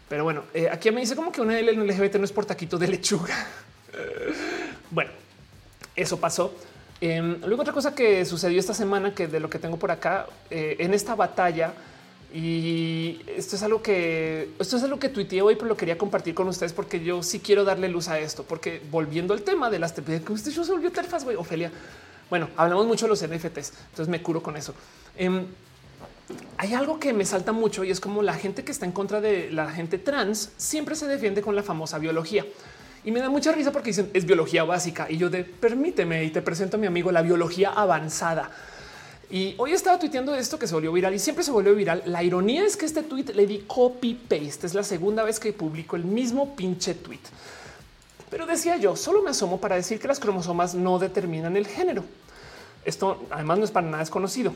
Pero 0.10 0.24
bueno, 0.24 0.44
eh, 0.54 0.70
aquí 0.72 0.90
me 0.92 1.02
dice 1.02 1.16
como 1.16 1.32
que 1.32 1.42
una 1.42 1.58
L 1.60 1.72
en 1.72 1.88
LGBT 1.88 2.16
no 2.16 2.26
es 2.26 2.32
por 2.32 2.46
taquito 2.46 2.78
de 2.78 2.88
lechuga. 2.88 3.36
bueno, 4.92 5.12
eso 5.96 6.18
pasó. 6.20 6.54
Eh, 7.02 7.38
luego 7.46 7.62
otra 7.62 7.74
cosa 7.74 7.94
que 7.94 8.26
sucedió 8.26 8.60
esta 8.60 8.74
semana, 8.74 9.14
que 9.14 9.28
de 9.28 9.40
lo 9.40 9.50
que 9.50 9.60
tengo 9.60 9.78
por 9.78 9.92
acá, 9.92 10.28
eh, 10.50 10.78
en 10.80 10.94
esta 10.94 11.16
batalla, 11.16 11.74
y 12.34 13.22
esto 13.28 13.56
es 13.56 13.64
algo 13.64 13.82
que 13.82 14.50
esto 14.60 14.78
es 14.78 14.84
algo 14.84 15.00
que 15.00 15.10
tuiteé 15.10 15.42
hoy, 15.42 15.56
pero 15.56 15.68
lo 15.68 15.78
quería 15.78 15.98
compartir 15.98 16.34
con 16.34 16.48
ustedes 16.48 16.74
porque 16.74 17.04
yo 17.04 17.24
sí 17.24 17.40
quiero 17.40 17.64
darle 17.64 17.88
luz 17.88 18.10
a 18.10 18.20
esto, 18.20 18.44
porque 18.44 18.82
volviendo 18.92 19.34
al 19.34 19.44
tema 19.44 19.70
de 19.70 19.80
las 19.80 19.94
que 19.94 20.34
usted 20.34 20.52
se 20.52 20.72
volvió 20.72 20.92
terfas, 20.92 21.24
güey, 21.24 21.38
Ofelia. 21.38 21.72
Bueno, 22.30 22.50
hablamos 22.58 22.86
mucho 22.86 23.06
de 23.06 23.10
los 23.10 23.24
NFTs, 23.24 23.72
entonces 23.90 24.10
me 24.10 24.22
curo 24.22 24.44
con 24.44 24.58
eso. 24.58 24.74
Eh, 25.16 25.46
hay 26.58 26.74
algo 26.74 27.00
que 27.00 27.14
me 27.14 27.26
salta 27.26 27.54
mucho 27.54 27.84
y 27.84 27.92
es 27.92 28.00
como 28.00 28.22
la 28.22 28.34
gente 28.34 28.64
que 28.66 28.72
está 28.72 28.86
en 28.86 28.92
contra 28.92 29.22
de 29.22 29.50
la 29.52 29.72
gente 29.72 29.98
trans 29.98 30.52
siempre 30.58 30.96
se 30.96 31.08
defiende 31.08 31.42
con 31.42 31.56
la 31.56 31.64
famosa 31.64 31.98
biología. 32.00 32.46
Y 33.06 33.12
me 33.12 33.22
da 33.22 33.30
mucha 33.30 33.54
risa 33.54 33.72
porque 33.72 33.92
dicen 33.92 34.10
es 34.14 34.26
biología 34.26 34.66
básica 34.66 35.08
y 35.10 35.18
yo 35.18 35.30
de 35.30 35.46
permíteme 35.46 36.26
y 36.26 36.30
te 36.30 36.42
presento 36.42 36.76
a 36.76 36.80
mi 36.80 36.88
amigo 36.88 37.12
la 37.12 37.22
biología 37.22 37.72
avanzada. 37.72 38.52
Y 39.30 39.56
hoy 39.58 39.74
estaba 39.74 40.00
tuiteando 40.00 40.34
esto 40.36 40.58
que 40.58 40.68
se 40.68 40.74
volvió 40.74 40.92
viral 40.94 41.14
y 41.14 41.20
siempre 41.20 41.44
se 41.44 41.52
volvió 41.52 41.76
viral. 41.76 42.02
La 42.06 42.24
ironía 42.24 42.66
es 42.66 42.78
que 42.78 42.86
este 42.86 43.04
tweet 43.04 43.34
le 43.34 43.46
di 43.46 43.60
copy 43.68 44.14
paste. 44.14 44.68
Es 44.68 44.74
la 44.74 44.84
segunda 44.84 45.24
vez 45.24 45.40
que 45.40 45.52
publico 45.52 45.98
el 45.98 46.06
mismo 46.06 46.56
pinche 46.56 46.94
tweet. 46.94 47.20
Pero 48.30 48.46
decía 48.46 48.78
yo, 48.78 48.96
solo 48.96 49.22
me 49.22 49.32
asomo 49.32 49.60
para 49.60 49.76
decir 49.76 50.00
que 50.00 50.08
las 50.08 50.20
cromosomas 50.20 50.76
no 50.76 50.98
determinan 50.98 51.58
el 51.58 51.68
género. 51.68 52.04
Esto 52.86 53.26
además 53.30 53.60
no 53.60 53.66
es 53.66 53.72
para 53.72 53.86
nada 53.86 54.00
desconocido. 54.00 54.54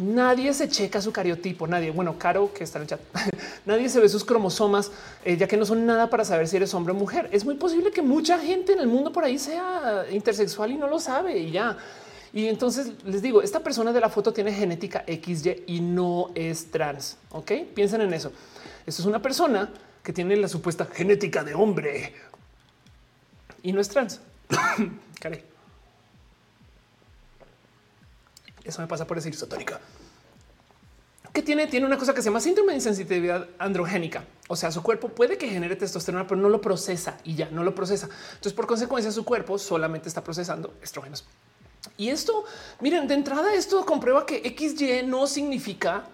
Nadie 0.00 0.52
se 0.54 0.68
checa 0.68 1.00
su 1.00 1.12
cariotipo, 1.12 1.66
nadie. 1.66 1.90
Bueno, 1.90 2.16
Caro, 2.18 2.52
que 2.52 2.64
está 2.64 2.78
en 2.78 2.82
el 2.82 2.88
chat, 2.88 3.00
nadie 3.66 3.88
se 3.88 4.00
ve 4.00 4.08
sus 4.08 4.24
cromosomas, 4.24 4.90
eh, 5.24 5.36
ya 5.36 5.46
que 5.46 5.56
no 5.56 5.66
son 5.66 5.84
nada 5.84 6.08
para 6.08 6.24
saber 6.24 6.48
si 6.48 6.56
eres 6.56 6.72
hombre 6.74 6.92
o 6.92 6.96
mujer. 6.96 7.28
Es 7.32 7.44
muy 7.44 7.54
posible 7.54 7.90
que 7.90 8.02
mucha 8.02 8.38
gente 8.38 8.72
en 8.72 8.80
el 8.80 8.86
mundo 8.88 9.12
por 9.12 9.24
ahí 9.24 9.38
sea 9.38 10.06
intersexual 10.10 10.72
y 10.72 10.76
no 10.76 10.88
lo 10.88 10.98
sabe 10.98 11.38
y 11.38 11.50
ya. 11.52 11.76
Y 12.32 12.46
entonces 12.46 12.92
les 13.04 13.22
digo, 13.22 13.42
esta 13.42 13.60
persona 13.60 13.92
de 13.92 14.00
la 14.00 14.08
foto 14.08 14.32
tiene 14.32 14.52
genética 14.52 15.04
XY 15.06 15.64
y 15.66 15.80
no 15.80 16.30
es 16.34 16.70
trans. 16.70 17.16
Ok, 17.30 17.52
piensen 17.74 18.00
en 18.02 18.14
eso. 18.14 18.32
Esto 18.86 19.02
es 19.02 19.06
una 19.06 19.20
persona 19.20 19.70
que 20.02 20.12
tiene 20.12 20.36
la 20.36 20.48
supuesta 20.48 20.86
genética 20.86 21.42
de 21.42 21.54
hombre 21.54 22.14
y 23.62 23.72
no 23.72 23.80
es 23.80 23.88
trans. 23.88 24.20
Caray. 25.20 25.44
Eso 28.64 28.80
me 28.80 28.86
pasa 28.86 29.06
por 29.06 29.16
decir 29.16 29.34
isotónica. 29.34 29.80
Que 31.32 31.42
tiene, 31.42 31.66
tiene 31.66 31.86
una 31.86 31.96
cosa 31.96 32.12
que 32.12 32.22
se 32.22 32.28
llama 32.28 32.40
síndrome 32.40 32.72
de 32.72 32.76
insensitividad 32.76 33.48
androgénica. 33.58 34.24
O 34.48 34.56
sea, 34.56 34.72
su 34.72 34.82
cuerpo 34.82 35.08
puede 35.08 35.38
que 35.38 35.48
genere 35.48 35.76
testosterona, 35.76 36.26
pero 36.26 36.40
no 36.40 36.48
lo 36.48 36.60
procesa 36.60 37.18
y 37.24 37.34
ya 37.36 37.48
no 37.50 37.62
lo 37.62 37.74
procesa. 37.74 38.08
Entonces, 38.30 38.52
por 38.52 38.66
consecuencia, 38.66 39.12
su 39.12 39.24
cuerpo 39.24 39.58
solamente 39.58 40.08
está 40.08 40.24
procesando 40.24 40.74
estrógenos. 40.82 41.24
Y 41.96 42.08
esto, 42.08 42.44
miren, 42.80 43.06
de 43.08 43.14
entrada, 43.14 43.54
esto 43.54 43.84
comprueba 43.84 44.26
que 44.26 44.42
XY 44.56 45.02
no 45.06 45.26
significa 45.26 46.04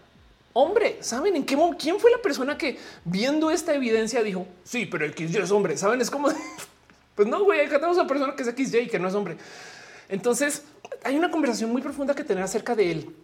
hombre. 0.53 0.99
Saben 1.01 1.37
en 1.37 1.45
qué 1.45 1.57
quién 1.79 2.01
fue 2.01 2.11
la 2.11 2.19
persona 2.19 2.57
que 2.57 2.79
viendo 3.05 3.51
esta 3.51 3.75
evidencia 3.75 4.23
dijo 4.23 4.47
sí, 4.65 4.87
pero 4.87 5.07
XY 5.07 5.39
es 5.39 5.51
hombre. 5.51 5.77
Saben, 5.77 6.01
es 6.01 6.11
como 6.11 6.29
pues 7.15 7.29
no, 7.29 7.45
güey, 7.45 7.61
acá 7.61 7.77
tenemos 7.77 7.99
a 7.99 8.03
una 8.03 8.09
persona 8.09 8.35
que 8.35 8.43
es 8.43 8.49
XY 8.49 8.79
y 8.79 8.87
que 8.89 8.99
no 8.99 9.09
es 9.09 9.15
hombre. 9.15 9.37
Entonces, 10.09 10.63
hay 11.03 11.17
una 11.17 11.31
conversación 11.31 11.71
muy 11.71 11.83
profunda 11.83 12.15
que 12.15 12.25
tener 12.25 12.43
acerca 12.43 12.75
de 12.75 12.91
él. 12.91 13.17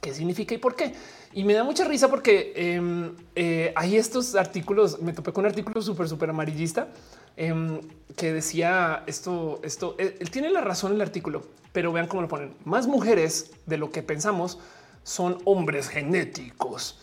¿Qué 0.00 0.12
significa 0.14 0.54
y 0.54 0.58
por 0.58 0.74
qué? 0.74 0.94
Y 1.32 1.44
me 1.44 1.54
da 1.54 1.62
mucha 1.62 1.84
risa 1.84 2.08
porque 2.08 2.52
eh, 2.56 3.12
eh, 3.36 3.72
hay 3.76 3.96
estos 3.96 4.34
artículos, 4.34 5.00
me 5.00 5.12
topé 5.12 5.32
con 5.32 5.44
un 5.44 5.50
artículo 5.50 5.80
súper, 5.80 6.08
súper 6.08 6.30
amarillista 6.30 6.88
eh, 7.36 7.80
que 8.16 8.32
decía 8.32 9.04
esto, 9.06 9.60
esto, 9.62 9.96
él, 9.98 10.30
tiene 10.30 10.50
la 10.50 10.60
razón 10.60 10.92
el 10.92 11.00
artículo, 11.00 11.42
pero 11.72 11.92
vean 11.92 12.06
cómo 12.06 12.22
lo 12.22 12.28
ponen. 12.28 12.54
Más 12.64 12.86
mujeres 12.86 13.52
de 13.66 13.78
lo 13.78 13.90
que 13.90 14.02
pensamos 14.02 14.58
son 15.02 15.38
hombres 15.44 15.88
genéticos. 15.88 16.98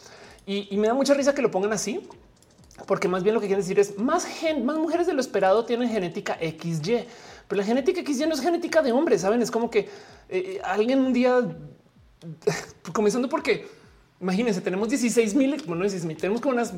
Y, 0.45 0.75
me 0.77 0.87
da 0.87 0.93
mucha 0.93 1.13
risa 1.13 1.35
que 1.35 1.41
lo 1.41 1.51
pongan 1.51 1.73
así, 1.73 2.07
porque 2.87 3.07
más 3.07 3.23
bien 3.23 3.35
lo 3.35 3.41
que 3.41 3.47
quieren 3.47 3.61
decir 3.61 3.79
es 3.79 3.97
más, 3.99 4.25
gen, 4.25 4.65
más 4.65 4.77
mujeres 4.77 5.05
de 5.05 5.13
lo 5.13 5.21
esperado 5.21 5.65
tienen 5.65 5.89
genética 5.89 6.37
XY. 6.41 7.05
Pero 7.47 7.61
la 7.61 7.65
genética 7.65 8.01
X 8.01 8.17
ya 8.17 8.27
no 8.27 8.33
es 8.33 8.41
genética 8.41 8.81
de 8.81 8.91
hombres, 8.91 9.21
saben? 9.21 9.41
Es 9.41 9.51
como 9.51 9.69
que 9.69 9.79
eh, 9.79 9.89
eh 10.29 10.61
alguien 10.63 10.99
un 10.99 11.13
día, 11.13 11.39
comenzando 12.93 13.27
porque 13.27 13.67
imagínense, 14.19 14.61
tenemos 14.61 14.89
16 14.89 15.35
mil, 15.35 15.61
bueno, 15.65 15.83
16 15.83 16.05
mil, 16.05 16.17
tenemos 16.17 16.41
como 16.41 16.53
unas 16.53 16.73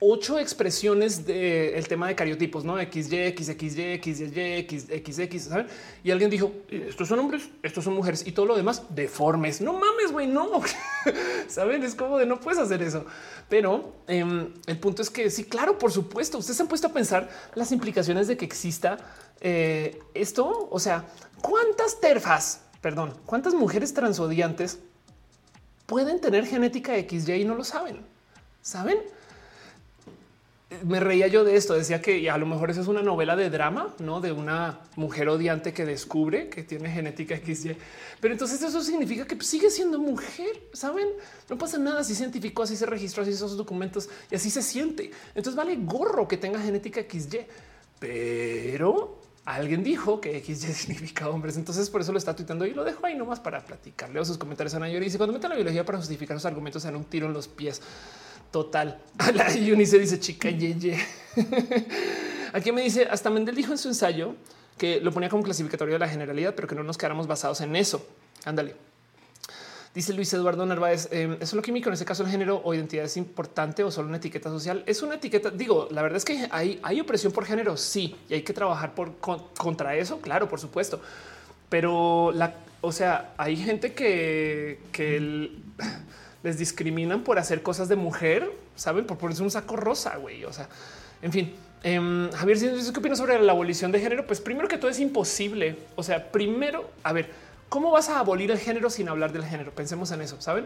ocho 0.00 0.38
expresiones 0.38 1.26
del 1.26 1.88
tema 1.88 2.06
de 2.06 2.14
cariotipos, 2.14 2.64
no 2.64 2.76
XY, 2.78 3.34
XXY, 3.36 4.00
XY, 4.02 4.66
XX, 5.04 5.42
¿saben? 5.42 5.66
Y 6.04 6.10
alguien 6.10 6.30
dijo: 6.30 6.52
Estos 6.68 7.08
son 7.08 7.18
hombres, 7.18 7.48
estos 7.62 7.84
son 7.84 7.94
mujeres 7.94 8.26
y 8.26 8.32
todo 8.32 8.46
lo 8.46 8.56
demás 8.56 8.82
deformes. 8.90 9.60
No 9.60 9.72
mames, 9.72 10.12
güey, 10.12 10.26
no 10.26 10.62
saben? 11.48 11.82
Es 11.82 11.94
como 11.94 12.18
de 12.18 12.26
no 12.26 12.38
puedes 12.38 12.60
hacer 12.60 12.82
eso. 12.82 13.04
Pero 13.48 13.94
eh, 14.06 14.52
el 14.66 14.78
punto 14.78 15.02
es 15.02 15.10
que 15.10 15.30
sí, 15.30 15.44
claro, 15.44 15.78
por 15.78 15.90
supuesto, 15.90 16.38
ustedes 16.38 16.60
han 16.60 16.68
puesto 16.68 16.86
a 16.86 16.92
pensar 16.92 17.28
las 17.54 17.72
implicaciones 17.72 18.28
de 18.28 18.36
que 18.36 18.44
exista 18.44 18.98
eh, 19.40 19.98
esto. 20.14 20.68
O 20.70 20.78
sea, 20.78 21.06
cuántas 21.42 22.00
terfas, 22.00 22.62
perdón, 22.80 23.14
cuántas 23.26 23.54
mujeres 23.54 23.94
transodiantes 23.94 24.78
pueden 25.86 26.20
tener 26.20 26.46
genética 26.46 26.92
XY 26.94 27.32
y 27.32 27.44
no 27.44 27.54
lo 27.56 27.64
saben. 27.64 28.04
Saben? 28.60 28.98
Me 30.84 31.00
reía 31.00 31.28
yo 31.28 31.44
de 31.44 31.56
esto. 31.56 31.74
Decía 31.74 32.02
que 32.02 32.28
a 32.30 32.36
lo 32.36 32.46
mejor 32.46 32.70
eso 32.70 32.80
es 32.80 32.88
una 32.88 33.02
novela 33.02 33.36
de 33.36 33.48
drama, 33.48 33.94
no 33.98 34.20
de 34.20 34.32
una 34.32 34.80
mujer 34.96 35.28
odiante 35.28 35.72
que 35.72 35.84
descubre 35.86 36.48
que 36.48 36.62
tiene 36.62 36.90
genética 36.90 37.36
XY. 37.36 37.76
Pero 38.20 38.34
entonces 38.34 38.60
eso 38.62 38.82
significa 38.82 39.26
que 39.26 39.40
sigue 39.42 39.70
siendo 39.70 39.98
mujer. 39.98 40.68
Saben, 40.72 41.08
no 41.48 41.56
pasa 41.56 41.78
nada. 41.78 42.04
Si 42.04 42.14
científico, 42.14 42.62
así 42.62 42.76
se 42.76 42.86
registró, 42.86 43.22
así 43.22 43.32
esos 43.32 43.56
documentos 43.56 44.08
y 44.30 44.34
así 44.34 44.50
se 44.50 44.62
siente. 44.62 45.10
Entonces 45.34 45.54
vale 45.54 45.76
gorro 45.76 46.28
que 46.28 46.36
tenga 46.36 46.60
genética 46.60 47.02
XY, 47.08 47.46
pero 47.98 49.18
alguien 49.46 49.82
dijo 49.82 50.20
que 50.20 50.38
XY 50.38 50.54
significa 50.74 51.30
hombres. 51.30 51.56
Entonces 51.56 51.88
por 51.88 52.02
eso 52.02 52.12
lo 52.12 52.18
está 52.18 52.36
tuitando 52.36 52.66
y 52.66 52.74
lo 52.74 52.84
dejo 52.84 53.06
ahí 53.06 53.16
nomás 53.16 53.40
para 53.40 53.64
platicarle. 53.64 54.22
sus 54.26 54.36
comentarios 54.36 54.74
a 54.74 54.80
Nayori. 54.80 55.06
Y 55.06 55.16
cuando 55.16 55.32
metan 55.32 55.48
la 55.48 55.56
biología 55.56 55.86
para 55.86 55.96
justificar 55.96 56.36
los 56.36 56.44
argumentos, 56.44 56.84
en 56.84 56.94
un 56.94 57.04
tiro 57.04 57.26
en 57.26 57.32
los 57.32 57.48
pies. 57.48 57.80
Total. 58.50 59.00
La 59.34 59.52
Eunice 59.52 59.98
dice 59.98 60.18
chica 60.18 60.50
ye, 60.50 60.98
Aquí 62.52 62.72
me 62.72 62.82
dice 62.82 63.06
hasta 63.10 63.30
Mendel 63.30 63.54
dijo 63.54 63.72
en 63.72 63.78
su 63.78 63.88
ensayo 63.88 64.34
que 64.78 65.00
lo 65.00 65.12
ponía 65.12 65.28
como 65.28 65.42
clasificatorio 65.42 65.94
de 65.94 65.98
la 65.98 66.08
generalidad, 66.08 66.54
pero 66.54 66.68
que 66.68 66.74
no 66.74 66.82
nos 66.82 66.96
quedáramos 66.96 67.26
basados 67.26 67.60
en 67.60 67.74
eso. 67.76 68.06
Ándale. 68.44 68.74
Dice 69.94 70.12
Luis 70.12 70.32
Eduardo 70.32 70.64
Narváez, 70.64 71.08
eh, 71.10 71.36
¿es 71.40 71.52
lo 71.52 71.62
químico? 71.62 71.88
En 71.88 71.94
ese 71.94 72.04
caso, 72.04 72.22
el 72.22 72.30
género 72.30 72.60
o 72.62 72.72
identidad 72.72 73.04
es 73.04 73.16
importante 73.16 73.82
o 73.82 73.90
solo 73.90 74.08
una 74.08 74.18
etiqueta 74.18 74.48
social. 74.48 74.84
Es 74.86 75.02
una 75.02 75.16
etiqueta. 75.16 75.50
Digo, 75.50 75.88
la 75.90 76.02
verdad 76.02 76.18
es 76.18 76.24
que 76.24 76.46
hay, 76.50 76.78
hay 76.82 77.00
opresión 77.00 77.32
por 77.32 77.44
género. 77.44 77.76
Sí, 77.76 78.14
y 78.28 78.34
hay 78.34 78.42
que 78.42 78.52
trabajar 78.52 78.94
por 78.94 79.16
contra 79.18 79.96
eso. 79.96 80.20
Claro, 80.20 80.48
por 80.48 80.60
supuesto. 80.60 81.00
Pero 81.68 82.30
la, 82.32 82.54
o 82.80 82.92
sea, 82.92 83.34
hay 83.36 83.56
gente 83.56 83.92
que, 83.94 84.78
que 84.92 85.16
el, 85.16 85.62
les 86.48 86.58
discriminan 86.58 87.22
por 87.22 87.38
hacer 87.38 87.62
cosas 87.62 87.88
de 87.88 87.96
mujer, 87.96 88.50
saben, 88.74 89.06
por 89.06 89.18
ponerse 89.18 89.42
un 89.42 89.50
saco 89.50 89.76
rosa, 89.76 90.16
güey. 90.16 90.44
O 90.44 90.52
sea, 90.52 90.68
en 91.20 91.30
fin. 91.30 91.54
Eh, 91.84 92.30
Javier, 92.34 92.58
¿qué 92.58 92.98
opinas 92.98 93.18
sobre 93.18 93.38
la 93.40 93.52
abolición 93.52 93.92
de 93.92 94.00
género? 94.00 94.26
Pues 94.26 94.40
primero 94.40 94.66
que 94.66 94.78
todo 94.78 94.90
es 94.90 94.98
imposible. 94.98 95.76
O 95.94 96.02
sea, 96.02 96.32
primero, 96.32 96.90
a 97.02 97.12
ver, 97.12 97.30
¿cómo 97.68 97.90
vas 97.90 98.08
a 98.08 98.18
abolir 98.18 98.50
el 98.50 98.58
género 98.58 98.88
sin 98.88 99.08
hablar 99.08 99.32
del 99.32 99.44
género? 99.44 99.72
Pensemos 99.72 100.10
en 100.10 100.22
eso, 100.22 100.40
¿saben? 100.40 100.64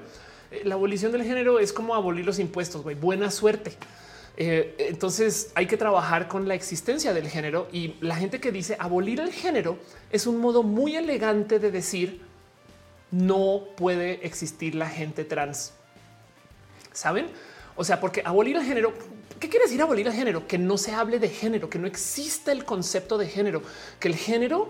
Eh, 0.52 0.62
la 0.64 0.76
abolición 0.76 1.10
del 1.10 1.24
género 1.24 1.58
es 1.58 1.72
como 1.72 1.94
abolir 1.94 2.24
los 2.24 2.38
impuestos, 2.38 2.82
güey. 2.82 2.94
Buena 2.94 3.30
suerte. 3.30 3.76
Eh, 4.36 4.76
entonces 4.78 5.50
hay 5.56 5.66
que 5.66 5.76
trabajar 5.76 6.28
con 6.28 6.48
la 6.48 6.54
existencia 6.54 7.12
del 7.12 7.28
género 7.28 7.68
y 7.72 7.96
la 8.00 8.16
gente 8.16 8.40
que 8.40 8.50
dice 8.50 8.76
abolir 8.78 9.20
el 9.20 9.30
género 9.30 9.76
es 10.10 10.26
un 10.26 10.38
modo 10.38 10.62
muy 10.62 10.96
elegante 10.96 11.58
de 11.58 11.70
decir 11.70 12.22
no 13.12 13.62
puede 13.76 14.26
existir 14.26 14.74
la 14.74 14.88
gente 14.88 15.24
trans. 15.24 15.72
¿Saben? 16.92 17.28
O 17.76 17.84
sea, 17.84 18.00
porque 18.00 18.22
abolir 18.24 18.56
el 18.56 18.64
género, 18.64 18.92
¿qué 19.38 19.48
quiere 19.48 19.66
decir 19.66 19.80
abolir 19.80 20.06
el 20.06 20.12
género? 20.12 20.46
Que 20.46 20.58
no 20.58 20.76
se 20.76 20.92
hable 20.92 21.18
de 21.18 21.28
género, 21.28 21.70
que 21.70 21.78
no 21.78 21.86
exista 21.86 22.50
el 22.50 22.64
concepto 22.64 23.16
de 23.18 23.28
género, 23.28 23.62
que 24.00 24.08
el 24.08 24.16
género 24.16 24.68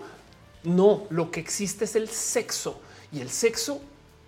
No, 0.63 1.07
lo 1.09 1.29
que 1.29 1.41
existe 1.41 1.83
es 1.83 1.95
el 1.95 2.07
sexo 2.07 2.79
y 3.11 3.19
el 3.19 3.29
sexo 3.29 3.81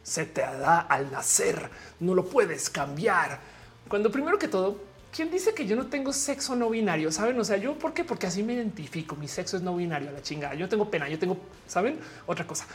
se 0.04 0.26
te 0.26 0.42
da 0.42 0.82
al 0.82 1.10
nacer. 1.12 1.70
No 2.00 2.14
lo 2.14 2.26
puedes 2.26 2.70
cambiar. 2.70 3.40
Cuando 3.88 4.12
primero 4.12 4.38
que 4.38 4.50
todo, 4.50 4.78
¿quién 5.16 5.32
dice 5.32 5.54
que 5.54 5.66
yo 5.66 5.76
no 5.76 5.88
tengo 5.88 6.12
sexo 6.12 6.56
no 6.56 6.70
binario? 6.70 7.12
Saben? 7.12 7.40
O 7.40 7.44
sea, 7.44 7.58
yo 7.58 7.80
por 7.80 7.94
qué? 7.94 8.04
Porque 8.04 8.28
así 8.28 8.44
me 8.44 8.54
identifico. 8.54 9.16
Mi 9.16 9.28
sexo 9.28 9.56
es 9.56 9.64
no 9.64 9.76
binario 9.76 10.12
la 10.12 10.22
chingada. 10.22 10.56
Yo 10.56 10.68
tengo 10.68 10.92
pena, 10.92 11.08
yo 11.08 11.18
tengo, 11.18 11.38
saben, 11.68 11.98
otra 12.26 12.46
cosa. 12.46 12.68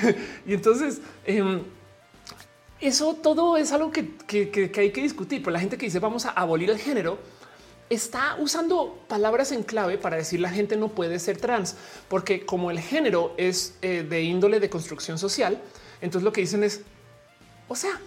y 0.46 0.54
entonces, 0.54 1.00
em, 1.24 1.62
eso 2.80 3.14
todo 3.14 3.56
es 3.56 3.70
algo 3.72 3.92
que, 3.92 4.16
que, 4.26 4.72
hay 4.76 4.90
que 4.90 5.02
discutir. 5.02 5.40
Pero 5.40 5.52
la 5.52 5.60
gente 5.60 5.78
que 5.78 5.86
dice 5.86 6.00
vamos 6.00 6.26
a 6.26 6.30
abolir 6.30 6.70
el 6.70 6.78
género 6.78 7.18
está 7.88 8.36
usando 8.40 9.04
palabras 9.08 9.52
en 9.52 9.62
clave 9.62 9.96
para 9.96 10.16
decir 10.16 10.40
la 10.40 10.50
gente 10.50 10.76
no 10.76 10.88
puede 10.88 11.18
ser 11.20 11.36
trans, 11.36 11.76
porque 12.08 12.44
como 12.44 12.70
el 12.70 12.80
género 12.80 13.34
es 13.36 13.76
eh, 13.82 14.02
de 14.02 14.22
índole 14.22 14.58
de 14.58 14.68
construcción 14.70 15.18
social, 15.18 15.60
entonces 16.00 16.24
lo 16.24 16.32
que 16.32 16.40
dicen 16.40 16.64
es, 16.64 16.80
o 17.68 17.76
sea, 17.76 18.00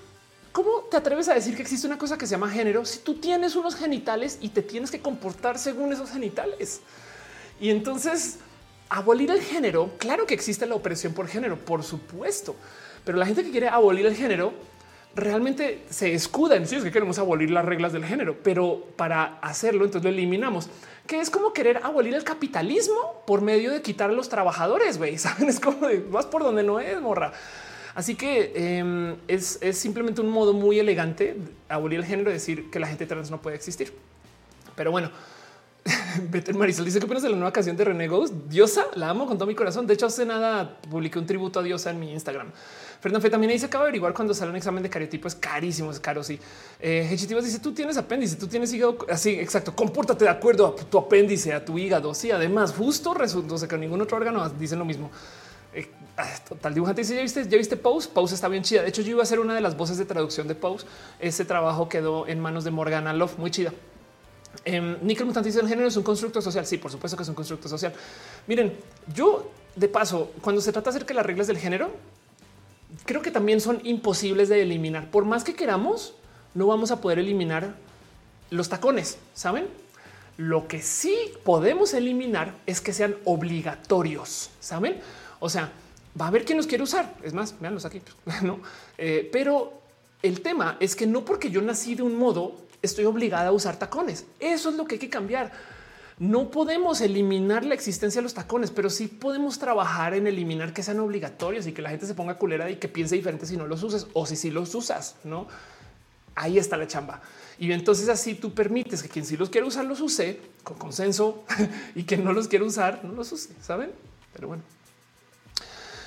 ¿cómo 0.58 0.88
te 0.90 0.98
atreves 0.98 1.30
a 1.30 1.36
decir 1.36 1.56
que 1.56 1.61
existe 1.61 1.86
una 1.86 2.00
cosa 2.00 2.18
que 2.18 2.26
se 2.26 2.32
llama 2.32 2.50
género 2.50 2.84
si 2.84 2.98
tú 2.98 3.14
tienes 3.14 3.56
unos 3.56 3.76
genitales 3.76 4.40
y 4.42 4.50
te 4.50 4.64
tienes 4.64 4.90
que 4.90 5.00
comportar 5.00 5.60
según 5.60 5.94
esos 5.94 6.10
genitales? 6.10 6.82
Y 7.61 7.69
entonces 7.69 8.40
abolir 8.90 9.30
el 9.30 9.40
género, 9.40 9.92
claro 10.00 10.26
que 10.26 10.34
existe 10.34 10.66
la 10.66 10.74
opresión 10.74 11.14
por 11.14 11.27
género, 11.27 11.60
por 11.60 11.84
supuesto, 11.84 12.56
pero 13.06 13.19
la 13.19 13.27
gente 13.27 13.44
que 13.44 13.52
quiere 13.52 13.69
abolir 13.69 14.08
el 14.08 14.16
género 14.16 14.52
realmente 15.14 15.84
se 15.92 16.16
escuda 16.16 16.56
en 16.56 16.66
sí 16.66 16.77
es 16.77 16.84
que 16.84 16.92
queremos 16.92 17.19
abolir 17.19 17.52
las 17.52 17.64
reglas 17.64 17.94
del 17.94 18.03
género, 18.03 18.38
pero 18.42 18.84
para 18.95 19.38
hacerlo 19.44 19.86
entonces 19.86 20.06
lo 20.06 20.10
eliminamos, 20.10 20.69
que 21.06 21.19
es 21.19 21.30
como 21.30 21.53
querer 21.53 21.82
abolir 21.84 22.16
el 22.16 22.24
capitalismo 22.24 23.22
por 23.27 23.42
medio 23.42 23.69
de 23.72 23.84
quitar 23.84 24.10
a 24.10 24.14
los 24.14 24.27
trabajadores, 24.27 24.98
güey, 24.98 25.18
saben, 25.19 25.50
es 25.50 25.60
como 25.60 25.88
de 25.88 26.00
vas 26.00 26.26
por 26.26 26.42
donde 26.42 26.64
no 26.64 26.80
es, 26.80 27.00
morra. 27.00 27.32
Así 27.98 28.14
que 28.14 28.51
em, 28.53 29.16
es, 29.27 29.58
simplemente 29.72 30.22
un 30.22 30.30
modo 30.30 30.53
muy 30.53 30.77
elegante 30.77 31.35
abolir 31.67 31.98
el 31.98 32.06
género, 32.06 32.30
decir 32.30 32.69
que 32.69 32.80
la 32.80 32.85
gente 32.85 33.08
trans 33.08 33.32
no 33.32 33.42
puede 33.42 33.56
existir. 33.56 33.92
Pero 34.76 34.92
bueno, 34.92 35.09
Better 36.30 36.53
Marisol 36.53 36.85
dice 36.85 37.00
que 37.00 37.06
opinas 37.06 37.24
de 37.24 37.30
la 37.30 37.35
nueva 37.35 37.51
canción 37.51 37.76
de 37.76 37.84
René 37.84 38.08
Ghost. 38.08 38.35
Diosa, 38.50 38.85
la 38.93 39.09
amo 39.09 39.26
con 39.26 39.40
todo 39.40 39.48
mi 39.48 39.56
corazón. 39.56 39.88
De 39.88 39.95
hecho, 39.95 40.06
hace 40.06 40.27
nada 40.27 40.77
publiqué 40.92 41.17
un 41.17 41.26
tributo 41.26 41.59
a 41.59 41.64
Diosa 41.64 41.90
en 41.90 42.00
mi 42.00 42.14
Instagram. 42.14 42.51
Fernando 43.01 43.19
Fe 43.19 43.32
también 43.32 43.51
dice 43.51 43.66
acaba 43.66 43.85
de 43.85 43.88
averiguar 43.88 44.14
cuando 44.14 44.35
sale 44.35 44.51
un 44.51 44.58
examen 44.58 44.84
de 44.84 44.92
cariotipo 44.92 45.27
es 45.27 45.34
carísimo, 45.34 45.90
es 45.90 46.00
caro. 46.00 46.24
Sí, 46.24 46.40
eh, 46.80 47.08
dice 47.09 47.59
tú 47.59 47.74
tienes 47.74 47.98
apéndice, 47.98 48.35
tú 48.35 48.45
tienes 48.45 48.72
hígado. 48.74 48.95
Así 49.09 49.32
exacto. 49.40 49.76
Compórtate 49.76 50.26
de 50.26 50.30
acuerdo 50.30 50.67
a 50.67 50.76
tu 50.76 51.00
apéndice, 51.00 51.51
a 51.51 51.66
tu 51.66 51.80
hígado. 51.80 52.14
Sí, 52.14 52.30
además, 52.30 52.76
justo 52.77 53.16
resulta 53.16 53.67
que 53.67 53.76
ningún 53.76 54.01
otro 54.01 54.17
órgano 54.17 54.48
dice 54.50 54.76
lo 54.76 54.85
mismo. 54.85 55.09
Eh, 55.78 55.92
ah, 56.18 56.34
total 56.50 56.74
dibujante 56.74 57.02
dice 57.02 57.16
ya 57.16 57.22
viste, 57.22 57.48
ya 57.48 57.56
viste 57.56 57.78
Pose. 57.78 58.10
Pose 58.10 58.34
está 58.34 58.48
bien 58.48 58.64
chida. 58.64 58.82
De 58.82 58.90
hecho, 58.90 59.04
yo 59.04 59.12
iba 59.12 59.22
a 59.22 59.26
ser 59.28 59.40
una 59.40 59.54
de 59.54 59.62
las 59.62 59.78
voces 59.78 60.00
de 60.00 60.06
traducción 60.06 60.48
de 60.48 60.56
Pose. 60.56 60.88
Ese 61.20 61.46
trabajo 61.46 61.88
quedó 61.88 62.28
en 62.28 62.40
manos 62.40 62.64
de 62.64 62.72
Morgana 62.72 63.14
Love, 63.14 63.38
muy 63.38 63.52
chida. 63.52 63.72
Eh, 64.66 64.98
Nickel 65.04 65.28
Mutante 65.28 65.50
dice 65.50 65.62
el 65.62 65.68
género 65.68 65.88
es 65.88 65.96
un 65.96 66.02
constructo 66.02 66.42
social. 66.42 66.66
Sí, 66.66 66.80
por 66.80 66.90
supuesto 66.90 67.16
que 67.16 67.22
es 67.22 67.30
un 67.30 67.36
constructo 67.36 67.70
social. 67.70 67.94
Miren, 68.48 68.76
yo 69.14 69.52
de 69.76 69.88
paso, 69.88 70.32
cuando 70.42 70.62
se 70.62 70.72
trata 70.72 70.90
acerca 70.90 71.10
de 71.10 71.14
las 71.14 71.26
reglas 71.28 71.46
del 71.46 71.60
género, 71.60 71.92
creo 73.06 73.22
que 73.22 73.30
también 73.30 73.62
son 73.62 73.80
imposibles 73.84 74.50
de 74.50 74.64
eliminar. 74.64 75.12
Por 75.12 75.26
más 75.26 75.44
que 75.44 75.54
queramos, 75.54 76.16
no 76.56 76.66
vamos 76.66 76.90
a 76.90 77.02
poder 77.02 77.20
eliminar 77.20 77.76
los 78.50 78.68
tacones, 78.68 79.20
¿saben? 79.36 79.68
Lo 80.38 80.68
que 80.68 80.82
sí 80.82 81.16
podemos 81.44 81.94
eliminar 81.94 82.56
es 82.66 82.82
que 82.82 82.94
sean 82.94 83.16
obligatorios, 83.26 84.50
¿saben? 84.60 85.00
O 85.40 85.49
sea, 85.49 85.72
va 86.19 86.25
a 86.25 86.27
haber 86.30 86.45
quien 86.45 86.57
los 86.57 86.67
quiere 86.67 86.83
usar. 86.83 87.16
Es 87.24 87.33
más, 87.33 87.59
veanlos 87.59 87.85
aquí, 87.85 88.01
¿no? 88.43 88.59
Eh, 88.98 89.30
pero 89.32 89.82
el 90.22 90.41
tema 90.41 90.77
es 90.80 90.95
que 90.95 91.07
no 91.07 91.24
porque 91.25 91.49
yo 91.49 91.61
nací 91.61 91.95
de 91.95 92.03
un 92.03 92.16
modo, 92.16 92.56
estoy 92.82 93.06
obligada 93.06 93.49
a 93.49 93.51
usar 93.51 93.77
tacones. 93.77 94.25
Eso 94.40 94.69
es 94.69 94.75
lo 94.75 94.85
que 94.85 94.95
hay 94.95 94.99
que 94.99 95.09
cambiar 95.09 95.51
no 96.19 96.49
podemos 96.49 97.01
eliminar 97.01 97.64
la 97.64 97.75
existencia 97.75 98.19
de 98.19 98.24
los 98.24 98.33
tacones, 98.33 98.72
pero 98.72 98.90
sí 98.90 99.07
podemos 99.07 99.59
trabajar 99.59 100.16
en 100.16 100.25
eliminar 100.25 100.74
que 100.74 100.82
sean 100.82 100.99
obligatorios 100.99 101.67
y 101.67 101.74
que 101.74 101.83
la 101.83 101.91
gente 101.91 102.07
se 102.07 102.16
ponga 102.16 102.40
culera 102.40 102.69
y 102.72 102.77
que 102.77 102.88
piense 102.88 103.16
diferente 103.16 103.45
si 103.45 103.56
no 103.56 103.67
los 103.67 103.83
uses 103.83 104.07
o 104.14 104.25
si 104.25 104.35
sí 104.35 104.49
los 104.49 104.74
usas, 104.74 105.16
no? 105.24 105.48
Ahí 106.33 106.57
está 106.57 106.75
la 106.75 106.88
chamba. 106.88 107.22
Y 107.59 107.72
entonces 107.72 108.09
así 108.09 108.33
tú 108.33 108.53
permites 108.53 109.03
que 109.03 109.09
quien 109.09 109.25
sí 109.25 109.38
los 109.38 109.49
quiere 109.49 109.67
usar 109.67 109.85
los 109.85 110.01
use 110.01 110.40
con 110.64 110.77
consenso 110.77 111.43
y 111.95 112.03
que 112.03 112.17
no 112.17 112.33
los 112.33 112.48
quiere 112.48 112.66
usar 112.66 113.03
no 113.03 113.14
los 113.14 113.32
use, 113.32 113.49
saben? 113.61 113.91
Pero 114.33 114.48
bueno. 114.48 114.64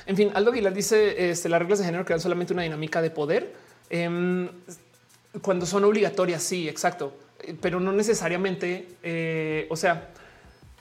En 0.06 0.16
fin, 0.16 0.30
Aldo 0.34 0.50
Aguilar 0.50 0.74
dice 0.74 1.30
este, 1.30 1.48
las 1.48 1.60
reglas 1.60 1.78
de 1.78 1.84
género 1.84 2.04
crean 2.04 2.20
solamente 2.20 2.52
una 2.52 2.62
dinámica 2.62 3.02
de 3.02 3.10
poder 3.10 3.54
em, 3.90 4.48
cuando 5.42 5.66
son 5.66 5.84
obligatorias. 5.84 6.42
Sí, 6.42 6.68
exacto 6.68 7.12
pero 7.60 7.80
no 7.80 7.92
necesariamente. 7.92 8.88
Eh, 9.02 9.66
o 9.70 9.76
sea, 9.76 10.08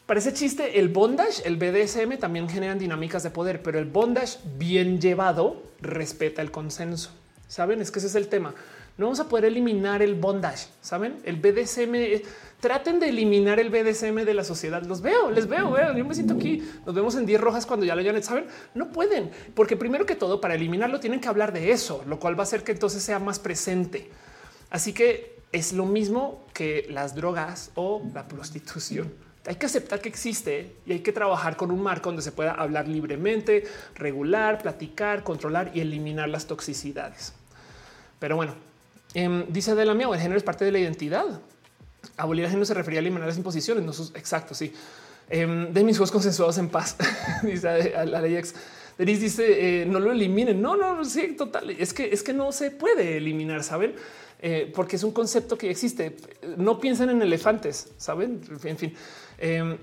parece 0.05 0.33
chiste. 0.33 0.79
El 0.79 0.89
bondage, 0.89 1.41
el 1.45 1.57
BDSM 1.57 2.17
también 2.17 2.49
generan 2.49 2.79
dinámicas 2.79 3.23
de 3.23 3.29
poder, 3.29 3.61
pero 3.61 3.79
el 3.79 3.85
bondage 3.85 4.37
bien 4.57 4.99
llevado 4.99 5.63
respeta 5.81 6.41
el 6.41 6.51
consenso. 6.51 7.11
Saben, 7.47 7.81
es 7.81 7.91
que 7.91 7.99
ese 7.99 8.07
es 8.07 8.15
el 8.15 8.27
tema. 8.27 8.53
No 8.97 9.05
vamos 9.05 9.19
a 9.19 9.29
poder 9.29 9.45
eliminar 9.45 10.01
el 10.01 10.15
bondage. 10.15 10.67
Saben, 10.81 11.17
el 11.23 11.37
BDSM. 11.37 12.21
Eh, 12.59 12.61
traten 12.61 12.99
de 12.99 13.09
eliminar 13.09 13.59
el 13.59 13.69
BDSM 13.69 14.25
de 14.25 14.33
la 14.33 14.43
sociedad. 14.43 14.83
Los 14.83 15.01
veo, 15.01 15.31
les 15.31 15.47
veo, 15.47 15.71
veo. 15.71 15.95
Yo 15.95 16.05
me 16.05 16.13
siento 16.13 16.33
aquí. 16.33 16.61
Nos 16.85 16.93
vemos 16.93 17.15
en 17.15 17.25
10 17.25 17.41
rojas 17.41 17.65
cuando 17.65 17.85
ya 17.85 17.95
lo 17.95 18.01
hayan. 18.01 18.21
Saben, 18.21 18.47
no 18.73 18.91
pueden, 18.91 19.31
porque 19.55 19.77
primero 19.77 20.05
que 20.05 20.15
todo, 20.15 20.41
para 20.41 20.55
eliminarlo, 20.55 20.99
tienen 20.99 21.19
que 21.19 21.27
hablar 21.27 21.53
de 21.53 21.71
eso, 21.71 22.03
lo 22.07 22.19
cual 22.19 22.35
va 22.37 22.41
a 22.41 22.43
hacer 22.43 22.63
que 22.63 22.71
entonces 22.71 23.03
sea 23.03 23.19
más 23.19 23.39
presente. 23.39 24.09
Así 24.69 24.93
que 24.93 25.39
es 25.51 25.73
lo 25.73 25.85
mismo 25.85 26.45
que 26.53 26.85
las 26.89 27.15
drogas 27.15 27.71
o 27.75 28.01
la 28.13 28.27
prostitución. 28.27 29.11
Hay 29.47 29.55
que 29.55 29.65
aceptar 29.65 30.01
que 30.01 30.09
existe 30.09 30.75
y 30.85 30.91
hay 30.91 30.99
que 30.99 31.11
trabajar 31.11 31.55
con 31.55 31.71
un 31.71 31.81
marco 31.81 32.09
donde 32.09 32.21
se 32.21 32.31
pueda 32.31 32.51
hablar 32.51 32.87
libremente, 32.87 33.63
regular, 33.95 34.61
platicar, 34.61 35.23
controlar 35.23 35.71
y 35.73 35.79
eliminar 35.79 36.29
las 36.29 36.45
toxicidades. 36.45 37.33
Pero 38.19 38.35
bueno, 38.35 38.53
eh, 39.15 39.45
dice 39.47 39.73
de 39.73 39.85
la 39.85 39.93
mía, 39.93 40.07
el 40.11 40.19
género 40.19 40.37
es 40.37 40.43
parte 40.43 40.65
de 40.65 40.71
la 40.71 40.79
identidad. 40.79 41.41
Abolir 42.19 42.45
género 42.47 42.65
se 42.65 42.73
refería 42.73 42.99
a 42.99 43.01
eliminar 43.01 43.27
las 43.27 43.37
imposiciones. 43.37 43.83
No 43.83 43.91
exacto. 44.15 44.53
Sí, 44.53 44.73
em, 45.29 45.73
de 45.73 45.83
mis 45.83 45.97
juegos 45.97 46.11
consensuados 46.11 46.57
en 46.57 46.69
paz, 46.69 46.97
dice 47.43 47.93
la 48.05 48.21
ley 48.21 48.35
ex. 48.35 48.53
Dice 48.97 49.81
eh, 49.81 49.85
no 49.85 49.99
lo 49.99 50.11
eliminen. 50.11 50.61
No, 50.61 50.75
no, 50.75 51.05
sí, 51.05 51.35
total. 51.37 51.69
Es 51.69 51.93
que 51.93 52.09
es 52.11 52.21
que 52.21 52.33
no 52.33 52.51
se 52.51 52.71
puede 52.71 53.17
eliminar. 53.17 53.63
Saben? 53.63 53.95
Eh, 54.41 54.71
porque 54.73 54.97
es 54.97 55.03
un 55.03 55.11
concepto 55.11 55.57
que 55.57 55.69
existe. 55.69 56.15
No 56.57 56.79
piensen 56.79 57.09
en 57.09 57.21
elefantes, 57.21 57.89
saben? 57.97 58.41
En 58.63 58.77
fin, 58.77 58.93
eh, 59.37 59.77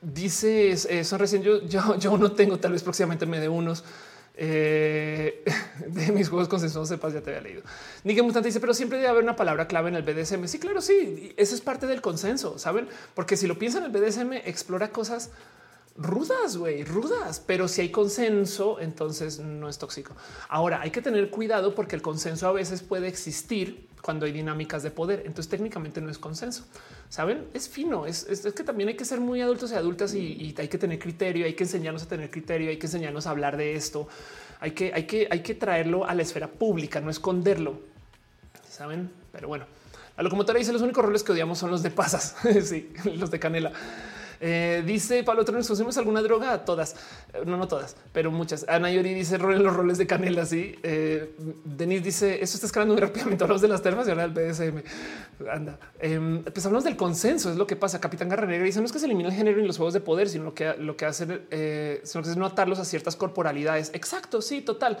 dice 0.00 0.70
eso 0.70 1.18
recién. 1.18 1.42
Yo, 1.42 1.60
yo, 1.66 2.18
no 2.18 2.32
tengo, 2.32 2.58
tal 2.58 2.72
vez 2.72 2.82
próximamente 2.82 3.26
me 3.26 3.40
dé 3.40 3.48
unos 3.48 3.84
eh, 4.36 5.44
de 5.86 6.12
mis 6.12 6.28
juegos 6.28 6.48
consensuados. 6.48 6.88
Sepas, 6.88 7.12
ya 7.12 7.20
te 7.20 7.30
había 7.30 7.42
leído. 7.42 7.62
Ni 8.02 8.14
que 8.14 8.22
Mutante 8.22 8.48
dice, 8.48 8.60
pero 8.60 8.74
siempre 8.74 8.98
debe 8.98 9.08
haber 9.08 9.22
una 9.22 9.36
palabra 9.36 9.66
clave 9.66 9.88
en 9.88 9.96
el 9.96 10.02
BDSM. 10.02 10.46
Sí, 10.46 10.58
claro, 10.58 10.80
sí. 10.80 11.32
Eso 11.36 11.54
es 11.54 11.60
parte 11.60 11.86
del 11.86 12.00
consenso, 12.00 12.58
saben? 12.58 12.88
Porque 13.14 13.36
si 13.36 13.46
lo 13.46 13.58
piensan, 13.58 13.84
el 13.84 13.90
BDSM 13.90 14.32
explora 14.44 14.90
cosas 14.90 15.30
rudas, 15.96 16.56
güey, 16.56 16.84
rudas, 16.84 17.42
pero 17.46 17.68
si 17.68 17.82
hay 17.82 17.90
consenso, 17.90 18.80
entonces 18.80 19.38
no 19.38 19.68
es 19.68 19.78
tóxico. 19.78 20.14
Ahora 20.48 20.80
hay 20.80 20.90
que 20.90 21.00
tener 21.00 21.30
cuidado 21.30 21.74
porque 21.74 21.96
el 21.96 22.02
consenso 22.02 22.48
a 22.48 22.52
veces 22.52 22.82
puede 22.82 23.08
existir 23.08 23.88
cuando 24.02 24.26
hay 24.26 24.32
dinámicas 24.32 24.82
de 24.82 24.90
poder. 24.90 25.20
Entonces 25.20 25.48
técnicamente 25.48 26.00
no 26.00 26.10
es 26.10 26.18
consenso. 26.18 26.64
Saben, 27.08 27.46
es 27.54 27.68
fino. 27.68 28.06
Es, 28.06 28.26
que 28.54 28.64
también 28.64 28.88
hay 28.90 28.96
que 28.96 29.04
ser 29.04 29.20
muy 29.20 29.40
adultos 29.40 29.72
y 29.72 29.74
adultas 29.76 30.14
y, 30.14 30.54
hay 30.58 30.68
que 30.68 30.78
tener 30.78 30.98
criterio. 30.98 31.46
Hay 31.46 31.54
que 31.54 31.64
enseñarnos 31.64 32.02
a 32.02 32.08
tener 32.08 32.30
criterio. 32.30 32.70
Hay 32.70 32.76
que 32.76 32.86
enseñarnos 32.86 33.26
a 33.26 33.30
hablar 33.30 33.56
de 33.56 33.74
esto. 33.74 34.08
Hay 34.60 34.72
que, 34.72 34.92
hay 34.92 35.04
que, 35.06 35.28
hay 35.30 35.40
que 35.40 35.54
traerlo 35.54 36.04
a 36.04 36.14
la 36.14 36.22
esfera 36.22 36.48
pública, 36.48 37.00
no 37.00 37.10
esconderlo. 37.10 37.80
Saben, 38.68 39.10
pero 39.32 39.48
bueno, 39.48 39.66
la 40.16 40.22
locomotora 40.22 40.58
dice 40.58 40.72
los 40.72 40.82
únicos 40.82 41.04
roles 41.04 41.22
que 41.22 41.32
odiamos 41.32 41.58
son 41.58 41.70
los 41.70 41.82
de 41.82 41.90
pasas. 41.90 42.36
sí, 42.64 42.92
los 43.16 43.30
de 43.30 43.38
canela. 43.38 43.72
Eh, 44.40 44.82
dice 44.86 45.22
Pablo 45.24 45.44
Trones, 45.44 45.68
¿usamos 45.68 45.96
alguna 45.96 46.22
droga? 46.22 46.64
Todas, 46.64 46.94
eh, 47.32 47.42
no, 47.46 47.56
no 47.56 47.68
todas, 47.68 47.96
pero 48.12 48.30
muchas. 48.30 48.66
Ana 48.68 48.90
Yori 48.90 49.14
dice 49.14 49.38
rolen 49.38 49.62
los 49.62 49.74
roles 49.74 49.98
de 49.98 50.06
canela. 50.06 50.42
Así 50.42 50.76
eh, 50.82 51.34
Denise 51.64 52.04
dice 52.04 52.42
eso 52.42 52.56
está 52.56 52.66
escalando 52.66 52.94
muy 52.94 53.00
rápidamente. 53.00 53.44
Hablamos 53.44 53.62
de 53.62 53.68
las 53.68 53.82
termas 53.82 54.06
y 54.06 54.10
ahora 54.10 54.28
del 54.28 54.32
BDSM. 54.32 54.82
Anda, 55.50 55.78
em, 55.98 56.42
pues 56.44 56.64
hablamos 56.66 56.84
del 56.84 56.96
consenso. 56.96 57.50
Es 57.50 57.56
lo 57.56 57.66
que 57.66 57.76
pasa. 57.76 58.00
Capitán 58.00 58.28
Garra 58.28 58.46
Negra 58.46 58.64
dice 58.64 58.80
no 58.80 58.86
es 58.86 58.92
que 58.92 58.98
se 58.98 59.06
elimine 59.06 59.28
el 59.28 59.34
género 59.34 59.60
en 59.60 59.66
los 59.66 59.76
juegos 59.76 59.94
de 59.94 60.00
poder, 60.00 60.28
sino 60.28 60.44
lo 60.44 60.54
que 60.54 60.74
lo 60.78 60.96
que 60.96 61.06
hacen 61.06 61.46
es 61.50 62.36
no 62.36 62.46
atarlos 62.46 62.78
a 62.78 62.84
ciertas 62.84 63.16
corporalidades. 63.16 63.90
Exacto. 63.94 64.42
Sí, 64.42 64.60
total. 64.60 64.98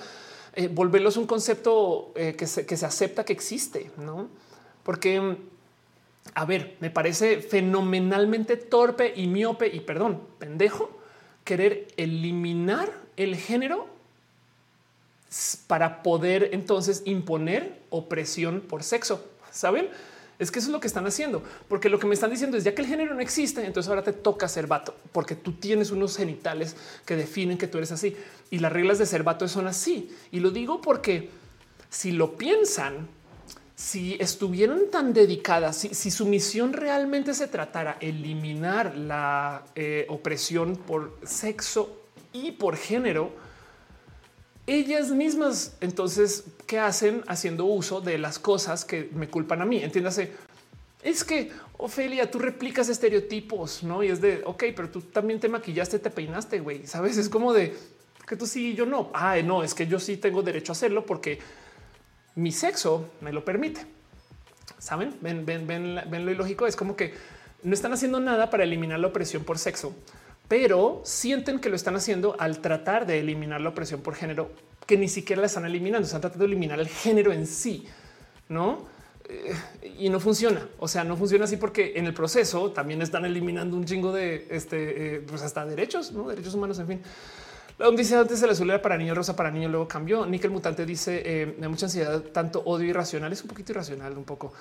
volverlos 0.70 1.16
un 1.16 1.26
concepto 1.26 2.12
que 2.14 2.46
se, 2.46 2.64
que 2.64 2.76
se 2.76 2.86
acepta 2.86 3.24
que 3.24 3.32
existe, 3.32 3.90
no? 3.96 4.28
Porque 4.84 5.36
a 6.34 6.44
ver, 6.44 6.76
me 6.80 6.90
parece 6.90 7.40
fenomenalmente 7.40 8.56
torpe 8.56 9.12
y 9.14 9.26
miope 9.26 9.68
y 9.68 9.80
perdón, 9.80 10.20
pendejo 10.38 10.90
querer 11.44 11.88
eliminar 11.96 12.90
el 13.16 13.36
género 13.36 13.86
para 15.66 16.02
poder 16.02 16.50
entonces 16.52 17.02
imponer 17.04 17.80
opresión 17.90 18.60
por 18.60 18.82
sexo. 18.82 19.24
Saben? 19.50 19.88
Es 20.38 20.50
que 20.50 20.58
eso 20.58 20.68
es 20.68 20.72
lo 20.72 20.80
que 20.80 20.88
están 20.88 21.06
haciendo, 21.06 21.44
porque 21.68 21.88
lo 21.88 22.00
que 22.00 22.08
me 22.08 22.14
están 22.14 22.30
diciendo 22.30 22.56
es 22.56 22.64
ya 22.64 22.74
que 22.74 22.82
el 22.82 22.88
género 22.88 23.14
no 23.14 23.20
existe, 23.20 23.64
entonces 23.64 23.88
ahora 23.88 24.02
te 24.02 24.12
toca 24.12 24.48
ser 24.48 24.66
vato, 24.66 24.96
porque 25.12 25.36
tú 25.36 25.52
tienes 25.52 25.92
unos 25.92 26.16
genitales 26.16 26.74
que 27.06 27.14
definen 27.14 27.56
que 27.56 27.68
tú 27.68 27.78
eres 27.78 27.92
así 27.92 28.16
y 28.50 28.58
las 28.58 28.72
reglas 28.72 28.98
de 28.98 29.06
ser 29.06 29.22
vato 29.22 29.46
son 29.46 29.68
así. 29.68 30.10
Y 30.32 30.40
lo 30.40 30.50
digo 30.50 30.80
porque 30.80 31.30
si 31.88 32.10
lo 32.10 32.36
piensan, 32.36 33.08
si 33.74 34.16
estuvieran 34.20 34.90
tan 34.90 35.12
dedicadas, 35.12 35.76
si, 35.76 36.10
su 36.10 36.26
misión 36.26 36.72
realmente 36.72 37.34
se 37.34 37.48
tratara 37.48 37.96
eliminar 38.00 38.96
la 38.96 39.64
eh, 39.74 40.06
opresión 40.08 40.76
por 40.76 41.18
sexo 41.24 42.02
y 42.32 42.52
por 42.52 42.76
género, 42.76 43.32
ellas 44.66 45.10
mismas 45.10 45.76
entonces 45.80 46.44
qué 46.66 46.78
hacen 46.78 47.22
haciendo 47.26 47.66
uso 47.66 48.00
de 48.00 48.16
las 48.18 48.38
cosas 48.38 48.84
que 48.84 49.10
me 49.12 49.28
culpan 49.28 49.60
a 49.60 49.64
mí. 49.64 49.82
Entiéndase, 49.82 50.32
es 51.02 51.24
que 51.24 51.50
Ofelia, 51.76 52.30
tú 52.30 52.38
replicas 52.38 52.88
estereotipos, 52.88 53.82
no? 53.82 54.02
Y 54.02 54.08
es 54.08 54.20
de 54.20 54.42
ok, 54.44 54.64
pero 54.74 54.88
tú 54.88 55.02
también 55.02 55.40
te 55.40 55.48
maquillaste, 55.48 55.98
te 55.98 56.10
peinaste, 56.10 56.60
güey. 56.60 56.86
Sabes? 56.86 57.18
Es 57.18 57.28
como 57.28 57.52
de 57.52 57.74
que 58.26 58.36
tú 58.36 58.46
sí, 58.46 58.74
yo 58.74 58.86
no. 58.86 59.10
Ah, 59.12 59.36
no, 59.44 59.62
es 59.62 59.74
que 59.74 59.86
yo 59.86 59.98
sí 59.98 60.16
tengo 60.16 60.42
derecho 60.42 60.72
a 60.72 60.74
hacerlo 60.74 61.04
porque 61.04 61.40
mi 62.36 62.52
sexo 62.52 63.10
me 63.20 63.32
lo 63.32 63.44
permite. 63.44 63.86
Saben? 64.78 65.14
Ven, 65.20 65.46
ven, 65.46 65.66
ven, 65.66 66.00
ven 66.08 66.26
lo 66.26 66.32
ilógico. 66.32 66.66
Es 66.66 66.76
como 66.76 66.96
que 66.96 67.14
no 67.62 67.74
están 67.74 67.92
haciendo 67.92 68.20
nada 68.20 68.50
para 68.50 68.64
eliminar 68.64 69.00
la 69.00 69.08
opresión 69.08 69.44
por 69.44 69.58
sexo 69.58 69.94
pero 70.48 71.00
sienten 71.04 71.58
que 71.58 71.68
lo 71.68 71.76
están 71.76 71.96
haciendo 71.96 72.36
al 72.38 72.60
tratar 72.60 73.06
de 73.06 73.20
eliminar 73.20 73.60
la 73.60 73.70
opresión 73.70 74.02
por 74.02 74.14
género, 74.14 74.50
que 74.86 74.96
ni 74.96 75.08
siquiera 75.08 75.40
la 75.40 75.46
están 75.46 75.64
eliminando, 75.64 76.06
están 76.06 76.20
tratando 76.20 76.44
de 76.44 76.52
eliminar 76.52 76.78
el 76.80 76.88
género 76.88 77.32
en 77.32 77.46
sí, 77.46 77.86
¿no? 78.48 78.86
Eh, 79.26 79.54
y 79.98 80.10
no 80.10 80.20
funciona. 80.20 80.68
O 80.78 80.86
sea, 80.86 81.02
no 81.02 81.16
funciona 81.16 81.46
así 81.46 81.56
porque 81.56 81.94
en 81.96 82.06
el 82.06 82.12
proceso 82.12 82.72
también 82.72 83.00
están 83.00 83.24
eliminando 83.24 83.76
un 83.76 83.86
chingo 83.86 84.12
de 84.12 84.46
este, 84.50 85.16
eh, 85.16 85.20
pues 85.26 85.40
hasta 85.42 85.64
derechos, 85.64 86.12
¿no? 86.12 86.28
derechos 86.28 86.54
humanos, 86.54 86.78
en 86.78 86.86
fin. 86.86 87.02
La 87.78 87.90
dice 87.90 88.16
antes 88.16 88.40
el 88.42 88.50
azul 88.50 88.70
era 88.70 88.80
para 88.80 88.96
niño, 88.96 89.14
rosa 89.14 89.34
para 89.34 89.50
niño, 89.50 89.68
luego 89.68 89.88
cambió. 89.88 90.24
Nickel 90.26 90.50
Mutante 90.50 90.86
dice 90.86 91.22
eh, 91.24 91.56
de 91.58 91.68
mucha 91.68 91.86
ansiedad, 91.86 92.20
tanto 92.20 92.62
odio 92.64 92.86
irracional, 92.86 93.32
es 93.32 93.42
un 93.42 93.48
poquito 93.48 93.72
irracional, 93.72 94.16
un 94.16 94.24
poco. 94.24 94.52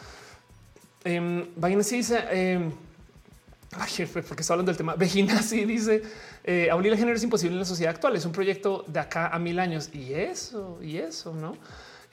Eh, 1.05 1.49
sí 1.81 1.97
dice 1.97 2.23
em, 2.31 2.71
porque 4.27 4.41
está 4.41 4.53
hablando 4.53 4.71
del 4.71 4.77
tema. 4.77 4.95
Vegina 4.97 5.41
sí 5.41 5.65
dice 5.65 6.01
eh, 6.43 6.69
abolir 6.71 6.91
el 6.91 6.97
género 6.97 7.17
es 7.17 7.23
imposible 7.23 7.53
en 7.53 7.59
la 7.59 7.65
sociedad 7.65 7.93
actual. 7.93 8.15
Es 8.15 8.25
un 8.25 8.31
proyecto 8.31 8.83
de 8.87 8.99
acá 8.99 9.27
a 9.27 9.39
mil 9.39 9.59
años 9.59 9.89
y 9.93 10.13
eso 10.13 10.79
y 10.81 10.97
eso, 10.97 11.33
no? 11.33 11.55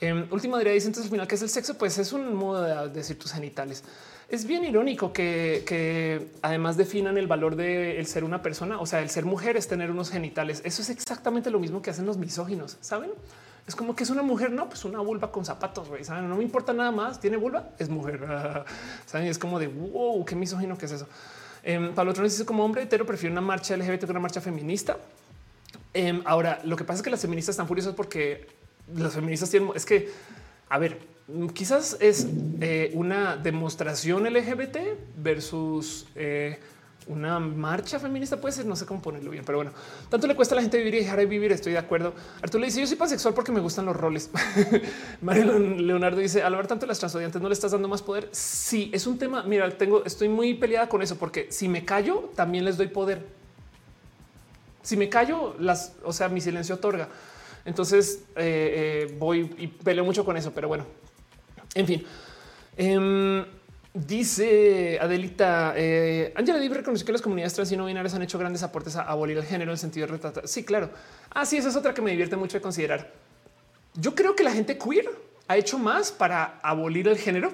Eh, 0.00 0.26
última 0.30 0.58
diría 0.58 0.72
dice 0.72 0.86
entonces 0.86 1.10
al 1.10 1.10
final 1.10 1.28
que 1.28 1.34
es 1.34 1.42
el 1.42 1.50
sexo, 1.50 1.76
pues 1.76 1.98
es 1.98 2.12
un 2.12 2.34
modo 2.34 2.62
de 2.62 2.88
decir 2.88 3.18
tus 3.18 3.32
genitales. 3.32 3.84
Es 4.30 4.46
bien 4.46 4.64
irónico 4.64 5.12
que, 5.12 6.28
además 6.40 6.76
definan 6.76 7.18
el 7.18 7.26
valor 7.26 7.56
de 7.56 8.02
ser 8.06 8.22
una 8.22 8.42
persona, 8.42 8.80
o 8.80 8.86
sea, 8.86 9.00
el 9.00 9.10
ser 9.10 9.24
mujer 9.24 9.56
es 9.56 9.66
tener 9.66 9.90
unos 9.90 10.10
genitales. 10.10 10.62
Eso 10.64 10.82
es 10.82 10.90
exactamente 10.90 11.50
lo 11.50 11.58
mismo 11.58 11.82
que 11.82 11.90
hacen 11.90 12.06
los 12.06 12.16
misóginos, 12.16 12.78
saben? 12.80 13.10
Es 13.66 13.74
como 13.74 13.96
que 13.96 14.04
es 14.04 14.10
una 14.10 14.22
mujer, 14.22 14.52
no, 14.52 14.68
pues 14.68 14.84
una 14.84 15.00
vulva 15.00 15.32
con 15.32 15.44
zapatos, 15.44 15.88
güey. 15.88 16.04
¿saben? 16.04 16.28
No 16.28 16.36
me 16.36 16.44
importa 16.44 16.72
nada 16.72 16.90
más. 16.90 17.20
Tiene 17.20 17.36
vulva, 17.36 17.70
es 17.78 17.88
mujer. 17.88 18.20
¿Saben? 19.06 19.26
Es 19.26 19.38
como 19.38 19.58
de 19.58 19.68
wow, 19.68 20.24
qué 20.24 20.34
misógino 20.34 20.78
que 20.78 20.86
es 20.86 20.92
eso. 20.92 21.08
Eh, 21.62 21.90
Pablo 21.94 22.14
Trones 22.14 22.32
dice 22.32 22.44
como 22.44 22.64
hombre 22.64 22.82
hetero 22.82 23.04
prefiere 23.04 23.32
una 23.32 23.42
marcha 23.42 23.76
LGBT 23.76 24.04
que 24.04 24.10
una 24.10 24.20
marcha 24.20 24.40
feminista. 24.40 24.96
Em, 25.92 26.22
ahora, 26.24 26.60
lo 26.64 26.76
que 26.76 26.84
pasa 26.84 26.98
es 26.98 27.02
que 27.02 27.10
las 27.10 27.20
feministas 27.20 27.54
están 27.54 27.66
furiosas 27.66 27.94
porque 27.94 28.46
las 28.94 29.12
feministas 29.12 29.50
tienen, 29.50 29.70
es 29.74 29.84
que, 29.84 30.08
a 30.68 30.78
ver, 30.78 30.98
quizás 31.54 31.96
es 32.00 32.26
eh, 32.60 32.90
una 32.94 33.36
demostración 33.36 34.24
LGBT 34.24 34.78
versus 35.16 36.06
eh, 36.14 36.58
una 37.06 37.40
marcha 37.40 37.98
feminista 37.98 38.40
puede 38.40 38.54
ser, 38.54 38.66
no 38.66 38.76
sé 38.76 38.86
cómo 38.86 39.02
ponerlo 39.02 39.30
bien, 39.30 39.44
pero 39.44 39.58
bueno, 39.58 39.72
tanto 40.08 40.26
le 40.26 40.36
cuesta 40.36 40.54
a 40.54 40.56
la 40.56 40.62
gente 40.62 40.78
vivir 40.78 40.94
y 40.94 40.98
dejar 40.98 41.18
de 41.18 41.26
vivir. 41.26 41.50
Estoy 41.50 41.72
de 41.72 41.78
acuerdo. 41.78 42.14
Arturo 42.42 42.60
le 42.60 42.66
dice: 42.66 42.80
Yo 42.80 42.86
soy 42.86 42.96
pansexual 42.96 43.34
porque 43.34 43.52
me 43.52 43.60
gustan 43.60 43.86
los 43.86 43.96
roles. 43.96 44.30
Mario 45.20 45.58
Leonardo 45.58 46.18
dice: 46.18 46.42
Al 46.42 46.54
ver 46.54 46.66
tanto 46.66 46.86
las 46.86 46.98
transodiantes, 46.98 47.40
no 47.40 47.48
le 47.48 47.54
estás 47.54 47.72
dando 47.72 47.88
más 47.88 48.02
poder. 48.02 48.28
Sí, 48.32 48.90
es 48.94 49.06
un 49.06 49.18
tema. 49.18 49.42
Mira, 49.42 49.68
tengo, 49.76 50.04
estoy 50.04 50.28
muy 50.28 50.54
peleada 50.54 50.88
con 50.88 51.02
eso 51.02 51.16
porque 51.16 51.48
si 51.50 51.68
me 51.68 51.84
callo, 51.84 52.30
también 52.36 52.64
les 52.64 52.76
doy 52.76 52.88
poder. 52.88 53.26
Si 54.82 54.96
me 54.96 55.08
callo, 55.08 55.56
las, 55.58 55.94
o 56.04 56.12
sea, 56.12 56.28
mi 56.28 56.40
silencio 56.40 56.76
otorga. 56.76 57.08
Entonces 57.64 58.22
eh, 58.36 59.14
voy 59.18 59.54
y 59.58 59.66
peleo 59.66 60.04
mucho 60.04 60.24
con 60.24 60.36
eso, 60.36 60.52
pero 60.52 60.68
bueno, 60.68 60.86
en 61.74 61.86
fin. 61.86 62.04
Em, 62.76 63.44
Dice 63.92 65.00
Adelita, 65.00 65.74
eh, 65.76 66.32
Angela 66.36 66.60
Div 66.60 66.72
reconoció 66.72 67.04
que 67.04 67.10
las 67.10 67.20
comunidades 67.20 67.54
trans 67.54 67.72
y 67.72 67.76
no 67.76 67.86
binarias 67.86 68.14
han 68.14 68.22
hecho 68.22 68.38
grandes 68.38 68.62
aportes 68.62 68.94
a 68.94 69.02
abolir 69.02 69.36
el 69.36 69.44
género 69.44 69.72
en 69.72 69.78
sentido 69.78 70.06
de 70.06 70.12
retratar. 70.12 70.46
Sí, 70.46 70.62
claro. 70.62 70.90
Ah, 71.30 71.44
sí, 71.44 71.56
esa 71.56 71.70
es 71.70 71.76
otra 71.76 71.92
que 71.92 72.00
me 72.00 72.12
divierte 72.12 72.36
mucho 72.36 72.56
de 72.56 72.62
considerar. 72.62 73.10
Yo 73.94 74.14
creo 74.14 74.36
que 74.36 74.44
la 74.44 74.52
gente 74.52 74.78
queer 74.78 75.10
ha 75.48 75.56
hecho 75.56 75.76
más 75.76 76.12
para 76.12 76.60
abolir 76.62 77.08
el 77.08 77.18
género 77.18 77.52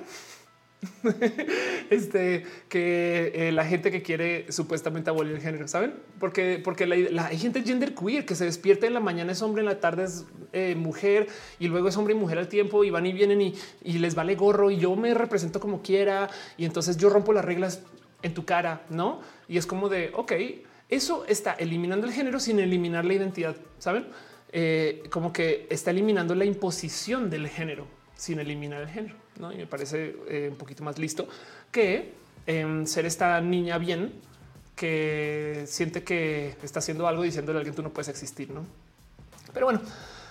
este 1.90 2.44
que 2.68 3.32
eh, 3.34 3.52
la 3.52 3.64
gente 3.64 3.90
que 3.90 4.02
quiere 4.02 4.50
supuestamente 4.52 5.10
abolir 5.10 5.34
el 5.34 5.40
género, 5.40 5.66
saben? 5.68 5.94
Porque, 6.20 6.60
porque 6.62 6.86
la, 6.86 7.26
hay 7.26 7.38
gente 7.38 7.62
gender 7.62 7.94
queer 7.94 8.26
que 8.26 8.34
se 8.34 8.44
despierta 8.44 8.86
en 8.86 8.94
la 8.94 9.00
mañana 9.00 9.32
es 9.32 9.42
hombre, 9.42 9.60
en 9.60 9.66
la 9.66 9.80
tarde 9.80 10.04
es 10.04 10.26
eh, 10.52 10.74
mujer 10.76 11.28
y 11.58 11.68
luego 11.68 11.88
es 11.88 11.96
hombre 11.96 12.14
y 12.14 12.16
mujer 12.18 12.38
al 12.38 12.48
tiempo 12.48 12.84
y 12.84 12.90
van 12.90 13.06
y 13.06 13.12
vienen 13.12 13.40
y, 13.40 13.54
y, 13.82 13.98
les 13.98 14.14
vale 14.14 14.34
gorro 14.34 14.70
y 14.70 14.78
yo 14.78 14.94
me 14.96 15.14
represento 15.14 15.60
como 15.60 15.82
quiera 15.82 16.28
y 16.56 16.64
entonces 16.64 16.96
yo 16.96 17.08
rompo 17.08 17.32
las 17.32 17.44
reglas 17.44 17.82
en 18.22 18.34
tu 18.34 18.44
cara, 18.44 18.82
no? 18.90 19.20
Y 19.48 19.58
es 19.58 19.66
como 19.66 19.88
de 19.88 20.10
ok, 20.14 20.32
eso 20.88 21.24
está 21.26 21.52
eliminando 21.54 22.06
el 22.06 22.12
género 22.12 22.38
sin 22.38 22.60
eliminar 22.60 23.04
la 23.04 23.14
identidad, 23.14 23.56
saben? 23.78 24.06
Eh, 24.52 25.02
como 25.10 25.32
que 25.32 25.66
está 25.70 25.90
eliminando 25.90 26.34
la 26.34 26.44
imposición 26.44 27.28
del 27.30 27.48
género 27.48 27.86
sin 28.14 28.38
eliminar 28.38 28.82
el 28.82 28.88
género. 28.88 29.25
¿No? 29.38 29.52
Y 29.52 29.56
me 29.56 29.66
parece 29.66 30.16
eh, 30.28 30.48
un 30.50 30.56
poquito 30.56 30.84
más 30.84 30.98
listo 30.98 31.28
que 31.70 32.12
em, 32.46 32.86
ser 32.86 33.06
esta 33.06 33.40
niña 33.40 33.78
bien 33.78 34.12
que 34.74 35.64
siente 35.66 36.04
que 36.04 36.56
está 36.62 36.80
haciendo 36.80 37.08
algo 37.08 37.22
diciéndole 37.22 37.58
a 37.58 37.60
alguien 37.60 37.74
tú 37.74 37.82
no 37.82 37.90
puedes 37.90 38.08
existir. 38.08 38.50
¿no? 38.50 38.66
Pero 39.52 39.66
bueno, 39.66 39.80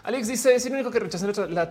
Alex 0.06 0.28
dice 0.28 0.54
es 0.54 0.64
único 0.68 0.92
que 0.92 1.00
rechaza 1.00 1.26
la, 1.48 1.68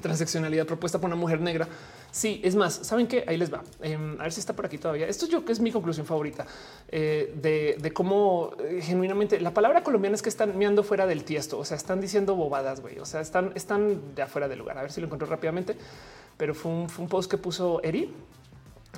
transaccionalidad 0.00 0.64
propuesta 0.64 0.98
por 0.98 1.08
una 1.08 1.16
mujer 1.16 1.42
negra. 1.42 1.68
Sí, 2.10 2.40
es 2.42 2.56
más, 2.56 2.72
saben 2.74 3.06
que 3.06 3.24
ahí 3.26 3.36
les 3.36 3.52
va. 3.52 3.62
Em, 3.82 4.18
a 4.18 4.22
ver 4.22 4.32
si 4.32 4.40
está 4.40 4.56
por 4.56 4.64
aquí 4.64 4.78
todavía. 4.78 5.06
Esto 5.06 5.26
yo 5.26 5.44
que 5.44 5.52
es 5.52 5.60
mi 5.60 5.70
conclusión 5.70 6.06
favorita 6.06 6.46
eh, 6.88 7.34
de, 7.36 7.92
cómo 7.92 8.52
eh, 8.58 8.80
genuinamente 8.82 9.38
la 9.38 9.52
palabra 9.52 9.82
colombiana 9.84 10.14
es 10.14 10.22
que 10.22 10.30
están 10.30 10.56
meando 10.56 10.82
fuera 10.82 11.06
del 11.06 11.24
tiesto. 11.24 11.58
O 11.58 11.64
sea, 11.66 11.76
están 11.76 12.00
diciendo 12.00 12.34
bobadas, 12.36 12.80
güey. 12.80 12.98
O 12.98 13.04
sea, 13.04 13.20
están, 13.20 13.52
están 13.54 14.14
de 14.14 14.22
afuera 14.22 14.48
del 14.48 14.58
lugar. 14.58 14.78
A 14.78 14.82
ver 14.82 14.90
si 14.90 15.02
lo 15.02 15.06
encuentro 15.06 15.28
rápidamente. 15.28 15.76
Pero 16.38 16.54
fue 16.54 16.72
un, 16.72 16.88
fue 16.88 17.02
un 17.02 17.10
post 17.10 17.30
que 17.30 17.36
puso 17.36 17.82
Eri 17.82 18.14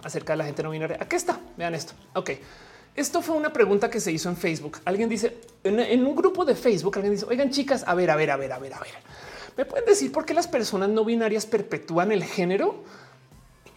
acerca 0.05 0.35
de 0.35 0.37
la 0.37 0.45
gente 0.45 0.63
no 0.63 0.71
binaria. 0.71 0.97
Aquí 1.01 1.17
está. 1.17 1.41
Vean 1.57 1.75
esto. 1.75 1.95
Ok. 2.15 2.31
Esto 2.95 3.23
fue 3.23 3.37
una 3.37 3.53
pregunta 3.53 3.89
que 3.89 4.01
se 4.01 4.13
hizo 4.13 4.29
en 4.29 4.37
Facebook. 4.37 4.79
Alguien 4.85 5.09
dice 5.09 5.39
en, 5.65 6.07
un 6.07 6.15
grupo 6.15 6.45
de 6.45 6.55
Facebook, 6.55 6.97
alguien 6.97 7.15
dice, 7.15 7.27
oigan 7.27 7.51
chicas, 7.51 7.85
a 7.87 7.95
ver, 7.95 8.11
a 8.11 8.17
ver, 8.17 8.31
a 8.31 8.37
ver, 8.37 8.53
a 8.53 8.59
ver, 8.59 8.75
a 8.75 8.81
ver. 8.81 8.91
¿Me 9.57 9.65
pueden 9.65 9.87
decir 9.87 10.13
por 10.13 10.27
qué 10.27 10.35
las 10.35 10.47
personas 10.47 10.91
no 10.91 11.05
binarias 11.05 11.47
perpetúan 11.47 12.13
el 12.13 12.25
género? 12.25 12.83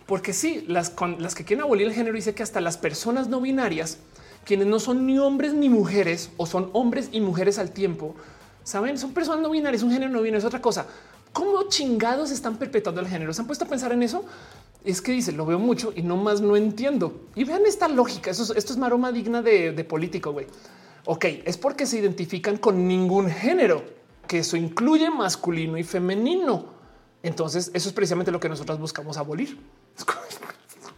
Porque 0.05 0.33
sí, 0.33 0.65
las, 0.67 0.93
las 1.17 1.33
que 1.33 1.45
quieren 1.45 1.63
abolir 1.63 1.87
el 1.87 1.93
género 1.93 2.15
dice 2.15 2.35
que 2.35 2.43
hasta 2.43 2.59
las 2.61 2.77
personas 2.77 3.27
no 3.27 3.39
binarias, 3.39 3.97
quienes 4.45 4.67
no 4.67 4.79
son 4.79 5.05
ni 5.05 5.17
hombres 5.17 5.53
ni 5.53 5.69
mujeres 5.69 6.29
o 6.37 6.45
son 6.45 6.69
hombres 6.73 7.09
y 7.11 7.21
mujeres 7.21 7.57
al 7.57 7.71
tiempo, 7.71 8.15
saben, 8.63 8.97
son 8.97 9.13
personas 9.13 9.41
no 9.41 9.49
binarias, 9.49 9.81
un 9.81 9.91
género 9.91 10.11
no 10.11 10.21
binario 10.21 10.39
es 10.39 10.45
otra 10.45 10.61
cosa. 10.61 10.85
¿Cómo 11.31 11.63
chingados 11.69 12.31
están 12.31 12.57
perpetuando 12.57 13.01
el 13.01 13.07
género? 13.07 13.33
¿Se 13.33 13.41
han 13.41 13.47
puesto 13.47 13.65
a 13.65 13.67
pensar 13.67 13.91
en 13.91 14.03
eso? 14.03 14.23
Es 14.85 15.01
que 15.01 15.11
dice, 15.11 15.31
lo 15.31 15.45
veo 15.45 15.59
mucho 15.59 15.91
y 15.95 16.01
no 16.01 16.17
más 16.17 16.41
no 16.41 16.55
entiendo. 16.55 17.27
Y 17.35 17.43
vean 17.43 17.65
esta 17.65 17.87
lógica. 17.87 18.31
Eso, 18.31 18.53
esto 18.55 18.73
es 18.73 18.77
maroma 18.77 19.11
digna 19.11 19.41
de, 19.41 19.83
político. 19.83 20.31
güey. 20.31 20.47
Ok, 21.05 21.25
es 21.45 21.57
porque 21.57 21.85
se 21.85 21.99
identifican 21.99 22.57
con 22.57 22.87
ningún 22.87 23.29
género, 23.29 23.83
que 24.27 24.39
eso 24.39 24.57
incluye 24.57 25.09
masculino 25.09 25.77
y 25.77 25.83
femenino. 25.83 26.65
Entonces, 27.23 27.71
eso 27.73 27.89
es 27.89 27.93
precisamente 27.93 28.31
lo 28.31 28.39
que 28.39 28.49
nosotros 28.49 28.79
buscamos 28.79 29.17
abolir. 29.17 29.57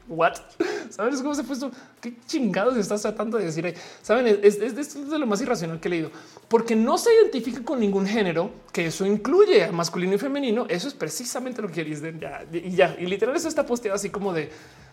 What? 0.07 0.35
¿Sabes 0.89 1.21
cómo 1.21 1.35
se 1.35 1.41
ha 1.41 1.43
puesto? 1.43 1.71
¿Qué 1.99 2.15
chingados 2.25 2.77
estás 2.77 3.01
tratando 3.01 3.37
de 3.37 3.45
decir 3.45 3.75
Saben, 4.01 4.39
es, 4.41 4.59
de 4.59 5.19
lo 5.19 5.25
más 5.25 5.41
irracional 5.41 5.79
que 5.79 5.87
he 5.87 5.91
leído. 5.91 6.11
Porque 6.47 6.75
no 6.75 6.97
se 6.97 7.13
identifica 7.13 7.63
con 7.63 7.79
ningún 7.79 8.05
género, 8.05 8.51
que 8.71 8.87
eso 8.87 9.05
incluye 9.05 9.65
a 9.65 9.71
masculino 9.71 10.15
y 10.15 10.17
femenino. 10.17 10.65
Eso 10.69 10.87
es 10.87 10.93
precisamente 10.93 11.61
lo 11.61 11.69
que 11.69 11.83
dicen. 11.83 12.19
Ya, 12.19 12.45
y 12.51 12.71
ya, 12.71 12.95
y 12.97 13.05
literal 13.05 13.35
eso 13.35 13.47
está 13.47 13.65
posteado 13.65 13.95
así 13.95 14.09
como 14.09 14.33
de, 14.33 14.49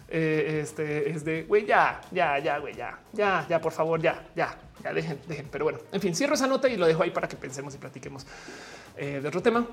eh, 0.08 0.60
este, 0.62 1.10
es 1.10 1.24
de, 1.24 1.44
güey, 1.44 1.66
ya, 1.66 2.00
ya, 2.10 2.38
ya, 2.38 2.58
güey, 2.58 2.74
ya, 2.74 2.98
ya, 3.12 3.46
ya, 3.48 3.60
por 3.60 3.72
favor, 3.72 4.00
ya, 4.00 4.26
ya, 4.34 4.58
ya 4.82 4.92
dejen, 4.92 5.18
dejen. 5.28 5.48
Pero 5.50 5.64
bueno, 5.64 5.78
en 5.92 6.00
fin, 6.00 6.14
cierro 6.14 6.34
esa 6.34 6.46
nota 6.46 6.68
y 6.68 6.76
lo 6.76 6.86
dejo 6.86 7.02
ahí 7.02 7.10
para 7.10 7.28
que 7.28 7.36
pensemos 7.36 7.74
y 7.74 7.78
platiquemos 7.78 8.26
eh, 8.96 9.20
de 9.22 9.28
otro 9.28 9.42
tema. 9.42 9.66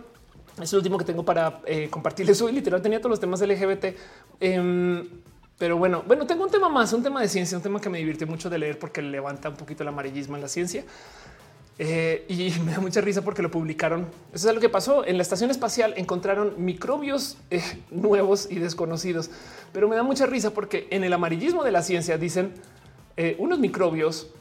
Es 0.62 0.72
el 0.74 0.78
último 0.78 0.98
que 0.98 1.06
tengo 1.06 1.24
para 1.24 1.62
eh, 1.66 1.90
compartirles 1.90 2.42
hoy. 2.42 2.52
Literal 2.52 2.82
tenía 2.82 3.00
todos 3.00 3.12
los 3.12 3.20
temas 3.20 3.42
LGBT. 3.42 3.86
Pero 5.62 5.78
bueno, 5.78 6.04
bueno, 6.08 6.26
tengo 6.26 6.44
un 6.44 6.50
tema 6.50 6.70
más, 6.70 6.92
un 6.92 7.04
tema 7.04 7.22
de 7.22 7.28
ciencia, 7.28 7.56
un 7.56 7.62
tema 7.62 7.80
que 7.80 7.88
me 7.88 8.00
divierte 8.00 8.26
mucho 8.26 8.50
de 8.50 8.58
leer 8.58 8.80
porque 8.80 9.00
levanta 9.00 9.48
un 9.48 9.56
poquito 9.56 9.84
el 9.84 9.90
amarillismo 9.90 10.36
en 10.36 10.42
la 10.42 10.48
ciencia. 10.48 10.84
Eh, 11.78 12.26
y 12.30 12.60
me 12.66 12.72
da 12.72 12.80
mucha 12.80 13.00
risa 13.00 13.22
porque 13.22 13.44
lo 13.44 13.52
publicaron. 13.52 14.08
Eso 14.34 14.50
es 14.50 14.56
lo 14.56 14.60
que 14.60 14.70
pasó 14.70 15.06
en 15.06 15.18
la 15.18 15.22
estación 15.22 15.52
espacial. 15.52 15.94
Encontraron 15.98 16.56
microbios 16.58 17.38
eh, 17.52 17.62
nuevos 17.92 18.48
y 18.50 18.56
desconocidos, 18.56 19.30
pero 19.72 19.88
me 19.88 19.96
da 19.96 20.02
mucha 20.02 20.26
risa 20.26 20.50
porque 20.50 20.88
en 20.90 21.04
el 21.04 21.14
amarillismo 21.14 21.64
de 21.64 21.72
la 21.72 21.84
ciencia 21.84 22.18
dicen 22.18 22.54
eh, 23.16 23.36
unos 23.38 23.60
microbios 23.60 24.32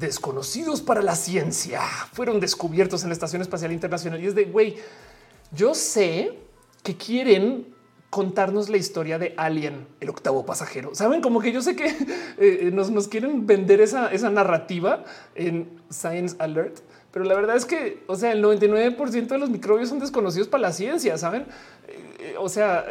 desconocidos 0.00 0.80
para 0.80 1.02
la 1.02 1.14
ciencia 1.14 1.82
fueron 2.14 2.40
descubiertos 2.40 3.02
en 3.02 3.10
la 3.10 3.12
estación 3.12 3.42
espacial 3.42 3.70
internacional. 3.70 4.18
Y 4.24 4.28
es 4.28 4.34
de 4.34 4.44
güey, 4.46 4.76
yo 5.52 5.74
sé 5.74 6.38
que 6.82 6.96
quieren 6.96 7.66
contarnos 8.10 8.68
la 8.68 8.76
historia 8.76 9.18
de 9.18 9.34
Alien, 9.36 9.86
el 10.00 10.10
octavo 10.10 10.44
pasajero. 10.44 10.94
Saben 10.94 11.20
como 11.20 11.40
que 11.40 11.52
yo 11.52 11.62
sé 11.62 11.76
que 11.76 12.70
nos, 12.72 12.90
nos, 12.90 13.08
quieren 13.08 13.46
vender 13.46 13.80
esa, 13.80 14.12
esa 14.12 14.30
narrativa 14.30 15.04
en 15.34 15.80
Science 15.90 16.36
Alert, 16.40 16.80
pero 17.12 17.24
la 17.24 17.34
verdad 17.34 17.56
es 17.56 17.64
que, 17.64 18.02
o 18.06 18.14
sea, 18.14 18.32
el 18.32 18.42
99% 18.42 19.26
de 19.26 19.38
los 19.38 19.50
microbios 19.50 19.88
son 19.88 19.98
desconocidos 19.98 20.48
para 20.48 20.62
la 20.62 20.72
ciencia, 20.72 21.18
¿saben? 21.18 21.46
Eh, 21.88 22.34
o 22.38 22.48
sea, 22.48 22.84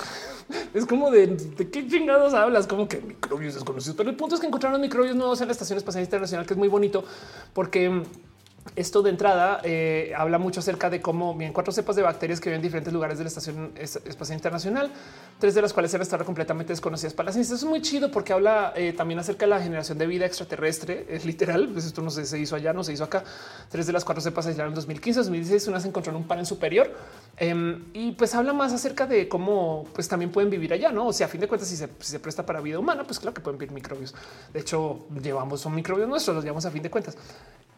es 0.74 0.84
como 0.84 1.10
de, 1.10 1.36
qué 1.72 1.86
chingados 1.86 2.34
hablas, 2.34 2.66
como 2.66 2.86
que 2.86 3.00
microbios 3.00 3.54
desconocidos. 3.54 3.96
Pero 3.96 4.10
el 4.10 4.16
punto 4.16 4.34
es 4.34 4.40
que 4.40 4.46
encontraron 4.46 4.80
microbios 4.80 5.16
nuevos 5.16 5.40
en 5.40 5.48
la 5.48 5.52
Estación 5.52 5.78
Espacial 5.78 6.04
Internacional, 6.04 6.46
que 6.46 6.52
es 6.52 6.58
muy 6.58 6.68
bonito 6.68 7.04
porque 7.54 8.02
esto 8.74 9.02
de 9.02 9.10
entrada 9.10 9.60
eh, 9.62 10.12
habla 10.16 10.38
mucho 10.38 10.60
acerca 10.60 10.90
de 10.90 11.00
cómo 11.00 11.34
bien 11.34 11.52
cuatro 11.52 11.72
cepas 11.72 11.96
de 11.96 12.02
bacterias 12.02 12.40
que 12.40 12.50
viven 12.50 12.58
en 12.58 12.62
diferentes 12.62 12.92
lugares 12.92 13.18
de 13.18 13.24
la 13.24 13.28
Estación 13.28 13.72
Espacial 13.76 14.36
Internacional, 14.36 14.90
tres 15.38 15.54
de 15.54 15.62
las 15.62 15.72
cuales 15.72 15.92
eran 15.94 16.02
estar 16.02 16.24
completamente 16.24 16.72
desconocidas 16.72 17.14
para 17.14 17.26
la 17.26 17.32
ciencia. 17.32 17.54
Es 17.54 17.64
muy 17.64 17.80
chido 17.82 18.10
porque 18.10 18.32
habla 18.32 18.72
eh, 18.76 18.92
también 18.92 19.20
acerca 19.20 19.46
de 19.46 19.50
la 19.50 19.60
generación 19.60 19.98
de 19.98 20.06
vida 20.06 20.26
extraterrestre. 20.26 21.06
Es 21.16 21.24
literal, 21.24 21.68
pues 21.72 21.86
esto 21.86 22.02
no 22.02 22.10
se, 22.10 22.38
hizo 22.38 22.56
allá, 22.56 22.72
no 22.72 22.84
se 22.84 22.92
hizo 22.92 23.04
acá. 23.04 23.24
Tres 23.70 23.86
de 23.86 23.92
las 23.92 24.04
cuatro 24.04 24.20
cepas 24.20 24.44
se 24.44 24.50
aislaron 24.50 24.72
en 24.72 24.76
2015, 24.76 25.20
2016, 25.20 25.68
una 25.68 25.80
se 25.80 25.88
encontró 25.88 26.10
en 26.10 26.16
un 26.16 26.24
panel 26.24 26.44
superior 26.44 26.94
eh, 27.38 27.78
y 27.94 28.12
pues 28.12 28.34
habla 28.34 28.52
más 28.52 28.72
acerca 28.72 29.06
de 29.06 29.28
cómo 29.28 29.86
pues 29.94 30.08
también 30.08 30.30
pueden 30.30 30.50
vivir 30.50 30.72
allá, 30.72 30.90
no? 30.90 31.06
O 31.06 31.12
sea, 31.12 31.26
a 31.26 31.30
fin 31.30 31.40
de 31.40 31.48
cuentas, 31.48 31.68
si 31.68 31.76
se 31.76 32.18
presta 32.18 32.44
para 32.44 32.60
vida 32.60 32.78
humana, 32.78 33.04
pues 33.04 33.18
claro 33.18 33.32
que 33.32 33.40
pueden 33.40 33.58
vivir 33.58 33.72
microbios. 33.72 34.14
De 34.52 34.60
hecho, 34.60 35.06
llevamos 35.22 35.60
son 35.60 35.74
microbios 35.74 36.08
nuestros, 36.08 36.34
los 36.34 36.44
llevamos 36.44 36.64
a 36.66 36.70
fin 36.70 36.82
de 36.82 36.90
cuentas. 36.90 37.16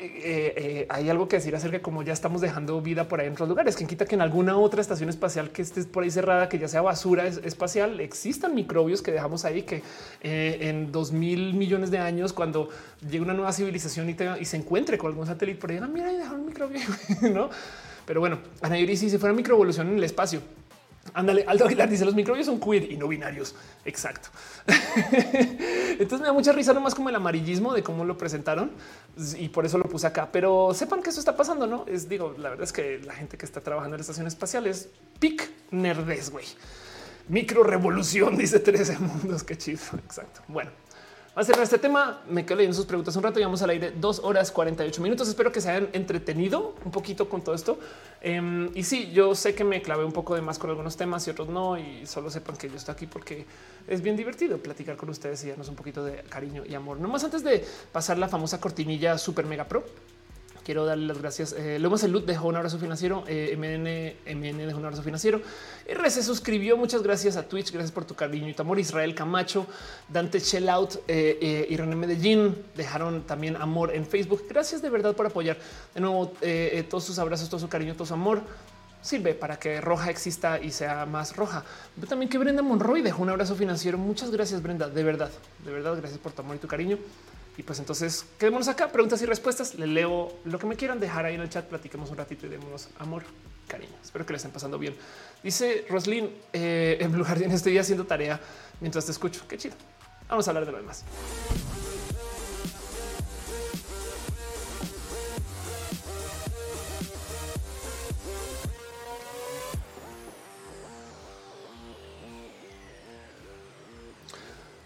Eh, 0.01 0.55
eh, 0.57 0.87
hay 0.91 1.11
algo 1.11 1.27
que 1.27 1.37
decir 1.37 1.57
acerca 1.57 1.79
de 1.79 1.83
cómo 1.83 2.05
ya 2.05 2.13
estamos 2.13 2.41
dejando 2.41 2.81
vida 2.81 3.09
por 3.09 3.21
ahí 3.21 3.27
en 3.27 3.33
otros 3.33 3.49
lugares. 3.49 3.75
Quien 3.75 3.89
quita 3.89 4.07
que 4.07 4.15
en 4.15 4.21
alguna 4.21 4.57
otra 4.57 4.81
estación 4.81 5.09
espacial 5.09 5.51
que 5.51 5.63
esté 5.63 5.83
por 5.85 6.05
ahí 6.05 6.11
cerrada, 6.11 6.49
que 6.49 6.57
ya 6.57 6.69
sea 6.69 6.83
basura 6.83 7.27
espacial, 7.27 7.99
existan 7.99 8.55
microbios 8.55 9.03
que 9.03 9.11
dejamos 9.11 9.45
ahí 9.45 9.63
que 9.63 9.83
eh, 10.23 10.59
en 10.61 10.93
dos 10.93 11.11
mil 11.11 11.55
millones 11.55 11.91
de 11.91 11.99
años, 11.99 12.33
cuando 12.33 12.69
llegue 13.03 13.21
una 13.21 13.35
nueva 13.35 13.53
civilización 13.53 14.09
y, 14.09 14.17
y 14.41 14.45
se 14.45 14.57
encuentre 14.57 14.99
con 14.99 15.11
algún 15.11 15.27
satélite 15.27 15.61
por 15.61 15.73
ahí, 15.73 15.79
ah, 15.83 15.89
mira, 15.89 16.13
y 16.13 16.17
dejaron 16.17 16.41
un 16.41 16.47
microbio, 16.47 16.81
no? 17.35 17.51
Pero 18.07 18.21
bueno, 18.21 18.39
Ana 18.61 18.79
Yuri, 18.79 18.97
si 18.97 19.19
fuera 19.19 19.35
microevolución 19.35 19.89
en 19.89 19.97
el 19.97 20.05
espacio, 20.05 20.41
Ándale, 21.15 21.45
Aldo 21.47 21.67
Aguilar 21.67 21.89
dice 21.89 22.05
los 22.05 22.15
microbios 22.15 22.47
son 22.47 22.61
queer 22.61 22.91
y 22.91 22.97
no 22.97 23.09
binarios. 23.09 23.55
Exacto. 23.85 24.29
Entonces 24.67 26.21
me 26.21 26.27
da 26.27 26.33
mucha 26.33 26.53
risa 26.53 26.73
nomás 26.73 26.95
como 26.95 27.09
el 27.09 27.15
amarillismo 27.15 27.73
de 27.75 27.83
cómo 27.83 28.05
lo 28.05 28.17
presentaron 28.17 28.71
y 29.37 29.49
por 29.49 29.67
eso 29.67 29.79
lo 29.79 29.85
puse 29.85 30.07
acá. 30.07 30.31
Pero 30.31 30.73
sepan 30.75 31.03
que 31.03 31.11
eso 31.11 31.21
está 31.21 31.37
pasando, 31.37 31.67
no 31.67 31.85
es 31.87 32.09
digo, 32.09 32.35
la 32.39 32.51
verdad 32.51 32.65
es 32.65 32.73
que 32.73 33.01
la 33.01 33.15
gente 33.15 33.37
que 33.37 33.47
está 33.47 33.61
trabajando 33.61 33.97
en 33.97 33.99
la 33.99 34.03
estación 34.03 34.27
espacial 34.27 34.67
es 34.67 34.89
pic 35.19 35.51
nerdes, 35.71 36.31
güey. 36.31 36.47
Micro 37.29 37.63
revolución, 37.63 38.37
dice 38.39 38.59
13 38.61 38.99
mundos. 38.99 39.45
Qué 39.45 39.57
chido. 39.57 39.81
Exacto. 40.05 40.41
Bueno, 40.49 40.71
a 41.41 41.45
cerrar 41.45 41.63
este 41.63 41.79
tema. 41.79 42.21
Me 42.29 42.45
quedo 42.45 42.57
leyendo 42.57 42.77
sus 42.77 42.87
preguntas 42.87 43.15
un 43.15 43.23
rato. 43.23 43.39
Llevamos 43.39 43.63
al 43.63 43.71
aire 43.71 43.93
dos 43.93 44.21
horas 44.25 44.51
48 44.51 45.01
minutos. 45.01 45.29
Espero 45.29 45.53
que 45.53 45.61
se 45.61 45.71
hayan 45.71 45.89
entretenido 45.93 46.75
un 46.85 46.91
poquito 46.91 47.29
con 47.29 47.43
todo 47.43 47.55
esto. 47.55 47.79
Um, 48.25 48.71
y 48.75 48.83
sí, 48.83 49.13
yo 49.13 49.35
sé 49.35 49.55
que 49.55 49.63
me 49.63 49.81
clavé 49.81 50.05
un 50.05 50.13
poco 50.13 50.35
de 50.35 50.43
más 50.43 50.59
con 50.59 50.71
algunos 50.71 50.97
temas 50.97 51.27
y 51.29 51.31
otros 51.31 51.49
no. 51.49 51.79
Y 51.79 52.07
solo 52.07 52.31
sepan 52.31 52.57
que 52.57 52.69
yo 52.69 52.77
estoy 52.77 52.93
aquí 52.93 53.07
porque 53.07 53.47
es 53.87 54.03
bien 54.03 54.17
divertido 54.17 54.59
platicar 54.59 54.97
con 54.97 55.11
ustedes 55.11 55.45
y 55.45 55.49
darnos 55.49 55.69
un 55.69 55.77
poquito 55.77 56.05
de 56.05 56.23
cariño 56.25 56.65
y 56.67 56.75
amor. 56.75 56.99
No 56.99 57.07
más 57.07 57.23
antes 57.23 57.45
de 57.45 57.65
pasar 57.93 58.19
la 58.19 58.29
famosa 58.29 58.61
cortinilla 58.61 59.17
super 59.17 59.47
mega 59.47 59.65
pro 59.65 59.85
quiero 60.69 60.85
darle 60.85 61.07
las 61.07 61.17
gracias. 61.17 61.55
Eh, 61.55 61.79
Lomas 61.79 62.03
Salud 62.03 62.23
dejó 62.25 62.47
un 62.47 62.57
abrazo 62.57 62.79
financiero. 62.79 63.25
Eh, 63.27 63.57
MN, 63.57 64.37
MN 64.37 64.67
dejó 64.67 64.79
un 64.79 64.85
abrazo 64.85 65.03
financiero. 65.03 65.41
R 65.87 66.11
se 66.11 66.23
suscribió. 66.23 66.77
Muchas 66.77 67.03
gracias 67.03 67.39
a 67.39 67.49
Twitch. 67.49 67.73
Gracias 67.73 67.91
por 67.91 68.05
tu 68.05 68.15
cariño 68.15 68.51
y 68.51 68.53
tu 68.53 68.61
amor. 68.61 68.79
Israel 68.79 69.15
Camacho, 69.15 69.67
Dante 70.11 70.43
Out 70.69 70.97
eh, 71.09 71.39
eh, 71.41 71.67
y 71.71 71.75
René 71.79 71.97
Medellín 71.97 72.55
dejaron 72.77 73.23
también 73.23 73.57
amor 73.57 73.95
en 73.95 74.05
Facebook. 74.05 74.45
Gracias 74.47 74.83
de 74.83 74.91
verdad 74.91 75.17
por 75.17 75.25
apoyar 75.25 75.57
de 75.95 76.03
nuevo 76.03 76.35
eh, 76.43 76.85
todos 76.91 77.05
sus 77.05 77.19
abrazos, 77.19 77.49
todo 77.49 77.61
su 77.61 77.71
cariño, 77.71 77.95
todo 77.95 78.05
su 78.05 78.13
amor 78.13 78.43
sirve 79.01 79.33
para 79.33 79.59
que 79.59 79.81
Roja 79.81 80.11
exista 80.11 80.61
y 80.61 80.71
sea 80.71 81.07
más 81.07 81.35
roja. 81.35 81.65
Pero 81.95 82.09
también 82.09 82.29
que 82.29 82.37
Brenda 82.37 82.61
Monroy 82.61 83.01
dejó 83.01 83.23
un 83.23 83.31
abrazo 83.31 83.55
financiero. 83.55 83.97
Muchas 83.97 84.31
gracias, 84.31 84.63
Brenda. 84.63 84.91
De 84.91 85.03
verdad, 85.03 85.31
de 85.65 85.73
verdad, 85.73 85.97
gracias 85.97 86.21
por 86.21 86.33
tu 86.33 86.43
amor 86.43 86.57
y 86.57 86.59
tu 86.59 86.69
cariño. 86.69 86.99
Y 87.59 87.65
pues 87.65 87.81
entonces 87.81 88.25
quedémonos 88.39 88.69
acá, 88.69 88.91
preguntas 88.93 89.21
y 89.21 89.27
respuestas. 89.27 89.75
Le 89.75 89.89
leo 89.89 90.33
lo 90.45 90.59
que 90.61 90.67
me 90.67 90.77
quieran 90.77 91.01
dejar 91.01 91.25
ahí 91.27 91.35
en 91.35 91.41
el 91.41 91.51
chat. 91.51 91.67
Platiquemos 91.67 92.09
un 92.09 92.17
ratito 92.17 92.47
y 92.47 92.49
démonos 92.49 92.89
amor, 93.01 93.25
cariño. 93.67 93.93
Espero 94.01 94.25
que 94.25 94.33
le 94.33 94.37
estén 94.37 94.53
pasando 94.53 94.79
bien. 94.79 94.97
Dice 95.43 95.85
Roslyn 95.91 96.31
eh, 96.53 96.99
en 97.01 97.11
Blue 97.11 97.25
Jardín, 97.25 97.51
estoy 97.51 97.77
haciendo 97.77 98.07
tarea 98.07 98.41
mientras 98.81 99.07
te 99.07 99.11
escucho. 99.11 99.43
Qué 99.49 99.59
chido. 99.59 99.75
Vamos 100.29 100.47
a 100.47 100.53
hablar 100.53 100.67
de 100.67 100.73
lo 100.73 100.79
demás. 100.79 101.05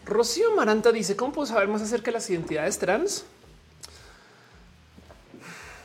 Rocío 0.04 0.54
Maranta 0.56 0.92
dice 0.92 1.16
cómo 1.16 1.32
puedo 1.32 1.46
saber 1.46 1.68
más 1.68 1.82
acerca 1.82 2.06
de 2.06 2.12
las 2.12 2.28
identidades 2.28 2.78
trans. 2.78 3.24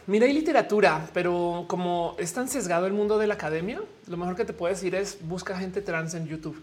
Mira, 0.07 0.25
hay 0.25 0.33
literatura, 0.33 1.09
pero 1.13 1.65
como 1.67 2.15
es 2.17 2.31
tan 2.33 2.47
sesgado 2.47 2.87
el 2.87 2.93
mundo 2.93 3.17
de 3.17 3.27
la 3.27 3.33
academia, 3.33 3.81
lo 4.07 4.17
mejor 4.17 4.35
que 4.35 4.45
te 4.45 4.53
puedo 4.53 4.73
decir 4.73 4.95
es 4.95 5.17
busca 5.21 5.57
gente 5.57 5.81
trans 5.81 6.13
en 6.13 6.27
YouTube, 6.27 6.57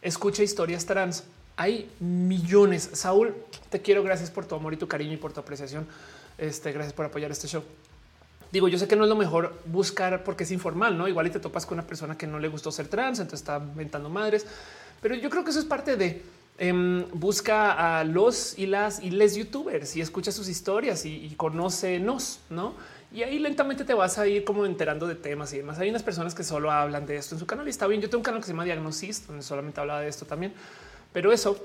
escucha 0.00 0.42
historias 0.42 0.86
trans. 0.86 1.24
Hay 1.56 1.90
millones. 2.00 2.90
Saúl, 2.94 3.34
te 3.70 3.80
quiero. 3.80 4.02
Gracias 4.02 4.30
por 4.30 4.44
tu 4.44 4.56
amor 4.56 4.72
y 4.74 4.76
tu 4.76 4.88
cariño 4.88 5.12
y 5.12 5.16
por 5.16 5.32
tu 5.32 5.40
apreciación. 5.40 5.86
Este, 6.36 6.72
gracias 6.72 6.92
por 6.92 7.06
apoyar 7.06 7.30
este 7.30 7.46
show. 7.46 7.62
Digo, 8.50 8.68
yo 8.68 8.78
sé 8.78 8.86
que 8.88 8.96
no 8.96 9.04
es 9.04 9.08
lo 9.08 9.16
mejor 9.16 9.52
buscar 9.66 10.24
porque 10.24 10.44
es 10.44 10.50
informal, 10.50 10.96
no? 10.96 11.08
Igual 11.08 11.26
y 11.26 11.30
te 11.30 11.40
topas 11.40 11.66
con 11.66 11.78
una 11.78 11.86
persona 11.86 12.16
que 12.16 12.26
no 12.26 12.38
le 12.38 12.48
gustó 12.48 12.70
ser 12.70 12.88
trans, 12.88 13.18
entonces 13.18 13.40
está 13.40 13.58
inventando 13.58 14.08
madres, 14.08 14.46
pero 15.02 15.16
yo 15.16 15.28
creo 15.28 15.42
que 15.42 15.50
eso 15.50 15.58
es 15.58 15.64
parte 15.64 15.96
de 15.96 16.22
eh, 16.58 17.06
busca 17.12 17.98
a 17.98 18.04
los 18.04 18.58
y 18.58 18.66
las 18.66 19.00
y 19.00 19.10
les 19.10 19.34
youtubers 19.34 19.96
y 19.96 20.00
escucha 20.00 20.32
sus 20.32 20.48
historias 20.48 21.04
y, 21.04 21.26
y 21.26 21.34
conócenos, 21.34 22.40
no? 22.50 22.74
Y 23.14 23.22
ahí 23.22 23.38
lentamente 23.38 23.84
te 23.84 23.94
vas 23.94 24.18
a 24.18 24.26
ir 24.26 24.42
como 24.42 24.66
enterando 24.66 25.06
de 25.06 25.14
temas 25.14 25.52
y 25.52 25.58
demás. 25.58 25.78
Hay 25.78 25.88
unas 25.88 26.02
personas 26.02 26.34
que 26.34 26.42
solo 26.42 26.72
hablan 26.72 27.06
de 27.06 27.16
esto 27.16 27.36
en 27.36 27.38
su 27.38 27.46
canal 27.46 27.64
y 27.68 27.70
está 27.70 27.86
bien. 27.86 28.00
Yo 28.00 28.10
tengo 28.10 28.18
un 28.18 28.24
canal 28.24 28.40
que 28.40 28.46
se 28.46 28.52
llama 28.52 28.64
Diagnosis, 28.64 29.28
donde 29.28 29.44
solamente 29.44 29.80
habla 29.80 30.00
de 30.00 30.08
esto 30.08 30.26
también. 30.26 30.52
Pero 31.12 31.32
eso, 31.32 31.56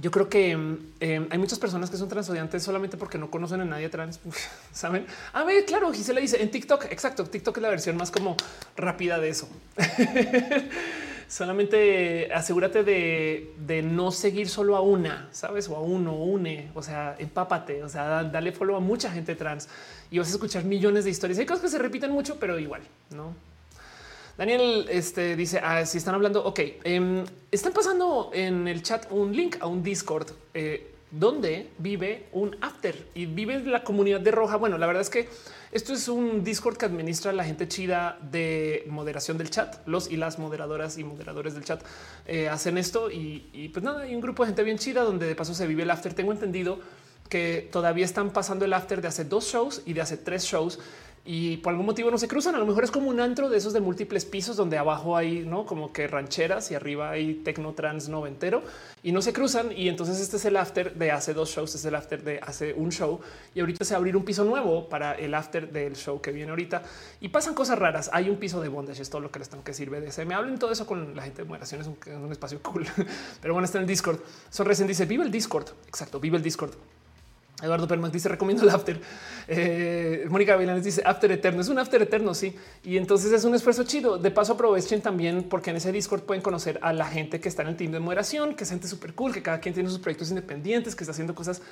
yo 0.00 0.10
creo 0.10 0.28
que 0.28 0.58
eh, 0.98 1.28
hay 1.30 1.38
muchas 1.38 1.60
personas 1.60 1.90
que 1.90 1.96
son 1.96 2.08
transodiantes 2.08 2.60
solamente 2.60 2.96
porque 2.96 3.18
no 3.18 3.30
conocen 3.30 3.60
a 3.60 3.64
nadie 3.64 3.88
trans. 3.88 4.18
Saben? 4.72 5.06
A 5.32 5.44
ver, 5.44 5.64
claro, 5.64 5.92
Gisela 5.92 6.20
dice 6.20 6.42
en 6.42 6.50
TikTok. 6.50 6.86
Exacto. 6.86 7.24
TikTok 7.24 7.58
es 7.58 7.62
la 7.62 7.68
versión 7.68 7.96
más 7.96 8.10
como 8.10 8.36
rápida 8.76 9.20
de 9.20 9.28
eso. 9.28 9.48
solamente 11.32 12.30
asegúrate 12.30 12.84
de, 12.84 13.82
no 13.82 14.12
seguir 14.12 14.50
solo 14.50 14.76
a 14.76 14.82
una, 14.82 15.28
sabes, 15.32 15.66
o 15.70 15.76
a 15.76 15.80
uno, 15.80 16.14
une, 16.14 16.70
o 16.74 16.82
sea, 16.82 17.16
empápate, 17.18 17.82
o 17.82 17.88
sea, 17.88 18.24
dale 18.24 18.52
follow 18.52 18.76
a 18.76 18.80
mucha 18.80 19.10
gente 19.10 19.34
trans 19.34 19.66
y 20.10 20.18
vas 20.18 20.28
a 20.28 20.32
escuchar 20.32 20.64
millones 20.64 21.04
de 21.04 21.10
historias. 21.10 21.38
Hay 21.38 21.46
cosas 21.46 21.62
que 21.62 21.68
se 21.70 21.78
repiten 21.78 22.10
mucho, 22.10 22.38
pero 22.38 22.58
igual, 22.58 22.82
no? 23.16 23.34
Daniel 24.36 24.86
este, 24.90 25.34
dice: 25.34 25.58
ah, 25.62 25.86
Si 25.86 25.96
están 25.96 26.14
hablando, 26.14 26.44
ok, 26.44 26.60
em, 26.84 27.24
están 27.50 27.72
pasando 27.72 28.30
en 28.34 28.68
el 28.68 28.82
chat 28.82 29.06
un 29.10 29.34
link 29.34 29.56
a 29.60 29.66
un 29.66 29.82
Discord 29.82 30.28
eh, 30.52 30.91
donde 31.12 31.70
vive 31.78 32.26
un 32.32 32.56
after 32.60 33.06
y 33.14 33.26
vive 33.26 33.60
la 33.60 33.84
comunidad 33.84 34.20
de 34.20 34.30
Roja. 34.30 34.56
Bueno, 34.56 34.78
la 34.78 34.86
verdad 34.86 35.02
es 35.02 35.10
que 35.10 35.28
esto 35.70 35.92
es 35.92 36.08
un 36.08 36.42
Discord 36.42 36.76
que 36.76 36.86
administra 36.86 37.32
la 37.32 37.44
gente 37.44 37.68
chida 37.68 38.18
de 38.20 38.84
moderación 38.88 39.38
del 39.38 39.50
chat. 39.50 39.86
Los 39.86 40.10
y 40.10 40.16
las 40.16 40.38
moderadoras 40.38 40.98
y 40.98 41.04
moderadores 41.04 41.54
del 41.54 41.64
chat 41.64 41.82
eh, 42.26 42.48
hacen 42.48 42.78
esto 42.78 43.10
y, 43.10 43.48
y, 43.52 43.68
pues 43.68 43.84
nada, 43.84 44.02
hay 44.02 44.14
un 44.14 44.20
grupo 44.20 44.42
de 44.42 44.48
gente 44.48 44.62
bien 44.64 44.78
chida 44.78 45.02
donde 45.02 45.26
de 45.26 45.34
paso 45.34 45.54
se 45.54 45.66
vive 45.66 45.82
el 45.84 45.90
after. 45.90 46.14
Tengo 46.14 46.32
entendido 46.32 46.80
que 47.28 47.68
todavía 47.72 48.04
están 48.04 48.30
pasando 48.30 48.64
el 48.64 48.72
after 48.72 49.00
de 49.00 49.08
hace 49.08 49.24
dos 49.24 49.44
shows 49.52 49.82
y 49.86 49.92
de 49.92 50.00
hace 50.00 50.16
tres 50.16 50.44
shows 50.44 50.78
y 51.24 51.58
por 51.58 51.70
algún 51.70 51.86
motivo 51.86 52.10
no 52.10 52.18
se 52.18 52.28
cruzan. 52.28 52.54
A 52.54 52.58
lo 52.58 52.66
mejor 52.66 52.84
es 52.84 52.90
como 52.90 53.08
un 53.08 53.20
antro 53.20 53.48
de 53.48 53.56
esos 53.56 53.72
de 53.72 53.80
múltiples 53.80 54.24
pisos 54.24 54.56
donde 54.56 54.76
abajo 54.76 55.16
hay 55.16 55.44
no 55.46 55.64
como 55.66 55.92
que 55.92 56.06
rancheras 56.06 56.70
y 56.70 56.74
arriba 56.74 57.10
hay 57.10 57.34
tecno 57.34 57.72
trans 57.72 58.08
noventero 58.08 58.62
y 59.02 59.12
no 59.12 59.22
se 59.22 59.32
cruzan. 59.32 59.70
Y 59.76 59.88
entonces 59.88 60.20
este 60.20 60.36
es 60.36 60.44
el 60.44 60.56
after 60.56 60.94
de 60.94 61.12
hace 61.12 61.32
dos 61.32 61.50
shows, 61.50 61.74
es 61.74 61.84
el 61.84 61.94
after 61.94 62.22
de 62.22 62.40
hace 62.40 62.72
un 62.74 62.90
show 62.90 63.20
y 63.54 63.60
ahorita 63.60 63.84
se 63.84 63.94
va 63.94 64.02
abrir 64.02 64.16
un 64.16 64.24
piso 64.24 64.44
nuevo 64.44 64.88
para 64.88 65.12
el 65.14 65.32
after 65.34 65.70
del 65.70 65.94
show 65.94 66.20
que 66.20 66.32
viene 66.32 66.50
ahorita 66.50 66.82
y 67.20 67.28
pasan 67.28 67.54
cosas 67.54 67.78
raras. 67.78 68.10
Hay 68.12 68.28
un 68.28 68.36
piso 68.36 68.60
de 68.60 68.68
bondage, 68.68 69.00
es 69.00 69.08
todo 69.08 69.20
lo 69.20 69.30
que 69.30 69.38
les 69.38 69.48
tengo 69.48 69.62
que 69.62 69.70
decir. 69.70 69.90
BDSM. 69.90 70.26
Me 70.26 70.34
hablen 70.34 70.58
todo 70.58 70.72
eso 70.72 70.86
con 70.86 71.14
la 71.14 71.22
gente 71.22 71.42
de 71.42 71.48
moderación, 71.48 71.80
es 71.80 71.86
un, 71.86 71.96
es 72.04 72.16
un 72.16 72.32
espacio 72.32 72.60
cool, 72.62 72.84
pero 73.40 73.54
bueno, 73.54 73.64
está 73.64 73.78
en 73.78 73.82
el 73.82 73.88
Discord. 73.88 74.18
Son 74.50 74.66
recién 74.66 74.88
dice 74.88 75.06
vive 75.06 75.24
el 75.24 75.30
Discord. 75.30 75.68
Exacto, 75.86 76.18
vive 76.18 76.36
el 76.36 76.42
Discord. 76.42 76.72
Eduardo 77.62 77.86
Permac 77.86 78.12
dice 78.12 78.28
recomiendo 78.28 78.64
el 78.64 78.70
after. 78.70 79.00
Eh, 79.48 80.26
Mónica 80.28 80.56
Vilanes 80.56 80.84
dice 80.84 81.02
after 81.04 81.30
eterno. 81.30 81.60
Es 81.60 81.68
un 81.68 81.78
after 81.78 82.02
eterno, 82.02 82.34
sí. 82.34 82.54
Y 82.82 82.96
entonces 82.96 83.32
es 83.32 83.44
un 83.44 83.54
esfuerzo 83.54 83.84
chido. 83.84 84.18
De 84.18 84.30
paso 84.30 84.54
aprovechen 84.54 85.00
también 85.00 85.44
porque 85.44 85.70
en 85.70 85.76
ese 85.76 85.92
Discord 85.92 86.22
pueden 86.22 86.42
conocer 86.42 86.78
a 86.82 86.92
la 86.92 87.06
gente 87.06 87.40
que 87.40 87.48
está 87.48 87.62
en 87.62 87.68
el 87.68 87.76
team 87.76 87.92
de 87.92 88.00
moderación, 88.00 88.54
que 88.54 88.64
es 88.64 88.70
gente 88.70 88.88
súper 88.88 89.14
cool, 89.14 89.32
que 89.32 89.42
cada 89.42 89.60
quien 89.60 89.74
tiene 89.74 89.88
sus 89.88 90.00
proyectos 90.00 90.30
independientes, 90.30 90.96
que 90.96 91.04
está 91.04 91.12
haciendo 91.12 91.34
cosas 91.34 91.62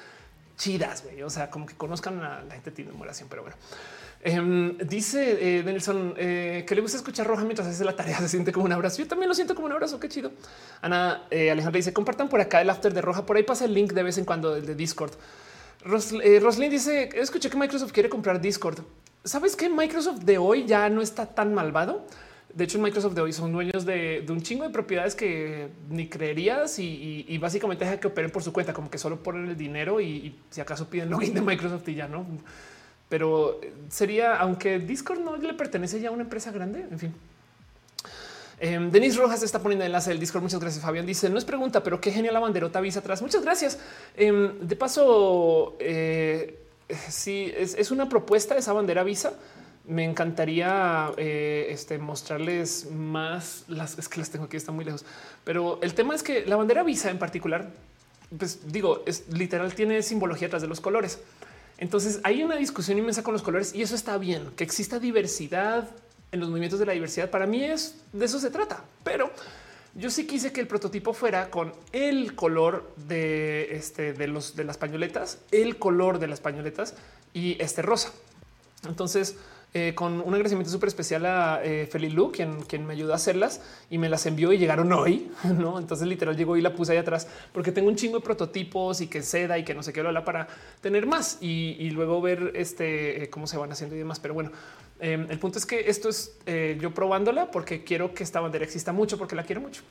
chidas. 0.57 1.05
O 1.25 1.31
sea, 1.31 1.51
como 1.51 1.67
que 1.67 1.75
conozcan 1.75 2.23
a 2.23 2.43
la 2.43 2.55
gente 2.55 2.71
de 2.71 2.77
team 2.77 2.89
de 2.89 2.95
moderación. 2.95 3.29
Pero 3.29 3.43
bueno. 3.43 3.57
Em, 4.23 4.77
dice 4.77 5.59
eh, 5.59 5.63
Nelson 5.65 6.13
eh, 6.19 6.65
que 6.69 6.75
le 6.75 6.83
gusta 6.83 6.99
escuchar 6.99 7.27
roja 7.27 7.43
mientras 7.45 7.67
hace 7.67 7.85
la 7.85 7.97
tarea. 7.97 8.19
Se 8.21 8.29
siente 8.29 8.53
como 8.53 8.67
un 8.67 8.73
abrazo. 8.73 8.99
Yo 8.99 9.09
también 9.09 9.29
lo 9.29 9.35
siento 9.35 9.55
como 9.55 9.67
un 9.67 9.73
abrazo. 9.73 9.99
Qué 9.99 10.09
chido. 10.09 10.33
Ana 10.83 11.25
eh, 11.31 11.51
Alejandra 11.51 11.79
dice 11.79 11.93
compartan 11.93 12.29
por 12.29 12.41
acá 12.41 12.61
el 12.61 12.71
after 12.71 12.93
de 12.93 13.01
roja. 13.01 13.25
Por 13.25 13.37
ahí 13.37 13.43
pasa 13.43 13.65
el 13.65 13.75
link 13.75 13.93
de 13.93 14.03
vez 14.03 14.19
en 14.19 14.25
cuando 14.25 14.55
del 14.55 14.67
de 14.67 14.75
Discord. 14.75 15.13
Ros, 15.85 16.13
eh, 16.13 16.39
Roslyn 16.41 16.71
dice: 16.71 17.11
Escuché 17.15 17.51
que 17.51 17.57
Microsoft 17.57 17.93
quiere 17.93 18.09
comprar 18.09 18.41
Discord. 18.41 18.81
¿Sabes 19.25 19.57
que 19.57 19.69
Microsoft 19.69 20.21
de 20.21 20.39
hoy 20.39 20.67
ya 20.67 20.89
no 20.89 21.03
está 21.03 21.27
tan 21.27 21.55
malvado? 21.55 22.07
De 22.55 22.65
hecho, 22.65 22.79
Microsoft 22.79 23.15
de 23.15 23.21
hoy 23.21 23.33
son 23.33 23.53
dueños 23.53 23.85
de, 23.85 24.25
un 24.29 24.43
chingo 24.43 24.65
de 24.65 24.71
propiedades 24.71 25.15
que 25.15 25.69
ni 25.89 26.09
creerías 26.09 26.79
y, 26.79 27.39
básicamente 27.39 27.85
deja 27.85 28.01
que 28.01 28.09
operen 28.09 28.31
por 28.31 28.43
su 28.43 28.53
cuenta, 28.53 28.73
como 28.73 28.91
que 28.91 28.99
solo 28.99 29.23
ponen 29.23 29.49
el 29.49 29.57
dinero 29.57 30.01
y, 30.01 30.07
y 30.07 30.41
si 30.51 30.61
acaso 30.61 30.89
piden 30.89 31.11
login 31.11 31.35
de 31.35 31.43
Microsoft 31.43 31.89
y 31.89 31.95
ya 31.95 32.09
no. 32.09 32.27
Pero 33.09 33.61
sería, 33.89 34.37
aunque 34.37 34.79
Discord 34.79 35.21
no 35.21 35.37
le 35.37 35.55
pertenece 35.55 36.01
ya 36.01 36.09
a 36.09 36.13
una 36.13 36.23
empresa 36.23 36.51
grande, 36.51 36.87
en 36.91 36.99
fin. 36.99 37.15
Eh, 38.61 38.79
Denis 38.93 39.17
Rojas 39.17 39.43
está 39.43 39.59
poniendo 39.59 39.85
enlace 39.85 40.11
del 40.11 40.21
Discord. 40.21 40.43
Muchas 40.43 40.61
gracias. 40.61 40.85
Fabián 40.85 41.07
dice: 41.07 41.29
No 41.31 41.39
es 41.39 41.45
pregunta, 41.45 41.83
pero 41.83 42.01
qué 42.01 42.13
genial 42.13 42.35
la 42.35 42.41
banderota 42.41 42.79
avisa 42.79 43.01
atrás. 43.01 43.23
Muchas 43.23 43.43
gracias. 43.43 43.79
Eh, 44.17 44.53
de 44.61 44.77
paso, 44.77 45.77
eh, 45.81 46.59
si 47.09 47.53
es, 47.57 47.75
es, 47.75 47.91
una 47.91 48.09
propuesta 48.09 48.57
esa 48.57 48.73
bandera 48.75 49.03
visa, 49.03 49.33
me 49.91 50.05
encantaría 50.05 51.11
eh, 51.17 51.69
este, 51.71 51.99
mostrarles 51.99 52.91
más 52.91 53.65
las 53.67 53.99
es 53.99 54.09
que 54.09 54.21
las 54.21 54.31
tengo 54.31 54.45
aquí, 54.45 54.57
están 54.57 54.75
muy 54.75 54.85
lejos. 54.85 55.05
Pero 55.45 55.81
el 55.83 55.95
tema 55.95 56.15
es 56.15 56.23
que 56.23 56.47
la 56.47 56.57
bandera 56.57 56.83
visa 56.83 57.11
en 57.11 57.19
particular, 57.19 57.71
pues 58.39 58.73
digo, 58.73 59.03
es 59.07 59.29
literal, 59.31 59.75
tiene 59.75 60.03
simbología 60.03 60.47
atrás 60.47 60.63
de 60.63 60.69
los 60.69 60.81
colores. 60.81 61.19
Entonces 61.79 62.21
hay 62.25 62.43
una 62.43 62.57
discusión 62.57 62.99
inmensa 62.99 63.23
con 63.23 63.33
los 63.33 63.43
colores 63.43 63.75
y 63.75 63.83
eso 63.83 63.95
está 63.95 64.19
bien, 64.19 64.51
que 64.55 64.65
exista 64.65 64.99
diversidad 64.99 65.89
en 66.33 66.41
los 66.41 66.49
movimientos 66.49 66.79
de 66.79 66.87
la 66.87 66.93
diversidad. 66.93 67.31
Para 67.31 67.47
mí 67.47 67.65
es 67.65 67.97
de 68.13 68.25
eso 68.25 68.39
se 68.39 68.51
trata, 68.51 68.85
pero 69.05 69.31
yo 69.95 70.11
sí 70.11 70.27
quise 70.27 70.53
que 70.53 70.61
el 70.61 70.67
prototipo 70.67 71.13
fuera 71.13 71.51
con 71.51 71.73
el 71.93 72.35
color 72.35 72.93
de 73.09 73.75
este 73.75 74.13
de 74.13 74.29
los 74.29 74.55
de 74.55 74.65
las 74.65 74.79
pañoletas, 74.79 75.39
el 75.51 75.79
color 75.79 76.19
de 76.19 76.29
las 76.29 76.41
pañoletas 76.41 76.95
y 77.33 77.61
este 77.61 77.83
rosa. 77.83 78.13
Entonces, 78.87 79.37
eh, 79.73 79.95
con 79.95 80.15
un 80.21 80.35
agradecimiento 80.35 80.69
súper 80.69 80.89
especial 80.89 81.25
a 81.27 81.61
eh, 81.63 81.87
Felilu, 81.87 82.33
quien, 82.33 82.63
quien 82.63 82.85
me 82.85 82.95
ayudó 82.95 83.13
a 83.13 83.17
hacerlas 83.17 83.61
y 83.89 83.99
me 83.99 84.09
las 84.09 84.27
envió 84.27 84.53
y 84.53 84.59
llegaron 84.59 84.93
hoy. 84.93 85.31
No, 85.61 85.79
entonces 85.79 86.09
literal 86.09 86.37
llegó 86.37 86.57
y 86.57 86.61
la 86.61 86.75
puse 86.75 86.93
ahí 86.93 86.99
atrás 86.99 87.29
porque 87.53 87.71
tengo 87.71 87.89
un 87.89 87.95
chingo 87.95 88.19
de 88.19 88.25
prototipos 88.25 89.01
y 89.01 89.07
que 89.07 89.23
seda 89.23 89.59
y 89.59 89.65
que 89.65 89.75
no 89.75 89.83
sé 89.83 89.93
qué 89.93 90.01
habla 90.01 90.25
para 90.25 90.49
tener 90.81 91.07
más 91.07 91.39
y, 91.41 91.77
y 91.79 91.91
luego 91.91 92.21
ver 92.21 92.53
este 92.55 93.25
eh, 93.25 93.31
cómo 93.31 93.47
se 93.47 93.59
van 93.59 93.71
haciendo 93.71 93.95
y 93.95 93.99
demás. 93.99 94.19
Pero 94.19 94.35
bueno, 94.35 94.51
eh, 95.01 95.27
el 95.29 95.39
punto 95.39 95.59
es 95.59 95.67
que 95.67 95.89
esto 95.89 96.09
es 96.09 96.37
eh, 96.47 96.79
yo 96.81 96.93
probándola 96.93 97.51
porque 97.51 97.85
quiero 97.85 98.15
que 98.15 98.23
esta 98.23 98.41
bandera 98.41 98.65
exista 98.65 98.93
mucho, 98.93 99.19
porque 99.19 99.35
la 99.35 99.45
quiero 99.45 99.61
mucho. 99.61 99.83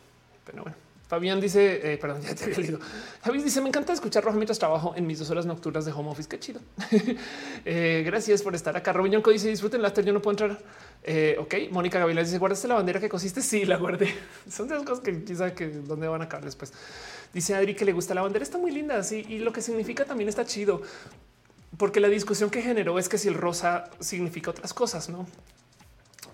Pero 0.45 0.63
bueno, 0.63 0.77
Fabián 1.09 1.41
dice, 1.41 1.93
eh, 1.93 1.97
perdón, 1.97 2.21
ya 2.27 2.35
te 2.35 2.43
había 2.43 2.59
leído. 2.59 2.79
Javi 3.23 3.41
dice, 3.41 3.61
me 3.61 3.69
encanta 3.69 3.91
escuchar 3.91 4.23
rojo 4.23 4.37
mientras 4.37 4.59
trabajo 4.59 4.93
en 4.95 5.07
mis 5.07 5.17
dos 5.17 5.29
horas 5.31 5.47
nocturnas 5.47 5.83
de 5.83 5.91
home 5.91 6.11
office. 6.11 6.29
Qué 6.29 6.39
chido. 6.39 6.61
eh, 7.65 8.03
gracias 8.05 8.43
por 8.43 8.53
estar 8.53 8.77
acá. 8.77 8.93
Robin 8.93 9.19
dice, 9.31 9.49
disfruten 9.49 9.81
la 9.81 9.91
yo 9.91 10.13
no 10.13 10.21
puedo 10.21 10.33
entrar. 10.33 10.59
Eh, 11.03 11.35
ok, 11.39 11.55
Mónica 11.71 11.97
Gavilán 11.97 12.25
dice, 12.25 12.37
¿guardaste 12.37 12.67
la 12.67 12.75
bandera 12.75 12.99
que 12.99 13.09
cosiste? 13.09 13.41
Sí, 13.41 13.65
la 13.65 13.77
guardé. 13.77 14.13
Son 14.49 14.67
de 14.67 14.75
las 14.75 14.83
cosas 14.83 15.03
que 15.03 15.23
quizá 15.23 15.55
que 15.55 15.67
dónde 15.69 16.07
van 16.07 16.21
a 16.21 16.25
acabar 16.25 16.45
después. 16.45 16.71
Dice 17.33 17.55
Adri 17.55 17.73
que 17.73 17.85
le 17.85 17.93
gusta 17.93 18.13
la 18.13 18.21
bandera, 18.21 18.43
está 18.43 18.59
muy 18.59 18.71
linda, 18.71 19.01
sí, 19.01 19.25
y 19.27 19.39
lo 19.39 19.51
que 19.51 19.61
significa 19.61 20.05
también 20.05 20.29
está 20.29 20.45
chido 20.45 20.81
porque 21.77 21.99
la 21.99 22.07
discusión 22.07 22.49
que 22.49 22.61
generó 22.61 22.99
es 22.99 23.09
que 23.09 23.17
si 23.17 23.27
el 23.27 23.35
rosa 23.35 23.89
significa 23.99 24.51
otras 24.51 24.73
cosas, 24.73 25.09
no? 25.09 25.27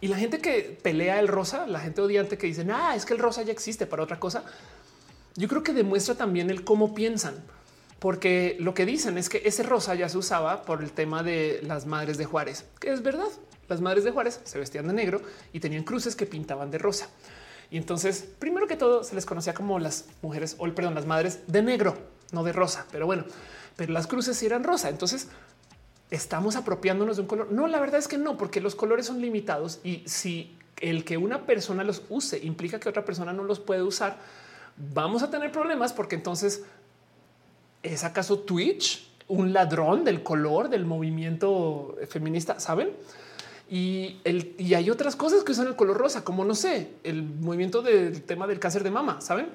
Y 0.02 0.08
la 0.08 0.18
gente 0.18 0.40
que 0.40 0.78
pelea 0.82 1.20
el 1.20 1.28
rosa, 1.28 1.66
la 1.68 1.80
gente 1.80 2.02
odiante 2.02 2.38
que 2.38 2.48
dice, 2.48 2.66
ah, 2.72 2.96
es 2.96 3.06
que 3.06 3.14
el 3.14 3.20
rosa 3.20 3.42
ya 3.44 3.52
existe 3.52 3.86
para 3.86 4.04
otra 4.04 4.20
cosa. 4.20 4.44
Yo 5.36 5.48
creo 5.48 5.64
que 5.64 5.74
demuestra 5.74 6.16
también 6.16 6.50
el 6.50 6.64
cómo 6.64 6.94
piensan, 6.94 7.36
porque 8.00 8.56
lo 8.60 8.74
que 8.74 8.86
dicen 8.86 9.18
es 9.18 9.30
que 9.30 9.42
ese 9.46 9.64
rosa 9.64 9.96
ya 9.96 10.10
se 10.10 10.18
usaba 10.18 10.64
por 10.64 10.84
el 10.84 10.92
tema 10.92 11.24
de 11.24 11.60
las 11.64 11.86
madres 11.86 12.18
de 12.18 12.26
Juárez, 12.26 12.66
que 12.80 12.92
es 12.92 13.02
verdad. 13.02 13.28
Las 13.68 13.82
madres 13.82 14.04
de 14.04 14.12
Juárez 14.12 14.42
se 14.44 14.60
vestían 14.60 14.88
de 14.88 14.94
negro 14.94 15.22
y 15.52 15.60
tenían 15.60 15.84
cruces 15.84 16.16
que 16.16 16.26
pintaban 16.26 16.72
de 16.72 16.78
rosa. 16.78 17.10
Y 17.72 17.78
entonces, 17.78 18.28
primero 18.38 18.68
que 18.68 18.78
todo, 18.78 19.04
se 19.04 19.16
les 19.16 19.26
conocía 19.26 19.54
como 19.54 19.80
las 19.80 20.06
mujeres, 20.22 20.56
o 20.60 20.70
perdón, 20.72 20.94
las 20.94 21.06
madres 21.06 21.40
de 21.48 21.64
negro, 21.64 21.98
no 22.32 22.44
de 22.44 22.54
rosa. 22.54 22.86
Pero 22.92 23.08
bueno, 23.08 23.26
pero 23.76 23.94
las 23.94 24.08
cruces 24.08 24.42
eran 24.44 24.64
rosa. 24.64 24.90
Entonces 24.90 25.30
estamos 26.12 26.56
apropiándonos 26.56 27.18
de 27.18 27.24
un 27.24 27.28
color. 27.28 27.52
No, 27.52 27.68
la 27.68 27.80
verdad 27.80 28.00
es 28.00 28.08
que 28.08 28.18
no, 28.18 28.38
porque 28.38 28.62
los 28.62 28.76
colores 28.76 29.06
son 29.06 29.22
limitados 29.22 29.80
y 29.84 30.04
si 30.06 30.58
el 30.78 31.04
que 31.04 31.18
una 31.18 31.46
persona 31.46 31.84
los 31.84 32.04
use 32.10 32.44
implica 32.44 32.80
que 32.80 32.90
otra 32.90 33.06
persona 33.06 33.34
no 33.34 33.44
los 33.44 33.60
puede 33.60 33.82
usar, 33.82 34.18
vamos 34.94 35.24
a 35.24 35.30
tener 35.30 35.52
problemas 35.52 35.94
porque 35.94 36.16
entonces 36.16 36.64
es 37.82 38.04
acaso 38.04 38.40
Twitch 38.40 39.10
un 39.28 39.54
ladrón 39.54 40.04
del 40.04 40.22
color 40.22 40.70
del 40.70 40.86
movimiento 40.86 41.98
feminista, 42.08 42.60
saben? 42.60 42.92
Y, 43.70 44.20
el, 44.24 44.54
y 44.60 44.76
hay 44.76 44.92
otras 44.92 45.16
cosas 45.16 45.44
que 45.44 45.52
usan 45.52 45.68
el 45.68 45.76
color 45.76 45.98
rosa, 45.98 46.24
como 46.24 46.46
no 46.46 46.54
sé, 46.54 46.92
el 47.04 47.24
movimiento 47.24 47.82
del 47.82 48.22
tema 48.22 48.46
del 48.46 48.60
cáncer 48.60 48.84
de 48.84 48.92
mama, 48.92 49.22
saben? 49.22 49.48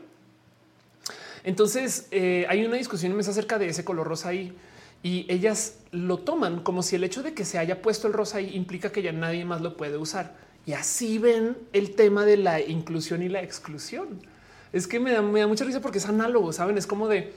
Entonces 1.45 2.07
eh, 2.11 2.47
hay 2.49 2.65
una 2.65 2.77
discusión 2.77 3.17
más 3.17 3.29
acerca 3.29 3.59
de 3.59 3.69
ese 3.69 3.85
color 3.85 4.07
rosa 4.07 4.31
ahí 4.31 4.53
y 5.03 5.27
ellas 5.29 5.79
lo 5.93 6.19
toman 6.19 6.61
como 6.61 6.83
si 6.83 6.97
el 6.97 7.05
hecho 7.05 7.23
de 7.23 7.33
que 7.33 7.45
se 7.45 7.59
haya 7.59 7.81
puesto 7.83 8.07
el 8.07 8.13
rosa 8.13 8.39
ahí 8.39 8.55
implica 8.55 8.93
que 8.93 9.03
ya 9.03 9.13
nadie 9.13 9.45
más 9.45 9.61
lo 9.61 9.77
puede 9.77 9.97
usar. 9.97 10.37
Y 10.67 10.73
así 10.73 11.19
ven 11.19 11.57
el 11.73 11.95
tema 11.95 12.25
de 12.25 12.37
la 12.37 12.61
inclusión 12.61 13.23
y 13.23 13.29
la 13.29 13.43
exclusión. 13.43 14.21
Es 14.73 14.87
que 14.87 15.01
me 15.01 15.13
da, 15.13 15.23
me 15.23 15.41
da 15.41 15.47
mucha 15.47 15.65
risa 15.65 15.81
porque 15.81 15.99
es 15.99 16.07
análogo, 16.07 16.53
saben? 16.53 16.77
Es 16.77 16.87
como 16.87 17.09
de 17.09 17.33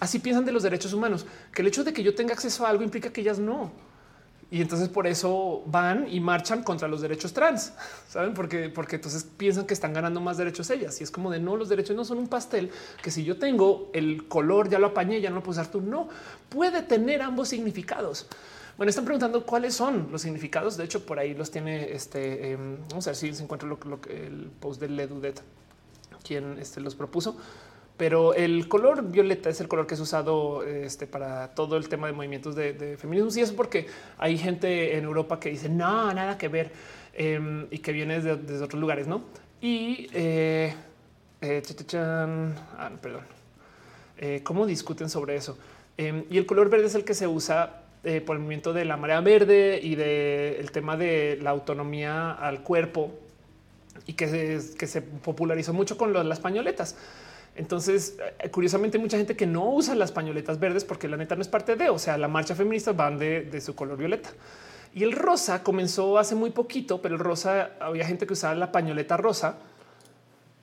así 0.00 0.18
piensan 0.18 0.44
de 0.44 0.52
los 0.52 0.62
derechos 0.62 0.92
humanos, 0.92 1.26
que 1.52 1.62
el 1.62 1.68
hecho 1.68 1.84
de 1.84 1.92
que 1.92 2.02
yo 2.02 2.14
tenga 2.14 2.34
acceso 2.34 2.66
a 2.66 2.70
algo 2.70 2.82
implica 2.82 3.12
que 3.12 3.20
ellas 3.20 3.38
no. 3.38 3.70
Y 4.52 4.60
entonces 4.60 4.90
por 4.90 5.06
eso 5.06 5.62
van 5.64 6.06
y 6.10 6.20
marchan 6.20 6.62
contra 6.62 6.86
los 6.86 7.00
derechos 7.00 7.32
trans, 7.32 7.72
saben? 8.08 8.34
Porque, 8.34 8.68
porque 8.68 8.96
entonces 8.96 9.24
piensan 9.24 9.66
que 9.66 9.72
están 9.72 9.94
ganando 9.94 10.20
más 10.20 10.36
derechos 10.36 10.68
ellas. 10.68 11.00
Y 11.00 11.04
es 11.04 11.10
como 11.10 11.30
de 11.30 11.40
no, 11.40 11.56
los 11.56 11.70
derechos 11.70 11.96
no 11.96 12.04
son 12.04 12.18
un 12.18 12.28
pastel 12.28 12.70
que 13.02 13.10
si 13.10 13.24
yo 13.24 13.38
tengo 13.38 13.88
el 13.94 14.28
color, 14.28 14.68
ya 14.68 14.78
lo 14.78 14.88
apañé, 14.88 15.22
ya 15.22 15.30
no 15.30 15.36
lo 15.36 15.42
puedo 15.42 15.58
usar 15.58 15.72
tú. 15.72 15.80
No 15.80 16.10
puede 16.50 16.82
tener 16.82 17.22
ambos 17.22 17.48
significados. 17.48 18.26
Bueno, 18.76 18.90
están 18.90 19.06
preguntando 19.06 19.46
cuáles 19.46 19.72
son 19.72 20.08
los 20.12 20.20
significados. 20.20 20.76
De 20.76 20.84
hecho, 20.84 21.06
por 21.06 21.18
ahí 21.18 21.32
los 21.32 21.50
tiene 21.50 21.90
este. 21.90 22.52
Eh, 22.52 22.56
vamos 22.90 23.06
a 23.06 23.10
ver 23.10 23.16
si 23.16 23.34
se 23.34 23.42
encuentra 23.42 23.66
lo, 23.66 23.78
lo, 23.86 24.00
el 24.10 24.50
post 24.60 24.82
de 24.82 24.90
Ledudet, 24.90 25.40
quien 26.22 26.58
este, 26.58 26.82
los 26.82 26.94
propuso 26.94 27.38
pero 27.96 28.34
el 28.34 28.68
color 28.68 29.10
violeta 29.10 29.50
es 29.50 29.60
el 29.60 29.68
color 29.68 29.86
que 29.86 29.94
es 29.94 30.00
usado 30.00 30.64
este, 30.64 31.06
para 31.06 31.54
todo 31.54 31.76
el 31.76 31.88
tema 31.88 32.06
de 32.06 32.12
movimientos 32.12 32.54
de, 32.56 32.96
feminismo. 32.98 33.30
Y 33.34 33.40
eso 33.40 33.54
porque 33.54 33.86
hay 34.18 34.38
gente 34.38 34.96
en 34.96 35.04
Europa 35.04 35.38
que 35.38 35.50
dice 35.50 35.68
no, 35.68 36.12
nada 36.12 36.38
que 36.38 36.48
ver 36.48 36.72
eh, 37.14 37.66
y 37.70 37.78
que 37.78 37.92
viene 37.92 38.20
desde, 38.20 38.64
otros 38.64 38.80
lugares, 38.80 39.06
no? 39.06 39.22
Y 39.60 40.08
eh, 40.12 40.74
eh, 41.42 41.62
ah, 41.94 42.90
perdón, 43.00 43.22
eh, 44.16 44.40
cómo 44.44 44.66
discuten 44.66 45.10
sobre 45.10 45.34
eso. 45.34 45.58
Em, 45.96 46.24
y 46.30 46.38
el 46.38 46.46
color 46.46 46.70
verde 46.70 46.86
es 46.86 46.94
el 46.94 47.04
que 47.04 47.14
se 47.14 47.26
usa 47.26 47.82
eh, 48.04 48.20
por 48.20 48.36
el 48.36 48.42
movimiento 48.42 48.72
de 48.72 48.84
la 48.84 48.96
marea 48.96 49.20
verde 49.20 49.80
y 49.82 49.96
del 49.96 50.66
de 50.66 50.70
tema 50.72 50.96
de 50.96 51.38
la 51.42 51.50
autonomía 51.50 52.30
al 52.30 52.62
cuerpo 52.62 53.12
y 54.06 54.12
que 54.12 54.28
se, 54.28 54.78
que 54.78 54.86
se 54.86 55.02
popularizó 55.02 55.72
mucho 55.72 55.98
con 55.98 56.12
las 56.28 56.38
pañoletas. 56.38 56.96
Entonces, 57.54 58.16
eh, 58.38 58.50
curiosamente, 58.50 58.98
mucha 58.98 59.18
gente 59.18 59.36
que 59.36 59.46
no 59.46 59.68
usa 59.68 59.94
las 59.94 60.12
pañoletas 60.12 60.58
verdes 60.58 60.84
porque 60.84 61.08
la 61.08 61.16
neta 61.16 61.36
no 61.36 61.42
es 61.42 61.48
parte 61.48 61.76
de, 61.76 61.90
o 61.90 61.98
sea, 61.98 62.16
la 62.16 62.28
marcha 62.28 62.54
feminista 62.54 62.92
van 62.92 63.18
de, 63.18 63.60
su 63.60 63.74
color 63.74 63.98
violeta. 63.98 64.30
Y 64.94 65.02
el 65.02 65.12
rosa 65.12 65.62
comenzó 65.62 66.18
hace 66.18 66.34
muy 66.34 66.50
poquito, 66.50 67.00
pero 67.00 67.14
el 67.14 67.20
rosa 67.20 67.70
había 67.80 68.06
gente 68.06 68.26
que 68.26 68.34
usaba 68.34 68.54
la 68.54 68.72
pañoleta 68.72 69.16
rosa 69.16 69.58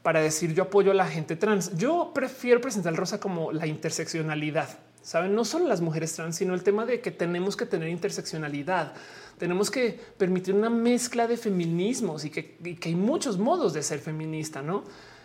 para 0.04 0.22
decir 0.22 0.54
yo 0.54 0.64
apoyo 0.64 0.92
a 0.92 0.94
la 0.94 1.08
gente 1.08 1.36
trans. 1.36 1.76
Yo 1.76 2.12
prefiero 2.14 2.62
presentar 2.62 2.94
el 2.94 2.98
rosa 2.98 3.20
como 3.20 3.52
la 3.52 3.68
interseccionalidad. 3.68 4.70
Saben, 5.02 5.34
no 5.34 5.46
solo 5.46 5.68
las 5.68 5.82
mujeres 5.82 6.14
trans, 6.14 6.36
sino 6.36 6.54
el 6.54 6.64
tema 6.64 6.86
de 6.86 7.02
que 7.02 7.10
tenemos 7.10 7.56
que 7.56 7.66
tener 7.66 7.90
interseccionalidad. 7.90 8.94
Tenemos 9.38 9.72
que 9.72 10.00
permitir 10.18 10.54
una 10.54 10.70
mezcla 10.70 11.26
de 11.26 11.38
feminismos 11.38 12.26
y 12.26 12.30
que, 12.30 12.58
y 12.64 12.76
que 12.76 12.90
hay 12.90 12.96
muchos 12.96 13.38
modos 13.38 13.74
de 13.74 13.82
ser 13.82 14.00
feminista, 14.00 14.62
no? 14.62 14.84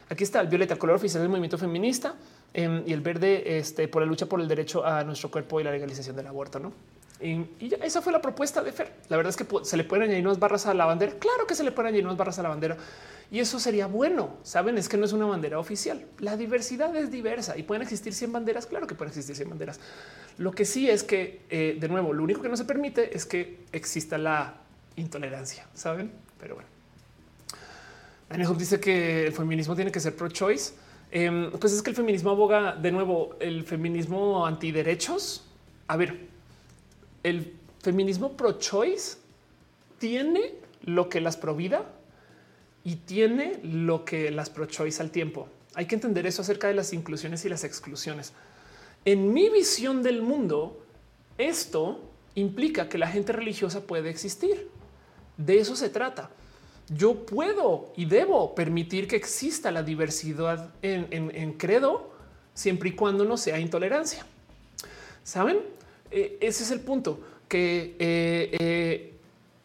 Aquí 0.08 0.24
está 0.24 0.40
el 0.40 0.48
violeta, 0.48 0.74
el 0.74 0.80
color 0.80 0.96
oficial 0.96 1.22
del 1.22 1.30
movimiento 1.30 1.58
feminista 1.58 2.14
em, 2.52 2.82
y 2.86 2.92
el 2.92 3.00
verde 3.00 3.58
este, 3.58 3.88
por 3.88 4.02
la 4.02 4.06
lucha 4.06 4.26
por 4.26 4.40
el 4.40 4.48
derecho 4.48 4.84
a 4.84 5.02
nuestro 5.04 5.30
cuerpo 5.30 5.60
y 5.60 5.64
la 5.64 5.70
legalización 5.70 6.16
del 6.16 6.26
aborto. 6.26 6.58
¿no? 6.58 6.72
Y, 7.20 7.68
ya, 7.68 7.78
esa 7.78 8.02
fue 8.02 8.12
la 8.12 8.20
propuesta 8.20 8.62
de 8.62 8.72
Fer. 8.72 8.92
La 9.08 9.16
verdad 9.16 9.30
es 9.30 9.36
que 9.36 9.46
se 9.64 9.76
le 9.76 9.84
pueden 9.84 10.04
añadir 10.04 10.26
unas 10.26 10.38
barras 10.38 10.66
a 10.66 10.74
la 10.74 10.84
bandera. 10.84 11.12
Claro 11.18 11.46
que 11.46 11.54
se 11.54 11.64
le 11.64 11.72
pueden 11.72 11.88
añadir 11.88 12.04
unas 12.04 12.18
barras 12.18 12.38
a 12.38 12.42
la 12.42 12.50
bandera 12.50 12.76
y 13.30 13.40
eso 13.40 13.58
sería 13.58 13.86
bueno. 13.86 14.36
Saben, 14.42 14.76
es 14.76 14.88
que 14.88 14.96
no 14.96 15.06
es 15.06 15.12
una 15.12 15.26
bandera 15.26 15.58
oficial. 15.58 16.04
La 16.18 16.36
diversidad 16.36 16.94
es 16.96 17.10
diversa 17.10 17.56
y 17.56 17.62
pueden 17.62 17.82
existir 17.82 18.12
100 18.12 18.32
banderas. 18.32 18.66
Claro 18.66 18.86
que 18.86 18.94
pueden 18.94 19.10
existir 19.10 19.34
100 19.34 19.48
banderas. 19.48 19.80
Lo 20.38 20.52
que 20.52 20.64
sí 20.64 20.90
es 20.90 21.02
que, 21.02 21.40
eh, 21.48 21.76
de 21.80 21.88
nuevo, 21.88 22.12
lo 22.12 22.22
único 22.22 22.42
que 22.42 22.48
no 22.48 22.56
se 22.56 22.64
permite 22.64 23.16
es 23.16 23.24
que 23.24 23.60
exista 23.72 24.18
la 24.18 24.54
intolerancia. 24.96 25.66
Saben, 25.74 26.12
pero 26.38 26.56
bueno. 26.56 26.73
Daniel 28.34 28.58
dice 28.58 28.80
que 28.80 29.28
el 29.28 29.32
feminismo 29.32 29.76
tiene 29.76 29.92
que 29.92 30.00
ser 30.00 30.16
pro 30.16 30.28
choice. 30.28 30.72
Em, 31.12 31.52
pues 31.52 31.72
es 31.72 31.82
que 31.82 31.90
el 31.90 31.96
feminismo 31.96 32.30
aboga 32.30 32.74
de 32.74 32.90
nuevo 32.90 33.36
el 33.38 33.62
feminismo 33.62 34.44
antiderechos. 34.44 35.44
A 35.86 35.96
ver, 35.96 36.26
el 37.22 37.54
feminismo 37.80 38.36
pro 38.36 38.58
choice 38.58 39.18
tiene 40.00 40.56
lo 40.82 41.08
que 41.08 41.20
las 41.20 41.36
pro 41.36 41.54
vida 41.54 41.84
y 42.82 42.96
tiene 42.96 43.60
lo 43.62 44.04
que 44.04 44.32
las 44.32 44.50
pro 44.50 44.66
choice 44.66 45.00
al 45.00 45.12
tiempo. 45.12 45.46
Hay 45.74 45.86
que 45.86 45.94
entender 45.94 46.26
eso 46.26 46.42
acerca 46.42 46.66
de 46.66 46.74
las 46.74 46.92
inclusiones 46.92 47.44
y 47.44 47.48
las 47.48 47.62
exclusiones. 47.62 48.32
En 49.04 49.32
mi 49.32 49.48
visión 49.48 50.02
del 50.02 50.22
mundo, 50.22 50.84
esto 51.38 52.00
implica 52.34 52.88
que 52.88 52.98
la 52.98 53.06
gente 53.06 53.32
religiosa 53.32 53.82
puede 53.82 54.10
existir. 54.10 54.70
De 55.36 55.60
eso 55.60 55.76
se 55.76 55.88
trata 55.88 56.30
yo 56.88 57.24
puedo 57.24 57.92
y 57.96 58.04
debo 58.04 58.54
permitir 58.54 59.08
que 59.08 59.16
exista 59.16 59.70
la 59.70 59.82
diversidad 59.82 60.70
en, 60.82 61.52
credo 61.54 62.10
siempre 62.52 62.90
y 62.90 62.92
cuando 62.92 63.24
no 63.24 63.36
sea 63.36 63.58
intolerancia. 63.58 64.26
Saben, 65.22 65.60
e, 66.10 66.38
ese 66.40 66.64
es 66.64 66.70
el 66.70 66.80
punto 66.80 67.20
que 67.48 67.96
eh, 67.98 68.56
eh, 68.58 69.14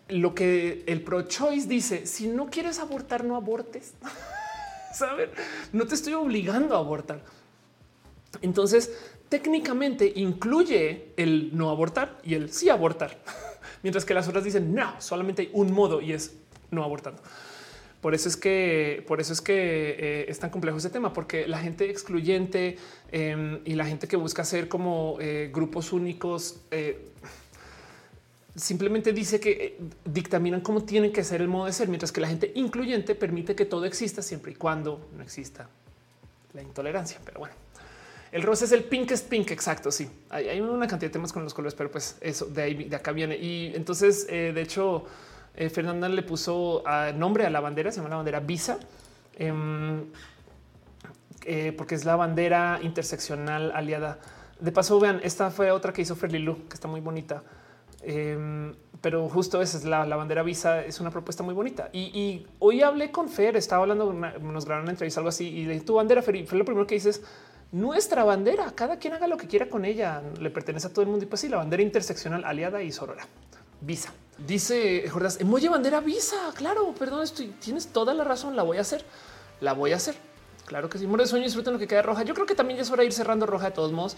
lo 0.09 0.33
que 0.33 0.83
el 0.87 1.01
pro 1.01 1.23
choice 1.23 1.67
dice: 1.67 2.05
si 2.05 2.27
no 2.27 2.47
quieres 2.49 2.79
abortar, 2.79 3.25
no 3.25 3.35
abortes. 3.35 3.93
Saben, 4.93 5.29
no 5.73 5.85
te 5.85 5.95
estoy 5.95 6.13
obligando 6.13 6.75
a 6.75 6.79
abortar. 6.79 7.21
Entonces, 8.41 8.91
técnicamente 9.27 10.11
incluye 10.15 11.13
el 11.17 11.55
no 11.55 11.69
abortar 11.69 12.19
y 12.23 12.33
el 12.35 12.51
sí 12.51 12.69
abortar, 12.69 13.17
mientras 13.83 14.05
que 14.05 14.13
las 14.13 14.27
otras 14.27 14.43
dicen 14.43 14.73
no, 14.73 14.99
solamente 14.99 15.43
hay 15.43 15.49
un 15.53 15.71
modo 15.71 16.01
y 16.01 16.13
es 16.13 16.33
no 16.71 16.83
abortando. 16.83 17.21
Por 18.01 18.15
eso 18.15 18.29
es 18.29 18.37
que, 18.37 19.03
por 19.07 19.19
eso 19.19 19.33
es 19.33 19.41
que 19.41 19.53
eh, 19.99 20.25
es 20.29 20.39
tan 20.39 20.49
complejo 20.49 20.77
ese 20.77 20.89
tema, 20.89 21.11
porque 21.11 21.47
la 21.47 21.59
gente 21.59 21.89
excluyente 21.89 22.77
em, 23.11 23.59
y 23.65 23.75
la 23.75 23.85
gente 23.85 24.07
que 24.07 24.15
busca 24.15 24.45
ser 24.45 24.69
como 24.69 25.17
eh, 25.19 25.51
grupos 25.53 25.91
únicos 25.91 26.61
eh, 26.71 27.09
simplemente 28.55 29.11
dice 29.11 29.41
que 29.41 29.77
dictaminan 30.05 30.61
cómo 30.61 30.83
tiene 30.85 31.11
que 31.11 31.25
ser 31.25 31.41
el 31.41 31.49
modo 31.49 31.65
de 31.65 31.73
ser, 31.73 31.89
mientras 31.89 32.13
que 32.13 32.21
la 32.21 32.29
gente 32.29 32.53
incluyente 32.55 33.15
permite 33.15 33.53
que 33.53 33.65
todo 33.65 33.83
exista 33.83 34.21
siempre 34.21 34.53
y 34.53 34.55
cuando 34.55 35.09
no 35.17 35.21
exista 35.21 35.69
la 36.53 36.61
intolerancia. 36.61 37.19
Pero 37.25 37.39
bueno, 37.39 37.53
el 38.31 38.43
rosa 38.43 38.63
es 38.63 38.71
el 38.71 38.85
pinkest 38.85 39.27
pink. 39.27 39.51
Exacto. 39.51 39.91
Sí, 39.91 40.09
hay, 40.29 40.61
una 40.61 40.87
cantidad 40.87 41.09
de 41.09 41.13
temas 41.13 41.33
con 41.33 41.43
los 41.43 41.53
colores, 41.53 41.75
pero 41.75 41.91
pues 41.91 42.17
eso 42.21 42.45
de 42.45 42.61
ahí 42.61 42.73
de 42.85 42.95
acá 42.95 43.11
viene. 43.11 43.37
Y 43.37 43.73
entonces, 43.75 44.25
de 44.27 44.61
hecho, 44.61 45.05
eh, 45.59 45.69
Fernanda 45.69 46.07
le 46.07 46.23
puso 46.23 46.87
a 46.87 47.11
nombre 47.11 47.45
a 47.45 47.49
la 47.49 47.59
bandera, 47.59 47.91
se 47.91 47.97
llama 47.97 48.09
la 48.09 48.15
bandera 48.15 48.39
Visa, 48.39 48.79
em, 49.37 50.05
eh, 51.45 51.73
porque 51.77 51.95
es 51.95 52.05
la 52.05 52.15
bandera 52.15 52.79
interseccional 52.81 53.73
aliada. 53.75 54.19
De 54.61 54.71
paso, 54.71 54.97
vean, 55.01 55.19
esta 55.21 55.51
fue 55.51 55.69
otra 55.71 55.91
que 55.91 56.01
hizo 56.01 56.15
Ferlilu, 56.15 56.65
que 56.69 56.75
está 56.75 56.87
muy 56.87 57.01
bonita. 57.01 57.43
Em, 58.01 58.73
pero 59.01 59.27
justo 59.27 59.61
esa 59.61 59.77
es 59.77 59.83
la, 59.83 60.05
bandera 60.05 60.43
Visa, 60.43 60.81
es 60.85 61.01
una 61.01 61.11
propuesta 61.11 61.43
muy 61.43 61.53
bonita. 61.53 61.89
Y, 61.91 62.47
hoy 62.59 62.81
hablé 62.81 63.11
con 63.11 63.27
Fer, 63.27 63.57
estaba 63.57 63.81
hablando, 63.81 64.13
nos 64.13 64.63
grabaron 64.63 64.83
una 64.83 64.91
entrevista, 64.91 65.19
algo 65.19 65.27
así, 65.27 65.45
y 65.45 65.65
le 65.65 65.81
tu 65.81 65.95
bandera, 65.95 66.21
Fer, 66.21 66.47
fue 66.47 66.57
lo 66.57 66.63
primero 66.63 66.87
que 66.87 66.95
dices, 66.95 67.21
nuestra 67.73 68.23
bandera, 68.23 68.71
cada 68.75 68.97
quien 68.97 69.13
haga 69.13 69.27
lo 69.27 69.35
que 69.35 69.47
quiera 69.47 69.67
con 69.67 69.83
ella, 69.83 70.23
le 70.39 70.49
pertenece 70.51 70.87
a 70.87 70.89
todo 70.93 71.01
el 71.01 71.09
mundo. 71.09 71.25
Y 71.25 71.27
pues 71.27 71.41
sí, 71.41 71.49
la 71.49 71.57
bandera 71.57 71.83
interseccional 71.83 72.45
aliada 72.45 72.81
y 72.81 72.93
sorora. 72.93 73.27
Visa. 73.81 74.13
Dice 74.45 75.07
Jordás, 75.09 75.39
emoji 75.39 75.67
bandera 75.67 75.99
Visa. 75.99 76.37
Claro, 76.55 76.93
perdón, 76.97 77.23
estoy, 77.23 77.47
tienes 77.59 77.87
toda 77.87 78.13
la 78.13 78.23
razón. 78.23 78.55
La 78.55 78.63
voy 78.63 78.77
a 78.77 78.81
hacer. 78.81 79.03
La 79.61 79.73
voy 79.73 79.91
a 79.91 79.97
hacer. 79.97 80.15
Claro 80.65 80.89
que 80.89 80.97
sí. 80.97 81.07
Muere 81.07 81.23
de 81.23 81.29
sueño, 81.29 81.45
disfruten 81.45 81.73
lo 81.73 81.79
que 81.79 81.87
queda 81.87 82.01
roja. 82.01 82.23
Yo 82.23 82.33
creo 82.33 82.45
que 82.45 82.55
también 82.55 82.77
ya 82.77 82.83
es 82.83 82.91
hora 82.91 83.01
de 83.01 83.07
ir 83.07 83.13
cerrando 83.13 83.45
roja 83.45 83.65
de 83.65 83.71
todos 83.71 83.91
modos. 83.91 84.15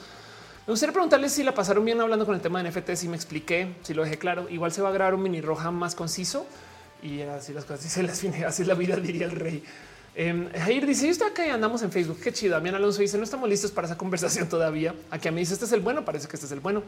Me 0.67 0.71
gustaría 0.73 0.93
preguntarles 0.93 1.31
si 1.31 1.43
la 1.43 1.55
pasaron 1.55 1.83
bien 1.83 1.99
hablando 1.99 2.25
con 2.25 2.35
el 2.35 2.41
tema 2.41 2.61
de 2.61 2.69
NFT, 2.69 2.91
si 2.93 3.07
me 3.07 3.15
expliqué, 3.15 3.75
si 3.81 3.95
lo 3.95 4.03
dejé 4.03 4.19
claro. 4.19 4.47
Igual 4.47 4.71
se 4.71 4.81
va 4.81 4.89
a 4.89 4.91
grabar 4.91 5.15
un 5.15 5.23
mini 5.23 5.41
roja 5.41 5.71
más 5.71 5.95
conciso 5.95 6.45
y 7.01 7.21
así 7.21 7.51
las 7.51 7.65
cosas. 7.65 7.81
se 7.91 8.03
las 8.03 8.23
así 8.45 8.63
la 8.63 8.75
vida, 8.75 8.97
diría 8.97 9.25
el 9.25 9.31
rey. 9.31 9.63
Eh, 10.13 10.49
Jair 10.55 10.85
dice: 10.85 11.05
Yo 11.05 11.11
estoy 11.11 11.29
acá 11.29 11.51
andamos 11.51 11.81
en 11.81 11.91
Facebook. 11.91 12.19
Qué 12.21 12.31
chido. 12.31 12.53
Damián 12.53 12.75
Alonso 12.75 13.01
dice: 13.01 13.17
No 13.17 13.23
estamos 13.23 13.49
listos 13.49 13.71
para 13.71 13.87
esa 13.87 13.97
conversación 13.97 14.47
todavía. 14.49 14.93
Aquí 15.09 15.27
a 15.27 15.31
mí 15.31 15.39
dice: 15.39 15.53
Este 15.53 15.65
es 15.65 15.71
el 15.71 15.79
bueno. 15.79 16.05
Parece 16.05 16.27
que 16.27 16.35
este 16.35 16.45
es 16.45 16.51
el 16.51 16.59
bueno. 16.59 16.83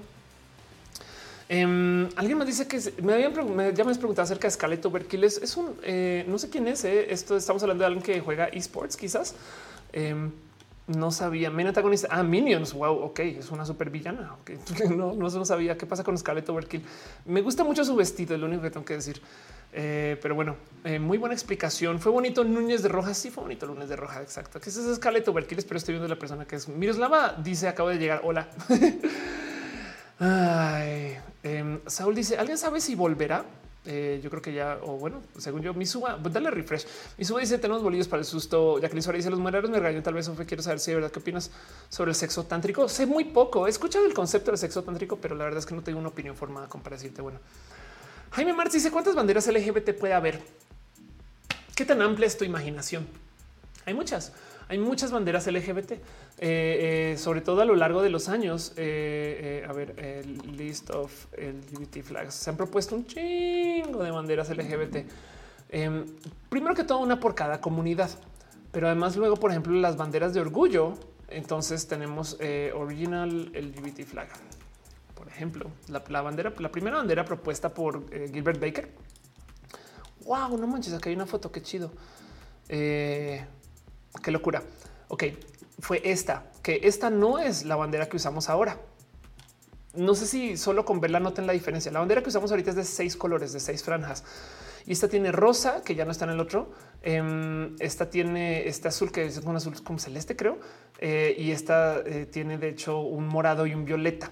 Em, 1.53 2.09
alguien 2.15 2.35
me 2.39 2.45
dice 2.45 2.67
que 2.67 2.79
me 3.03 3.13
habían 3.13 3.31
ya 3.75 3.83
me 3.83 3.91
has 3.91 3.99
preguntado 3.99 4.23
acerca 4.23 4.47
de 4.47 4.51
Scarlett 4.51 4.83
Overkill. 4.87 5.23
Es, 5.23 5.55
un 5.55 5.75
eh, 5.83 6.25
no 6.27 6.39
sé 6.39 6.49
quién 6.49 6.67
es. 6.67 6.83
Eh. 6.83 7.13
Esto 7.13 7.37
estamos 7.37 7.61
hablando 7.61 7.83
de 7.83 7.85
alguien 7.85 8.03
que 8.03 8.19
juega 8.21 8.45
esports, 8.45 8.97
quizás. 8.97 9.35
Em, 9.91 10.31
no 10.87 11.11
sabía. 11.11 11.51
Main 11.51 11.67
antagonista. 11.67 12.07
Ah, 12.09 12.23
Minions. 12.23 12.73
Wow. 12.73 13.03
Ok, 13.03 13.19
es 13.19 13.51
una 13.51 13.65
super 13.67 13.91
villana. 13.91 14.35
No, 14.89 15.13
no, 15.13 15.45
sabía 15.45 15.77
qué 15.77 15.85
pasa 15.85 16.03
con 16.03 16.17
Scarlett 16.17 16.49
Overkill. 16.49 16.83
Me 17.25 17.41
gusta 17.41 17.63
mucho 17.63 17.85
su 17.85 17.95
vestido, 17.95 18.33
es 18.33 18.41
lo 18.41 18.47
único 18.47 18.63
que 18.63 18.71
tengo 18.71 18.85
que 18.85 18.95
decir. 18.95 19.21
Eh, 19.73 20.17
pero 20.23 20.33
bueno, 20.33 20.55
muy 21.01 21.19
buena 21.19 21.35
explicación. 21.35 21.99
Fue 21.99 22.11
bonito 22.11 22.43
Núñez 22.43 22.81
de 22.81 22.89
Roja. 22.89 23.13
Sí, 23.13 23.29
fue 23.29 23.43
bonito 23.43 23.67
Lunes 23.67 23.89
de 23.89 23.95
Roja. 23.95 24.23
Exacto. 24.23 24.59
Que 24.59 24.71
es 24.71 24.95
Scarlett 24.95 25.27
Overkill, 25.27 25.63
pero 25.67 25.77
estoy 25.77 25.93
viendo 25.93 26.07
la 26.07 26.17
persona 26.17 26.45
que 26.45 26.55
es 26.55 26.67
Miroslava. 26.67 27.35
Dice 27.43 27.67
acabo 27.67 27.89
de 27.89 27.99
llegar. 27.99 28.21
Hola. 28.23 28.49
Ay, 30.25 31.17
em, 31.43 31.81
Saúl 31.85 32.15
dice: 32.15 32.37
¿Alguien 32.37 32.57
sabe 32.57 32.79
si 32.79 32.95
volverá? 32.95 33.43
Eh, 33.85 34.21
yo 34.23 34.29
creo 34.29 34.41
que 34.41 34.53
ya, 34.53 34.79
o 34.81 34.97
bueno, 34.97 35.21
según 35.37 35.61
yo, 35.61 35.73
mi 35.73 35.85
suba, 35.85 36.17
pues 36.17 36.33
dale 36.33 36.49
refresh. 36.49 36.87
Mi 37.17 37.25
suba 37.25 37.41
dice: 37.41 37.57
Tenemos 37.57 37.83
bolillos 37.83 38.07
para 38.07 38.21
el 38.21 38.25
susto. 38.25 38.79
Jacqueline 38.79 39.03
Suárez 39.03 39.19
dice: 39.19 39.29
Los 39.29 39.39
muereros 39.39 39.69
me 39.69 39.79
regañan. 39.79 40.01
Tal 40.01 40.13
vez 40.13 40.31
quiero 40.47 40.63
saber 40.63 40.79
si 40.79 40.91
de 40.91 40.95
verdad 40.95 41.11
qué 41.11 41.19
opinas 41.19 41.51
sobre 41.89 42.11
el 42.11 42.15
sexo 42.15 42.45
tántrico. 42.45 42.87
Sé 42.87 43.05
muy 43.05 43.25
poco. 43.25 43.67
He 43.67 43.69
escuchado 43.69 44.05
el 44.05 44.13
concepto 44.13 44.51
del 44.51 44.57
sexo 44.57 44.83
tántrico, 44.83 45.17
pero 45.17 45.35
la 45.35 45.43
verdad 45.43 45.59
es 45.59 45.65
que 45.65 45.75
no 45.75 45.81
tengo 45.81 45.99
una 45.99 46.07
opinión 46.07 46.37
formada 46.37 46.69
como 46.69 46.85
para 46.85 46.95
decirte. 46.95 47.21
Bueno, 47.21 47.39
Jaime 48.31 48.53
Martí 48.53 48.77
dice: 48.77 48.91
¿Cuántas 48.91 49.15
banderas 49.15 49.45
LGBT 49.45 49.91
puede 49.99 50.13
haber? 50.13 50.39
¿Qué 51.75 51.83
tan 51.83 52.01
amplia 52.01 52.27
es 52.27 52.37
tu 52.37 52.45
imaginación? 52.45 53.05
Hay 53.85 53.93
muchas 53.93 54.31
hay 54.67 54.77
muchas 54.77 55.11
banderas 55.11 55.47
LGBT, 55.47 55.91
eh, 55.91 55.99
eh, 56.39 57.15
sobre 57.17 57.41
todo 57.41 57.61
a 57.61 57.65
lo 57.65 57.75
largo 57.75 58.01
de 58.01 58.09
los 58.09 58.29
años. 58.29 58.73
Eh, 58.77 59.65
a 59.67 59.73
ver, 59.73 59.99
el 59.99 60.57
list 60.57 60.89
of 60.89 61.27
LGBT 61.37 62.01
flags. 62.01 62.33
Se 62.33 62.49
han 62.49 62.57
propuesto 62.57 62.95
un 62.95 63.05
chingo 63.05 64.03
de 64.03 64.11
banderas 64.11 64.49
LGBT. 64.49 65.05
Em, 65.69 66.05
primero 66.49 66.75
que 66.75 66.83
todo, 66.83 66.99
una 66.99 67.19
por 67.19 67.35
cada 67.35 67.59
comunidad, 67.61 68.09
pero 68.71 68.87
además 68.87 69.15
luego, 69.15 69.35
por 69.37 69.51
ejemplo, 69.51 69.73
las 69.73 69.97
banderas 69.97 70.33
de 70.33 70.41
orgullo. 70.41 70.93
Entonces 71.29 71.87
tenemos 71.87 72.37
original 72.75 73.51
LGBT 73.53 74.05
flag. 74.05 74.27
Por 75.15 75.27
ejemplo, 75.27 75.71
la, 75.87 76.21
bandera, 76.21 76.53
la 76.59 76.71
primera 76.71 76.97
bandera 76.97 77.25
propuesta 77.25 77.73
por 77.73 78.07
Gilbert 78.31 78.59
Baker. 78.59 78.89
Wow, 80.25 80.57
no 80.57 80.67
manches, 80.67 80.93
acá 80.93 81.09
hay 81.09 81.15
una 81.15 81.25
foto, 81.25 81.51
qué 81.51 81.61
chido. 81.61 81.91
Qué 84.21 84.31
locura. 84.31 84.63
Ok, 85.07 85.25
fue 85.79 86.01
esta, 86.03 86.51
que 86.61 86.81
esta 86.83 87.09
no 87.09 87.39
es 87.39 87.65
la 87.65 87.75
bandera 87.75 88.07
que 88.07 88.17
usamos 88.17 88.49
ahora. 88.49 88.79
No 89.95 90.15
sé 90.15 90.25
si 90.25 90.57
solo 90.57 90.85
con 90.85 90.99
verla 90.99 91.19
noten 91.19 91.45
la 91.45 91.53
diferencia. 91.53 91.91
La 91.91 91.99
bandera 91.99 92.23
que 92.23 92.29
usamos 92.29 92.49
ahorita 92.51 92.71
es 92.71 92.75
de 92.75 92.83
seis 92.83 93.15
colores, 93.15 93.53
de 93.53 93.59
seis 93.59 93.83
franjas. 93.83 94.23
y 94.85 94.91
esta 94.91 95.07
tiene 95.07 95.31
rosa, 95.31 95.81
que 95.83 95.95
ya 95.95 96.03
no 96.03 96.11
está 96.11 96.25
en 96.25 96.31
el 96.31 96.39
otro. 96.39 96.71
Em, 97.01 97.75
esta 97.79 98.09
tiene 98.09 98.67
este 98.67 98.87
azul, 98.87 99.11
que 99.11 99.25
es 99.25 99.37
un 99.37 99.55
azul 99.55 99.81
como 99.83 99.99
celeste, 99.99 100.35
creo. 100.35 100.59
Eh, 100.99 101.35
y 101.37 101.51
esta 101.51 101.99
eh, 101.99 102.25
tiene 102.25 102.57
de 102.57 102.69
hecho 102.69 102.99
un 102.99 103.27
morado 103.27 103.65
y 103.67 103.73
un 103.73 103.85
violeta. 103.85 104.31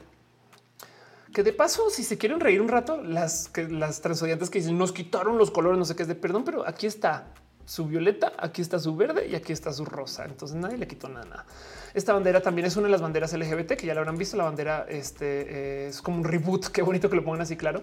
Que 1.34 1.44
de 1.44 1.54
paso, 1.54 1.90
si 1.90 2.04
se 2.04 2.18
quieren 2.18 2.40
reír 2.40 2.62
un 2.62 2.68
rato, 2.68 3.02
las, 3.02 3.48
que, 3.48 3.70
las 3.70 4.02
transodiantes 4.02 4.50
que 4.50 4.60
dicen 4.60 4.78
nos 4.78 4.92
quitaron 4.92 5.38
los 5.38 5.52
colores, 5.52 5.78
no 5.80 5.86
sé 5.86 5.96
qué 5.96 6.02
es 6.02 6.08
de 6.10 6.16
perdón, 6.16 6.44
pero 6.44 6.68
aquí 6.68 6.88
está 6.88 7.34
su 7.72 7.86
violeta, 7.86 8.34
aquí 8.38 8.62
está 8.62 8.80
su 8.80 8.98
verde 8.98 9.30
y 9.30 9.36
aquí 9.36 9.54
está 9.54 9.72
su 9.72 9.86
rosa. 9.86 10.26
Entonces 10.26 10.58
nadie 10.58 10.78
le 10.78 10.88
quitó 10.88 11.08
nada. 11.08 11.46
Esta 11.94 12.12
bandera 12.12 12.42
también 12.42 12.68
es 12.68 12.76
una 12.76 12.88
de 12.88 12.92
las 12.92 13.02
banderas 13.02 13.32
LGBT 13.32 13.78
que 13.78 13.86
ya 13.88 13.94
la 13.94 14.02
habrán 14.02 14.18
visto. 14.18 14.36
La 14.36 14.44
bandera 14.44 14.86
este, 14.90 15.88
es 15.88 16.02
como 16.02 16.18
un 16.18 16.26
reboot. 16.26 16.68
Qué 16.74 16.82
bonito 16.82 17.10
que 17.10 17.16
lo 17.16 17.24
pongan 17.24 17.40
así, 17.40 17.56
claro, 17.56 17.82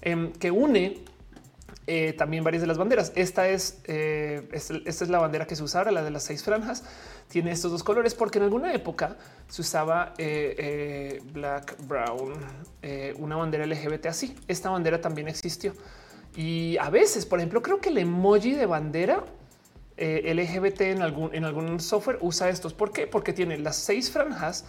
em, 0.00 0.32
que 0.32 0.50
une 0.50 1.04
eh, 1.86 2.14
también 2.14 2.44
varias 2.44 2.62
de 2.62 2.66
las 2.66 2.78
banderas. 2.78 3.12
Esta 3.14 3.46
es, 3.46 3.82
eh, 3.84 4.48
esta 4.52 5.04
es 5.04 5.10
la 5.10 5.18
bandera 5.18 5.46
que 5.46 5.54
se 5.54 5.62
usa 5.62 5.80
ahora, 5.80 5.92
la 5.92 6.02
de 6.02 6.12
las 6.12 6.22
seis 6.22 6.42
franjas. 6.42 6.84
Tiene 7.28 7.50
estos 7.50 7.70
dos 7.70 7.84
colores 7.84 8.14
porque 8.14 8.38
en 8.38 8.44
alguna 8.44 8.72
época 8.72 9.18
se 9.48 9.60
usaba 9.60 10.14
eh, 10.16 11.20
black, 11.34 11.76
brown, 11.86 12.32
una 13.18 13.36
bandera 13.36 13.66
LGBT 13.66 14.06
así. 14.06 14.34
Esta 14.48 14.70
bandera 14.70 14.98
también 15.02 15.28
existió. 15.28 15.74
Y 16.36 16.76
a 16.78 16.90
veces, 16.90 17.24
por 17.26 17.38
ejemplo, 17.38 17.62
creo 17.62 17.80
que 17.80 17.88
el 17.88 17.98
emoji 17.98 18.52
de 18.52 18.66
bandera 18.66 19.24
LGBT 19.96 20.82
en 20.82 21.02
algún, 21.02 21.34
en 21.34 21.44
algún 21.44 21.80
software 21.80 22.18
usa 22.20 22.50
estos. 22.50 22.74
¿Por 22.74 22.92
qué? 22.92 23.06
Porque 23.06 23.32
tiene 23.32 23.58
las 23.58 23.76
seis 23.76 24.10
franjas 24.10 24.66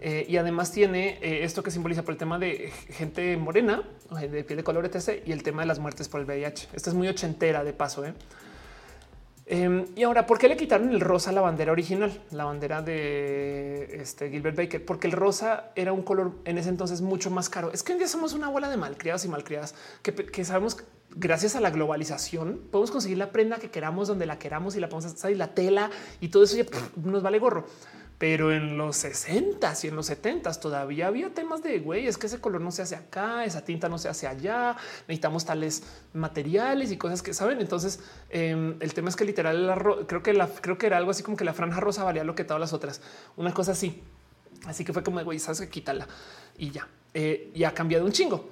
eh, 0.00 0.24
y 0.26 0.38
además 0.38 0.72
tiene 0.72 1.18
eh, 1.20 1.44
esto 1.44 1.62
que 1.62 1.70
simboliza 1.70 2.02
por 2.02 2.12
el 2.12 2.18
tema 2.18 2.38
de 2.38 2.72
gente 2.88 3.36
morena, 3.36 3.82
de 4.18 4.44
piel 4.44 4.56
de 4.56 4.64
color, 4.64 4.86
etc. 4.86 5.22
Y 5.26 5.32
el 5.32 5.42
tema 5.42 5.62
de 5.62 5.66
las 5.66 5.78
muertes 5.78 6.08
por 6.08 6.20
el 6.20 6.26
VIH. 6.26 6.68
Esta 6.72 6.90
es 6.90 6.94
muy 6.94 7.06
ochentera 7.08 7.62
de 7.64 7.74
paso. 7.74 8.06
¿eh? 8.06 8.14
Em, 9.44 9.84
y 9.96 10.04
ahora, 10.04 10.26
¿por 10.26 10.38
qué 10.38 10.48
le 10.48 10.56
quitaron 10.56 10.90
el 10.90 11.00
rosa 11.00 11.30
a 11.30 11.32
la 11.34 11.42
bandera 11.42 11.72
original? 11.72 12.22
La 12.30 12.44
bandera 12.44 12.80
de 12.80 14.00
este 14.00 14.30
Gilbert 14.30 14.56
Baker, 14.56 14.84
porque 14.84 15.06
el 15.06 15.12
rosa 15.12 15.70
era 15.74 15.92
un 15.92 16.02
color 16.02 16.32
en 16.46 16.56
ese 16.56 16.70
entonces 16.70 17.02
mucho 17.02 17.30
más 17.30 17.50
caro. 17.50 17.70
Es 17.70 17.82
que 17.82 17.92
hoy 17.92 17.98
día 17.98 18.08
somos 18.08 18.32
una 18.32 18.48
bola 18.48 18.70
de 18.70 18.78
malcriados 18.78 19.26
y 19.26 19.28
malcriadas 19.28 19.74
que, 20.02 20.14
que 20.14 20.44
sabemos 20.46 20.78
gracias 21.16 21.56
a 21.56 21.60
la 21.60 21.70
globalización 21.70 22.60
podemos 22.70 22.90
conseguir 22.90 23.18
la 23.18 23.32
prenda 23.32 23.58
que 23.58 23.70
queramos 23.70 24.08
donde 24.08 24.26
la 24.26 24.38
queramos 24.38 24.76
y 24.76 24.80
la 24.80 24.88
podemos 24.88 25.12
hacer 25.12 25.36
la 25.36 25.54
tela 25.54 25.90
y 26.20 26.28
todo 26.28 26.44
eso 26.44 26.56
ya 26.56 26.66
nos 26.96 27.22
vale 27.22 27.38
gorro 27.38 27.66
pero 28.20 28.52
en 28.52 28.76
los 28.76 28.98
60 28.98 29.72
y 29.82 29.86
en 29.86 29.96
los 29.96 30.04
70 30.04 30.52
todavía 30.60 31.06
había 31.06 31.32
temas 31.32 31.62
de 31.62 31.78
güey, 31.78 32.06
es 32.06 32.18
que 32.18 32.26
ese 32.26 32.38
color 32.38 32.60
no 32.60 32.70
se 32.70 32.82
hace 32.82 32.94
acá, 32.94 33.46
esa 33.46 33.64
tinta 33.64 33.88
no 33.88 33.96
se 33.96 34.10
hace 34.10 34.26
allá, 34.26 34.76
necesitamos 35.08 35.46
tales 35.46 35.84
materiales 36.12 36.92
y 36.92 36.98
cosas 36.98 37.22
que 37.22 37.32
saben. 37.32 37.62
Entonces, 37.62 37.98
em, 38.28 38.76
el 38.80 38.92
tema 38.92 39.08
es 39.08 39.16
que 39.16 39.24
literal, 39.24 40.04
creo 40.06 40.22
que 40.22 40.34
la, 40.34 40.48
creo 40.48 40.76
que 40.76 40.84
era 40.84 40.98
algo 40.98 41.12
así 41.12 41.22
como 41.22 41.38
que 41.38 41.46
la 41.46 41.54
franja 41.54 41.80
rosa 41.80 42.04
valía 42.04 42.22
lo 42.22 42.34
que 42.34 42.44
todas 42.44 42.60
las 42.60 42.74
otras, 42.74 43.00
una 43.38 43.54
cosa 43.54 43.72
así. 43.72 44.02
Así 44.66 44.84
que 44.84 44.92
fue 44.92 45.02
como 45.02 45.24
güey, 45.24 45.38
sabes 45.38 45.62
que 45.62 45.70
quítala 45.70 46.06
y 46.58 46.72
ya, 46.72 46.86
eh, 47.14 47.50
y 47.54 47.64
ha 47.64 47.72
cambiado 47.72 48.04
un 48.04 48.12
chingo. 48.12 48.50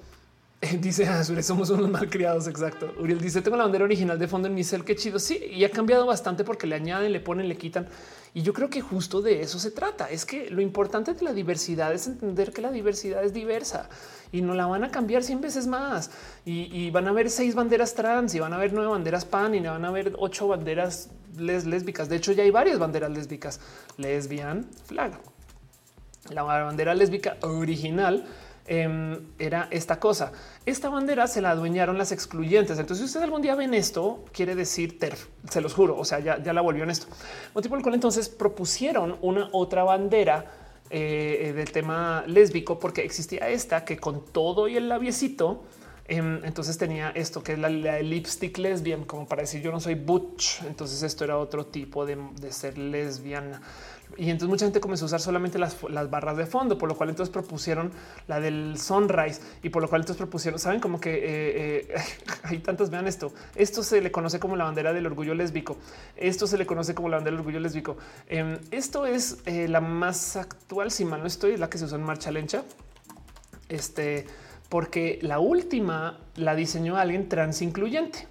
dice 0.81 1.07
Azure, 1.07 1.41
somos 1.41 1.69
unos 1.69 1.89
malcriados. 1.89 2.47
Exacto. 2.47 2.93
Uriel 2.99 3.21
dice: 3.21 3.41
Tengo 3.41 3.55
la 3.55 3.63
bandera 3.63 3.85
original 3.85 4.19
de 4.19 4.27
fondo 4.27 4.47
en 4.47 4.53
mi 4.53 4.63
cel. 4.63 4.83
Qué 4.83 4.95
chido. 4.95 5.19
Sí, 5.19 5.39
y 5.51 5.63
ha 5.63 5.71
cambiado 5.71 6.05
bastante 6.05 6.43
porque 6.43 6.67
le 6.67 6.75
añaden, 6.75 7.13
le 7.13 7.19
ponen, 7.19 7.47
le 7.47 7.57
quitan. 7.57 7.87
Y 8.33 8.41
yo 8.43 8.53
creo 8.53 8.69
que 8.69 8.81
justo 8.81 9.21
de 9.21 9.41
eso 9.41 9.57
se 9.57 9.71
trata. 9.71 10.09
Es 10.09 10.25
que 10.25 10.49
lo 10.49 10.61
importante 10.61 11.13
de 11.13 11.23
la 11.23 11.33
diversidad 11.33 11.93
es 11.93 12.07
entender 12.07 12.51
que 12.51 12.61
la 12.61 12.71
diversidad 12.71 13.23
es 13.23 13.33
diversa 13.33 13.89
y 14.31 14.41
no 14.41 14.53
la 14.53 14.67
van 14.67 14.83
a 14.83 14.91
cambiar 14.91 15.23
100 15.23 15.41
veces 15.41 15.65
más. 15.65 16.11
Y, 16.45 16.91
van 16.91 17.07
a 17.07 17.09
haber 17.09 17.29
seis 17.29 17.55
banderas 17.55 17.95
trans 17.95 18.35
y 18.35 18.39
van 18.39 18.53
a 18.53 18.57
haber 18.57 18.73
nueve 18.73 18.91
banderas 18.91 19.25
pan 19.25 19.55
y 19.55 19.61
van 19.61 19.83
a 19.83 19.87
haber 19.87 20.13
ocho 20.17 20.47
banderas 20.47 21.09
lésbicas. 21.37 22.09
De 22.09 22.17
hecho, 22.17 22.31
ya 22.33 22.43
hay 22.43 22.51
varias 22.51 22.77
banderas 22.77 23.11
lésbicas. 23.11 23.59
Lesbian 23.97 24.67
flag. 24.85 25.13
La 26.29 26.43
bandera 26.43 26.93
lésbica 26.93 27.37
original 27.41 28.25
Em, 28.71 29.17
era 29.39 29.67
esta 29.71 29.99
cosa. 29.99 30.31
Esta 30.63 30.89
bandera 30.89 31.25
se 31.25 31.41
la 31.41 31.49
adueñaron 31.49 31.97
las 31.97 32.11
excluyentes. 32.11 32.77
Entonces, 32.77 32.99
si 32.99 33.05
ustedes 33.05 33.23
algún 33.23 33.41
día 33.41 33.55
ven 33.55 33.73
esto, 33.73 34.23
quiere 34.31 34.53
decir 34.53 34.99
TERF, 34.99 35.25
se 35.49 35.59
los 35.59 35.73
juro. 35.73 35.97
O 35.97 36.05
sea, 36.05 36.19
ya, 36.19 36.37
la 36.37 36.61
volvió 36.61 36.83
en 36.83 36.91
esto. 36.91 37.07
Motivo 37.55 37.71
por 37.71 37.79
el 37.79 37.83
cual 37.83 37.95
entonces 37.95 38.29
propusieron 38.29 39.17
una 39.23 39.49
otra 39.53 39.83
bandera 39.83 40.51
eh, 40.91 41.47
eh, 41.47 41.53
del 41.53 41.71
tema 41.71 42.23
lésbico, 42.27 42.77
porque 42.77 43.01
existía 43.01 43.49
esta 43.49 43.83
que 43.85 43.97
con 43.97 44.23
todo 44.23 44.67
y 44.67 44.77
el 44.77 44.87
labiecito, 44.87 45.63
em, 46.07 46.45
entonces 46.45 46.77
tenía 46.77 47.09
esto 47.09 47.41
que 47.41 47.53
es 47.53 47.59
la, 47.59 47.69
lipstick 47.69 48.55
lesbian, 48.59 49.03
como 49.03 49.27
para 49.27 49.41
decir 49.41 49.63
yo 49.63 49.71
no 49.71 49.79
soy 49.79 49.95
butch. 49.95 50.61
Entonces, 50.67 51.01
esto 51.01 51.23
era 51.23 51.39
otro 51.39 51.65
tipo 51.65 52.05
de 52.05 52.51
ser 52.51 52.77
lesbiana. 52.77 53.63
Y 54.17 54.29
entonces 54.29 54.49
mucha 54.49 54.65
gente 54.65 54.79
comenzó 54.79 55.05
a 55.05 55.07
usar 55.07 55.21
solamente 55.21 55.59
las, 55.59 55.77
barras 56.09 56.35
de 56.35 56.45
fondo, 56.45 56.77
por 56.77 56.89
lo 56.89 56.97
cual 56.97 57.09
entonces 57.09 57.31
propusieron 57.31 57.91
la 58.27 58.39
del 58.39 58.77
sunrise 58.77 59.41
y 59.63 59.69
por 59.69 59.81
lo 59.81 59.87
cual 59.87 60.01
entonces 60.01 60.17
propusieron, 60.17 60.59
saben 60.59 60.79
como 60.79 60.99
que 60.99 61.13
eh, 61.13 61.87
eh, 61.89 61.95
hay 62.43 62.59
tantas, 62.59 62.89
vean 62.89 63.07
esto, 63.07 63.31
esto 63.55 63.83
se 63.83 64.01
le 64.01 64.11
conoce 64.11 64.39
como 64.39 64.55
la 64.55 64.65
bandera 64.65 64.93
del 64.93 65.05
orgullo 65.05 65.33
lésbico, 65.35 65.77
esto 66.15 66.47
se 66.47 66.57
le 66.57 66.65
conoce 66.65 66.95
como 66.95 67.07
la 67.07 67.17
bandera 67.17 67.35
del 67.35 67.39
orgullo 67.41 67.59
lésbico. 67.59 67.97
Em, 68.27 68.57
esto 68.71 69.05
es 69.05 69.37
eh, 69.45 69.67
la 69.67 69.79
más 69.79 70.35
actual, 70.35 70.91
si 70.91 71.05
mal 71.05 71.21
no 71.21 71.27
estoy, 71.27 71.57
la 71.57 71.69
que 71.69 71.77
se 71.77 71.85
usó 71.85 71.95
en 71.95 72.03
marcha 72.03 72.31
lencha. 72.31 72.63
Este, 73.69 74.25
porque 74.69 75.19
la 75.21 75.39
última 75.39 76.19
la 76.35 76.55
diseñó 76.55 76.97
alguien 76.97 77.29
trans 77.29 77.61
incluyente. 77.61 78.27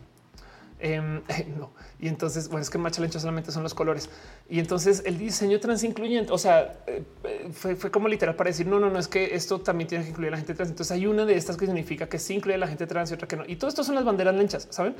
Em, 0.80 1.22
no. 1.58 1.70
Y 1.98 2.08
entonces, 2.08 2.48
bueno, 2.48 2.62
es 2.62 2.70
que 2.70 2.78
Macha 2.78 3.00
Lencha 3.00 3.18
solamente 3.18 3.50
son 3.50 3.62
los 3.62 3.74
colores. 3.74 4.08
Y 4.48 4.58
entonces 4.60 5.02
el 5.04 5.18
diseño 5.18 5.58
trans 5.60 5.82
incluyente, 5.84 6.32
o 6.32 6.38
sea, 6.38 6.78
eh, 6.86 7.02
eh, 7.24 7.50
fue, 7.52 7.90
como 7.90 8.08
literal 8.08 8.36
para 8.36 8.48
decir, 8.48 8.66
no, 8.66 8.78
no, 8.78 8.88
no, 8.90 8.98
es 8.98 9.08
que 9.08 9.34
esto 9.34 9.60
también 9.60 9.88
tiene 9.88 10.04
que 10.04 10.10
incluir 10.10 10.28
a 10.28 10.30
la 10.32 10.36
gente 10.38 10.54
trans. 10.54 10.70
Entonces 10.70 10.92
hay 10.92 11.06
una 11.06 11.24
de 11.24 11.36
estas 11.36 11.56
que 11.56 11.66
significa 11.66 12.08
que 12.08 12.18
sí 12.18 12.34
incluye 12.34 12.54
a 12.54 12.58
la 12.58 12.68
gente 12.68 12.86
trans 12.86 13.10
y 13.10 13.14
otra 13.14 13.26
que 13.26 13.36
no. 13.36 13.44
Y 13.46 13.56
todo 13.56 13.68
esto 13.68 13.84
son 13.84 13.94
las 13.94 14.04
banderas 14.04 14.34
lenchas, 14.34 14.68
¿saben? 14.70 14.94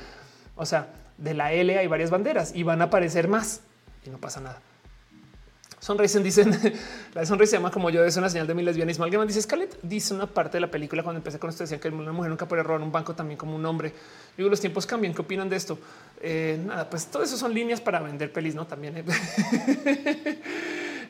O 0.57 0.67
sea, 0.67 0.89
de 1.17 1.35
la 1.35 1.53
L 1.53 1.79
hay 1.79 1.87
varias 1.87 2.11
banderas 2.11 2.53
y 2.55 2.63
van 2.65 2.81
a 2.83 2.85
aparecer 2.85 3.29
más 3.29 3.61
y 4.05 4.11
no 4.11 4.19
pasa 4.19 4.41
nada. 4.41 4.61
Sonrisen, 5.81 6.23
dicen 6.25 6.53
la 7.15 7.25
sonrisa 7.25 7.57
llama 7.57 7.71
como 7.71 7.91
yo, 7.91 8.05
es 8.05 8.17
una 8.17 8.29
señal 8.29 8.47
de 8.47 8.55
mi 8.55 8.63
lesbianismo. 8.63 9.05
Alguien 9.05 9.27
dice 9.27 9.43
Scarlett 9.43 9.79
dice 9.83 10.15
una 10.15 10.27
parte 10.27 10.57
de 10.57 10.61
la 10.61 10.71
película 10.71 11.03
cuando 11.03 11.19
empecé 11.19 11.39
con 11.39 11.51
esto 11.51 11.65
decían 11.65 11.81
que 11.81 11.89
una 11.89 12.13
mujer 12.13 12.31
nunca 12.31 12.47
puede 12.47 12.63
robar 12.63 12.81
un 12.81 12.93
banco 12.93 13.15
también 13.15 13.39
como 13.39 13.55
un 13.55 13.65
hombre. 13.65 13.93
Digo, 14.37 14.49
los 14.49 14.61
tiempos 14.61 14.87
cambian. 14.87 15.15
¿Qué 15.15 15.23
opinan 15.23 15.49
de 15.49 15.57
esto? 15.57 15.79
Eh, 16.21 16.61
nada, 16.65 16.89
pues 16.89 17.07
todo 17.07 17.23
eso 17.23 17.37
son 17.37 17.55
líneas 17.55 17.81
para 17.81 18.01
vender 18.01 18.33
pelis, 18.33 18.55
no 18.55 18.67
también. 18.67 18.97
¿eh? 18.99 19.05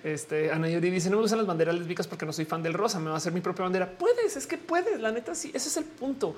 Este 0.05 0.53
Ana 0.53 0.69
Yuri 0.69 0.91
dice: 0.91 1.11
No 1.11 1.21
me 1.21 1.29
las 1.29 1.47
banderas 1.47 1.75
lésbicas 1.75 2.07
porque 2.07 2.25
no 2.25 2.33
soy 2.33 2.45
fan 2.45 2.63
del 2.63 2.73
rosa. 2.73 3.01
Me 3.01 3.09
va 3.09 3.15
a 3.15 3.17
hacer 3.17 3.33
mi 3.33 3.41
propia 3.41 3.65
bandera. 3.65 3.91
Puedes, 3.99 4.37
es 4.37 4.47
que 4.47 4.57
puedes. 4.57 5.01
La 5.01 5.11
neta, 5.11 5.35
sí, 5.35 5.51
ese 5.53 5.69
es 5.69 5.77
el 5.77 5.85
punto. 5.85 6.37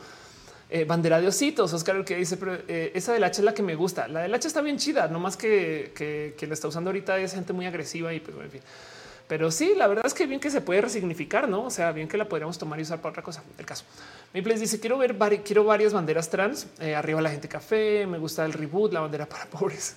Eh, 0.73 0.85
bandera 0.85 1.21
de 1.21 1.27
ositos. 1.27 1.73
Oscar, 1.73 1.97
el 1.97 2.05
que 2.05 2.17
dice, 2.17 2.37
pero 2.37 2.55
eh, 2.69 2.93
esa 2.95 3.13
del 3.13 3.25
H 3.25 3.41
es 3.41 3.45
la 3.45 3.53
que 3.53 3.63
me 3.63 3.75
gusta. 3.75 4.07
La 4.07 4.21
del 4.21 4.33
H 4.33 4.47
está 4.47 4.61
bien 4.61 4.79
chida, 4.79 5.09
no 5.09 5.19
más 5.19 5.37
que, 5.37 5.93
que, 5.97 6.47
la 6.47 6.55
está 6.55 6.69
usando 6.69 6.91
ahorita 6.91 7.19
es 7.19 7.35
gente 7.35 7.53
muy 7.53 7.67
agresiva 7.67 8.15
y 8.15 8.21
pues 8.21 8.37
en 8.37 8.51
fin. 8.51 8.61
Pero 9.27 9.51
sí, 9.51 9.75
la 9.77 9.89
verdad 9.89 10.07
es 10.07 10.15
que 10.15 10.27
bien 10.27 10.41
que 10.41 10.51
se 10.51 10.61
puede 10.61 10.81
resignificar, 10.81 11.49
no? 11.49 11.65
O 11.65 11.71
sea, 11.71 11.91
bien 11.93 12.09
que 12.09 12.17
la 12.17 12.29
podríamos 12.29 12.59
tomar 12.59 12.79
y 12.79 12.83
usar 12.83 13.01
para 13.01 13.11
otra 13.11 13.23
cosa. 13.23 13.43
El 13.59 13.67
caso. 13.67 13.85
Mi 14.33 14.43
place 14.43 14.61
dice: 14.61 14.79
Quiero 14.79 14.99
ver, 14.99 15.17
quiero 15.45 15.65
varias 15.65 15.93
banderas 15.93 16.31
trans. 16.31 16.69
Eh, 16.81 16.95
arriba 16.95 17.21
la 17.21 17.31
gente 17.31 17.49
café. 17.49 18.07
Me 18.07 18.19
gusta 18.19 18.45
el 18.45 18.53
reboot, 18.53 18.93
la 18.93 19.01
bandera 19.01 19.27
para 19.27 19.47
pobres. 19.51 19.97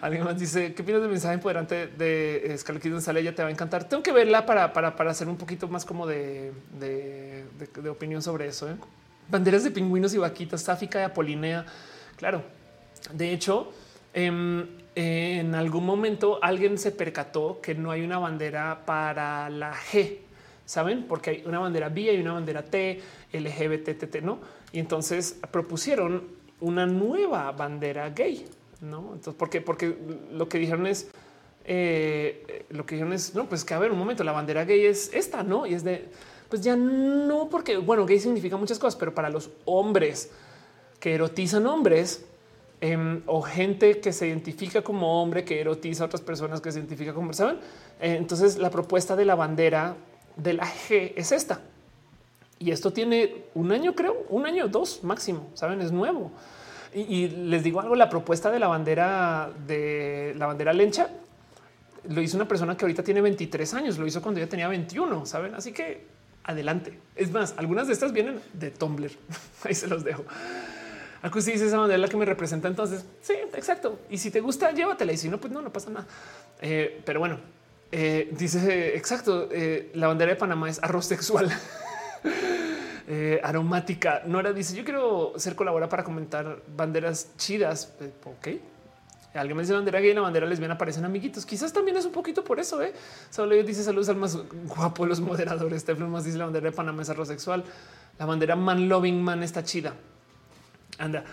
Alguien 0.00 0.24
más 0.24 0.38
dice: 0.38 0.74
¿Qué 0.74 0.82
opinas 0.82 1.02
del 1.02 1.10
mensaje 1.10 1.34
empoderante 1.34 1.86
de 1.86 2.54
Scarlett 2.58 2.90
González? 2.90 3.24
Ya 3.24 3.34
te 3.34 3.42
va 3.42 3.48
a 3.48 3.52
encantar. 3.52 3.88
Tengo 3.88 4.02
que 4.02 4.12
verla 4.12 4.46
para, 4.46 4.72
para, 4.72 4.96
para 4.96 5.12
hacer 5.12 5.28
un 5.28 5.36
poquito 5.36 5.68
más 5.68 5.84
como 5.84 6.06
de, 6.06 6.52
de 6.78 7.88
opinión 7.88 8.22
sobre 8.22 8.48
eso. 8.48 8.68
¿eh? 8.68 8.74
Banderas 9.30 9.64
de 9.64 9.70
pingüinos 9.70 10.14
y 10.14 10.18
vaquitas, 10.18 10.62
Sáfica 10.62 11.00
y 11.00 11.04
Apolinea. 11.04 11.64
Claro, 12.16 12.42
de 13.12 13.32
hecho, 13.32 13.72
em, 14.12 14.66
en 14.94 15.54
algún 15.54 15.86
momento 15.86 16.38
alguien 16.42 16.78
se 16.78 16.92
percató 16.92 17.60
que 17.60 17.74
no 17.74 17.90
hay 17.90 18.02
una 18.02 18.18
bandera 18.18 18.82
para 18.84 19.48
la 19.48 19.72
G, 19.72 20.18
saben, 20.64 21.04
porque 21.08 21.30
hay 21.30 21.42
una 21.46 21.58
bandera 21.58 21.88
B 21.88 22.12
y 22.12 22.20
una 22.20 22.34
bandera 22.34 22.64
T, 22.64 23.00
LGBT, 23.32 24.22
no? 24.22 24.40
Y 24.72 24.78
entonces 24.78 25.38
propusieron 25.50 26.24
una 26.60 26.86
nueva 26.86 27.50
bandera 27.52 28.10
gay, 28.10 28.44
no? 28.80 29.12
Entonces, 29.14 29.34
¿por 29.34 29.48
qué? 29.48 29.60
Porque 29.60 29.96
lo 30.32 30.48
que 30.48 30.58
dijeron 30.58 30.86
es 30.86 31.10
eh, 31.64 32.64
lo 32.70 32.86
que 32.86 32.94
dijeron 32.96 33.12
es 33.12 33.34
no, 33.34 33.48
pues 33.48 33.64
que 33.64 33.74
a 33.74 33.78
ver 33.78 33.92
un 33.92 33.98
momento, 33.98 34.24
la 34.24 34.32
bandera 34.32 34.64
gay 34.64 34.86
es 34.86 35.12
esta, 35.14 35.42
no? 35.42 35.66
Y 35.66 35.74
es 35.74 35.84
de 35.84 36.08
pues 36.50 36.62
ya 36.62 36.76
no, 36.76 37.48
porque 37.48 37.76
bueno, 37.78 38.04
gay 38.04 38.18
significa 38.18 38.56
muchas 38.56 38.78
cosas, 38.78 38.98
pero 38.98 39.14
para 39.14 39.30
los 39.30 39.50
hombres 39.64 40.30
que 40.98 41.14
erotizan 41.14 41.66
hombres 41.66 42.26
em, 42.80 43.22
o 43.26 43.40
gente 43.40 44.00
que 44.00 44.12
se 44.12 44.26
identifica 44.26 44.82
como 44.82 45.22
hombre, 45.22 45.44
que 45.44 45.60
erotiza 45.60 46.02
a 46.02 46.06
otras 46.06 46.20
personas 46.20 46.60
que 46.60 46.72
se 46.72 46.80
identifica 46.80 47.14
como, 47.14 47.32
saben? 47.32 47.58
Eh, 48.00 48.16
entonces 48.16 48.58
la 48.58 48.70
propuesta 48.70 49.14
de 49.14 49.24
la 49.24 49.36
bandera 49.36 49.96
de 50.36 50.54
la 50.54 50.66
G 50.66 51.12
es 51.16 51.32
esta. 51.32 51.60
Y 52.58 52.72
esto 52.72 52.92
tiene 52.92 53.44
un 53.54 53.72
año, 53.72 53.94
creo, 53.94 54.26
un 54.28 54.44
año, 54.44 54.68
dos 54.68 55.04
máximo, 55.04 55.48
saben, 55.54 55.80
es 55.80 55.92
nuevo. 55.92 56.32
Y, 56.92 57.28
les 57.28 57.62
digo 57.62 57.80
algo, 57.80 57.94
la 57.94 58.10
propuesta 58.10 58.50
de 58.50 58.58
la 58.58 58.66
bandera 58.66 59.52
de 59.66 60.34
la 60.36 60.46
bandera 60.46 60.72
lencha 60.72 61.08
lo 62.08 62.20
hizo 62.20 62.36
una 62.36 62.48
persona 62.48 62.76
que 62.76 62.84
ahorita 62.84 63.04
tiene 63.04 63.20
23 63.20 63.74
años, 63.74 63.98
lo 63.98 64.06
hizo 64.06 64.20
cuando 64.20 64.40
ella 64.40 64.48
tenía 64.48 64.66
21, 64.66 65.24
¿saben? 65.24 65.54
Así 65.54 65.72
que 65.72 66.09
adelante. 66.44 66.98
Es 67.16 67.30
más, 67.30 67.54
algunas 67.56 67.86
de 67.86 67.92
estas 67.92 68.12
vienen 68.12 68.40
de 68.52 68.70
Tumblr. 68.70 69.10
Ahí 69.64 69.74
se 69.74 69.86
los 69.86 70.04
dejo. 70.04 70.24
Algo 71.22 71.40
si 71.40 71.52
dice 71.52 71.66
esa 71.66 71.78
bandera 71.78 71.98
la 71.98 72.08
que 72.08 72.16
me 72.16 72.24
representa. 72.24 72.68
Entonces, 72.68 73.04
sí, 73.20 73.34
exacto. 73.52 73.98
Y 74.08 74.18
si 74.18 74.30
te 74.30 74.40
gusta, 74.40 74.72
llévatela. 74.72 75.12
Y 75.12 75.18
si 75.18 75.28
no, 75.28 75.38
pues 75.38 75.52
no, 75.52 75.60
no 75.60 75.70
pasa 75.72 75.90
nada. 75.90 76.06
Eh, 76.62 77.02
pero 77.04 77.20
bueno, 77.20 77.38
eh, 77.92 78.30
dice 78.32 78.96
exacto. 78.96 79.48
Eh, 79.52 79.90
la 79.94 80.06
bandera 80.06 80.32
de 80.32 80.36
Panamá 80.36 80.70
es 80.70 80.82
arroz 80.82 81.06
sexual. 81.06 81.50
aromática. 83.42 84.22
Nora 84.24 84.52
dice: 84.52 84.74
Yo 84.76 84.84
quiero 84.84 85.34
ser 85.36 85.56
colaboradora 85.56 85.90
para 85.90 86.04
comentar 86.04 86.62
banderas 86.74 87.36
chidas. 87.36 87.92
ok. 88.24 88.48
Alguien 89.34 89.56
me 89.56 89.62
dice 89.62 89.72
bandera 89.72 90.00
gay 90.00 90.10
y 90.10 90.14
la 90.14 90.22
bandera 90.22 90.46
lesbiana 90.46 90.76
parecen 90.76 91.04
amiguitos. 91.04 91.46
Quizás 91.46 91.72
también 91.72 91.96
es 91.96 92.04
un 92.04 92.12
poquito 92.12 92.42
por 92.42 92.58
eso. 92.58 92.82
¿eh? 92.82 92.92
Solo 93.30 93.54
dice 93.62 93.84
saludos 93.84 94.08
al 94.08 94.16
más 94.16 94.36
guapo 94.66 95.06
los 95.06 95.20
moderadores. 95.20 95.84
Teflon 95.84 96.10
más 96.10 96.24
dice 96.24 96.38
la 96.38 96.46
bandera 96.46 96.70
de 96.70 96.76
Panamá 96.76 97.02
es 97.02 97.10
arroz 97.10 97.28
sexual. 97.28 97.64
La 98.18 98.26
bandera 98.26 98.56
man 98.56 98.88
loving 98.88 99.22
man 99.22 99.42
está 99.42 99.62
chida. 99.62 99.94
Anda. 100.98 101.24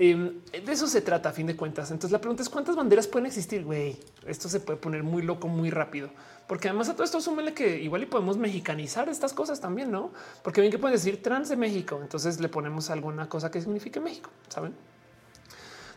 Em, 0.00 0.42
de 0.52 0.72
eso 0.72 0.86
se 0.86 1.00
trata 1.00 1.30
a 1.30 1.32
fin 1.32 1.46
de 1.46 1.56
cuentas. 1.56 1.90
Entonces 1.90 2.12
la 2.12 2.20
pregunta 2.20 2.42
es 2.42 2.48
cuántas 2.48 2.76
banderas 2.76 3.08
pueden 3.08 3.26
existir. 3.26 3.64
Güey, 3.64 3.98
esto 4.26 4.48
se 4.48 4.60
puede 4.60 4.78
poner 4.78 5.02
muy 5.02 5.22
loco 5.22 5.48
muy 5.48 5.70
rápido, 5.70 6.10
porque 6.46 6.68
además 6.68 6.88
a 6.88 6.92
todo 6.92 7.02
esto 7.02 7.20
súmele 7.20 7.52
que 7.52 7.80
igual 7.80 8.04
y 8.04 8.06
podemos 8.06 8.36
mexicanizar 8.36 9.08
estas 9.08 9.32
cosas 9.32 9.60
también, 9.60 9.90
no? 9.90 10.12
Porque 10.44 10.60
bien 10.60 10.70
que 10.70 10.78
pueden 10.78 10.94
decir 10.94 11.20
trans 11.20 11.48
de 11.48 11.56
México. 11.56 11.98
Entonces 12.00 12.38
le 12.38 12.48
ponemos 12.48 12.90
alguna 12.90 13.28
cosa 13.28 13.50
que 13.50 13.60
signifique 13.60 13.98
México, 13.98 14.30
saben? 14.48 14.72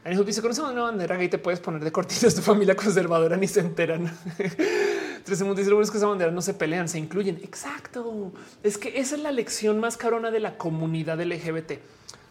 Anywho 0.04 0.24
dice 0.24 0.42
con 0.42 0.52
esa 0.52 0.64
bandera 0.64 1.16
gay 1.16 1.30
te 1.30 1.38
puedes 1.38 1.60
poner 1.60 1.84
de 1.84 1.92
cortinas 1.92 2.34
tu 2.34 2.42
familia 2.42 2.76
conservadora 2.76 3.38
ni 3.38 3.48
se 3.48 3.60
enteran. 3.60 4.12
Tres 5.24 5.38
segundos 5.38 5.58
dice 5.58 5.70
lo 5.70 5.82
es 5.82 5.92
que 5.92 5.98
esa 5.98 6.08
bandera 6.08 6.32
no 6.32 6.42
se 6.42 6.54
pelean, 6.54 6.90
se 6.90 6.98
incluyen. 6.98 7.40
Exacto. 7.44 8.32
Es 8.64 8.78
que 8.78 9.00
esa 9.00 9.16
es 9.16 9.22
la 9.22 9.32
lección 9.32 9.80
más 9.80 9.98
carona 9.98 10.32
de 10.32 10.40
la 10.40 10.58
comunidad 10.58 11.22
LGBT 11.22 11.74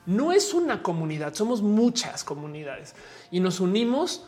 no 0.06 0.32
es 0.32 0.54
una 0.54 0.82
comunidad, 0.82 1.34
somos 1.34 1.62
muchas 1.62 2.24
comunidades 2.24 2.94
y 3.30 3.40
nos 3.40 3.60
unimos 3.60 4.26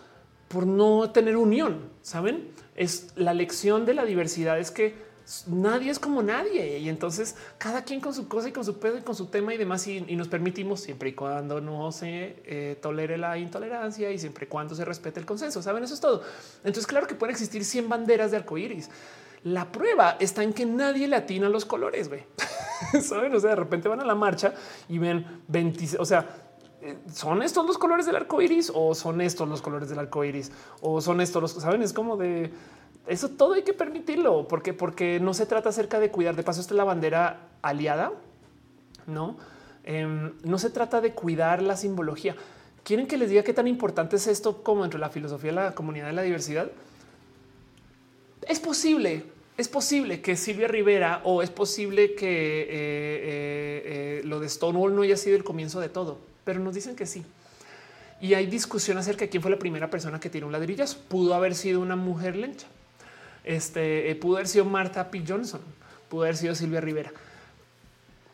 por 0.49 0.67
no 0.67 1.11
tener 1.11 1.37
unión. 1.37 1.91
Saben, 2.03 2.51
es 2.77 3.13
la 3.17 3.35
lección 3.35 3.87
de 3.87 3.95
la 3.95 4.05
diversidad 4.05 4.59
es 4.59 4.71
que 4.71 4.95
nadie 5.47 5.91
es 5.91 5.99
como 5.99 6.23
nadie 6.23 6.79
y 6.79 6.89
entonces 6.89 7.37
cada 7.59 7.85
quien 7.85 8.01
con 8.01 8.13
su 8.15 8.29
cosa 8.29 8.49
y 8.49 8.53
con 8.53 8.65
su 8.65 8.79
pedo 8.79 8.99
y 8.99 9.03
con 9.03 9.15
su 9.15 9.27
tema 9.27 9.55
y 9.55 9.57
demás 9.57 9.87
y, 9.87 10.01
nos 10.01 10.29
permitimos 10.29 10.81
siempre 10.81 11.11
y 11.11 11.13
cuando 11.15 11.61
no 11.61 11.91
se 11.93 12.37
eh, 12.45 12.79
tolere 12.81 13.17
la 13.17 13.39
intolerancia 13.39 14.11
y 14.11 14.19
siempre 14.19 14.47
y 14.47 14.49
cuando 14.49 14.75
se 14.75 14.85
respete 14.85 15.21
el 15.21 15.27
consenso. 15.27 15.63
Saben, 15.63 15.85
eso 15.85 15.95
es 15.95 16.01
todo. 16.01 16.23
Entonces, 16.59 16.87
claro 16.87 17.07
que 17.07 17.15
pueden 17.15 17.33
existir 17.33 17.65
100 17.65 17.89
banderas 17.89 18.31
de 18.31 18.39
arcoíris. 18.39 18.91
La 19.45 19.73
prueba 19.73 20.17
está 20.21 20.43
en 20.43 20.53
que 20.53 20.67
nadie 20.67 21.09
le 21.09 21.17
atina 21.17 21.49
los 21.49 21.65
colores. 21.65 22.09
Güey. 22.09 22.25
Saben, 23.03 23.35
o 23.35 23.41
sea, 23.41 23.51
de 23.51 23.57
repente 23.57 23.89
van 23.89 24.01
a 24.01 24.05
la 24.05 24.15
marcha 24.15 24.55
y 24.89 24.99
ven 24.99 25.43
20, 25.49 25.99
o 25.99 26.05
sea, 26.05 26.29
eh, 26.81 26.99
son 27.13 27.43
estos 27.43 27.65
los 27.67 27.79
colores 27.79 28.07
del 28.07 28.17
arco 28.17 28.43
iris 28.43 28.71
o 28.75 28.95
son 28.95 29.21
estos 29.21 29.49
los 29.49 29.63
colores 29.63 29.89
del 29.89 30.01
arco 30.01 30.25
iris 30.25 30.51
o 30.81 31.01
son 31.01 31.21
estos 31.21 31.43
los 31.43 31.53
saben. 31.53 31.83
Es 31.83 31.93
como 31.93 32.17
de 32.17 32.53
eso 33.07 33.31
todo 33.31 33.55
hay 33.55 33.63
que 33.63 33.73
permitirlo 33.73 34.47
porque, 34.47 34.73
porque 34.73 35.19
no 35.21 35.35
se 35.35 35.47
trata 35.47 35.71
acerca 35.71 35.99
de 35.99 36.11
cuidar. 36.11 36.37
De 36.37 36.43
paso, 36.43 36.61
esta 36.61 36.75
es 36.75 36.77
la 36.77 36.85
bandera 36.85 37.49
aliada, 37.63 38.13
no? 39.07 39.37
Em, 39.85 40.33
no 40.45 40.59
se 40.59 40.71
trata 40.71 41.01
de 41.01 41.13
cuidar 41.13 41.63
la 41.63 41.77
simbología. 41.77 42.37
Quieren 42.85 43.07
que 43.07 43.17
les 43.17 43.31
diga 43.31 43.43
qué 43.43 43.53
tan 43.53 43.67
importante 43.67 44.17
es 44.17 44.27
esto 44.27 44.63
como 44.63 44.85
entre 44.85 45.01
la 45.01 45.11
filosofía 45.11 45.51
de 45.51 45.57
la 45.57 45.75
comunidad 45.75 46.07
de 46.07 46.13
la 46.13 46.23
diversidad. 46.23 46.71
Es 48.49 48.61
posible, 48.61 49.25
es 49.57 49.69
posible 49.69 50.21
que 50.21 50.37
Silvia 50.37 50.69
Rivera 50.69 51.21
o 51.25 51.43
es 51.43 51.51
posible 51.51 52.15
que 52.15 52.63
eh, 52.63 52.67
eh, 52.71 53.83
eh, 53.85 54.23
lo 54.25 54.41
de 54.41 54.49
Stonewall 54.49 54.95
no 54.95 55.03
haya 55.03 55.17
sido 55.17 55.37
el 55.37 55.45
comienzo 55.45 55.81
de 55.81 55.89
todo, 55.89 56.19
pero 56.45 56.61
nos 56.61 56.75
dicen 56.75 56.97
que 56.97 57.07
sí. 57.07 57.25
Y 58.21 58.35
hay 58.35 58.47
discusión 58.47 58.99
acerca 58.99 59.25
de 59.25 59.29
quién 59.29 59.43
fue 59.43 59.51
la 59.51 59.59
primera 59.59 59.91
persona 59.91 60.21
que 60.21 60.31
tiró 60.31 60.47
un 60.47 60.53
ladrillazo. 60.53 60.99
Pudo 61.09 61.35
haber 61.35 61.57
sido 61.57 61.81
una 61.81 61.97
mujer 61.97 62.37
lencha. 62.37 62.69
Este 63.45 64.15
pudo 64.17 64.37
haber 64.37 64.49
sido 64.49 64.65
Martha 64.65 65.11
P. 65.11 65.25
Johnson, 65.27 65.61
pudo 66.09 66.23
haber 66.23 66.37
sido 66.37 66.55
Silvia 66.55 66.81
Rivera. 66.81 67.13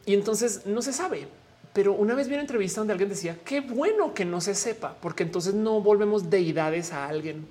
Y 0.07 0.15
entonces 0.15 0.67
no 0.67 0.83
se 0.83 0.93
sabe. 0.93 1.29
Pero 1.73 1.93
una 1.93 2.15
vez 2.15 2.29
vi 2.29 2.35
una 2.35 2.43
entrevista 2.43 2.81
donde 2.81 2.93
alguien 2.93 3.11
decía 3.11 3.37
qué 3.45 3.61
bueno 3.61 4.15
que 4.15 4.25
no 4.25 4.41
se 4.41 4.55
sepa, 4.55 4.97
porque 5.01 5.23
entonces 5.23 5.55
no 5.55 5.81
volvemos 5.81 6.31
deidades 6.31 6.93
a 6.93 7.07
alguien 7.07 7.47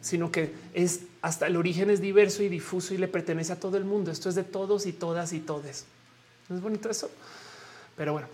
sino 0.00 0.32
que 0.32 0.54
es 0.72 1.02
hasta 1.22 1.46
el 1.46 1.56
origen 1.56 1.90
es 1.90 2.00
diverso 2.00 2.42
y 2.42 2.48
difuso 2.48 2.94
y 2.94 2.98
le 2.98 3.08
pertenece 3.08 3.52
a 3.52 3.60
todo 3.60 3.76
el 3.76 3.84
mundo. 3.84 4.10
Esto 4.10 4.28
es 4.28 4.34
de 4.34 4.44
todos 4.44 4.86
y 4.86 4.92
todas 4.92 5.32
y 5.32 5.40
todes. 5.40 5.84
¿No 6.48 6.56
es 6.56 6.62
bonito 6.62 6.88
eso? 6.88 7.10
Pero 7.96 8.12
bueno, 8.12 8.28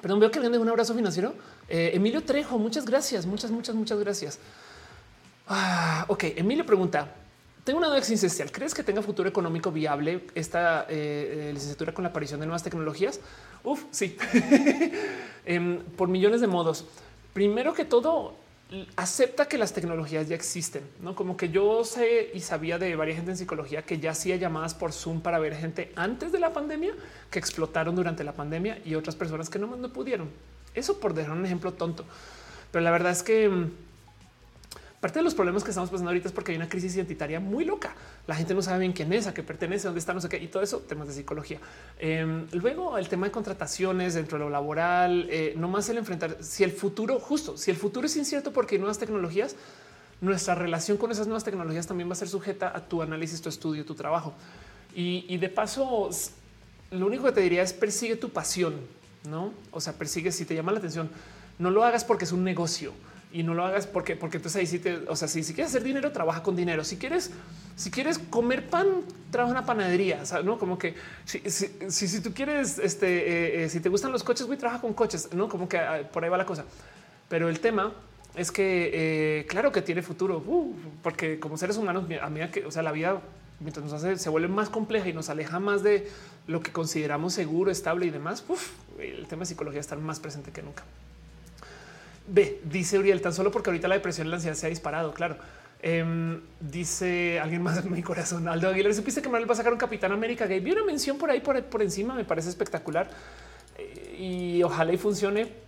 perdón, 0.00 0.20
veo 0.20 0.30
que 0.30 0.38
alguien 0.38 0.52
de 0.52 0.58
un 0.58 0.68
abrazo 0.68 0.94
financiero. 0.94 1.34
Eh, 1.68 1.92
Emilio 1.94 2.22
Trejo, 2.22 2.58
muchas 2.58 2.84
gracias, 2.84 3.24
muchas, 3.24 3.50
muchas, 3.50 3.74
muchas 3.74 3.98
gracias. 3.98 4.38
Ah, 5.48 6.04
ok, 6.08 6.24
Emilio 6.36 6.66
pregunta, 6.66 7.14
tengo 7.64 7.78
una 7.78 7.88
duda 7.88 7.98
existencial. 7.98 8.50
¿Crees 8.50 8.74
que 8.74 8.82
tenga 8.82 9.02
futuro 9.02 9.28
económico 9.28 9.70
viable 9.70 10.26
esta 10.34 10.82
eh, 10.88 11.48
eh, 11.48 11.50
licenciatura 11.52 11.94
con 11.94 12.02
la 12.02 12.10
aparición 12.10 12.40
de 12.40 12.46
nuevas 12.46 12.62
tecnologías? 12.62 13.20
Uf, 13.64 13.84
sí, 13.90 14.16
em, 15.46 15.80
por 15.96 16.08
millones 16.08 16.40
de 16.40 16.46
modos. 16.48 16.84
Primero 17.32 17.72
que 17.72 17.84
todo, 17.84 18.34
acepta 18.96 19.46
que 19.46 19.58
las 19.58 19.72
tecnologías 19.72 20.28
ya 20.28 20.34
existen, 20.34 20.82
no 21.00 21.14
como 21.14 21.36
que 21.36 21.50
yo 21.50 21.84
sé 21.84 22.30
y 22.34 22.40
sabía 22.40 22.78
de 22.78 22.96
varias 22.96 23.16
gente 23.16 23.30
en 23.30 23.36
psicología 23.36 23.82
que 23.82 23.98
ya 23.98 24.12
hacía 24.12 24.36
llamadas 24.36 24.74
por 24.74 24.92
Zoom 24.92 25.20
para 25.20 25.38
ver 25.38 25.54
gente 25.54 25.92
antes 25.94 26.32
de 26.32 26.40
la 26.40 26.52
pandemia 26.52 26.94
que 27.30 27.38
explotaron 27.38 27.94
durante 27.94 28.24
la 28.24 28.32
pandemia 28.32 28.80
y 28.84 28.94
otras 28.94 29.14
personas 29.14 29.50
que 29.50 29.58
no, 29.58 29.76
no 29.76 29.92
pudieron. 29.92 30.30
Eso 30.74 30.98
por 30.98 31.14
dejar 31.14 31.36
un 31.36 31.44
ejemplo 31.44 31.72
tonto. 31.72 32.04
Pero 32.70 32.82
la 32.82 32.90
verdad 32.90 33.12
es 33.12 33.22
que 33.22 33.48
mm, 33.48 33.70
Parte 35.02 35.18
de 35.18 35.24
los 35.24 35.34
problemas 35.34 35.64
que 35.64 35.70
estamos 35.70 35.90
pasando 35.90 36.10
ahorita 36.10 36.28
es 36.28 36.32
porque 36.32 36.52
hay 36.52 36.56
una 36.56 36.68
crisis 36.68 36.94
identitaria 36.94 37.40
muy 37.40 37.64
loca. 37.64 37.92
La 38.28 38.36
gente 38.36 38.54
no 38.54 38.62
sabe 38.62 38.78
bien 38.78 38.92
quién 38.92 39.12
es, 39.12 39.26
a 39.26 39.34
qué 39.34 39.42
pertenece, 39.42 39.88
dónde 39.88 39.98
está, 39.98 40.14
no 40.14 40.20
sé 40.20 40.28
qué, 40.28 40.38
y 40.38 40.46
todo 40.46 40.62
eso, 40.62 40.78
temas 40.78 41.08
de 41.08 41.14
psicología. 41.14 41.58
Em, 41.98 42.46
luego, 42.52 42.96
el 42.96 43.08
tema 43.08 43.26
de 43.26 43.32
contrataciones 43.32 44.14
dentro 44.14 44.38
de 44.38 44.44
lo 44.44 44.50
laboral, 44.50 45.26
eh, 45.28 45.54
no 45.56 45.66
más 45.66 45.88
el 45.88 45.98
enfrentar, 45.98 46.36
si 46.38 46.62
el 46.62 46.70
futuro, 46.70 47.18
justo, 47.18 47.56
si 47.56 47.72
el 47.72 47.76
futuro 47.76 48.06
es 48.06 48.16
incierto 48.16 48.52
porque 48.52 48.76
hay 48.76 48.78
nuevas 48.78 48.98
tecnologías, 48.98 49.56
nuestra 50.20 50.54
relación 50.54 50.98
con 50.98 51.10
esas 51.10 51.26
nuevas 51.26 51.42
tecnologías 51.42 51.88
también 51.88 52.08
va 52.08 52.12
a 52.12 52.16
ser 52.16 52.28
sujeta 52.28 52.70
a 52.72 52.86
tu 52.86 53.02
análisis, 53.02 53.42
tu 53.42 53.48
estudio, 53.48 53.84
tu 53.84 53.96
trabajo. 53.96 54.34
Y, 54.94 55.24
y 55.28 55.36
de 55.36 55.48
paso, 55.48 56.10
lo 56.92 57.06
único 57.06 57.24
que 57.24 57.32
te 57.32 57.40
diría 57.40 57.62
es 57.62 57.72
persigue 57.72 58.14
tu 58.14 58.30
pasión, 58.30 58.76
¿no? 59.28 59.52
O 59.72 59.80
sea, 59.80 59.94
persigue 59.94 60.30
si 60.30 60.44
te 60.44 60.54
llama 60.54 60.70
la 60.70 60.78
atención, 60.78 61.10
no 61.58 61.72
lo 61.72 61.82
hagas 61.82 62.04
porque 62.04 62.24
es 62.24 62.30
un 62.30 62.44
negocio 62.44 62.92
y 63.32 63.42
no 63.42 63.54
lo 63.54 63.64
hagas 63.64 63.86
porque, 63.86 64.16
porque 64.16 64.36
entonces 64.36 64.60
ahí 64.60 64.66
sí 64.66 64.78
te, 64.78 64.96
o 65.08 65.16
sea, 65.16 65.26
si, 65.26 65.42
si 65.42 65.54
quieres 65.54 65.72
hacer 65.72 65.82
dinero, 65.82 66.12
trabaja 66.12 66.42
con 66.42 66.54
dinero. 66.54 66.84
Si 66.84 66.96
quieres, 66.96 67.30
si 67.76 67.90
quieres 67.90 68.18
comer 68.18 68.68
pan, 68.68 68.86
trabaja 69.30 69.52
en 69.52 69.58
una 69.58 69.66
panadería, 69.66 70.22
no 70.44 70.58
como 70.58 70.78
que 70.78 70.94
si, 71.24 71.38
si, 71.50 72.08
si, 72.08 72.20
tú 72.20 72.32
quieres, 72.34 72.78
este, 72.78 73.06
eh, 73.06 73.64
eh, 73.64 73.68
si 73.68 73.80
te 73.80 73.88
gustan 73.88 74.12
los 74.12 74.22
coches, 74.22 74.46
voy 74.46 74.56
trabaja 74.56 74.80
con 74.80 74.92
coches, 74.92 75.30
no 75.32 75.48
como 75.48 75.68
que 75.68 75.78
ah, 75.78 76.08
por 76.12 76.22
ahí 76.22 76.30
va 76.30 76.36
la 76.36 76.46
cosa. 76.46 76.64
Pero 77.28 77.48
el 77.48 77.60
tema 77.60 77.92
es 78.34 78.52
que 78.52 78.90
eh, 78.92 79.46
claro 79.46 79.72
que 79.72 79.82
tiene 79.82 80.02
futuro, 80.02 80.42
uh, 80.46 80.74
porque 81.02 81.40
como 81.40 81.56
seres 81.56 81.76
humanos, 81.76 82.04
a 82.20 82.28
medida 82.28 82.50
que, 82.50 82.66
o 82.66 82.70
sea, 82.70 82.82
la 82.82 82.92
vida 82.92 83.20
mientras 83.60 83.84
nos 83.84 83.94
hace, 83.94 84.18
se 84.18 84.28
vuelve 84.28 84.48
más 84.48 84.68
compleja 84.68 85.08
y 85.08 85.12
nos 85.12 85.30
aleja 85.30 85.60
más 85.60 85.82
de 85.82 86.08
lo 86.46 86.60
que 86.60 86.72
consideramos 86.72 87.32
seguro, 87.32 87.70
estable 87.70 88.06
y 88.06 88.10
demás, 88.10 88.44
el 88.98 89.26
tema 89.28 89.40
de 89.40 89.46
psicología 89.46 89.80
está 89.80 89.96
más 89.96 90.20
presente 90.20 90.50
que 90.50 90.62
nunca. 90.62 90.82
B, 92.26 92.60
dice 92.64 92.98
Uriel, 92.98 93.20
tan 93.20 93.32
solo 93.32 93.50
porque 93.50 93.70
ahorita 93.70 93.88
la 93.88 93.94
depresión 93.94 94.26
y 94.26 94.30
la 94.30 94.36
ansiedad 94.36 94.56
se 94.56 94.66
ha 94.66 94.70
disparado, 94.70 95.12
claro. 95.12 95.36
Em, 95.84 96.40
dice 96.60 97.40
alguien 97.40 97.60
más 97.62 97.84
en 97.84 97.90
mi 97.92 98.02
corazón, 98.02 98.46
Aldo 98.48 98.68
Aguilar, 98.68 98.94
supiste 98.94 99.20
que 99.20 99.28
Manuel 99.28 99.50
va 99.50 99.54
a 99.54 99.56
sacar 99.56 99.72
un 99.72 99.78
Capitán 99.78 100.12
América 100.12 100.46
gay. 100.46 100.60
Vi 100.60 100.70
una 100.70 100.84
mención 100.84 101.18
por 101.18 101.30
ahí 101.30 101.40
por, 101.40 101.60
por 101.64 101.82
encima, 101.82 102.14
me 102.14 102.24
parece 102.24 102.48
espectacular 102.48 103.10
eh, 103.76 104.16
y 104.18 104.62
ojalá 104.62 104.92
y 104.92 104.98
funcione. 104.98 105.61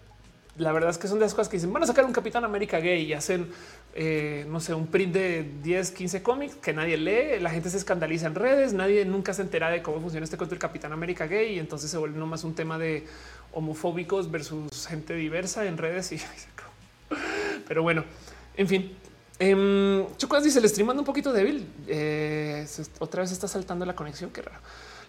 La 0.57 0.70
verdad 0.70 0.91
es 0.91 0.99
que 0.99 1.08
son 1.08 1.18
de 1.18 1.24
las 1.24 1.34
cosas 1.34 1.49
que 1.49 1.57
dicen 1.57 1.73
van 1.73 1.83
a 1.83 1.86
sacar 1.86 2.05
un 2.05 2.12
Capitán 2.12 2.44
América 2.44 2.78
gay 2.78 3.02
y 3.02 3.12
hacen, 3.12 3.50
eh, 3.94 4.47
no 4.49 4.60
sé, 4.60 4.73
un 4.73 4.86
print 4.86 5.12
de 5.12 5.50
10, 5.62 5.91
15 5.91 6.23
cómics 6.23 6.55
que 6.55 6.73
nadie 6.73 6.97
lee. 6.97 7.41
La 7.41 7.50
gente 7.50 7.70
se 7.70 7.76
escandaliza 7.76 8.28
en 8.28 8.36
redes, 8.36 8.73
nadie 8.73 9.05
nunca 9.05 9.34
se 9.34 9.42
entera 9.42 9.68
de 9.70 9.83
cómo 9.83 10.00
funciona 10.00 10.24
este 10.24 10.36
cuento 10.36 10.55
del 10.55 10.60
Capitán 10.60 10.92
América 10.92 11.26
gay 11.26 11.55
y 11.55 11.58
entonces 11.58 11.91
se 11.91 11.99
vuelve 11.99 12.18
nomás 12.18 12.44
un 12.44 12.55
tema 12.55 12.78
de 12.78 13.05
homofóbicos 13.52 14.31
versus 14.31 14.86
gente 14.86 15.15
diversa 15.15 15.66
en 15.66 15.76
redes 15.76 16.12
y 16.12 16.20
pero 17.68 17.83
bueno, 17.83 18.05
en 18.57 18.68
fin, 18.68 18.97
Eh, 19.41 20.07
dice 20.42 20.58
el 20.60 20.68
stream 20.68 20.91
anda 20.91 21.00
un 21.00 21.07
poquito 21.07 21.33
débil. 21.33 21.66
Eh, 21.89 22.65
otra 23.00 23.23
vez 23.23 23.33
está 23.33 23.49
saltando 23.49 23.84
la 23.84 23.94
conexión. 23.97 24.31
Qué 24.31 24.42
raro. 24.42 24.60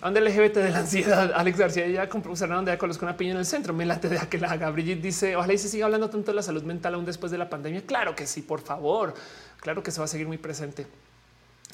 Donde 0.06 0.22
LGBT 0.22 0.58
de 0.58 0.70
la 0.70 0.80
ansiedad. 0.82 1.32
Alex 1.36 1.58
García 1.58 1.88
ya 1.88 2.08
compró 2.08 2.34
una 2.34 2.56
donde 2.58 2.78
con 2.78 2.92
una 3.02 3.18
piña 3.18 3.32
en 3.32 3.38
el 3.38 3.46
centro. 3.48 3.74
Me 3.74 3.88
late 3.88 4.08
de 4.08 4.20
que 4.30 4.38
la 4.38 4.52
haga. 4.52 4.72
Dice 4.72 5.36
ojalá 5.36 5.54
y 5.54 5.58
se 5.58 5.68
siga 5.68 5.86
hablando 5.86 6.12
tanto 6.12 6.30
de 6.30 6.36
la 6.36 6.44
salud 6.44 6.62
mental 6.62 6.94
aún 6.94 7.06
después 7.06 7.32
de 7.32 7.40
la 7.40 7.50
pandemia. 7.50 7.82
Claro 7.88 8.16
que 8.16 8.28
sí, 8.28 8.44
por 8.44 8.62
favor. 8.62 9.16
Claro 9.60 9.82
que 9.82 9.90
se 9.90 9.98
va 10.00 10.06
a 10.06 10.08
seguir 10.08 10.28
muy 10.28 10.38
presente. 10.38 10.86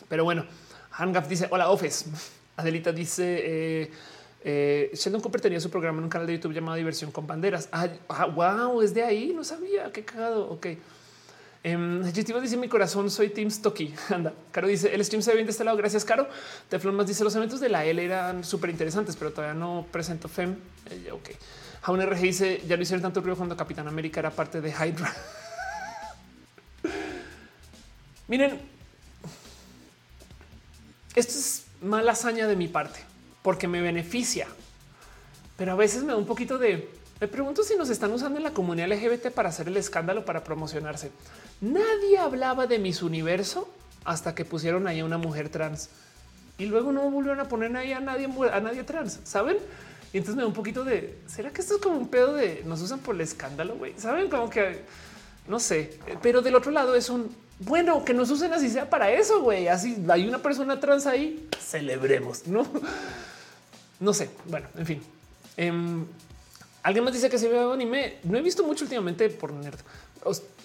Pero 0.08 0.24
bueno, 0.24 0.46
Hangaf 0.92 1.28
dice 1.28 1.50
hola, 1.52 1.70
Office. 1.72 2.06
Adelita 2.56 2.94
dice 2.94 3.42
eh, 3.44 3.92
eh, 4.46 4.92
Sheldon 4.94 5.20
Cooper 5.20 5.42
tenía 5.42 5.60
su 5.60 5.70
programa 5.70 5.98
en 5.98 6.06
un 6.06 6.10
canal 6.10 6.26
de 6.26 6.36
YouTube 6.36 6.54
llamado 6.54 6.78
Diversión 6.78 7.12
con 7.12 7.28
Banderas. 7.28 7.68
Ah, 7.74 7.90
wow, 8.08 8.80
ah, 8.80 8.82
es 8.82 8.94
de 8.94 9.04
ahí. 9.04 9.34
No 9.36 9.44
sabía 9.44 9.92
qué 9.92 10.06
cagado. 10.06 10.50
Ok. 10.50 10.68
Um, 11.64 12.02
dice 12.02 12.58
mi 12.58 12.68
corazón, 12.68 13.12
soy 13.12 13.30
Team 13.30 13.52
Stocky. 13.52 13.94
Anda, 14.10 14.34
Caro 14.52 14.68
dice 14.68 14.94
el 14.94 15.06
stream 15.06 15.22
se 15.22 15.30
ve 15.32 15.38
bien 15.38 15.46
de 15.46 15.52
este 15.52 15.64
lado. 15.64 15.78
Gracias, 15.78 16.04
Caro. 16.04 16.28
Teflon 16.70 16.96
más 16.96 17.08
dice 17.08 17.24
los 17.24 17.36
eventos 17.36 17.60
de 17.60 17.70
la 17.70 17.86
L 17.86 18.04
eran 18.04 18.44
súper 18.44 18.72
interesantes, 18.72 19.16
pero 19.16 19.32
todavía 19.32 19.54
no 19.54 19.86
presento 19.92 20.28
FEM. 20.28 20.56
Eh, 20.90 21.12
ok. 21.12 21.30
Jaun 21.84 22.02
RG 22.02 22.20
dice 22.20 22.64
ya 22.68 22.78
no 22.78 22.84
hicieron 22.84 23.02
tanto 23.02 23.22
ruido 23.22 23.38
cuando 23.38 23.56
Capitán 23.56 23.88
América 23.88 24.20
era 24.20 24.32
parte 24.32 24.60
de 24.60 24.70
Hydra. 24.70 25.14
Miren, 28.28 28.60
esto 31.16 31.34
es 31.34 31.66
mala 31.82 32.14
hazaña 32.14 32.48
de 32.48 32.56
mi 32.56 32.68
parte 32.70 33.00
porque 33.44 33.68
me 33.68 33.82
beneficia, 33.82 34.48
pero 35.58 35.74
a 35.74 35.76
veces 35.76 36.04
me 36.04 36.14
da 36.14 36.18
un 36.18 36.26
poquito 36.26 36.58
de 36.58 36.90
me 37.22 37.28
pregunto 37.28 37.62
si 37.62 37.76
nos 37.76 37.92
están 37.92 38.12
usando 38.12 38.40
en 38.40 38.44
la 38.44 38.52
comunidad 38.52 38.90
LGBT 38.90 39.28
para 39.30 39.50
hacer 39.50 39.68
el 39.68 39.78
escándalo, 39.78 40.26
para 40.26 40.44
promocionarse. 40.44 41.12
Nadie 41.62 42.18
hablaba 42.18 42.68
de 42.68 42.80
mis 42.80 43.02
universo 43.02 43.70
hasta 44.04 44.34
que 44.34 44.46
pusieron 44.46 44.88
ahí 44.88 45.00
a 45.00 45.06
una 45.06 45.18
mujer 45.18 45.50
trans 45.50 45.90
y 46.58 46.66
luego 46.66 46.92
no 46.92 47.10
volvieron 47.10 47.40
a 47.40 47.48
poner 47.48 47.76
ahí 47.78 47.94
a 47.94 48.00
nadie, 48.00 48.28
a 48.52 48.60
nadie 48.60 48.84
trans, 48.84 49.20
saben? 49.24 49.58
Y 50.12 50.18
entonces 50.18 50.36
me 50.36 50.42
da 50.42 50.48
un 50.48 50.54
poquito 50.54 50.84
de 50.84 51.20
será 51.28 51.52
que 51.52 51.62
esto 51.62 51.76
es 51.76 51.82
como 51.82 51.98
un 51.98 52.08
pedo 52.08 52.34
de 52.34 52.64
nos 52.66 52.82
usan 52.82 53.00
por 53.00 53.16
el 53.16 53.22
escándalo? 53.22 53.76
Güey, 53.76 53.94
saben 53.98 54.30
como 54.30 54.50
que 54.50 54.82
no 55.48 55.60
sé, 55.60 55.98
pero 56.22 56.42
del 56.42 56.56
otro 56.56 56.72
lado 56.72 56.96
es 56.96 57.10
un 57.10 57.34
bueno 57.60 58.04
que 58.04 58.14
nos 58.14 58.30
usen 58.32 58.54
así 58.54 58.70
sea 58.70 58.90
para 58.90 59.12
eso. 59.12 59.42
Güey, 59.42 59.68
así 59.68 60.04
hay 60.10 60.28
una 60.28 60.40
persona 60.40 60.80
trans 60.80 61.06
ahí, 61.06 61.48
celebremos, 61.60 62.48
no? 62.48 62.66
No 64.00 64.16
sé. 64.16 64.32
Bueno, 64.48 64.68
en 64.76 64.86
fin. 64.88 65.02
Em, 65.56 66.08
Alguien 66.84 67.06
más 67.06 67.14
dice 67.14 67.30
que 67.30 67.38
se 67.38 67.48
ve 67.48 67.60
anime. 67.60 68.18
No 68.24 68.38
he 68.38 68.42
visto 68.42 68.64
mucho 68.64 68.86
últimamente 68.86 69.30
por 69.30 69.54
nerd. 69.54 69.80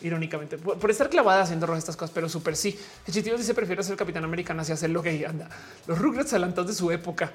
Irónicamente, 0.02 0.58
por, 0.58 0.90
estar 0.90 1.08
clavada 1.08 1.42
haciendo 1.42 1.74
estas 1.74 1.96
cosas, 1.96 2.12
pero 2.14 2.28
súper 2.28 2.56
sí. 2.56 2.78
El 3.06 3.14
chitivo 3.14 3.36
dice 3.36 3.54
prefiero 3.54 3.82
ser 3.82 3.96
capitán 3.96 4.24
americano 4.24 4.62
así 4.62 4.72
hacer 4.72 4.90
lo 4.90 5.02
que 5.02 5.26
anda. 5.26 5.48
Los 5.86 5.98
Rugrats 5.98 6.32
adelantados 6.32 6.68
de 6.68 6.74
su 6.74 6.90
época. 6.90 7.32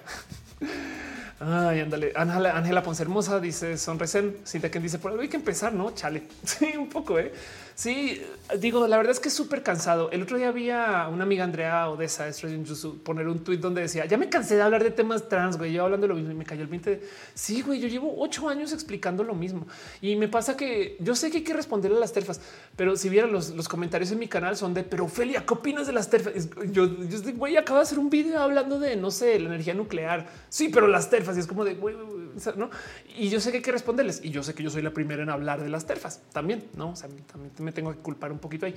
Ay, 1.44 1.80
ándale. 1.80 2.14
Ángela 2.16 2.84
Ponce 2.84 3.02
Hermosa 3.02 3.40
dice 3.40 3.76
son 3.78 3.98
recién. 3.98 4.38
Cinta 4.46 4.70
que 4.70 4.80
dice 4.80 5.00
por 5.00 5.10
algo 5.12 5.24
hay 5.24 5.28
que 5.28 5.38
empezar, 5.38 5.74
no? 5.74 5.92
Chale. 5.92 6.24
Sí, 6.46 6.74
un 6.78 6.88
poco, 6.88 7.18
eh. 7.18 7.34
Sí, 7.76 8.22
digo, 8.60 8.88
la 8.88 8.98
verdad 8.98 9.12
es 9.12 9.20
que 9.20 9.30
es 9.30 9.34
súper 9.34 9.64
cansado. 9.64 10.12
El 10.12 10.24
otro 10.24 10.38
día 10.38 10.50
había 10.50 11.08
una 11.12 11.24
amiga 11.24 11.44
Andrea 11.44 11.90
Odessa 11.90 12.26
de 12.26 12.34
poner 13.04 13.28
un 13.28 13.44
tweet 13.44 13.58
donde 13.58 13.82
decía 13.82 14.06
ya 14.06 14.18
me 14.18 14.30
cansé 14.30 14.56
de 14.56 14.62
hablar 14.62 14.84
de 14.84 14.92
temas 14.92 15.30
trans, 15.30 15.58
güey. 15.58 15.74
Yo 15.74 15.84
hablando 15.84 16.06
de 16.06 16.10
lo 16.10 16.16
mismo 16.16 16.32
y 16.32 16.36
me 16.36 16.46
cayó 16.46 16.62
el 16.62 16.68
20. 16.68 17.02
Sí, 17.34 17.62
güey, 17.62 17.80
yo 17.80 17.88
llevo 17.88 18.16
ocho 18.18 18.50
años 18.50 18.74
explicando 18.74 19.24
lo 19.24 19.34
mismo 19.34 19.68
y 20.02 20.16
me 20.16 20.28
pasa 20.28 20.58
que 20.58 20.98
yo 21.00 21.16
sé 21.16 21.32
que 21.32 21.38
hay 21.38 21.44
que 21.44 21.54
responderle 21.54 21.98
a 21.98 22.00
las 22.00 22.14
terfas, 22.14 22.42
pero 22.76 22.96
si 22.96 23.10
vieran 23.10 23.32
los, 23.32 23.52
comentarios 23.68 24.12
en 24.12 24.20
mi 24.20 24.28
canal 24.28 24.58
son 24.58 24.74
de 24.74 24.84
pero 24.84 25.06
Ophelia, 25.06 25.46
¿qué 25.46 25.54
opinas 25.54 25.88
de 25.88 25.94
las 25.94 26.10
terfas? 26.10 26.34
Yo, 26.72 26.86
yo 26.86 27.20
güey, 27.36 27.58
acabo 27.58 27.78
de 27.78 27.84
hacer 27.84 28.00
un 28.00 28.10
video 28.10 28.40
hablando 28.40 28.80
de 28.80 28.96
no 28.96 29.12
sé, 29.12 29.40
la 29.40 29.48
energía 29.48 29.74
nuclear. 29.74 30.28
Sí, 30.50 30.70
pero 30.70 30.88
las 30.88 31.10
terfas 31.10 31.38
y 31.38 31.40
es 31.40 31.48
como 31.48 31.64
de 31.64 31.76
güey, 31.76 31.96
no? 32.56 32.70
Y 33.18 33.30
yo 33.30 33.40
sé 33.40 33.52
que 33.52 33.58
hay 33.58 33.64
que 33.64 33.72
responderles 33.72 34.24
y 34.24 34.30
yo 34.30 34.44
sé 34.44 34.54
que 34.54 34.64
yo 34.64 34.70
soy 34.70 34.82
la 34.82 34.92
primera 34.92 35.24
en 35.24 35.30
hablar 35.30 35.62
de 35.62 35.70
las 35.70 35.86
terfas 35.86 36.22
también, 36.32 36.70
no? 36.76 36.94
También 36.94 37.54
me 37.60 37.72
tengo 37.72 37.92
que 37.92 38.00
culpar 38.00 38.32
un 38.32 38.40
poquito 38.40 38.66
ahí. 38.66 38.76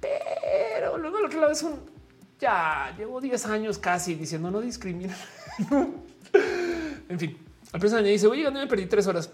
Pero 0.00 0.98
luego 0.98 1.18
al 1.18 1.26
otro 1.26 1.40
lado 1.40 1.52
es 1.52 1.62
un 1.62 1.92
ya 2.42 2.92
llevo 2.98 3.20
10 3.20 3.46
años 3.46 3.78
casi 3.78 4.16
diciendo 4.16 4.50
no 4.50 4.60
discrimina. 4.60 5.16
en 7.08 7.18
fin, 7.18 7.38
la 7.72 7.78
persona 7.78 8.02
dice, 8.02 8.26
oye, 8.26 8.50
me 8.50 8.66
perdí 8.66 8.86
tres 8.86 9.06
horas. 9.06 9.30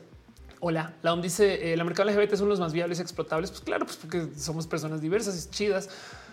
Hola, 0.60 0.94
la 1.02 1.14
OM 1.14 1.22
dice 1.22 1.72
el 1.72 1.82
mercado 1.84 2.10
LGBT 2.10 2.34
son 2.34 2.48
los 2.48 2.60
más 2.60 2.72
viables 2.72 2.98
y 2.98 3.02
explotables. 3.02 3.50
Pues 3.50 3.62
claro, 3.62 3.86
pues 3.86 3.96
porque 3.96 4.28
somos 4.36 4.66
personas 4.66 5.00
diversas 5.00 5.42
y 5.42 5.50
chidas. 5.50 5.88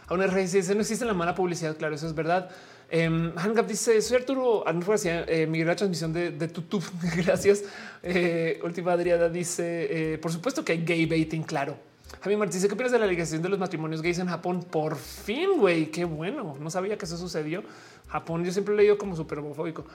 A 0.07 0.13
una 0.13 0.27
dice 0.27 0.75
no 0.75 0.81
existe 0.81 1.05
la 1.05 1.13
mala 1.13 1.33
publicidad. 1.33 1.77
Claro, 1.77 1.95
eso 1.95 2.07
es 2.07 2.13
verdad. 2.13 2.49
Eh, 2.89 3.31
dice 3.67 4.01
soy 4.01 4.17
Arturo 4.17 4.64
García, 4.64 5.25
eh, 5.27 5.47
gran 5.51 5.75
transmisión 5.75 6.14
de, 6.14 6.31
de 6.31 6.47
YouTube. 6.47 6.83
Gracias. 7.17 7.64
Eh, 8.03 8.59
última 8.64 8.93
Adriana 8.93 9.30
dice 9.30 10.14
eh, 10.14 10.17
por 10.17 10.31
supuesto 10.31 10.64
que 10.64 10.73
hay 10.73 10.85
gay 10.85 11.05
baiting. 11.05 11.43
Claro, 11.43 11.77
Javi 12.22 12.35
Martínez, 12.35 12.67
¿qué 12.67 12.73
opinas 12.73 12.91
de 12.91 12.99
la 12.99 13.07
legalización 13.07 13.41
de 13.41 13.49
los 13.49 13.59
matrimonios 13.59 14.01
gays 14.01 14.19
en 14.19 14.27
Japón? 14.27 14.64
Por 14.64 14.95
fin, 14.95 15.57
güey, 15.57 15.91
qué 15.91 16.05
bueno. 16.05 16.55
No 16.59 16.69
sabía 16.69 16.97
que 16.97 17.05
eso 17.05 17.17
sucedió. 17.17 17.64
Japón, 18.07 18.43
yo 18.45 18.51
siempre 18.51 18.73
he 18.73 18.77
leído 18.77 18.97
como 18.97 19.15
súper 19.15 19.39
homofóbico. 19.39 19.85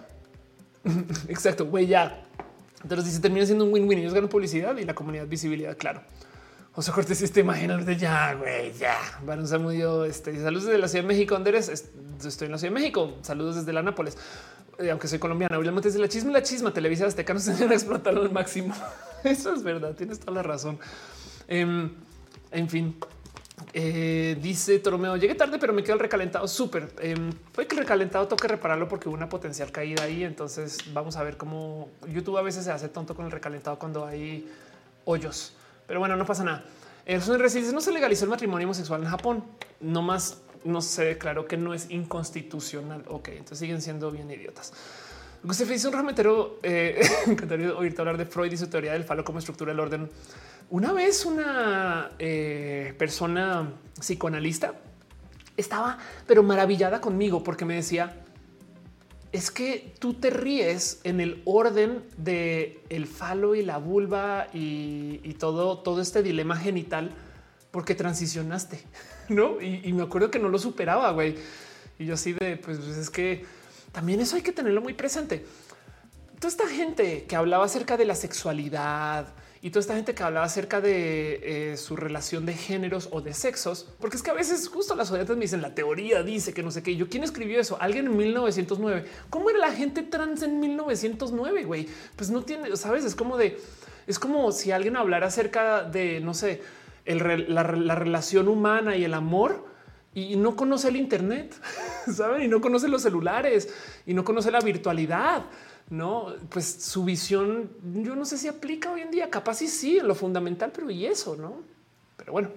Exacto, 1.28 1.66
güey, 1.66 1.86
ya. 1.86 2.26
Entonces 2.82 3.06
dice, 3.06 3.20
termina 3.20 3.46
siendo 3.46 3.64
un 3.64 3.72
win-win. 3.72 3.98
Ellos 3.98 4.14
ganan 4.14 4.28
publicidad 4.28 4.76
y 4.76 4.84
la 4.84 4.94
comunidad 4.94 5.26
visibilidad, 5.26 5.76
claro. 5.76 6.02
José 6.72 6.92
Cortés, 6.92 7.20
este 7.22 7.40
imagínate 7.40 7.96
ya, 7.96 8.34
güey, 8.34 8.72
ya. 8.74 8.96
Bueno, 9.24 9.44
Samudio, 9.44 10.04
este, 10.04 10.40
saludos 10.40 10.66
desde 10.66 10.78
la 10.78 10.86
Ciudad 10.86 11.02
de 11.02 11.08
México, 11.08 11.34
Andrés. 11.34 11.68
Estoy 11.68 12.46
en 12.46 12.52
la 12.52 12.58
Ciudad 12.58 12.72
de 12.72 12.80
México. 12.80 13.14
Saludos 13.22 13.56
desde 13.56 13.72
la 13.72 13.82
Nápoles. 13.82 14.16
Eh, 14.78 14.88
aunque 14.90 15.08
soy 15.08 15.18
colombiana, 15.18 15.58
William 15.58 15.74
Montes 15.74 15.94
de 15.94 16.00
la 16.00 16.08
chisma, 16.08 16.30
la 16.30 16.42
chisma, 16.44 16.72
Televisa 16.72 17.06
Azteca 17.06 17.34
no 17.34 17.40
se 17.40 17.52
van 17.52 17.72
a 17.72 17.74
explotar 17.74 18.16
al 18.16 18.30
máximo. 18.30 18.72
Eso 19.24 19.52
es 19.52 19.64
verdad, 19.64 19.96
tienes 19.96 20.20
toda 20.20 20.32
la 20.32 20.42
razón. 20.44 20.78
Em, 21.48 21.90
en 22.52 22.68
fin, 22.68 22.96
eh, 23.72 24.38
dice 24.40 24.78
Toromeo, 24.78 25.16
llegué 25.16 25.34
tarde, 25.34 25.58
pero 25.58 25.72
me 25.72 25.82
quedo 25.82 25.94
el 25.94 26.00
recalentado 26.00 26.46
súper. 26.46 26.94
Em, 27.00 27.32
fue 27.52 27.66
que 27.66 27.74
el 27.74 27.80
recalentado 27.80 28.28
toque 28.28 28.46
repararlo 28.46 28.88
porque 28.88 29.08
hubo 29.08 29.16
una 29.16 29.28
potencial 29.28 29.72
caída 29.72 30.04
ahí. 30.04 30.22
Entonces 30.22 30.78
vamos 30.92 31.16
a 31.16 31.24
ver 31.24 31.36
cómo 31.36 31.90
YouTube 32.08 32.38
a 32.38 32.42
veces 32.42 32.64
se 32.64 32.70
hace 32.70 32.88
tonto 32.88 33.16
con 33.16 33.26
el 33.26 33.32
recalentado 33.32 33.76
cuando 33.76 34.06
hay 34.06 34.48
hoyos. 35.04 35.54
Pero 35.90 35.98
bueno, 35.98 36.14
no 36.14 36.24
pasa 36.24 36.44
nada. 36.44 36.62
El 37.04 37.20
no 37.74 37.80
se 37.80 37.90
legalizó 37.90 38.24
el 38.24 38.30
matrimonio 38.30 38.68
homosexual 38.68 39.02
en 39.02 39.08
Japón. 39.08 39.44
No 39.80 40.02
más 40.02 40.40
no 40.62 40.80
se 40.82 41.04
declaró 41.04 41.48
que 41.48 41.56
no 41.56 41.74
es 41.74 41.90
inconstitucional. 41.90 43.02
Ok, 43.08 43.30
entonces 43.30 43.58
siguen 43.58 43.82
siendo 43.82 44.08
bien 44.12 44.30
idiotas. 44.30 44.72
Usted 45.42 45.66
dice 45.66 45.88
un 45.88 45.94
rametero. 45.94 46.60
Eh, 46.62 47.00
encantaría 47.26 47.74
oírte 47.74 48.00
hablar 48.00 48.18
de 48.18 48.24
Freud 48.24 48.52
y 48.52 48.56
su 48.56 48.68
teoría 48.68 48.92
del 48.92 49.02
falo 49.02 49.24
como 49.24 49.40
estructura 49.40 49.72
del 49.72 49.80
orden. 49.80 50.08
Una 50.70 50.92
vez 50.92 51.26
una 51.26 52.12
eh, 52.20 52.94
persona 52.96 53.68
psicoanalista 53.98 54.74
estaba 55.56 55.98
pero 56.24 56.44
maravillada 56.44 57.00
conmigo 57.00 57.42
porque 57.42 57.64
me 57.64 57.74
decía 57.74 58.14
es 59.32 59.50
que 59.50 59.94
tú 59.98 60.14
te 60.14 60.30
ríes 60.30 61.00
en 61.04 61.20
el 61.20 61.42
orden 61.44 62.02
de 62.16 62.80
el 62.88 63.06
falo 63.06 63.54
y 63.54 63.62
la 63.62 63.78
vulva 63.78 64.48
y, 64.52 65.34
todo, 65.38 65.78
todo 65.78 66.00
este 66.00 66.22
dilema 66.22 66.56
genital 66.56 67.12
porque 67.70 67.94
transicionaste, 67.94 68.82
no? 69.28 69.60
Y, 69.60 69.82
y 69.84 69.92
me 69.92 70.02
acuerdo 70.02 70.30
que 70.30 70.38
no 70.38 70.48
lo 70.48 70.58
superaba, 70.58 71.12
güey. 71.12 71.36
Y 71.98 72.06
yo 72.06 72.14
así 72.14 72.32
de 72.32 72.56
pues 72.56 72.78
es 72.78 73.10
que 73.10 73.44
también 73.92 74.20
eso 74.20 74.36
hay 74.36 74.42
que 74.42 74.52
tenerlo 74.52 74.80
muy 74.80 74.94
presente. 74.94 75.46
Toda 76.38 76.48
esta 76.48 76.66
gente 76.68 77.24
que 77.24 77.36
hablaba 77.36 77.66
acerca 77.66 77.96
de 77.96 78.06
la 78.06 78.14
sexualidad, 78.14 79.28
y 79.62 79.70
toda 79.70 79.80
esta 79.80 79.94
gente 79.94 80.14
que 80.14 80.22
hablaba 80.22 80.46
acerca 80.46 80.80
de 80.80 81.72
eh, 81.72 81.76
su 81.76 81.94
relación 81.94 82.46
de 82.46 82.54
géneros 82.54 83.10
o 83.12 83.20
de 83.20 83.34
sexos, 83.34 83.86
porque 84.00 84.16
es 84.16 84.22
que 84.22 84.30
a 84.30 84.34
veces 84.34 84.68
justo 84.68 84.94
las 84.94 85.10
odiantes 85.10 85.36
me 85.36 85.42
dicen 85.42 85.60
la 85.60 85.74
teoría 85.74 86.22
dice 86.22 86.54
que 86.54 86.62
no 86.62 86.70
sé 86.70 86.82
qué. 86.82 86.96
Yo 86.96 87.08
quién 87.10 87.24
escribió 87.24 87.60
eso? 87.60 87.76
Alguien 87.78 88.06
en 88.06 88.16
1909. 88.16 89.04
¿Cómo 89.28 89.50
era 89.50 89.58
la 89.58 89.72
gente 89.72 90.02
trans 90.02 90.42
en 90.42 90.60
1909? 90.60 91.64
Güey, 91.64 91.88
pues 92.16 92.30
no 92.30 92.42
tiene, 92.42 92.74
sabes? 92.76 93.04
Es 93.04 93.14
como 93.14 93.36
de, 93.36 93.58
es 94.06 94.18
como 94.18 94.50
si 94.52 94.72
alguien 94.72 94.96
hablara 94.96 95.26
acerca 95.26 95.82
de 95.82 96.20
no 96.20 96.32
sé, 96.32 96.62
la, 97.04 97.62
la 97.62 97.94
relación 97.94 98.48
humana 98.48 98.96
y 98.96 99.04
el 99.04 99.12
amor 99.12 99.68
y 100.14 100.36
no 100.36 100.56
conoce 100.56 100.88
el 100.88 100.96
Internet, 100.96 101.54
saben? 102.10 102.42
Y 102.42 102.48
no 102.48 102.62
conoce 102.62 102.88
los 102.88 103.02
celulares 103.02 103.68
y 104.06 104.14
no 104.14 104.24
conoce 104.24 104.50
la 104.50 104.60
virtualidad 104.60 105.44
no, 105.90 106.34
pues 106.48 106.66
su 106.66 107.04
visión, 107.04 107.70
yo 107.82 108.14
no 108.14 108.24
sé 108.24 108.38
si 108.38 108.48
aplica 108.48 108.90
hoy 108.92 109.02
en 109.02 109.10
día, 109.10 109.28
capaz 109.28 109.60
y 109.62 109.68
sí, 109.68 109.98
en 109.98 110.08
lo 110.08 110.14
fundamental, 110.14 110.70
pero 110.72 110.88
y 110.90 111.04
eso, 111.04 111.36
no? 111.36 111.56
Pero 112.16 112.32
bueno, 112.32 112.50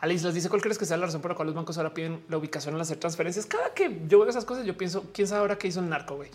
Alice 0.00 0.24
les 0.24 0.34
dice 0.34 0.48
cuál 0.48 0.60
crees 0.60 0.76
que 0.76 0.84
sea 0.84 0.96
la 0.96 1.06
razón 1.06 1.22
por 1.22 1.30
la 1.30 1.36
cual 1.36 1.46
los 1.46 1.54
bancos 1.54 1.78
ahora 1.78 1.94
piden 1.94 2.22
la 2.28 2.36
ubicación 2.36 2.74
al 2.74 2.80
hacer 2.80 2.98
transferencias. 2.98 3.46
Cada 3.46 3.72
que 3.72 4.02
yo 4.08 4.18
veo 4.18 4.28
esas 4.28 4.44
cosas, 4.44 4.66
yo 4.66 4.76
pienso 4.76 5.04
quién 5.12 5.26
sabe 5.26 5.40
ahora 5.40 5.56
qué 5.56 5.68
hizo 5.68 5.80
el 5.80 5.88
narco. 5.88 6.16
Güey. 6.16 6.30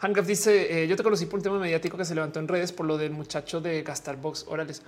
Hangaf 0.00 0.26
dice: 0.26 0.84
eh, 0.84 0.86
Yo 0.86 0.96
te 0.96 1.02
conocí 1.02 1.26
por 1.26 1.38
un 1.38 1.42
tema 1.42 1.58
mediático 1.58 1.96
que 1.96 2.04
se 2.04 2.14
levantó 2.14 2.38
en 2.38 2.46
redes 2.46 2.72
por 2.72 2.86
lo 2.86 2.96
del 2.96 3.10
muchacho 3.10 3.60
de 3.60 3.82
gastar 3.82 4.16
box 4.16 4.44
orales. 4.48 4.82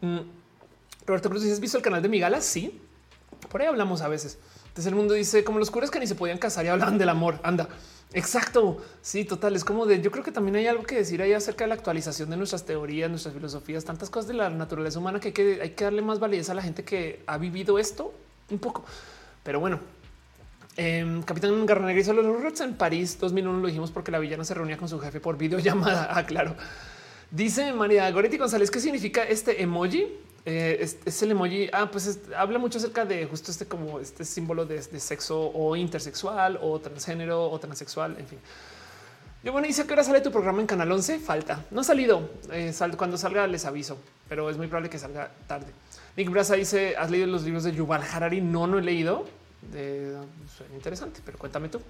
Mm, 0.00 0.18
Roberto 1.06 1.30
Cruz 1.30 1.42
dice: 1.42 1.54
¿Has 1.54 1.60
visto 1.60 1.76
el 1.76 1.84
canal 1.84 2.02
de 2.02 2.08
Migala? 2.08 2.40
Sí, 2.40 2.80
por 3.48 3.60
ahí 3.60 3.68
hablamos 3.68 4.00
a 4.02 4.08
veces. 4.08 4.38
Entonces 4.62 4.86
el 4.86 4.94
mundo 4.94 5.14
dice 5.14 5.44
como 5.44 5.58
los 5.58 5.70
curas 5.70 5.90
que 5.90 6.00
ni 6.00 6.06
se 6.06 6.14
podían 6.14 6.38
casar 6.38 6.64
y 6.64 6.68
hablaban 6.68 6.98
del 6.98 7.08
amor. 7.08 7.38
Anda. 7.42 7.68
Exacto. 8.12 8.78
Sí, 9.02 9.24
total. 9.24 9.54
Es 9.56 9.64
como 9.64 9.86
de 9.86 10.00
yo 10.00 10.10
creo 10.10 10.24
que 10.24 10.32
también 10.32 10.56
hay 10.56 10.66
algo 10.66 10.82
que 10.82 10.96
decir 10.96 11.22
ahí 11.22 11.32
acerca 11.32 11.64
de 11.64 11.68
la 11.68 11.74
actualización 11.74 12.30
de 12.30 12.36
nuestras 12.36 12.64
teorías, 12.64 13.08
nuestras 13.08 13.34
filosofías, 13.34 13.84
tantas 13.84 14.10
cosas 14.10 14.28
de 14.28 14.34
la 14.34 14.50
naturaleza 14.50 14.98
humana 14.98 15.20
que 15.20 15.28
hay 15.28 15.70
que, 15.70 15.84
darle 15.84 16.02
más 16.02 16.18
validez 16.18 16.50
a 16.50 16.54
la 16.54 16.62
gente 16.62 16.82
que 16.82 17.22
ha 17.26 17.38
vivido 17.38 17.78
esto 17.78 18.12
un 18.50 18.58
poco. 18.58 18.84
Pero 19.44 19.60
bueno, 19.60 19.78
eh, 20.76 21.22
Capitán 21.24 21.64
Garnegri 21.66 22.00
hizo 22.00 22.12
los 22.12 22.24
Roots 22.42 22.60
en 22.62 22.74
París 22.74 23.18
2001. 23.20 23.60
Lo 23.60 23.66
dijimos 23.66 23.90
porque 23.90 24.10
la 24.10 24.18
villana 24.18 24.44
se 24.44 24.54
reunía 24.54 24.76
con 24.76 24.88
su 24.88 24.98
jefe 24.98 25.20
por 25.20 25.36
videollamada. 25.36 26.08
Ah, 26.16 26.26
claro. 26.26 26.56
Dice 27.30 27.72
María 27.72 28.10
Goretti 28.10 28.38
González, 28.38 28.72
¿qué 28.72 28.80
significa 28.80 29.22
este 29.22 29.62
emoji? 29.62 30.08
Eh, 30.44 30.94
es, 31.04 31.22
el 31.22 31.30
emoji. 31.30 31.70
Ah, 31.72 31.88
pues 31.88 32.18
habla 32.36 32.58
mucho 32.58 32.78
acerca 32.78 33.04
de 33.04 33.24
justo 33.26 33.52
este 33.52 33.66
como 33.66 34.00
este 34.00 34.24
símbolo 34.24 34.66
de, 34.66 34.82
sexo 34.82 35.52
o 35.54 35.76
intersexual 35.76 36.58
o 36.60 36.80
transgénero 36.80 37.48
o 37.48 37.60
transexual. 37.60 38.16
En 38.18 38.26
fin. 38.26 38.38
Yo 39.44 39.52
bueno, 39.52 39.68
dice 39.68 39.84
que 39.84 39.90
ahora 39.90 40.02
sale 40.02 40.20
tu 40.20 40.32
programa 40.32 40.60
en 40.60 40.66
Canal 40.66 40.90
11. 40.90 41.20
Falta, 41.20 41.64
no 41.70 41.82
ha 41.82 41.84
salido. 41.84 42.28
Eh, 42.50 42.74
cuando 42.96 43.16
salga 43.16 43.46
les 43.46 43.64
aviso, 43.64 43.96
pero 44.28 44.50
es 44.50 44.56
muy 44.56 44.66
probable 44.66 44.90
que 44.90 44.98
salga 44.98 45.30
tarde. 45.46 45.68
Nick 46.16 46.30
Brasa 46.30 46.56
dice: 46.56 46.96
¿Has 46.96 47.12
leído 47.12 47.28
los 47.28 47.44
libros 47.44 47.62
de 47.62 47.72
Yuval 47.72 48.02
Harari? 48.02 48.40
No, 48.40 48.66
no 48.66 48.80
he 48.80 48.82
leído. 48.82 49.24
De, 49.70 50.16
suena 50.56 50.74
interesante, 50.74 51.20
pero 51.24 51.38
cuéntame 51.38 51.68
tú. 51.68 51.80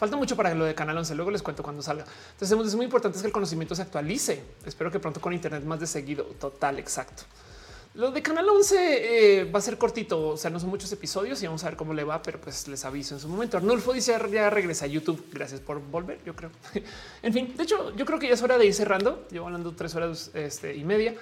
Falta 0.00 0.16
mucho 0.16 0.34
para 0.34 0.54
lo 0.54 0.64
de 0.64 0.74
Canal 0.74 0.96
11. 0.96 1.14
Luego 1.14 1.30
les 1.30 1.42
cuento 1.42 1.62
cuando 1.62 1.82
salga. 1.82 2.06
Entonces 2.32 2.58
es 2.68 2.74
muy 2.74 2.86
importante 2.86 3.20
que 3.20 3.26
el 3.26 3.32
conocimiento 3.34 3.74
se 3.74 3.82
actualice. 3.82 4.42
Espero 4.64 4.90
que 4.90 4.98
pronto 4.98 5.20
con 5.20 5.34
Internet 5.34 5.62
más 5.64 5.78
de 5.78 5.86
seguido. 5.86 6.24
Total, 6.24 6.78
exacto. 6.78 7.24
Lo 7.92 8.10
de 8.10 8.22
Canal 8.22 8.48
11 8.48 9.40
eh, 9.40 9.44
va 9.44 9.58
a 9.58 9.62
ser 9.62 9.76
cortito, 9.76 10.28
o 10.28 10.36
sea, 10.38 10.50
no 10.50 10.58
son 10.58 10.70
muchos 10.70 10.90
episodios 10.90 11.42
y 11.42 11.46
vamos 11.46 11.64
a 11.64 11.66
ver 11.66 11.76
cómo 11.76 11.92
le 11.92 12.04
va, 12.04 12.22
pero 12.22 12.40
pues 12.40 12.66
les 12.68 12.82
aviso 12.86 13.14
en 13.14 13.20
su 13.20 13.28
momento. 13.28 13.58
Arnulfo 13.58 13.92
dice 13.92 14.16
ya 14.32 14.48
regresa 14.48 14.86
a 14.86 14.88
YouTube. 14.88 15.22
Gracias 15.30 15.60
por 15.60 15.82
volver, 15.82 16.18
yo 16.24 16.34
creo. 16.34 16.50
en 17.22 17.32
fin, 17.34 17.54
de 17.54 17.62
hecho, 17.62 17.94
yo 17.94 18.06
creo 18.06 18.18
que 18.18 18.28
ya 18.28 18.32
es 18.32 18.42
hora 18.42 18.56
de 18.56 18.64
ir 18.64 18.72
cerrando. 18.72 19.26
Llevo 19.30 19.48
hablando 19.48 19.74
tres 19.74 19.94
horas 19.96 20.30
este, 20.32 20.74
y 20.74 20.82
media. 20.82 21.14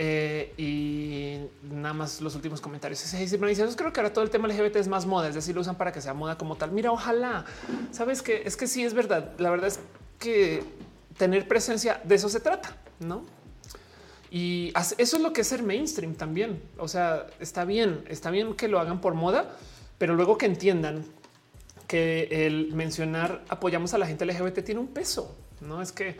Eh, 0.00 0.52
y 0.56 1.38
nada 1.74 1.92
más 1.92 2.20
los 2.20 2.36
últimos 2.36 2.60
comentarios. 2.60 3.02
Yo 3.12 3.76
creo 3.76 3.92
que 3.92 3.98
ahora 3.98 4.12
todo 4.12 4.22
el 4.22 4.30
tema 4.30 4.46
LGBT 4.46 4.76
es 4.76 4.86
más 4.86 5.06
moda, 5.06 5.28
es 5.28 5.34
decir, 5.34 5.56
lo 5.56 5.60
usan 5.60 5.74
para 5.74 5.90
que 5.90 6.00
sea 6.00 6.14
moda 6.14 6.38
como 6.38 6.54
tal. 6.54 6.70
Mira, 6.70 6.92
ojalá 6.92 7.44
sabes 7.90 8.22
que 8.22 8.42
es 8.44 8.56
que 8.56 8.68
sí 8.68 8.84
es 8.84 8.94
verdad. 8.94 9.32
La 9.38 9.50
verdad 9.50 9.66
es 9.66 9.80
que 10.20 10.62
tener 11.16 11.48
presencia 11.48 12.00
de 12.04 12.14
eso 12.14 12.28
se 12.28 12.38
trata, 12.38 12.76
no? 13.00 13.24
Y 14.30 14.72
eso 14.76 15.16
es 15.16 15.20
lo 15.20 15.32
que 15.32 15.40
es 15.40 15.48
ser 15.48 15.64
mainstream 15.64 16.14
también. 16.14 16.62
O 16.76 16.86
sea, 16.86 17.26
está 17.40 17.64
bien, 17.64 18.04
está 18.08 18.30
bien 18.30 18.54
que 18.54 18.68
lo 18.68 18.78
hagan 18.78 19.00
por 19.00 19.14
moda, 19.14 19.56
pero 19.98 20.14
luego 20.14 20.38
que 20.38 20.46
entiendan 20.46 21.04
que 21.88 22.46
el 22.46 22.72
mencionar 22.72 23.42
apoyamos 23.48 23.94
a 23.94 23.98
la 23.98 24.06
gente 24.06 24.24
LGBT 24.26 24.62
tiene 24.62 24.80
un 24.80 24.88
peso. 24.88 25.36
No 25.60 25.82
es 25.82 25.90
que 25.90 26.16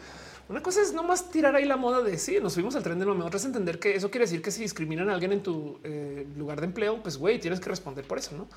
una 0.48 0.62
cosa 0.62 0.80
es 0.80 0.92
no 0.92 1.02
más 1.02 1.30
tirar 1.30 1.54
ahí 1.54 1.64
la 1.64 1.76
moda 1.76 2.00
de 2.02 2.16
sí, 2.18 2.38
nos 2.40 2.54
subimos 2.54 2.74
al 2.76 2.82
tren 2.82 2.98
de 2.98 3.04
lo 3.04 3.14
mejor 3.14 3.34
es 3.36 3.44
entender 3.44 3.78
que 3.78 3.94
eso 3.94 4.10
quiere 4.10 4.24
decir 4.24 4.40
que 4.40 4.50
si 4.50 4.62
discriminan 4.62 5.10
a 5.10 5.14
alguien 5.14 5.32
en 5.32 5.42
tu 5.42 5.78
eh, 5.84 6.26
lugar 6.36 6.60
de 6.60 6.66
empleo, 6.66 7.02
pues 7.02 7.18
güey, 7.18 7.38
tienes 7.38 7.60
que 7.60 7.68
responder 7.68 8.06
por 8.06 8.18
eso, 8.18 8.36
no? 8.36 8.48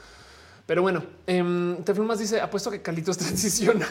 Pero 0.66 0.84
bueno, 0.84 1.04
eh, 1.28 1.44
más 1.44 2.20
dice 2.20 2.40
apuesto 2.40 2.72
que 2.72 2.82
Calitos 2.82 3.18
transiciona. 3.20 3.88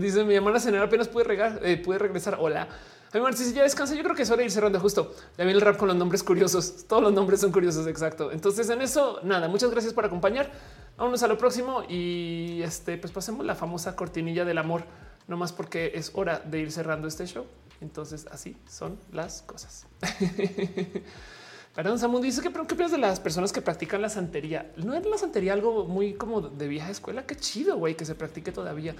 dice 0.00 0.24
mi 0.24 0.34
hermana 0.34 0.60
cenar 0.60 0.82
apenas 0.82 1.08
puede 1.08 1.26
regar, 1.26 1.60
eh, 1.62 1.76
puede 1.78 1.98
regresar. 1.98 2.36
Hola. 2.38 2.68
A 3.10 3.18
mí 3.18 3.24
si 3.34 3.54
ya 3.54 3.62
descansa. 3.62 3.94
Yo 3.94 4.02
creo 4.02 4.14
que 4.14 4.22
es 4.22 4.30
hora 4.30 4.40
de 4.40 4.44
ir 4.44 4.50
cerrando 4.50 4.78
justo. 4.80 5.14
Ya 5.38 5.44
viene 5.44 5.58
el 5.58 5.62
rap 5.62 5.78
con 5.78 5.88
los 5.88 5.96
nombres 5.96 6.22
curiosos. 6.22 6.84
Todos 6.86 7.02
los 7.02 7.12
nombres 7.14 7.40
son 7.40 7.50
curiosos. 7.52 7.86
Exacto. 7.86 8.30
Entonces, 8.32 8.68
en 8.68 8.82
eso, 8.82 9.20
nada. 9.22 9.48
Muchas 9.48 9.70
gracias 9.70 9.94
por 9.94 10.04
acompañar. 10.04 10.50
Vámonos 10.98 11.22
a 11.22 11.28
lo 11.28 11.38
próximo 11.38 11.84
y 11.88 12.60
este, 12.62 12.98
pues 12.98 13.10
pasemos 13.10 13.46
la 13.46 13.54
famosa 13.54 13.96
cortinilla 13.96 14.44
del 14.44 14.58
amor 14.58 14.84
no 15.28 15.36
más 15.36 15.52
porque 15.52 15.92
es 15.94 16.10
hora 16.14 16.40
de 16.40 16.58
ir 16.58 16.72
cerrando 16.72 17.06
este 17.06 17.26
show. 17.26 17.46
Entonces 17.80 18.26
así 18.32 18.56
son 18.68 18.98
las 19.12 19.42
cosas. 19.42 19.86
Perdón, 21.74 21.98
Samuel 22.00 22.24
dice 22.24 22.42
que, 22.42 22.50
pero 22.50 22.66
¿qué 22.66 22.74
piensas 22.74 22.98
de 22.98 23.06
las 23.06 23.20
personas 23.20 23.52
que 23.52 23.62
practican 23.62 24.02
la 24.02 24.08
santería? 24.08 24.72
¿No 24.76 24.94
es 24.94 25.06
la 25.06 25.16
santería 25.16 25.52
algo 25.52 25.84
muy 25.84 26.14
como 26.14 26.40
de 26.40 26.66
vieja 26.66 26.90
escuela? 26.90 27.24
Qué 27.24 27.36
chido, 27.36 27.76
güey, 27.76 27.96
que 27.96 28.04
se 28.04 28.16
practique 28.16 28.50
todavía. 28.50 28.96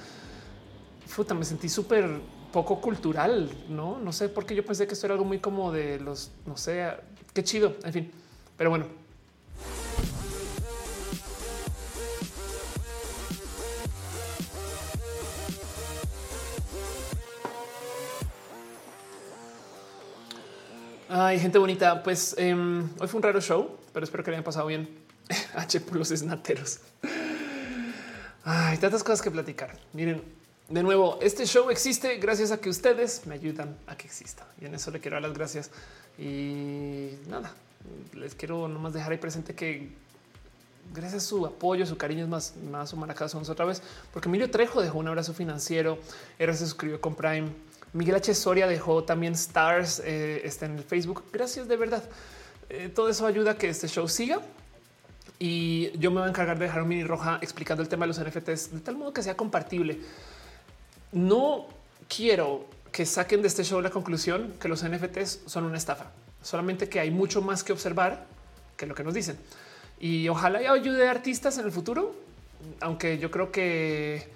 Futa, 1.07 1.34
me 1.34 1.44
sentí 1.44 1.68
súper 1.68 2.20
poco 2.52 2.81
cultural, 2.81 3.50
¿no? 3.68 3.98
No 3.98 4.12
sé 4.12 4.28
por 4.28 4.47
qué 4.47 4.55
yo 4.55 4.65
pensé 4.65 4.86
que 4.86 4.94
esto 4.94 5.07
era 5.07 5.15
algo 5.15 5.24
muy 5.24 5.40
como 5.40 5.73
de 5.73 5.98
los, 5.98 6.31
no 6.47 6.57
sé, 6.57 6.89
qué 7.34 7.42
chido, 7.42 7.74
en 7.82 7.92
fin. 7.92 8.12
Pero 8.57 8.70
bueno, 8.70 8.86
Ay, 21.10 21.40
gente 21.40 21.56
bonita. 21.56 22.02
Pues 22.02 22.34
em, 22.36 22.86
hoy 23.00 23.08
fue 23.08 23.16
un 23.16 23.22
raro 23.22 23.40
show, 23.40 23.78
pero 23.94 24.04
espero 24.04 24.22
que 24.22 24.30
hayan 24.30 24.44
pasado 24.44 24.66
bien. 24.66 24.86
H 25.54 25.80
los 25.92 26.10
esnateros. 26.10 26.80
Hay 28.44 28.76
tantas 28.76 29.02
cosas 29.02 29.22
que 29.22 29.30
platicar. 29.30 29.74
Miren, 29.94 30.22
de 30.68 30.82
nuevo, 30.82 31.18
este 31.22 31.46
show 31.46 31.70
existe 31.70 32.18
gracias 32.18 32.52
a 32.52 32.58
que 32.58 32.68
ustedes 32.68 33.26
me 33.26 33.36
ayudan 33.36 33.74
a 33.86 33.96
que 33.96 34.06
exista. 34.06 34.46
Y 34.60 34.66
en 34.66 34.74
eso 34.74 34.90
le 34.90 35.00
quiero 35.00 35.14
dar 35.14 35.22
las 35.22 35.32
gracias. 35.32 35.70
Y 36.18 37.12
nada, 37.26 37.54
les 38.12 38.34
quiero 38.34 38.68
nomás 38.68 38.92
dejar 38.92 39.12
ahí 39.12 39.18
presente 39.18 39.54
que 39.54 39.88
gracias 40.92 41.24
a 41.24 41.26
su 41.26 41.46
apoyo, 41.46 41.86
su 41.86 41.96
cariño 41.96 42.24
es 42.24 42.28
más, 42.28 42.54
más 42.70 42.92
humana 42.92 43.14
cada 43.14 43.34
otra 43.38 43.64
vez, 43.64 43.82
porque 44.12 44.28
Emilio 44.28 44.50
Trejo 44.50 44.82
dejó 44.82 44.98
un 44.98 45.08
abrazo 45.08 45.32
financiero, 45.32 45.98
era 46.38 46.52
se 46.52 46.64
suscribió 46.64 47.00
con 47.00 47.14
Prime 47.14 47.48
Miguel 47.92 48.17
H. 48.17 48.34
Soria 48.34 48.67
dejó 48.67 49.05
también 49.05 49.33
stars 49.34 50.00
eh, 50.05 50.42
está 50.44 50.67
en 50.67 50.78
el 50.78 50.84
Facebook. 50.84 51.25
Gracias 51.33 51.68
de 51.68 51.76
verdad. 51.76 52.02
Eh, 52.68 52.91
todo 52.94 53.08
eso 53.08 53.26
ayuda 53.26 53.52
a 53.52 53.55
que 53.57 53.68
este 53.68 53.89
show 53.89 54.08
siga. 54.08 54.41
Y 55.39 55.97
yo 55.99 56.10
me 56.10 56.18
voy 56.20 56.26
a 56.26 56.31
encargar 56.31 56.58
de 56.58 56.67
dejar 56.67 56.83
un 56.83 56.89
mini 56.89 57.05
roja 57.05 57.39
explicando 57.41 57.83
el 57.83 57.89
tema 57.89 58.07
de 58.07 58.08
los 58.08 58.20
NFTs 58.20 58.73
de 58.73 58.81
tal 58.81 58.97
modo 58.97 59.12
que 59.12 59.23
sea 59.23 59.36
compartible. 59.36 60.00
No 61.12 61.67
quiero 62.08 62.67
que 62.91 63.07
saquen 63.07 63.42
de 63.42 63.49
este 63.49 63.65
show 63.65 63.81
la 63.81 63.91
conclusión 63.91 64.55
que 64.60 64.68
los 64.68 64.84
NFTs 64.84 65.42
son 65.47 65.65
una 65.65 65.78
estafa, 65.78 66.10
solamente 66.42 66.89
que 66.89 67.00
hay 67.00 67.10
mucho 67.10 67.41
más 67.42 67.62
que 67.62 67.73
observar 67.73 68.26
que 68.76 68.86
lo 68.86 68.94
que 68.94 69.05
nos 69.05 69.15
dicen. 69.15 69.39
Y 70.00 70.28
ojalá 70.28 70.58
ayude 70.73 71.07
a 71.07 71.10
artistas 71.10 71.58
en 71.58 71.67
el 71.67 71.73
futuro, 71.73 72.15
aunque 72.81 73.18
yo 73.18 73.31
creo 73.31 73.52
que 73.52 74.28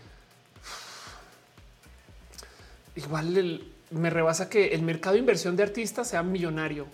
igual 2.97 3.65
me 3.91 4.11
rebasa 4.11 4.49
que 4.49 4.75
el 4.75 4.83
mercado 4.83 5.15
de 5.15 5.21
inversión 5.21 5.57
de 5.57 5.62
artistas 5.62 6.09
sea 6.09 6.23
millonario, 6.23 6.87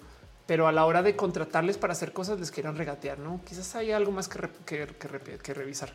pero 0.46 0.66
a 0.66 0.72
la 0.72 0.84
hora 0.86 1.02
de 1.02 1.14
contratarles 1.14 1.78
para 1.78 1.92
hacer 1.92 2.12
cosas 2.12 2.40
les 2.40 2.50
quieran 2.50 2.76
regatear. 2.76 3.18
No, 3.18 3.40
quizás 3.46 3.74
hay 3.76 3.92
algo 3.92 4.12
más 4.12 4.28
que, 4.28 4.48
que, 4.66 5.54
revisar. 5.54 5.92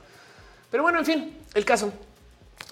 Pero 0.69 0.83
bueno, 0.83 0.99
en 0.99 1.05
fin, 1.05 1.37
el 1.53 1.65
caso. 1.65 1.91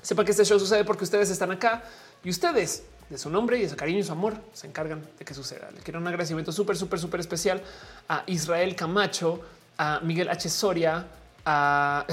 Sepa 0.02 0.24
que 0.24 0.32
este 0.32 0.46
show 0.46 0.60
sucede 0.60 0.84
porque 0.84 1.04
ustedes 1.04 1.30
están 1.30 1.52
acá 1.52 1.84
y 2.24 2.30
ustedes 2.30 2.84
de 3.10 3.18
su 3.18 3.30
nombre 3.30 3.58
y 3.58 3.64
de 3.64 3.70
su 3.70 3.76
cariño 3.76 4.00
y 4.00 4.04
su 4.04 4.12
amor 4.12 4.36
se 4.54 4.68
encargan 4.68 5.02
de 5.18 5.26
que 5.26 5.34
suceda. 5.34 5.70
Le 5.72 5.82
quiero 5.82 6.00
un 6.00 6.08
agradecimiento 6.08 6.52
súper, 6.52 6.78
súper, 6.78 7.00
súper 7.00 7.20
especial 7.20 7.62
a 8.08 8.24
Israel 8.28 8.76
Camacho, 8.76 9.42
a 9.78 10.00
Miguel 10.02 10.30
H. 10.30 10.50
Soria, 10.50 11.08
a, 11.46 12.06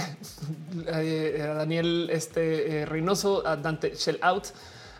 Daniel 0.84 2.08
este, 2.10 2.80
eh, 2.80 2.86
Reynoso, 2.86 3.46
a 3.46 3.56
Dante 3.56 3.94
Shell 3.94 4.18
Out, 4.22 4.46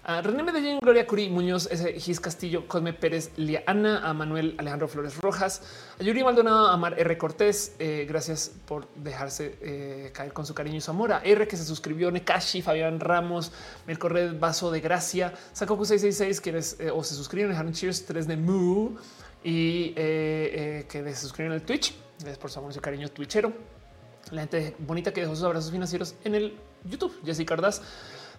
a 0.09 0.23
René 0.23 0.43
Medellín, 0.43 0.79
Gloria 0.81 1.07
Curí, 1.07 1.29
Muñoz, 1.29 1.69
Gis 1.99 2.19
Castillo, 2.19 2.67
Cosme 2.67 2.95
Pérez, 2.95 3.31
Liana, 3.37 4.09
a 4.09 4.15
Manuel 4.15 4.55
Alejandro 4.57 4.89
Flores 4.89 5.19
Rojas, 5.19 5.61
a 6.01 6.03
Yuri 6.03 6.25
Maldonado, 6.25 6.69
a 6.69 6.79
Mar 6.79 6.95
R. 6.99 7.19
Cortés. 7.19 7.77
Eh, 7.79 8.07
gracias 8.09 8.53
por 8.65 8.89
dejarse 8.95 9.59
eh, 9.61 10.11
caer 10.15 10.33
con 10.33 10.47
su 10.47 10.55
cariño 10.55 10.79
y 10.79 10.81
su 10.81 10.93
amor. 10.93 11.13
A 11.13 11.21
R 11.23 11.47
que 11.47 11.59
se 11.59 11.65
suscribió, 11.67 12.11
Nekashi, 12.11 12.63
Fabián 12.63 13.01
Ramos, 13.01 13.53
Melcorred, 13.87 14.39
Vaso 14.41 14.71
de 14.71 14.81
Gracia, 14.81 15.35
Sacoku 15.53 15.85
666, 15.85 16.41
quienes 16.41 16.81
eh, 16.81 16.91
o 16.91 17.05
se 17.05 17.15
suscriben, 17.15 17.51
dejaron 17.51 17.75
cheers 17.75 18.07
3 18.07 18.27
de 18.27 18.37
Moo 18.39 18.97
y 19.45 19.93
que 19.93 20.87
se 20.91 21.17
suscriben 21.17 21.53
al 21.53 21.61
Twitch. 21.61 21.95
Gracias 22.19 22.39
por 22.39 22.51
su 22.51 22.59
amor 22.61 22.71
y 22.71 22.75
su 22.75 22.81
cariño 22.81 23.11
twitchero. 23.11 23.53
La 24.31 24.41
gente 24.41 24.75
bonita 24.79 25.13
que 25.13 25.21
dejó 25.21 25.35
sus 25.37 25.45
abrazos 25.45 25.71
financieros 25.71 26.15
en 26.25 26.35
el 26.35 26.59
YouTube. 26.85 27.15
Jessica 27.27 27.57
Cardaz, 27.57 27.83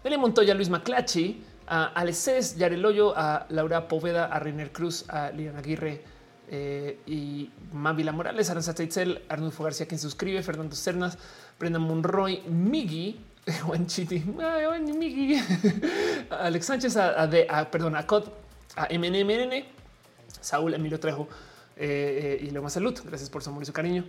Dele 0.04 0.18
Montoya, 0.18 0.54
Luis 0.54 0.70
Maclachi, 0.70 1.44
a 1.70 1.86
Aleces 1.86 2.58
Yareloyo, 2.58 3.14
a 3.16 3.46
Laura 3.50 3.88
Poveda, 3.88 4.26
a 4.26 4.40
Reiner 4.40 4.72
Cruz, 4.72 5.06
a 5.08 5.30
Liliana 5.30 5.60
Aguirre 5.60 6.02
eh, 6.50 7.00
y 7.06 7.52
Mávila 7.72 8.12
Morales, 8.12 8.50
Aranza 8.50 8.74
Teitzel, 8.74 9.22
Arnulfo 9.30 9.64
García, 9.64 9.88
quien 9.88 10.00
suscribe, 10.00 10.42
Fernando 10.42 10.76
Cernas, 10.76 11.20
Brenda 11.60 11.78
Monroy, 11.78 12.42
Migi, 12.48 13.24
Juan 13.64 13.86
Chiti, 13.86 14.20
Migi, 14.20 15.40
Alex 16.32 16.66
Sánchez, 16.66 16.98
a, 16.98 17.70
perdón, 17.70 17.96
a 17.96 18.08
COD, 18.08 18.30
a 18.76 18.88
MNMN, 18.92 19.64
Saúl 20.42 20.74
Emilio 20.74 21.00
Trejo, 21.00 21.30
eh, 21.78 22.48
y 22.50 22.52
más 22.52 22.74
Salud. 22.74 23.00
Gracias 23.06 23.30
por 23.30 23.44
su 23.44 23.52
amor 23.52 23.62
y 23.62 23.68
su 23.68 23.74
cariño, 23.74 24.06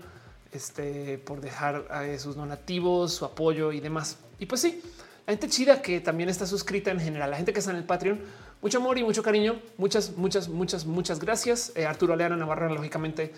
este, 0.51 1.19
por 1.19 1.43
dejar 1.43 1.87
a 1.91 2.19
sus 2.19 2.37
donativos, 2.37 3.13
su 3.13 3.27
apoyo 3.27 3.71
y 3.71 3.81
demás. 3.81 4.17
Y 4.39 4.47
pues 4.47 4.63
sí, 4.63 4.83
la 5.31 5.35
gente 5.35 5.49
chida 5.49 5.81
que 5.81 6.01
también 6.01 6.29
está 6.29 6.45
suscrita 6.45 6.91
en 6.91 6.99
general, 6.99 7.31
la 7.31 7.37
gente 7.37 7.53
que 7.53 7.61
está 7.61 7.71
en 7.71 7.77
el 7.77 7.85
Patreon, 7.85 8.19
mucho 8.61 8.79
amor 8.79 8.99
y 8.99 9.05
mucho 9.05 9.23
cariño. 9.23 9.63
Muchas, 9.79 10.17
muchas, 10.17 10.49
muchas, 10.49 10.85
muchas 10.85 11.21
gracias. 11.21 11.71
Eh, 11.77 11.87
Arturo 11.87 12.15
Aleana 12.15 12.35
Navarra, 12.35 12.69
lógicamente 12.69 13.33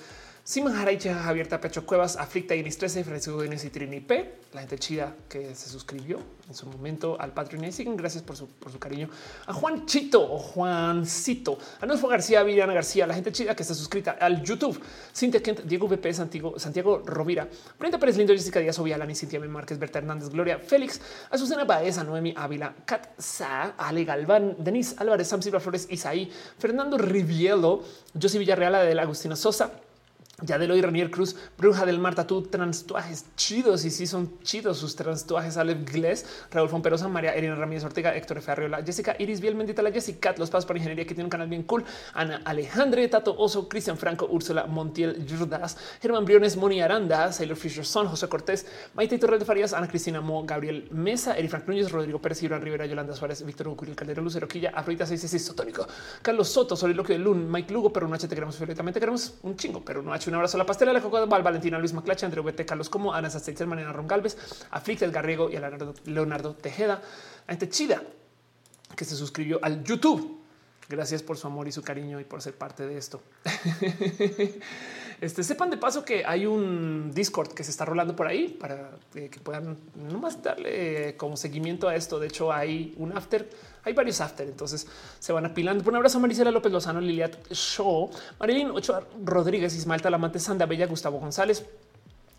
Simon 0.44 0.74
Jaraicha, 0.74 1.28
Abierta 1.28 1.60
Pecho 1.60 1.86
Cuevas, 1.86 2.16
Aflicta 2.16 2.56
Iris 2.56 2.76
13, 2.76 3.04
Francisco 3.04 3.44
Inés 3.44 3.64
y 3.64 3.70
Trini 3.70 4.00
P, 4.00 4.40
la 4.52 4.60
gente 4.62 4.76
chida 4.76 5.14
que 5.28 5.54
se 5.54 5.68
suscribió 5.68 6.18
en 6.48 6.54
su 6.56 6.66
momento 6.66 7.16
al 7.20 7.32
Patreon 7.32 7.66
y 7.66 7.70
siguen. 7.70 7.96
Gracias 7.96 8.24
por 8.24 8.36
su, 8.36 8.48
por 8.48 8.72
su 8.72 8.80
cariño. 8.80 9.08
A 9.46 9.52
Juanchito 9.52 10.20
o 10.20 10.38
Juancito, 10.38 11.58
a 11.80 11.86
Nusfo 11.86 12.08
García, 12.08 12.42
Viriana 12.42 12.74
García, 12.74 13.06
la 13.06 13.14
gente 13.14 13.30
chida 13.30 13.54
que 13.54 13.62
está 13.62 13.72
suscrita 13.72 14.16
al 14.18 14.42
YouTube. 14.42 14.82
Cintia 15.14 15.40
Kent, 15.40 15.60
Diego 15.60 15.86
VP, 15.86 16.12
Santiago, 16.12 16.58
Santiago 16.58 17.04
Rovira, 17.06 17.48
Brenda 17.78 18.00
Pérez 18.00 18.16
Lindo, 18.16 18.32
Jessica 18.32 18.58
Díaz, 18.58 18.76
Ovialani, 18.80 19.14
Cintia 19.14 19.36
M. 19.36 19.46
Márquez, 19.46 19.78
Berta 19.78 20.00
Hernández, 20.00 20.28
Gloria 20.28 20.58
Félix, 20.58 21.00
Azucena 21.30 21.62
Baeza, 21.62 22.02
Noemi 22.02 22.34
Ávila, 22.36 22.74
Kat 22.84 23.10
Sa, 23.16 23.74
Ale 23.78 24.04
Galván, 24.04 24.56
Denise 24.58 24.96
Álvarez, 24.98 25.28
Sam 25.28 25.40
Silva 25.40 25.60
Flores, 25.60 25.86
Isaí, 25.88 26.28
Fernando 26.58 26.98
Rivielo, 26.98 27.84
José 28.20 28.40
Villarreal, 28.40 28.74
Adela 28.74 29.02
Agustina 29.02 29.36
Sosa, 29.36 29.70
ya 30.42 30.58
de 30.58 30.66
Eloy 30.66 30.82
Ranier 30.82 31.10
Cruz, 31.10 31.36
Bruja 31.56 31.86
del 31.86 31.98
Marta, 31.98 32.26
tú 32.26 32.42
transtuajes 32.42 33.26
chidos 33.36 33.84
y 33.84 33.90
sí 33.90 34.06
son 34.06 34.38
chidos 34.42 34.78
sus 34.78 34.96
transtuajes. 34.96 35.56
Alev 35.56 35.84
Gles, 35.84 36.26
Raúl 36.50 36.68
Fomperosa, 36.68 37.08
María 37.08 37.34
Erina 37.34 37.54
Ramírez 37.54 37.84
Ortega, 37.84 38.14
Héctor 38.14 38.38
F. 38.38 38.50
Arriola, 38.50 38.82
Jessica 38.84 39.16
Iris 39.18 39.40
Biel, 39.40 39.54
Mendita 39.54 39.82
la 39.82 39.92
Jessica, 39.92 40.34
Los 40.36 40.50
Pasos 40.50 40.66
para 40.66 40.78
Ingeniería, 40.78 41.04
que 41.04 41.14
tiene 41.14 41.24
un 41.24 41.30
canal 41.30 41.48
bien 41.48 41.62
cool. 41.62 41.84
Ana 42.14 42.42
Alejandre, 42.44 43.06
Tato 43.08 43.34
Oso, 43.36 43.68
Cristian 43.68 43.96
Franco, 43.96 44.26
Úrsula 44.30 44.66
Montiel 44.66 45.24
Yurdas, 45.26 45.76
Germán 46.00 46.24
Briones, 46.24 46.56
Moni 46.56 46.80
Aranda, 46.80 47.32
Sailor 47.32 47.56
Fisher 47.56 47.84
Son, 47.84 48.06
José 48.08 48.28
Cortés, 48.28 48.66
Maite 48.94 49.18
Torres 49.18 49.40
de 49.40 49.46
Farías, 49.46 49.72
Ana 49.72 49.88
Cristina 49.88 50.20
Mo, 50.20 50.44
Gabriel 50.44 50.88
Mesa, 50.90 51.36
Eri 51.36 51.48
Frank 51.48 51.66
Núñez, 51.66 51.90
Rodrigo 51.92 52.20
Pérez, 52.20 52.42
Iván 52.42 52.62
Rivera, 52.62 52.86
Yolanda 52.86 53.14
Suárez, 53.14 53.44
Víctor 53.44 53.68
Ucuril, 53.68 53.94
Caldero, 53.94 54.22
Lucero 54.22 54.48
Quilla, 54.48 54.72
Afrodita 54.74 55.06
66 55.06 55.44
Sotónico, 55.44 55.86
Carlos 56.22 56.48
Soto, 56.48 56.76
Soliloquio 56.76 57.16
de 57.16 57.20
Lun, 57.20 57.50
Mike 57.50 57.72
Lugo, 57.72 57.92
pero 57.92 58.08
no 58.08 58.14
H 58.14 58.26
te 58.26 58.34
queremos 58.34 58.58
violentamente, 58.58 58.98
queremos 58.98 59.34
un 59.42 59.56
chingo, 59.56 59.84
pero 59.84 60.02
no 60.02 60.12
H 60.12 60.30
un 60.32 60.36
abrazo 60.36 60.56
a 60.56 60.58
la 60.58 60.66
pastela, 60.66 60.94
la 60.94 61.00
Val, 61.00 61.42
Valentina 61.42 61.78
Luis 61.78 61.92
Maclacha, 61.92 62.24
André 62.24 62.40
Vete, 62.40 62.64
Carlos 62.64 62.88
Como, 62.88 63.12
Ana 63.12 63.28
Sasteitzel, 63.28 63.66
Mariana 63.66 63.92
Ron 63.92 64.08
Galvez, 64.08 64.38
Aflicta 64.70 65.04
El 65.04 65.12
Garrigo 65.12 65.50
y 65.50 65.56
a 65.56 65.70
Leonardo 66.06 66.54
Tejeda, 66.54 67.02
a 67.46 67.50
gente 67.50 67.68
chida 67.68 68.02
que 68.96 69.04
se 69.04 69.14
suscribió 69.14 69.58
al 69.62 69.84
YouTube. 69.84 70.40
Gracias 70.88 71.22
por 71.22 71.36
su 71.36 71.46
amor 71.46 71.68
y 71.68 71.72
su 71.72 71.82
cariño 71.82 72.18
y 72.18 72.24
por 72.24 72.40
ser 72.40 72.54
parte 72.54 72.86
de 72.86 72.96
esto. 72.96 73.22
Este 75.22 75.44
sepan 75.44 75.70
de 75.70 75.76
paso 75.76 76.04
que 76.04 76.24
hay 76.26 76.46
un 76.46 77.12
Discord 77.14 77.52
que 77.52 77.62
se 77.62 77.70
está 77.70 77.84
rolando 77.84 78.16
por 78.16 78.26
ahí 78.26 78.48
para 78.48 78.90
que 79.12 79.38
puedan 79.40 79.78
nomás 79.94 80.42
darle 80.42 81.16
como 81.16 81.36
seguimiento 81.36 81.86
a 81.86 81.94
esto. 81.94 82.18
De 82.18 82.26
hecho, 82.26 82.52
hay 82.52 82.92
un 82.98 83.16
after, 83.16 83.48
hay 83.84 83.92
varios 83.92 84.20
after, 84.20 84.48
entonces 84.48 84.84
se 85.20 85.32
van 85.32 85.46
apilando. 85.46 85.88
Un 85.88 85.94
abrazo 85.94 86.18
a 86.18 86.22
Marisela 86.22 86.50
López 86.50 86.72
Lozano, 86.72 87.00
Liliat 87.00 87.52
Show, 87.52 88.10
Marilyn 88.40 88.72
Ochoa 88.72 89.06
Rodríguez, 89.24 89.76
Ismael 89.76 90.02
Talamante, 90.02 90.40
Sanda 90.40 90.66
Bella, 90.66 90.88
Gustavo 90.88 91.20
González, 91.20 91.64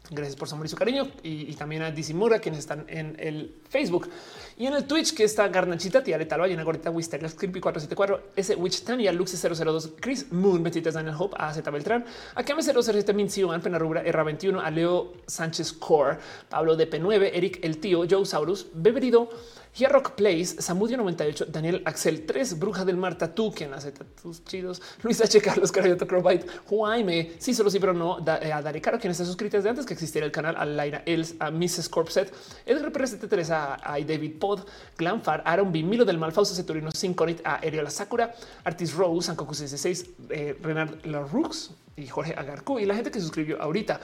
Gracias 0.09 0.35
por 0.35 0.49
su 0.49 0.55
amor 0.55 0.65
y 0.65 0.69
su 0.69 0.75
cariño. 0.75 1.07
Y, 1.23 1.53
también 1.55 1.81
a 1.81 1.91
Dizimura, 1.91 2.39
quienes 2.39 2.59
están 2.59 2.85
en 2.89 3.15
el 3.19 3.55
Facebook 3.69 4.09
y 4.57 4.65
en 4.65 4.73
el 4.73 4.85
Twitch, 4.85 5.13
que 5.13 5.23
está 5.23 5.47
Garnachita, 5.47 6.03
Tía 6.03 6.17
Letal, 6.17 6.41
una 6.41 6.63
Gorita, 6.63 6.89
Wister, 6.89 7.19
Creepy 7.19 7.61
474, 7.61 8.31
S. 8.35 8.55
Witch 8.55 8.83
Tania, 8.83 9.13
Luxe 9.13 9.37
002, 9.37 9.93
Chris 9.99 10.31
Moon, 10.31 10.61
23 10.61 10.93
Daniel 10.93 11.15
Hope, 11.17 11.37
A. 11.39 11.53
Z. 11.53 11.69
Beltrán, 11.71 12.05
a 12.35 12.43
Kame 12.43 12.61
007, 12.61 13.13
Mincio, 13.13 13.49
Pena 13.61 13.79
Rubra, 13.79 14.03
R21, 14.03 14.61
a 14.61 14.69
Leo 14.69 15.13
Sánchez 15.25 15.71
Core, 15.73 16.17
Pablo 16.49 16.75
de 16.75 16.89
P9, 16.89 17.31
Eric 17.33 17.59
El 17.63 17.77
Tío, 17.77 18.03
Joe 18.09 18.25
Saurus, 18.25 18.67
Beberido, 18.73 19.29
Here 19.75 19.91
Rock 19.91 20.11
Place, 20.11 20.61
Samudio 20.61 20.97
98, 20.97 21.47
Daniel 21.47 21.81
Axel 21.85 22.27
3, 22.27 22.59
Bruja 22.59 22.85
del 22.85 22.95
Mar 22.95 23.17
Tatú, 23.17 23.51
quien 23.51 23.73
hace 23.73 23.91
tus 23.91 24.45
chidos, 24.45 24.79
Luis 25.01 25.19
H. 25.19 25.41
Carlos 25.41 25.71
Carayota 25.71 26.05
Crowbite, 26.05 26.45
Jaime, 26.69 27.31
sí, 27.39 27.55
solo 27.55 27.71
sí, 27.71 27.79
pero 27.79 27.91
no, 27.91 28.19
eh, 28.19 28.53
a 28.53 28.61
Dari 28.61 28.79
Caro, 28.79 28.99
quien 28.99 29.09
está 29.09 29.25
suscrito 29.25 29.57
desde 29.57 29.69
antes 29.69 29.87
que 29.87 29.93
existiera 29.93 30.27
el 30.27 30.31
canal, 30.31 30.55
a 30.57 30.65
Laira 30.65 31.01
Els, 31.07 31.33
a 31.39 31.49
Mrs. 31.49 31.89
Corpset, 31.89 32.31
el 32.67 32.83
representante 32.83 33.27
Teresa, 33.27 33.79
a 33.81 33.99
David 33.99 34.37
Pod, 34.37 34.59
Glamfar, 34.95 35.41
Aaron 35.43 35.71
B, 35.71 35.81
del 36.05 36.19
Malfausto, 36.19 36.53
Ceturino 36.53 36.91
Synconit, 36.91 37.41
a 37.43 37.59
La 37.65 37.89
Sakura, 37.89 38.31
Artis 38.65 38.93
Rose, 38.93 39.25
Sankoku 39.25 39.55
66, 39.55 40.05
eh, 40.29 40.55
Renard 40.61 41.03
Larux 41.03 41.71
y 41.95 42.05
Jorge 42.05 42.35
Agarcu 42.37 42.77
y 42.77 42.85
la 42.85 42.93
gente 42.93 43.09
que 43.09 43.19
suscribió 43.19 43.59
ahorita. 43.59 43.99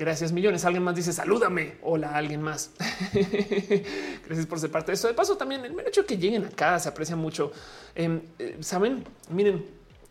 Gracias 0.00 0.32
millones. 0.32 0.64
Alguien 0.64 0.82
más 0.82 0.96
dice 0.96 1.12
salúdame. 1.12 1.74
Hola, 1.82 2.16
alguien 2.16 2.40
más. 2.40 2.70
Gracias 4.24 4.46
por 4.46 4.58
ser 4.58 4.70
parte 4.70 4.92
de 4.92 4.94
esto. 4.94 5.08
De 5.08 5.12
paso, 5.12 5.36
también 5.36 5.62
el 5.62 5.78
hecho 5.86 6.00
de 6.00 6.06
que 6.06 6.16
lleguen 6.16 6.46
acá 6.46 6.78
se 6.78 6.88
aprecia 6.88 7.16
mucho. 7.16 7.52
Em, 7.94 8.22
eh, 8.38 8.56
Saben, 8.60 9.04
miren, 9.28 9.62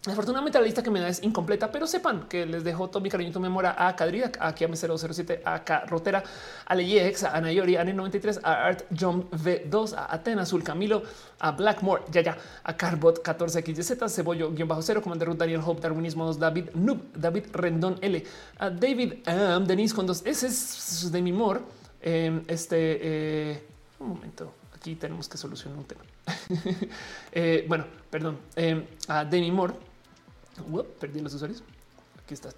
Afortunadamente 0.08 0.58
la 0.58 0.64
lista 0.64 0.82
que 0.82 0.90
me 0.90 1.02
da 1.02 1.10
es 1.10 1.22
incompleta, 1.24 1.70
pero 1.70 1.86
sepan 1.86 2.30
que 2.30 2.46
les 2.46 2.64
dejo 2.64 2.88
todo 2.88 3.02
mi 3.02 3.10
cariño, 3.10 3.34
tu 3.34 3.40
memoria 3.42 3.76
a 3.78 3.94
Cadrida, 3.98 4.32
a 4.40 4.56
Kiame 4.56 4.78
007, 4.78 5.42
a 5.44 5.62
K 5.66 5.82
Rotera, 5.88 6.24
a 6.66 6.74
Leyex, 6.74 7.26
a 7.26 7.36
Anayori, 7.36 7.76
a 7.76 7.84
N93, 7.84 8.40
a 8.42 8.68
Art 8.68 8.86
Jump 8.98 9.30
V2, 9.34 9.94
a 9.98 10.16
Atena 10.16 10.44
Azul 10.44 10.64
Camilo, 10.64 11.04
a 11.40 11.52
Blackmore, 11.52 12.04
ya 12.12 12.22
ya, 12.22 12.38
a 12.64 12.78
Carbot 12.78 13.22
14XYZ, 13.22 14.10
Cebollo, 14.10 14.54
guion 14.54 14.70
bajo 14.70 14.82
cero, 14.82 15.02
Commander 15.02 15.28
Ruth, 15.28 15.38
Daniel 15.38 15.62
Hope, 15.66 15.82
Darwinismos, 15.82 16.40
David 16.40 16.70
Noob, 16.76 17.02
David 17.14 17.48
Rendón 17.52 17.98
L, 18.00 18.24
a 18.58 18.70
David 18.70 19.16
um, 19.28 19.66
Denise 19.66 19.94
con 19.94 20.08
dos 20.08 20.26
S 20.26 21.10
de 21.12 21.22
mi 21.22 21.32
amor. 21.32 21.62
Em, 22.02 22.46
este 22.48 22.78
eh, 23.02 23.64
un 24.00 24.10
momento, 24.12 24.54
aquí 24.74 24.96
tenemos 24.96 25.28
que 25.28 25.38
solucionar 25.38 25.78
un 25.78 25.84
tema. 25.84 26.02
eh, 27.34 27.66
bueno, 27.68 27.84
perdón, 28.10 28.38
em, 28.56 28.86
a 29.10 29.26
Demi 29.26 29.52
Moore 29.52 29.89
perdí 31.00 31.20
los 31.22 31.34
usuarios. 31.34 31.64
Aquí 32.24 32.34
está. 32.34 32.50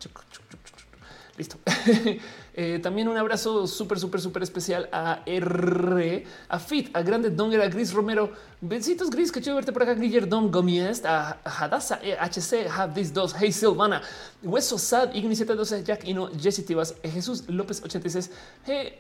Listo. 1.38 1.58
Eh, 2.54 2.80
también 2.84 3.08
un 3.08 3.16
abrazo 3.16 3.66
súper, 3.66 3.98
súper, 3.98 4.20
súper 4.20 4.44
especial 4.44 4.90
a 4.92 5.24
R, 5.26 6.26
a 6.50 6.60
Fit, 6.60 6.94
a 6.94 7.02
Grande 7.02 7.30
Donger, 7.30 7.62
a 7.62 7.70
Gris 7.70 7.94
Romero. 7.94 8.34
Besitos 8.60 9.10
Gris, 9.10 9.32
que 9.32 9.40
chido 9.42 9.56
verte 9.56 9.72
por 9.72 9.84
acá. 9.84 9.94
Griller 9.94 10.28
Dom 10.28 10.52
Gomiest, 10.52 11.06
a 11.06 11.40
Hadasa 11.46 12.02
HC, 12.02 12.68
Have 12.70 12.94
These 12.94 13.14
Dos, 13.14 13.34
Hey 13.40 13.54
Silvana, 13.54 14.02
Hueso 14.44 14.78
Sad, 14.78 15.16
Igni 15.16 15.34
12 15.34 15.86
Jack 15.86 16.06
Ino, 16.10 16.30
Jesse 16.38 16.66
Tivas, 16.66 16.94
Jesús 17.04 17.48
López 17.48 17.82
86, 17.82 18.30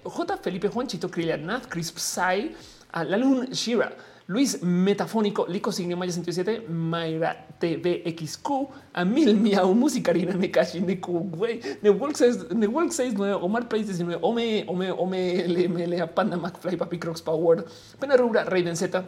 J. 0.02 0.38
Felipe 0.38 0.70
Juanchito, 0.70 1.10
Krillian 1.10 1.46
Nath, 1.46 1.68
Chris 1.68 1.92
Psy, 1.92 2.56
a 2.94 3.04
Lalun 3.04 3.54
Shira. 3.54 3.94
Luis 4.32 4.64
Metafónico, 4.64 5.46
Lico 5.46 5.74
Signio 5.74 5.98
Maya 5.98 6.10
107, 6.10 6.66
Mayra 6.70 7.48
TVXQ, 7.60 8.70
Amil 8.94 9.36
Miau, 9.36 9.74
Musicarina, 9.74 10.32
Nekashi, 10.34 10.80
Neku, 10.80 11.20
güey, 11.30 11.60
Newolk 11.82 12.16
69, 12.16 13.34
Omar 13.42 13.68
Pace 13.68 13.88
19, 13.88 14.20
Ome, 14.22 14.64
Ome, 14.70 14.92
Ome, 14.92 15.44
LML, 15.48 16.08
Panda 16.14 16.38
McFly, 16.38 16.78
Papi 16.78 16.98
Crocs 16.98 17.22
Power, 17.22 17.66
Pena 18.00 18.16
Rubra, 18.16 18.46
Raven 18.46 18.78
Z, 18.78 19.04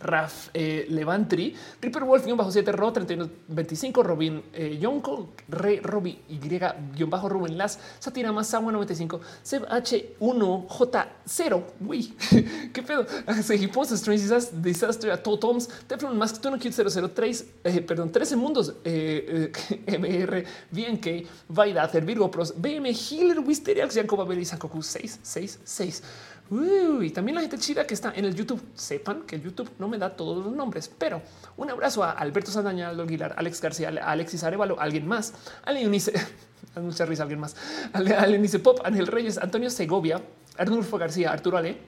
Raf 0.00 0.50
eh, 0.54 0.86
Levantri, 0.90 1.54
Ripper 1.80 2.04
Wolf, 2.04 2.24
guion 2.24 2.36
bajo 2.36 2.50
7, 2.50 2.72
Ro 2.72 2.92
3125, 2.92 4.02
Robin 4.02 4.42
eh, 4.52 4.78
Yonko, 4.80 5.34
Re 5.48 5.80
Robi 5.82 6.18
Y, 6.28 6.38
guion 6.38 7.10
bajo 7.10 7.28
Rubén 7.28 7.58
Las, 7.58 7.78
Satirama, 7.98 8.44
Sama 8.44 8.72
95, 8.72 9.20
Seb 9.42 9.64
H1, 9.66 10.68
J0, 10.68 11.62
uy, 11.86 12.14
qué 12.72 12.82
pedo, 12.82 13.06
Seguimos 13.42 13.90
Strange 13.92 14.28
Disaster, 14.52 15.10
a 15.10 15.22
Totoms, 15.22 15.68
Teflon 15.86 16.16
Mask, 16.16 16.40
Tono 16.40 16.58
Cute 16.58 16.72
003, 16.72 17.46
eh, 17.64 17.80
perdón, 17.80 18.10
13 18.10 18.36
mundos, 18.36 18.74
eh, 18.84 19.50
eh, 19.86 19.98
MR, 19.98 20.44
BNK, 20.70 21.26
Vaida, 21.48 21.86
Virgo 21.86 22.30
Pros, 22.30 22.54
BM, 22.56 22.92
Healer, 22.92 23.40
Wisteria, 23.40 23.88
Jacob 23.88 24.20
Abel 24.20 24.40
y 24.40 24.44
6, 24.44 25.20
6, 25.22 25.60
6. 25.64 26.02
Uy, 26.50 27.06
y 27.06 27.10
también 27.10 27.34
la 27.34 27.42
gente 27.42 27.58
chida 27.58 27.86
que 27.86 27.94
está 27.94 28.12
en 28.14 28.24
el 28.24 28.34
YouTube. 28.34 28.62
Sepan 28.74 29.22
que 29.22 29.38
YouTube 29.38 29.70
no 29.78 29.88
me 29.88 29.98
da 29.98 30.16
todos 30.16 30.44
los 30.44 30.54
nombres, 30.54 30.90
pero 30.96 31.20
un 31.56 31.70
abrazo 31.70 32.02
a 32.02 32.12
Alberto 32.12 32.50
Sandaña, 32.50 32.88
Aldo 32.88 33.02
Aguilar, 33.02 33.34
Alex 33.36 33.60
García, 33.60 33.88
Alexis 33.88 34.42
Arevalo, 34.44 34.80
alguien 34.80 35.06
más, 35.06 35.34
Ale 35.64 35.86
Unice, 35.86 36.12
mucha 36.76 37.04
risa, 37.04 37.24
alguien 37.24 37.40
más, 37.40 37.54
Ale, 37.92 38.14
Ale 38.14 38.38
Unice 38.38 38.60
Pop, 38.60 38.80
Ángel 38.84 39.06
Reyes, 39.06 39.36
Antonio 39.36 39.68
Segovia, 39.68 40.22
Arnulfo 40.56 40.96
García, 40.96 41.32
Arturo 41.32 41.58
Ale, 41.58 41.78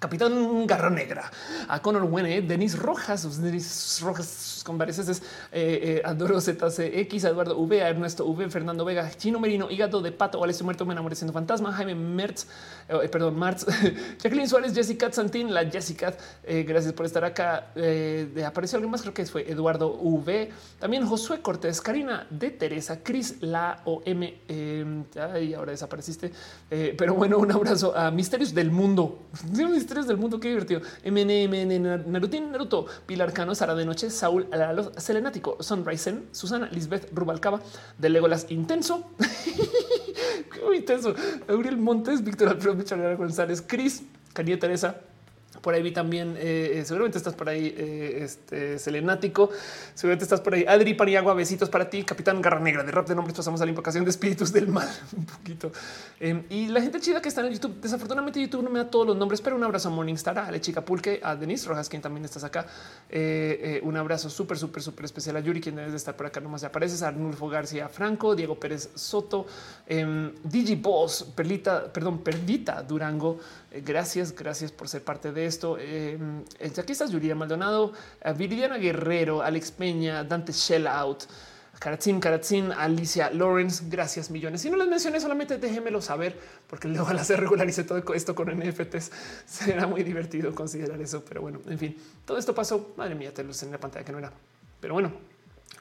Capitán 0.00 0.66
Garra 0.66 0.90
Negra, 0.90 1.30
a 1.68 1.80
Conor 1.80 2.02
Wene, 2.02 2.42
Denis 2.42 2.76
Rojas, 2.76 3.40
Denis 3.40 4.00
Rojas, 4.02 4.61
con 4.64 4.78
varias 4.78 4.98
veces, 4.98 5.22
eh, 5.52 6.00
eh, 6.00 6.02
Adoro 6.04 6.40
ZCX, 6.40 7.24
Eduardo 7.24 7.58
V, 7.58 7.78
Ernesto 7.78 8.26
V, 8.26 8.48
Fernando 8.50 8.84
Vega, 8.84 9.10
Chino 9.16 9.40
Merino, 9.40 9.70
Hígado 9.70 10.00
de 10.00 10.12
Pato, 10.12 10.42
Alex 10.42 10.62
Muerto, 10.62 10.86
Me 10.86 10.92
enamoré 10.92 11.16
siendo 11.16 11.32
fantasma, 11.32 11.72
Jaime 11.72 11.94
Mertz, 11.94 12.46
eh, 12.88 13.08
perdón, 13.08 13.38
Martz, 13.38 13.66
Jacqueline 14.22 14.48
Suárez, 14.48 14.74
Jessica 14.74 15.12
Santín, 15.12 15.52
la 15.52 15.64
Jessica, 15.70 16.14
gracias 16.44 16.92
por 16.92 17.06
estar 17.06 17.24
acá. 17.24 17.72
apareció 18.46 18.76
alguien 18.76 18.90
más, 18.90 19.02
creo 19.02 19.14
que 19.14 19.26
fue 19.26 19.50
Eduardo 19.50 19.92
V, 20.00 20.50
también 20.78 21.06
Josué 21.06 21.40
Cortés, 21.40 21.80
Karina 21.80 22.26
de 22.30 22.50
Teresa, 22.50 23.02
Cris, 23.02 23.36
la 23.40 23.80
OM, 23.84 24.22
y 24.22 25.54
ahora 25.54 25.72
desapareciste, 25.72 26.32
pero 26.68 27.14
bueno, 27.14 27.38
un 27.38 27.50
abrazo 27.50 27.96
a 27.96 28.10
Misterios 28.10 28.54
del 28.54 28.70
Mundo. 28.70 29.18
del 30.06 30.16
mundo. 30.16 30.40
Qué 30.40 30.48
divertido. 30.48 30.80
MNM, 31.04 32.10
Narutin, 32.10 32.50
Naruto, 32.50 32.86
Pilar 33.06 33.32
Cano, 33.32 33.54
Sara 33.54 33.74
de 33.74 33.84
Noche, 33.84 34.10
Saúl 34.10 34.46
Selenático, 34.96 35.56
Sunrisen, 35.60 36.28
Susana, 36.30 36.68
Lisbeth 36.70 37.08
Rubalcaba, 37.12 37.60
de 37.98 38.08
Legolas 38.08 38.46
Intenso. 38.50 39.10
Intenso. 40.74 41.14
Gabriel 41.46 41.76
Montes, 41.76 42.22
Víctor 42.22 42.48
Alfredo 42.48 42.76
Michalera 42.76 43.14
González, 43.14 43.62
Cris, 43.66 44.02
Cariño 44.32 44.58
Teresa, 44.58 45.00
por 45.62 45.74
ahí 45.74 45.82
vi 45.82 45.92
también, 45.92 46.36
eh, 46.36 46.72
eh, 46.74 46.84
seguramente 46.84 47.18
estás 47.18 47.34
por 47.34 47.48
ahí, 47.48 47.74
eh, 47.76 48.18
este 48.22 48.78
Selenático, 48.78 49.48
seguramente 49.94 50.24
estás 50.24 50.40
por 50.40 50.54
ahí. 50.54 50.64
Adri 50.66 50.94
Paniagua, 50.94 51.34
besitos 51.34 51.70
para 51.70 51.88
ti, 51.88 52.02
Capitán 52.02 52.42
Garra 52.42 52.60
Negra 52.60 52.82
de 52.82 52.92
rap 52.92 53.08
de 53.08 53.14
nombres. 53.14 53.36
Pasamos 53.36 53.60
a 53.60 53.64
la 53.64 53.70
invocación 53.70 54.04
de 54.04 54.10
espíritus 54.10 54.52
del 54.52 54.68
mal 54.68 54.88
un 55.16 55.24
poquito. 55.24 55.72
Em, 56.20 56.42
y 56.50 56.66
la 56.66 56.80
gente 56.80 57.00
chida 57.00 57.22
que 57.22 57.28
está 57.28 57.46
en 57.46 57.52
YouTube, 57.52 57.80
desafortunadamente 57.80 58.40
YouTube 58.40 58.62
no 58.64 58.70
me 58.70 58.80
da 58.80 58.90
todos 58.90 59.06
los 59.06 59.16
nombres, 59.16 59.40
pero 59.40 59.56
un 59.56 59.64
abrazo 59.64 59.88
a 59.88 59.92
Morningstar, 59.92 60.38
a 60.38 60.60
Chica 60.60 60.84
Pulque, 60.84 61.20
a 61.22 61.36
Denise 61.36 61.68
Rojas, 61.68 61.88
quien 61.88 62.02
también 62.02 62.24
estás 62.24 62.44
acá. 62.44 62.66
un 63.82 63.96
abrazo 63.96 64.28
súper, 64.28 64.58
súper, 64.58 64.82
súper 64.82 65.04
especial 65.04 65.36
a 65.36 65.40
Yuri, 65.40 65.60
quien 65.60 65.76
debe 65.76 65.90
de 65.90 65.96
estar 65.96 66.16
por 66.16 66.26
acá. 66.26 66.40
Nomás 66.40 66.62
ya 66.62 66.68
apareces 66.68 67.02
Arnulfo 67.02 67.48
García 67.48 67.88
Franco, 67.88 68.34
Diego 68.34 68.58
Pérez 68.58 68.90
Soto, 68.94 69.46
eh, 69.86 70.32
Digiboss, 70.42 71.24
Perlita, 71.34 71.92
perdón, 71.92 72.18
Perdita 72.18 72.82
Durango. 72.82 73.38
Gracias, 73.84 74.34
gracias 74.34 74.72
por 74.72 74.88
ser 74.88 75.02
parte 75.02 75.32
de 75.32 75.46
esto. 75.46 75.76
Eh, 75.78 76.18
aquí 76.80 76.92
estás 76.92 77.12
Maldonado, 77.34 77.92
Viridiana 78.36 78.76
Guerrero, 78.76 79.42
Alex 79.42 79.70
Peña, 79.72 80.24
Dante 80.24 80.52
Shellout, 80.52 81.24
Karatzin, 81.82 82.20
Karatzin, 82.20 82.70
Alicia 82.70 83.30
Lawrence. 83.30 83.84
Gracias 83.88 84.30
millones. 84.30 84.60
Si 84.60 84.70
no 84.70 84.76
les 84.76 84.86
mencioné, 84.86 85.18
solamente 85.18 85.58
déjenmelo 85.58 86.00
saber, 86.00 86.38
porque 86.68 86.86
luego 86.86 87.08
al 87.08 87.18
hacer 87.18 87.40
regularice 87.40 87.82
todo 87.82 88.14
esto 88.14 88.36
con 88.36 88.48
NFTs. 88.56 89.10
Será 89.46 89.88
muy 89.88 90.04
divertido 90.04 90.54
considerar 90.54 91.00
eso. 91.00 91.24
Pero 91.24 91.42
bueno, 91.42 91.60
en 91.66 91.78
fin, 91.78 91.96
todo 92.24 92.38
esto 92.38 92.54
pasó. 92.54 92.94
Madre 92.96 93.16
mía, 93.16 93.34
te 93.34 93.42
lo 93.42 93.50
en 93.60 93.72
la 93.72 93.78
pantalla 93.78 94.04
que 94.04 94.12
no 94.12 94.18
era. 94.18 94.32
Pero 94.80 94.94
bueno, 94.94 95.12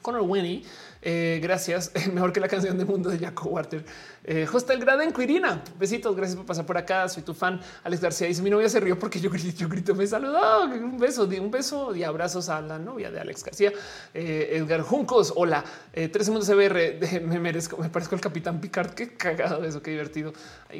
Conor 0.01 0.21
Winnie, 0.23 0.63
eh, 1.01 1.39
gracias. 1.41 1.91
Mejor 2.13 2.31
que 2.31 2.39
la 2.39 2.47
canción 2.47 2.77
de 2.77 2.85
mundo 2.85 3.09
de 3.09 3.19
Jaco 3.19 3.49
Water. 3.49 3.83
Eh, 4.23 4.47
Hostel 4.51 4.79
Graden 4.79 5.11
Quirina. 5.11 5.63
Besitos. 5.79 6.15
Gracias 6.15 6.37
por 6.37 6.45
pasar 6.45 6.65
por 6.65 6.77
acá. 6.77 7.09
Soy 7.09 7.23
tu 7.23 7.33
fan. 7.33 7.59
Alex 7.83 8.01
García 8.01 8.27
dice: 8.27 8.41
Mi 8.41 8.49
novia 8.49 8.69
se 8.69 8.79
rió 8.79 8.99
porque 8.99 9.19
yo 9.19 9.29
grito, 9.29 9.57
yo 9.57 9.67
grito, 9.67 9.95
me 9.95 10.05
saludó. 10.05 10.65
Un 10.65 10.99
beso, 10.99 11.23
un 11.23 11.49
beso 11.49 11.95
y 11.95 12.03
abrazos 12.03 12.49
a 12.49 12.61
la 12.61 12.77
novia 12.77 13.09
de 13.09 13.19
Alex 13.19 13.43
García. 13.43 13.71
Eh, 14.13 14.57
Edgar 14.57 14.81
Juncos. 14.81 15.33
Hola. 15.35 15.63
Eh, 15.91 16.09
tres 16.09 16.27
segundos 16.27 16.47
CBR. 16.47 17.21
me 17.21 17.39
merezco. 17.39 17.77
Me 17.77 17.89
parezco 17.89 18.13
el 18.15 18.21
capitán 18.21 18.61
Picard. 18.61 18.93
Qué 18.93 19.15
cagado 19.15 19.63
eso. 19.63 19.81
Qué 19.81 19.91
divertido. 19.91 20.33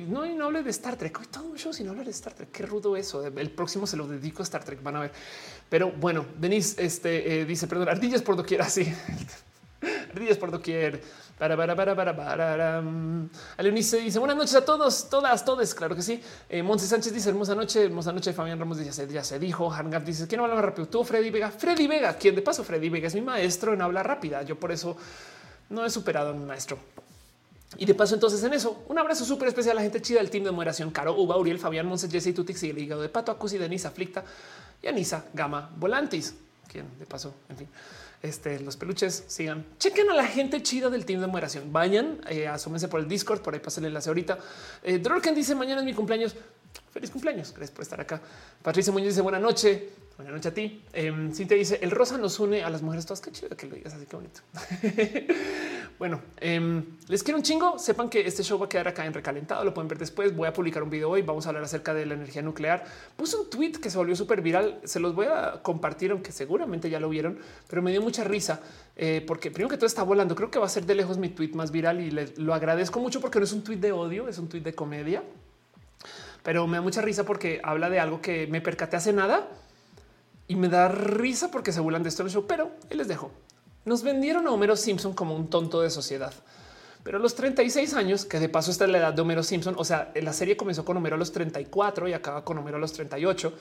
no, 0.08 0.25
y 0.25 0.35
no 0.35 0.45
hable 0.45 0.61
de 0.61 0.69
Star 0.69 0.98
Trek. 0.98 1.19
Hoy 1.19 1.25
todo 1.32 1.45
un 1.45 1.58
show 1.58 1.74
sin 1.74 1.88
hablar 1.90 2.06
de 2.06 2.11
Star 2.11 2.33
Trek. 2.33 2.51
Qué 2.51 2.66
rudo 2.66 2.95
eso. 2.95 3.25
El 3.25 3.51
próximo 3.51 3.88
se 3.88 3.98
lo 3.98 4.08
dedico 4.08 4.43
a 4.43 4.43
Star 4.43 4.64
Trek. 4.64 4.83
Van 4.83 4.98
a 4.98 5.00
ver. 5.00 5.11
Pero 5.67 5.91
bueno, 5.91 6.27
Denise 6.38 6.83
este, 6.85 7.45
dice: 7.45 7.66
Perdón, 7.66 7.90
ardillas 7.90 8.22
por 8.22 8.35
doquier. 8.35 8.61
Así. 8.61 8.93
Ríos 10.13 10.37
por 10.37 10.51
doquier. 10.51 11.01
Para, 11.37 11.57
para, 11.57 11.75
para, 11.75 11.95
para, 11.95 12.15
para. 12.15 12.83
Aleonice 13.57 13.97
dice 13.97 14.19
buenas 14.19 14.37
noches 14.37 14.55
a 14.55 14.63
todos, 14.63 15.09
todas, 15.09 15.43
todos. 15.43 15.73
Claro 15.73 15.95
que 15.95 16.03
sí. 16.03 16.21
Eh, 16.47 16.61
Monse 16.61 16.85
Sánchez 16.85 17.13
dice 17.13 17.29
hermosa 17.29 17.55
noche, 17.55 17.85
hermosa 17.85 18.11
noche. 18.11 18.31
Fabián 18.31 18.59
Ramos 18.59 18.77
dice 18.77 19.07
ya 19.07 19.23
se, 19.23 19.39
dijo. 19.39 19.71
Hangard 19.71 20.03
dice 20.03 20.27
quién 20.27 20.41
habla 20.41 20.55
más 20.55 20.65
rápido. 20.65 20.87
Tú, 20.87 21.03
Freddy 21.03 21.31
Vega. 21.31 21.49
Freddy 21.49 21.87
Vega, 21.87 22.13
quien 22.15 22.35
de 22.35 22.41
paso, 22.41 22.63
Freddy 22.63 22.89
Vega 22.89 23.07
es 23.07 23.15
mi 23.15 23.21
maestro 23.21 23.73
en 23.73 23.81
habla 23.81 24.03
rápida. 24.03 24.43
Yo 24.43 24.59
por 24.59 24.71
eso 24.71 24.95
no 25.69 25.83
he 25.83 25.89
superado 25.89 26.29
a 26.29 26.33
mi 26.33 26.45
maestro. 26.45 26.77
Y 27.77 27.85
de 27.85 27.95
paso, 27.95 28.13
entonces 28.13 28.43
en 28.43 28.53
eso, 28.53 28.83
un 28.89 28.99
abrazo 28.99 29.23
súper 29.23 29.47
especial 29.47 29.71
a 29.71 29.75
la 29.75 29.83
gente 29.83 30.01
chida 30.01 30.19
del 30.19 30.29
team 30.29 30.43
de 30.43 30.51
moderación: 30.51 30.91
Caro, 30.91 31.15
Uba, 31.15 31.37
Uriel, 31.37 31.57
Fabián, 31.57 31.87
Monse, 31.87 32.09
Jesse, 32.09 32.35
Tutix 32.35 32.61
y 32.63 32.69
el 32.69 32.77
hígado 32.77 33.01
de 33.01 33.09
Pato, 33.09 33.31
Acusi, 33.31 33.57
Denisa, 33.57 33.87
Aflicta 33.87 34.23
y 34.83 34.87
Anisa, 34.87 35.25
Gama, 35.33 35.71
Volantis, 35.77 36.35
quien 36.67 36.85
de 36.99 37.05
paso, 37.05 37.33
en 37.49 37.57
fin 37.57 37.67
este, 38.22 38.59
los 38.59 38.77
peluches 38.77 39.24
sigan. 39.27 39.66
Chequen 39.80 40.09
a 40.09 40.14
la 40.14 40.25
gente 40.25 40.61
chida 40.61 40.90
del 40.90 41.06
team 41.06 41.22
de 41.22 41.27
moderación. 41.27 41.72
Vayan, 41.72 42.22
eh, 42.30 42.48
asómense 42.48 42.88
por 42.88 43.00
el 43.00 43.08
Discord, 43.08 43.41
por 43.41 43.53
ahí 43.53 43.59
pasen 43.59 43.83
el 43.85 43.90
enlace 43.90 44.09
ahorita. 44.09 44.38
Eh, 44.83 45.01
dice 45.35 45.56
mañana 45.56 45.82
es 45.82 45.85
mi 45.85 45.93
cumpleaños. 45.93 46.35
Feliz 46.91 47.09
cumpleaños. 47.09 47.51
Gracias 47.51 47.72
por 47.72 47.83
estar 47.83 48.00
acá. 48.00 48.22
Patricia 48.61 48.91
Muñoz 48.93 49.09
dice 49.09 49.22
buena 49.22 49.40
noche. 49.40 49.90
Buenas 50.17 50.33
noches 50.33 50.51
a 50.51 50.53
ti. 50.53 50.83
Eh, 50.93 51.30
Cintia 51.33 51.58
dice 51.58 51.80
el 51.82 51.90
rosa 51.90 52.17
nos 52.17 52.40
une 52.40 52.64
a 52.64 52.69
las 52.69 52.82
mujeres 52.82 53.06
todas. 53.06 53.22
Qué 53.22 53.32
chido 53.32 53.56
que 53.56 53.67
lo 53.67 53.75
digas 53.75 53.93
así, 53.93 54.06
que 54.06 54.16
bonito. 54.16 54.41
bueno, 56.01 56.19
em, 56.38 56.83
les 57.09 57.21
quiero 57.21 57.38
un 57.38 57.43
chingo. 57.43 57.77
Sepan 57.77 58.09
que 58.09 58.21
este 58.21 58.41
show 58.41 58.57
va 58.57 58.65
a 58.65 58.69
quedar 58.69 58.88
acá 58.88 59.05
en 59.05 59.13
recalentado. 59.13 59.63
Lo 59.63 59.71
pueden 59.71 59.88
ver 59.88 59.99
después. 59.99 60.35
Voy 60.35 60.47
a 60.47 60.51
publicar 60.51 60.81
un 60.81 60.89
video 60.89 61.11
hoy. 61.11 61.21
Vamos 61.21 61.45
a 61.45 61.49
hablar 61.49 61.63
acerca 61.63 61.93
de 61.93 62.07
la 62.07 62.15
energía 62.15 62.41
nuclear. 62.41 62.83
Puse 63.15 63.38
un 63.38 63.51
tweet 63.51 63.73
que 63.73 63.91
se 63.91 63.99
volvió 63.99 64.15
súper 64.15 64.41
viral. 64.41 64.80
Se 64.83 64.99
los 64.99 65.13
voy 65.13 65.27
a 65.27 65.61
compartir, 65.61 66.09
aunque 66.09 66.31
seguramente 66.31 66.89
ya 66.89 66.99
lo 66.99 67.07
vieron, 67.07 67.38
pero 67.69 67.83
me 67.83 67.91
dio 67.91 68.01
mucha 68.01 68.23
risa 68.23 68.61
eh, 68.95 69.23
porque 69.27 69.51
primero 69.51 69.69
que 69.69 69.77
todo 69.77 69.85
está 69.85 70.01
volando. 70.01 70.33
Creo 70.33 70.49
que 70.49 70.57
va 70.57 70.65
a 70.65 70.69
ser 70.69 70.88
de 70.88 70.95
lejos 70.95 71.19
mi 71.19 71.30
tweet 71.30 71.51
más 71.53 71.69
viral 71.69 72.01
y 72.01 72.09
les, 72.09 72.35
lo 72.39 72.55
agradezco 72.55 72.99
mucho 72.99 73.21
porque 73.21 73.38
no 73.38 73.45
es 73.45 73.53
un 73.53 73.63
tweet 73.63 73.77
de 73.77 73.91
odio, 73.91 74.27
es 74.27 74.39
un 74.39 74.49
tweet 74.49 74.61
de 74.61 74.73
comedia. 74.73 75.21
Pero 76.41 76.65
me 76.65 76.77
da 76.77 76.81
mucha 76.81 77.03
risa 77.03 77.25
porque 77.25 77.61
habla 77.63 77.91
de 77.91 77.99
algo 77.99 78.21
que 78.21 78.47
me 78.47 78.59
percaté 78.59 78.95
hace 78.95 79.13
nada 79.13 79.47
y 80.47 80.55
me 80.55 80.67
da 80.67 80.88
risa 80.88 81.51
porque 81.51 81.71
se 81.71 81.80
burlan 81.80 82.01
de 82.01 82.09
esto 82.09 82.23
en 82.23 82.30
el 82.30 82.33
show, 82.33 82.47
pero 82.47 82.71
les 82.89 83.07
dejo. 83.07 83.31
Nos 83.85 84.03
vendieron 84.03 84.47
a 84.47 84.51
Homero 84.51 84.75
Simpson 84.75 85.13
como 85.13 85.35
un 85.35 85.49
tonto 85.49 85.81
de 85.81 85.89
sociedad. 85.89 86.33
Pero 87.03 87.17
a 87.17 87.21
los 87.21 87.33
36 87.33 87.93
años, 87.95 88.25
que 88.25 88.39
de 88.39 88.47
paso 88.47 88.69
esta 88.69 88.85
es 88.85 88.91
la 88.91 88.99
edad 88.99 89.13
de 89.13 89.21
Homero 89.21 89.41
Simpson, 89.41 89.75
o 89.77 89.83
sea, 89.83 90.11
la 90.15 90.33
serie 90.33 90.55
comenzó 90.55 90.85
con 90.85 90.97
Homero 90.97 91.15
a 91.15 91.19
los 91.19 91.31
34 91.31 92.07
y 92.07 92.13
acaba 92.13 92.45
con 92.45 92.57
Homero 92.59 92.77
a 92.77 92.79
los 92.79 92.93
38. 92.93 93.53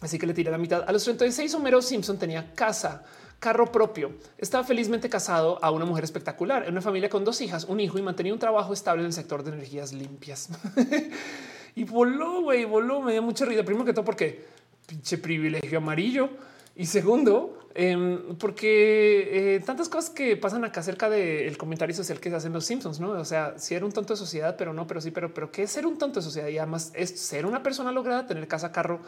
Así 0.00 0.18
que 0.18 0.26
le 0.26 0.34
tiré 0.34 0.50
la 0.50 0.58
mitad. 0.58 0.84
A 0.86 0.90
los 0.90 1.04
36 1.04 1.54
Homero 1.54 1.80
Simpson 1.80 2.18
tenía 2.18 2.52
casa, 2.54 3.04
carro 3.38 3.70
propio. 3.70 4.14
Estaba 4.36 4.64
felizmente 4.64 5.08
casado 5.08 5.60
a 5.62 5.70
una 5.70 5.84
mujer 5.84 6.02
espectacular, 6.02 6.64
en 6.64 6.72
una 6.72 6.82
familia 6.82 7.08
con 7.08 7.24
dos 7.24 7.40
hijas, 7.40 7.64
un 7.64 7.78
hijo 7.78 7.98
y 7.98 8.02
mantenía 8.02 8.32
un 8.32 8.40
trabajo 8.40 8.72
estable 8.72 9.02
en 9.02 9.06
el 9.06 9.12
sector 9.12 9.44
de 9.44 9.52
energías 9.52 9.92
limpias. 9.92 10.48
y 11.76 11.84
voló, 11.84 12.42
güey, 12.42 12.64
voló. 12.64 13.00
Me 13.00 13.12
dio 13.12 13.22
mucha 13.22 13.44
risa. 13.44 13.62
Primero 13.62 13.84
que 13.84 13.92
todo 13.92 14.04
porque 14.04 14.44
pinche 14.86 15.18
privilegio 15.18 15.78
amarillo. 15.78 16.30
Y 16.74 16.86
segundo, 16.86 17.68
em, 17.74 18.36
porque 18.36 19.56
eh, 19.56 19.60
tantas 19.60 19.88
cosas 19.88 20.10
que 20.10 20.36
pasan 20.36 20.64
acá 20.64 20.80
acerca 20.80 21.10
del 21.10 21.56
comentario 21.58 21.94
social 21.94 22.18
que 22.18 22.30
se 22.30 22.36
hacen 22.36 22.52
los 22.52 22.64
Simpsons, 22.64 22.98
no? 22.98 23.10
O 23.10 23.24
sea, 23.24 23.58
si 23.58 23.74
era 23.74 23.84
un 23.84 23.92
tonto 23.92 24.14
de 24.14 24.18
sociedad, 24.18 24.56
pero 24.56 24.72
no, 24.72 24.86
pero 24.86 25.00
sí, 25.00 25.10
pero, 25.10 25.34
pero 25.34 25.52
qué 25.52 25.64
es 25.64 25.70
ser 25.70 25.86
un 25.86 25.98
tonto 25.98 26.20
de 26.20 26.24
sociedad 26.24 26.48
y 26.48 26.58
además 26.58 26.90
es 26.94 27.18
ser 27.20 27.44
una 27.44 27.62
persona 27.62 27.92
lograda, 27.92 28.26
tener 28.26 28.48
casa, 28.48 28.72
carro 28.72 29.00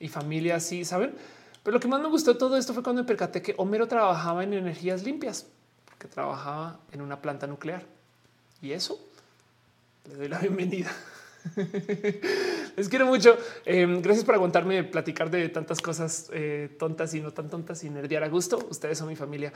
y 0.00 0.08
familia 0.08 0.56
así, 0.56 0.84
saben? 0.84 1.14
Pero 1.62 1.76
lo 1.76 1.80
que 1.80 1.88
más 1.88 2.00
me 2.00 2.08
gustó 2.08 2.32
de 2.32 2.38
todo 2.38 2.56
esto 2.56 2.74
fue 2.74 2.82
cuando 2.82 3.02
me 3.02 3.06
percaté 3.06 3.42
que 3.42 3.54
Homero 3.58 3.86
trabajaba 3.86 4.42
en 4.42 4.52
energías 4.52 5.04
limpias, 5.04 5.46
porque 5.86 6.08
trabajaba 6.08 6.80
en 6.92 7.00
una 7.00 7.22
planta 7.22 7.46
nuclear 7.46 7.84
y 8.60 8.72
eso 8.72 8.98
le 10.08 10.16
doy 10.16 10.28
la 10.28 10.38
bienvenida. 10.40 10.90
Les 12.76 12.88
quiero 12.88 13.06
mucho. 13.06 13.36
Em, 13.64 14.00
gracias 14.00 14.24
por 14.24 14.34
aguantarme 14.34 14.84
platicar 14.84 15.30
de 15.30 15.48
tantas 15.48 15.80
cosas 15.80 16.30
eh, 16.32 16.74
tontas 16.78 17.14
y 17.14 17.20
no 17.20 17.32
tan 17.32 17.48
tontas 17.48 17.84
y 17.84 17.90
nerdear 17.90 18.24
a 18.24 18.28
gusto. 18.28 18.66
Ustedes 18.70 18.98
son 18.98 19.08
mi 19.08 19.16
familia. 19.16 19.52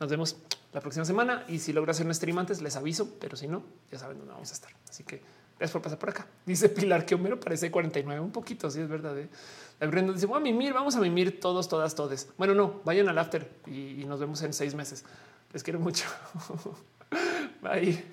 Nos 0.00 0.10
vemos 0.10 0.36
la 0.72 0.80
próxima 0.80 1.04
semana 1.04 1.44
y 1.48 1.58
si 1.58 1.72
logro 1.72 1.90
hacer 1.90 2.06
un 2.06 2.14
stream 2.14 2.38
antes 2.38 2.60
les 2.60 2.76
aviso, 2.76 3.16
pero 3.20 3.36
si 3.36 3.48
no, 3.48 3.62
ya 3.90 3.98
saben 3.98 4.18
dónde 4.18 4.32
vamos 4.32 4.50
a 4.50 4.54
estar. 4.54 4.72
Así 4.88 5.04
que 5.04 5.20
gracias 5.58 5.72
por 5.72 5.82
pasar 5.82 5.98
por 5.98 6.10
acá. 6.10 6.26
Dice 6.46 6.68
Pilar 6.68 7.06
que 7.06 7.14
Homero 7.14 7.38
parece 7.38 7.70
49, 7.70 8.20
un 8.20 8.32
poquito, 8.32 8.70
si 8.70 8.80
es 8.80 8.88
verdad. 8.88 9.18
¿eh? 9.18 9.28
Brenda 9.80 10.12
dice, 10.12 10.26
vamos 10.26 10.40
a 10.40 10.42
mimir, 10.42 10.72
vamos 10.72 10.96
a 10.96 11.00
mimir 11.00 11.40
todos, 11.40 11.68
todas, 11.68 11.94
todes. 11.94 12.28
Bueno, 12.36 12.54
no, 12.54 12.80
vayan 12.84 13.08
al 13.08 13.18
after 13.18 13.48
y 13.66 14.04
nos 14.06 14.18
vemos 14.18 14.42
en 14.42 14.52
seis 14.52 14.74
meses. 14.74 15.04
Les 15.52 15.62
quiero 15.62 15.78
mucho. 15.78 16.04
Bye. 17.62 18.04